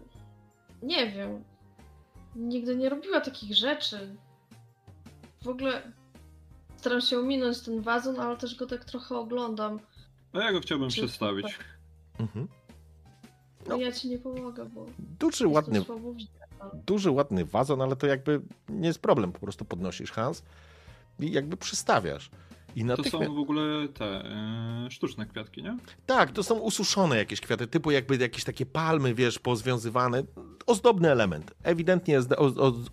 nie 0.85 1.11
wiem. 1.11 1.45
Nigdy 2.37 2.77
nie 2.77 2.89
robiła 2.89 3.21
takich 3.21 3.57
rzeczy. 3.57 4.17
W 5.43 5.49
ogóle 5.49 5.93
staram 6.77 7.01
się 7.01 7.19
ominąć 7.19 7.61
ten 7.61 7.81
wazon, 7.81 8.21
ale 8.21 8.37
też 8.37 8.55
go 8.55 8.67
tak 8.67 8.85
trochę 8.85 9.17
oglądam. 9.17 9.81
A 10.33 10.39
ja 10.39 10.53
go 10.53 10.61
chciałbym 10.61 10.89
Czy- 10.91 10.97
przedstawić. 10.97 11.59
Mhm. 12.19 12.49
No. 13.69 13.69
No. 13.69 13.77
Ja 13.77 13.93
ci 13.93 14.09
nie 14.09 14.19
pomogę, 14.19 14.65
bo 14.65 14.87
Duży, 14.99 15.49
ładny, 15.49 15.85
duży, 16.87 17.11
ładny 17.11 17.45
wazon, 17.45 17.83
ale 17.83 17.97
to 17.97 18.07
jakby 18.07 18.41
nie 18.69 18.87
jest 18.89 18.99
problem. 18.99 19.33
Po 19.33 19.39
prostu 19.41 19.65
podnosisz 19.65 20.13
Hans 20.13 20.43
i 21.21 21.33
jakby 21.33 21.57
przystawiasz. 21.57 22.31
I 22.77 22.85
To 22.85 23.05
są 23.05 23.35
w 23.35 23.39
ogóle 23.39 23.89
te 23.89 24.05
e, 24.07 24.91
sztuczne 24.91 25.27
kwiatki, 25.27 25.63
nie? 25.63 25.77
Tak, 26.07 26.33
to 26.33 26.43
są 26.43 26.59
ususzone 26.59 27.17
jakieś 27.17 27.41
kwiaty, 27.41 27.67
typu 27.67 27.91
jakby 27.91 28.17
jakieś 28.17 28.45
takie 28.45 28.67
palmy, 28.67 29.15
wiesz, 29.15 29.39
pozwiązywane. 29.39 30.23
Ozdobny 30.67 31.11
element. 31.11 31.55
Ewidentnie 31.63 32.15
jest 32.15 32.31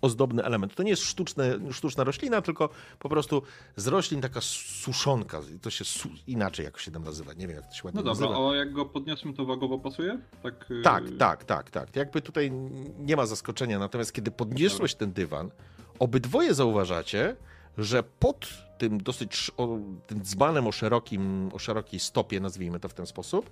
ozdobny 0.00 0.44
element. 0.44 0.74
To 0.74 0.82
nie 0.82 0.90
jest 0.90 1.02
sztuczne, 1.02 1.58
sztuczna 1.72 2.04
roślina, 2.04 2.42
tylko 2.42 2.68
po 2.98 3.08
prostu 3.08 3.42
z 3.76 3.86
roślin 3.86 4.20
taka 4.20 4.40
suszonka. 4.40 5.40
To 5.62 5.70
się 5.70 5.84
su 5.84 6.08
inaczej 6.26 6.64
jakoś 6.64 6.82
się 6.82 6.90
tam 6.90 7.04
nazywa. 7.04 7.32
Nie 7.32 7.46
wiem, 7.46 7.56
jak 7.56 7.66
to 7.66 7.74
się 7.74 7.82
ładnie 7.84 7.98
No 8.02 8.02
dobra, 8.14 8.28
nazywa. 8.28 8.50
a 8.50 8.56
jak 8.56 8.72
go 8.72 8.84
podniosłem, 8.86 9.34
to 9.34 9.44
wagowo 9.44 9.78
pasuje? 9.78 10.18
Tak, 10.42 10.54
e, 10.80 10.82
Tak, 10.82 11.04
tak, 11.18 11.44
tak, 11.44 11.70
tak. 11.70 11.96
Jakby 11.96 12.20
tutaj 12.22 12.50
nie 12.98 13.16
ma 13.16 13.26
zaskoczenia. 13.26 13.78
Natomiast 13.78 14.12
kiedy 14.12 14.30
podniosłeś 14.30 14.94
ten 14.94 15.12
dywan, 15.12 15.50
obydwoje 15.98 16.54
zauważacie, 16.54 17.36
że 17.78 18.02
pod 18.02 18.48
tym 18.78 19.02
dosyć 19.02 19.50
o, 19.56 19.78
tym 20.06 20.22
dzbanem 20.24 20.66
o, 20.66 20.72
szerokim, 20.72 21.50
o 21.52 21.58
szerokiej 21.58 22.00
stopie, 22.00 22.40
nazwijmy 22.40 22.80
to 22.80 22.88
w 22.88 22.94
ten 22.94 23.06
sposób, 23.06 23.50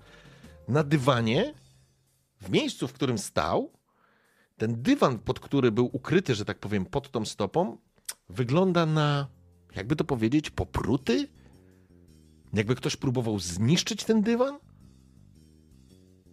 na 0.69 0.83
dywanie, 0.85 1.55
w 2.41 2.51
miejscu, 2.51 2.89
w 2.89 2.93
którym 2.93 3.19
stał, 3.19 3.71
ten 4.61 4.83
dywan, 4.83 5.19
pod 5.19 5.41
który 5.41 5.73
był 5.73 5.91
ukryty, 5.93 6.35
że 6.35 6.45
tak 6.45 6.59
powiem, 6.59 6.87
pod 6.87 7.11
tą 7.11 7.25
stopą, 7.25 7.79
wygląda 8.29 8.87
na, 8.87 9.27
jakby 9.77 9.97
to 9.97 10.05
powiedzieć, 10.05 10.51
popruty? 10.51 11.29
Jakby 12.53 12.75
ktoś 12.75 12.97
próbował 12.97 13.39
zniszczyć 13.39 14.05
ten 14.05 14.23
dywan? 14.23 14.59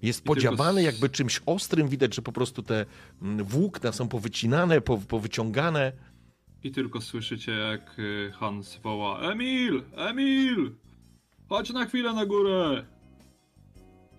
Jest 0.02 0.24
podziabany 0.24 0.84
jakby 0.84 1.10
czymś 1.10 1.42
ostrym, 1.46 1.88
widać, 1.88 2.16
że 2.16 2.22
po 2.22 2.32
prostu 2.32 2.64
te 2.64 2.86
mm, 3.22 3.46
włókna 3.46 3.92
są 3.92 4.08
powycinane, 4.08 4.82
po- 4.82 4.98
powyciągane. 4.98 5.92
I 6.64 6.72
tylko 6.72 7.02
słyszycie, 7.02 7.52
jak 7.52 7.98
e, 8.00 8.32
Hans 8.32 8.78
woła 8.78 9.20
Emil! 9.32 9.84
Emil! 9.96 10.76
Chodź 11.50 11.70
na 11.70 11.86
chwilę 11.86 12.14
na 12.14 12.26
górę! 12.26 12.86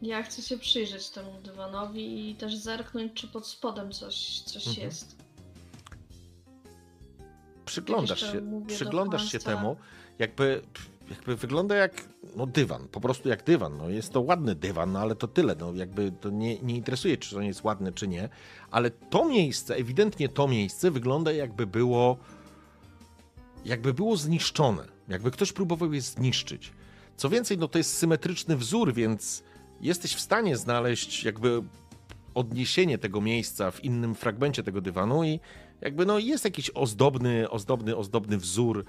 Ja 0.02 0.22
chcę 0.22 0.42
się 0.42 0.58
przyjrzeć 0.58 1.10
temu 1.10 1.32
dywanowi 1.44 2.30
i 2.30 2.34
też 2.34 2.56
zerknąć, 2.56 3.12
czy 3.12 3.28
pod 3.28 3.46
spodem 3.46 3.92
coś, 3.92 4.40
coś 4.40 4.66
Mhm. 4.68 4.86
jest. 4.86 5.16
Przyglądasz 7.64 8.32
się, 8.32 8.64
przyglądasz 8.66 9.32
się 9.32 9.38
temu, 9.38 9.76
jakby, 10.18 10.62
jakby 11.10 11.36
wygląda 11.36 11.76
jak 11.76 12.08
no, 12.36 12.46
dywan, 12.46 12.88
po 12.88 13.00
prostu 13.00 13.28
jak 13.28 13.44
dywan. 13.44 13.76
No, 13.76 13.88
jest 13.88 14.12
to 14.12 14.20
ładny 14.20 14.54
dywan, 14.54 14.92
no, 14.92 14.98
ale 14.98 15.16
to 15.16 15.28
tyle. 15.28 15.56
No, 15.60 15.74
jakby 15.74 16.12
to 16.12 16.30
nie, 16.30 16.60
nie 16.60 16.76
interesuje, 16.76 17.16
czy 17.16 17.36
on 17.36 17.44
jest 17.44 17.64
ładny, 17.64 17.92
czy 17.92 18.08
nie. 18.08 18.28
Ale 18.70 18.90
to 18.90 19.24
miejsce, 19.24 19.76
ewidentnie 19.76 20.28
to 20.28 20.48
miejsce 20.48 20.90
wygląda 20.90 21.32
jakby 21.32 21.66
było 21.66 22.16
jakby 23.64 23.94
było 23.94 24.16
zniszczone. 24.16 24.88
Jakby 25.08 25.30
ktoś 25.30 25.52
próbował 25.52 25.92
je 25.92 26.00
zniszczyć. 26.00 26.72
Co 27.16 27.28
więcej, 27.28 27.58
no 27.58 27.68
to 27.68 27.78
jest 27.78 27.96
symetryczny 27.96 28.56
wzór, 28.56 28.94
więc 28.94 29.42
jesteś 29.80 30.14
w 30.14 30.20
stanie 30.20 30.56
znaleźć 30.56 31.24
jakby 31.24 31.62
odniesienie 32.34 32.98
tego 32.98 33.20
miejsca 33.20 33.70
w 33.70 33.84
innym 33.84 34.14
fragmencie 34.14 34.62
tego 34.62 34.80
dywanu 34.80 35.24
i 35.24 35.40
jakby 35.80 36.06
no 36.06 36.18
jest 36.18 36.44
jakiś 36.44 36.70
ozdobny, 36.70 37.50
ozdobny, 37.50 37.96
ozdobny 37.96 38.38
wzór, 38.38 38.84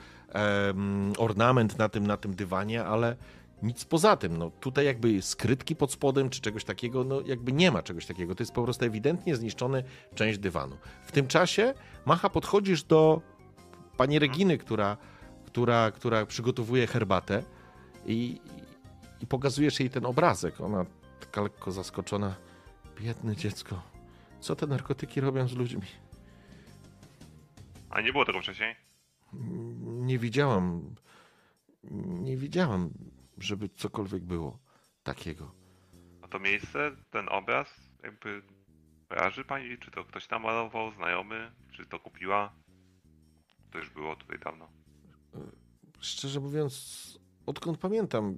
ornament 1.17 1.77
na 1.77 1.89
tym, 1.89 2.07
na 2.07 2.17
tym 2.17 2.35
dywanie, 2.35 2.85
ale 2.85 3.15
nic 3.63 3.85
poza 3.85 4.17
tym. 4.17 4.37
No, 4.37 4.51
tutaj 4.59 4.85
jakby 4.85 5.21
skrytki 5.21 5.75
pod 5.75 5.91
spodem 5.91 6.29
czy 6.29 6.41
czegoś 6.41 6.63
takiego, 6.63 7.03
no 7.03 7.21
jakby 7.21 7.51
nie 7.51 7.71
ma 7.71 7.83
czegoś 7.83 8.05
takiego. 8.05 8.35
To 8.35 8.43
jest 8.43 8.53
po 8.53 8.63
prostu 8.63 8.85
ewidentnie 8.85 9.35
zniszczony 9.35 9.83
część 10.15 10.39
dywanu. 10.39 10.77
W 11.05 11.11
tym 11.11 11.27
czasie, 11.27 11.73
Macha, 12.05 12.29
podchodzisz 12.29 12.83
do 12.83 13.21
pani 13.97 14.19
Reginy, 14.19 14.57
która, 14.57 14.97
która, 15.45 15.91
która 15.91 16.25
przygotowuje 16.25 16.87
herbatę 16.87 17.43
i, 18.05 18.41
i 19.21 19.27
pokazujesz 19.27 19.79
jej 19.79 19.89
ten 19.89 20.05
obrazek. 20.05 20.61
Ona 20.61 20.85
taka 21.19 21.41
lekko 21.41 21.71
zaskoczona. 21.71 22.35
Biedne 22.99 23.35
dziecko. 23.35 23.81
Co 24.39 24.55
te 24.55 24.67
narkotyki 24.67 25.21
robią 25.21 25.47
z 25.47 25.53
ludźmi? 25.53 25.87
A 27.89 28.01
nie 28.01 28.11
było 28.11 28.25
tego 28.25 28.41
wcześniej? 28.41 28.75
Nie 29.83 30.19
widziałam. 30.19 30.95
Nie 32.07 32.37
widziałam, 32.37 32.89
żeby 33.37 33.69
cokolwiek 33.69 34.23
było 34.23 34.59
takiego. 35.03 35.51
A 36.21 36.27
to 36.27 36.39
miejsce, 36.39 36.91
ten 37.11 37.29
obraz, 37.29 37.67
jakby 38.03 38.41
kojarzy 39.07 39.43
pani? 39.43 39.77
Czy 39.77 39.91
to 39.91 40.03
ktoś 40.05 40.29
namalował, 40.29 40.91
znajomy? 40.91 41.51
Czy 41.71 41.85
to 41.85 41.99
kupiła? 41.99 42.53
To 43.71 43.77
już 43.77 43.89
było 43.89 44.15
tutaj 44.15 44.39
dawno. 44.39 44.67
Szczerze 45.99 46.39
mówiąc, 46.39 47.19
odkąd 47.45 47.77
pamiętam, 47.77 48.37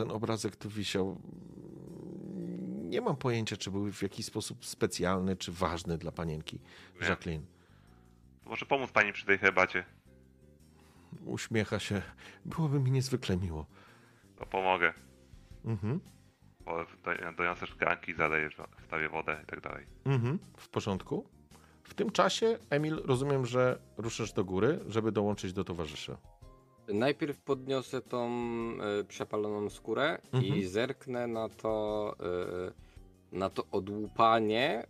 ten 0.00 0.10
obrazek 0.10 0.56
tu 0.56 0.68
wisiał. 0.70 1.20
Nie 2.82 3.00
mam 3.00 3.16
pojęcia, 3.16 3.56
czy 3.56 3.70
był 3.70 3.92
w 3.92 4.02
jakiś 4.02 4.26
sposób 4.26 4.64
specjalny, 4.66 5.36
czy 5.36 5.52
ważny 5.52 5.98
dla 5.98 6.12
panienki 6.12 6.60
Nie. 7.00 7.06
Jacqueline. 7.08 7.46
Może 8.46 8.66
pomóc 8.66 8.90
pani 8.92 9.12
przy 9.12 9.26
tej 9.26 9.38
herbacie? 9.38 9.84
Uśmiecha 11.26 11.78
się. 11.78 12.02
Byłoby 12.44 12.80
mi 12.80 12.90
niezwykle 12.90 13.36
miło. 13.36 13.66
To 14.38 14.46
pomogę. 14.46 14.92
Mhm. 15.64 16.00
Po- 16.64 16.76
do- 17.04 17.32
Dojące 17.36 17.66
szklanki, 17.66 18.14
zalejesz, 18.14 18.56
wstawię 18.82 19.08
wodę 19.08 19.40
i 19.42 19.46
tak 19.46 19.60
dalej. 19.60 19.86
Mhm. 20.04 20.38
W 20.56 20.68
porządku. 20.68 21.26
W 21.82 21.94
tym 21.94 22.10
czasie, 22.10 22.58
Emil, 22.70 23.02
rozumiem, 23.04 23.46
że 23.46 23.78
ruszysz 23.96 24.32
do 24.32 24.44
góry, 24.44 24.80
żeby 24.86 25.12
dołączyć 25.12 25.52
do 25.52 25.64
towarzyszy. 25.64 26.16
Najpierw 26.92 27.40
podniosę 27.40 28.02
tą 28.02 28.28
e, 29.00 29.04
przepaloną 29.04 29.70
skórę 29.70 30.18
Mhm. 30.32 30.54
i 30.54 30.64
zerknę 30.64 31.26
na 31.26 31.48
to, 31.48 32.16
e, 33.32 33.36
na 33.36 33.50
to 33.50 33.64
odłupanie. 33.72 34.86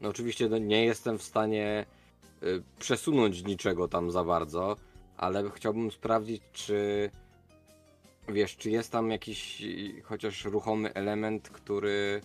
No 0.00 0.08
oczywiście 0.08 0.48
no, 0.48 0.58
nie 0.58 0.84
jestem 0.84 1.18
w 1.18 1.22
stanie 1.22 1.86
e, 2.42 2.46
przesunąć 2.78 3.44
niczego 3.44 3.88
tam 3.88 4.10
za 4.10 4.24
bardzo, 4.24 4.76
ale 5.16 5.50
chciałbym 5.50 5.90
sprawdzić, 5.90 6.42
czy 6.52 7.10
wiesz, 8.28 8.56
czy 8.56 8.70
jest 8.70 8.92
tam 8.92 9.10
jakiś 9.10 9.62
chociaż 10.04 10.44
ruchomy 10.44 10.94
element, 10.94 11.48
który 11.48 12.20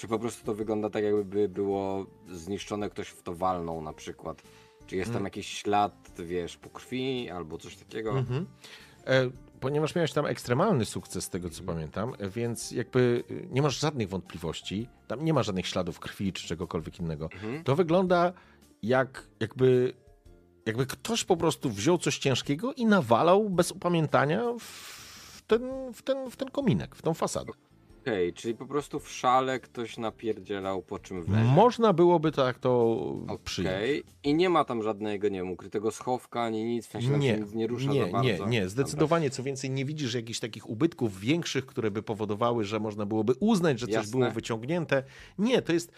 czy 0.00 0.08
po 0.08 0.18
prostu 0.18 0.46
to 0.46 0.54
wygląda 0.54 0.90
tak, 0.90 1.04
jakby 1.04 1.48
było 1.48 2.06
zniszczone, 2.28 2.90
ktoś 2.90 3.08
w 3.08 3.22
to 3.22 3.34
walnął 3.34 3.82
na 3.82 3.92
przykład. 3.92 4.42
Czy 4.90 4.96
jest 4.96 5.10
tam 5.10 5.16
Mm. 5.16 5.24
jakiś 5.24 5.48
ślad, 5.48 6.10
wiesz, 6.18 6.56
po 6.56 6.70
krwi 6.70 7.30
albo 7.30 7.58
coś 7.58 7.76
takiego? 7.76 8.18
Mhm. 8.18 8.46
E, 9.06 9.30
ponieważ 9.60 9.94
miałeś 9.94 10.12
tam 10.12 10.26
ekstremalny 10.26 10.84
sukces, 10.84 11.24
z 11.24 11.28
tego 11.28 11.50
co 11.50 11.62
pamiętam, 11.62 12.12
e, 12.18 12.28
więc 12.28 12.70
jakby 12.70 13.24
e, 13.30 13.34
nie 13.54 13.62
masz 13.62 13.80
żadnych 13.80 14.08
wątpliwości, 14.08 14.88
tam 15.06 15.24
nie 15.24 15.32
ma 15.32 15.42
żadnych 15.42 15.66
śladów 15.66 16.00
krwi 16.00 16.32
czy 16.32 16.48
czegokolwiek 16.48 17.00
innego. 17.00 17.24
Mhm. 17.32 17.64
To 17.64 17.76
wygląda 17.76 18.32
jak 18.82 19.26
jakby, 19.40 19.92
jakby 20.66 20.86
ktoś 20.86 21.24
po 21.24 21.36
prostu 21.36 21.70
wziął 21.70 21.98
coś 21.98 22.18
ciężkiego 22.18 22.72
i 22.72 22.86
nawalał 22.86 23.50
bez 23.50 23.72
upamiętania 23.72 24.42
w 24.58 25.42
ten, 25.46 25.92
w 25.92 26.02
ten, 26.02 26.30
w 26.30 26.36
ten 26.36 26.50
kominek, 26.50 26.96
w 26.96 27.02
tą 27.02 27.14
fasadę. 27.14 27.52
Okej, 28.10 28.32
czyli 28.32 28.54
po 28.54 28.66
prostu 28.66 29.00
w 29.00 29.10
szale 29.10 29.60
ktoś 29.60 29.98
napierdzielał, 29.98 30.82
po 30.82 30.98
czym 30.98 31.24
wlezie. 31.24 31.44
Można 31.44 31.92
byłoby 31.92 32.32
tak 32.32 32.58
to 32.58 32.96
przyjąć. 33.44 33.76
Okej, 33.76 34.02
i 34.24 34.34
nie 34.34 34.48
ma 34.48 34.64
tam 34.64 34.82
żadnego, 34.82 35.28
nie 35.28 35.38
wiem, 35.38 35.50
ukrytego 35.50 35.90
schowka, 35.90 36.42
ani 36.42 36.64
nic, 36.64 36.86
w 36.86 36.90
sensie 36.90 37.18
Nie, 37.18 37.36
nic 37.36 37.54
nie 37.54 37.66
rusza 37.66 37.90
nie, 37.90 38.12
nie, 38.22 38.38
nie, 38.46 38.68
zdecydowanie. 38.68 39.30
Co 39.30 39.42
więcej, 39.42 39.70
nie 39.70 39.84
widzisz 39.84 40.14
jakichś 40.14 40.40
takich 40.40 40.70
ubytków 40.70 41.20
większych, 41.20 41.66
które 41.66 41.90
by 41.90 42.02
powodowały, 42.02 42.64
że 42.64 42.80
można 42.80 43.06
byłoby 43.06 43.32
uznać, 43.40 43.80
że 43.80 43.86
coś 43.86 43.94
Jasne. 43.94 44.18
było 44.18 44.30
wyciągnięte. 44.30 45.02
Nie, 45.38 45.62
to 45.62 45.72
jest. 45.72 45.92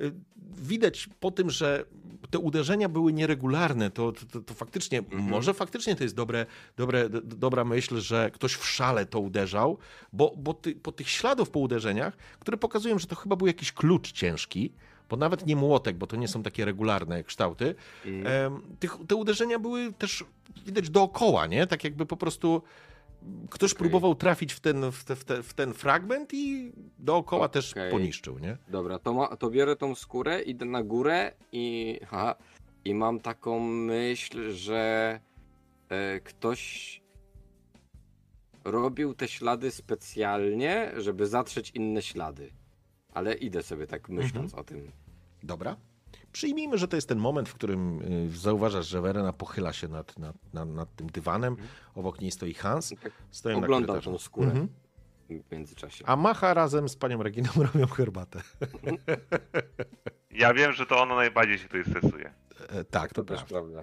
Y, 0.00 0.12
Widać 0.56 1.08
po 1.20 1.30
tym, 1.30 1.50
że 1.50 1.84
te 2.30 2.38
uderzenia 2.38 2.88
były 2.88 3.12
nieregularne, 3.12 3.90
to, 3.90 4.12
to, 4.32 4.40
to, 4.40 4.54
faktycznie, 4.54 4.98
Mhm. 4.98 5.22
może 5.24 5.54
faktycznie 5.54 5.96
to 5.96 6.02
jest 6.02 6.14
dobre, 6.16 6.46
dobre, 6.76 7.08
d- 7.08 7.20
dobra 7.22 7.64
myśl, 7.64 8.00
że 8.00 8.30
ktoś 8.34 8.54
w 8.54 8.66
szale 8.66 9.06
to 9.06 9.20
uderzał, 9.20 9.78
bo, 10.12 10.34
bo 10.36 10.54
ty, 10.54 10.74
po 10.74 10.92
tych 10.92 11.08
śladów 11.08 11.50
po 11.50 11.58
uderzeniach, 11.60 12.16
które 12.40 12.56
pokazują, 12.56 12.98
że 12.98 13.06
to 13.06 13.16
chyba 13.16 13.36
był 13.36 13.46
jakiś 13.46 13.72
klucz 13.72 14.12
ciężki, 14.12 14.72
bo 15.10 15.16
nawet 15.16 15.46
nie 15.46 15.56
młotek, 15.56 15.96
bo 15.96 16.06
to 16.06 16.16
nie 16.16 16.28
są 16.28 16.42
takie 16.42 16.64
regularne 16.64 17.24
kształty, 17.24 17.74
Mm. 18.04 18.62
Tych, 18.80 18.96
te 19.08 19.14
uderzenia 19.16 19.58
były 19.58 19.92
też 19.92 20.24
widać 20.66 20.90
dookoła, 20.90 21.46
nie? 21.46 21.66
Tak 21.66 21.84
jakby 21.84 22.06
po 22.06 22.16
prostu 22.16 22.62
ktoś 23.50 23.72
Okej. 23.72 23.78
próbował 23.78 24.14
trafić 24.14 24.52
w 24.52 24.60
ten, 24.60 24.92
w, 24.92 25.04
te, 25.04 25.16
w, 25.16 25.24
te, 25.24 25.42
w 25.42 25.54
ten 25.54 25.74
fragment 25.74 26.34
i 26.34 26.72
dookoła 26.98 27.48
też 27.48 27.72
Okej. 27.72 27.90
poniszczył, 27.90 28.38
nie? 28.38 28.56
Dobra, 28.68 28.98
to, 28.98 29.14
ma, 29.14 29.36
to 29.36 29.50
biorę 29.50 29.76
tą 29.76 29.94
skórę, 29.94 30.42
idę 30.42 30.64
na 30.64 30.82
górę 30.82 31.32
i, 31.52 31.98
haha, 32.06 32.34
i 32.84 32.94
mam 32.94 33.20
taką 33.20 33.60
myśl, 33.60 34.52
że 34.52 35.20
e, 35.88 36.20
ktoś 36.20 37.00
robił 38.64 39.14
te 39.14 39.28
ślady 39.28 39.70
specjalnie, 39.70 40.92
żeby 40.96 41.26
zatrzeć 41.26 41.70
inne 41.70 42.02
ślady. 42.02 42.50
Ale 43.14 43.34
idę 43.34 43.62
sobie 43.62 43.86
tak 43.86 44.08
myśląc 44.08 44.54
o 44.54 44.64
tym. 44.64 44.92
Dobra. 45.42 45.76
Przyjmijmy, 46.34 46.78
że 46.78 46.88
to 46.88 46.96
jest 46.96 47.08
ten 47.08 47.18
moment, 47.18 47.48
w 47.48 47.54
którym 47.54 48.02
y, 48.02 48.30
zauważasz, 48.30 48.86
że 48.86 49.00
Verena 49.00 49.32
pochyla 49.32 49.72
się 49.72 49.88
nad, 49.88 50.18
nad, 50.18 50.36
nad, 50.54 50.68
nad 50.68 50.96
tym 50.96 51.06
dywanem. 51.10 51.56
Obok 51.94 52.20
niej 52.20 52.30
stoi 52.30 52.54
Hans. 52.54 52.94
Tak 53.02 53.12
Stoją 53.30 53.60
na 53.60 53.64
oglądam 53.66 54.00
tą 54.00 54.18
skórę 54.18 54.46
Mhm. 54.50 54.68
w 55.30 55.52
międzyczasie. 55.52 56.04
A 56.06 56.16
Macha 56.16 56.54
razem 56.54 56.88
z 56.88 56.96
panią 56.96 57.22
Reginą 57.22 57.48
robią 57.72 57.86
herbatę. 57.86 58.40
Ja 60.30 60.54
wiem, 60.54 60.72
że 60.72 60.86
to 60.86 61.02
ono 61.02 61.14
najbardziej 61.16 61.58
się 61.58 61.64
tutaj 61.64 61.84
stresuje. 61.84 62.34
E, 62.68 62.84
tak, 62.84 63.12
to, 63.12 63.24
To 63.24 63.34
też 63.34 63.44
prawda. 63.44 63.82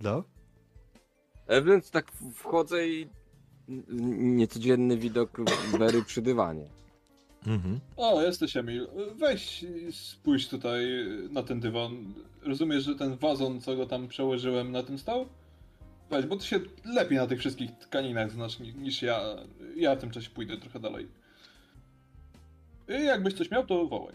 No. 0.00 0.24
E, 1.46 1.62
więc 1.62 1.90
tak 1.90 2.12
wchodzę 2.34 2.88
i 2.88 3.08
niecodzienny 4.18 4.96
widok 4.96 5.38
Wery 5.78 6.02
przy 6.02 6.22
dywanie. 6.22 6.68
Mhm. 7.46 7.80
O, 7.96 8.22
jesteś 8.22 8.56
Emil. 8.56 8.88
Weź 9.16 9.64
spójrz 9.90 10.48
tutaj 10.48 10.84
na 11.30 11.42
ten 11.42 11.60
dywan. 11.60 12.14
Rozumiesz, 12.42 12.84
że 12.84 12.94
ten 12.94 13.16
wazon, 13.16 13.60
co 13.60 13.76
go 13.76 13.86
tam 13.86 14.08
przełożyłem, 14.08 14.72
na 14.72 14.82
tym 14.82 14.98
stał? 14.98 15.26
Weź, 16.10 16.26
bo 16.26 16.36
ty 16.36 16.46
się 16.46 16.60
lepiej 16.84 17.18
na 17.18 17.26
tych 17.26 17.38
wszystkich 17.40 17.70
tkaninach 17.78 18.30
znasz 18.30 18.58
ni- 18.60 18.74
niż 18.74 19.02
ja. 19.02 19.20
Ja 19.76 19.94
w 19.96 20.00
tym 20.00 20.10
czasie 20.10 20.30
pójdę 20.30 20.56
trochę 20.56 20.80
dalej. 20.80 21.08
I 22.88 23.04
jakbyś 23.04 23.34
coś 23.34 23.50
miał, 23.50 23.66
to 23.66 23.86
wołaj. 23.86 24.14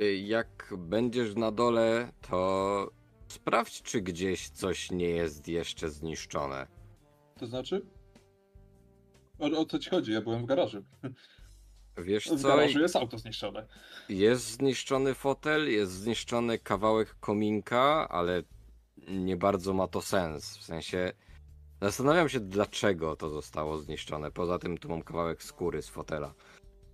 Y, 0.00 0.16
Jak 0.16 0.74
będziesz 0.78 1.34
na 1.34 1.52
dole, 1.52 2.12
to 2.28 2.90
sprawdź, 3.28 3.82
czy 3.82 4.00
gdzieś 4.00 4.48
coś 4.48 4.90
nie 4.90 5.08
jest 5.08 5.48
jeszcze 5.48 5.90
zniszczone. 5.90 6.66
To 7.38 7.46
znaczy? 7.46 7.82
O, 9.38 9.44
o 9.46 9.64
co 9.64 9.78
ci 9.78 9.90
chodzi? 9.90 10.12
Ja 10.12 10.20
byłem 10.20 10.42
w 10.42 10.46
garażu. 10.46 10.84
Wiesz 11.98 12.26
W 12.28 12.40
co? 12.42 12.48
garażu 12.48 12.80
jest 12.80 12.96
auto 12.96 13.18
zniszczone. 13.18 13.66
Jest 14.08 14.50
zniszczony 14.50 15.14
fotel, 15.14 15.70
jest 15.72 15.92
zniszczony 15.92 16.58
kawałek 16.58 17.16
kominka, 17.20 18.08
ale 18.08 18.42
nie 19.08 19.36
bardzo 19.36 19.72
ma 19.74 19.88
to 19.88 20.02
sens. 20.02 20.56
W 20.58 20.62
sensie 20.62 21.12
zastanawiam 21.80 22.28
się, 22.28 22.40
dlaczego 22.40 23.16
to 23.16 23.30
zostało 23.30 23.78
zniszczone. 23.78 24.30
Poza 24.30 24.58
tym 24.58 24.78
tu 24.78 24.88
mam 24.88 25.02
kawałek 25.02 25.42
skóry 25.42 25.82
z 25.82 25.88
fotela, 25.88 26.34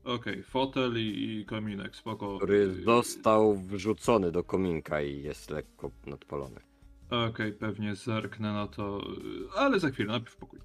Okej, 0.04 0.42
fotel 0.42 0.98
i, 0.98 1.38
i 1.40 1.44
kominek, 1.46 1.96
spoko. 1.96 2.36
który 2.38 2.82
został 2.84 3.54
wrzucony 3.54 4.32
do 4.32 4.44
kominka 4.44 5.02
i 5.02 5.22
jest 5.22 5.50
lekko 5.50 5.90
nadpalony. 6.06 6.60
Okej, 7.28 7.52
pewnie 7.52 7.94
zerknę 7.96 8.52
na 8.52 8.66
to, 8.68 9.00
ale 9.56 9.80
za 9.80 9.90
chwilę, 9.90 10.08
najpierw 10.12 10.36
pokój. 10.36 10.60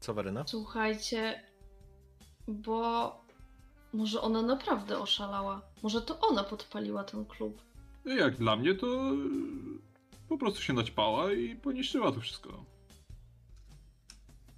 Co, 0.00 0.14
Werena? 0.14 0.44
Słuchajcie, 0.46 1.42
bo 2.48 3.12
może 3.92 4.20
ona 4.20 4.42
naprawdę 4.42 4.98
oszalała. 4.98 5.60
Może 5.82 6.02
to 6.02 6.20
ona 6.20 6.44
podpaliła 6.44 7.04
ten 7.04 7.24
klub. 7.24 7.62
Jak 8.04 8.36
dla 8.36 8.56
mnie, 8.56 8.74
to 8.74 8.86
po 10.28 10.38
prostu 10.38 10.62
się 10.62 10.72
naćpała 10.72 11.32
i 11.32 11.56
poniszczyła 11.56 12.12
to 12.12 12.20
wszystko. 12.20 12.64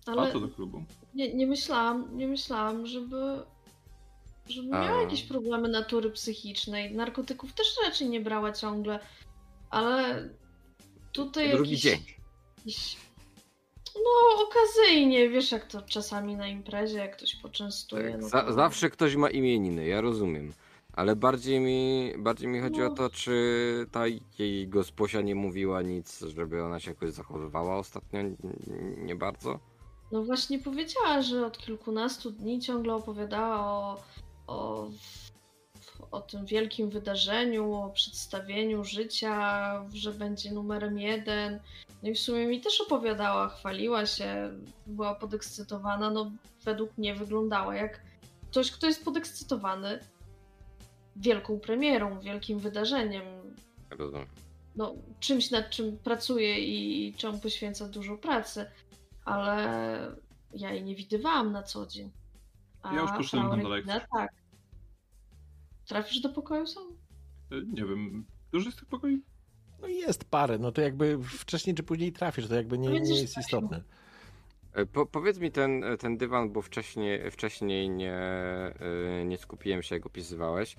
A 0.06 0.10
Ale 0.10 0.32
co 0.32 0.40
do 0.40 0.48
klubu? 0.48 0.84
nie, 1.14 1.34
nie 1.34 1.46
myślałam, 1.46 2.16
nie 2.16 2.28
myślałam, 2.28 2.86
żeby, 2.86 3.42
żeby 4.48 4.76
A. 4.76 4.80
miała 4.80 5.02
jakieś 5.02 5.22
problemy 5.22 5.68
natury 5.68 6.10
psychicznej. 6.10 6.94
Narkotyków 6.94 7.52
też 7.52 7.66
raczej 7.84 8.08
nie 8.08 8.20
brała 8.20 8.52
ciągle, 8.52 9.00
ale 9.70 10.28
tutaj 11.12 11.50
Drugi 11.52 11.70
jakiś, 11.70 11.82
dzień. 11.82 12.00
jakiś... 12.58 12.96
No, 14.04 14.44
okazyjnie, 14.44 15.28
wiesz 15.28 15.52
jak 15.52 15.66
to 15.66 15.82
czasami 15.82 16.36
na 16.36 16.48
imprezie, 16.48 16.98
jak 16.98 17.16
ktoś 17.16 17.34
poczęstuje. 17.36 18.12
Tak, 18.12 18.20
no 18.20 18.28
za, 18.28 18.42
to... 18.42 18.52
zawsze 18.52 18.90
ktoś 18.90 19.16
ma 19.16 19.30
imieniny, 19.30 19.86
ja 19.86 20.00
rozumiem. 20.00 20.52
Ale 20.92 21.16
bardziej 21.16 21.60
mi, 21.60 22.12
bardziej 22.18 22.48
mi 22.48 22.60
chodzi 22.60 22.80
No. 22.80 22.86
o 22.86 22.90
to, 22.90 23.10
czy 23.10 23.86
ta 23.92 24.04
jej 24.38 24.68
gosposia 24.68 25.20
nie 25.20 25.34
mówiła 25.34 25.82
nic, 25.82 26.20
żeby 26.20 26.62
ona 26.64 26.80
się 26.80 26.90
jakoś 26.90 27.10
zachowywała 27.10 27.78
ostatnio 27.78 28.20
n- 28.20 28.36
nie 28.96 29.14
bardzo. 29.16 29.58
No 30.12 30.22
właśnie 30.24 30.58
powiedziała, 30.58 31.22
że 31.22 31.46
od 31.46 31.58
kilkunastu 31.58 32.30
dni 32.30 32.60
ciągle 32.60 32.94
opowiadała 32.94 33.60
o, 33.60 34.00
o, 34.46 34.88
o 36.10 36.20
tym 36.20 36.46
wielkim 36.46 36.90
wydarzeniu, 36.90 37.72
o 37.74 37.90
przedstawieniu 37.90 38.84
życia, 38.84 39.72
że 39.94 40.12
będzie 40.12 40.52
numerem 40.52 40.98
jeden. 40.98 41.60
No 42.02 42.08
i 42.08 42.14
w 42.14 42.18
sumie 42.18 42.46
mi 42.46 42.60
też 42.60 42.80
opowiadała, 42.80 43.48
chwaliła 43.48 44.06
się, 44.06 44.50
była 44.86 45.14
podekscytowana. 45.14 46.10
No 46.10 46.30
według 46.64 46.98
mnie 46.98 47.14
wyglądała 47.14 47.74
jak 47.74 48.00
ktoś, 48.50 48.70
kto 48.72 48.86
jest 48.86 49.04
podekscytowany 49.04 49.98
wielką 51.16 51.60
premierą, 51.60 52.20
wielkim 52.20 52.58
wydarzeniem. 52.58 53.22
Rozumiem. 53.90 54.26
No, 54.76 54.94
czymś 55.20 55.50
nad 55.50 55.70
czym 55.70 55.98
pracuje 55.98 56.58
i 56.58 57.14
czemu 57.14 57.38
poświęca 57.38 57.88
dużo 57.88 58.16
pracy, 58.16 58.66
ale 59.24 60.16
ja 60.54 60.72
jej 60.72 60.84
nie 60.84 60.94
widywałam 60.94 61.52
na 61.52 61.62
co 61.62 61.86
dzień. 61.86 62.10
A 62.82 62.94
Ja 62.94 63.00
już 63.00 63.10
poszedłem 63.12 63.50
Regina 63.50 63.68
lekcji. 63.68 64.08
tak. 64.12 64.32
Trafisz 65.86 66.20
do 66.20 66.28
pokoju 66.28 66.66
sam? 66.66 66.84
Nie 67.50 67.84
wiem, 67.84 68.26
dużo 68.52 68.66
jest 68.66 68.78
tych 68.78 68.88
pokoi? 68.88 69.22
No 69.80 69.88
jest 69.88 70.24
parę, 70.24 70.58
no 70.58 70.72
to 70.72 70.80
jakby 70.80 71.18
wcześniej 71.22 71.74
czy 71.76 71.82
później 71.82 72.12
trafisz, 72.12 72.48
to 72.48 72.54
jakby 72.54 72.78
nie, 72.78 72.88
nie 73.00 73.20
jest 73.20 73.38
istotne. 73.38 73.82
E, 74.72 74.86
Po, 74.86 75.06
powiedz 75.06 75.38
mi 75.38 75.50
ten, 75.52 75.84
ten 75.98 76.16
dywan, 76.16 76.50
bo 76.52 76.62
wcześniej, 76.62 77.30
wcześniej 77.30 77.90
nie, 77.90 78.14
e, 78.14 79.24
nie 79.24 79.38
skupiłem 79.38 79.82
się, 79.82 79.94
jak 79.94 80.06
opisywałeś. 80.06 80.76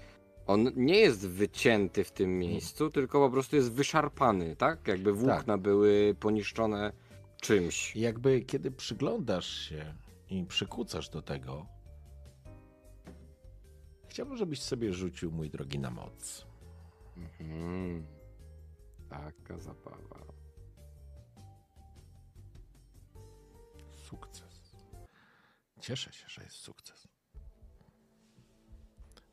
On 0.47 0.71
nie 0.75 0.97
jest 0.99 1.27
wycięty 1.27 2.03
w 2.03 2.11
tym 2.11 2.39
miejscu, 2.39 2.89
tylko 2.89 3.19
po 3.19 3.29
prostu 3.33 3.55
jest 3.55 3.71
wyszarpany, 3.71 4.55
tak? 4.55 4.87
Jakby 4.87 5.13
włókna 5.13 5.57
były 5.57 6.15
poniszczone 6.19 6.91
czymś. 7.41 7.95
I 7.95 7.99
jakby 7.99 8.41
kiedy 8.41 8.71
przyglądasz 8.71 9.47
się 9.69 9.93
i 10.29 10.45
przykucasz 10.45 11.09
do 11.09 11.21
tego, 11.21 11.65
chciałbym, 14.07 14.37
żebyś 14.37 14.61
sobie 14.61 14.93
rzucił, 14.93 15.31
mój 15.31 15.49
drogi, 15.49 15.79
na 15.79 15.91
moc. 15.91 16.45
Mhm. 17.17 18.03
Taka 19.09 19.59
zabawa. 19.59 20.25
Sukces. 23.91 24.75
Cieszę 25.79 26.13
się, 26.13 26.25
że 26.27 26.43
jest 26.43 26.55
sukces. 26.55 27.07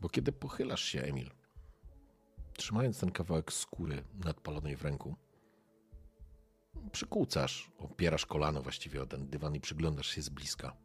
Bo 0.00 0.08
kiedy 0.08 0.32
pochylasz 0.32 0.82
się, 0.82 1.02
Emil, 1.02 1.30
trzymając 2.52 3.00
ten 3.00 3.10
kawałek 3.10 3.52
skóry 3.52 4.04
nadpalonej 4.24 4.76
w 4.76 4.82
ręku, 4.82 5.16
przykucasz, 6.92 7.70
opierasz 7.78 8.26
kolano 8.26 8.62
właściwie 8.62 9.02
o 9.02 9.06
ten 9.06 9.28
dywan 9.28 9.54
i 9.54 9.60
przyglądasz 9.60 10.06
się 10.06 10.22
z 10.22 10.28
bliska. 10.28 10.76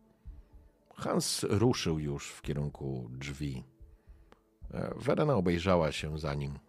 Hans 0.96 1.44
ruszył 1.44 2.00
już 2.00 2.30
w 2.30 2.42
kierunku 2.42 3.10
drzwi. 3.12 3.64
E, 4.74 4.94
Werena 4.96 5.36
obejrzała 5.36 5.92
się 5.92 6.20
za 6.20 6.34
nim. 6.34 6.60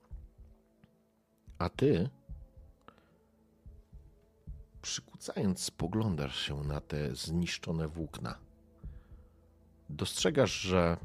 A 1.62 1.68
ty, 1.68 2.10
przykucając, 4.82 5.60
spoglądasz 5.60 6.40
się 6.40 6.62
na 6.62 6.80
te 6.80 7.16
zniszczone 7.16 7.88
włókna. 7.88 8.38
Dostrzegasz, 9.88 10.52
że, 10.52 10.96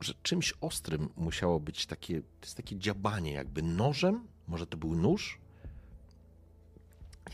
że 0.00 0.14
czymś 0.22 0.54
ostrym 0.60 1.08
musiało 1.16 1.60
być 1.60 1.86
takie, 1.86 2.20
to 2.20 2.42
jest 2.42 2.56
takie 2.56 2.76
dziabanie, 2.76 3.32
jakby 3.32 3.62
nożem. 3.62 4.28
Może 4.48 4.66
to 4.66 4.76
był 4.76 4.94
nóż? 4.94 5.38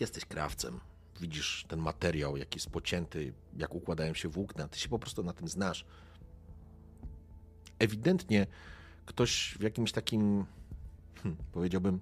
Jesteś 0.01 0.25
krawcem. 0.25 0.81
Widzisz 1.21 1.65
ten 1.69 1.81
materiał, 1.81 2.37
jaki 2.37 2.57
jest 2.57 2.71
pocięty, 2.71 3.35
jak 3.57 3.75
układają 3.75 4.15
się 4.15 4.29
włókna. 4.29 4.69
Ty 4.69 4.79
się 4.79 4.89
po 4.89 4.99
prostu 4.99 5.23
na 5.23 5.33
tym 5.33 5.49
znasz. 5.49 5.85
Ewidentnie 7.79 8.47
ktoś 9.09 9.57
w 9.59 9.63
jakimś 9.63 9.93
takim, 9.93 10.45
hmm, 11.23 11.37
powiedziałbym, 11.53 12.01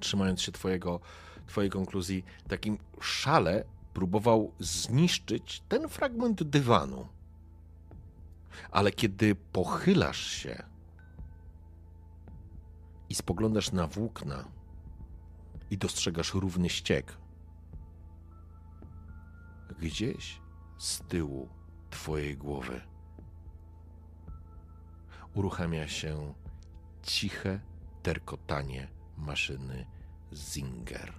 trzymając 0.00 0.42
się 0.42 0.52
twojego, 0.52 1.00
twojej 1.46 1.70
konkluzji, 1.70 2.24
takim 2.48 2.78
szale 3.00 3.64
próbował 3.94 4.52
zniszczyć 4.58 5.62
ten 5.68 5.88
fragment 5.88 6.42
dywanu. 6.42 7.08
Ale 8.70 8.90
kiedy 8.92 9.34
pochylasz 9.34 10.26
się 10.26 10.62
i 13.08 13.14
spoglądasz 13.14 13.72
na 13.72 13.86
włókna 13.86 14.44
i 15.70 15.78
dostrzegasz 15.78 16.34
równy 16.34 16.68
ściek, 16.68 17.16
gdzieś 19.80 20.40
z 20.78 21.00
tyłu 21.00 21.48
twojej 21.90 22.36
głowy 22.36 22.80
uruchamia 25.38 25.88
się 25.88 26.34
ciche 27.02 27.60
terkotanie 28.02 28.88
maszyny 29.16 29.86
Zinger. 30.34 31.12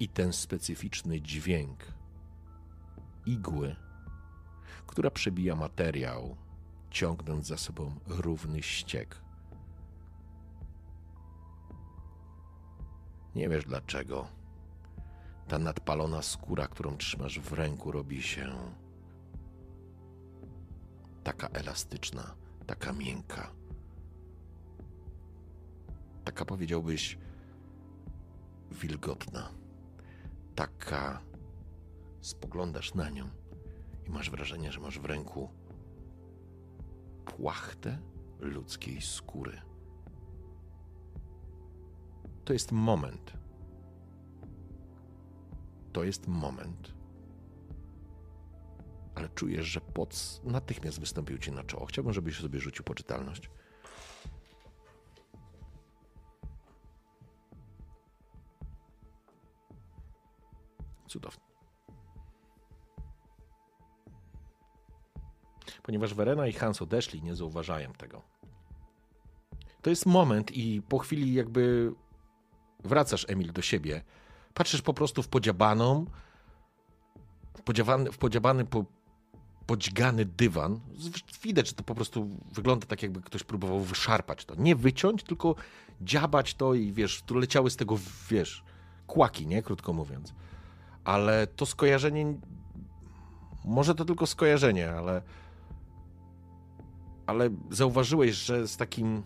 I 0.00 0.08
ten 0.08 0.32
specyficzny 0.32 1.20
dźwięk 1.20 1.84
igły, 3.26 3.76
która 4.86 5.10
przebija 5.10 5.56
materiał, 5.56 6.36
ciągnąc 6.90 7.46
za 7.46 7.56
sobą 7.56 8.00
równy 8.06 8.62
ściek. 8.62 9.20
Nie 13.34 13.48
wiesz 13.48 13.64
dlaczego. 13.64 14.28
Ta 15.48 15.58
nadpalona 15.58 16.22
skóra, 16.22 16.68
którą 16.68 16.96
trzymasz 16.96 17.40
w 17.40 17.52
ręku, 17.52 17.92
robi 17.92 18.22
się 18.22 18.52
taka 21.24 21.48
elastyczna, 21.48 22.34
taka 22.66 22.92
miękka 22.92 23.58
taka 26.28 26.44
powiedziałbyś 26.44 27.18
wilgotna, 28.70 29.48
taka 30.54 31.20
spoglądasz 32.20 32.94
na 32.94 33.10
nią 33.10 33.28
i 34.06 34.10
masz 34.10 34.30
wrażenie, 34.30 34.72
że 34.72 34.80
masz 34.80 34.98
w 34.98 35.04
ręku 35.04 35.48
płachtę 37.24 37.98
ludzkiej 38.40 39.00
skóry. 39.00 39.60
To 42.44 42.52
jest 42.52 42.72
moment. 42.72 43.32
To 45.92 46.04
jest 46.04 46.26
moment. 46.26 46.97
Ale 49.18 49.28
czujesz, 49.28 49.66
że 49.66 49.80
pot 49.80 50.40
natychmiast 50.44 51.00
wystąpił 51.00 51.38
ci 51.38 51.52
na 51.52 51.64
czoło. 51.64 51.86
Chciałbym, 51.86 52.12
żebyś 52.12 52.40
sobie 52.40 52.60
rzucił 52.60 52.84
poczytalność. 52.84 53.50
Cudownie. 61.08 61.44
Ponieważ 65.82 66.14
Verena 66.14 66.46
i 66.46 66.52
Hans 66.52 66.82
odeszli, 66.82 67.22
nie 67.22 67.34
zauważają 67.34 67.92
tego. 67.92 68.22
To 69.82 69.90
jest 69.90 70.06
moment 70.06 70.50
i 70.50 70.82
po 70.82 70.98
chwili 70.98 71.34
jakby 71.34 71.92
wracasz, 72.84 73.26
Emil, 73.28 73.52
do 73.52 73.62
siebie. 73.62 74.04
Patrzysz 74.54 74.82
po 74.82 74.94
prostu 74.94 75.22
w 75.22 75.28
podziabaną, 75.28 76.06
w 77.56 77.62
podziabany, 77.62 78.12
w 78.12 78.18
podziabany 78.18 78.64
po, 78.64 78.97
podźgany 79.68 80.24
dywan. 80.24 80.80
Widać, 81.42 81.68
że 81.68 81.74
to 81.74 81.82
po 81.82 81.94
prostu 81.94 82.28
wygląda 82.52 82.86
tak, 82.86 83.02
jakby 83.02 83.20
ktoś 83.20 83.42
próbował 83.44 83.80
wyszarpać 83.80 84.44
to. 84.44 84.54
Nie 84.54 84.76
wyciąć, 84.76 85.22
tylko 85.22 85.54
dziabać 86.00 86.54
to 86.54 86.74
i 86.74 86.92
wiesz, 86.92 87.22
tu 87.22 87.34
leciały 87.34 87.70
z 87.70 87.76
tego, 87.76 87.98
wiesz, 88.30 88.64
kłaki, 89.06 89.46
nie? 89.46 89.62
Krótko 89.62 89.92
mówiąc 89.92 90.34
ale 91.08 91.46
to 91.46 91.66
skojarzenie. 91.66 92.34
Może 93.64 93.94
to 93.94 94.04
tylko 94.04 94.26
skojarzenie, 94.26 94.90
ale. 94.90 95.22
Ale 97.26 97.50
zauważyłeś, 97.70 98.34
że 98.34 98.68
z 98.68 98.76
takim. 98.76 99.22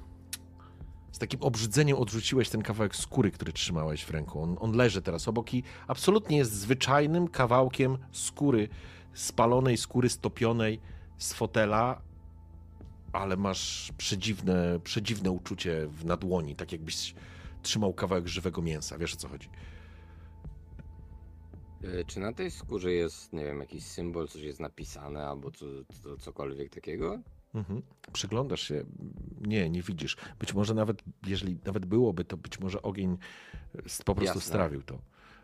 Z 1.12 1.19
takim 1.19 1.43
obrzydzeniem 1.43 1.97
odrzuciłeś 1.97 2.49
ten 2.49 2.62
kawałek 2.62 2.97
skóry, 2.97 3.31
który 3.31 3.53
trzymałeś 3.53 4.05
w 4.05 4.11
ręku. 4.11 4.43
On, 4.43 4.57
on 4.61 4.73
leży 4.73 5.03
teraz 5.03 5.29
obok 5.29 5.55
i 5.55 5.62
absolutnie 5.89 6.37
jest 6.37 6.53
zwyczajnym 6.53 7.29
kawałkiem 7.29 7.99
skóry, 8.12 8.69
spalonej 9.15 9.76
skóry 9.76 10.08
stopionej 10.08 10.81
z 11.18 11.32
fotela, 11.32 12.02
ale 13.12 13.36
masz 13.36 13.92
przedziwne, 13.97 14.81
przedziwne 14.84 15.31
uczucie 15.31 15.86
w 15.86 16.05
nadłoni, 16.05 16.57
tak 16.57 16.73
jakbyś 16.73 17.15
trzymał 17.62 17.94
kawałek 17.94 18.28
żywego 18.28 18.62
mięsa. 18.62 18.99
Wiesz 18.99 19.15
o 19.15 19.16
co 19.16 19.28
chodzi? 19.28 19.49
E, 21.84 22.05
Czy 22.05 22.20
na 22.20 22.32
tej 22.32 22.50
skórze 22.50 22.92
jest, 22.92 23.32
nie 23.32 23.44
wiem, 23.44 23.60
jakiś 23.60 23.84
symbol, 23.84 24.28
coś 24.28 24.42
jest 24.42 24.60
napisane 24.60 25.26
albo 25.26 25.50
co, 25.50 25.66
co, 26.02 26.16
cokolwiek 26.16 26.74
takiego? 26.74 27.18
Mhm. 27.55 27.82
Przyglądasz 28.12 28.60
się, 28.68 28.84
nie, 29.41 29.70
nie 29.70 29.82
widzisz. 29.82 30.16
Być 30.39 30.55
może 30.55 30.74
nawet, 30.74 31.02
jeżeli 31.26 31.58
nawet 31.65 31.86
byłoby, 31.86 32.24
to 32.24 32.36
być 32.36 32.60
może 32.60 32.82
ogień 32.82 33.16
po 34.05 34.15
prostu 34.15 34.24
Jasne. 34.24 34.41
strawił 34.41 34.82
to. 34.82 34.99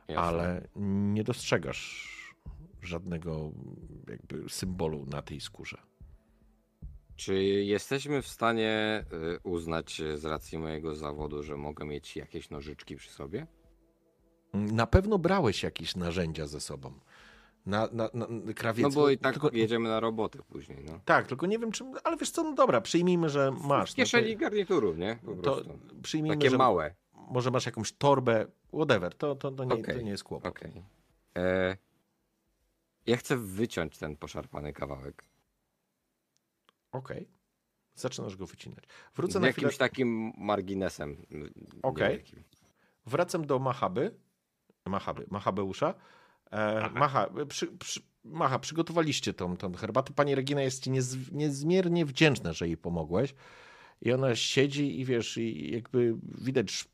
Jasne. 0.08 0.22
Ale 0.22 0.68
nie 1.12 1.24
dostrzegasz 1.24 2.17
żadnego 2.82 3.50
jakby 4.08 4.48
symbolu 4.48 5.06
na 5.06 5.22
tej 5.22 5.40
skórze. 5.40 5.78
Czy 7.16 7.42
jesteśmy 7.44 8.22
w 8.22 8.28
stanie 8.28 9.04
y, 9.12 9.38
uznać 9.42 10.00
y, 10.00 10.18
z 10.18 10.24
racji 10.24 10.58
mojego 10.58 10.94
zawodu, 10.94 11.42
że 11.42 11.56
mogę 11.56 11.84
mieć 11.84 12.16
jakieś 12.16 12.50
nożyczki 12.50 12.96
przy 12.96 13.10
sobie? 13.10 13.46
Na 14.54 14.86
pewno 14.86 15.18
brałeś 15.18 15.62
jakieś 15.62 15.96
narzędzia 15.96 16.46
ze 16.46 16.60
sobą. 16.60 16.92
Na, 17.66 17.88
na, 17.92 18.10
na. 18.14 18.26
No 18.76 18.90
bo 18.90 19.10
i 19.10 19.18
tak 19.18 19.32
tylko, 19.32 19.50
jedziemy 19.52 19.88
na 19.88 20.00
robotę 20.00 20.38
później, 20.48 20.84
no. 20.84 21.00
Tak, 21.04 21.26
tylko 21.26 21.46
nie 21.46 21.58
wiem 21.58 21.72
czym, 21.72 21.94
ale 22.04 22.16
wiesz 22.16 22.30
co, 22.30 22.42
no 22.44 22.54
dobra, 22.54 22.80
przyjmijmy, 22.80 23.28
że 23.28 23.52
masz. 23.60 23.92
W 23.92 23.94
kieszeni 23.94 24.32
no 24.32 24.40
garnituru, 24.40 24.94
nie? 24.94 25.18
Po 25.24 25.34
to, 25.34 25.42
prostu. 25.42 25.64
to 25.64 25.94
przyjmijmy, 26.02 26.36
Takie 26.36 26.50
że 26.50 26.58
małe. 26.58 26.94
może 27.30 27.50
masz 27.50 27.66
jakąś 27.66 27.92
torbę, 27.92 28.46
whatever, 28.74 29.14
to, 29.14 29.34
to, 29.34 29.50
to, 29.50 29.64
nie, 29.64 29.70
to 29.70 29.76
Okej, 29.76 30.04
nie 30.04 30.10
jest 30.10 30.24
kłopot. 30.24 30.48
Okej. 30.48 30.82
E, 31.36 31.76
Ja 33.08 33.16
chcę 33.16 33.36
wyciąć 33.36 33.98
ten 33.98 34.16
poszarpany 34.16 34.72
kawałek. 34.72 35.24
Okej. 36.92 37.28
Zaczynasz 37.94 38.36
go 38.36 38.46
wycinać. 38.46 38.84
Wrócę 39.16 39.38
Z 39.38 39.40
na 39.40 39.46
jakimś 39.46 39.64
chwilę. 39.74 39.78
takim 39.78 40.32
marginesem. 40.36 41.16
n- 41.30 41.50
Okej. 41.82 42.08
niewielkim. 42.08 42.44
wracam 43.06 43.46
do 43.46 43.58
Machaby. 43.58 44.14
Machaby, 44.86 45.26
Machabeusza. 45.30 45.94
E. 46.50 46.90
Macha, 46.90 47.30
przy, 47.48 47.66
przy, 47.66 48.00
Macha, 48.24 48.58
przygotowaliście 48.58 49.34
tą, 49.34 49.56
tą 49.56 49.74
herbatę. 49.74 50.12
Pani 50.12 50.34
Regina 50.34 50.62
jest 50.62 50.82
ci 50.84 50.90
niez, 50.90 51.16
niezmiernie 51.32 52.06
wdzięczna, 52.06 52.52
że 52.52 52.66
jej 52.66 52.76
pomogłeś. 52.76 53.34
I 54.02 54.12
ona 54.12 54.36
siedzi 54.36 55.00
i 55.00 55.04
wiesz, 55.04 55.36
i 55.36 55.72
jakby 55.72 56.14
widać, 56.22 56.84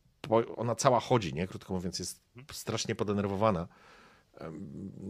ona 0.57 0.75
cała 0.75 1.01
chodzi, 1.01 1.35
nie? 1.35 1.47
Krótko 1.47 1.75
mówiąc, 1.75 1.99
jest 1.99 2.23
strasznie 2.53 2.95
podenerwowana. 2.95 3.69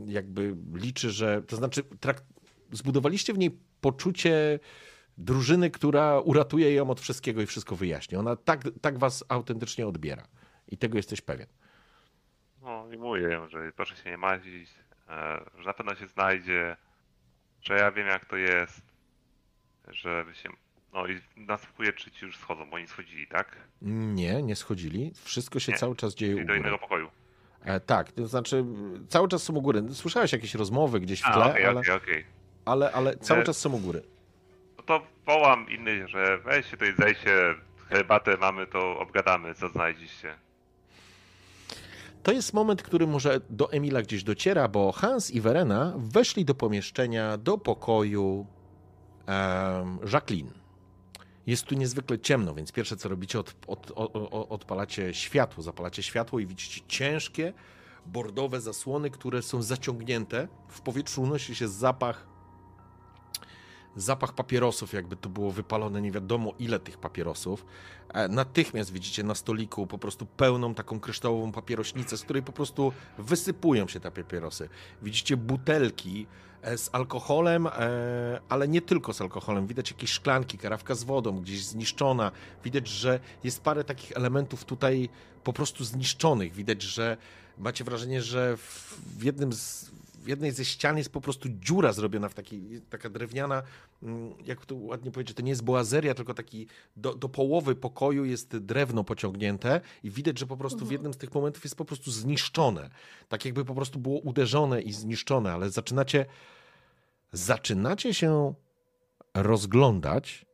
Jakby 0.07 0.57
liczy, 0.75 1.11
że. 1.11 1.43
To 1.43 1.57
znaczy, 1.57 1.83
trakt, 2.01 2.25
zbudowaliście 2.73 3.33
w 3.33 3.39
niej 3.39 3.59
poczucie 3.81 4.59
drużyny, 5.19 5.71
która 5.71 6.21
uratuje 6.21 6.75
ją 6.75 6.91
od 6.91 7.01
wszystkiego 7.01 7.43
i 7.43 7.47
wszystko 7.47 7.77
wyjaśni. 7.77 8.17
Ona 8.19 8.37
tak, 8.37 8.61
tak 8.81 8.99
was 8.99 9.25
autentycznie 9.29 9.87
odbiera. 9.87 10.27
I 10.69 10.79
tego 10.79 10.97
jesteś 10.99 11.21
pewien. 11.21 11.47
No 12.63 12.89
i 12.93 12.99
mówię 12.99 13.21
ją, 13.23 13.49
że 13.49 13.73
proszę 13.77 13.97
się 13.97 14.11
nie 14.11 14.17
martwić, 14.17 14.71
e, 15.09 15.41
że 15.59 15.65
na 15.67 15.75
pewno 15.75 15.95
się 15.95 16.07
znajdzie, 16.07 16.77
że 17.63 17.75
ja 17.75 17.93
wiem 17.93 18.07
jak 18.07 18.25
to 18.25 18.37
jest, 18.37 18.81
żeby 19.89 20.35
się... 20.35 20.49
No 20.93 21.07
i 21.07 21.21
nasłuchuję, 21.37 21.93
czy 21.93 22.11
ci 22.11 22.25
już 22.25 22.39
schodzą, 22.39 22.71
bo 22.71 22.77
oni 22.77 22.87
schodzili, 22.87 23.27
tak? 23.27 23.57
Nie, 23.83 24.43
nie 24.43 24.57
schodzili. 24.57 25.13
Wszystko 25.25 25.61
się 25.61 25.73
Nie, 25.73 25.79
cały 25.79 25.97
czas 25.97 26.15
dzieje 26.15 26.33
Czyli 26.33 26.45
u 26.45 26.47
do 26.47 26.53
góry. 26.53 26.61
innego 26.61 26.79
pokoju. 26.79 27.09
E, 27.65 27.81
tak, 27.81 28.13
to 28.13 28.27
znaczy 28.27 28.65
cały 29.09 29.29
czas 29.29 29.43
są 29.43 29.55
u 29.55 29.63
góry. 29.63 29.83
Słyszałeś 29.93 30.33
jakieś 30.33 30.55
rozmowy 30.55 31.01
gdzieś 31.01 31.21
w 31.23 31.27
A, 31.27 31.33
tle, 31.33 31.45
okej, 31.51 31.65
ale, 31.67 31.81
okej, 31.81 31.95
okej. 31.95 32.25
ale, 32.65 32.93
ale 32.93 33.17
cały 33.17 33.41
Nie. 33.41 33.47
czas 33.47 33.59
są 33.59 33.73
u 33.73 33.79
góry. 33.79 34.03
No 34.79 34.85
to 34.85 35.03
wołam 35.27 35.71
innych, 35.71 36.09
że 36.09 36.39
weźcie 36.39 36.71
tutaj 36.71 36.95
zejście, 36.99 37.55
herbatę 37.89 38.37
mamy, 38.37 38.67
to 38.67 38.99
obgadamy, 38.99 39.55
co 39.55 39.69
znajdziecie. 39.69 40.35
To 42.23 42.33
jest 42.33 42.55
moment, 42.55 42.83
który 42.83 43.07
może 43.07 43.41
do 43.51 43.73
Emila 43.73 44.03
gdzieś 44.03 44.25
dociera, 44.25 44.69
bo 44.69 44.93
Hans 44.93 45.31
i 45.31 45.41
Verena 45.41 45.93
weszli 45.97 46.45
do 46.45 46.55
pomieszczenia, 46.55 47.37
do 47.37 47.59
pokoju 47.59 48.47
em, 49.27 49.99
Jacqueline. 50.13 50.51
Jest 51.47 51.65
tu 51.65 51.75
niezwykle 51.75 52.19
ciemno, 52.19 52.55
więc 52.55 52.73
pierwsze 52.73 52.97
co 52.97 53.09
robicie, 53.09 53.39
od, 53.41 53.55
od, 53.67 53.91
o- 53.91 54.13
o- 54.13 54.49
odpalacie 54.49 55.15
światło, 55.15 55.63
zapalacie 55.63 56.03
światło 56.03 56.39
i 56.41 56.47
widzicie 56.47 56.81
ciężkie, 56.89 57.53
bordowe 58.07 58.61
zasłony, 58.61 59.11
które 59.11 59.43
są 59.43 59.63
zaciągnięte. 59.63 60.49
W 60.69 60.81
powietrzu 60.81 61.23
unosi 61.23 61.55
się 61.55 61.69
zapach 61.69 62.27
zapach 63.97 64.33
papierosów, 64.35 64.93
jakby 64.93 65.17
to 65.17 65.29
było 65.29 65.51
wypalone 65.51 66.01
nie 66.03 66.11
wiadomo 66.13 66.53
ile 66.59 66.79
tych 66.81 66.99
papierosów. 66.99 67.67
E, 68.15 68.29
Natychmiast 68.29 68.93
widzicie 68.93 69.23
na 69.23 69.35
stoliku 69.35 69.87
po 69.87 69.99
prostu 69.99 70.27
pełną 70.27 70.75
taką 70.75 71.01
kryształową 71.01 71.53
papierośnicę, 71.53 72.17
z 72.17 72.23
której 72.23 72.43
po 72.43 72.53
prostu 72.53 72.93
wysypują 73.19 73.89
się 73.89 74.01
te 74.01 74.11
papierosy. 74.11 74.69
Widzicie 75.03 75.37
butelki 75.37 76.27
z 76.77 76.91
alkoholem, 76.93 77.67
e, 77.67 77.71
ale 78.49 78.69
nie 78.69 78.83
tylko 78.83 79.13
z 79.13 79.21
alkoholem. 79.21 79.67
Widać 79.67 79.91
jakieś 79.91 80.11
szklanki, 80.11 80.59
karawka 80.59 80.95
z 80.95 81.05
wodą, 81.05 81.41
gdzieś 81.41 81.65
zniszczona. 81.65 82.33
Widać, 82.65 82.89
że 82.89 83.21
jest 83.45 83.63
parę 83.63 83.85
takich 83.85 84.13
elementów 84.13 84.65
tutaj 84.65 85.09
po 85.45 85.53
prostu 85.53 85.85
zniszczonych. 85.85 86.55
Widać, 86.55 86.83
że 86.83 87.17
macie 87.59 87.85
wrażenie, 87.85 88.23
że 88.23 88.57
w 89.19 89.23
jednym 89.23 89.53
z 89.53 89.91
w 90.25 90.29
jednej 90.29 90.53
ze 90.53 90.65
ścian 90.65 90.99
jest 90.99 91.11
po 91.13 91.21
prostu 91.21 91.49
dziura 91.49 91.93
zrobiona 91.93 92.29
w 92.29 92.35
takiej, 92.35 92.81
taka 92.91 93.11
drewniana, 93.11 93.63
mm, 94.03 94.35
jak 94.45 94.67
to 94.67 94.75
ładnie 94.75 95.11
powiedzieć, 95.11 95.37
to 95.37 95.43
nie 95.43 95.51
jest 95.51 95.65
boazeria, 95.65 96.15
tylko 96.15 96.35
taki 96.35 96.67
do, 96.97 97.15
do 97.15 97.29
połowy 97.29 97.75
pokoju 97.75 98.25
jest 98.25 98.57
drewno 98.57 99.05
pociągnięte 99.05 99.81
i 100.03 100.11
widać, 100.11 100.39
że 100.39 100.47
po 100.47 100.57
prostu 100.57 100.79
w 100.79 100.83
Mhm. 100.83 100.93
jednym 100.93 101.15
z 101.15 101.17
tych 101.17 101.35
momentów 101.35 101.65
jest 101.65 101.77
po 101.77 101.85
prostu 101.85 102.11
zniszczone. 102.11 102.91
Tak 103.29 103.45
jakby 103.45 103.65
po 103.65 103.75
prostu 103.75 103.99
było 103.99 104.19
uderzone 104.21 104.83
i 104.83 104.93
zniszczone, 104.93 105.53
ale 105.53 105.71
zaczynacie, 105.71 106.27
zaczynacie 107.33 108.15
się 108.15 108.55
rozglądać. 109.35 110.47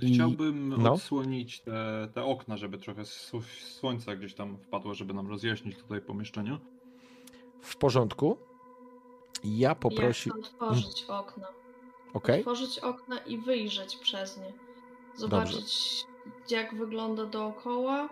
I- 0.00 0.14
Chciałbym 0.14 0.68
no. 0.68 0.92
odsłonić 0.92 1.60
te, 1.60 2.08
te 2.14 2.24
okna, 2.24 2.56
żeby 2.56 2.78
trochę 2.78 3.02
sł- 3.02 3.42
słońca 3.80 4.16
gdzieś 4.16 4.34
tam 4.34 4.56
wpadło, 4.58 4.94
żeby 4.94 5.14
nam 5.14 5.28
rozjaśnić 5.28 5.76
tutaj 5.78 6.00
pomieszczenie. 6.00 6.58
W 7.62 7.76
porządku. 7.76 8.38
Ja 9.44 9.74
poprosi... 9.74 10.30
Ja 10.30 10.36
otworzyć 10.36 11.04
okna. 11.08 11.48
Okej? 12.14 12.40
Otworzyć 12.40 12.78
okna 12.78 13.18
i 13.18 13.38
wyjrzeć 13.38 13.96
przez 13.96 14.36
nie. 14.36 14.52
Zobaczyć, 15.14 16.04
jak 16.50 16.74
wygląda 16.74 17.26
dookoła, 17.26 18.08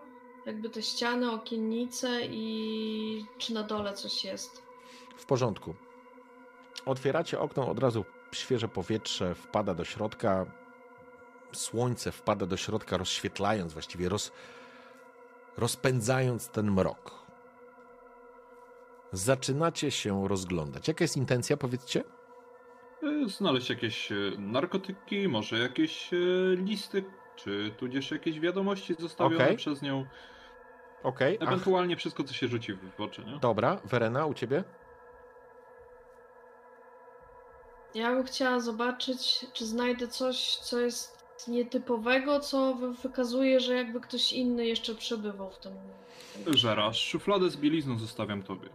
jakby 0.46 0.70
te 0.70 0.82
ściany, 0.82 1.32
okiennice 1.32 2.20
i 2.26 3.26
czy 3.38 3.54
na 3.54 3.62
dole 3.62 3.94
coś 3.94 4.24
jest. 4.24 4.62
W 5.16 5.26
porządku. 5.26 5.74
Otwieracie 6.86 7.40
okno, 7.40 7.68
od 7.68 7.78
razu 7.78 8.04
świeże 8.32 8.68
powietrze 8.68 9.34
wpada 9.34 9.74
do 9.74 9.84
środka. 9.84 10.46
Słońce 11.52 12.12
wpada 12.12 12.46
do 12.46 12.56
środka, 12.56 12.96
rozświetlając, 12.96 13.72
właściwie 13.72 14.08
roz, 14.08 14.32
rozpędzając 15.56 16.48
ten 16.48 16.72
mrok. 16.72 17.23
Zaczynacie 19.14 19.90
się 19.90 20.28
rozglądać. 20.28 20.88
Jaka 20.88 21.04
jest 21.04 21.16
intencja, 21.16 21.56
powiedzcie? 21.56 22.04
Y, 23.02 23.28
Znaleźć 23.28 23.70
jakieś 23.70 24.12
y, 24.12 24.32
narkotyki, 24.38 25.28
może 25.28 25.58
jakieś 25.58 26.12
y, 26.12 26.56
listy, 26.62 27.04
czy 27.36 27.74
tudzież 27.78 28.10
jakieś 28.10 28.40
wiadomości 28.40 28.94
zostawione 28.98 29.44
Okej. 29.44 29.56
przez 29.56 29.82
nią. 29.82 30.06
Okej. 31.02 31.38
ach, 31.40 31.48
Ewentualnie 31.48 31.96
wszystko, 31.96 32.24
co 32.24 32.34
się 32.34 32.48
rzuci 32.48 32.72
w 32.96 33.00
oczy, 33.00 33.24
nie? 33.24 33.38
Dobra, 33.38 33.80
Werena, 33.84 34.26
u 34.26 34.34
ciebie? 34.34 34.64
Ja 37.94 38.10
bym 38.14 38.24
chciała 38.24 38.60
zobaczyć, 38.60 39.46
czy 39.52 39.66
znajdę 39.66 40.08
coś, 40.08 40.56
co 40.56 40.80
jest 40.80 41.24
nietypowego, 41.48 42.40
co 42.40 42.74
wy- 42.74 42.92
wykazuje, 42.94 43.60
że 43.60 43.74
jakby 43.74 44.00
ktoś 44.00 44.32
inny 44.32 44.66
jeszcze 44.66 44.94
przebywał 44.94 45.50
w 45.50 45.58
tym. 45.58 45.72
Żerasz, 46.46 47.00
szufladę 47.04 47.50
z 47.50 47.56
bielizną 47.56 47.98
zostawiam 47.98 48.42
tobie. 48.42 48.68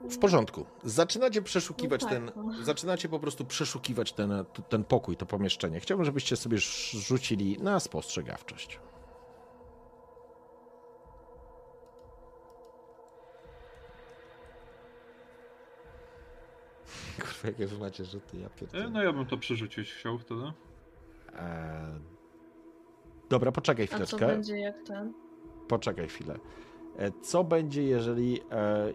W 0.00 0.18
porządku. 0.18 0.66
Zaczynacie 0.84 1.42
przeszukiwać 1.42 2.02
No 2.02 2.08
tak, 2.08 2.18
ten. 2.18 2.30
no. 2.36 2.64
Zaczynacie 2.64 3.08
po 3.08 3.18
prostu 3.20 3.44
przeszukiwać 3.44 4.12
ten, 4.12 4.32
ten 4.68 4.84
pokój, 4.84 5.16
to 5.16 5.26
pomieszczenie. 5.26 5.80
Chciałbym, 5.80 6.04
żebyście 6.04 6.36
sobie 6.36 6.58
rzucili 6.58 7.58
na 7.62 7.80
spostrzegawczość. 7.80 8.78
Kurwa, 17.20 17.48
jakie 17.48 17.66
wy 17.66 17.78
macie 17.78 18.04
rzuty, 18.04 18.38
ja 18.38 18.46
E, 18.46 18.50
pierdolę. 18.50 18.90
No 18.90 19.02
ja 19.02 19.12
bym 19.12 19.26
to 19.26 19.38
przerzucić 19.38 19.92
chciał 19.92 20.18
wtedy. 20.18 20.42
Eee, 20.42 20.52
Dobra, 23.30 23.52
poczekaj 23.52 23.84
A 23.84 23.88
co 23.88 23.94
chwileczkę. 23.94 24.26
będzie 24.26 24.58
jak 24.58 24.82
ten? 24.82 25.12
Poczekaj 25.68 26.08
chwilę. 26.08 26.38
E, 26.98 27.10
Co 27.22 27.44
będzie, 27.44 27.82
jeżeli. 27.82 28.40
E... 28.50 28.92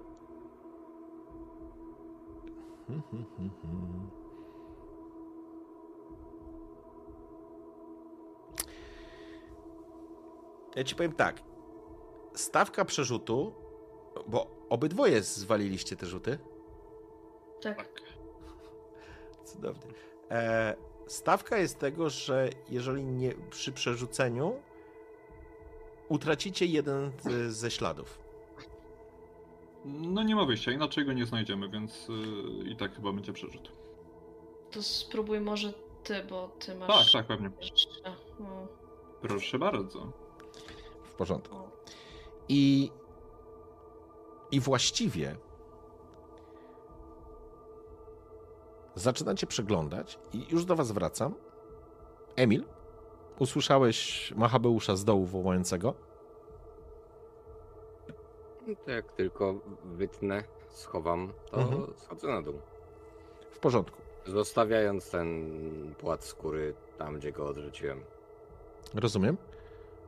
Ja 10.76 10.84
ci 10.84 10.95
powiem 10.95 11.14
tak. 11.14 11.42
Stawka 12.36 12.86
przerzutu, 12.86 13.53
bo 14.28 14.48
obydwoje 14.70 15.24
zwaliliście 15.24 15.95
te 15.95 16.06
rzuty. 16.06 16.40
Tak. 17.62 18.02
Cudownie. 19.45 19.94
E, 20.32 20.76
stawka 21.08 21.58
jest 21.58 21.80
tego, 21.80 22.10
że 22.10 22.50
jeżeli 22.70 23.06
nie 23.06 23.34
przy 23.50 23.72
przerzuceniu 23.72 24.56
utracicie 26.10 26.66
jeden 26.66 27.12
z, 27.22 27.56
ze 27.56 27.72
śladów. 27.72 28.23
No 29.86 30.24
nie 30.24 30.36
ma 30.36 30.45
wyjścia, 30.45 30.72
inaczej 30.72 31.06
go 31.06 31.14
nie 31.14 31.26
znajdziemy, 31.26 31.70
więc 31.70 32.10
y, 32.10 32.14
i 32.70 32.76
tak 32.76 32.95
chyba 32.95 33.12
będzie 33.14 33.34
przerzut. 33.34 33.72
To 34.72 34.84
spróbuj 34.84 35.40
może 35.40 35.74
ty, 36.03 36.24
bo 36.30 36.48
ty 36.60 36.68
Tak, 36.68 36.78
masz. 36.90 37.12
tak, 37.12 37.26
pewnie. 37.28 37.50
jeszcze, 37.62 37.90
no, 38.40 38.68
Proszę 39.22 39.60
bardzo. 39.60 40.12
W 41.03 41.12
porządku. 41.14 41.56
I, 42.50 42.92
I 44.52 44.60
właściwie 44.60 45.36
zaczynacie 48.95 49.48
przeglądać 49.48 50.20
i 50.34 50.45
już 50.50 50.66
do 50.66 50.76
was 50.76 50.92
wracam. 50.92 51.34
Emil, 52.36 52.66
usłyszałeś 53.40 54.32
Machabeusza 54.36 54.95
z 54.95 55.06
dołu 55.06 55.26
wołającego? 55.26 55.94
Jak 58.88 59.11
tylko 59.11 59.53
wytnę, 59.85 60.43
schowam, 60.69 61.33
to 61.51 61.61
Mhm. 61.61 61.93
schodzę 61.98 62.27
na 62.27 62.42
dół. 62.42 62.59
W 63.51 63.59
porządku. 63.59 63.98
Zostawiając 64.25 65.11
ten 65.11 65.51
płat 65.98 66.24
skóry 66.24 66.74
tam, 66.98 67.16
gdzie 67.19 67.32
go 67.32 67.48
odrzuciłem. 67.48 68.01
Rozumiem. 68.93 69.38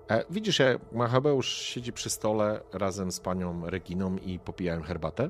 E, 0.10 0.24
widzisz, 0.30 0.60
jak 0.60 0.92
Machabeusz 0.92 1.48
siedzi 1.48 1.94
przy 1.94 2.10
stole 2.10 2.62
razem 2.74 3.12
z 3.12 3.20
panią 3.20 3.70
Reginą 3.70 4.18
i 4.18 4.40
popijają 4.40 4.82
herbatę. 4.82 5.30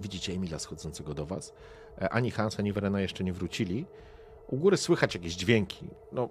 Widzicie 0.00 0.32
Emila 0.32 0.58
schodzącego 0.58 1.14
do 1.14 1.26
was. 1.26 1.52
E, 2.00 2.08
ani 2.10 2.30
Hans, 2.30 2.58
ani 2.58 2.72
Verena 2.72 3.00
jeszcze 3.00 3.24
nie 3.24 3.32
wrócili. 3.32 3.86
U 4.48 4.56
góry 4.56 4.76
słychać 4.76 5.14
jakieś 5.14 5.34
dźwięki. 5.34 5.88
No, 6.12 6.28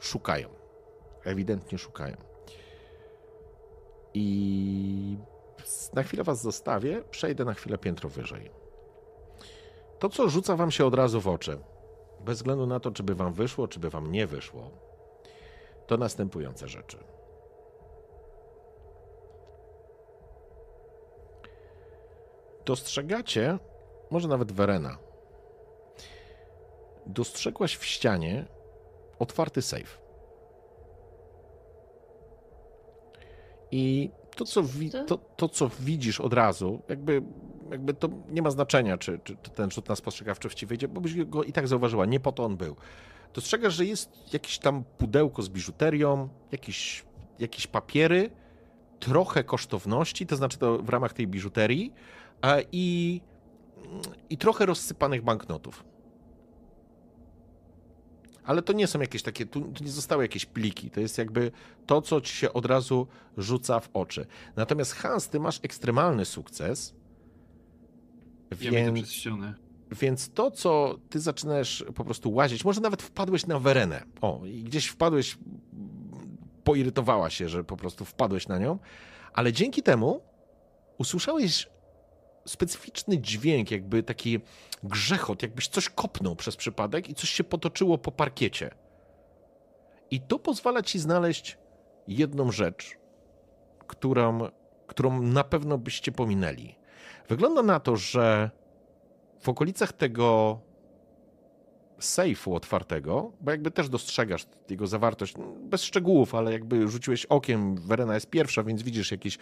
szukają. 0.00 0.48
Ewidentnie 1.24 1.78
szukają. 1.78 2.16
I 4.14 5.16
na 5.92 6.02
chwilę 6.02 6.24
was 6.24 6.42
zostawię, 6.42 7.02
przejdę 7.10 7.44
na 7.44 7.54
chwilę 7.54 7.78
piętro 7.78 8.08
wyżej. 8.08 8.50
To, 9.98 10.08
co 10.08 10.28
rzuca 10.28 10.56
wam 10.56 10.70
się 10.70 10.86
od 10.86 10.94
razu 10.94 11.20
w 11.20 11.28
oczy, 11.28 11.58
bez 12.20 12.38
względu 12.38 12.66
na 12.66 12.80
to, 12.80 12.90
czy 12.90 13.02
by 13.02 13.14
wam 13.14 13.32
wyszło, 13.32 13.68
czy 13.68 13.80
by 13.80 13.90
wam 13.90 14.12
nie 14.12 14.26
wyszło, 14.26 14.70
to 15.86 15.96
następujące 15.96 16.68
rzeczy. 16.68 16.98
Dostrzegacie, 22.64 23.58
może 24.10 24.28
nawet 24.28 24.52
Verena, 24.52 24.98
dostrzegłaś 27.06 27.76
w 27.76 27.84
ścianie 27.84 28.46
otwarty 29.18 29.62
safe. 29.62 30.03
I 33.74 34.10
to 34.36 34.44
co, 34.44 34.62
wi- 34.62 34.90
to, 35.06 35.18
to, 35.18 35.48
co 35.48 35.70
widzisz 35.80 36.20
od 36.20 36.32
razu, 36.32 36.82
jakby, 36.88 37.22
jakby 37.70 37.94
to 37.94 38.08
nie 38.30 38.42
ma 38.42 38.50
znaczenia, 38.50 38.98
czy, 38.98 39.20
czy, 39.24 39.36
czy 39.42 39.50
ten 39.50 39.70
rzut 39.70 39.88
na 39.88 39.96
spostrzegawczości 39.96 40.66
wyjdzie, 40.66 40.88
bo 40.88 41.00
byś 41.00 41.24
go 41.24 41.44
i 41.44 41.52
tak 41.52 41.68
zauważyła, 41.68 42.06
nie 42.06 42.20
po 42.20 42.32
to 42.32 42.44
on 42.44 42.56
był. 42.56 42.76
Dostrzegasz, 43.34 43.74
że 43.74 43.84
jest 43.84 44.32
jakieś 44.32 44.58
tam 44.58 44.84
pudełko 44.98 45.42
z 45.42 45.48
biżuterią, 45.48 46.28
jakieś, 46.52 47.04
jakieś 47.38 47.66
papiery, 47.66 48.30
trochę 49.00 49.44
kosztowności, 49.44 50.26
to 50.26 50.36
znaczy 50.36 50.58
to 50.58 50.78
w 50.78 50.88
ramach 50.88 51.12
tej 51.12 51.26
biżuterii 51.26 51.92
i, 52.72 53.20
i 54.30 54.38
trochę 54.38 54.66
rozsypanych 54.66 55.22
banknotów. 55.22 55.84
Ale 58.44 58.62
to 58.62 58.72
nie 58.72 58.86
są 58.86 59.00
jakieś 59.00 59.22
takie, 59.22 59.46
tu, 59.46 59.60
tu 59.60 59.84
nie 59.84 59.90
zostały 59.90 60.24
jakieś 60.24 60.46
pliki, 60.46 60.90
to 60.90 61.00
jest 61.00 61.18
jakby 61.18 61.50
to, 61.86 62.02
co 62.02 62.20
ci 62.20 62.36
się 62.36 62.52
od 62.52 62.66
razu 62.66 63.06
rzuca 63.36 63.80
w 63.80 63.88
oczy. 63.94 64.26
Natomiast 64.56 64.92
Hans, 64.92 65.28
ty 65.28 65.40
masz 65.40 65.60
ekstremalny 65.62 66.24
sukces, 66.24 66.94
Ja 68.60 68.70
więc, 68.70 68.98
przez 68.98 69.12
ścianę. 69.12 69.54
więc 69.92 70.30
to, 70.30 70.50
co 70.50 70.98
ty 71.10 71.20
zaczynasz 71.20 71.84
po 71.94 72.04
prostu 72.04 72.32
łazić, 72.32 72.64
może 72.64 72.80
nawet 72.80 73.02
wpadłeś 73.02 73.46
na 73.46 73.58
Werenę. 73.58 74.02
O, 74.20 74.40
i 74.46 74.62
gdzieś 74.64 74.86
wpadłeś, 74.86 75.38
poirytowała 76.64 77.30
się, 77.30 77.48
że 77.48 77.64
po 77.64 77.76
prostu 77.76 78.04
wpadłeś 78.04 78.48
na 78.48 78.58
nią, 78.58 78.78
ale 79.32 79.52
dzięki 79.52 79.82
temu 79.82 80.20
usłyszałeś 80.98 81.68
specyficzny 82.46 83.18
dźwięk, 83.18 83.70
jakby 83.70 84.02
taki 84.02 84.40
grzechot, 84.82 85.42
jakbyś 85.42 85.68
coś 85.68 85.88
kopnął 85.88 86.36
przez 86.36 86.56
przypadek 86.56 87.08
i 87.08 87.14
coś 87.14 87.30
się 87.30 87.44
potoczyło 87.44 87.98
po 87.98 88.12
parkiecie. 88.12 88.70
I 90.10 90.20
to 90.20 90.38
pozwala 90.38 90.82
ci 90.82 90.98
znaleźć 90.98 91.58
jedną 92.08 92.52
rzecz, 92.52 92.96
którą, 93.86 94.48
którą 94.86 95.22
na 95.22 95.44
pewno 95.44 95.78
byście 95.78 96.12
pominęli. 96.12 96.74
Wygląda 97.28 97.62
na 97.62 97.80
to, 97.80 97.96
że 97.96 98.50
w 99.40 99.48
okolicach 99.48 99.92
tego 99.92 100.60
sejfu 102.04 102.54
otwartego, 102.54 103.32
bo 103.40 103.50
jakby 103.50 103.70
też 103.70 103.88
dostrzegasz 103.88 104.46
jego 104.70 104.86
zawartość, 104.86 105.34
bez 105.62 105.82
szczegółów, 105.82 106.34
ale 106.34 106.52
jakby 106.52 106.88
rzuciłeś 106.88 107.26
okiem, 107.26 107.76
Verena 107.76 108.14
jest 108.14 108.30
pierwsza, 108.30 108.62
więc 108.62 108.82
widzisz 108.82 109.10
jakieś 109.10 109.38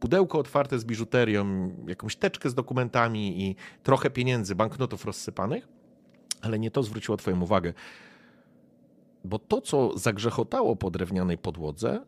pudełko 0.00 0.38
otwarte 0.38 0.78
z 0.78 0.84
biżuterią, 0.84 1.70
jakąś 1.86 2.16
teczkę 2.16 2.50
z 2.50 2.54
dokumentami 2.54 3.42
i 3.42 3.56
trochę 3.82 4.10
pieniędzy, 4.10 4.54
banknotów 4.54 5.04
rozsypanych, 5.04 5.68
ale 6.40 6.58
nie 6.58 6.70
to 6.70 6.82
zwróciło 6.82 7.16
twoją 7.16 7.40
uwagę. 7.40 7.72
Bo 9.24 9.38
to, 9.38 9.60
co 9.60 9.98
zagrzechotało 9.98 10.76
po 10.76 10.90
drewnianej 10.90 11.38
podłodze, 11.38 12.04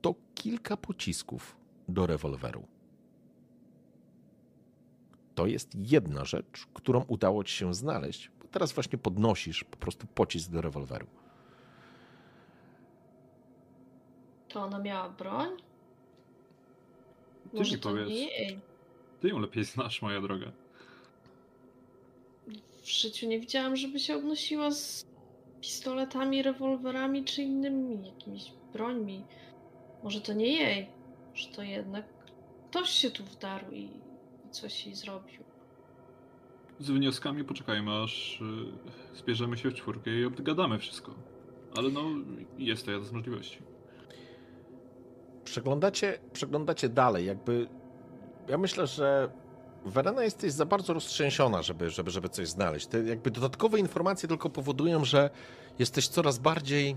to 0.00 0.14
kilka 0.34 0.76
pocisków 0.76 1.56
do 1.88 2.06
rewolweru. 2.06 2.66
To 5.34 5.46
jest 5.46 5.70
jedna 5.74 6.24
rzecz, 6.24 6.66
którą 6.74 7.04
udało 7.08 7.44
ci 7.44 7.56
się 7.56 7.74
znaleźć. 7.74 8.30
Teraz 8.52 8.72
właśnie 8.72 8.98
podnosisz 8.98 9.64
po 9.64 9.76
prostu 9.76 10.06
pocisk 10.14 10.50
do 10.50 10.60
rewolweru. 10.60 11.06
To 14.48 14.60
ona 14.62 14.78
miała 14.78 15.08
broń? 15.08 15.48
Ty 17.50 17.56
Może 17.58 17.76
mi 17.76 17.82
powiedz. 17.82 18.08
nie. 18.08 18.60
Ty 19.20 19.28
ją 19.28 19.38
lepiej 19.38 19.64
znasz, 19.64 20.02
moja 20.02 20.20
droga. 20.20 20.52
W 22.82 22.88
życiu 22.88 23.28
nie 23.28 23.40
widziałam, 23.40 23.76
żeby 23.76 24.00
się 24.00 24.16
obnosiła 24.16 24.70
z 24.70 25.06
pistoletami, 25.60 26.42
rewolwerami 26.42 27.24
czy 27.24 27.42
innymi 27.42 28.06
jakimiś 28.06 28.52
brońmi. 28.72 29.24
Może 30.02 30.20
to 30.20 30.32
nie 30.32 30.52
jej. 30.52 30.90
Że 31.34 31.48
to 31.48 31.62
jednak 31.62 32.04
ktoś 32.70 32.90
się 32.90 33.10
tu 33.10 33.24
wdarł 33.24 33.70
i 33.70 33.88
i 34.46 34.50
coś 34.50 34.86
jej 34.86 34.94
zrobił. 34.94 35.44
Z 36.82 36.90
wnioskami 36.90 37.44
poczekajmy, 37.44 38.02
aż 38.02 38.40
y, 39.14 39.16
zbierzemy 39.18 39.58
się 39.58 39.70
w 39.70 39.74
czwórkę 39.74 40.10
i 40.10 40.24
obgadamy 40.24 40.78
wszystko. 40.78 41.14
Ale 41.76 41.90
no, 41.90 42.04
jest 42.58 42.84
to 42.84 42.90
jedna 42.90 43.06
z 43.06 43.12
możliwości. 43.12 43.58
Przeglądacie, 45.44 46.18
przeglądacie 46.32 46.88
dalej, 46.88 47.26
jakby. 47.26 47.68
Ja 48.48 48.58
myślę, 48.58 48.86
że 48.86 49.32
Verena 49.84 50.24
jesteś 50.24 50.52
za 50.52 50.66
bardzo 50.66 50.94
roztrzęsiona, 50.94 51.62
żeby, 51.62 51.90
żeby, 51.90 52.10
żeby 52.10 52.28
coś 52.28 52.48
znaleźć. 52.48 52.86
Te 52.86 53.02
jakby 53.02 53.30
dodatkowe 53.30 53.78
informacje 53.78 54.28
tylko 54.28 54.50
powodują, 54.50 55.04
że 55.04 55.30
jesteś 55.78 56.08
coraz 56.08 56.38
bardziej. 56.38 56.96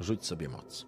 Rzuć 0.00 0.26
sobie 0.26 0.48
moc. 0.48 0.86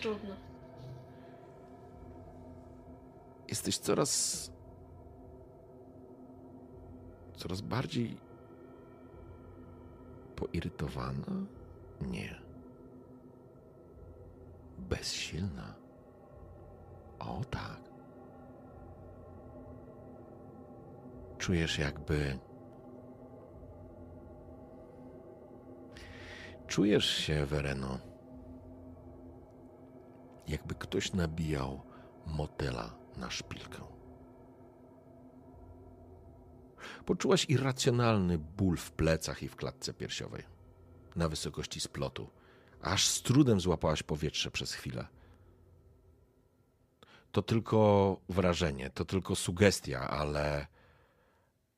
Trudno. 0.00 0.36
Jesteś 3.48 3.78
coraz. 3.78 4.50
coraz 7.36 7.60
bardziej. 7.60 8.28
poirytowana? 10.36 11.46
Nie. 12.00 12.40
Bezsilna. 14.78 15.74
O 17.18 17.40
tak. 17.50 17.80
Czujesz 21.38 21.78
jakby. 21.78 22.38
Czujesz 26.66 27.06
się, 27.06 27.46
Vereno, 27.46 27.98
jakby 30.48 30.74
ktoś 30.74 31.12
nabijał 31.12 31.82
motyla 32.26 32.98
na 33.16 33.30
szpilkę. 33.30 33.78
Poczułaś 37.04 37.46
irracjonalny 37.48 38.38
ból 38.38 38.76
w 38.76 38.92
plecach 38.92 39.42
i 39.42 39.48
w 39.48 39.56
klatce 39.56 39.94
piersiowej, 39.94 40.42
na 41.16 41.28
wysokości 41.28 41.80
splotu. 41.80 42.30
Aż 42.82 43.08
z 43.08 43.22
trudem 43.22 43.60
złapałaś 43.60 44.02
powietrze 44.02 44.50
przez 44.50 44.72
chwilę. 44.72 45.06
To 47.32 47.42
tylko 47.42 48.20
wrażenie, 48.28 48.90
to 48.90 49.04
tylko 49.04 49.36
sugestia, 49.36 50.10
ale 50.10 50.66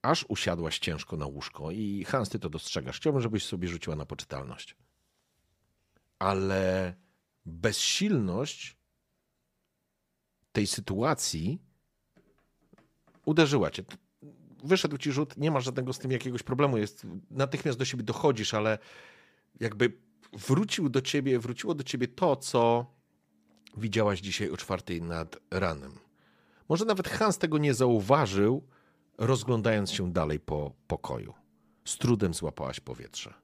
aż 0.02 0.24
usiadłaś 0.28 0.78
ciężko 0.78 1.16
na 1.16 1.26
łóżko 1.26 1.70
i 1.70 2.04
Hans, 2.04 2.28
ty 2.28 2.38
to 2.38 2.50
dostrzegasz. 2.50 2.96
Chciałbym, 2.96 3.22
żebyś 3.22 3.46
sobie 3.46 3.68
rzuciła 3.68 3.96
na 3.96 4.06
poczytalność. 4.06 4.76
Ale 6.18 6.94
bezsilność 7.50 8.76
tej 10.52 10.66
sytuacji 10.66 11.58
uderzyła 13.24 13.70
cię. 13.70 13.82
Wyszedł 14.64 14.98
ci 14.98 15.12
rzut, 15.12 15.36
nie 15.36 15.50
ma 15.50 15.60
żadnego 15.60 15.92
z 15.92 15.98
tym 15.98 16.10
jakiegoś 16.10 16.42
problemu, 16.42 16.78
jest, 16.78 17.06
natychmiast 17.30 17.78
do 17.78 17.84
siebie 17.84 18.02
dochodzisz, 18.02 18.54
ale 18.54 18.78
jakby 19.60 19.92
wrócił 20.32 20.88
do 20.88 21.00
ciebie, 21.00 21.38
wróciło 21.38 21.74
do 21.74 21.84
ciebie 21.84 22.08
to, 22.08 22.36
co 22.36 22.86
widziałaś 23.76 24.20
dzisiaj 24.20 24.50
o 24.50 24.56
czwartej 24.56 25.02
nad 25.02 25.36
ranem. 25.50 25.92
Może 26.68 26.84
nawet 26.84 27.08
Hans 27.08 27.38
tego 27.38 27.58
nie 27.58 27.74
zauważył, 27.74 28.68
rozglądając 29.18 29.92
się 29.92 30.12
dalej 30.12 30.40
po 30.40 30.72
pokoju. 30.86 31.34
Z 31.84 31.96
trudem 31.96 32.34
złapałaś 32.34 32.80
powietrze. 32.80 33.34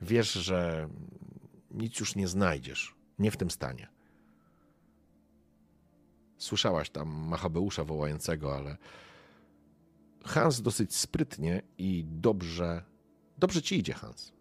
Wiesz, 0.00 0.32
że 0.32 0.88
nic 1.70 2.00
już 2.00 2.16
nie 2.16 2.28
znajdziesz, 2.28 2.94
nie 3.18 3.30
w 3.30 3.36
tym 3.36 3.50
stanie. 3.50 3.88
Słyszałaś 6.38 6.90
tam 6.90 7.08
Machabeusza 7.08 7.84
wołającego, 7.84 8.56
ale 8.56 8.76
Hans 10.24 10.60
dosyć 10.62 10.96
sprytnie 10.96 11.62
i 11.78 12.04
dobrze, 12.06 12.82
dobrze 13.38 13.62
ci 13.62 13.78
idzie, 13.78 13.92
Hans, 13.92 14.32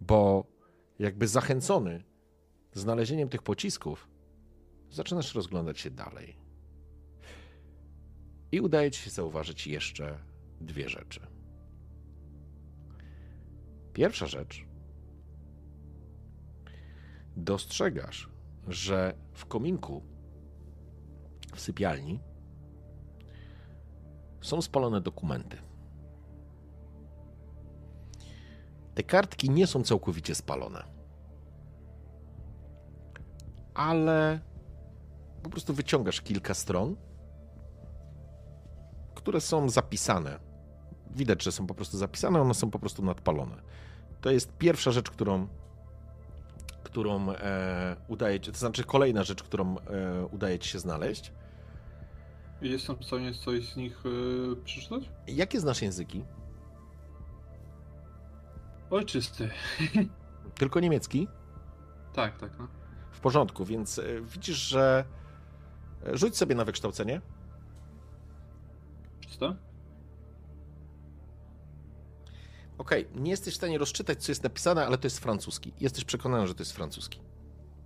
bo 0.00 0.46
jakby 0.98 1.28
zachęcony 1.28 2.04
znalezieniem 2.72 3.28
tych 3.28 3.42
pocisków, 3.42 4.08
zaczynasz 4.90 5.34
rozglądać 5.34 5.80
się 5.80 5.90
dalej. 5.90 6.36
I 8.52 8.60
udaje 8.60 8.90
ci 8.90 9.02
się 9.02 9.10
zauważyć 9.10 9.66
jeszcze 9.66 10.18
dwie 10.60 10.88
rzeczy. 10.88 11.20
Pierwsza 13.92 14.26
rzecz. 14.26 14.73
Dostrzegasz, 17.36 18.28
że 18.68 19.14
w 19.32 19.46
kominku 19.46 20.02
w 21.54 21.60
sypialni 21.60 22.20
są 24.40 24.62
spalone 24.62 25.00
dokumenty. 25.00 25.56
Te 28.94 29.02
kartki 29.02 29.50
nie 29.50 29.66
są 29.66 29.82
całkowicie 29.82 30.34
spalone. 30.34 30.84
Ale 33.74 34.40
po 35.42 35.50
prostu 35.50 35.74
wyciągasz 35.74 36.20
kilka 36.20 36.54
stron, 36.54 36.96
które 39.14 39.40
są 39.40 39.68
zapisane. 39.68 40.38
Widać, 41.10 41.42
że 41.42 41.52
są 41.52 41.66
po 41.66 41.74
prostu 41.74 41.98
zapisane, 41.98 42.40
one 42.40 42.54
są 42.54 42.70
po 42.70 42.78
prostu 42.78 43.04
nadpalone. 43.04 43.62
To 44.20 44.30
jest 44.30 44.52
pierwsza 44.52 44.90
rzecz, 44.90 45.10
którą, 45.10 45.48
którą 46.94 47.30
e, 47.30 47.96
udaje 48.08 48.40
ci, 48.40 48.52
to 48.52 48.58
znaczy 48.58 48.84
kolejna 48.84 49.22
rzecz, 49.22 49.42
którą 49.42 49.78
e, 49.78 50.26
udaje 50.26 50.58
ci 50.58 50.68
się 50.68 50.78
znaleźć. 50.78 51.32
Jestem 52.62 52.96
w 52.96 53.04
stanie 53.04 53.34
coś 53.34 53.68
z 53.72 53.76
nich 53.76 54.02
yy, 54.04 54.56
przeczytać? 54.64 55.10
Jakie 55.26 55.60
znasz 55.60 55.82
języki? 55.82 56.24
Ojczysty. 58.90 59.50
Tylko 60.60 60.80
niemiecki? 60.80 61.28
Tak, 62.12 62.38
tak, 62.38 62.58
no. 62.58 62.68
W 63.12 63.20
porządku, 63.20 63.64
więc 63.64 63.98
e, 63.98 64.20
widzisz, 64.20 64.56
że 64.56 65.04
e, 66.06 66.16
rzuć 66.16 66.36
sobie 66.36 66.54
na 66.54 66.64
wykształcenie. 66.64 67.20
Czyste? 69.20 69.56
Okej, 72.78 73.06
nie 73.14 73.30
jesteś 73.30 73.54
w 73.54 73.56
stanie 73.56 73.78
rozczytać, 73.78 74.22
co 74.24 74.32
jest 74.32 74.42
napisane, 74.42 74.86
ale 74.86 74.98
to 74.98 75.06
jest 75.06 75.18
francuski. 75.18 75.72
Jesteś 75.80 76.04
przekonany, 76.04 76.46
że 76.46 76.54
to 76.54 76.62
jest 76.62 76.72
francuski. 76.72 77.20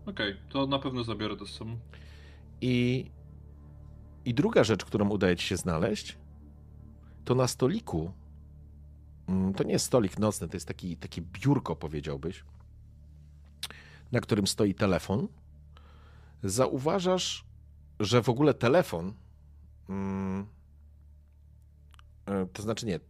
Okej, 0.06 0.36
to 0.48 0.66
na 0.66 0.78
pewno 0.78 1.04
zabiorę 1.04 1.36
to 1.36 1.46
z 1.46 1.50
sobą. 1.50 1.78
I, 2.60 3.10
I 4.24 4.34
druga 4.34 4.64
rzecz, 4.64 4.84
którą 4.84 5.08
udaje 5.08 5.36
ci 5.36 5.46
się 5.46 5.56
znaleźć, 5.56 6.18
to 7.24 7.34
na 7.34 7.48
stoliku. 7.48 8.12
mm, 9.28 9.54
To 9.54 9.64
nie 9.64 9.72
jest 9.72 9.86
stolik 9.86 10.18
nocny, 10.18 10.48
to 10.48 10.56
jest 10.56 10.68
taki, 10.68 10.96
takie 10.96 11.22
biurko, 11.22 11.76
powiedziałbyś, 11.76 12.44
na 14.12 14.20
którym 14.20 14.46
stoi 14.46 14.74
telefon. 14.74 15.28
Zauważasz, 16.42 17.44
że 18.00 18.22
w 18.22 18.28
ogóle 18.28 18.54
telefon. 18.54 19.14
mm, 19.88 20.46
e, 22.26 22.46
To 22.46 22.62
znaczy 22.62 22.86
nie. 22.86 23.00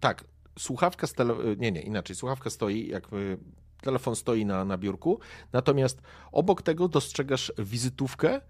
Tak, 0.00 0.24
słuchawka 0.60 1.06
z 1.06 1.12
tele... 1.12 1.34
Nie, 1.56 1.72
nie, 1.72 1.82
inaczej. 1.82 2.16
Słuchawka 2.16 2.50
stoi, 2.50 2.88
jakby 2.88 3.38
telefon 3.80 4.16
stoi 4.16 4.44
na, 4.46 4.64
na 4.64 4.78
biurku, 4.78 5.20
natomiast 5.52 6.02
obok 6.32 6.62
tego 6.62 6.88
dostrzegasz 6.88 7.52
wizytówkę 7.58 8.40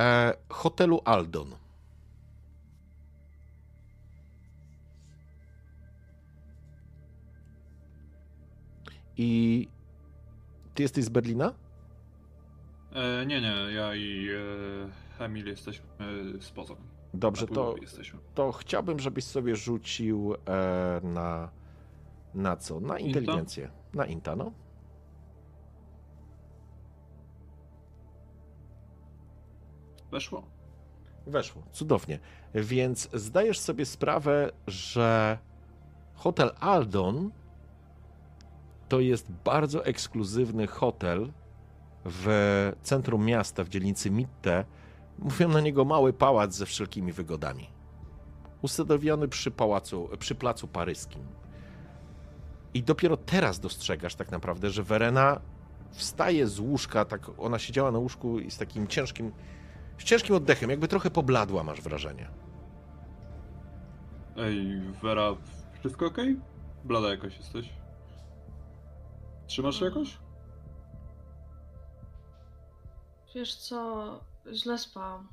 e, 0.00 0.34
hotelu 0.48 1.00
Aldon. 1.04 1.54
I 9.16 9.68
ty 10.74 10.82
jesteś 10.82 11.04
z 11.04 11.08
Berlina? 11.08 11.54
E, 12.92 13.26
nie, 13.26 13.40
nie, 13.40 13.54
ja 13.74 13.94
i 13.94 14.28
e, 15.18 15.24
Emil 15.24 15.46
jesteśmy 15.46 15.86
spoza. 16.40 16.74
Dobrze, 17.14 17.46
to, 17.46 17.74
to 18.34 18.52
chciałbym, 18.52 18.98
żebyś 18.98 19.24
sobie 19.24 19.56
rzucił 19.56 20.34
e, 20.34 21.00
na, 21.02 21.50
na 22.34 22.56
co? 22.56 22.80
Na 22.80 22.98
inteligencję. 22.98 23.70
Na 23.94 24.06
Inta, 24.06 24.36
no. 24.36 24.52
Weszło. 30.10 30.42
Weszło, 31.26 31.62
cudownie. 31.72 32.18
Więc 32.54 33.08
zdajesz 33.12 33.58
sobie 33.58 33.86
sprawę, 33.86 34.50
że 34.66 35.38
hotel 36.14 36.50
Aldon 36.60 37.30
to 38.88 39.00
jest 39.00 39.32
bardzo 39.44 39.84
ekskluzywny 39.84 40.66
hotel 40.66 41.32
w 42.04 42.72
centrum 42.82 43.24
miasta, 43.24 43.64
w 43.64 43.68
dzielnicy 43.68 44.10
Mitte. 44.10 44.64
Mówią 45.18 45.48
na 45.48 45.60
niego 45.60 45.84
mały 45.84 46.12
pałac 46.12 46.54
ze 46.54 46.66
wszelkimi 46.66 47.12
wygodami. 47.12 47.70
Usadowiony 48.62 49.28
przy 49.28 49.50
pałacu, 49.50 50.08
przy 50.18 50.34
placu 50.34 50.68
paryskim. 50.68 51.22
I 52.74 52.82
dopiero 52.82 53.16
teraz 53.16 53.60
dostrzegasz 53.60 54.14
tak 54.14 54.30
naprawdę, 54.30 54.70
że 54.70 54.82
Verena 54.82 55.40
wstaje 55.90 56.46
z 56.46 56.60
łóżka, 56.60 57.04
tak 57.04 57.30
ona 57.38 57.58
siedziała 57.58 57.90
na 57.90 57.98
łóżku 57.98 58.38
i 58.38 58.50
z 58.50 58.58
takim 58.58 58.86
ciężkim, 58.86 59.32
z 59.98 60.04
ciężkim 60.04 60.36
oddechem, 60.36 60.70
jakby 60.70 60.88
trochę 60.88 61.10
pobladła, 61.10 61.62
masz 61.62 61.80
wrażenie. 61.80 62.28
Ej, 64.36 64.80
Vera, 65.02 65.36
wszystko 65.80 66.06
okej? 66.06 66.36
Blada 66.84 67.08
jakoś 67.08 67.36
jesteś. 67.36 67.68
Trzymasz 69.46 69.78
się 69.78 69.84
jakoś? 69.84 70.18
Wiesz 73.34 73.56
co, 73.56 74.20
źle 74.52 74.78
spałam. 74.78 75.28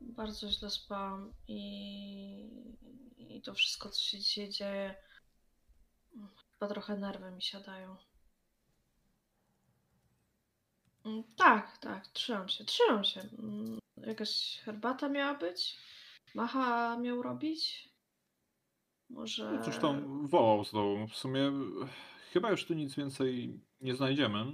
Bardzo 0.00 0.50
źle 0.50 0.70
spałam 0.70 1.32
i, 1.48 2.48
i 3.18 3.42
to 3.42 3.54
wszystko, 3.54 3.90
co 3.90 4.00
się 4.02 4.18
dzisiaj 4.18 4.48
dzieje, 4.50 4.94
chyba 6.52 6.68
trochę 6.68 6.96
nerwy 6.96 7.30
mi 7.30 7.42
siadają. 7.42 7.96
Mm, 11.04 11.24
Tak, 11.36 11.78
tak, 11.78 12.06
trzymam 12.08 12.48
się, 12.48 12.64
trzymam 12.64 13.04
się. 13.04 13.20
Mm, 13.38 13.78
Jakaś 13.96 14.58
herbata 14.64 15.08
miała 15.08 15.34
być? 15.34 15.76
Macha 16.34 16.96
miał 16.98 17.22
robić? 17.22 17.88
Może. 19.10 19.52
No 19.52 19.64
cóż 19.64 19.78
tam 19.78 20.26
wołał 20.28 20.64
znowu. 20.64 21.06
W 21.08 21.16
sumie 21.16 21.40
e, 21.42 21.52
chyba 22.32 22.50
już 22.50 22.64
tu 22.66 22.74
nic 22.74 22.94
więcej 22.94 23.60
nie 23.80 23.94
znajdziemy. 23.94 24.44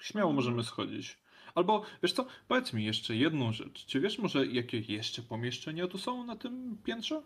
Śmiało 0.00 0.32
możemy 0.32 0.64
schodzić. 0.64 1.18
Albo, 1.54 1.82
wiesz 2.02 2.12
co, 2.12 2.26
powiedz 2.48 2.72
mi 2.72 2.84
jeszcze 2.84 3.16
jedną 3.16 3.52
rzecz. 3.52 3.86
Czy 3.86 4.00
wiesz 4.00 4.18
może, 4.18 4.46
jakie 4.46 4.78
jeszcze 4.78 5.22
pomieszczenia 5.22 5.88
tu 5.88 5.98
są 5.98 6.24
na 6.24 6.36
tym 6.36 6.78
piętrze? 6.84 7.22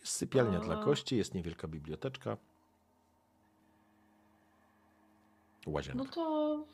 Jest 0.00 0.12
sypialnia 0.12 0.60
dla 0.60 0.80
A. 0.80 0.84
gości, 0.84 1.16
jest 1.16 1.34
niewielka 1.34 1.68
biblioteczka. 1.68 2.36
Łazienka. 5.66 6.04
No 6.04 6.10
to 6.10 6.66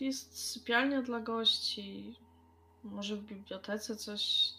jest 0.00 0.50
sypialnia 0.52 1.02
dla 1.02 1.20
gości. 1.20 2.14
Może 2.84 3.16
w 3.16 3.24
bibliotece 3.24 3.96
coś, 3.96 4.52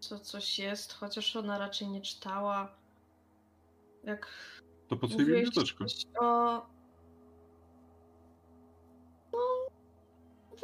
co, 0.00 0.18
coś 0.20 0.58
jest, 0.58 0.92
chociaż 0.92 1.36
ona 1.36 1.58
raczej 1.58 1.88
nie 1.88 2.00
czytała. 2.00 2.76
Jak 4.04 4.28
To 4.88 4.96
po 4.96 5.08
co 5.08 5.16
coś 5.52 5.74
o... 6.20 6.73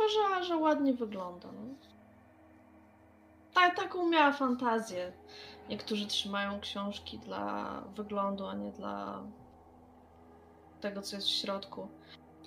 uważała, 0.00 0.42
że 0.42 0.56
ładnie 0.56 0.92
wygląda. 0.92 1.48
No. 1.52 1.74
Ta, 3.54 3.70
taką 3.70 4.08
miała 4.08 4.32
fantazję. 4.32 5.12
Niektórzy 5.68 6.06
trzymają 6.06 6.60
książki 6.60 7.18
dla 7.18 7.80
wyglądu, 7.96 8.46
a 8.46 8.54
nie 8.54 8.72
dla 8.72 9.22
tego, 10.80 11.02
co 11.02 11.16
jest 11.16 11.28
w 11.28 11.30
środku. 11.30 11.88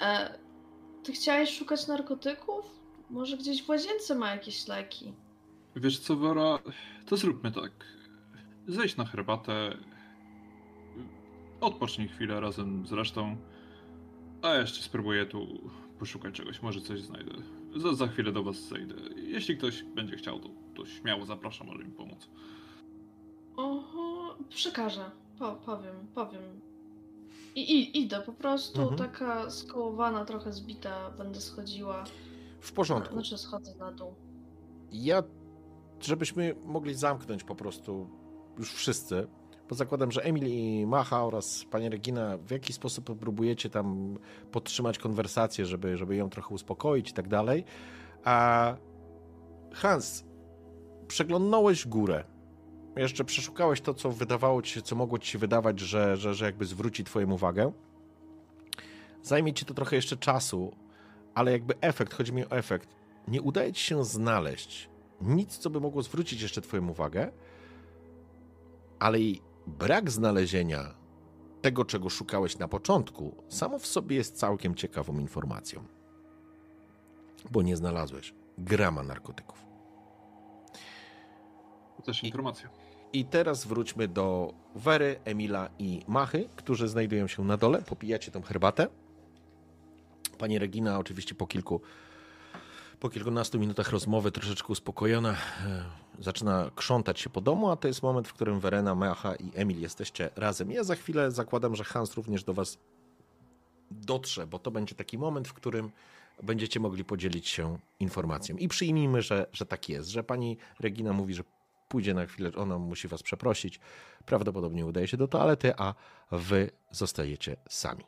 E, 0.01 0.39
ty 1.03 1.11
chciałeś 1.11 1.57
szukać 1.57 1.87
narkotyków? 1.87 2.65
Może 3.09 3.37
gdzieś 3.37 3.63
w 3.63 3.69
łazience 3.69 4.15
ma 4.15 4.31
jakieś 4.31 4.67
leki? 4.67 5.13
Wiesz 5.75 5.99
co, 5.99 6.15
Wera, 6.15 6.59
to 7.05 7.17
zróbmy 7.17 7.51
tak. 7.51 7.71
Zejdź 8.67 8.97
na 8.97 9.05
herbatę. 9.05 9.77
Odpocznij 11.61 12.07
chwilę 12.07 12.39
razem 12.39 12.87
z 12.87 12.91
resztą. 12.91 13.37
A 14.41 14.47
ja 14.47 14.61
jeszcze 14.61 14.83
spróbuję 14.83 15.25
tu 15.25 15.47
poszukać 16.03 16.33
czegoś, 16.35 16.61
może 16.61 16.81
coś 16.81 17.01
znajdę. 17.01 17.31
Za, 17.75 17.93
za 17.93 18.07
chwilę 18.07 18.31
do 18.31 18.43
was 18.43 18.55
zejdę. 18.55 18.95
Jeśli 19.15 19.57
ktoś 19.57 19.83
będzie 19.83 20.15
chciał, 20.17 20.39
to, 20.39 20.49
to 20.75 20.85
śmiało 20.85 21.25
zapraszam, 21.25 21.67
może 21.67 21.83
mi 21.83 21.91
pomóc. 21.91 22.29
Oho, 23.57 24.37
przekażę. 24.49 25.11
Po, 25.39 25.55
powiem, 25.55 25.95
powiem. 26.15 26.41
I, 27.55 27.61
I 27.61 27.99
idę 28.01 28.21
po 28.21 28.33
prostu, 28.33 28.81
Mhm. 28.81 28.97
taka 28.97 29.49
skołowana, 29.49 30.25
trochę 30.25 30.53
zbita, 30.53 31.11
będę 31.11 31.41
schodziła. 31.41 32.03
W 32.61 32.71
porządku. 32.71 33.13
Znaczy 33.13 33.37
schodzę 33.37 33.75
na 33.75 33.91
dół. 33.91 34.13
Ja, 34.91 35.23
żebyśmy 36.01 36.55
mogli 36.65 36.93
zamknąć 36.93 37.43
po 37.43 37.55
prostu 37.55 38.09
już 38.57 38.71
wszyscy, 38.73 39.27
bo 39.69 39.75
zakładam, 39.75 40.11
że 40.11 40.23
Emil 40.23 40.47
i 40.47 40.85
Macha 40.87 41.25
oraz 41.25 41.65
pani 41.71 41.89
Regina 41.89 42.37
w 42.37 42.51
jakiś 42.51 42.75
sposób 42.75 43.19
próbujecie 43.19 43.69
tam 43.69 44.17
podtrzymać 44.51 44.97
konwersację, 44.97 45.65
żeby, 45.65 45.97
żeby 45.97 46.15
ją 46.15 46.29
trochę 46.29 46.49
uspokoić 46.49 47.09
i 47.09 47.13
tak 47.13 47.27
dalej. 47.27 47.63
A 48.23 48.75
Hans, 49.73 50.23
przeglądnąłeś 51.07 51.87
górę. 51.87 52.23
Jeszcze 52.95 53.23
przeszukałeś 53.23 53.81
to, 53.81 53.93
co 53.93 54.11
wydawało 54.11 54.61
ci 54.61 54.73
się, 54.73 54.81
co 54.81 54.95
mogło 54.95 55.19
ci 55.19 55.31
się 55.31 55.39
wydawać, 55.39 55.79
że, 55.79 56.17
że, 56.17 56.33
że 56.33 56.45
jakby 56.45 56.65
zwróci 56.65 57.03
twoją 57.03 57.31
uwagę. 57.31 57.71
Zajmie 59.23 59.53
ci 59.53 59.65
to 59.65 59.73
trochę 59.73 59.95
jeszcze 59.95 60.17
czasu, 60.17 60.71
ale 61.33 61.51
jakby 61.51 61.73
efekt, 61.81 62.13
chodzi 62.13 62.33
mi 62.33 62.45
o 62.45 62.51
efekt, 62.51 62.89
nie 63.27 63.41
udaje 63.41 63.73
ci 63.73 63.83
się 63.83 64.05
znaleźć 64.05 64.89
nic, 65.21 65.57
co 65.57 65.69
by 65.69 65.79
mogło 65.79 66.01
zwrócić 66.01 66.41
jeszcze 66.41 66.61
twoją 66.61 66.89
uwagę, 66.89 67.31
ale 68.99 69.19
i 69.19 69.41
brak 69.67 70.11
znalezienia 70.11 70.95
tego, 71.61 71.85
czego 71.85 72.09
szukałeś 72.09 72.57
na 72.57 72.67
początku, 72.67 73.43
samo 73.49 73.79
w 73.79 73.85
sobie 73.85 74.15
jest 74.15 74.37
całkiem 74.37 74.75
ciekawą 74.75 75.19
informacją. 75.19 75.83
Bo 77.51 77.61
nie 77.61 77.77
znalazłeś 77.77 78.33
grama 78.57 79.03
narkotyków. 79.03 79.65
To 81.97 82.03
też 82.03 82.23
informacja. 82.23 82.69
I 83.13 83.25
teraz 83.25 83.65
wróćmy 83.65 84.07
do 84.07 84.53
Wery, 84.75 85.19
Emila 85.25 85.69
i 85.79 86.01
Machy, 86.07 86.49
którzy 86.55 86.87
znajdują 86.87 87.27
się 87.27 87.43
na 87.43 87.57
dole. 87.57 87.81
Popijacie 87.81 88.31
tą 88.31 88.41
herbatę. 88.41 88.87
Pani 90.37 90.59
Regina 90.59 90.99
oczywiście 90.99 91.35
po 91.35 91.47
kilku 91.47 91.81
po 93.03 93.09
kilkunastu 93.09 93.59
minutach 93.59 93.89
rozmowy, 93.89 94.31
troszeczkę 94.31 94.67
uspokojona, 94.67 95.31
e, 95.31 95.35
zaczyna 96.19 96.71
krzątać 96.75 97.19
się 97.19 97.29
po 97.29 97.41
domu, 97.41 97.69
a 97.69 97.75
to 97.75 97.87
jest 97.87 98.03
moment, 98.03 98.27
w 98.27 98.33
którym 98.33 98.59
Werena, 98.59 98.95
Macha 98.95 99.35
i 99.35 99.51
Emil 99.55 99.81
jesteście 99.81 100.29
razem. 100.35 100.71
Ja 100.71 100.83
za 100.83 100.95
chwilę 100.95 101.31
zakładam, 101.31 101.75
że 101.75 101.83
Hans 101.83 102.13
również 102.15 102.43
do 102.43 102.53
was 102.53 102.77
dotrze, 103.91 104.47
bo 104.47 104.59
to 104.59 104.71
będzie 104.71 104.95
taki 104.95 105.17
moment, 105.17 105.47
w 105.47 105.53
którym 105.53 105.91
będziecie 106.43 106.79
mogli 106.79 107.05
podzielić 107.05 107.47
się 107.47 107.77
informacją. 107.99 108.55
I 108.57 108.67
przyjmijmy, 108.67 109.21
że, 109.21 109.45
że 109.51 109.65
tak 109.65 109.89
jest, 109.89 110.09
że 110.09 110.23
pani 110.23 110.57
Regina 110.79 111.13
mówi, 111.13 111.33
że 111.33 111.43
pójdzie 111.87 112.13
na 112.13 112.25
chwilę, 112.25 112.51
ona 112.55 112.77
musi 112.77 113.07
was 113.07 113.23
przeprosić, 113.23 113.79
prawdopodobnie 114.25 114.85
udaje 114.85 115.07
się 115.07 115.17
do 115.17 115.27
toalety, 115.27 115.73
a 115.77 115.93
wy 116.31 116.69
zostajecie 116.91 117.55
sami. 117.69 118.03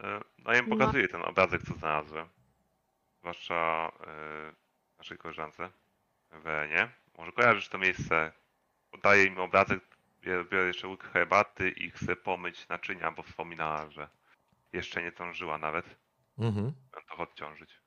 E, 0.00 0.20
No 0.44 0.52
ja 0.52 0.58
im 0.58 0.68
pokazuję 0.68 1.08
ten 1.08 1.22
obrazek, 1.22 1.62
co 1.62 1.74
znalazłem. 1.74 2.41
Zwłaszcza 3.22 3.92
e, 4.06 4.52
naszej 4.98 5.18
koleżance, 5.18 5.70
Wenie. 6.30 6.88
Może 7.18 7.32
kojarzysz 7.32 7.68
to 7.68 7.78
miejsce. 7.78 8.32
Oddaję 8.92 9.24
im 9.24 9.40
obrazek, 9.40 9.80
biorę 10.20 10.44
biorę 10.44 10.66
jeszcze 10.66 10.88
łyk 10.88 11.04
herbaty 11.04 11.70
i 11.70 11.90
chcę 11.90 12.16
pomyć 12.16 12.68
naczynia, 12.68 13.12
bo 13.12 13.22
wspominała, 13.22 13.90
że 13.90 14.08
jeszcze 14.72 15.02
nie 15.02 15.10
zdążyła 15.10 15.58
nawet. 15.58 15.96
Mhm. 16.38 16.72
To 17.08 17.16
odciążyć. 17.16 17.80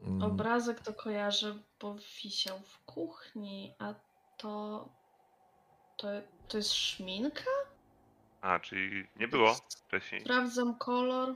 Mm. 0.00 0.22
Obrazek 0.22 0.80
to 0.80 0.94
kojarzę, 0.94 1.58
bo 1.80 1.94
wisiał 1.94 2.60
w 2.60 2.84
kuchni, 2.84 3.74
a 3.78 3.94
to. 4.36 4.88
To, 5.96 6.08
to 6.48 6.56
jest 6.56 6.74
szminka? 6.74 7.50
A, 8.40 8.58
czyli 8.58 9.06
nie 9.16 9.28
było 9.28 9.54
wcześniej 9.54 10.20
Sprawdzam 10.20 10.74
kolor. 10.74 11.34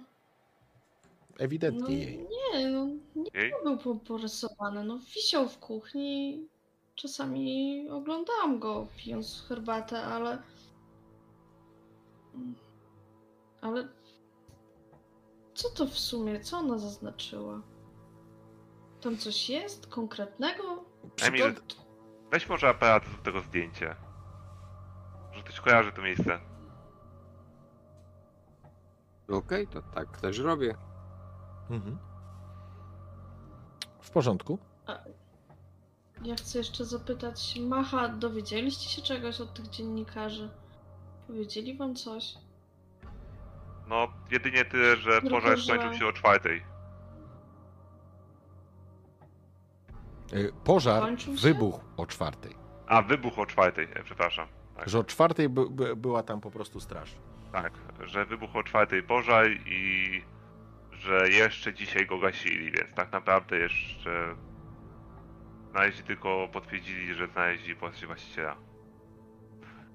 No 1.39 1.45
Ewidentnie 1.45 1.99
jej. 1.99 2.19
nie, 2.53 2.69
no 2.71 2.87
nie 3.17 3.41
jej? 3.41 3.53
był 3.65 3.77
po- 3.79 3.95
porysowany. 3.95 4.85
No 4.85 4.99
wisiał 4.99 5.49
w 5.49 5.59
kuchni. 5.59 6.47
Czasami 6.95 7.87
oglądałam 7.91 8.59
go 8.59 8.87
pijąc 8.97 9.45
herbatę, 9.49 10.03
ale. 10.05 10.43
Ale. 13.61 13.89
Co 15.55 15.71
to 15.71 15.87
w 15.87 15.99
sumie? 15.99 16.41
Co 16.41 16.59
ona 16.59 16.79
zaznaczyła? 16.79 17.63
Tam 19.01 19.17
coś 19.17 19.51
jest 19.51 19.87
konkretnego? 19.87 20.85
Emil, 21.23 21.55
weź 22.31 22.49
może 22.49 22.69
aparat 22.69 23.03
do 23.17 23.23
tego 23.23 23.41
zdjęcia. 23.41 23.97
Może 25.31 25.43
ktoś 25.43 25.61
kojarzy 25.61 25.93
to 25.93 26.03
miejsce. 26.03 26.41
Okej, 29.29 29.67
to 29.69 29.83
tak 29.83 30.21
też 30.21 30.39
robię. 30.39 30.75
Mhm. 31.73 31.99
W 34.01 34.11
porządku. 34.11 34.59
Ja 36.25 36.35
chcę 36.37 36.59
jeszcze 36.59 36.85
zapytać, 36.85 37.59
Macha, 37.61 38.09
dowiedzieliście 38.09 38.89
się 38.89 39.03
czegoś 39.03 39.41
od 39.41 39.55
tych 39.55 39.69
dziennikarzy? 39.69 40.51
Powiedzieli 41.27 41.77
wam 41.77 41.95
coś? 41.95 42.35
No, 43.89 44.09
jedynie 44.31 44.65
tyle, 44.65 44.97
że 44.97 45.23
pożar 45.23 45.59
że- 45.59 45.65
skończył 45.65 45.95
się 45.95 46.07
o 46.07 46.13
czwartej. 46.13 46.63
Y, 50.33 50.53
Pożar 50.65 51.03
wybuchł 51.43 51.81
o 51.97 52.07
czwartej. 52.07 52.55
A, 52.87 53.03
wybuch 53.03 53.39
o 53.39 53.47
czwartej, 53.47 53.89
e, 53.95 54.03
przepraszam. 54.05 54.49
Tak, 54.77 54.89
Że 54.89 54.99
o 54.99 55.05
czwartej 55.05 55.49
by, 55.49 55.71
by, 55.71 55.97
była 55.97 56.23
tam 56.23 56.41
po 56.41 56.51
prostu 56.51 56.81
straż. 56.81 57.15
tak, 57.53 57.73
że 58.05 58.27
wybuch 58.27 58.57
o 58.57 58.63
czwartej 58.63 59.03
pożar 59.03 59.47
i 59.67 60.23
że 61.03 61.29
jeszcze 61.29 61.75
dzisiaj 61.75 62.07
go 62.07 62.19
gasili, 62.19 62.73
więc 62.73 62.95
tak 62.95 63.13
naprawdę 63.13 63.59
jeszcze 63.59 64.35
znaleźli 65.71 66.05
tylko 66.05 66.49
potwierdzili, 66.53 67.15
że 67.15 67.27
znaleźli 67.27 67.75
właściciela. 68.07 68.57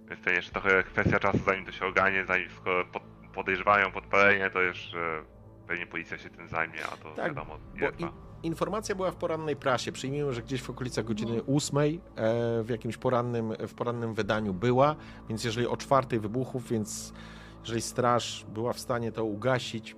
Więc 0.09 0.21
to 0.23 0.29
jeszcze 0.29 0.51
trochę 0.51 0.83
kwestia 0.83 1.19
czasu, 1.19 1.37
zanim 1.45 1.65
to 1.65 1.71
się 1.71 1.85
ogarnie, 1.85 2.25
zanim 2.25 2.49
skoro 2.49 2.85
pod, 2.85 3.03
podejrzewają 3.33 3.91
podpalenie, 3.91 4.49
to 4.49 4.61
jeszcze 4.61 5.23
pewnie 5.67 5.87
policja 5.87 6.17
się 6.17 6.29
tym 6.29 6.47
zajmie, 6.47 6.79
a 6.93 6.97
to 6.97 7.11
Tak, 7.11 7.25
wiadomo, 7.25 7.59
Bo 7.79 8.13
informacja 8.43 8.95
była 8.95 9.11
w 9.11 9.15
porannej 9.15 9.55
prasie. 9.55 9.91
Przyjmijmy, 9.91 10.33
że 10.33 10.41
gdzieś 10.41 10.61
w 10.61 10.69
okolicach 10.69 11.05
godziny 11.05 11.43
ósmej 11.43 12.01
e, 12.15 12.63
w 12.63 12.69
jakimś 12.69 12.97
porannym, 12.97 13.53
w 13.67 13.73
porannym 13.73 14.13
wydaniu 14.13 14.53
była, 14.53 14.95
więc 15.29 15.43
jeżeli 15.43 15.67
o 15.67 15.77
czwartej 15.77 16.19
wybuchów, 16.19 16.69
więc 16.69 17.13
jeżeli 17.59 17.81
straż 17.81 18.45
była 18.53 18.73
w 18.73 18.79
stanie 18.79 19.11
to 19.11 19.25
ugasić 19.25 19.95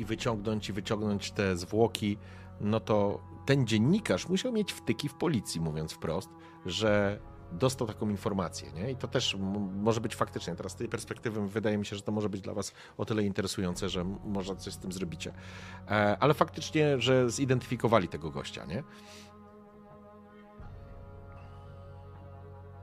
i 0.00 0.04
wyciągnąć 0.04 0.68
i 0.68 0.72
wyciągnąć 0.72 1.32
te 1.32 1.56
zwłoki, 1.56 2.18
no 2.60 2.80
to 2.80 3.20
ten 3.46 3.66
dziennikarz 3.66 4.28
musiał 4.28 4.52
mieć 4.52 4.72
wtyki 4.72 5.08
w 5.08 5.14
policji, 5.14 5.60
mówiąc 5.60 5.92
wprost, 5.92 6.30
że 6.66 7.20
dostał 7.52 7.86
taką 7.86 8.08
informację, 8.08 8.72
nie? 8.72 8.90
I 8.90 8.96
to 8.96 9.08
też 9.08 9.34
m- 9.34 9.82
może 9.82 10.00
być 10.00 10.16
faktycznie. 10.16 10.56
Teraz 10.56 10.72
z 10.72 10.74
tej 10.74 10.88
perspektywy 10.88 11.48
wydaje 11.48 11.78
mi 11.78 11.86
się, 11.86 11.96
że 11.96 12.02
to 12.02 12.12
może 12.12 12.28
być 12.28 12.40
dla 12.40 12.54
was 12.54 12.72
o 12.98 13.04
tyle 13.04 13.22
interesujące, 13.22 13.88
że 13.88 14.00
m- 14.00 14.18
może 14.24 14.56
coś 14.56 14.72
z 14.72 14.78
tym 14.78 14.92
zrobicie. 14.92 15.32
E, 15.88 16.16
ale 16.20 16.34
faktycznie, 16.34 17.00
że 17.00 17.30
zidentyfikowali 17.30 18.08
tego 18.08 18.30
gościa, 18.30 18.64
nie? 18.64 18.82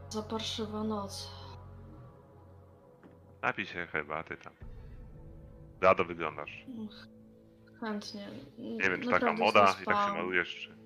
Za 0.09 0.23
parszywa 0.23 0.83
noc. 0.83 1.31
Napij 3.41 3.65
się 3.65 3.87
herbaty 3.87 4.37
tam. 4.37 4.53
Rado 5.81 6.05
wyglądasz. 6.05 6.65
Chętnie. 7.79 8.27
Nie 8.57 8.89
wiem, 8.89 9.01
czy 9.01 9.09
taka 9.09 9.33
moda 9.33 9.75
i 9.81 9.85
tak 9.85 10.07
się 10.09 10.13
malujesz, 10.17 10.55
czy... 10.55 10.77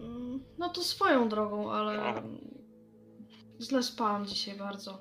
Mm, 0.00 0.44
No 0.58 0.68
to 0.68 0.82
swoją 0.82 1.28
drogą, 1.28 1.72
ale 1.72 1.96
No. 2.14 2.22
źle 3.60 3.82
spałam 3.82 4.26
dzisiaj 4.26 4.58
bardzo. 4.58 4.98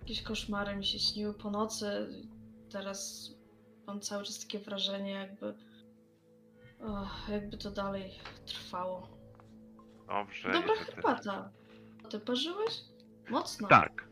Jakieś 0.00 0.22
koszmary 0.22 0.76
mi 0.76 0.86
się 0.86 0.98
śniły 0.98 1.34
po 1.34 1.50
nocy. 1.50 2.08
Teraz 2.72 3.30
mam 3.86 4.00
cały 4.00 4.24
czas 4.24 4.40
takie 4.40 4.58
wrażenie, 4.58 5.10
jakby. 5.10 5.54
Och, 6.80 7.28
jakby 7.28 7.58
to 7.58 7.70
dalej 7.70 8.10
trwało. 8.46 9.08
Dobrze. 10.08 10.52
Dobra 10.52 10.74
herbata. 10.74 11.50
Ty 12.10 12.20
parzyłeś? 12.20 12.80
Mocno. 13.30 13.68
Tak. 13.68 14.08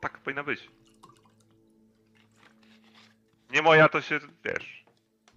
Tak 0.00 0.18
powinna 0.22 0.44
być. 0.44 0.70
Nie 3.50 3.62
moja, 3.62 3.88
to 3.88 4.00
się, 4.02 4.20
wiesz, 4.44 4.84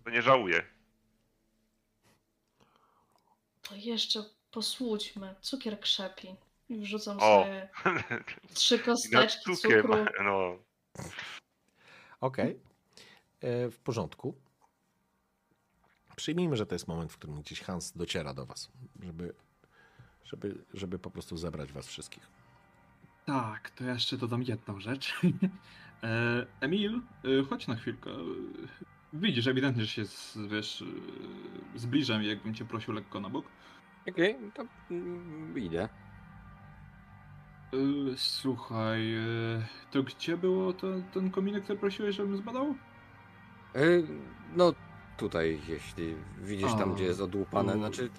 to 0.03 0.09
nie 0.09 0.21
żałuję. 0.21 0.63
To 3.63 3.75
jeszcze 3.75 4.23
posłudźmy. 4.51 5.35
Cukier 5.41 5.79
krzepi. 5.79 6.35
I 6.69 6.79
wrzucam 6.81 7.17
O. 7.19 7.43
sobie 7.43 7.69
trzy 8.53 8.77
nad 8.77 8.85
kosteczki 8.85 9.55
cukru. 9.57 9.95
no. 10.23 10.57
Okej. 12.21 12.59
E, 13.41 13.69
W 13.69 13.79
porządku. 13.79 14.35
Przyjmijmy, 16.15 16.57
że 16.57 16.65
to 16.65 16.75
jest 16.75 16.88
moment, 16.88 17.11
w 17.13 17.17
którym 17.17 17.41
gdzieś 17.41 17.61
Hans 17.61 17.91
dociera 17.91 18.33
do 18.33 18.45
was, 18.45 18.69
żeby, 19.03 19.33
żeby, 20.23 20.63
żeby 20.73 20.99
po 20.99 21.11
prostu 21.11 21.38
zebrać 21.38 21.71
was 21.71 21.88
wszystkich. 21.88 22.27
Tak, 23.25 23.69
to 23.69 23.83
ja 23.83 23.93
jeszcze 23.93 24.17
dodam 24.17 24.43
jedną 24.43 24.79
rzecz. 24.79 25.13
E, 26.03 26.45
Emil, 26.61 27.01
e, 27.23 27.43
chodź 27.49 27.67
na 27.67 27.75
chwilkę. 27.75 28.09
Widzisz 29.13 29.47
ewidentnie, 29.47 29.83
że 29.83 29.89
się 29.89 30.05
z, 30.05 30.37
wiesz, 30.37 30.81
e, 31.75 31.79
zbliżam, 31.79 32.23
jakbym 32.23 32.53
cię 32.53 32.65
prosił 32.65 32.93
lekko 32.93 33.19
na 33.19 33.29
bok. 33.29 33.45
Okej, 34.09 34.35
to 34.53 34.65
mm, 34.91 35.57
idę. 35.57 35.89
Słuchaj, 38.15 39.13
to 39.91 40.03
gdzie 40.03 40.37
było 40.37 40.73
to, 40.73 40.87
ten 41.13 41.31
kominek, 41.31 41.63
który 41.63 41.79
prosiłeś, 41.79 42.15
żebym 42.15 42.37
zbadał? 42.37 42.75
No 44.55 44.73
tutaj, 45.17 45.59
jeśli 45.67 46.15
widzisz 46.41 46.71
tam, 46.71 46.91
A, 46.91 46.93
gdzie 46.95 47.03
jest 47.03 47.21
odłupane, 47.21 47.73
znaczy... 47.73 48.09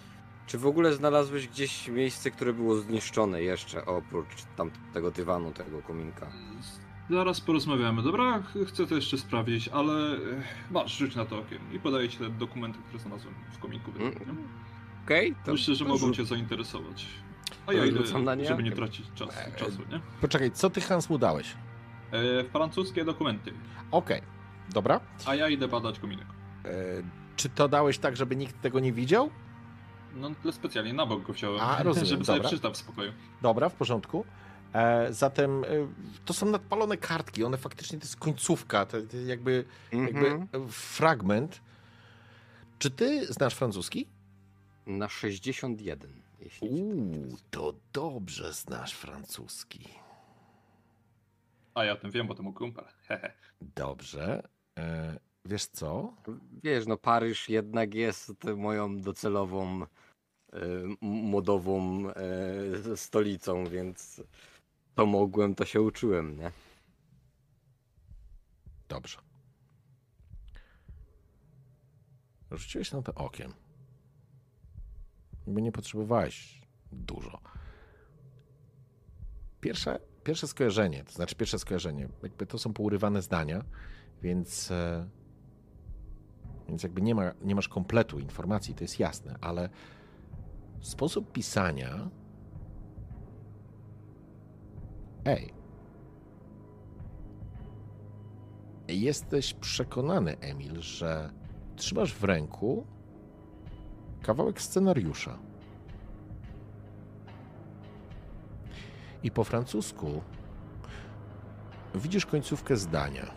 Czy 0.47 0.59
w 0.59 0.67
ogóle 0.67 0.93
znalazłeś 0.93 1.49
gdzieś 1.49 1.89
miejsce, 1.89 2.31
które 2.31 2.53
było 2.53 2.77
zniszczone 2.77 3.43
jeszcze, 3.43 3.87
oprócz 3.87 4.45
tamtego 4.57 5.11
dywanu, 5.11 5.53
tego 5.53 5.83
kominka? 5.83 6.33
Zaraz 7.11 7.41
porozmawiamy, 7.41 8.03
dobra? 8.03 8.43
Ch- 8.43 8.69
Chcę 8.69 8.87
to 8.87 8.95
jeszcze 8.95 9.19
sprawdzić, 9.19 9.69
ale 9.69 10.17
masz, 10.71 10.97
rzuć 10.99 11.17
na 11.17 11.25
to 11.25 11.39
okiem 11.39 11.59
i 11.73 11.79
podaję 11.81 12.09
ci 12.09 12.19
te 12.19 12.31
dokumenty, 12.31 12.79
które 12.89 12.99
znalazłem 13.03 13.35
w 13.53 13.59
kominku. 13.59 13.91
Mm? 13.99 14.13
Okej, 15.05 15.35
to... 15.45 15.53
Myślę, 15.53 15.75
że 15.75 15.85
to 15.85 15.91
mogą 15.91 16.13
cię 16.13 16.25
zainteresować. 16.25 17.07
A 17.67 17.73
ja 17.73 17.85
idę, 17.87 18.01
nie 18.37 18.45
żeby 18.45 18.63
nie 18.63 18.73
tracić 18.73 19.07
czas, 19.15 19.39
Eee, 19.47 19.53
czasu, 19.57 19.79
nie? 19.93 20.01
Poczekaj, 20.21 20.51
co 20.51 20.71
ty 20.71 20.81
Hans 20.81 21.11
mu 21.11 21.19
dałeś? 21.19 21.57
E, 22.13 22.45
francuskie 22.45 23.05
dokumenty, 23.05 23.53
Okej, 23.91 24.23
dobra. 24.73 25.01
a 25.27 25.35
ja 25.35 25.49
idę 25.49 25.69
badać 25.69 25.99
kominek. 25.99 26.27
E, 26.65 26.69
czy 27.37 27.49
to 27.49 27.69
dałeś 27.69 27.99
tak, 27.99 28.17
żeby 28.17 28.37
nikt 28.37 28.61
tego 28.61 28.81
nie 28.81 28.93
widział? 28.93 29.31
No 30.15 30.31
tyle 30.43 30.53
specjalnie 30.53 30.93
na 30.93 31.07
bok 31.07 31.23
go 31.27 31.33
wziąłem, 31.33 31.61
A, 31.61 31.83
rozumiem, 31.83 32.07
żeby 32.11 32.25
sobie 32.25 32.37
dobra. 32.39 32.49
przeczytał 32.49 32.73
w 32.73 32.77
spokoju. 32.77 33.13
Dobra, 33.43 33.69
w 33.69 33.75
porządku. 33.75 34.25
E, 34.73 35.13
zatem 35.13 35.65
e, 35.65 35.67
to 36.25 36.33
są 36.35 36.47
nadpalone 36.47 36.97
kartki, 36.97 37.45
one 37.45 37.57
faktycznie 37.57 37.99
to 37.99 38.05
jest 38.05 38.17
końcówka, 38.17 38.87
to, 38.87 39.03
to 39.03 39.17
jakby, 39.17 39.65
jakby 39.93 40.27
Mhm. 40.27 40.69
fragment. 40.71 41.61
Czy 42.79 42.91
ty 42.91 43.27
znasz 43.33 43.55
francuski? 43.55 44.07
Na 44.87 45.09
61, 45.09 46.11
jeśli 46.41 46.69
to 46.69 46.75
Uuu, 46.75 47.37
to 47.51 47.75
dobrze 47.93 48.53
znasz 48.53 48.93
francuski. 48.93 49.89
A 51.75 51.85
ja 51.85 51.93
o 51.93 51.97
tym 51.97 52.11
wiem, 52.11 52.27
bo 52.27 52.35
to 52.35 52.43
mój 52.43 52.55
kumpel. 52.55 52.85
Dobrze. 53.77 54.49
E, 54.79 55.19
wiesz 55.45 55.67
co? 55.67 56.13
Wiesz, 56.63 56.87
no 56.87 56.97
Paryż 56.97 57.49
jednak 57.49 57.95
jest 57.95 58.45
moją 58.57 59.01
docelową 59.01 59.87
modową 61.01 62.03
stolicą, 62.97 63.65
więc 63.67 64.23
to 64.95 65.07
mogłem, 65.07 65.55
to 65.55 65.65
się 65.65 65.81
uczyłem, 65.81 66.39
nie? 66.39 66.53
Dobrze. 68.89 69.19
Rzuciłeś 72.51 72.93
na 72.93 73.03
to 73.03 73.15
okiem. 73.15 73.55
Jakby 75.47 75.63
nie 75.63 75.73
potrzebowałeś 75.73 76.61
dużo. 76.93 77.41
Pierwsze, 79.61 80.01
pierwsze 80.25 80.47
skojarzenie, 80.49 81.05
to 81.05 81.13
znaczy 81.13 81.37
pierwsze 81.37 81.59
skojarzenie, 81.59 82.09
jakby 82.23 82.47
to 82.47 82.59
są 82.59 82.73
pourywane 82.73 83.23
zdania, 83.23 83.65
więc, 84.23 84.71
e, 84.71 85.09
więc 86.69 86.83
jakby 86.83 87.03
nie, 87.03 87.15
ma, 87.15 87.33
nie 87.43 87.55
masz 87.55 87.69
kompletu 87.69 88.19
informacji, 88.19 88.75
to 88.75 88.85
jest 88.85 88.99
jasne, 88.99 89.39
ale 89.41 89.69
sposób 90.81 91.33
pisania. 91.33 92.11
Ej. 95.25 95.53
Jesteś 98.89 99.55
przekonany, 99.55 100.39
Emil, 100.39 100.81
że 100.81 101.33
trzymasz 101.77 102.15
w 102.15 102.25
ręku 102.25 102.87
kawałek 104.23 104.63
scenariusza. 104.63 105.39
I 109.23 109.31
po 109.31 109.45
francusku 109.45 110.23
widzisz 111.95 112.27
końcówkę 112.27 112.77
zdania. 112.77 113.31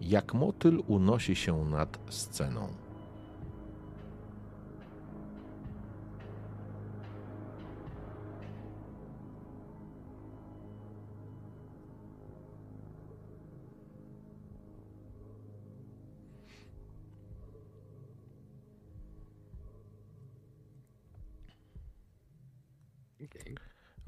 Jak 0.00 0.34
motyl 0.34 0.82
unosi 0.86 1.36
się 1.36 1.64
nad 1.64 1.98
sceną. 2.08 2.68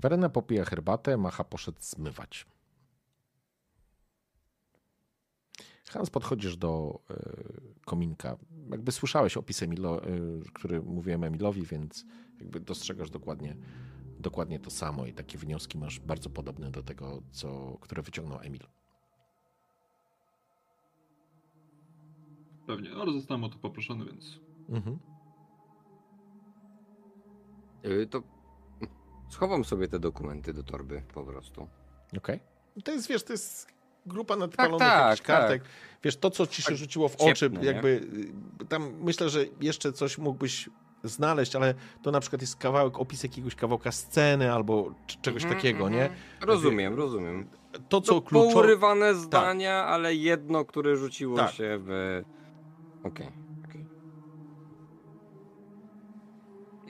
Werena 0.00 0.28
popija 0.28 0.64
herbatę, 0.64 1.16
Macha 1.16 1.44
poszedł 1.44 1.78
zmywać. 1.80 2.46
Hans, 5.90 6.10
podchodzisz 6.10 6.56
do 6.56 7.00
e, 7.10 7.16
kominka. 7.84 8.36
Jakby 8.70 8.92
słyszałeś 8.92 9.36
opis 9.36 9.62
Emilo, 9.62 10.02
e, 10.02 10.08
który 10.54 10.82
mówiłem 10.82 11.24
Emilowi, 11.24 11.62
więc 11.62 12.04
jakby 12.38 12.60
dostrzegasz 12.60 13.10
dokładnie, 13.10 13.56
dokładnie 14.18 14.60
to 14.60 14.70
samo 14.70 15.06
i 15.06 15.12
takie 15.12 15.38
wnioski 15.38 15.78
masz 15.78 16.00
bardzo 16.00 16.30
podobne 16.30 16.70
do 16.70 16.82
tego, 16.82 17.22
co, 17.30 17.78
które 17.80 18.02
wyciągnął 18.02 18.38
Emil. 18.42 18.62
Pewnie, 22.66 22.92
ale 22.92 23.12
zostałem 23.12 23.44
o 23.44 23.48
to 23.48 23.58
poproszony, 23.58 24.04
więc... 24.04 24.40
Mhm. 24.68 24.98
Y, 27.84 28.06
To 28.06 28.22
schowam 29.30 29.64
sobie 29.64 29.88
te 29.88 29.98
dokumenty 29.98 30.52
do 30.54 30.62
torby 30.62 31.02
po 31.14 31.24
prostu. 31.24 31.68
Okej. 32.16 32.40
To 32.84 32.92
jest, 32.92 33.08
wiesz, 33.08 33.22
to 33.24 33.32
jest 33.32 33.66
grupa 34.06 34.36
nadpalonych 34.36 34.78
tak, 34.88 35.04
jakichś 35.08 35.26
kartek. 35.26 35.62
Wiesz, 36.04 36.16
to, 36.16 36.30
co 36.30 36.46
ci 36.46 36.62
się 36.62 36.68
Tak 36.68 36.76
rzuciło 36.76 37.08
w 37.08 37.16
oczy, 37.16 37.50
nie? 37.50 37.64
jakby 37.66 37.88
y, 38.62 38.66
tam 38.66 38.92
myślę, 39.00 39.28
że 39.28 39.44
jeszcze 39.60 39.92
coś 39.92 40.18
mógłbyś 40.18 40.68
znaleźć, 41.04 41.56
ale 41.56 41.74
to 42.02 42.10
na 42.10 42.20
przykład 42.20 42.40
jest 42.42 42.56
kawałek, 42.56 42.98
opis 42.98 43.22
jakiegoś 43.22 43.54
kawałka 43.54 43.92
sceny 43.92 44.52
albo 44.52 44.94
czegoś 45.22 45.42
Mhm, 45.42 45.60
takiego, 45.60 45.88
nie? 45.88 46.02
mhm. 46.02 46.20
Rozumiem, 46.40 46.94
rozumiem. 46.94 47.48
To, 47.88 48.00
co 48.00 48.14
To 48.14 48.22
kluczowe... 48.22 48.52
pourywane 48.54 49.14
zdania, 49.14 49.74
ale 49.84 50.14
jedno, 50.14 50.64
które 50.64 50.96
rzuciło 50.96 51.36
Tak. 51.36 51.52
się 51.52 51.78
w... 51.80 52.22
Okej, 53.04 53.26
okej. 53.26 53.40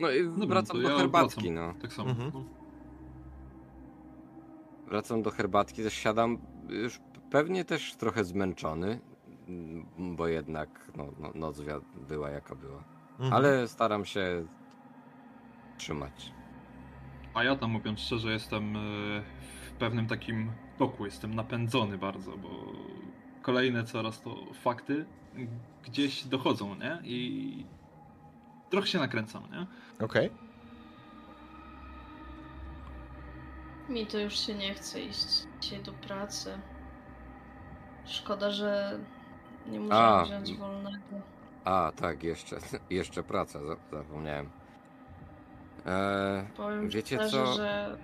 No 0.01 0.11
i 0.11 0.25
Dobra, 0.25 0.47
wracam 0.47 0.77
to 0.77 0.83
do 0.83 0.91
ja 0.91 0.99
herbatki, 0.99 1.41
wracam. 1.53 1.55
no. 1.55 1.75
Tak 1.83 1.93
samo. 1.93 2.11
Mhm. 2.11 2.31
No. 2.35 2.45
Wracam 4.87 5.23
do 5.23 5.31
herbatki, 5.31 5.83
też 5.83 5.95
siadam 5.95 6.39
już 6.69 7.01
pewnie 7.31 7.65
też 7.65 7.95
trochę 7.97 8.25
zmęczony, 8.25 9.01
bo 9.99 10.27
jednak 10.29 10.91
no, 10.97 11.07
no, 11.19 11.33
noc 11.35 11.63
była 12.09 12.31
jaka 12.31 12.55
była. 12.55 12.85
Mhm. 13.13 13.33
Ale 13.33 13.69
staram 13.69 14.05
się 14.05 14.47
trzymać. 15.79 16.33
A 17.35 17.45
ja 17.45 17.57
tam 17.57 17.71
mówiąc 17.71 18.01
szczerze 18.01 18.33
jestem 18.33 18.77
e, 18.77 18.81
w 19.69 19.73
pewnym 19.79 20.07
takim 20.07 20.53
toku, 20.79 21.05
jestem 21.05 21.35
napędzony 21.35 21.99
bardzo, 21.99 22.37
bo 22.37 22.49
kolejne 23.43 23.85
coraz 23.85 24.21
to 24.23 24.37
fakty 24.63 25.05
gdzieś 25.85 26.25
dochodzą, 26.25 26.75
nie? 26.75 26.99
I 27.05 27.65
trochę 28.71 28.87
się 28.87 28.99
nakręcam, 28.99 29.43
nie? 29.53 29.67
Okej. 30.05 30.31
Mi 33.89 34.07
to 34.07 34.19
już 34.19 34.39
się 34.39 34.55
nie 34.55 34.75
chce 34.75 35.01
iść 35.01 35.27
dzisiaj 35.61 35.83
do 35.83 35.93
pracy. 35.93 36.59
Szkoda, 38.07 38.51
że 38.51 38.99
nie 39.67 39.79
A. 39.79 39.81
możemy 40.19 40.25
wziąć 40.45 40.59
wolnego. 40.59 40.99
A, 41.65 41.93
tak, 41.97 42.23
jeszcze, 42.23 42.57
jeszcze 42.91 43.23
praca, 43.23 43.59
za- 43.67 43.77
zapomniałem. 43.93 44.51
Eee, 45.87 46.47
Powiem 46.57 46.89
Wiecie 46.89 47.17
szczerze, 47.17 47.45
co? 47.45 47.55
że 47.55 47.99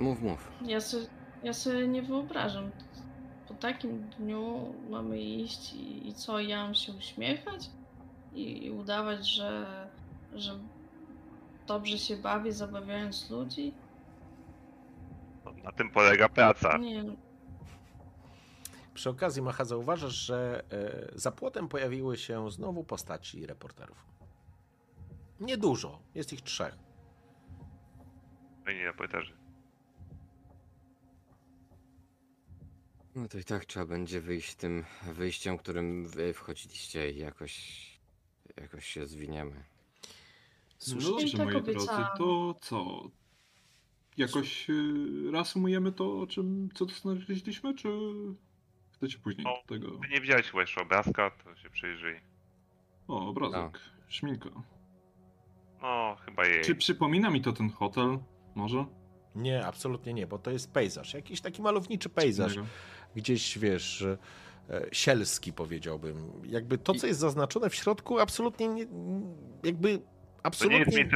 mów, 0.00 0.22
mów. 0.22 0.48
ja, 0.66 0.80
sobie, 0.80 1.06
ja 1.42 1.52
sobie 1.52 1.88
nie 1.88 2.02
wyobrażam. 2.02 2.70
Po 3.48 3.54
takim 3.54 4.10
dniu 4.10 4.74
mamy 4.90 5.18
iść 5.20 5.72
i, 5.74 6.08
i 6.08 6.14
co, 6.14 6.40
ja 6.40 6.62
mam 6.64 6.74
się 6.74 6.92
uśmiechać? 6.92 7.70
I, 8.34 8.66
i 8.66 8.70
udawać, 8.70 9.26
że, 9.28 9.66
że 10.34 10.58
dobrze 11.66 11.98
się 11.98 12.16
bawię, 12.16 12.52
zabawiając 12.52 13.30
ludzi? 13.30 13.74
No, 15.44 15.52
na 15.64 15.72
tym 15.72 15.90
polega 15.90 16.28
praca. 16.28 16.78
Nie, 16.78 17.04
Przy 18.94 19.10
okazji, 19.10 19.42
Macha, 19.42 19.64
zauważasz, 19.64 20.12
że 20.14 20.64
e, 20.72 21.18
za 21.18 21.30
płotem 21.32 21.68
pojawiły 21.68 22.16
się 22.16 22.50
znowu 22.50 22.84
postaci 22.84 23.46
reporterów. 23.46 24.06
Niedużo, 25.40 26.00
jest 26.14 26.32
ich 26.32 26.40
trzech. 26.42 26.78
Fajnie 28.64 28.84
na 28.86 28.92
poetarzy. 28.92 29.40
No 33.14 33.28
to 33.28 33.38
i 33.38 33.44
tak 33.44 33.64
trzeba 33.64 33.86
będzie 33.86 34.20
wyjść 34.20 34.54
tym 34.54 34.84
wyjściem, 35.12 35.58
którym 35.58 36.08
wy 36.08 36.32
wchodziliście 36.34 37.10
i 37.10 37.18
jakoś, 37.18 37.84
jakoś 38.60 38.86
się 38.86 39.06
zwiniemy. 39.06 39.54
No 39.54 39.62
Słyszycie? 40.78 41.36
tak 41.38 41.46
moi 41.46 41.62
drodzy, 41.62 41.70
obiecałam. 41.78 42.08
to 42.18 42.54
co? 42.60 43.10
Jakoś 44.16 44.70
y, 44.70 45.30
reasumujemy 45.32 45.92
to, 45.92 46.20
o 46.20 46.26
czym, 46.26 46.68
co 46.74 46.86
tu 46.86 46.94
znaleźliśmy, 46.94 47.74
czy 47.74 47.88
chcecie 48.92 49.18
później 49.18 49.44
No, 49.44 49.50
do 49.68 49.74
tego? 49.74 49.98
Ty 49.98 50.08
nie 50.08 50.20
widziałeś 50.20 50.46
chyba 50.46 50.60
jeszcze 50.60 50.80
obrazka, 50.82 51.30
to 51.44 51.56
się 51.56 51.70
przyjrzyj. 51.70 52.20
O, 53.08 53.28
obrazek, 53.28 53.80
szminka. 54.08 54.50
No, 55.82 56.16
chyba 56.24 56.46
jej. 56.46 56.64
Czy 56.64 56.74
przypomina 56.74 57.30
mi 57.30 57.40
to 57.40 57.52
ten 57.52 57.70
hotel? 57.70 58.18
Może? 58.54 58.84
Nie, 59.34 59.66
absolutnie 59.66 60.14
nie, 60.14 60.26
bo 60.26 60.38
to 60.38 60.50
jest 60.50 60.72
pejzaż. 60.72 61.14
Jakiś 61.14 61.40
taki 61.40 61.62
malowniczy 61.62 62.08
pejzaż. 62.08 62.54
Gdzieś, 63.16 63.58
wiesz, 63.58 64.04
sielski 64.92 65.52
powiedziałbym. 65.52 66.32
Jakby 66.44 66.78
to, 66.78 66.94
co 66.94 67.06
jest 67.06 67.20
zaznaczone 67.20 67.70
w 67.70 67.74
środku, 67.74 68.18
absolutnie 68.18 68.68
nie, 68.68 68.86
jakby 69.64 69.88
To 69.88 69.94
nie 69.94 69.98
jest 69.98 70.08
absolutnie 70.42 71.08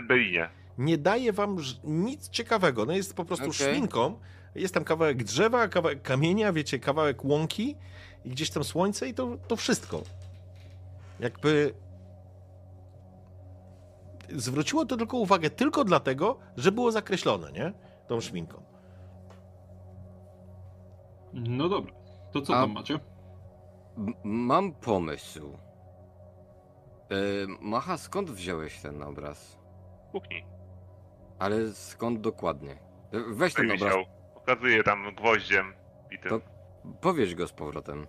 nie 0.78 0.98
daje 0.98 1.32
wam 1.32 1.56
nic 1.84 2.28
ciekawego. 2.28 2.84
No 2.86 2.92
jest 2.92 3.14
po 3.14 3.24
prostu 3.24 3.44
Okej. 3.44 3.54
szminką. 3.74 4.18
Jest 4.54 4.74
tam 4.74 4.84
kawałek 4.84 5.24
drzewa, 5.24 5.68
kawałek 5.68 6.02
kamienia, 6.02 6.52
wiecie, 6.52 6.78
kawałek 6.78 7.24
łąki 7.24 7.76
i 8.24 8.30
gdzieś 8.30 8.50
tam 8.50 8.64
słońce 8.64 9.08
i 9.08 9.14
to, 9.14 9.36
to 9.48 9.56
wszystko. 9.56 10.02
Jakby 11.20 11.74
zwróciło 14.32 14.86
to 14.86 14.96
tylko 14.96 15.16
uwagę 15.16 15.50
tylko 15.50 15.84
dlatego, 15.84 16.38
że 16.56 16.72
było 16.72 16.92
zakreślone, 16.92 17.52
nie? 17.52 17.72
Tą 18.08 18.20
szminką. 18.20 18.62
No 21.32 21.68
dobra, 21.68 21.92
to 22.32 22.40
co 22.40 22.56
A- 22.56 22.60
tam 22.60 22.72
macie? 22.72 22.98
Mam 24.24 24.72
pomysł. 24.72 25.58
E, 27.10 27.14
Macha, 27.60 27.96
skąd 27.98 28.30
wziąłeś 28.30 28.80
ten 28.80 29.02
obraz? 29.02 29.58
Kuchni. 30.12 30.46
Ale 31.38 31.68
skąd 31.72 32.20
dokładnie? 32.20 32.72
E, 32.72 32.76
Weź 33.34 33.54
ten 33.54 33.64
obraz, 33.70 33.80
wisiał. 33.82 34.04
Pokazuje 34.34 34.82
tam 34.82 35.14
gwoździem 35.14 35.74
i 36.10 36.18
tym. 36.18 36.30
To- 36.30 36.40
powiedz 37.00 37.34
go 37.34 37.46
z 37.48 37.52
powrotem. 37.52 38.06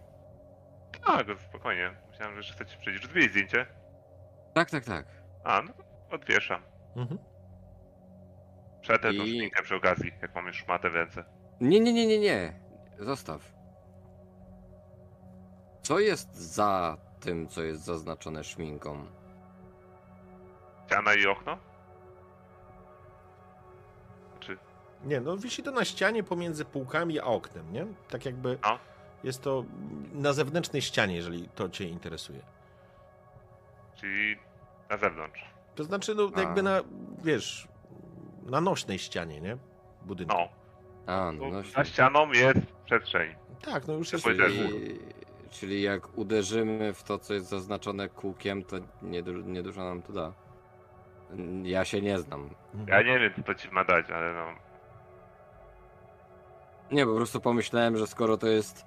Tak, 1.05 1.27
spokojnie. 1.49 1.95
Myślałem, 2.09 2.41
że 2.41 2.53
chcecie 2.53 2.77
przejść. 2.77 3.03
Zrobić 3.03 3.31
zdjęcie. 3.31 3.65
Tak, 4.53 4.69
tak, 4.69 4.85
tak. 4.85 5.05
A, 5.43 5.61
no 5.61 5.73
to 5.73 6.15
odwieszam. 6.15 6.61
Mhm. 6.95 7.19
Przetę 8.81 9.07
tą 9.14 9.23
I- 9.23 9.30
szminkę 9.38 9.64
przy 9.64 9.75
okazji, 9.75 10.11
jak 10.22 10.35
mam 10.35 10.47
już 10.47 10.57
szmatę 10.57 10.89
w 10.89 10.95
ręce. 10.95 11.23
Nie, 11.61 11.80
nie, 11.80 11.93
nie, 11.93 12.07
nie, 12.07 12.19
nie. 12.19 12.59
Zostaw. 12.99 13.55
Co 15.85 15.99
jest 15.99 16.35
za 16.35 16.97
tym, 17.19 17.47
co 17.47 17.64
jest 17.64 17.83
zaznaczone 17.83 18.43
szminką? 18.43 19.05
Ściana 20.85 21.14
i 21.14 21.25
okno? 21.25 21.57
Znaczy, 24.31 24.57
Nie, 25.03 25.22
no 25.22 25.38
wisi 25.38 25.64
to 25.64 25.72
na 25.72 25.85
ścianie 25.85 26.23
pomiędzy 26.23 26.65
półkami 26.65 27.19
a 27.19 27.23
oknem, 27.23 27.73
nie? 27.73 27.85
Tak 28.09 28.25
jakby 28.25 28.57
No. 28.64 28.80
jest 29.23 29.41
to 29.41 29.64
na 30.14 30.33
zewnętrznej 30.33 30.81
ścianie, 30.81 31.15
jeżeli 31.15 31.49
to 31.49 31.69
cię 31.69 31.85
interesuje. 31.89 32.39
czyli 33.95 34.38
na 34.89 34.97
zewnątrz. 34.97 35.45
To 35.75 35.83
znaczy, 35.83 36.15
no 36.15 36.31
A. 36.35 36.39
jakby 36.39 36.64
na, 36.64 36.81
wiesz, 37.23 37.67
na 38.45 38.61
nośnej 38.61 38.99
ścianie, 38.99 39.41
nie? 39.41 39.57
Budynku. 40.05 40.35
No, 40.38 40.47
A, 41.14 41.31
no, 41.31 41.49
no 41.49 41.64
za 41.64 41.85
ścianą 41.85 42.31
jest 42.31 42.59
przestrzeń. 42.85 43.35
Tak, 43.61 43.88
no 43.88 43.93
już 43.93 44.11
jest... 44.14 44.23
Powiedziałem. 44.25 44.53
Czyli, 45.49 45.82
jak 45.82 46.17
uderzymy 46.17 46.93
w 46.93 47.03
to, 47.03 47.19
co 47.19 47.33
jest 47.33 47.48
zaznaczone 47.49 48.09
kółkiem, 48.09 48.64
to 48.64 48.75
nie, 49.01 49.24
du- 49.24 49.41
nie 49.41 49.64
dużo 49.64 49.83
nam 49.83 50.01
to 50.01 50.14
da. 50.14 50.33
Ja 51.64 51.85
się 51.85 52.01
nie 52.01 52.19
znam. 52.19 52.49
Ja 52.88 53.01
nie 53.01 53.19
wiem, 53.19 53.33
co 53.35 53.43
to 53.43 53.56
ci 53.56 53.69
ma 53.72 53.83
dać, 53.83 54.09
ale 54.11 54.33
no... 54.33 54.45
Nie, 56.91 57.06
po 57.06 57.15
prostu 57.15 57.41
pomyślałem, 57.41 57.98
że 57.98 58.07
skoro 58.07 58.38
to 58.38 58.48
jest 58.48 58.85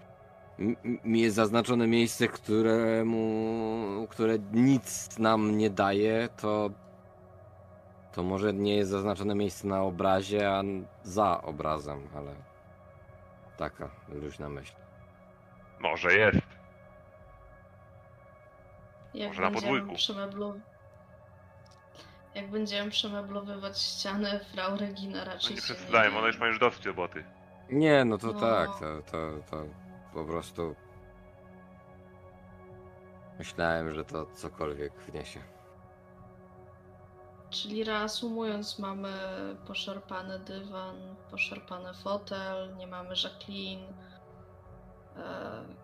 m- 0.58 0.76
m- 0.84 1.16
jest 1.16 1.36
zaznaczone 1.36 1.86
miejsce, 1.86 2.28
któremu, 2.28 4.06
które 4.10 4.38
nic 4.52 5.18
nam 5.18 5.58
nie 5.58 5.70
daje, 5.70 6.28
to 6.40 6.70
to 8.12 8.22
może 8.22 8.52
nie 8.54 8.76
jest 8.76 8.90
zaznaczone 8.90 9.34
miejsce 9.34 9.68
na 9.68 9.82
obrazie, 9.82 10.50
a 10.50 10.62
za 11.02 11.42
obrazem, 11.42 12.08
ale 12.16 12.34
taka 13.56 13.90
luźna 14.08 14.48
myśl. 14.48 14.74
Może 15.80 16.12
jest. 16.14 16.38
Jak 19.14 19.28
Może 19.28 19.42
na 19.42 19.50
będziemy 19.50 19.72
podwójku. 19.72 19.96
przemeblow... 19.96 20.56
Jak 22.34 22.50
będziemy 22.50 22.90
przemeblowywać 22.90 23.78
ścianę, 23.82 24.40
frau 24.52 24.76
Regina 24.76 25.18
No 25.18 25.24
raczej 25.24 25.50
nie 25.50 25.56
się 25.56 25.62
przesadzają, 25.62 26.18
one 26.18 26.26
już 26.26 26.38
mają 26.38 26.50
już 26.52 26.60
dosyć 26.60 26.86
roboty. 26.86 27.24
Nie, 27.70 28.04
no 28.04 28.18
to 28.18 28.26
No. 28.26 28.40
tak, 28.40 28.68
to, 28.80 29.02
to, 29.02 29.30
to 29.50 29.64
po 30.14 30.24
prostu 30.24 30.74
myślałem, 33.38 33.94
że 33.94 34.04
to 34.04 34.26
cokolwiek 34.26 34.92
wniesie. 34.92 35.40
Czyli 37.50 37.84
reasumując, 37.84 38.78
mamy 38.78 39.12
poszarpany 39.66 40.38
dywan, 40.38 41.16
poszarpany 41.30 41.94
fotel, 41.94 42.76
nie 42.76 42.86
mamy 42.86 43.14
Jacqueline, 43.24 43.86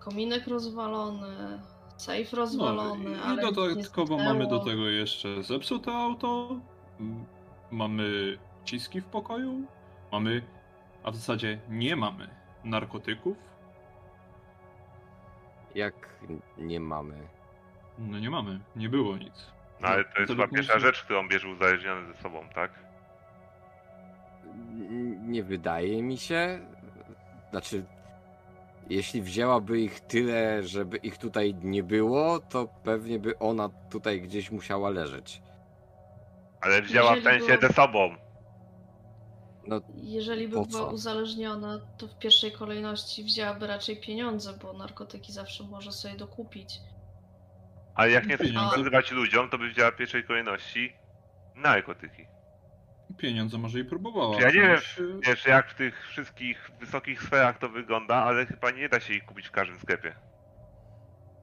kominek 0.00 0.46
rozwalony, 0.46 1.58
safe 1.96 2.36
rozwalony, 2.36 3.10
No, 3.10 3.16
i 3.16 3.20
ale 3.20 3.42
nie 3.44 3.52
dodatkowo 3.52 4.16
mamy 4.16 4.46
do 4.46 4.58
tego 4.58 4.88
jeszcze 4.88 5.42
zepsute 5.42 5.92
auto, 5.92 6.56
mamy 7.70 8.38
ciski 8.64 9.00
w 9.00 9.04
pokoju, 9.04 9.66
mamy, 10.12 10.42
a 11.02 11.10
w 11.10 11.16
zasadzie 11.16 11.58
nie 11.68 11.96
mamy 11.96 12.28
narkotyków. 12.64 13.36
Jak 15.74 15.94
nie 16.58 16.80
mamy. 16.80 17.28
No 17.98 18.18
nie 18.18 18.30
mamy, 18.30 18.60
nie 18.76 18.88
było 18.88 19.16
nic. 19.16 19.46
No 19.80 19.88
ale 19.88 20.04
to 20.04 20.20
jest 20.20 20.32
chyba 20.32 20.48
pierwsza 20.48 20.78
rzecz, 20.78 21.02
którą 21.02 21.28
bierze 21.28 21.48
uzależniony 21.48 22.14
ze 22.14 22.22
sobą, 22.22 22.48
tak? 22.54 22.70
Nie 25.20 25.42
wydaje 25.42 26.02
mi 26.02 26.18
się. 26.18 26.60
Znaczy, 27.50 27.84
jeśli 28.90 29.22
wzięłaby 29.22 29.80
ich 29.80 30.00
tyle, 30.00 30.62
żeby 30.62 30.96
ich 30.96 31.18
tutaj 31.18 31.54
nie 31.54 31.82
było, 31.82 32.40
to 32.40 32.68
pewnie 32.84 33.18
by 33.18 33.38
ona 33.38 33.68
tutaj 33.90 34.20
gdzieś 34.20 34.50
musiała 34.50 34.90
leżeć. 34.90 35.42
Ale 36.60 36.82
wzięła 36.82 37.12
w 37.12 37.16
Jeżeli 37.16 37.40
sensie 37.46 37.58
ze 37.68 37.72
sobą. 37.72 38.14
No, 39.66 39.80
Jeżeli 39.94 40.48
by 40.48 40.54
Po 40.56 40.66
była 40.66 40.80
co? 40.86 40.92
uzależniona, 40.92 41.80
to 41.98 42.08
w 42.08 42.18
pierwszej 42.18 42.52
kolejności 42.52 43.24
wzięłaby 43.24 43.66
raczej 43.66 44.00
pieniądze, 44.00 44.52
bo 44.62 44.72
narkotyki 44.72 45.32
zawsze 45.32 45.64
może 45.64 45.92
sobie 45.92 46.14
dokupić. 46.16 46.74
Ale 47.94 48.10
jak 48.10 48.26
nie 48.26 48.34
chce 48.34 48.44
się 48.44 48.50
Pieniądze. 48.50 48.70
pokazywać 48.70 49.10
ludziom, 49.10 49.50
to 49.50 49.58
by 49.58 49.68
wzięła 49.68 49.90
w 49.90 49.96
pierwszej 49.96 50.24
kolejności 50.24 50.92
narkotyki. 51.56 52.26
Pieniądze 53.16 53.58
może 53.58 53.78
i 53.78 53.84
próbowała. 53.84 54.36
Czy 54.36 54.42
ja 54.42 54.48
nie 54.48 54.54
wiem, 54.54 54.78
wziąć, 54.78 55.26
e, 55.26 55.30
Wiesz, 55.30 55.46
jak 55.46 55.70
w 55.70 55.74
tych 55.74 56.08
wszystkich 56.08 56.70
wysokich 56.80 57.22
sferach 57.22 57.58
to 57.58 57.68
wygląda, 57.68 58.14
ale 58.14 58.46
chyba 58.46 58.70
nie 58.70 58.88
da 58.88 59.00
się 59.00 59.14
ich 59.14 59.24
kupić 59.24 59.48
w 59.48 59.50
każdym 59.50 59.78
sklepie. 59.78 60.14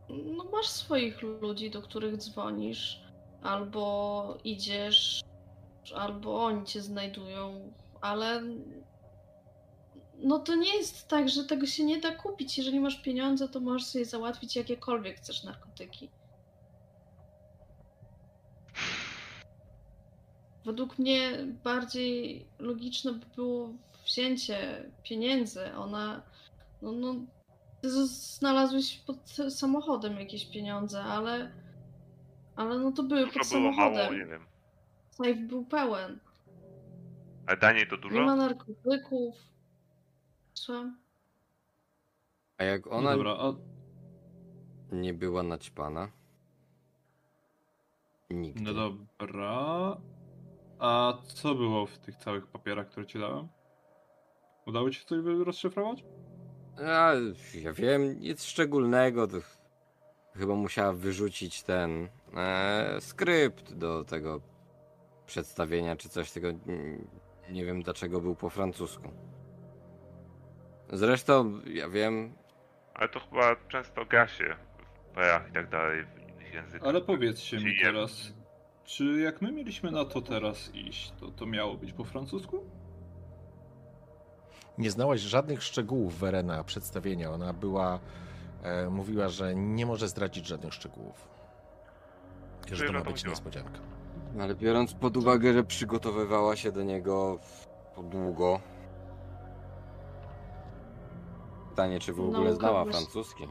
No 0.09 0.43
masz 0.51 0.67
swoich 0.67 1.21
ludzi, 1.21 1.71
do 1.71 1.81
których 1.81 2.17
dzwonisz, 2.17 3.01
albo 3.41 4.37
idziesz, 4.43 5.21
albo 5.95 6.45
oni 6.45 6.65
cię 6.65 6.81
znajdują, 6.81 7.73
ale 8.01 8.43
no 10.23 10.39
to 10.39 10.55
nie 10.55 10.77
jest 10.77 11.07
tak, 11.07 11.29
że 11.29 11.43
tego 11.43 11.65
się 11.65 11.83
nie 11.83 11.99
da 11.99 12.15
kupić. 12.15 12.57
Jeżeli 12.57 12.79
masz 12.79 13.01
pieniądze, 13.01 13.49
to 13.49 13.59
możesz 13.59 13.87
sobie 13.87 14.05
załatwić 14.05 14.55
jakiekolwiek 14.55 15.17
chcesz 15.17 15.43
narkotyki. 15.43 16.09
Według 20.65 20.99
mnie 20.99 21.31
bardziej 21.63 22.45
logiczne 22.59 23.13
by 23.13 23.25
było 23.35 23.69
wzięcie 24.05 24.89
pieniędzy. 25.03 25.73
Ona, 25.75 26.21
no, 26.81 26.91
no 26.91 27.15
ty 27.81 27.89
znalazłeś 28.07 28.97
pod 28.97 29.29
samochodem 29.49 30.19
jakieś 30.19 30.45
pieniądze, 30.45 31.03
ale. 31.03 31.51
Ale 32.55 32.77
no 32.79 32.91
to 32.91 33.03
były 33.03 33.25
Dużo 33.25 33.39
pod 33.39 33.49
było, 33.49 33.61
mało, 33.61 33.75
samochodem. 33.75 34.19
nie 34.19 34.25
wiem. 34.25 34.45
Safe 35.11 35.35
był 35.35 35.65
pełen. 35.65 36.19
Ale 37.47 37.57
Daniel 37.57 37.87
to 37.87 37.95
Nie 37.95 38.01
dużo? 38.01 38.21
ma 38.25 38.35
narkotyków. 38.35 39.35
Słucham? 40.53 40.97
a 42.57 42.63
jak 42.63 42.87
ona 42.87 43.11
dobra, 43.11 43.31
a 43.31 43.53
nie 44.95 45.13
była 45.13 45.43
naćpana? 45.43 46.11
Nigdy. 48.29 48.61
No 48.61 48.73
dobra. 48.73 49.97
A 50.81 51.13
co 51.33 51.55
było 51.55 51.85
w 51.85 51.97
tych 51.97 52.15
całych 52.15 52.47
papierach, 52.47 52.87
które 52.87 53.05
ci 53.05 53.19
dałem? 53.19 53.47
Udało 54.65 54.89
ci 54.89 54.99
się 54.99 55.05
coś 55.05 55.19
rozszyfrować? 55.45 56.03
A, 56.87 57.13
ja 57.61 57.73
wiem, 57.73 58.19
nic 58.19 58.43
szczególnego. 58.43 59.27
To 59.27 59.37
chyba 60.35 60.55
musiała 60.55 60.93
wyrzucić 60.93 61.63
ten 61.63 62.09
e, 62.37 63.01
skrypt 63.01 63.73
do 63.73 64.03
tego 64.03 64.41
przedstawienia 65.25 65.95
czy 65.95 66.09
coś 66.09 66.31
tego. 66.31 66.47
Nie 67.49 67.65
wiem 67.65 67.81
dlaczego 67.81 68.21
był 68.21 68.35
po 68.35 68.49
francusku. 68.49 69.11
Zresztą 70.89 71.61
ja 71.65 71.89
wiem, 71.89 72.33
Ale 72.93 73.09
to 73.09 73.19
chyba 73.19 73.55
często 73.55 74.05
gra 74.05 74.27
się 74.27 74.55
w 75.11 75.15
PR 75.15 75.49
i 75.49 75.53
tak 75.53 75.69
dalej 75.69 76.05
w 76.05 76.29
innych 76.29 76.53
językach. 76.53 76.89
Ale 76.89 77.01
powiedzcie 77.01 77.57
mi 77.57 77.79
teraz, 77.81 78.33
czy 78.91 79.19
jak 79.19 79.41
my 79.41 79.51
mieliśmy 79.51 79.91
na 79.91 80.05
to 80.05 80.21
teraz 80.21 80.75
iść, 80.75 81.13
to 81.19 81.27
to 81.31 81.45
miało 81.45 81.75
być 81.75 81.93
po 81.93 82.03
francusku? 82.03 82.63
Nie 84.77 84.91
znałaś 84.91 85.19
żadnych 85.19 85.63
szczegółów 85.63 86.19
Werena 86.19 86.63
przedstawienia. 86.63 87.31
Ona 87.31 87.53
była, 87.53 87.99
e, 88.63 88.89
mówiła, 88.89 89.29
że 89.29 89.55
nie 89.55 89.85
może 89.85 90.07
zdradzić 90.07 90.47
żadnych 90.47 90.73
szczegółów. 90.73 91.27
Że 92.67 92.75
Czyli 92.75 92.87
to 92.87 92.93
ma 92.93 93.05
być 93.05 93.25
niespodzianka. 93.25 93.79
ale 94.39 94.55
biorąc 94.55 94.93
pod 94.93 95.17
uwagę, 95.17 95.53
że 95.53 95.63
przygotowywała 95.63 96.55
się 96.55 96.71
do 96.71 96.83
niego 96.83 97.39
długo. 98.11 98.59
Pytanie, 101.69 101.99
czy 101.99 102.13
w 102.13 102.19
ogóle 102.19 102.39
Nauka 102.39 102.55
znała 102.59 102.85
francuski? 102.85 103.43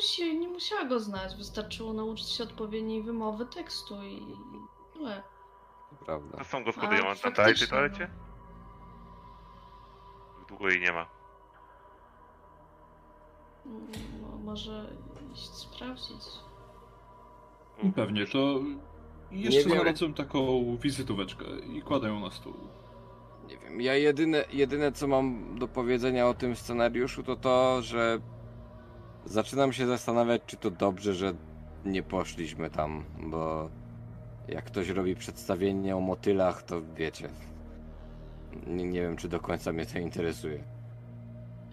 No, 0.00 0.24
nie, 0.24 0.32
musi, 0.32 0.38
nie 0.38 0.48
musiała 0.48 0.84
go 0.84 1.00
znać. 1.00 1.36
Wystarczyło 1.36 1.92
nauczyć 1.92 2.28
się 2.28 2.44
odpowiedniej 2.44 3.02
wymowy 3.02 3.46
tekstu 3.46 4.02
i 4.02 4.36
tyle. 4.94 5.22
To 5.90 6.04
prawda. 6.04 6.38
To 6.38 6.44
są 6.44 6.64
gospody 6.64 6.94
A, 6.94 6.98
ją 6.98 7.04
tam 7.04 7.32
dalej 7.32 7.34
faktycznie, 7.34 7.66
toalecie? 7.66 8.10
Długo 10.48 10.68
jej 10.68 10.80
nie 10.80 10.92
ma. 10.92 11.06
No, 14.22 14.38
może 14.44 14.96
iść 15.32 15.54
sprawdzić. 15.54 16.22
Pewnie, 17.96 18.26
to 18.26 18.60
jeszcze 19.30 19.58
Nie 19.58 19.64
wiem. 19.64 19.80
znalazłem 19.80 20.14
taką 20.14 20.76
wizytóweczkę 20.76 21.44
i 21.58 21.82
kładę 21.82 22.08
ją 22.08 22.20
na 22.20 22.30
stół. 22.30 22.54
Nie 23.48 23.58
wiem, 23.58 23.80
ja 23.80 23.94
jedyne, 23.94 24.44
jedyne 24.52 24.92
co 24.92 25.06
mam 25.08 25.58
do 25.58 25.68
powiedzenia 25.68 26.28
o 26.28 26.34
tym 26.34 26.56
scenariuszu 26.56 27.22
to 27.22 27.36
to, 27.36 27.82
że 27.82 28.18
zaczynam 29.30 29.72
się 29.72 29.86
zastanawiać, 29.86 30.42
czy 30.46 30.56
to 30.56 30.70
dobrze, 30.70 31.14
że 31.14 31.32
nie 31.84 32.02
poszliśmy 32.02 32.70
tam, 32.70 33.04
bo 33.18 33.70
jak 34.48 34.64
ktoś 34.64 34.88
robi 34.88 35.16
przedstawienie 35.16 35.96
o 35.96 36.00
motylach, 36.00 36.62
to 36.62 36.82
wiecie. 36.94 37.28
Nie, 38.66 38.84
nie 38.84 39.00
wiem, 39.00 39.16
czy 39.16 39.28
do 39.28 39.40
końca 39.40 39.72
mnie 39.72 39.86
to 39.86 39.98
interesuje. 39.98 40.64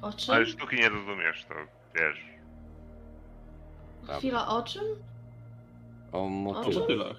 O 0.02 0.14
czym? 0.14 0.34
Ale 0.36 0.46
sztuki 0.46 0.76
nie 0.76 0.90
rozumiesz, 0.90 1.46
to 1.46 1.54
wiesz. 1.96 2.26
Chwila, 4.18 4.48
o 4.48 4.64
czym? 4.64 4.84
O 6.12 6.24
O 6.24 6.30
motyle. 6.30 6.80
motylach. 6.80 7.18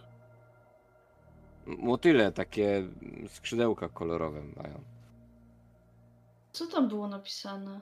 Motyle, 1.67 2.33
takie 2.33 2.83
skrzydełka 3.29 3.89
kolorowe 3.89 4.43
mają. 4.57 4.81
Co 6.53 6.67
tam 6.67 6.89
było 6.89 7.09
napisane? 7.09 7.81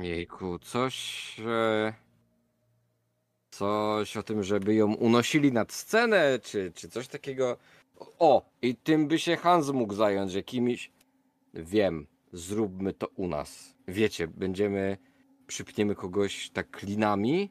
Jejku, 0.00 0.58
coś. 0.58 1.36
E... 1.40 1.92
Coś 3.50 4.16
o 4.16 4.22
tym, 4.22 4.42
żeby 4.42 4.74
ją 4.74 4.94
unosili 4.94 5.52
nad 5.52 5.72
scenę, 5.72 6.38
czy, 6.42 6.72
czy 6.74 6.88
coś 6.88 7.08
takiego. 7.08 7.56
O, 8.18 8.50
i 8.62 8.76
tym 8.76 9.08
by 9.08 9.18
się 9.18 9.36
Hans 9.36 9.70
mógł 9.70 9.94
zająć, 9.94 10.34
jakimiś. 10.34 10.90
Wiem, 11.54 12.06
zróbmy 12.32 12.92
to 12.92 13.08
u 13.16 13.28
nas. 13.28 13.74
Wiecie, 13.88 14.28
będziemy. 14.28 14.96
Przypniemy 15.46 15.94
kogoś 15.94 16.50
tak 16.50 16.82
linami 16.82 17.50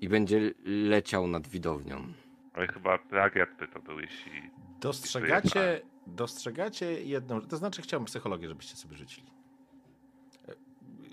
i 0.00 0.08
będzie 0.08 0.54
leciał 0.64 1.26
nad 1.26 1.48
widownią. 1.48 2.12
Ale 2.52 2.66
chyba 2.66 2.98
plagiat 2.98 3.48
by 3.58 3.68
to 3.68 3.80
był, 3.80 4.00
jeśli... 4.00 4.50
Dostrzegacie, 4.80 5.80
dostrzegacie 6.06 7.02
jedną, 7.02 7.40
to 7.40 7.56
znaczy 7.56 7.82
chciałbym 7.82 8.06
psychologię, 8.06 8.48
żebyście 8.48 8.76
sobie 8.76 8.96
rzucili. 8.96 9.39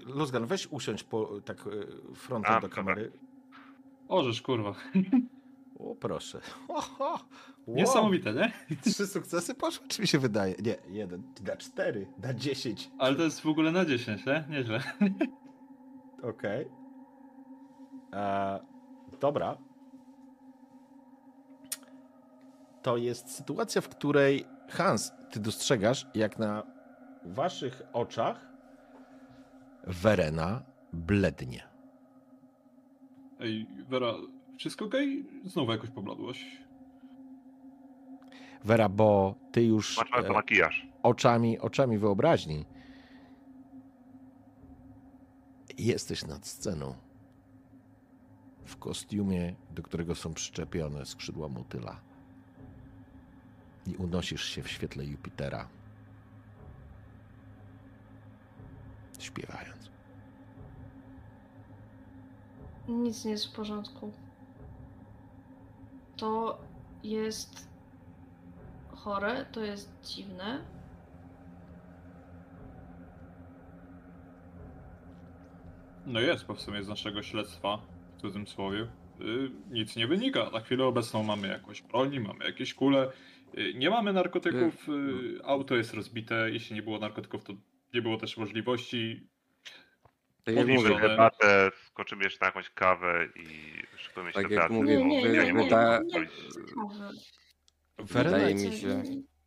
Luzgan, 0.08 0.46
weź 0.46 0.68
usiądź 0.68 1.04
po, 1.04 1.42
tak 1.46 1.58
e, 1.68 2.16
frontem 2.16 2.52
A, 2.52 2.56
do 2.56 2.62
dobra. 2.68 2.76
kamery. 2.76 3.12
Orzesz, 4.08 4.42
kurwa. 4.42 4.74
O, 5.80 5.96
proszę. 5.96 6.42
Oho, 6.68 7.04
wow. 7.04 7.20
Niesamowite, 7.68 8.34
nie? 8.34 8.52
Trzy 8.82 9.08
sukcesy 9.08 9.56
poszły, 9.56 9.88
czy 9.88 10.02
mi 10.02 10.08
się 10.08 10.20
wydaje? 10.20 10.56
Nie, 10.64 10.76
jeden, 10.90 11.24
na 11.48 11.58
cztery, 11.58 12.08
na 12.24 12.34
dziesięć. 12.34 12.92
Ale 12.98 13.16
to 13.16 13.24
jest 13.24 13.42
w 13.42 13.48
ogóle 13.48 13.72
na 13.72 13.86
10, 13.86 14.26
nie? 14.26 14.46
Nieźle. 14.50 14.84
Okej. 16.32 16.68
E, 18.14 18.60
Dobra. 19.20 19.58
To 22.82 22.98
jest 22.98 23.32
sytuacja, 23.32 23.82
w 23.82 23.90
której 23.90 24.46
Hans, 24.70 25.12
ty 25.32 25.40
dostrzegasz, 25.40 26.08
jak 26.16 26.40
na 26.40 26.64
waszych 27.26 27.82
oczach 27.94 28.47
Werena 29.88 30.64
blednie. 30.94 31.64
Ej, 33.40 33.68
Wera, 33.90 34.14
wszystko 34.58 34.86
okej? 34.86 35.26
Znowu 35.46 35.72
jakoś 35.72 35.90
pobladłaś. 35.90 36.46
Wera, 38.64 38.90
bo 38.90 39.36
ty 39.52 39.64
już 39.66 39.98
Masz 39.98 40.26
e, 40.26 40.34
makijaż. 40.34 40.88
oczami, 41.04 41.60
oczami 41.60 41.98
wyobraźni 41.98 42.66
jesteś 45.78 46.26
nad 46.26 46.48
sceną 46.48 46.94
w 48.66 48.78
kostiumie, 48.78 49.56
do 49.72 49.84
którego 49.84 50.16
są 50.16 50.34
przyczepione 50.34 51.06
skrzydła 51.06 51.50
motyla 51.50 52.02
i 53.86 53.96
unosisz 53.96 54.44
się 54.44 54.64
w 54.64 54.68
świetle 54.70 55.06
Jupitera, 55.06 55.68
śpiewając. 59.20 59.77
Nic 62.88 63.26
nie 63.26 63.32
jest 63.32 63.46
w 63.46 63.56
porządku. 63.56 64.12
To 66.18 66.62
jest 67.04 67.68
chore, 68.96 69.46
to 69.52 69.62
jest 69.64 70.02
dziwne. 70.04 70.66
No 76.06 76.20
jest, 76.20 76.46
bo 76.46 76.54
w 76.54 76.62
sumie 76.62 76.84
z 76.84 76.88
naszego 76.88 77.24
śledztwa, 77.24 77.82
w 78.18 78.22
cudzysłowie, 78.22 78.88
y, 79.22 79.52
nic 79.72 79.96
nie 79.96 80.08
wynika. 80.08 80.50
Na 80.50 80.60
chwilę 80.60 80.86
obecną 80.86 81.24
mamy 81.24 81.48
jakąś 81.48 81.82
broni, 81.82 82.20
mamy 82.20 82.46
jakieś 82.46 82.74
kule. 82.74 83.12
Y, 83.58 83.74
nie 83.74 83.90
mamy 83.90 84.14
narkotyków, 84.14 84.90
y, 84.90 85.46
auto 85.46 85.76
jest 85.76 85.94
rozbite. 85.94 86.52
Jeśli 86.52 86.76
nie 86.76 86.84
było 86.84 87.00
narkotyków, 87.00 87.44
to 87.44 87.54
nie 87.94 88.02
było 88.02 88.18
też 88.18 88.38
możliwości. 88.38 89.28
Mówisz, 90.56 90.76
mówię, 90.84 90.88
że- 91.02 91.10
Debatę, 91.10 91.72
skoczymy 91.88 92.24
jeszcze 92.24 92.40
na 92.42 92.46
jakąś 92.48 92.70
kawę 92.70 93.26
i 93.36 93.74
szykujemy 93.98 94.32
się 94.32 94.36
Tak 94.36 94.48
do 94.48 94.54
jak 94.54 94.60
pracy. 94.62 94.74
mówię, 94.74 94.98
Nie, 94.98 95.06
nie, 95.06 95.22
wy- 95.22 95.30
nie, 95.38 95.54
nie, 95.54 95.64
wyda- 95.64 96.00
nie. 96.04 96.28
Wera, 97.98 98.30
Wydaje 98.32 98.56
mi 98.56 98.78
się- 98.78 99.04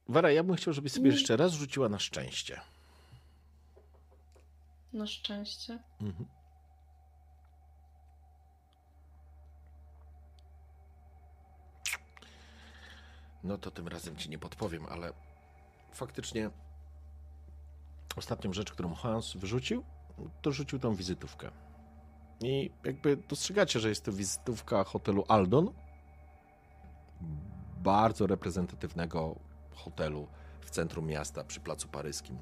Wera, 0.09 0.31
ja 0.31 0.43
bym 0.45 0.57
chciał, 0.57 0.75
żebyś 0.75 0.93
sobie 0.93 1.11
jeszcze 1.11 1.37
raz 1.37 1.53
rzuciła 1.53 1.89
na 1.89 1.99
szczęście. 1.99 2.61
Na 4.93 5.07
szczęście. 5.07 5.79
Mhm. 6.01 6.25
No 13.45 13.59
to 13.59 13.70
tym 13.70 13.89
razem 13.89 14.17
ci 14.17 14.31
nie 14.31 14.39
podpowiem, 14.39 14.87
ale 14.87 15.12
faktycznie 15.93 16.51
ostatnią 18.17 18.53
rzecz, 18.53 18.73
którą 18.73 18.95
Hans 18.95 19.37
wyrzucił, 19.37 19.85
to 20.43 20.53
rzucił 20.53 20.79
tą 20.79 20.95
wizytówkę. 20.95 21.51
I 22.41 22.71
jakby 22.85 23.17
dostrzegacie, 23.17 23.81
że 23.81 23.89
jest 23.89 24.05
to 24.05 24.13
wizytówka 24.13 24.85
hotelu 24.85 25.25
Aldon. 25.29 25.73
Bardzo 27.83 28.27
reprezentatywnego 28.27 29.37
hotelu 29.75 30.29
w 30.61 30.71
centrum 30.71 31.07
miasta 31.07 31.45
przy 31.45 31.61
Placu 31.61 31.89
Paryskim. 31.89 32.39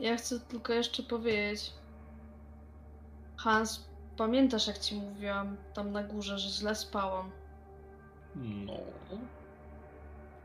Ja 0.00 0.16
chcę 0.16 0.40
tylko 0.40 0.72
jeszcze 0.72 1.02
powiedzieć. 1.02 1.72
Hans, 3.36 3.88
pamiętasz 4.16 4.66
jak 4.66 4.78
ci 4.78 4.94
mówiłam 4.94 5.56
tam 5.74 5.92
na 5.92 6.02
górze, 6.02 6.38
że 6.38 6.48
źle 6.48 6.74
spałam? 6.74 7.30
No. 8.36 8.76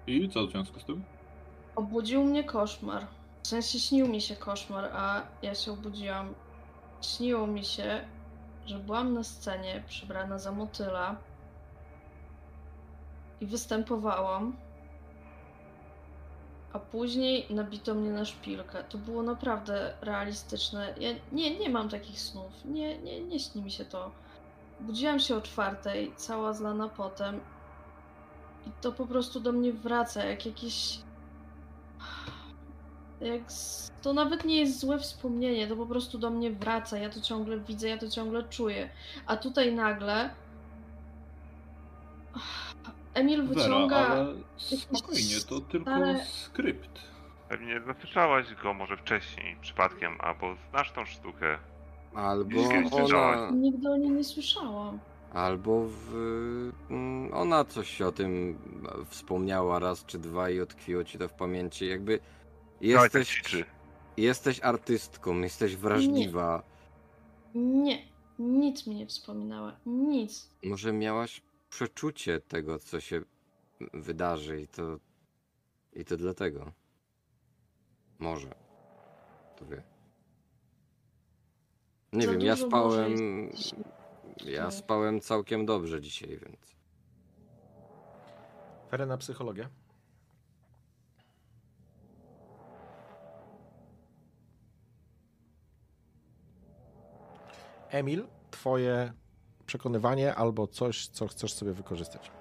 I 0.08 0.30
co 0.30 0.48
w 0.48 0.52
związku 0.52 0.80
z 0.80 0.86
tym? 0.86 1.04
Obudził 1.77 2.23
mnie 2.23 2.43
koszmar. 2.43 3.07
W 3.43 3.47
sensie 3.47 3.80
śnił 3.80 4.07
mi 4.07 4.22
się 4.22 4.35
koszmar, 4.35 4.89
a 4.93 5.22
ja 5.41 5.56
się 5.56 5.72
obudziłam 5.72 6.35
śniło 7.01 7.47
mi 7.47 7.65
się, 7.65 8.07
że 8.65 8.80
byłam 8.80 9.14
na 9.14 9.23
scenie 9.23 9.83
przybrana 9.88 10.39
za 10.39 10.51
motyla 10.51 11.15
i 13.41 13.45
występowałam, 13.45 14.56
a 16.73 16.80
później 16.80 17.45
nabito 17.49 17.95
mnie 17.95 18.09
na 18.09 18.25
szpilkę. 18.25 18.83
To 18.83 18.97
było 18.97 19.23
naprawdę 19.23 19.93
realistyczne. 20.01 20.93
Ja 20.99 21.09
nie, 21.31 21.59
nie 21.59 21.69
mam 21.69 21.89
takich 21.89 22.19
snów. 22.19 22.65
Nie, 22.65 22.97
nie, 22.97 23.22
nie 23.22 23.39
śni 23.39 23.61
mi 23.61 23.72
się 23.72 23.85
to. 23.85 24.11
Budziłam 24.80 25.19
się 25.19 25.35
o 25.35 25.41
czwartej, 25.41 26.14
cała 26.15 26.53
zlana 26.53 26.89
potem 26.89 27.39
i 28.67 28.72
to 28.81 28.91
po 28.91 29.06
prostu 29.06 29.39
do 29.39 29.51
mnie 29.51 29.73
wraca, 29.73 30.25
jak 30.25 30.45
jakieś... 30.45 30.99
Jak... 33.22 33.42
s- 33.45 33.92
To 34.01 34.14
nawet 34.14 34.45
nie 34.45 34.59
jest 34.59 34.80
złe 34.80 35.00
wspomnienie, 35.00 35.67
to 35.67 35.76
po 35.76 35.85
prostu 35.85 36.17
do 36.17 36.30
mnie 36.30 36.51
wraca, 36.51 36.98
ja 36.98 37.09
to 37.09 37.22
ciągle 37.22 37.59
widzę, 37.59 37.88
ja 37.90 37.98
to 37.98 38.09
ciągle 38.09 38.43
czuję. 38.43 38.90
A 39.26 39.38
tutaj 39.38 39.76
nagle... 39.76 40.30
Emil 43.14 43.43
wyciąga... 43.48 44.00
Wera, 44.09 44.14
ale 44.16 44.35
spokojnie, 44.58 45.35
to 45.50 45.61
tylko 45.61 45.92
stare- 45.92 46.26
skrypt. 46.26 47.00
Pewnie 47.50 47.82
zasłyszałaś 47.82 48.45
go 48.64 48.74
może 48.74 48.98
wcześniej, 48.98 49.58
przypadkiem, 49.61 50.17
albo 50.19 50.56
znasz 50.69 50.92
tą 50.92 51.06
sztukę. 51.06 51.58
Albo 52.16 52.59
ona. 52.92 53.51
Nigdy 53.51 53.90
o 53.92 53.98
niej 53.98 54.09
nie 54.09 54.24
słyszałam. 54.24 55.00
Albo 55.33 55.85
w, 55.88 56.14
mm, 56.89 57.33
ona 57.33 57.65
coś 57.65 58.01
o 58.01 58.11
tym 58.11 58.57
wspomniała 59.09 59.80
raz 59.80 60.06
czy 60.06 60.19
dwa 60.19 60.49
i 60.49 60.59
utkwiło 60.59 61.03
ci 61.03 61.17
to 61.17 61.27
w 61.27 61.33
pamięci. 61.33 61.88
Jakby 61.88 62.19
Dawaj, 62.81 63.09
tak 63.09 63.19
jesteś, 63.19 63.27
ćwiczy. 63.35 63.65
jesteś 64.17 64.59
artystką, 64.59 65.39
jesteś 65.41 65.75
wrażliwa. 65.75 66.64
Nie, 67.56 68.01
nic 68.39 68.88
mi 68.88 68.95
nie 68.95 69.07
wspominała. 69.07 69.77
Nic. 69.85 70.49
Może 70.64 70.93
miałaś 70.93 71.41
przeczucie 71.69 72.39
tego, 72.41 72.80
co 72.80 72.99
się 72.99 73.22
wydarzy 73.93 74.61
i 74.61 74.67
to 74.67 74.99
i 75.93 76.06
to 76.06 76.17
dlatego. 76.17 76.72
Może. 78.19 78.49
To 79.56 79.65
wie. 79.65 79.83
Nie 82.14 82.25
Za 82.25 82.31
wiem, 82.31 82.41
ja 82.41 82.53
może 82.56 82.67
spałem. 82.67 83.11
jest- 83.47 83.75
Ja 84.45 84.72
spałem 84.72 85.22
całkiem 85.22 85.66
dobrze 85.66 86.01
dzisiaj, 86.01 86.30
więc. 86.30 86.75
Werena, 88.91 89.17
psychologia. 89.17 89.69
Emil, 97.90 98.27
twoje 98.51 99.14
przekonywanie 99.66 100.35
albo 100.35 100.67
coś, 100.67 101.07
co 101.07 101.27
chcesz 101.27 101.53
sobie 101.53 101.74
wykorzystać. 101.74 102.32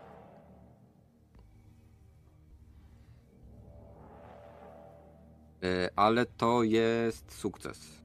E, 5.62 5.90
Ale 5.96 6.26
to 6.26 6.62
jest 6.62 7.32
sukces. 7.38 8.02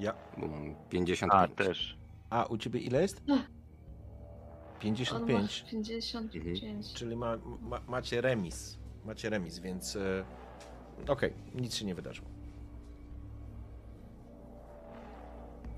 Ja. 0.00 0.14
Bo 0.36 0.46
mam 0.46 0.74
55. 0.90 1.32
A, 1.32 1.64
też. 1.64 1.97
A 2.30 2.44
u 2.44 2.58
ciebie 2.58 2.80
ile 2.80 3.02
jest? 3.02 3.22
Ach. 3.30 3.30
On 3.30 3.36
ma 3.36 4.78
55. 4.80 5.64
55. 5.70 6.92
Czyli 6.92 7.16
ma, 7.16 7.38
ma, 7.60 7.80
macie 7.88 8.20
remis. 8.20 8.78
Macie 9.04 9.30
remis, 9.30 9.58
więc 9.58 9.96
e, 9.96 10.24
okej, 11.08 11.32
nic 11.54 11.74
się 11.74 11.84
nie 11.84 11.94
wydarzyło. 11.94 12.28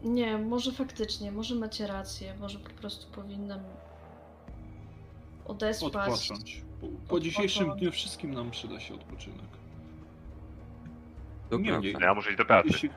Nie, 0.03 0.39
może 0.39 0.73
faktycznie, 0.73 1.33
może 1.33 1.55
macie 1.55 1.87
rację, 1.87 2.35
może 2.41 2.59
po 2.59 2.71
prostu 2.71 3.13
powinnam 3.13 3.61
odespać. 5.47 5.95
Odpocząć. 5.95 6.63
Po, 6.81 6.87
po 7.09 7.21
dzisiejszym 7.21 7.77
dniu 7.77 7.93
wszystkim 7.93 8.35
nam 8.35 8.51
przyda 8.51 8.81
się 8.81 8.95
odpoczynek. 8.95 9.51
To 11.51 11.59
Niemniej, 11.59 11.93
prawda. 11.93 12.07
Ja 12.07 12.15
muszę 12.15 12.29
iść 12.29 12.39
do 12.39 12.45
pracy. 12.45 12.69
Jeśli... 12.73 12.91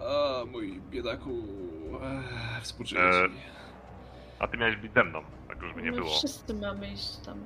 A, 0.00 0.44
mój 0.44 0.80
biedaku... 0.90 1.30
Ech, 1.96 2.62
współczuję 2.62 3.00
E, 3.02 3.28
ci. 3.28 3.34
A 4.38 4.48
ty 4.48 4.56
miałeś 4.58 4.76
być 4.76 4.92
ze 4.94 5.04
mną, 5.04 5.20
tak 5.48 5.62
już 5.62 5.74
by 5.74 5.82
nie 5.82 5.90
My 5.90 5.96
było. 5.96 6.08
wszyscy 6.10 6.54
mamy 6.54 6.92
iść 6.92 7.16
tam. 7.16 7.38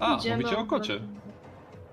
A, 0.00 0.16
Idziemy, 0.16 0.36
mówicie 0.36 0.58
o 0.58 0.66
kocie. 0.66 1.00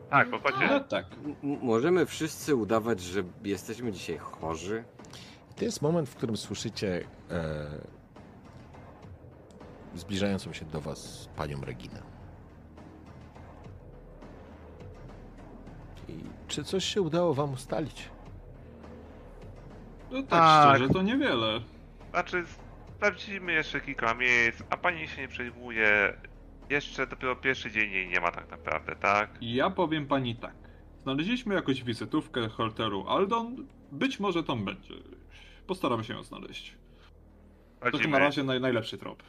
Tak, 0.10 0.30
po 0.32 0.40
kocie. 0.40 0.68
No 0.70 0.80
tak. 0.80 1.06
M- 1.26 1.36
możemy 1.62 2.06
wszyscy 2.06 2.56
udawać, 2.56 3.02
że 3.02 3.24
jesteśmy 3.44 3.92
dzisiaj 3.92 4.18
chorzy. 4.18 4.84
To 5.56 5.66
jest 5.66 5.82
moment, 5.82 6.10
w 6.10 6.16
którym 6.16 6.38
słyszycie 6.38 7.04
e, 7.32 7.68
zbliżającą 9.96 10.54
się 10.54 10.66
do 10.66 10.82
was 10.82 11.30
panią 11.36 11.62
Reginę. 11.62 12.02
I 16.08 16.24
czy 16.48 16.64
coś 16.64 16.84
się 16.86 17.02
udało 17.02 17.34
wam 17.34 17.54
ustalić? 17.54 18.10
No 20.12 20.22
tak, 20.22 20.30
Tak. 20.30 20.76
szczerze 20.76 20.94
to 20.94 21.02
niewiele. 21.02 21.62
Znaczy, 22.10 22.44
sprawdzimy 22.98 23.54
jeszcze 23.54 23.82
kilka 23.82 24.14
miejsc, 24.14 24.64
a 24.70 24.78
pani 24.78 25.08
się 25.08 25.22
nie 25.22 25.28
przejmuje. 25.28 26.18
Jeszcze 26.70 27.08
dopiero 27.08 27.36
pierwszy 27.36 27.72
dzień 27.72 27.92
jej 27.92 28.08
nie 28.08 28.20
ma 28.22 28.32
tak 28.32 28.52
naprawdę, 28.52 28.96
tak? 28.96 29.30
Ja 29.42 29.70
powiem 29.70 30.08
pani 30.08 30.36
tak. 30.36 30.56
Znaleźliśmy 31.04 31.56
jakąś 31.56 31.84
wizytówkę 31.84 32.50
hoteru 32.50 33.06
Aldon. 33.08 33.68
Być 33.92 34.20
może 34.20 34.44
tam 34.44 34.66
będzie. 34.66 34.94
Postaramy 35.68 36.04
się 36.04 36.14
ją 36.14 36.24
znaleźć. 36.24 36.72
To 36.72 36.78
tu 37.80 37.86
na 37.86 37.90
Sprawdzimy. 37.90 38.20
razie 38.20 38.44
naj, 38.44 38.60
najlepszy 38.62 38.98
trop. 38.98 39.24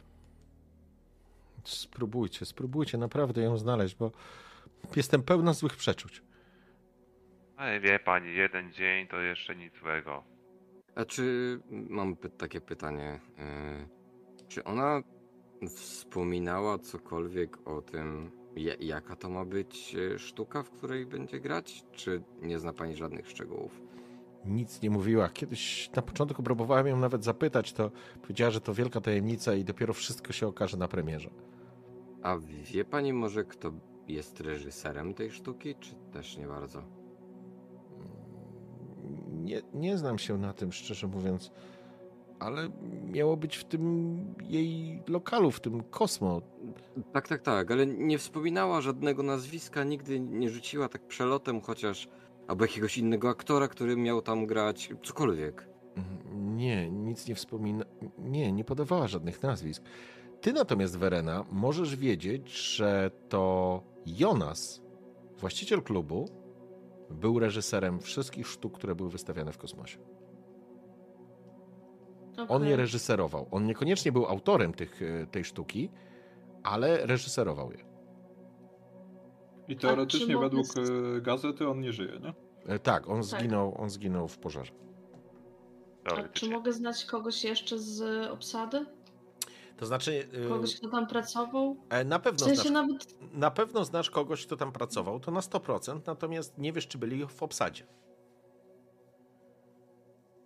Spróbujcie, 1.63 2.45
spróbujcie 2.45 2.97
naprawdę 2.97 3.41
ją 3.41 3.57
znaleźć, 3.57 3.95
bo 3.95 4.11
jestem 4.95 5.23
pełna 5.23 5.53
złych 5.53 5.75
przeczuć. 5.77 6.21
Ale 7.57 7.79
wie 7.79 7.99
pani, 7.99 8.33
jeden 8.35 8.71
dzień 8.73 9.07
to 9.07 9.19
jeszcze 9.21 9.55
nic 9.55 9.77
złego. 9.79 10.23
A 10.99 11.05
czy 11.05 11.59
mam 11.89 12.15
py- 12.15 12.29
takie 12.29 12.61
pytanie? 12.61 13.19
e, 13.37 13.87
Czy 14.47 14.63
ona 14.63 15.01
wspominała 15.75 16.77
cokolwiek 16.77 17.67
o 17.67 17.81
tym, 17.81 18.31
ja- 18.55 18.75
jaka 18.79 19.15
to 19.15 19.29
ma 19.29 19.45
być 19.45 19.95
e, 19.95 20.19
sztuka, 20.19 20.63
w 20.63 20.69
której 20.69 21.05
będzie 21.05 21.39
grać? 21.39 21.83
Czy 21.91 22.21
nie 22.41 22.59
zna 22.59 22.73
pani 22.73 22.95
żadnych 22.95 23.29
szczegółów? 23.29 23.81
Nic 24.45 24.81
nie 24.81 24.89
mówiła. 24.89 25.29
Kiedyś 25.29 25.89
na 25.95 26.01
początku 26.01 26.43
próbowałem 26.43 26.87
ją 26.87 26.97
nawet 26.97 27.23
zapytać, 27.23 27.73
to 27.73 27.91
powiedziała, 28.21 28.51
że 28.51 28.61
to 28.61 28.73
wielka 28.73 29.01
tajemnica 29.01 29.53
i 29.55 29.63
dopiero 29.63 29.93
wszystko 29.93 30.33
się 30.33 30.47
okaże 30.47 30.77
na 30.77 30.87
premierze. 30.87 31.29
A 32.23 32.37
wie 32.63 32.85
pani 32.85 33.13
może, 33.13 33.43
kto 33.45 33.71
jest 34.07 34.41
reżyserem 34.41 35.13
tej 35.13 35.31
sztuki, 35.31 35.75
czy 35.79 35.95
też 36.13 36.37
nie 36.37 36.47
bardzo? 36.47 36.83
Nie, 39.49 39.61
nie 39.73 39.97
znam 39.97 40.19
się 40.19 40.37
na 40.37 40.53
tym, 40.53 40.71
szczerze 40.71 41.07
mówiąc, 41.07 41.51
ale 42.39 42.69
miało 43.11 43.37
być 43.37 43.57
w 43.57 43.63
tym 43.63 44.17
jej 44.43 45.01
lokalu, 45.07 45.51
w 45.51 45.59
tym 45.59 45.83
Kosmo. 45.83 46.41
Tak, 47.13 47.27
tak, 47.27 47.41
tak, 47.41 47.71
ale 47.71 47.85
nie 47.85 48.17
wspominała 48.17 48.81
żadnego 48.81 49.23
nazwiska, 49.23 49.83
nigdy 49.83 50.19
nie 50.19 50.49
rzuciła 50.49 50.89
tak 50.89 51.07
przelotem, 51.07 51.61
chociaż. 51.61 52.07
Albo 52.47 52.65
jakiegoś 52.65 52.97
innego 52.97 53.29
aktora, 53.29 53.67
który 53.67 53.97
miał 53.97 54.21
tam 54.21 54.45
grać, 54.45 54.89
cokolwiek. 55.03 55.69
Nie, 56.33 56.91
nic 56.91 57.27
nie 57.27 57.35
wspomina. 57.35 57.85
Nie, 58.17 58.51
nie 58.51 58.63
podawała 58.63 59.07
żadnych 59.07 59.43
nazwisk. 59.43 59.83
Ty 60.41 60.53
natomiast, 60.53 60.97
Verena, 60.97 61.45
możesz 61.51 61.95
wiedzieć, 61.95 62.51
że 62.51 63.11
to 63.29 63.83
Jonas, 64.05 64.81
właściciel 65.37 65.81
klubu, 65.81 66.29
był 67.09 67.39
reżyserem 67.39 67.99
wszystkich 67.99 68.47
sztuk, 68.47 68.77
które 68.77 68.95
były 68.95 69.09
wystawiane 69.09 69.51
w 69.51 69.57
kosmosie. 69.57 69.99
On 72.37 72.47
Okej. 72.57 72.69
je 72.69 72.75
reżyserował. 72.75 73.47
On 73.51 73.65
niekoniecznie 73.65 74.11
był 74.11 74.25
autorem 74.25 74.73
tych, 74.73 75.01
e, 75.01 75.27
tej 75.27 75.43
sztuki, 75.43 75.89
ale 76.63 77.05
reżyserował 77.05 77.71
je. 77.71 77.77
I 79.67 79.75
teoretycznie 79.75 80.35
mogę 80.35 80.49
według 80.49 80.65
e, 81.17 81.21
gazety 81.21 81.67
on 81.69 81.79
nie 81.81 81.93
żyje, 81.93 82.19
nie? 82.19 82.33
E, 82.73 82.79
Tak, 82.79 83.07
on 83.09 83.21
Tak. 83.21 83.23
zginął, 83.39 83.81
on 83.81 83.89
zginął 83.89 84.27
w 84.27 84.37
pożarze. 84.37 84.71
A 86.03 86.09
czy 86.09 86.15
Teoretycznie. 86.15 86.49
mogę 86.49 86.73
znać 86.73 87.05
kogoś 87.05 87.43
jeszcze 87.43 87.79
z 87.79 88.27
obsady? 88.31 88.85
To 89.79 89.85
znaczy, 89.85 90.27
e, 90.45 90.49
Kogoś, 90.49 90.75
kto 90.75 90.89
tam 90.89 91.07
pracował? 91.07 91.77
e, 91.89 92.03
na 92.03 92.19
W 92.19 92.21
pewno 92.21 92.39
sensie 92.45 92.61
znasz, 92.61 92.71
nawet... 92.73 93.33
na 93.33 93.51
pewno 93.51 93.85
znasz 93.85 94.09
kogoś, 94.09 94.45
kto 94.45 94.55
tam 94.57 94.71
pracował, 94.71 95.19
to 95.19 95.31
na 95.31 95.39
100%, 95.39 96.01
natomiast 96.07 96.57
nie 96.57 96.73
wiesz, 96.73 96.87
czy 96.87 96.97
byli 96.97 97.25
w 97.27 97.43
obsadzie. 97.43 97.85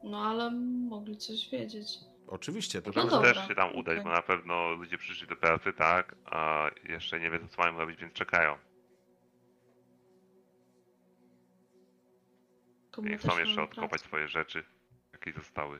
No 0.04 0.18
ale 0.26 0.52
mogli 0.90 1.18
coś 1.18 1.50
wiedzieć. 1.50 1.88
Oczywiście, 2.28 2.82
to 2.82 2.92
No 2.96 3.08
dobra, 3.08 3.34
też 3.34 3.48
się 3.48 3.56
tam 3.56 3.76
udać, 3.76 3.94
okej. 3.94 4.04
bo 4.04 4.10
na 4.10 4.22
pewno 4.22 4.72
ludzie 4.72 4.98
przyszli 4.98 5.28
do 5.28 5.36
pracy, 5.36 5.74
tak? 5.74 6.16
A 6.26 6.70
jeszcze 6.90 7.20
nie 7.20 7.30
wiedzą, 7.32 7.48
co 7.48 7.62
mają 7.62 7.78
robić, 7.78 8.00
więc 8.00 8.14
czekają. 8.14 8.56
Komu 12.92 13.10
też 13.10 13.22
chcą 13.22 13.40
jeszcze 13.40 13.64
odkopać 13.64 13.90
pracę. 13.90 14.06
swoje 14.06 14.28
rzeczy, 14.28 14.64
jakie 15.14 15.34
zostały. 15.34 15.80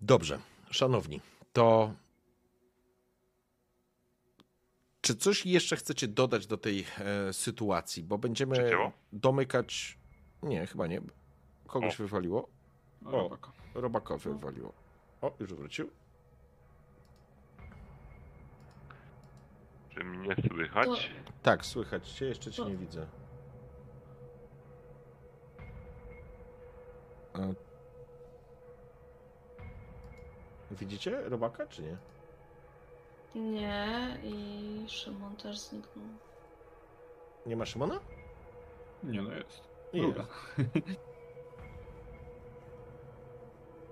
Dobrze, 0.00 0.38
szanowni, 0.70 1.20
to 1.52 1.92
czy 5.00 5.16
coś 5.16 5.46
jeszcze 5.46 5.76
chcecie 5.76 6.08
dodać 6.08 6.46
do 6.46 6.56
tej 6.56 6.86
e, 6.98 7.32
sytuacji? 7.32 8.04
Bo 8.04 8.18
będziemy 8.18 8.52
Przecięło? 8.56 8.92
domykać. 9.12 9.98
Nie, 10.42 10.66
chyba 10.66 10.86
nie. 10.86 11.00
Kogoś 11.66 11.94
O. 11.94 12.02
wywaliło. 12.02 12.48
O, 13.06 13.08
O. 13.08 13.10
robaka. 13.10 13.52
Robakowi 13.74 14.24
wywaliło. 14.24 14.72
O, 15.20 15.32
już 15.40 15.54
wrócił. 15.54 15.90
Czy 19.90 20.04
mnie 20.04 20.36
słychać? 20.48 21.10
Tak, 21.42 21.66
słychać 21.66 22.08
cię, 22.10 22.26
jeszcze 22.26 22.50
cię 22.52 22.62
To- 22.62 22.68
nie 22.68 22.76
widzę. 22.76 23.06
Widzicie 30.80 31.10
Robaka, 31.28 31.66
czy 31.66 31.82
nie? 31.82 31.96
Nie, 33.34 34.16
i 34.24 34.84
Szymon 34.88 35.36
też 35.36 35.58
zniknął. 35.58 36.04
Nie 37.46 37.56
ma 37.56 37.66
Szymona? 37.66 38.00
Nie 39.04 39.22
no 39.22 39.32
jest. 39.32 39.62
Nie. 39.94 40.00
Druga. 40.02 40.26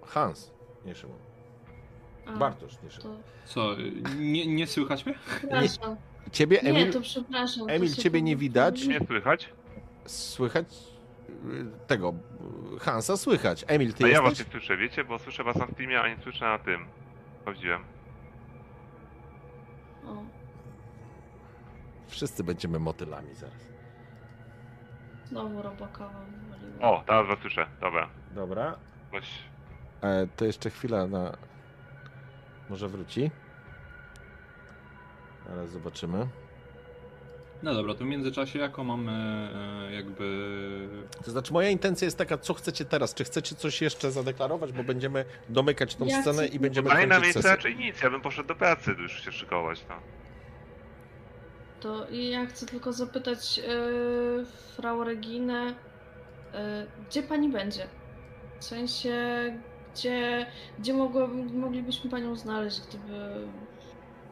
Hans, 0.07 0.51
nie 0.85 0.95
Szymon. 0.95 1.19
A, 2.27 2.33
Bartosz, 2.37 2.83
nie 2.83 2.91
Szymon. 2.91 3.17
to 3.17 3.23
Co, 3.49 3.77
nie, 4.19 4.47
nie 4.47 4.67
słychać 4.67 5.07
mnie? 5.07 5.15
przepraszam. 5.39 5.97
Ciebie, 6.33 6.61
Nie, 6.63 6.71
Emil, 6.71 6.93
to 6.93 7.01
przepraszam. 7.01 7.67
to 7.67 7.73
Emil, 7.73 7.95
się 7.95 8.03
ciebie 8.03 8.23
nie 8.23 8.37
widać? 8.37 8.87
Nie 8.87 9.01
słychać? 9.07 9.49
słychać 10.07 10.67
tego 11.87 12.15
y, 12.77 12.81
Hansa 12.81 13.17
słychać. 13.17 13.65
Emil, 13.69 13.95
ty 13.95 14.05
A 14.05 14.09
ja 14.09 14.23
was 14.23 14.39
nie 14.39 14.45
słyszę, 14.45 14.77
wiecie? 14.77 15.05
Bo 15.05 15.19
słyszę 15.19 15.45
was 15.45 15.57
na 15.57 15.67
Steamie, 15.67 16.01
a 16.01 16.09
nie 16.09 16.17
słyszę 16.23 16.45
na 16.45 16.59
tym. 16.59 16.87
Sprawdziłem. 17.41 17.85
O, 20.07 20.23
Wszyscy 22.09 22.45
będziemy 22.45 22.79
motylami 22.79 23.35
zaraz. 23.35 23.69
znowu 25.25 25.63
robakowa 25.63 26.21
wywaliła. 26.43 26.91
O, 26.91 27.03
teraz 27.07 27.27
was 27.27 27.39
słyszę. 27.39 27.67
Dobra. 27.81 28.09
Dobra. 28.35 28.77
Coś... 29.13 29.29
E, 30.03 30.27
to 30.37 30.45
jeszcze 30.45 30.71
chwila 30.71 31.07
na... 31.07 31.37
Może 32.71 32.89
wróci. 32.89 33.31
Ale 35.53 35.69
zobaczymy. 35.69 36.27
No 37.63 37.75
dobra, 37.75 37.95
to 37.95 38.05
w 38.05 38.07
międzyczasie 38.09 38.59
jako 38.59 38.85
mamy 38.85 39.13
e, 39.89 39.93
jakby... 39.95 40.89
To 41.25 41.31
znaczy 41.31 41.53
moja 41.53 41.69
intencja 41.71 42.05
jest 42.05 42.19
taka, 42.19 42.39
co 42.39 42.55
chcecie 42.55 42.85
teraz? 42.85 43.15
Czy 43.15 43.25
chcecie 43.25 43.55
coś 43.55 43.83
jeszcze 43.83 44.11
zadeklarować? 44.11 44.73
Bo 44.73 44.85
będziemy 44.85 45.25
domykać 45.49 45.95
tą 45.97 46.07
Ja 46.07 46.21
scenę 46.23 46.43
chcę- 46.47 46.55
i 46.55 46.59
będziemy 46.59 46.89
Daj 46.89 47.09
na 47.09 47.15
kończyć 47.15 47.35
miejsce 47.35 47.51
raczej 47.57 47.77
nic, 47.77 48.03
ja 48.03 48.11
bym 48.11 48.21
poszedł 48.21 48.49
do 48.49 48.55
pracy 48.55 48.91
już 48.99 49.25
się 49.25 49.33
szykować, 49.33 49.85
no. 49.89 49.95
To 51.81 52.07
i 52.09 52.29
ja 52.29 52.47
chcę 52.47 52.67
tylko 52.67 52.93
zapytać 52.93 53.59
yy, 53.59 54.47
Frau 54.77 55.05
Reginę, 55.05 55.67
yy, 55.67 56.59
gdzie 57.09 57.23
pani 57.23 57.49
będzie? 57.49 57.87
W 58.61 58.65
sensie, 58.65 59.15
gdzie, 59.95 60.47
gdzie 60.79 60.95
mogło, 60.95 61.27
moglibyśmy 61.53 62.11
panią 62.11 62.37
znaleźć, 62.37 62.81
gdyby 62.89 63.35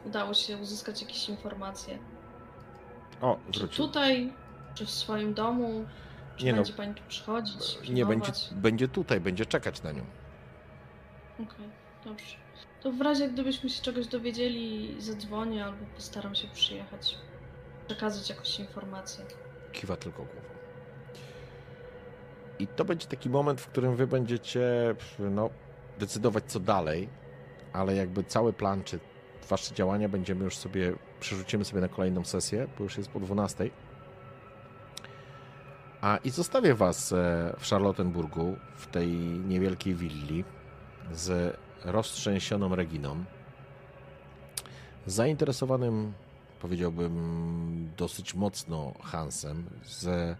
udało 0.05 0.33
się 0.33 0.57
uzyskać 0.57 1.01
jakieś 1.01 1.29
informacje? 1.29 1.99
O, 3.21 3.37
wrócił. 3.53 3.85
tutaj, 3.85 4.33
czy 4.75 4.85
w 4.85 4.89
swoim 4.91 5.33
domu? 5.33 5.85
Czy 6.37 6.45
Nie 6.45 6.51
no. 6.51 6.55
będzie 6.55 6.73
pani 6.73 6.93
tu 6.95 7.03
przychodzić? 7.07 7.89
Nie, 7.89 8.05
będzie, 8.05 8.31
będzie 8.51 8.87
tutaj, 8.87 9.19
będzie 9.21 9.45
czekać 9.45 9.83
na 9.83 9.91
nią. 9.91 10.05
Okej, 11.35 11.69
dobrze. 12.05 12.35
To 12.81 12.91
w 12.91 13.01
razie 13.01 13.29
gdybyśmy 13.29 13.69
się 13.69 13.81
czegoś 13.81 14.07
dowiedzieli, 14.07 14.95
zadzwonię 15.01 15.65
albo 15.65 15.85
postaram 15.95 16.35
się 16.35 16.47
przyjechać. 16.47 17.17
Przekazać 17.87 18.29
jakąś 18.29 18.59
informację. 18.59 19.25
Kiwa 19.71 19.95
tylko 19.95 20.17
głową. 20.23 20.49
I 22.59 22.67
to 22.67 22.85
będzie 22.85 23.07
taki 23.07 23.29
moment, 23.29 23.61
w 23.61 23.67
którym 23.67 23.95
wy 23.95 24.07
będziecie 24.07 24.95
no, 25.19 25.49
decydować 25.99 26.43
co 26.47 26.59
dalej, 26.59 27.09
ale 27.73 27.95
jakby 27.95 28.23
cały 28.23 28.53
plan, 28.53 28.83
czy 28.83 28.99
wasze 29.49 29.75
działania 29.75 30.09
będziemy 30.09 30.43
już 30.43 30.57
sobie, 30.57 30.93
przerzucimy 31.19 31.65
sobie 31.65 31.81
na 31.81 31.87
kolejną 31.87 32.23
sesję, 32.23 32.67
bo 32.77 32.83
już 32.83 32.97
jest 32.97 33.09
po 33.09 33.19
12. 33.19 33.69
A 36.01 36.17
i 36.17 36.29
zostawię 36.29 36.75
was 36.75 37.11
e, 37.11 37.15
w 37.59 37.69
Charlottenburgu, 37.69 38.55
w 38.75 38.87
tej 38.87 39.09
niewielkiej 39.21 39.95
willi 39.95 40.43
z 41.11 41.57
roztrzęsioną 41.85 42.75
Reginą, 42.75 43.23
zainteresowanym, 45.05 46.13
powiedziałbym, 46.61 47.91
dosyć 47.97 48.33
mocno 48.33 48.93
Hansem, 49.03 49.65
z, 49.83 50.37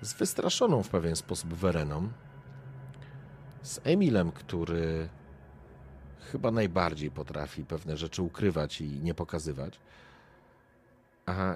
z 0.00 0.14
wystraszoną 0.14 0.82
w 0.82 0.88
pewien 0.88 1.16
sposób 1.16 1.54
Wereną, 1.54 2.08
z 3.62 3.80
Emilem, 3.84 4.32
który 4.32 5.08
chyba 6.32 6.50
najbardziej 6.50 7.10
potrafi 7.10 7.64
pewne 7.64 7.96
rzeczy 7.96 8.22
ukrywać 8.22 8.80
i 8.80 8.88
nie 8.88 9.14
pokazywać, 9.14 9.78
a 11.26 11.54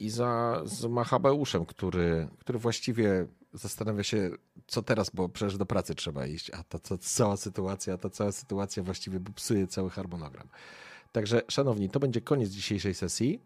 i 0.00 0.10
za 0.10 0.62
z 0.64 0.84
Machabeuszem, 0.84 1.66
który, 1.66 2.28
który 2.38 2.58
właściwie 2.58 3.26
zastanawia 3.52 4.02
się, 4.02 4.30
co 4.66 4.82
teraz, 4.82 5.10
bo 5.10 5.28
przecież 5.28 5.56
do 5.56 5.66
pracy 5.66 5.94
trzeba 5.94 6.26
iść, 6.26 6.50
a 6.50 6.62
ta, 6.62 6.78
ta 6.78 6.98
cała 6.98 7.36
sytuacja, 7.36 7.98
ta 7.98 8.10
cała 8.10 8.32
sytuacja 8.32 8.82
właściwie 8.82 9.20
psuje 9.34 9.66
cały 9.66 9.90
harmonogram. 9.90 10.48
Także, 11.12 11.42
szanowni, 11.48 11.90
to 11.90 12.00
będzie 12.00 12.20
koniec 12.20 12.50
dzisiejszej 12.50 12.94
sesji. 12.94 13.40